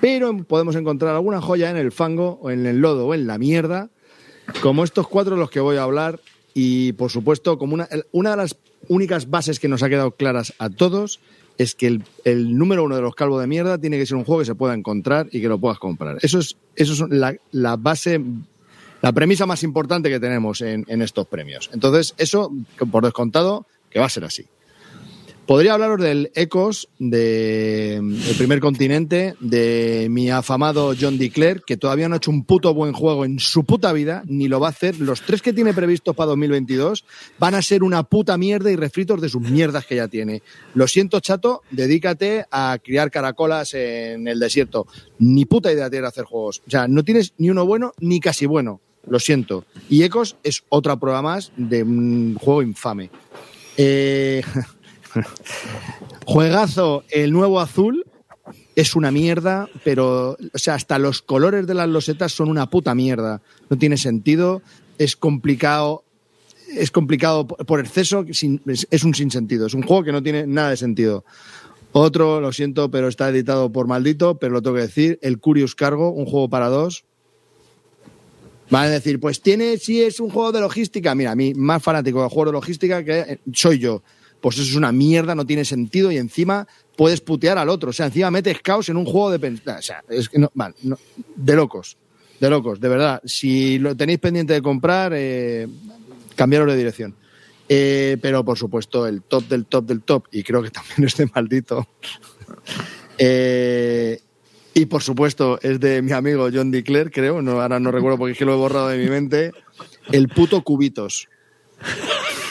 pero 0.00 0.36
podemos 0.44 0.76
encontrar 0.76 1.16
alguna 1.16 1.40
joya 1.40 1.68
en 1.68 1.78
el 1.78 1.90
fango, 1.90 2.38
o 2.40 2.52
en 2.52 2.64
el 2.64 2.78
lodo, 2.78 3.08
o 3.08 3.14
en 3.14 3.26
la 3.26 3.38
mierda, 3.38 3.90
como 4.62 4.84
estos 4.84 5.08
cuatro 5.08 5.34
los 5.34 5.50
que 5.50 5.58
voy 5.58 5.78
a 5.78 5.82
hablar. 5.82 6.20
Y 6.54 6.92
por 6.92 7.10
supuesto, 7.10 7.58
como 7.58 7.74
una, 7.74 7.88
una 8.12 8.30
de 8.30 8.36
las 8.36 8.56
únicas 8.86 9.30
bases 9.30 9.58
que 9.58 9.66
nos 9.66 9.82
ha 9.82 9.88
quedado 9.88 10.12
claras 10.12 10.54
a 10.60 10.70
todos 10.70 11.18
es 11.58 11.74
que 11.74 11.98
el, 12.22 12.56
número 12.56 12.84
uno 12.84 12.94
de 12.94 13.02
los 13.02 13.16
calvos 13.16 13.40
de 13.40 13.48
mierda 13.48 13.78
tiene 13.78 13.98
que 13.98 14.06
ser 14.06 14.16
un 14.16 14.22
juego 14.22 14.42
que 14.42 14.46
se 14.46 14.54
pueda 14.54 14.74
encontrar 14.74 15.26
y 15.32 15.40
que 15.40 15.48
lo 15.48 15.58
puedas 15.58 15.80
comprar. 15.80 16.18
Eso 16.22 16.38
es, 16.38 16.56
eso 16.76 16.92
es 17.04 17.38
la 17.50 17.76
base 17.76 18.20
la 19.02 19.12
premisa 19.12 19.46
más 19.46 19.62
importante 19.62 20.10
que 20.10 20.20
tenemos 20.20 20.60
en, 20.60 20.84
estos 21.02 21.26
premios. 21.26 21.70
Entonces, 21.72 22.14
eso, 22.18 22.50
por 22.90 23.04
descontado, 23.04 23.66
que 23.90 23.98
va 23.98 24.06
a 24.06 24.10
ser 24.10 24.24
así. 24.24 24.46
Podría 25.46 25.74
hablaros 25.74 26.00
del 26.00 26.32
Ecos, 26.34 26.88
de 26.98 27.98
El 27.98 28.34
primer 28.36 28.58
continente, 28.58 29.36
de 29.38 30.08
mi 30.10 30.28
afamado 30.28 30.92
John 31.00 31.18
DeClerc, 31.18 31.64
que 31.64 31.76
todavía 31.76 32.08
no 32.08 32.16
ha 32.16 32.18
hecho 32.18 32.32
un 32.32 32.44
puto 32.44 32.74
buen 32.74 32.92
juego 32.92 33.24
en 33.24 33.38
su 33.38 33.62
puta 33.62 33.92
vida, 33.92 34.24
ni 34.26 34.48
lo 34.48 34.58
va 34.58 34.66
a 34.66 34.70
hacer. 34.70 34.98
Los 34.98 35.22
tres 35.22 35.42
que 35.42 35.52
tiene 35.52 35.72
previstos 35.72 36.16
para 36.16 36.30
2022 36.30 37.04
van 37.38 37.54
a 37.54 37.62
ser 37.62 37.84
una 37.84 38.02
puta 38.02 38.36
mierda 38.36 38.72
y 38.72 38.76
refritos 38.76 39.20
de 39.20 39.28
sus 39.28 39.42
mierdas 39.42 39.86
que 39.86 39.94
ya 39.94 40.08
tiene. 40.08 40.42
Lo 40.74 40.88
siento, 40.88 41.20
chato, 41.20 41.62
dedícate 41.70 42.46
a 42.50 42.78
criar 42.82 43.12
caracolas 43.12 43.72
en 43.74 44.26
el 44.26 44.40
desierto. 44.40 44.88
Ni 45.20 45.44
puta 45.44 45.72
idea 45.72 45.88
tienes 45.88 46.02
de 46.02 46.08
hacer 46.08 46.24
juegos. 46.24 46.60
O 46.66 46.70
sea, 46.70 46.88
no 46.88 47.04
tienes 47.04 47.34
ni 47.38 47.50
uno 47.50 47.64
bueno 47.64 47.92
ni 48.00 48.18
casi 48.18 48.46
bueno. 48.46 48.80
Lo 49.08 49.18
siento. 49.18 49.64
Y 49.88 50.02
Ecos 50.02 50.36
es 50.42 50.64
otra 50.68 50.96
prueba 50.96 51.22
más 51.22 51.52
de 51.56 51.82
un 51.82 52.36
juego 52.40 52.62
infame. 52.62 53.10
Eh, 53.76 54.42
Juegazo, 56.26 57.04
el 57.10 57.32
nuevo 57.32 57.60
azul 57.60 58.04
es 58.74 58.94
una 58.96 59.10
mierda, 59.10 59.68
pero, 59.84 60.36
o 60.52 60.58
sea, 60.58 60.74
hasta 60.74 60.98
los 60.98 61.22
colores 61.22 61.66
de 61.66 61.74
las 61.74 61.88
losetas 61.88 62.32
son 62.32 62.48
una 62.48 62.68
puta 62.68 62.94
mierda. 62.94 63.40
No 63.70 63.78
tiene 63.78 63.96
sentido, 63.96 64.60
es 64.98 65.16
complicado, 65.16 66.04
es 66.76 66.90
complicado 66.90 67.46
por 67.46 67.80
exceso, 67.80 68.24
es 68.28 69.04
un 69.04 69.14
sinsentido. 69.14 69.66
Es 69.66 69.74
un 69.74 69.82
juego 69.82 70.04
que 70.04 70.12
no 70.12 70.22
tiene 70.22 70.46
nada 70.46 70.70
de 70.70 70.76
sentido. 70.76 71.24
Otro, 71.92 72.42
lo 72.42 72.52
siento, 72.52 72.90
pero 72.90 73.08
está 73.08 73.30
editado 73.30 73.72
por 73.72 73.86
maldito, 73.86 74.38
pero 74.38 74.52
lo 74.52 74.60
tengo 74.60 74.76
que 74.76 74.82
decir, 74.82 75.18
el 75.22 75.38
Curious 75.38 75.74
Cargo, 75.74 76.10
un 76.10 76.26
juego 76.26 76.50
para 76.50 76.68
dos. 76.68 77.04
Van 78.70 78.86
a 78.86 78.90
decir, 78.90 79.20
pues 79.20 79.40
tiene, 79.40 79.78
sí 79.78 80.02
es 80.02 80.20
un 80.20 80.30
juego 80.30 80.52
de 80.52 80.60
logística. 80.60 81.14
Mira, 81.14 81.32
a 81.32 81.36
mí, 81.36 81.54
más 81.54 81.82
fanático 81.82 82.22
de 82.22 82.28
juegos 82.28 82.46
de 82.46 82.52
logística 82.52 83.04
que 83.04 83.18
eh, 83.20 83.38
soy 83.52 83.78
yo. 83.78 84.02
Pues 84.40 84.56
eso 84.56 84.70
es 84.70 84.76
una 84.76 84.92
mierda, 84.92 85.34
no 85.34 85.46
tiene 85.46 85.64
sentido 85.64 86.12
y 86.12 86.18
encima 86.18 86.66
puedes 86.96 87.20
putear 87.20 87.58
al 87.58 87.68
otro. 87.68 87.90
O 87.90 87.92
sea, 87.92 88.06
encima 88.06 88.30
metes 88.30 88.60
caos 88.60 88.88
en 88.88 88.96
un 88.96 89.04
juego 89.04 89.36
de... 89.36 89.60
O 89.66 89.82
sea, 89.82 90.02
es 90.08 90.28
que 90.28 90.38
no, 90.38 90.50
vale, 90.54 90.74
de 91.36 91.56
locos. 91.56 91.96
De 92.40 92.50
locos, 92.50 92.80
de 92.80 92.88
verdad. 92.88 93.22
Si 93.24 93.78
lo 93.78 93.96
tenéis 93.96 94.18
pendiente 94.18 94.52
de 94.52 94.62
comprar, 94.62 95.12
eh, 95.14 95.66
cambiaros 96.34 96.68
de 96.68 96.76
dirección. 96.76 97.14
Eh, 97.68 98.18
pero 98.20 98.44
por 98.44 98.58
supuesto, 98.58 99.06
el 99.06 99.22
top 99.22 99.48
del 99.48 99.66
top 99.66 99.86
del 99.86 100.02
top, 100.02 100.24
y 100.30 100.42
creo 100.42 100.62
que 100.62 100.70
también 100.70 101.04
es 101.06 101.16
de 101.16 101.28
maldito. 101.34 101.88
Eh, 103.18 104.20
y 104.78 104.84
por 104.86 105.02
supuesto, 105.02 105.58
es 105.62 105.80
de 105.80 106.02
mi 106.02 106.12
amigo 106.12 106.48
John 106.52 106.70
DeClerc, 106.70 107.14
creo. 107.14 107.40
No, 107.40 107.60
ahora 107.62 107.80
no 107.80 107.90
recuerdo 107.90 108.18
porque 108.18 108.32
es 108.32 108.38
que 108.38 108.44
lo 108.44 108.52
he 108.54 108.56
borrado 108.56 108.88
de 108.88 108.98
mi 108.98 109.08
mente. 109.08 109.52
El 110.12 110.28
puto 110.28 110.62
Cubitos. 110.62 111.28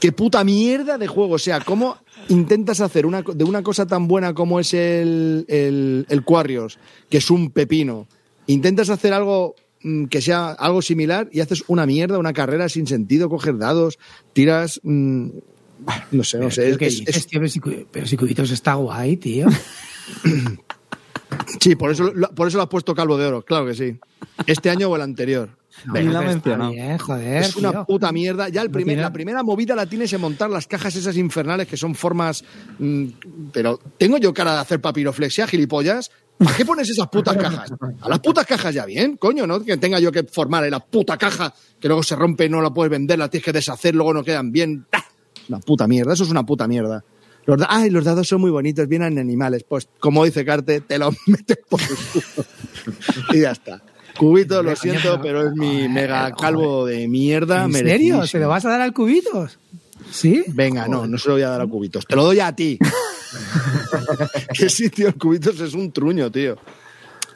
Qué 0.00 0.12
puta 0.12 0.44
mierda 0.44 0.98
de 0.98 1.06
juego. 1.06 1.34
O 1.34 1.38
sea, 1.38 1.60
¿cómo 1.60 1.98
intentas 2.28 2.80
hacer 2.80 3.06
una, 3.06 3.22
de 3.22 3.44
una 3.44 3.62
cosa 3.62 3.86
tan 3.86 4.08
buena 4.08 4.34
como 4.34 4.60
es 4.60 4.74
el, 4.74 5.44
el, 5.48 6.06
el 6.08 6.24
Quarriors, 6.24 6.78
que 7.08 7.18
es 7.18 7.30
un 7.30 7.50
pepino, 7.50 8.06
intentas 8.46 8.90
hacer 8.90 9.12
algo 9.12 9.54
mm, 9.82 10.06
que 10.06 10.20
sea 10.20 10.50
algo 10.52 10.82
similar 10.82 11.28
y 11.32 11.40
haces 11.40 11.64
una 11.68 11.86
mierda, 11.86 12.18
una 12.18 12.32
carrera 12.32 12.68
sin 12.68 12.86
sentido, 12.86 13.28
coger 13.28 13.58
dados, 13.58 13.98
tiras. 14.32 14.80
mm, 14.82 15.28
no 16.12 16.24
sé, 16.24 16.38
no 16.38 16.50
sé. 16.50 16.62
Pero 16.62 16.72
es- 16.72 16.78
¿qué 16.78 16.86
es- 16.86 16.98
dices, 17.00 17.16
es- 17.16 17.26
tío? 17.26 17.40
Pero 17.40 17.48
si, 17.48 17.60
Cu- 17.60 17.86
pero 17.90 18.06
si 18.06 18.16
Cubitos 18.16 18.50
está 18.50 18.74
guay, 18.74 19.16
tío. 19.16 19.46
sí, 21.60 21.76
por 21.76 21.90
eso, 21.90 22.12
lo- 22.12 22.30
por 22.30 22.48
eso 22.48 22.56
lo 22.58 22.62
has 22.64 22.68
puesto 22.68 22.94
calvo 22.94 23.16
de 23.16 23.26
oro, 23.26 23.42
claro 23.44 23.66
que 23.66 23.74
sí. 23.74 23.98
Este 24.46 24.70
año 24.70 24.88
o 24.88 24.96
el 24.96 25.02
anterior. 25.02 25.50
Ni 25.92 26.02
la 26.04 26.20
Está 26.20 26.20
mencionado. 26.22 26.70
bien, 26.70 26.98
joder, 26.98 27.42
es 27.42 27.56
una 27.56 27.70
tío. 27.72 27.84
puta 27.84 28.12
mierda. 28.12 28.48
Ya 28.48 28.62
el 28.62 28.68
No 28.68 28.72
primer, 28.72 28.98
la 28.98 29.12
primera 29.12 29.42
movida 29.42 29.74
la 29.74 29.86
tienes 29.86 30.12
en 30.12 30.20
montar 30.20 30.48
las 30.48 30.66
cajas 30.68 30.94
esas 30.94 31.16
infernales 31.16 31.66
que 31.66 31.76
son 31.76 31.94
formas. 31.96 32.44
mm, 32.78 33.06
pero 33.52 33.80
tengo 33.98 34.18
yo 34.18 34.32
cara 34.32 34.54
de 34.54 34.60
hacer 34.60 34.80
papiroflexia, 34.80 35.46
gilipollas. 35.46 36.10
¿Para 36.38 36.56
qué 36.56 36.64
pones 36.64 36.88
esas 36.90 37.08
putas 37.08 37.36
cajas? 37.36 37.72
A 38.00 38.08
las 38.08 38.18
putas 38.20 38.44
cajas 38.46 38.74
ya 38.74 38.84
bien, 38.86 39.16
coño, 39.16 39.46
¿no? 39.46 39.62
Que 39.64 39.76
tenga 39.76 39.98
yo 40.00 40.10
que 40.10 40.24
formar 40.24 40.64
en 40.64 40.72
la 40.72 40.80
puta 40.80 41.16
caja, 41.16 41.52
que 41.80 41.86
luego 41.88 42.02
se 42.02 42.16
rompe, 42.16 42.48
no 42.48 42.60
la 42.60 42.70
puedes 42.70 42.90
vender, 42.90 43.18
la 43.18 43.28
tienes 43.28 43.44
que 43.44 43.52
deshacer, 43.52 43.94
luego 43.94 44.12
no 44.14 44.24
quedan 44.24 44.50
bien. 44.52 44.86
¡Ah! 44.92 45.04
Una 45.48 45.60
puta 45.60 45.86
mierda, 45.86 46.12
eso 46.14 46.24
es 46.24 46.30
una 46.30 46.44
puta 46.44 46.66
mierda. 46.66 47.04
Los 47.46 47.58
da- 47.58 47.66
Ay, 47.70 47.90
los 47.90 48.04
dados 48.04 48.26
son 48.28 48.40
muy 48.40 48.50
bonitos, 48.50 48.88
vienen 48.88 49.18
animales. 49.18 49.64
Pues, 49.68 49.88
como 50.00 50.24
dice 50.24 50.44
Carte, 50.44 50.80
te 50.80 50.98
los 50.98 51.14
metes 51.26 51.58
por 51.68 51.80
el 51.80 51.88
culo. 51.88 52.46
y 53.32 53.40
ya 53.40 53.50
está. 53.52 53.82
Cubito, 54.16 54.62
lo 54.62 54.76
siento, 54.76 55.20
pero- 55.20 55.48
es 55.48 55.54
mi 55.54 55.88
mega 55.88 56.30
calvo 56.32 56.86
de 56.86 57.08
mierda. 57.08 57.64
¿En 57.64 57.72
serio? 57.72 58.26
¿Se 58.26 58.38
lo 58.38 58.48
vas 58.48 58.64
a 58.64 58.70
dar 58.70 58.80
al 58.80 58.92
Cubitos? 58.92 59.58
¿Sí? 60.10 60.44
Venga, 60.48 60.86
no, 60.86 61.06
no 61.06 61.18
se 61.18 61.28
lo 61.28 61.34
voy 61.34 61.42
a 61.42 61.48
dar 61.48 61.60
a 61.60 61.66
Cubitos. 61.66 62.06
Te 62.06 62.14
lo 62.14 62.24
doy 62.24 62.38
a 62.40 62.54
ti. 62.54 62.78
que 64.56 64.68
sí, 64.68 64.90
tío, 64.90 65.08
el 65.08 65.14
cubitos 65.16 65.58
es 65.60 65.74
un 65.74 65.90
truño, 65.92 66.30
tío. 66.30 66.56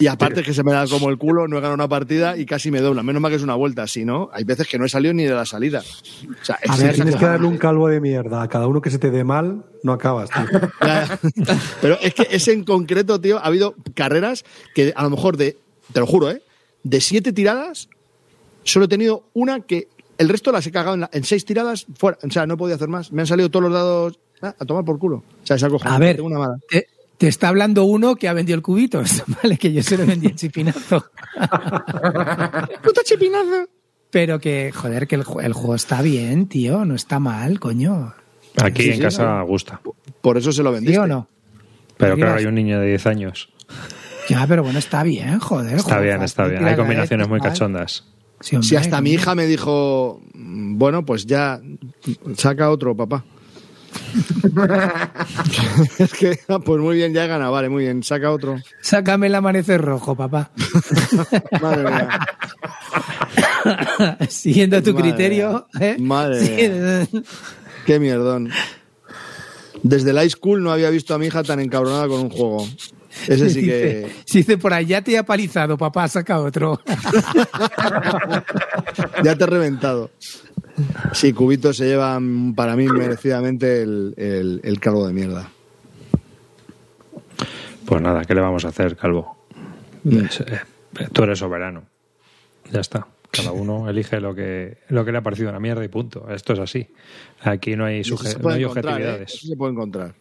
Y 0.01 0.07
aparte 0.07 0.43
que 0.43 0.55
se 0.55 0.62
me 0.62 0.73
da 0.73 0.87
como 0.87 1.09
el 1.11 1.19
culo, 1.19 1.49
no 1.49 1.57
he 1.57 1.61
ganado 1.61 1.75
una 1.75 1.89
partida 1.89 2.37
y 2.37 2.47
casi 2.47 2.70
me 2.70 2.81
dobla. 2.81 3.03
Menos 3.03 3.20
mal 3.20 3.31
que 3.33 3.37
es 3.37 3.43
una 3.43 3.55
vuelta, 3.57 3.87
si 3.87 4.05
no, 4.05 4.31
hay 4.33 4.45
veces 4.45 4.69
que 4.69 4.79
no 4.79 4.85
he 4.85 4.89
salido 4.89 5.12
ni 5.12 5.25
de 5.25 5.35
la 5.35 5.45
salida. 5.45 5.83
O 5.83 6.45
sea, 6.45 6.57
A 6.69 6.75
es- 6.75 6.81
ver, 6.81 6.91
es 6.91 6.95
tienes 6.97 7.16
que 7.16 7.25
darle 7.27 7.47
un 7.49 7.57
calvo 7.59 7.89
de 7.89 8.01
mierda. 8.01 8.43
A 8.43 8.49
cada 8.49 8.66
uno 8.69 8.81
que 8.81 8.91
se 8.91 8.99
te 8.99 9.11
dé 9.11 9.25
mal, 9.25 9.65
no 9.83 9.93
acabas, 9.93 10.31
tío. 10.31 10.61
Pero 11.81 11.99
es 12.01 12.15
que 12.15 12.29
ese 12.31 12.53
en 12.53 12.65
concreto, 12.65 13.20
tío, 13.20 13.39
ha 13.39 13.47
habido 13.47 13.75
carreras 13.95 14.45
que 14.75 14.93
a 14.95 15.03
lo 15.03 15.11
mejor 15.11 15.37
de, 15.37 15.57
te 15.93 16.01
lo 16.01 16.07
juro, 16.07 16.31
¿eh? 16.31 16.43
De 16.85 17.01
siete 17.01 17.33
tiradas, 17.33 17.89
solo 18.62 18.85
he 18.85 18.89
tenido 18.89 19.25
una 19.35 19.61
que 19.61 19.89
el 20.19 20.29
resto 20.29 20.53
las 20.53 20.66
he 20.66 20.73
cagado 20.73 20.95
en, 20.95 21.01
la- 21.03 21.11
en 21.12 21.25
seis 21.25 21.45
tiradas 21.45 21.87
fuera. 21.97 22.19
O 22.23 22.31
sea, 22.31 22.47
no 22.47 22.55
he 22.55 22.57
podido 22.57 22.77
hacer 22.77 22.89
más. 22.89 23.12
Me 23.12 23.23
han 23.23 23.27
salido 23.27 23.51
todos 23.51 23.65
los 23.65 23.73
dados 23.73 24.19
ah, 24.43 24.55
a 24.59 24.65
tomar 24.65 24.85
por 24.85 24.99
culo. 24.99 25.16
O 25.43 25.47
sea, 25.47 25.57
es 25.57 25.62
acojonante. 25.62 25.97
A 26.05 26.07
ver, 26.12 26.23
una 26.23 26.39
mala. 26.39 26.55
te, 26.69 26.87
te 27.19 27.28
está 27.28 27.49
hablando 27.49 27.85
uno 27.85 28.16
que 28.16 28.28
ha 28.28 28.32
vendido 28.32 28.57
el 28.57 28.62
cubitos, 28.62 29.23
¿vale? 29.43 29.59
Que 29.59 29.73
yo 29.73 29.82
se 29.82 29.99
lo 29.99 30.07
vendí 30.07 30.28
el 30.28 30.36
chipinazo. 30.36 31.05
¡Puta 32.82 33.03
chipinazo! 33.05 33.69
Pero 34.11 34.39
que, 34.40 34.73
joder, 34.74 35.07
que 35.07 35.16
el, 35.16 35.24
el 35.43 35.53
juego 35.53 35.74
está 35.74 36.01
bien, 36.01 36.47
tío, 36.49 36.85
no 36.85 36.95
está 36.95 37.19
mal, 37.19 37.61
coño. 37.61 38.15
Aquí 38.62 38.82
Sí, 38.85 38.89
en 38.90 38.97
sí, 38.97 39.03
casa 39.03 39.24
no. 39.39 39.47
gusta. 39.47 39.81
Por 40.23 40.39
eso 40.39 40.51
se 40.53 40.62
lo 40.62 40.70
¿Sí 40.70 40.74
vendiste. 40.77 40.99
o 40.99 41.07
no? 41.07 41.28
Pero 41.99 42.15
¿Qué 42.15 42.23
claro, 42.23 42.39
hay 42.39 42.47
un 42.47 42.55
niño 42.55 42.81
de 42.81 42.86
10 42.89 43.07
años. 43.07 43.51
Ya, 44.28 44.47
pero 44.47 44.62
bueno, 44.62 44.78
está 44.78 45.03
bien, 45.03 45.39
joder. 45.40 45.77
Está 45.77 46.01
bien, 46.01 46.23
está 46.23 46.47
bien. 46.47 46.65
Hay 46.65 46.77
combinaciones 46.77 47.28
muy 47.28 47.40
cachondas. 47.40 48.05
Sí, 48.40 48.57
hombre, 48.57 48.69
Si 48.69 48.77
hasta 48.77 49.01
mi 49.01 49.11
hija 49.12 49.35
me 49.35 49.47
dijo, 49.47 50.23
bueno, 50.35 51.05
pues 51.05 51.27
ya, 51.27 51.61
saca 52.36 52.70
otro, 52.70 52.97
papá. 52.97 53.24
es 55.98 56.12
que, 56.12 56.39
ah, 56.48 56.59
pues 56.59 56.81
muy 56.81 56.97
bien, 56.97 57.12
ya 57.12 57.24
he 57.24 57.28
ganado, 57.28 57.52
vale, 57.52 57.69
muy 57.69 57.85
bien, 57.85 58.02
saca 58.02 58.31
otro. 58.31 58.56
Sácame 58.81 59.28
el 59.28 59.35
amanecer 59.35 59.81
rojo, 59.81 60.16
papá. 60.16 60.51
Madre 61.60 61.90
mía. 61.90 62.09
Siguiendo 64.28 64.82
tu 64.82 64.94
Madre 64.94 65.09
criterio. 65.09 65.66
¿eh? 65.81 65.97
Madre 65.98 67.09
Qué 67.86 67.98
mierdón. 67.98 68.51
Desde 69.82 70.12
la 70.12 70.20
high 70.20 70.31
school 70.31 70.62
no 70.62 70.73
había 70.73 70.90
visto 70.90 71.15
a 71.15 71.19
mi 71.19 71.27
hija 71.27 71.43
tan 71.43 71.60
encabronada 71.60 72.09
con 72.09 72.20
un 72.20 72.31
juego. 72.31 72.66
Ese 73.27 73.51
sí 73.51 73.65
que. 73.65 74.05
Dice, 74.05 74.15
si 74.24 74.39
dice 74.39 74.59
por 74.59 74.73
ahí, 74.73 74.86
ya 74.86 75.02
te 75.02 75.12
he 75.12 75.19
apalizado, 75.19 75.77
papá, 75.77 76.09
saca 76.09 76.40
otro. 76.40 76.81
Ya 79.24 79.36
te 79.36 79.44
he 79.44 79.47
reventado. 79.47 80.10
Sí, 81.13 81.33
Cubito 81.33 81.73
se 81.73 81.87
lleva 81.87 82.19
mm, 82.21 82.55
para 82.55 82.77
mí 82.77 82.87
merecidamente 82.87 83.83
el, 83.83 84.15
el, 84.17 84.61
el 84.63 84.81
calvo 84.81 85.07
de 85.07 85.13
mierda. 85.13 85.51
Pues 87.85 88.03
nada, 88.03 88.25
¿qué 88.25 88.35
le 88.35 88.41
vamos 88.41 88.65
a 88.65 88.69
hacer, 88.69 88.97
Calvo? 88.97 89.37
Es, 90.05 90.41
eh, 90.41 90.61
tú 91.13 91.23
eres 91.23 91.39
soberano. 91.39 91.85
Ya 92.71 92.81
está. 92.81 93.07
Cada 93.31 93.53
uno 93.53 93.89
elige 93.89 94.21
lo 94.21 94.35
que, 94.35 94.79
lo 94.89 95.05
que 95.05 95.13
le 95.13 95.19
ha 95.19 95.23
parecido 95.23 95.51
una 95.51 95.61
mierda 95.61 95.85
y 95.85 95.89
punto. 95.89 96.27
Esto 96.31 96.55
es 96.55 96.59
así. 96.61 96.87
Aquí 97.41 97.77
no 97.77 97.85
hay, 97.85 98.03
no 98.43 98.49
hay 98.51 98.63
¿eh? 98.63 98.67
objetividades. 98.67 99.41
Se 99.47 99.57
puede 99.57 99.73
encontrar. 99.73 100.15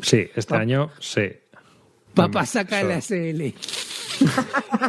Sí, 0.00 0.28
este 0.34 0.54
año 0.56 0.90
sí. 0.98 1.30
Papá, 2.14 2.46
saca 2.46 2.80
So- 2.80 2.90
el 2.90 3.02
SL. 3.02 3.54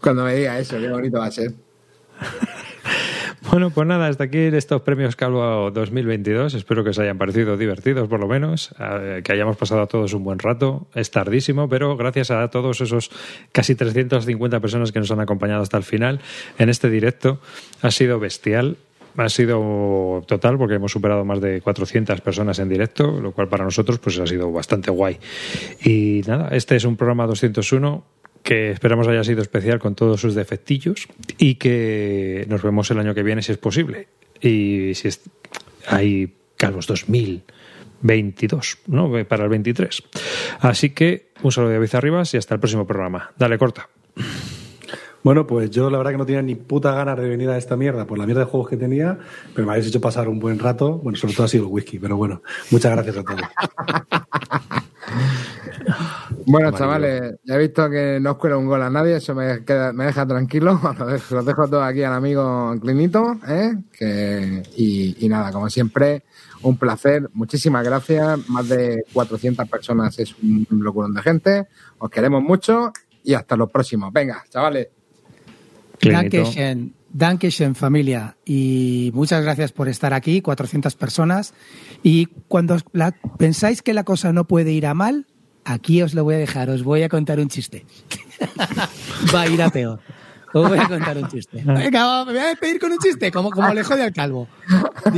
Cuando 0.00 0.24
me 0.24 0.34
diga 0.34 0.58
eso, 0.58 0.78
qué 0.78 0.88
bonito 0.88 1.18
va 1.18 1.26
a 1.26 1.30
ser. 1.30 1.52
Bueno, 3.50 3.70
pues 3.70 3.86
nada, 3.86 4.06
hasta 4.06 4.24
aquí 4.24 4.38
estos 4.38 4.82
premios 4.82 5.16
Calvo 5.16 5.70
2022. 5.72 6.54
Espero 6.54 6.84
que 6.84 6.90
os 6.90 6.98
hayan 7.00 7.18
parecido 7.18 7.56
divertidos, 7.56 8.08
por 8.08 8.20
lo 8.20 8.28
menos, 8.28 8.72
eh, 8.78 9.22
que 9.24 9.32
hayamos 9.32 9.56
pasado 9.56 9.80
a 9.80 9.86
todos 9.86 10.12
un 10.12 10.22
buen 10.22 10.38
rato. 10.38 10.86
Es 10.94 11.10
tardísimo, 11.10 11.68
pero 11.68 11.96
gracias 11.96 12.30
a 12.30 12.46
todos 12.48 12.80
esos 12.80 13.10
casi 13.50 13.74
350 13.74 14.60
personas 14.60 14.92
que 14.92 15.00
nos 15.00 15.10
han 15.10 15.18
acompañado 15.20 15.62
hasta 15.62 15.78
el 15.78 15.82
final 15.82 16.20
en 16.58 16.68
este 16.68 16.90
directo, 16.90 17.40
ha 17.82 17.90
sido 17.90 18.20
bestial. 18.20 18.76
Ha 19.16 19.28
sido 19.28 20.22
total 20.28 20.56
porque 20.56 20.76
hemos 20.76 20.92
superado 20.92 21.24
más 21.24 21.40
de 21.40 21.60
400 21.60 22.20
personas 22.20 22.60
en 22.60 22.68
directo, 22.68 23.20
lo 23.20 23.32
cual 23.32 23.48
para 23.48 23.64
nosotros 23.64 23.98
pues 23.98 24.16
ha 24.20 24.26
sido 24.28 24.52
bastante 24.52 24.92
guay. 24.92 25.18
Y 25.84 26.22
nada, 26.28 26.50
este 26.52 26.76
es 26.76 26.84
un 26.84 26.96
programa 26.96 27.26
201 27.26 28.04
que 28.42 28.70
esperamos 28.70 29.06
haya 29.08 29.24
sido 29.24 29.42
especial 29.42 29.78
con 29.78 29.94
todos 29.94 30.20
sus 30.20 30.34
defectillos 30.34 31.08
y 31.38 31.56
que 31.56 32.46
nos 32.48 32.62
vemos 32.62 32.90
el 32.90 32.98
año 32.98 33.14
que 33.14 33.22
viene 33.22 33.42
si 33.42 33.52
es 33.52 33.58
posible. 33.58 34.08
Y 34.40 34.94
si 34.94 35.08
es, 35.08 35.20
hay 35.86 36.34
Calvos 36.56 36.86
2022, 36.86 38.78
¿no? 38.86 39.12
Para 39.26 39.44
el 39.44 39.50
23. 39.50 40.02
Así 40.60 40.90
que 40.90 41.30
un 41.42 41.52
saludo 41.52 41.70
de 41.70 41.76
David 41.76 41.94
Arribas 41.94 42.34
y 42.34 42.36
hasta 42.36 42.54
el 42.54 42.60
próximo 42.60 42.86
programa. 42.86 43.32
Dale, 43.38 43.56
corta. 43.58 43.88
Bueno, 45.22 45.46
pues 45.46 45.70
yo 45.70 45.90
la 45.90 45.98
verdad 45.98 46.12
que 46.12 46.18
no 46.18 46.24
tenía 46.24 46.40
ni 46.40 46.54
puta 46.54 46.94
ganas 46.94 47.18
de 47.18 47.28
venir 47.28 47.50
a 47.50 47.58
esta 47.58 47.76
mierda 47.76 48.06
por 48.06 48.18
la 48.18 48.24
mierda 48.24 48.44
de 48.44 48.50
juegos 48.50 48.70
que 48.70 48.78
tenía, 48.78 49.18
pero 49.54 49.66
me 49.66 49.72
habéis 49.72 49.88
hecho 49.88 50.00
pasar 50.00 50.28
un 50.28 50.38
buen 50.38 50.58
rato. 50.58 50.96
Bueno, 50.98 51.18
sobre 51.18 51.34
todo 51.34 51.44
ha 51.44 51.48
sido 51.48 51.64
el 51.64 51.70
whisky, 51.70 51.98
pero 51.98 52.16
bueno, 52.16 52.42
muchas 52.70 52.92
gracias 52.92 53.18
a 53.18 53.24
todos. 53.24 53.40
Bueno, 56.50 56.72
chavales, 56.72 57.34
ya 57.44 57.54
he 57.54 57.58
visto 57.58 57.88
que 57.88 58.18
no 58.20 58.32
os 58.32 58.36
cuela 58.38 58.56
un 58.56 58.66
gol 58.66 58.82
a 58.82 58.90
nadie, 58.90 59.16
eso 59.16 59.34
me, 59.34 59.64
queda- 59.64 59.92
me 59.92 60.04
deja 60.06 60.26
tranquilo. 60.26 60.80
Lo 60.98 61.06
dejo, 61.06 61.34
los 61.36 61.46
dejo 61.46 61.68
todo 61.68 61.82
aquí 61.82 62.02
al 62.02 62.12
amigo 62.14 62.74
Clinito, 62.80 63.38
¿eh? 63.46 63.74
Que, 63.92 64.62
y, 64.76 65.24
y 65.24 65.28
nada, 65.28 65.52
como 65.52 65.68
siempre, 65.70 66.24
un 66.62 66.76
placer. 66.76 67.28
Muchísimas 67.34 67.84
gracias. 67.84 68.48
Más 68.48 68.68
de 68.68 69.04
400 69.12 69.68
personas 69.68 70.18
es 70.18 70.34
un 70.42 70.66
locurón 70.70 71.14
de 71.14 71.22
gente. 71.22 71.66
Os 71.98 72.10
queremos 72.10 72.42
mucho 72.42 72.92
y 73.22 73.34
hasta 73.34 73.56
los 73.56 73.70
próximos. 73.70 74.12
Venga, 74.12 74.44
chavales. 74.50 74.88
Dankeschön, 76.02 76.94
Dankeschön 77.12 77.74
familia 77.74 78.36
y 78.46 79.10
muchas 79.14 79.42
gracias 79.42 79.72
por 79.72 79.88
estar 79.88 80.14
aquí, 80.14 80.40
400 80.40 80.94
personas. 80.94 81.52
Y 82.02 82.26
cuando 82.48 82.78
la- 82.92 83.12
pensáis 83.38 83.82
que 83.82 83.92
la 83.92 84.04
cosa 84.04 84.32
no 84.32 84.44
puede 84.46 84.72
ir 84.72 84.86
a 84.86 84.94
mal, 84.94 85.26
aquí 85.64 86.02
os 86.02 86.14
lo 86.14 86.24
voy 86.24 86.34
a 86.34 86.38
dejar, 86.38 86.70
os 86.70 86.82
voy 86.82 87.02
a 87.02 87.08
contar 87.08 87.38
un 87.38 87.48
chiste. 87.48 87.84
Va 89.34 89.42
a 89.42 89.48
ir 89.48 89.62
a 89.62 89.70
peor. 89.70 90.00
Os 90.52 90.68
voy 90.68 90.78
a 90.78 90.88
contar 90.88 91.16
un 91.16 91.28
chiste. 91.28 91.62
Venga, 91.64 92.24
me 92.24 92.32
voy 92.32 92.40
a 92.40 92.46
despedir 92.48 92.80
con 92.80 92.90
un 92.90 92.98
chiste, 92.98 93.30
como, 93.30 93.50
como 93.50 93.72
le 93.72 93.84
jode 93.84 94.02
al 94.02 94.12
calvo. 94.12 94.48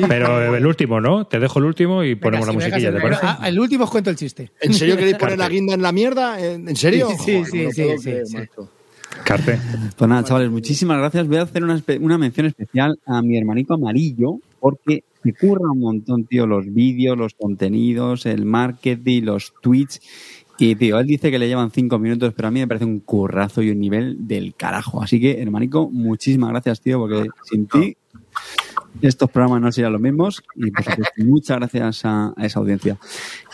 Pero 0.09 0.55
el 0.55 0.67
último, 0.67 1.01
¿no? 1.01 1.27
Te 1.27 1.39
dejo 1.39 1.59
el 1.59 1.65
último 1.65 2.05
y 2.05 2.15
ponemos 2.17 2.47
Venga, 2.47 2.69
la 2.69 2.91
musiquilla, 2.91 3.21
ah, 3.23 3.49
El 3.49 3.59
último 3.59 3.85
os 3.85 3.91
cuento 3.91 4.11
el 4.11 4.17
chiste. 4.17 4.51
¿En 4.61 4.75
serio 4.75 4.97
queréis 4.97 5.17
poner 5.17 5.39
la 5.39 5.49
guinda 5.49 5.75
en 5.75 5.83
la 5.83 5.93
mierda? 5.93 6.39
¿En 6.39 6.77
serio? 6.77 7.09
Sí, 7.25 7.45
Joder, 7.45 7.47
sí, 7.47 7.65
no 7.65 7.71
sí, 7.71 8.03
creer, 8.03 8.25
macho. 8.35 8.71
Carte. 9.25 9.59
Pues 9.97 10.09
nada, 10.09 10.25
chavales, 10.25 10.51
muchísimas 10.51 10.99
gracias. 10.99 11.27
Voy 11.27 11.37
a 11.37 11.43
hacer 11.43 11.65
una, 11.65 11.83
una 12.01 12.19
mención 12.19 12.47
especial 12.47 12.99
a 13.07 13.23
mi 13.23 13.39
hermanito 13.39 13.75
amarillo, 13.75 14.39
porque 14.61 15.05
se 15.23 15.33
curra 15.35 15.71
un 15.71 15.81
montón, 15.81 16.25
tío, 16.25 16.47
los 16.47 16.73
vídeos, 16.73 17.17
los 17.17 17.35
contenidos, 17.35 18.27
el 18.27 18.45
marketing, 18.45 19.23
los 19.23 19.53
tweets. 19.63 20.01
Y, 20.59 20.75
tío, 20.77 20.99
él 21.01 21.07
dice 21.07 21.31
que 21.31 21.39
le 21.39 21.49
llevan 21.49 21.71
cinco 21.71 21.99
minutos, 21.99 22.33
pero 22.37 22.49
a 22.49 22.51
mí 22.51 22.61
me 22.61 22.69
parece 22.69 22.85
un 22.85 23.01
currazo 23.01 23.63
y 23.63 23.71
un 23.71 23.81
nivel 23.81 24.27
del 24.29 24.55
carajo. 24.55 25.03
Así 25.03 25.21
que, 25.21 25.41
hermanico, 25.41 25.91
muchísimas 25.91 26.51
gracias, 26.51 26.81
tío, 26.81 26.99
porque 27.01 27.29
sin 27.51 27.67
ti 27.67 27.97
estos 29.01 29.31
programas 29.31 29.61
no 29.63 29.73
serían 29.73 29.93
los 29.93 30.01
mismos. 30.01 30.43
Y, 30.55 30.71
por 30.71 30.85
supuesto, 30.85 31.13
muchas 31.25 31.57
gracias 31.59 32.05
a, 32.05 32.33
a 32.37 32.47
esa 32.47 32.61
audiencia. 32.61 32.99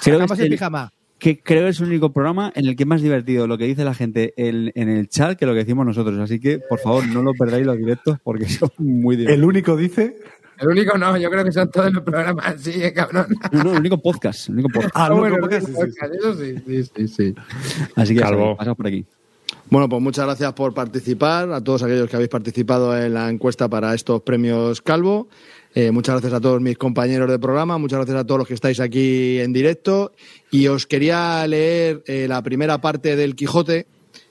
Creo 0.02 0.18
que 0.18 0.34
el 0.34 0.40
el- 0.40 0.50
pijama. 0.50 0.92
que 1.18 1.38
creo 1.40 1.64
que 1.64 1.70
es 1.70 1.80
el 1.80 1.86
único 1.88 2.12
programa 2.12 2.52
en 2.54 2.66
el 2.66 2.76
que 2.76 2.82
es 2.82 2.86
más 2.86 3.00
divertido 3.00 3.46
lo 3.46 3.56
que 3.56 3.64
dice 3.64 3.84
la 3.84 3.94
gente 3.94 4.34
en, 4.36 4.70
en 4.74 4.88
el 4.88 5.08
chat 5.08 5.38
que 5.38 5.46
lo 5.46 5.52
que 5.52 5.60
decimos 5.60 5.86
nosotros. 5.86 6.18
Así 6.18 6.38
que, 6.40 6.58
por 6.58 6.78
favor, 6.80 7.06
no 7.08 7.22
lo 7.22 7.32
perdáis 7.32 7.64
los 7.64 7.78
directos 7.78 8.18
porque 8.22 8.46
son 8.48 8.70
muy 8.78 9.16
divertidos. 9.16 9.38
El 9.38 9.44
único 9.48 9.76
dice. 9.76 10.16
El 10.60 10.68
único 10.68 10.98
no, 10.98 11.16
yo 11.16 11.30
creo 11.30 11.44
que 11.44 11.52
son 11.52 11.70
todos 11.70 11.92
los 11.92 12.02
programas 12.02 12.46
así, 12.46 12.82
eh, 12.82 12.92
cabrón. 12.92 13.26
No, 13.52 13.64
no, 13.64 13.72
el 13.72 13.78
único 13.78 13.98
podcast. 13.98 14.48
El 14.48 14.54
único 14.54 14.68
podcast. 14.70 14.94
Ah, 14.96 15.08
no, 15.08 15.16
bueno, 15.18 15.36
¿cómo 15.36 15.48
que 15.48 15.56
el 15.56 15.62
sí, 15.62 15.70
único 15.70 15.86
podcast, 15.86 16.14
eso 16.14 16.34
sí, 16.34 16.54
sí, 16.66 16.90
sí, 16.96 17.08
sí. 17.08 17.34
Así 17.94 18.14
que, 18.14 18.20
Calvo. 18.20 18.56
pasad 18.56 18.74
por 18.74 18.86
aquí. 18.86 19.04
Bueno, 19.70 19.88
pues 19.88 20.02
muchas 20.02 20.24
gracias 20.24 20.52
por 20.54 20.72
participar, 20.74 21.52
a 21.52 21.62
todos 21.62 21.82
aquellos 21.82 22.08
que 22.08 22.16
habéis 22.16 22.30
participado 22.30 22.96
en 22.96 23.14
la 23.14 23.28
encuesta 23.28 23.68
para 23.68 23.94
estos 23.94 24.22
premios 24.22 24.80
Calvo. 24.80 25.28
Eh, 25.74 25.90
muchas 25.90 26.14
gracias 26.14 26.32
a 26.32 26.40
todos 26.40 26.60
mis 26.60 26.78
compañeros 26.78 27.30
de 27.30 27.38
programa, 27.38 27.76
muchas 27.76 27.98
gracias 27.98 28.16
a 28.16 28.24
todos 28.24 28.38
los 28.38 28.48
que 28.48 28.54
estáis 28.54 28.80
aquí 28.80 29.38
en 29.40 29.52
directo. 29.52 30.12
Y 30.50 30.68
os 30.68 30.86
quería 30.86 31.46
leer 31.46 32.02
eh, 32.06 32.26
la 32.28 32.42
primera 32.42 32.80
parte 32.80 33.14
del 33.14 33.36
Quijote, 33.36 33.86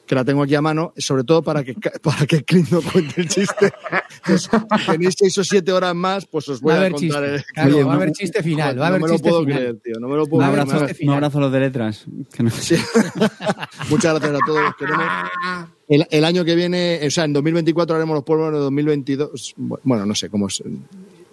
que 0.07 0.15
la 0.15 0.23
tengo 0.25 0.41
aquí 0.41 0.55
a 0.55 0.61
mano, 0.61 0.93
sobre 0.97 1.23
todo 1.25 1.43
para 1.43 1.63
que, 1.63 1.73
para 2.01 2.25
que 2.25 2.43
Clint 2.43 2.69
no 2.71 2.81
cuente 2.81 3.21
el 3.21 3.27
chiste. 3.27 3.71
Pues, 4.25 4.43
si 4.43 4.91
tenéis 4.91 5.15
seis 5.17 5.37
o 5.37 5.43
siete 5.43 5.71
horas 5.71 5.93
más, 5.93 6.25
pues 6.25 6.47
os 6.49 6.61
voy 6.61 6.73
Va 6.73 6.85
a 6.85 6.89
contar 6.89 6.99
chiste. 6.99 7.35
el... 7.35 7.43
Claro, 7.53 7.69
Oye, 7.75 7.83
va 7.83 7.91
a 7.91 7.95
no- 7.95 8.01
haber 8.01 8.11
chiste 8.13 8.41
final. 8.41 8.67
Joder, 8.69 8.79
Va 8.81 8.85
a 8.85 8.87
haber 8.87 9.01
no 9.01 9.05
me 9.05 9.09
lo 9.11 9.15
chiste 9.15 9.29
puedo 9.29 9.41
final. 9.43 9.57
creer, 9.59 9.75
tío, 9.83 9.93
no 9.99 10.07
me 10.07 10.15
lo 10.15 10.25
puedo 10.25 10.41
creer. 10.51 10.65
Me- 10.65 11.05
un 11.07 11.13
abrazo 11.13 11.37
a 11.37 11.41
los 11.41 11.51
de 11.51 11.59
letras. 11.59 12.05
Que 12.33 12.43
no- 12.43 12.49
Sí. 12.49 12.75
Muchas 13.89 14.19
gracias 14.19 14.41
a 14.41 14.45
todos 14.45 14.61
los 14.61 14.75
queremos. 14.75 15.05
El, 15.89 16.07
el 16.09 16.25
año 16.25 16.43
que 16.45 16.55
viene, 16.55 16.99
o 17.05 17.09
sea, 17.11 17.25
en 17.25 17.33
2024 17.33 17.95
haremos 17.95 18.15
los 18.15 18.23
pueblos 18.23 18.51
de 18.53 18.59
2022. 18.59 19.53
Bueno, 19.83 20.05
no 20.05 20.15
sé 20.15 20.29
cómo 20.29 20.47
es. 20.47 20.63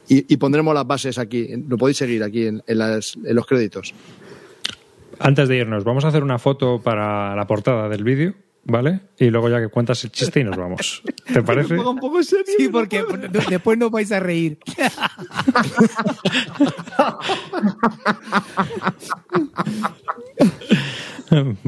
y, 0.08 0.32
y 0.32 0.36
pondremos 0.36 0.74
las 0.74 0.86
bases 0.86 1.16
aquí. 1.18 1.48
Lo 1.68 1.76
podéis 1.78 1.96
seguir 1.98 2.22
aquí 2.22 2.46
en, 2.46 2.62
en 2.66 2.78
las- 2.78 3.16
en 3.24 3.34
los 3.36 3.46
créditos. 3.46 3.94
Antes 5.18 5.48
de 5.48 5.56
irnos, 5.58 5.84
vamos 5.84 6.04
a 6.04 6.08
hacer 6.08 6.22
una 6.24 6.38
foto 6.38 6.80
para 6.82 7.36
la 7.36 7.46
portada 7.46 7.88
del 7.88 8.02
vídeo, 8.02 8.34
¿vale? 8.64 9.00
Y 9.18 9.30
luego 9.30 9.48
ya 9.48 9.60
que 9.60 9.68
cuentas 9.68 10.02
el 10.04 10.10
chiste 10.12 10.40
y 10.40 10.44
nos 10.44 10.56
vamos. 10.56 11.02
¿Te 11.32 11.42
parece? 11.44 11.74
un 11.78 11.98
poco 11.98 12.22
serio. 12.22 12.44
Sí, 12.56 12.68
porque 12.68 13.02
de- 13.02 13.44
después 13.50 13.78
no 13.78 13.90
vais 13.90 14.10
a 14.12 14.20
reír. 14.20 14.58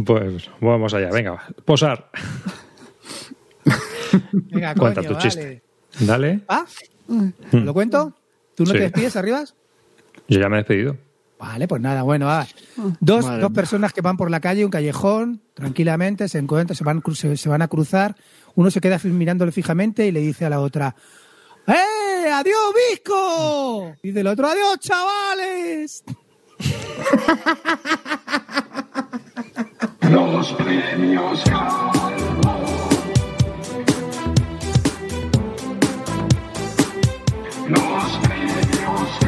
Pues 0.05 0.51
vamos 0.61 0.95
allá, 0.95 1.11
venga, 1.11 1.33
va. 1.33 1.43
posar. 1.65 2.11
Venga, 4.33 4.75
Cuenta 4.75 5.01
coño, 5.01 5.09
tu 5.09 5.15
vale. 5.15 5.23
chiste. 5.23 5.63
Dale. 6.01 6.41
¿Ah? 6.49 6.65
¿Lo 7.53 7.73
cuento? 7.75 8.15
¿Tú 8.55 8.65
no 8.65 8.71
Sí. 8.73 8.77
te 8.79 8.83
despides, 8.85 9.17
Arribas? 9.17 9.55
Yo 10.29 10.41
ya 10.41 10.49
me 10.49 10.57
he 10.57 10.59
despedido. 10.59 10.97
Vale, 11.39 11.69
pues 11.69 11.83
nada, 11.83 12.03
bueno, 12.03 12.27
va. 12.27 12.47
Dos, 13.01 13.25
dos 13.41 13.53
personas 13.53 13.93
que 13.93 14.01
van 14.01 14.17
por 14.17 14.31
la 14.31 14.41
calle, 14.41 14.65
un 14.65 14.71
callejón, 14.71 15.43
tranquilamente, 15.55 16.29
se 16.29 16.39
encuentran, 16.39 16.77
se 16.77 16.85
van, 16.85 17.03
se, 17.15 17.37
se 17.37 17.49
van 17.49 17.63
a 17.63 17.69
cruzar. 17.69 18.17
Uno 18.55 18.71
se 18.71 18.81
queda 18.81 18.99
mirándole 19.05 19.53
fijamente 19.53 20.07
y 20.07 20.13
le 20.13 20.21
dice 20.21 20.47
a 20.47 20.51
la 20.51 20.61
otra, 20.61 20.95
¡Eh! 21.67 22.31
¡Adiós, 22.33 22.73
Visco! 22.91 23.93
Dice 24.03 24.21
el 24.21 24.27
otro, 24.29 24.49
¡Adiós, 24.49 24.79
chavales! 24.81 26.05
Los 30.11 30.53
premios 30.53 31.43
Los 37.69 38.19
premios 38.19 39.19